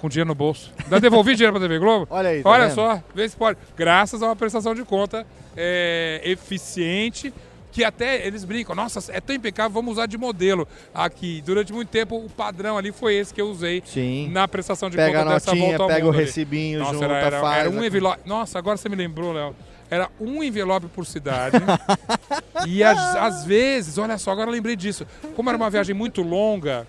Com 0.00 0.08
dinheiro 0.08 0.26
no 0.28 0.34
bolso. 0.34 0.72
Ainda 0.82 0.98
devolvi 1.00 1.34
dinheiro 1.36 1.52
pra 1.52 1.62
TV 1.62 1.78
Globo? 1.78 2.08
Olha 2.10 2.30
aí, 2.30 2.42
tá 2.42 2.50
Olha 2.50 2.64
vendo? 2.66 2.74
só, 2.74 3.00
vê 3.14 3.28
se 3.28 3.36
pode. 3.36 3.56
Graças 3.76 4.20
a 4.20 4.26
uma 4.26 4.34
prestação 4.36 4.74
de 4.74 4.82
conta 4.84 5.24
é, 5.56 6.20
eficiente, 6.24 7.32
que 7.70 7.84
até 7.84 8.26
eles 8.26 8.44
brincam, 8.44 8.74
nossa, 8.74 9.12
é 9.12 9.20
tão 9.20 9.34
impecável, 9.34 9.70
vamos 9.70 9.92
usar 9.92 10.06
de 10.06 10.18
modelo 10.18 10.66
aqui. 10.92 11.40
Durante 11.46 11.72
muito 11.72 11.88
tempo, 11.88 12.16
o 12.16 12.28
padrão 12.28 12.76
ali 12.76 12.92
foi 12.92 13.14
esse 13.14 13.32
que 13.32 13.40
eu 13.40 13.48
usei 13.48 13.82
Sim. 13.86 14.28
na 14.30 14.46
prestação 14.48 14.90
de 14.90 14.96
Pega 14.96 15.20
a 15.20 15.22
conta 15.22 15.34
dessa 15.34 15.50
notinha, 15.52 15.68
volta 15.68 15.82
ao 15.84 15.88
pega 15.88 16.02
o 16.02 16.06
mundo 16.08 16.16
ali. 16.16 16.24
recibinho, 16.26 16.80
Nossa, 16.80 16.92
junta, 16.94 17.04
era, 17.06 17.14
era, 17.36 17.54
era 17.56 17.68
a 17.68 17.72
um 17.72 17.82
envelope. 17.84 18.20
Nossa, 18.26 18.58
agora 18.58 18.76
você 18.76 18.88
me 18.88 18.96
lembrou, 18.96 19.32
Léo. 19.32 19.54
Era 19.92 20.10
um 20.18 20.42
envelope 20.42 20.86
por 20.86 21.04
cidade. 21.04 21.56
e 22.66 22.82
às, 22.82 22.98
às 23.14 23.44
vezes, 23.44 23.98
olha 23.98 24.16
só, 24.16 24.30
agora 24.30 24.48
eu 24.48 24.54
lembrei 24.54 24.74
disso. 24.74 25.06
Como 25.36 25.50
era 25.50 25.56
uma 25.56 25.68
viagem 25.68 25.94
muito 25.94 26.22
longa, 26.22 26.86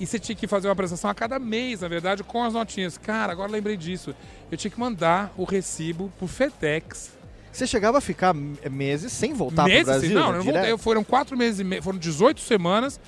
e 0.00 0.04
você 0.04 0.18
tinha 0.18 0.34
que 0.34 0.48
fazer 0.48 0.66
uma 0.66 0.72
apresentação 0.72 1.08
a 1.08 1.14
cada 1.14 1.38
mês, 1.38 1.82
na 1.82 1.86
verdade, 1.86 2.24
com 2.24 2.42
as 2.42 2.54
notinhas. 2.54 2.98
Cara, 2.98 3.30
agora 3.32 3.48
eu 3.48 3.52
lembrei 3.52 3.76
disso. 3.76 4.12
Eu 4.50 4.58
tinha 4.58 4.68
que 4.68 4.80
mandar 4.80 5.32
o 5.36 5.44
recibo 5.44 6.12
por 6.18 6.26
FedEx. 6.26 7.12
Você 7.52 7.68
chegava 7.68 7.98
a 7.98 8.00
ficar 8.00 8.34
meses 8.34 9.12
sem 9.12 9.32
voltar 9.32 9.66
meses? 9.66 9.84
pro 9.84 9.92
Brasil? 9.92 10.14
Não, 10.14 10.32
né, 10.32 10.38
eu 10.38 10.44
não 10.44 10.52
voltei. 10.52 10.78
Foram 10.78 11.04
quatro 11.04 11.36
meses 11.36 11.60
e 11.60 11.64
meio, 11.64 11.82
foram 11.84 11.98
18 11.98 12.40
semanas. 12.40 12.98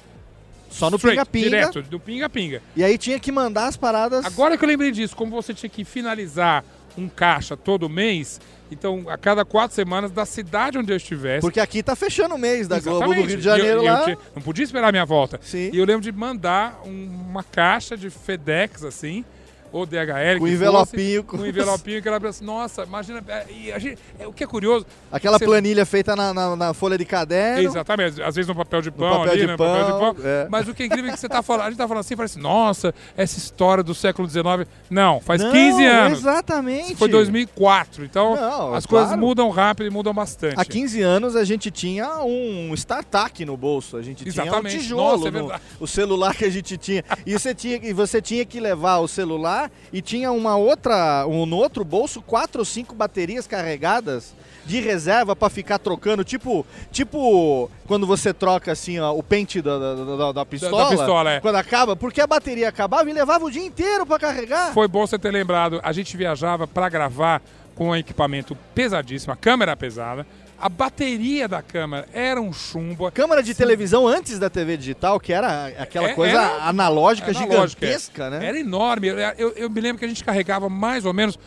Só 0.71 0.89
no 0.89 1.01
pinga-pinga. 1.01 1.49
Direto, 1.49 1.83
do 1.83 1.99
pinga-pinga. 1.99 2.63
E 2.77 2.85
aí 2.85 2.97
tinha 2.97 3.19
que 3.19 3.33
mandar 3.33 3.67
as 3.67 3.77
paradas. 3.77 4.25
Agora 4.25 4.57
que 4.57 4.65
eu 4.65 4.69
lembrei 4.69 4.93
disso, 4.93 5.17
como 5.17 5.33
você 5.33 5.53
tinha 5.53 5.69
que 5.69 5.85
finalizar 5.85 6.65
um 6.97 7.09
caixa 7.09 7.57
todo 7.57 7.89
mês, 7.89 8.41
então 8.71 9.05
a 9.09 9.17
cada 9.17 9.45
quatro 9.45 9.75
semanas 9.75 10.11
da 10.11 10.25
cidade 10.25 10.79
onde 10.79 10.93
eu 10.93 10.97
estivesse. 10.97 11.41
Porque 11.41 11.61
aqui 11.61 11.83
tá 11.83 11.95
fechando 11.97 12.35
o 12.35 12.39
mês 12.39 12.69
da 12.69 12.79
Globo 12.81 12.99
do 12.99 13.05
Exatamente. 13.15 13.29
Rio 13.29 13.41
de 13.41 13.49
eu- 13.49 13.57
Janeiro 13.57 13.81
eu 13.81 13.85
lá. 13.85 14.05
tinha- 14.05 14.19
não 14.35 14.43
podia 14.43 14.65
esperar 14.65 14.89
a 14.89 14.93
minha 14.93 15.05
volta. 15.05 15.39
Sim. 15.43 15.71
E 15.73 15.79
eu 15.79 15.85
lembro 15.85 16.03
de 16.03 16.13
mandar 16.13 16.81
um- 16.85 17.07
uma 17.31 17.43
caixa 17.43 17.97
de 17.97 18.11
FedEx, 18.11 18.85
assim, 18.85 19.25
ou 19.73 19.87
DHL. 19.87 20.39
Com 20.39 20.45
que 20.47 20.53
envelopinho, 20.53 21.23
Fosse, 21.23 21.27
com- 21.29 21.39
com 21.39 21.47
envelopinho 21.47 22.03
que 22.03 22.09
era 22.09 22.29
assim, 22.29 22.45
nossa, 22.45 22.83
imagina. 22.85 23.23
é, 23.29 23.47
e 23.51 23.73
a 23.73 23.79
gente- 23.79 23.99
é, 24.19 24.27
o 24.27 24.33
que 24.33 24.45
é 24.45 24.47
curioso. 24.47 24.87
Aquela 25.13 25.39
você- 25.39 25.45
planilha 25.45 25.85
feita 25.87 26.15
na, 26.17 26.33
na- 26.35 26.57
na 26.57 26.75
folha 26.75 26.97
de 26.99 27.05
caderno. 27.05 27.63
Exatamente, 27.69 28.23
às 28.23 28.35
vezes 28.35 28.49
no 28.49 28.55
papel 28.55 28.83
de 28.83 28.91
pão 28.91 29.11
papel 29.19 29.33
ali, 29.33 29.41
de 29.43 29.47
né? 29.47 29.57
papel 29.57 29.85
de 29.85 29.91
pão, 29.93 30.15
pão. 30.15 30.25
é. 30.25 30.47
Mas 30.51 30.69
o 30.69 30.75
que 30.75 30.83
é 30.83 30.87
incrível 30.87 31.11
é 31.11 31.15
que 31.15 31.21
você 31.21 31.29
tá 31.29 31.43
falando, 31.43 31.67
a 31.67 31.71
gente 31.71 31.79
tá 31.79 31.87
falando 31.89 32.01
assim, 32.01 32.17
parece, 32.17 32.39
nossa, 32.39 32.95
essa 33.17 33.39
história 33.39 33.83
do 33.83 33.95
século 33.95 34.29
XIX. 34.29 34.67
Não, 34.89 35.21
faz 35.21 35.41
Não, 35.43 35.53
15 35.53 35.85
anos. 35.85 36.19
Exatamente. 36.21 36.97
Foi 36.97 37.09
2004, 37.09 38.05
então 38.05 38.35
Não, 38.37 38.75
as 38.75 38.87
claro. 38.87 39.07
coisas 39.07 39.19
mudam 39.19 39.51
rápido 39.51 39.87
e 39.87 39.91
mudam 39.91 40.13
bastante. 40.15 40.55
Há 40.59 40.65
15 40.65 41.01
anos 41.03 41.37
a 41.37 41.45
gente 41.45 41.71
tinha 41.71 42.23
um 42.23 42.73
startup 42.75 43.45
no 43.45 43.57
bolso, 43.57 43.97
a 43.97 44.03
gente 44.03 44.25
tinha 44.25 44.43
um 44.43 44.47
Exatamente. 44.47 44.79
tijolo, 44.79 45.25
Nossa, 45.25 45.29
é 45.29 45.31
no- 45.31 45.53
o 45.81 45.87
celular 45.87 46.35
que 46.35 46.45
a 46.45 46.51
gente 46.51 46.77
tinha. 46.77 47.05
E 47.27 47.33
você 47.33 47.55
tinha, 47.55 47.77
e 47.83 47.93
você 47.93 48.21
tinha 48.23 48.45
que 48.45 48.61
levar 48.61 48.99
o 48.99 49.09
celular 49.09 49.60
e 49.93 50.01
tinha 50.01 50.31
uma 50.31 50.57
outra, 50.57 51.27
um, 51.27 51.45
no 51.45 51.57
outro 51.57 51.85
bolso, 51.85 52.23
quatro 52.23 52.61
ou 52.61 52.65
cinco 52.65 52.95
baterias 52.95 53.47
carregadas 53.47 54.33
de 54.65 54.81
reserva 54.81 55.35
pra 55.35 55.49
ficar 55.51 55.79
trocando, 55.79 56.23
tipo, 56.23 56.65
tipo 56.93 57.69
quando 57.87 58.07
você 58.07 58.33
troca 58.33 58.71
assim 58.71 59.01
ó, 59.01 59.13
o 59.13 59.23
pente 59.23 59.61
da, 59.61 59.79
da, 59.79 59.95
da- 60.17 60.33
da 60.33 60.47
pistola, 60.47 60.91
pistola, 60.91 61.31
é. 61.33 61.41
quando 61.41 61.57
acaba, 61.57 61.97
porque 61.97 62.21
a 62.21 62.27
bateria 62.27 62.69
acabava 62.69 63.09
e 63.09 63.13
levava 63.13 63.45
o 63.45 63.51
dia 63.51 63.65
inteiro 63.65 64.07
pra 64.07 64.19
carregar. 64.19 64.73
Foi 64.73 64.87
bom 64.87 65.07
você 65.07 65.19
ter 65.19 65.31
lembrado. 65.33 65.81
A 65.83 65.93
gente 65.93 66.17
viajava 66.17 66.67
para 66.69 66.89
gravar 66.89 67.43
com 67.75 67.89
um 67.89 67.97
equipamento 67.97 68.55
pesadíssimo, 68.75 69.33
a 69.33 69.37
câmera 69.37 69.75
pesada. 69.75 70.27
A 70.61 70.69
bateria 70.69 71.49
da 71.49 71.63
câmera 71.63 72.07
era 72.13 72.41
um 72.41 72.53
chumbo. 72.53 73.11
Câmera 73.11 73.43
de 73.43 73.55
televisão 73.55 74.07
antes 74.07 74.39
da 74.39 74.51
TV 74.51 74.77
digital, 74.77 75.19
que 75.19 75.33
era 75.33 75.69
aquela 75.79 76.11
É- 76.11 76.15
coisa 76.15 76.35
era- 76.39 76.65
analógica, 76.69 77.31
analógica, 77.31 77.87
gigantesca, 77.87 78.29
né? 78.31 78.47
Era 78.47 78.59
enorme. 78.61 79.09
Eu, 79.09 79.19
eu- 79.19 79.53
eu 79.57 79.71
me 79.71 79.81
lembro 79.81 79.99
que 79.99 80.05
a 80.05 80.09
gente 80.09 80.23
carregava 80.23 80.69
mais 80.69 81.07
ou 81.07 81.15
menos, 81.15 81.39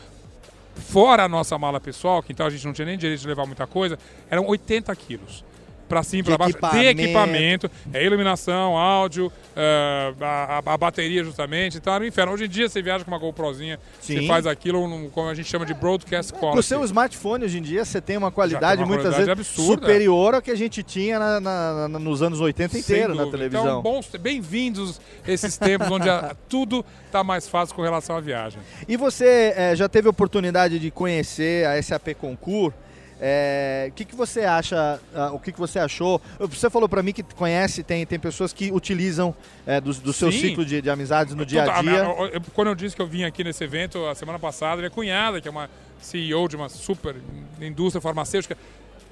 fora 0.75 1.23
a 1.25 1.29
nossa 1.29 1.57
mala 1.59 1.79
pessoal, 1.79 2.23
que 2.23 2.31
então 2.33 2.45
a 2.45 2.49
gente 2.49 2.65
não 2.65 2.73
tinha 2.73 2.85
nem 2.87 2.97
direito 2.97 3.21
de 3.21 3.27
levar 3.27 3.45
muita 3.45 3.67
coisa, 3.67 3.99
eram 4.29 4.47
80 4.47 4.95
quilos. 4.95 5.43
Pra 5.89 6.01
cima 6.01 6.21
e 6.21 6.23
pra 6.23 6.37
baixo. 6.37 6.57
De 6.79 6.85
equipamento. 6.85 7.69
É 7.93 8.03
iluminação, 8.03 8.77
áudio, 8.77 9.31
eh, 9.55 10.13
a, 10.19 10.61
a- 10.65 10.73
a 10.73 10.77
bateria 10.77 11.23
justamente. 11.23 11.77
Então 11.77 11.93
era 11.93 12.03
um 12.03 12.07
inferno. 12.07 12.31
Hoje 12.33 12.45
em 12.45 12.49
dia 12.49 12.67
você 12.67 12.81
viaja 12.81 13.03
com 13.03 13.11
uma 13.11 13.17
GoProzinha, 13.19 13.79
você 13.99 14.19
Sim. 14.21 14.27
faz 14.27 14.47
aquilo, 14.47 14.87
num- 14.87 15.09
como 15.09 15.29
a 15.29 15.35
gente 15.35 15.47
chama 15.49 15.65
de 15.65 15.73
broadcast 15.73 16.31
quality. 16.33 16.53
Com 16.53 16.59
o 16.59 16.63
seu 16.63 16.83
smartphone 16.85 17.45
hoje 17.45 17.59
em 17.59 17.61
dia 17.61 17.85
você 17.85 18.01
tem 18.01 18.17
uma 18.17 18.31
qualidade 18.31 18.81
uma 18.81 18.87
muitas 18.87 19.13
qualidade 19.13 19.37
vezes 19.37 19.51
absurda. 19.59 19.81
superior 19.81 20.33
ao 20.35 20.41
que 20.41 20.49
a 20.51 20.55
gente 20.55 20.81
tinha 20.81 21.19
na- 21.19 21.39
na- 21.39 21.87
na- 21.89 21.99
nos 21.99 22.21
anos 22.21 22.39
80 22.39 22.71
Sem 22.71 22.81
inteiro 22.81 23.13
na 23.13 23.27
televisão. 23.27 23.63
Então, 23.63 23.81
bons, 23.81 24.09
bem-vindos 24.19 24.99
esses 25.27 25.57
tempos 25.57 25.91
onde 25.91 26.09
a- 26.09 26.35
tudo 26.49 26.83
está 27.05 27.23
mais 27.23 27.47
fácil 27.47 27.75
com 27.75 27.81
relação 27.83 28.15
à 28.15 28.19
viagem. 28.21 28.59
E 28.87 28.97
você 28.97 29.53
eh, 29.55 29.75
já 29.75 29.87
teve 29.87 30.07
oportunidade 30.09 30.79
de 30.79 30.89
conhecer 30.89 31.67
a 31.67 31.79
SAP 31.81 32.15
Concur? 32.19 32.73
Eh, 33.19 33.87
O 33.89 33.93
que, 33.93 34.05
que 34.05 34.15
você 34.15 34.41
acha? 34.41 34.99
o 35.33 35.39
que, 35.39 35.51
que 35.51 35.59
você 35.59 35.79
achou? 35.79 36.21
Você 36.39 36.69
falou 36.69 36.87
para 36.89 37.01
mim 37.03 37.13
que 37.13 37.23
conhece, 37.23 37.83
tem, 37.83 38.05
tem 38.05 38.19
pessoas 38.19 38.51
que 38.53 38.71
utilizam 38.71 39.33
eh, 39.65 39.79
do, 39.79 39.93
do 39.93 40.13
seu 40.13 40.31
Sim. 40.31 40.39
ciclo 40.39 40.65
de, 40.65 40.81
de 40.81 40.89
amizades 40.89 41.33
no 41.35 41.45
dia 41.45 41.63
a 41.63 41.65
Total, 41.65 41.83
dia. 41.83 41.91
minha- 41.91 42.29
eu- 42.33 42.41
quando 42.53 42.67
eu 42.69 42.75
disse 42.75 42.95
que 42.95 43.01
eu 43.01 43.07
vim 43.07 43.23
aqui 43.23 43.43
nesse 43.43 43.63
evento 43.63 44.05
a 44.05 44.15
semana 44.15 44.39
passada, 44.39 44.77
minha 44.77 44.89
cunhada, 44.89 45.39
que 45.39 45.47
é 45.47 45.51
uma 45.51 45.69
CEO 46.01 46.47
de 46.47 46.55
uma 46.55 46.69
super 46.69 47.15
indústria 47.61 48.01
farmacêutica, 48.01 48.57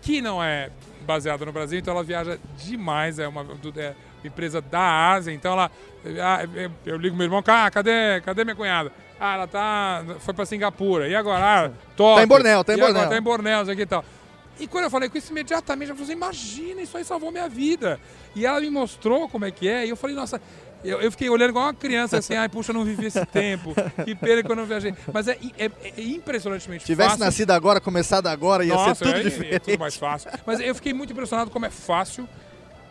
que 0.01 0.21
não 0.21 0.43
é 0.43 0.69
baseada 1.05 1.45
no 1.45 1.51
Brasil, 1.51 1.79
então 1.79 1.93
ela 1.93 2.03
viaja 2.03 2.37
demais, 2.63 3.19
é 3.19 3.27
uma 3.27 3.45
é 3.77 3.93
empresa 4.25 4.61
da 4.61 5.11
Ásia, 5.11 5.31
então 5.31 5.53
ela. 5.53 5.71
ah, 6.21 6.39
eu- 6.85 6.97
ligo 6.97 7.15
meu 7.15 7.25
irmão, 7.25 7.43
ah, 7.47 7.69
cadê, 7.71 8.19
cadê 8.25 8.43
minha 8.43 8.55
cunhada? 8.55 8.91
Ah, 9.23 9.35
ela 9.35 9.47
tá. 9.47 10.03
Foi 10.21 10.33
pra 10.33 10.45
Singapura. 10.47 11.07
E 11.07 11.15
agora? 11.15 11.67
Ah, 11.67 11.71
Tóquio. 11.95 12.15
Tá 12.15 12.23
em 12.23 12.27
Bornéu, 12.27 12.63
tá 12.63 12.73
em 12.73 12.77
E 12.77 12.79
agora? 12.79 12.93
Bornéu. 12.93 13.09
Tá 13.11 13.17
em 13.17 13.21
Bornéu, 13.21 13.61
isso 13.61 13.71
aqui 13.71 13.81
e 13.83 13.85
tal. 13.85 14.03
E 14.59 14.67
quando 14.67 14.85
eu 14.85 14.89
falei 14.89 15.09
com 15.09 15.17
isso, 15.17 15.31
imediatamente 15.31 15.89
ela 15.89 15.95
falou 15.97 16.05
assim, 16.05 16.17
imagina, 16.17 16.81
isso 16.81 16.97
aí 16.97 17.03
salvou 17.05 17.31
minha 17.31 17.47
vida. 17.47 17.99
E 18.35 18.45
ela 18.47 18.59
me 18.59 18.69
mostrou 18.71 19.29
como 19.29 19.45
é 19.45 19.51
que 19.51 19.67
é, 19.69 19.85
e 19.85 19.89
eu 19.89 19.95
falei, 19.95 20.15
nossa, 20.15 20.41
eu, 20.83 20.99
eu 21.01 21.11
fiquei 21.11 21.29
olhando 21.29 21.49
igual 21.51 21.65
uma 21.65 21.73
criança, 21.73 22.17
assim, 22.17 22.35
ai, 22.35 22.49
puxa, 22.49 22.71
eu 22.71 22.75
não 22.75 22.83
vivi 22.83 23.05
esse 23.05 23.23
tempo, 23.27 23.73
que 24.03 24.13
pena 24.15 24.41
que 24.43 24.51
eu 24.51 24.55
não 24.55 24.65
viajei. 24.65 24.93
Mas 25.13 25.27
é, 25.27 25.37
é- 25.57 25.71
é 25.97 26.01
impressionantemente 26.01 26.81
Se 26.83 26.87
tivesse 26.87 27.11
fácil. 27.11 27.25
nascido 27.25 27.51
agora, 27.51 27.79
começado 27.79 28.27
agora, 28.27 28.63
ia 28.65 28.73
Nossa, 28.73 28.95
ser 28.95 29.05
tudo 29.05 29.17
é, 29.19 29.23
diferente. 29.23 29.55
é 29.55 29.59
tudo 29.59 29.79
mais 29.79 29.95
fácil. 29.95 30.29
Mas 30.45 30.59
eu 30.59 30.73
fiquei 30.75 30.93
muito 30.93 31.11
impressionado 31.13 31.49
como 31.51 31.65
é 31.65 31.69
fácil 31.69 32.27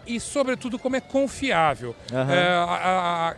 e, 0.07 0.19
sobretudo, 0.21 0.79
como 0.79 0.97
é 0.97 1.01
confiável. 1.01 1.95
Aham. 2.13 2.33
É, 2.35 2.49
a, 2.49 2.65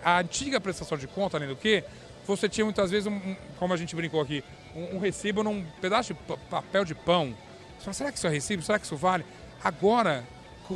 a- 0.05 0.11
a 0.15 0.19
antiga 0.21 0.61
prestação 0.61 0.97
de 0.97 1.07
conta, 1.07 1.37
além 1.37 1.49
do 1.49 1.57
que, 1.57 1.83
você 2.27 2.49
tinha 2.49 2.65
muitas 2.65 2.91
vezes, 2.91 3.07
um, 3.07 3.37
como 3.59 3.73
a 3.75 3.77
gente 3.77 3.95
brincou 3.97 4.21
aqui, 4.21 4.43
um, 4.75 4.97
um 4.97 4.99
recibo 4.99 5.43
num 5.43 5.65
pedaço 5.81 6.15
de 6.15 6.21
pa- 6.21 6.37
papel 6.51 6.85
de 6.85 6.95
pão. 6.95 7.35
Você 7.79 7.85
fala, 7.85 7.95
será 7.95 8.13
que 8.13 8.19
isso 8.19 8.27
é 8.27 8.31
recibo? 8.31 8.63
Será 8.63 8.79
que 8.79 8.85
isso 8.87 8.97
vale? 8.97 9.25
Agora, 9.63 10.25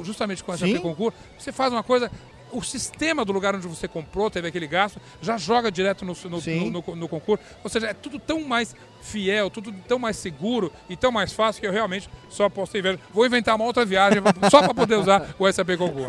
justamente 0.03 0.43
com 0.45 0.53
essa 0.53 0.67
Sim. 0.67 0.79
concurso, 0.79 1.17
você 1.39 1.53
faz 1.53 1.73
uma 1.73 1.83
coisa 1.83 2.11
o 2.53 2.63
sistema 2.63 3.25
do 3.25 3.33
lugar 3.33 3.55
onde 3.55 3.67
você 3.67 3.89
comprou, 3.89 4.31
teve 4.31 4.49
aquele 4.49 4.67
gasto, 4.67 5.01
já 5.21 5.37
joga 5.37 5.71
direto 5.71 6.05
no, 6.05 6.15
no, 6.31 6.71
no, 6.71 6.97
no- 6.97 7.09
concurso. 7.09 7.43
Ou 7.65 7.69
seja, 7.69 7.89
é 7.89 7.95
tudo 7.95 8.19
tão 8.19 8.41
mais 8.45 8.75
fiel, 9.03 9.51
tudo 9.51 9.73
tão 9.87 9.99
mais 9.99 10.17
seguro 10.17 10.73
e 10.89 10.97
tão 10.97 11.11
mais 11.13 11.33
fácil 11.33 11.61
que 11.61 11.67
eu 11.67 11.73
realmente 11.73 12.09
só 12.29 12.49
posso 12.49 12.73
ver. 12.81 12.99
Vou 13.13 13.27
inventar 13.27 13.55
uma 13.57 13.65
outra 13.65 13.85
viagem 13.85 14.21
só 14.51 14.61
para 14.63 14.73
poder 14.75 14.97
usar 14.97 15.35
o 15.39 15.51
SAP 15.53 15.71
Concurso. 15.77 16.07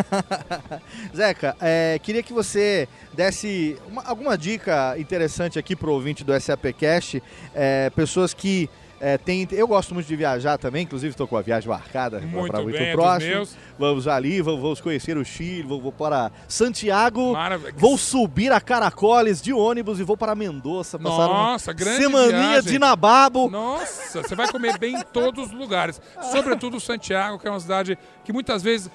Zeca, 1.16 1.56
é, 1.62 2.00
queria 2.02 2.24
que 2.24 2.34
você 2.34 2.88
desse 3.14 3.78
uma- 3.88 4.04
alguma 4.06 4.38
dica 4.38 4.96
interessante 4.98 5.58
aqui 5.60 5.76
pro 5.76 5.92
ouvinte 5.92 6.24
do 6.24 6.40
SAPcast, 6.40 7.22
é, 7.54 7.90
pessoas 7.92 8.34
que 8.34 8.70
é, 9.00 9.16
têm... 9.16 9.48
Eu 9.52 9.68
gosto 9.68 9.94
muito 9.94 10.08
de 10.08 10.16
viajar 10.16 10.58
também, 10.58 10.82
inclusive 10.84 11.12
estou 11.12 11.28
com 11.28 11.38
a 11.38 11.42
viagem 11.44 11.70
marcada 11.70 12.20
Muito 12.20 12.52
para 12.52 12.64
muito 12.64 12.76
bem, 12.80 12.88
é 12.88 12.92
próximo. 12.94 13.32
meus. 13.32 13.56
Vamos 13.78 14.08
ali, 14.08 14.42
vamos, 14.42 14.60
vamos 14.60 14.82
conhecer 14.82 15.16
o 15.18 15.24
Chile, 15.24 15.62
vou, 15.62 15.80
vou 15.80 15.92
para 15.92 16.32
Santiago, 16.48 17.34
Maravilha. 17.34 17.74
vou 17.78 17.98
subir 17.98 18.52
a 18.52 18.62
Caracoles 18.62 19.42
de 19.42 19.52
ônibus 19.54 20.00
e 20.00 20.04
vou 20.04 20.16
para 20.18 20.34
Mendoza. 20.36 20.98
passar 20.98 21.28
Nossa, 21.28 21.72
uma 21.72 21.74
grande 21.76 22.04
Semaninha 22.04 22.32
viagem. 22.32 22.72
de 22.72 22.80
Nababo. 22.80 23.50
Nossa, 23.50 24.24
você 24.24 24.36
vai 24.36 24.50
comer 24.52 24.78
bem 24.78 24.96
em 24.96 25.02
todos 25.04 25.48
os 25.48 25.52
lugares. 25.52 26.02
Sobretudo 26.32 26.80
Santiago, 26.80 27.38
que 27.40 27.48
é 27.48 27.52
uma 27.52 27.60
cidade 27.60 27.98
que 28.24 28.32
muitas 28.34 28.64
vezes. 28.64 28.90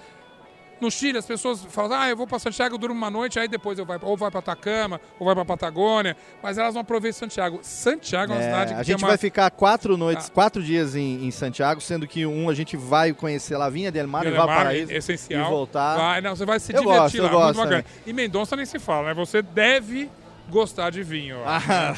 No 0.83 0.91
Chile, 0.91 1.17
as 1.17 1.25
pessoas 1.25 1.65
falam, 1.71 1.97
ah, 1.99 2.09
eu 2.11 2.17
vou 2.17 2.27
para 2.27 2.39
Santiago, 2.39 2.77
durmo 2.77 2.95
uma 2.97 3.09
noite, 3.09 3.39
aí 3.39 3.47
depois 3.47 3.79
eu 3.79 3.87
vou, 3.87 3.97
ou 4.03 4.17
vai 4.17 4.31
para 4.31 4.41
Atacama, 4.41 5.01
ou 5.19 5.25
vai 5.25 5.35
para 5.35 5.45
Patagônia, 5.45 6.17
mas 6.43 6.59
elas 6.59 6.75
vão 6.75 6.81
aproveitar 6.83 7.17
Santiago. 7.19 7.61
Santiago 7.63 8.33
é 8.33 8.37
uma 8.37 8.43
É, 8.43 8.47
cidade 8.47 8.75
que 8.75 8.81
a 8.81 8.83
gente 8.83 8.99
uma- 9.03 9.09
vai 9.09 9.17
ficar 9.17 9.51
quatro 9.51 9.97
noites, 9.97 10.29
quatro 10.29 10.63
dias 10.63 10.97
em, 10.97 11.25
em 11.25 11.31
Santiago, 11.31 11.81
sendo 11.81 12.07
que 12.07 12.27
um 12.27 12.51
a 12.51 12.55
gente 12.55 12.77
vai 12.77 13.13
conhecer 13.13 13.57
Lavinha 13.57 13.93
del 13.93 14.09
Mar 14.09 14.23
e 14.23 14.31
Guilherme, 14.31 14.47
Valparaíso 14.47 14.93
essencial. 14.93 15.47
e 15.47 15.49
voltar. 15.51 15.97
Vai, 15.97 16.21
não, 16.21 16.35
você 16.35 16.45
vai 16.45 16.59
se 16.59 16.73
Eu 16.75 16.81
divertir 16.81 17.01
gosto, 17.03 17.17
eu 17.19 17.25
lá, 17.25 17.31
gosto 17.31 17.45
muito 17.57 17.57
bacana. 17.69 17.83
também. 17.85 18.03
E 18.05 18.13
Mendonça 18.13 18.57
nem 18.57 18.67
se 18.67 18.79
fala, 18.79 19.09
né? 19.09 19.15
Você 19.15 19.41
deve 19.41 20.11
gostar 20.53 20.91
de 20.91 21.03
vinho. 21.03 21.39
Ah, 21.45 21.95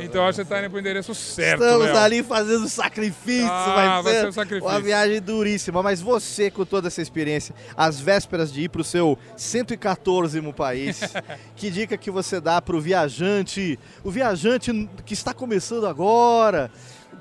então 0.00 0.24
acho 0.26 0.38
que 0.40 0.44
você 0.44 0.48
tá 0.48 0.60
indo 0.60 0.70
pro 0.70 0.80
endereço 0.80 1.14
certo, 1.14 1.62
Estamos 1.62 1.86
Léo. 1.86 1.96
ali 1.98 2.22
fazendo 2.22 2.68
sacrifício, 2.68 3.48
Ah, 3.50 3.74
vai, 3.74 4.02
vai 4.02 4.12
ser 4.14 4.20
ser 4.22 4.28
um 4.28 4.32
sacrifício. 4.32 4.68
uma 4.68 4.80
viagem 4.80 5.20
duríssima. 5.20 5.82
Mas 5.82 6.00
você, 6.00 6.50
com 6.50 6.64
toda 6.64 6.88
essa 6.88 7.00
experiência, 7.02 7.54
às 7.76 8.00
vésperas 8.00 8.52
de 8.52 8.62
ir 8.62 8.68
para 8.70 8.80
o 8.80 8.84
seu 8.84 9.16
114 9.36 10.40
país, 10.52 11.00
que 11.54 11.70
dica 11.70 11.96
que 11.96 12.10
você 12.10 12.40
dá 12.40 12.60
para 12.60 12.74
o 12.76 12.80
viajante, 12.80 13.78
o 14.02 14.10
viajante 14.10 14.88
que 15.04 15.14
está 15.14 15.34
começando 15.34 15.86
agora? 15.86 16.70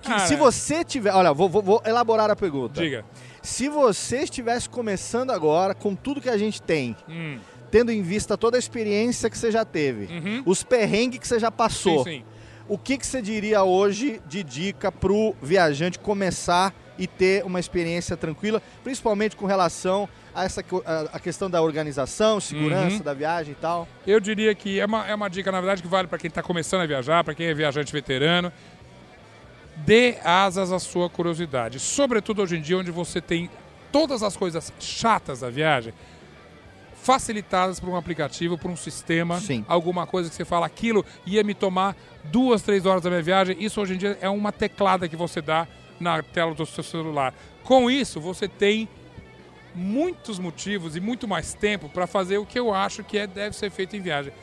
Que, 0.01 0.09
Cara. 0.09 0.27
se 0.27 0.35
você 0.35 0.83
tiver, 0.83 1.11
olha, 1.11 1.33
vou, 1.33 1.49
vou- 1.49 1.61
vou 1.63 1.81
elaborar 1.85 2.29
a 2.29 2.35
pergunta. 2.35 2.79
Diga. 2.81 3.03
Se 3.41 3.67
você 3.67 4.19
estivesse 4.23 4.69
começando 4.69 5.31
agora 5.31 5.73
com 5.73 5.95
tudo 5.95 6.21
que 6.21 6.29
a 6.29 6.37
gente 6.37 6.61
tem, 6.61 6.95
Hum. 7.09 7.39
Tendo 7.71 7.91
em 7.91 8.01
vista 8.01 8.37
toda 8.37 8.57
a 8.57 8.59
experiência 8.59 9.29
que 9.29 9.37
você 9.37 9.51
já 9.51 9.63
teve, 9.65 10.07
os 10.45 10.63
perrengues 10.63 11.19
que 11.19 11.27
você 11.27 11.39
já 11.39 11.51
passou, 11.51 11.97
Uhum. 11.99 12.03
Sim, 12.03 12.09
sim. 12.19 12.23
o 12.67 12.77
que, 12.77 12.97
que 12.97 13.05
você 13.07 13.21
diria 13.21 13.63
hoje 13.63 14.21
de 14.27 14.43
dica 14.43 14.91
para 14.91 15.11
o 15.11 15.35
viajante 15.41 15.99
começar 15.99 16.73
e 16.97 17.05
ter 17.05 17.45
uma 17.45 17.59
experiência 17.59 18.17
tranquila, 18.17 18.61
principalmente 18.83 19.35
com 19.35 19.45
relação 19.45 20.09
a 20.33 20.43
essa 20.45 20.63
a, 20.85 21.01
a 21.13 21.19
questão 21.19 21.49
da 21.49 21.61
organização, 21.61 22.39
segurança 22.39 22.97
Uhum. 22.97 23.01
da 23.03 23.13
viagem 23.13 23.51
e 23.51 23.55
tal? 23.55 23.87
Eu 24.05 24.19
diria 24.19 24.53
que 24.55 24.79
é 24.79 24.85
uma, 24.85 25.07
é 25.07 25.13
uma 25.13 25.29
dica, 25.29 25.51
na 25.51 25.59
verdade, 25.61 25.81
que 25.81 25.87
vale 25.87 26.07
para 26.07 26.17
quem 26.17 26.27
está 26.29 26.41
começando 26.41 26.81
a 26.81 26.85
viajar, 26.87 27.23
para 27.23 27.35
quem 27.35 27.47
é 27.47 27.53
viajante 27.53 27.91
veterano. 27.93 28.51
Dê 29.77 30.15
asas 30.23 30.71
à 30.71 30.79
sua 30.79 31.09
curiosidade. 31.09 31.79
Sobretudo 31.79 32.41
hoje 32.41 32.57
em 32.57 32.61
dia, 32.61 32.77
onde 32.77 32.89
você 32.91 33.21
tem 33.21 33.49
todas 33.91 34.23
as 34.23 34.35
coisas 34.35 34.73
chatas 34.79 35.41
da 35.41 35.49
viagem 35.49 35.93
facilitadas 37.07 37.79
por 37.79 37.87
um 37.87 37.95
aplicativo, 37.95 38.57
por 38.57 38.69
um 38.69 38.75
sistema, 38.75 39.39
alguma 39.65 40.05
coisa 40.05 40.29
que 40.29 40.35
você 40.35 40.43
fala, 40.43 40.65
aquilo 40.65 41.05
ia 41.25 41.41
me 41.41 41.53
tomar 41.53 41.95
duas, 42.25 42.61
três 42.61 42.85
horas 42.85 43.01
da 43.01 43.09
minha 43.09 43.21
viagem. 43.21 43.55
Isso 43.61 43.79
hoje 43.79 43.93
em 43.93 43.97
dia 43.97 44.17
é 44.19 44.27
uma 44.27 44.51
teclada 44.51 45.07
que 45.07 45.15
você 45.15 45.41
dá 45.41 45.65
na 46.01 46.21
tela 46.21 46.53
do 46.53 46.65
seu 46.65 46.83
celular. 46.83 47.33
Com 47.63 47.89
isso, 47.89 48.19
você 48.19 48.45
tem 48.45 48.89
muitos 49.73 50.37
motivos 50.37 50.97
e 50.97 50.99
muito 50.99 51.29
mais 51.29 51.53
tempo 51.53 51.87
para 51.87 52.07
fazer 52.07 52.39
o 52.39 52.45
que 52.45 52.59
eu 52.59 52.73
acho 52.73 53.05
que 53.05 53.17
é, 53.17 53.25
deve 53.25 53.55
ser 53.55 53.71
feito 53.71 53.95
em 53.95 54.01
viagem. 54.01 54.33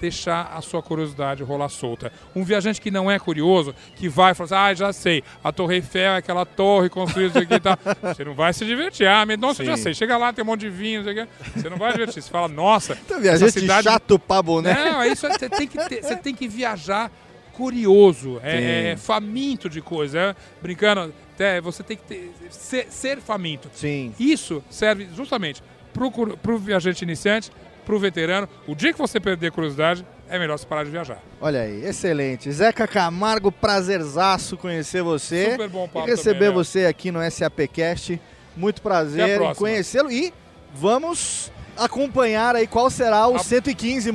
Deixar 0.00 0.52
a 0.54 0.60
sua 0.60 0.82
curiosidade 0.82 1.42
rolar 1.42 1.68
solta. 1.68 2.12
Um 2.34 2.44
viajante 2.44 2.80
que 2.80 2.90
não 2.90 3.10
é 3.10 3.18
curioso, 3.18 3.74
que 3.96 4.08
vai 4.08 4.32
e 4.32 4.34
fala 4.34 4.44
assim, 4.46 4.54
ah, 4.54 4.74
já 4.74 4.92
sei, 4.92 5.22
a 5.42 5.50
Torre 5.52 5.76
Eiffel 5.76 6.02
é 6.12 6.16
aquela 6.16 6.44
torre 6.44 6.88
construída 6.88 7.40
aqui 7.40 7.54
e 7.54 7.60
tal. 7.60 7.78
Você 8.02 8.24
não 8.24 8.34
vai 8.34 8.52
se 8.52 8.64
divertir. 8.64 9.06
Ah, 9.06 9.24
Mendonça, 9.24 9.62
eu 9.62 9.66
já 9.66 9.76
Sim. 9.76 9.82
sei. 9.84 9.94
Chega 9.94 10.16
lá, 10.16 10.32
tem 10.32 10.42
um 10.42 10.46
monte 10.46 10.60
de 10.60 10.70
vinho, 10.70 11.02
não 11.02 11.12
sei 11.12 11.22
o 11.22 11.26
quê. 11.26 11.32
Você 11.56 11.70
não 11.70 11.76
vai 11.78 11.92
divertir. 11.92 12.22
Você 12.22 12.30
fala, 12.30 12.48
nossa, 12.48 12.98
Então, 13.04 13.20
viajante 13.20 13.60
chato 13.82 14.18
pra 14.18 14.42
boné. 14.42 14.74
Não, 14.74 15.02
é 15.02 15.08
isso. 15.08 15.26
Você 15.26 15.48
tem 15.48 15.66
que, 15.66 15.78
ter- 15.88 16.02
você 16.02 16.16
tem 16.16 16.34
que 16.34 16.46
viajar 16.48 17.10
curioso, 17.52 18.40
é, 18.42 18.50
Sim. 18.50 18.64
é 18.88 18.96
faminto 18.96 19.68
de 19.70 19.80
coisa. 19.80 20.18
é, 20.18 20.36
brincando, 20.60 21.14
até, 21.34 21.60
você 21.60 21.82
tem 21.82 21.96
que 21.96 22.02
ter- 22.02 22.32
ser, 22.50 22.86
ser 22.90 23.18
faminto. 23.20 23.70
Sim. 23.72 24.12
Isso 24.18 24.62
serve 24.68 25.08
justamente 25.16 25.62
para 25.92 26.52
o 26.54 26.58
viajante 26.58 27.04
iniciante, 27.04 27.50
para 27.84 27.94
o 27.94 27.98
veterano. 27.98 28.48
O 28.66 28.74
dia 28.74 28.92
que 28.92 28.98
você 28.98 29.20
perder 29.20 29.48
a 29.48 29.50
curiosidade, 29.50 30.04
é 30.28 30.38
melhor 30.38 30.58
você 30.58 30.66
parar 30.66 30.84
de 30.84 30.90
viajar. 30.90 31.18
Olha 31.40 31.60
aí, 31.60 31.84
excelente. 31.86 32.50
Zeca 32.50 32.86
Camargo, 32.88 33.52
prazerzaço 33.52 34.56
conhecer 34.56 35.02
você. 35.02 35.50
Super 35.52 35.68
bom 35.68 35.86
papo 35.86 36.06
E 36.08 36.10
receber 36.10 36.34
também, 36.34 36.48
Léo. 36.48 36.64
você 36.64 36.86
aqui 36.86 37.10
no 37.10 37.20
SAPcast. 37.30 38.20
Muito 38.56 38.78
a 38.78 38.82
prazer 38.82 39.40
em 39.42 39.54
conhecê-lo. 39.54 40.10
E 40.10 40.32
vamos 40.74 41.52
acompanhar 41.76 42.54
aí 42.54 42.66
qual 42.68 42.88
será 42.88 43.26
o 43.26 43.38
115 43.38 44.10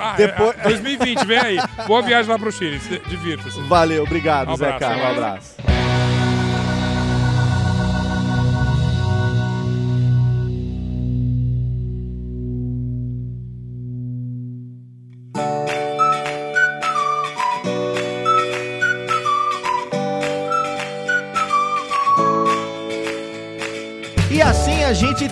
Ah, 0.00 0.14
depois... 0.16 0.58
é, 0.58 0.62
2020, 0.62 1.24
vem 1.26 1.38
aí. 1.38 1.58
Boa 1.86 2.02
viagem 2.02 2.30
lá 2.30 2.38
para 2.38 2.48
o 2.48 2.52
Chile. 2.52 2.78
se- 2.80 2.98
Divirta-se. 3.08 3.58
Valeu, 3.62 4.02
obrigado, 4.02 4.50
Um 4.50 4.54
abraço. 4.54 4.78
Zeca. 4.78 4.96
Um 4.96 5.06
abraço. 5.10 5.97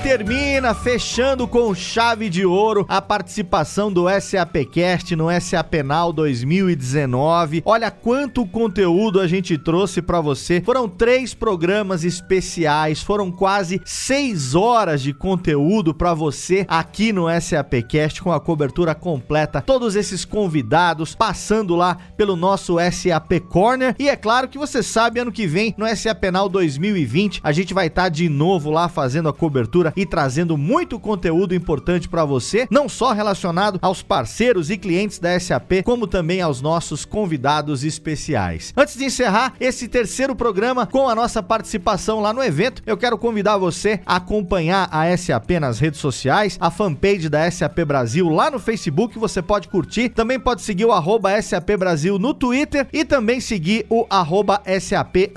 Termina, 0.06 0.72
fechando 0.72 1.48
com 1.48 1.74
chave 1.74 2.30
de 2.30 2.46
ouro 2.46 2.86
a 2.88 3.02
participação 3.02 3.92
do 3.92 4.04
SAPcast 4.08 5.16
no 5.16 5.26
SAPenal 5.40 6.12
2019. 6.12 7.62
Olha 7.64 7.90
quanto 7.90 8.46
conteúdo 8.46 9.18
a 9.18 9.26
gente 9.26 9.58
trouxe 9.58 10.00
pra 10.00 10.20
você. 10.20 10.62
Foram 10.64 10.88
três 10.88 11.34
programas 11.34 12.04
especiais, 12.04 13.02
foram 13.02 13.32
quase 13.32 13.82
seis 13.84 14.54
horas 14.54 15.02
de 15.02 15.12
conteúdo 15.12 15.92
pra 15.92 16.14
você 16.14 16.64
aqui 16.68 17.12
no 17.12 17.26
SAPcast 17.40 18.22
com 18.22 18.30
a 18.30 18.38
cobertura 18.38 18.94
completa. 18.94 19.60
Todos 19.60 19.96
esses 19.96 20.24
convidados 20.24 21.16
passando 21.16 21.74
lá 21.74 21.96
pelo 22.16 22.36
nosso 22.36 22.76
SAP 22.92 23.40
Corner. 23.48 23.96
E 23.98 24.08
é 24.08 24.14
claro 24.14 24.46
que 24.46 24.56
você 24.56 24.84
sabe, 24.84 25.18
ano 25.18 25.32
que 25.32 25.48
vem, 25.48 25.74
no 25.76 25.84
SAPenal 25.96 26.48
2020, 26.48 27.40
a 27.42 27.50
gente 27.50 27.74
vai 27.74 27.88
estar 27.88 28.08
de 28.08 28.28
novo 28.28 28.70
lá 28.70 28.88
fazendo 28.88 29.28
a 29.28 29.32
cobertura 29.32 29.95
e 29.96 30.04
trazendo 30.04 30.56
muito 30.56 31.00
conteúdo 31.00 31.54
importante 31.54 32.08
para 32.08 32.24
você, 32.24 32.68
não 32.70 32.88
só 32.88 33.12
relacionado 33.12 33.78
aos 33.80 34.02
parceiros 34.02 34.70
e 34.70 34.76
clientes 34.76 35.18
da 35.18 35.38
SAP, 35.40 35.82
como 35.82 36.06
também 36.06 36.40
aos 36.42 36.60
nossos 36.60 37.04
convidados 37.04 37.82
especiais. 37.82 38.72
Antes 38.76 38.96
de 38.96 39.04
encerrar 39.04 39.54
esse 39.58 39.88
terceiro 39.88 40.36
programa 40.36 40.86
com 40.86 41.08
a 41.08 41.14
nossa 41.14 41.42
participação 41.42 42.20
lá 42.20 42.32
no 42.32 42.42
evento, 42.42 42.82
eu 42.86 42.96
quero 42.96 43.16
convidar 43.16 43.56
você 43.56 44.00
a 44.04 44.16
acompanhar 44.16 44.88
a 44.92 45.16
SAP 45.16 45.52
nas 45.60 45.78
redes 45.78 46.00
sociais, 46.00 46.58
a 46.60 46.70
fanpage 46.70 47.28
da 47.28 47.50
SAP 47.50 47.78
Brasil 47.86 48.28
lá 48.28 48.50
no 48.50 48.58
Facebook, 48.58 49.18
você 49.18 49.40
pode 49.40 49.68
curtir, 49.68 50.10
também 50.10 50.38
pode 50.38 50.62
seguir 50.62 50.84
o 50.84 50.92
arroba 50.92 51.40
SAP 51.40 51.70
Brasil 51.78 52.18
no 52.18 52.34
Twitter 52.34 52.86
e 52.92 53.04
também 53.04 53.40
seguir 53.40 53.86
o 53.88 54.06
arroba 54.10 54.60
SAP 54.80 55.32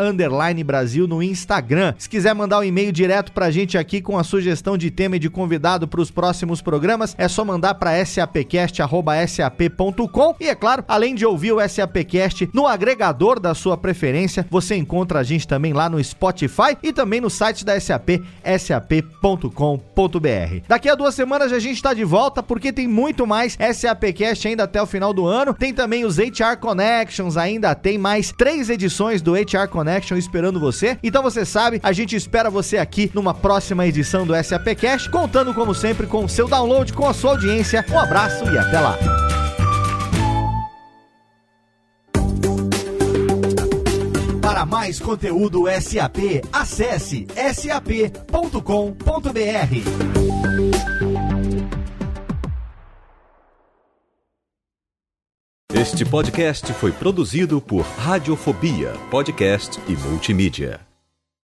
Brasil 0.66 1.08
no 1.08 1.24
Instagram. 1.24 1.94
Se 1.98 2.10
quiser 2.10 2.34
mandar 2.34 2.60
um 2.60 2.64
e-mail 2.64 2.92
direto 2.92 3.32
pra 3.32 3.52
gente 3.52 3.78
aqui 3.78 4.02
com 4.02 4.18
a 4.18 4.24
sugestão 4.24 4.49
de 4.78 4.92
tema 4.92 5.16
e 5.16 5.20
de 5.20 5.30
convidado 5.30 5.88
para 5.88 6.02
os 6.02 6.12
próximos 6.12 6.62
programas, 6.62 7.16
é 7.18 7.28
só 7.28 7.46
mandar 7.46 7.76
para 7.76 8.06
sapcast@sap.com 8.06 10.36
e 10.40 10.48
é 10.48 10.56
claro, 10.56 10.84
além 10.88 11.16
de 11.16 11.26
ouvir 11.26 11.52
o 11.52 11.68
SAPcast 11.68 12.50
no 12.54 12.68
agregador 12.68 13.40
da 13.40 13.54
sua 13.54 13.78
preferência, 13.78 14.46
você 14.50 14.76
encontra 14.76 15.20
a 15.20 15.24
gente 15.24 15.48
também 15.48 15.74
lá 15.74 15.90
no 15.90 16.04
Spotify 16.04 16.78
e 16.82 16.94
também 16.94 17.22
no 17.22 17.30
site 17.30 17.66
da 17.66 17.80
SAP, 17.80 18.22
sap.com.br. 18.60 19.50
Daqui 20.68 20.90
a 20.90 20.96
duas 20.96 21.16
semanas 21.16 21.52
a 21.52 21.60
gente 21.60 21.76
está 21.76 21.94
de 21.94 22.04
volta 22.04 22.44
porque 22.44 22.72
tem 22.72 22.88
muito 22.88 23.28
mais 23.28 23.58
SAPcast 23.74 24.48
ainda 24.48 24.64
até 24.64 24.82
o 24.82 24.86
final 24.86 25.14
do 25.14 25.26
ano. 25.26 25.54
Tem 25.54 25.74
também 25.74 26.06
os 26.06 26.18
HR 26.18 26.58
Connections, 26.60 27.38
ainda 27.38 27.76
tem 27.76 27.98
mais 27.98 28.32
três 28.32 28.70
edições 28.70 29.22
do 29.22 29.34
HR 29.34 29.68
Connection 29.70 30.18
esperando 30.18 30.60
você. 30.60 30.98
Então 31.04 31.24
você 31.24 31.46
sabe, 31.46 31.80
a 31.84 31.92
gente 31.92 32.16
espera 32.16 32.50
você 32.50 32.78
aqui 32.78 33.12
numa 33.14 33.34
próxima 33.34 33.86
edição 33.86 34.26
do 34.26 34.34
SAPcast, 34.44 35.10
contando 35.10 35.54
como 35.54 35.74
sempre 35.74 36.08
com 36.08 36.26
o 36.26 36.30
seu 36.30 36.48
download, 36.48 36.94
com 36.94 37.08
a 37.08 37.14
sua 37.14 37.32
audiência. 37.32 37.86
Um 37.90 38.00
abraço 38.00 38.46
e 38.46 38.58
até 38.58 38.80
lá. 38.80 38.98
Para 44.42 44.66
mais 44.66 45.00
conteúdo 45.00 45.64
SAP, 45.82 46.44
acesse 46.52 47.28
sap.com.br. 47.54 48.60
Este 55.74 56.04
podcast 56.04 56.74
foi 56.74 56.92
produzido 56.92 57.62
por 57.62 57.84
Radiofobia, 57.84 58.92
podcast 59.10 59.80
e 59.88 59.96
multimídia. 59.96 60.89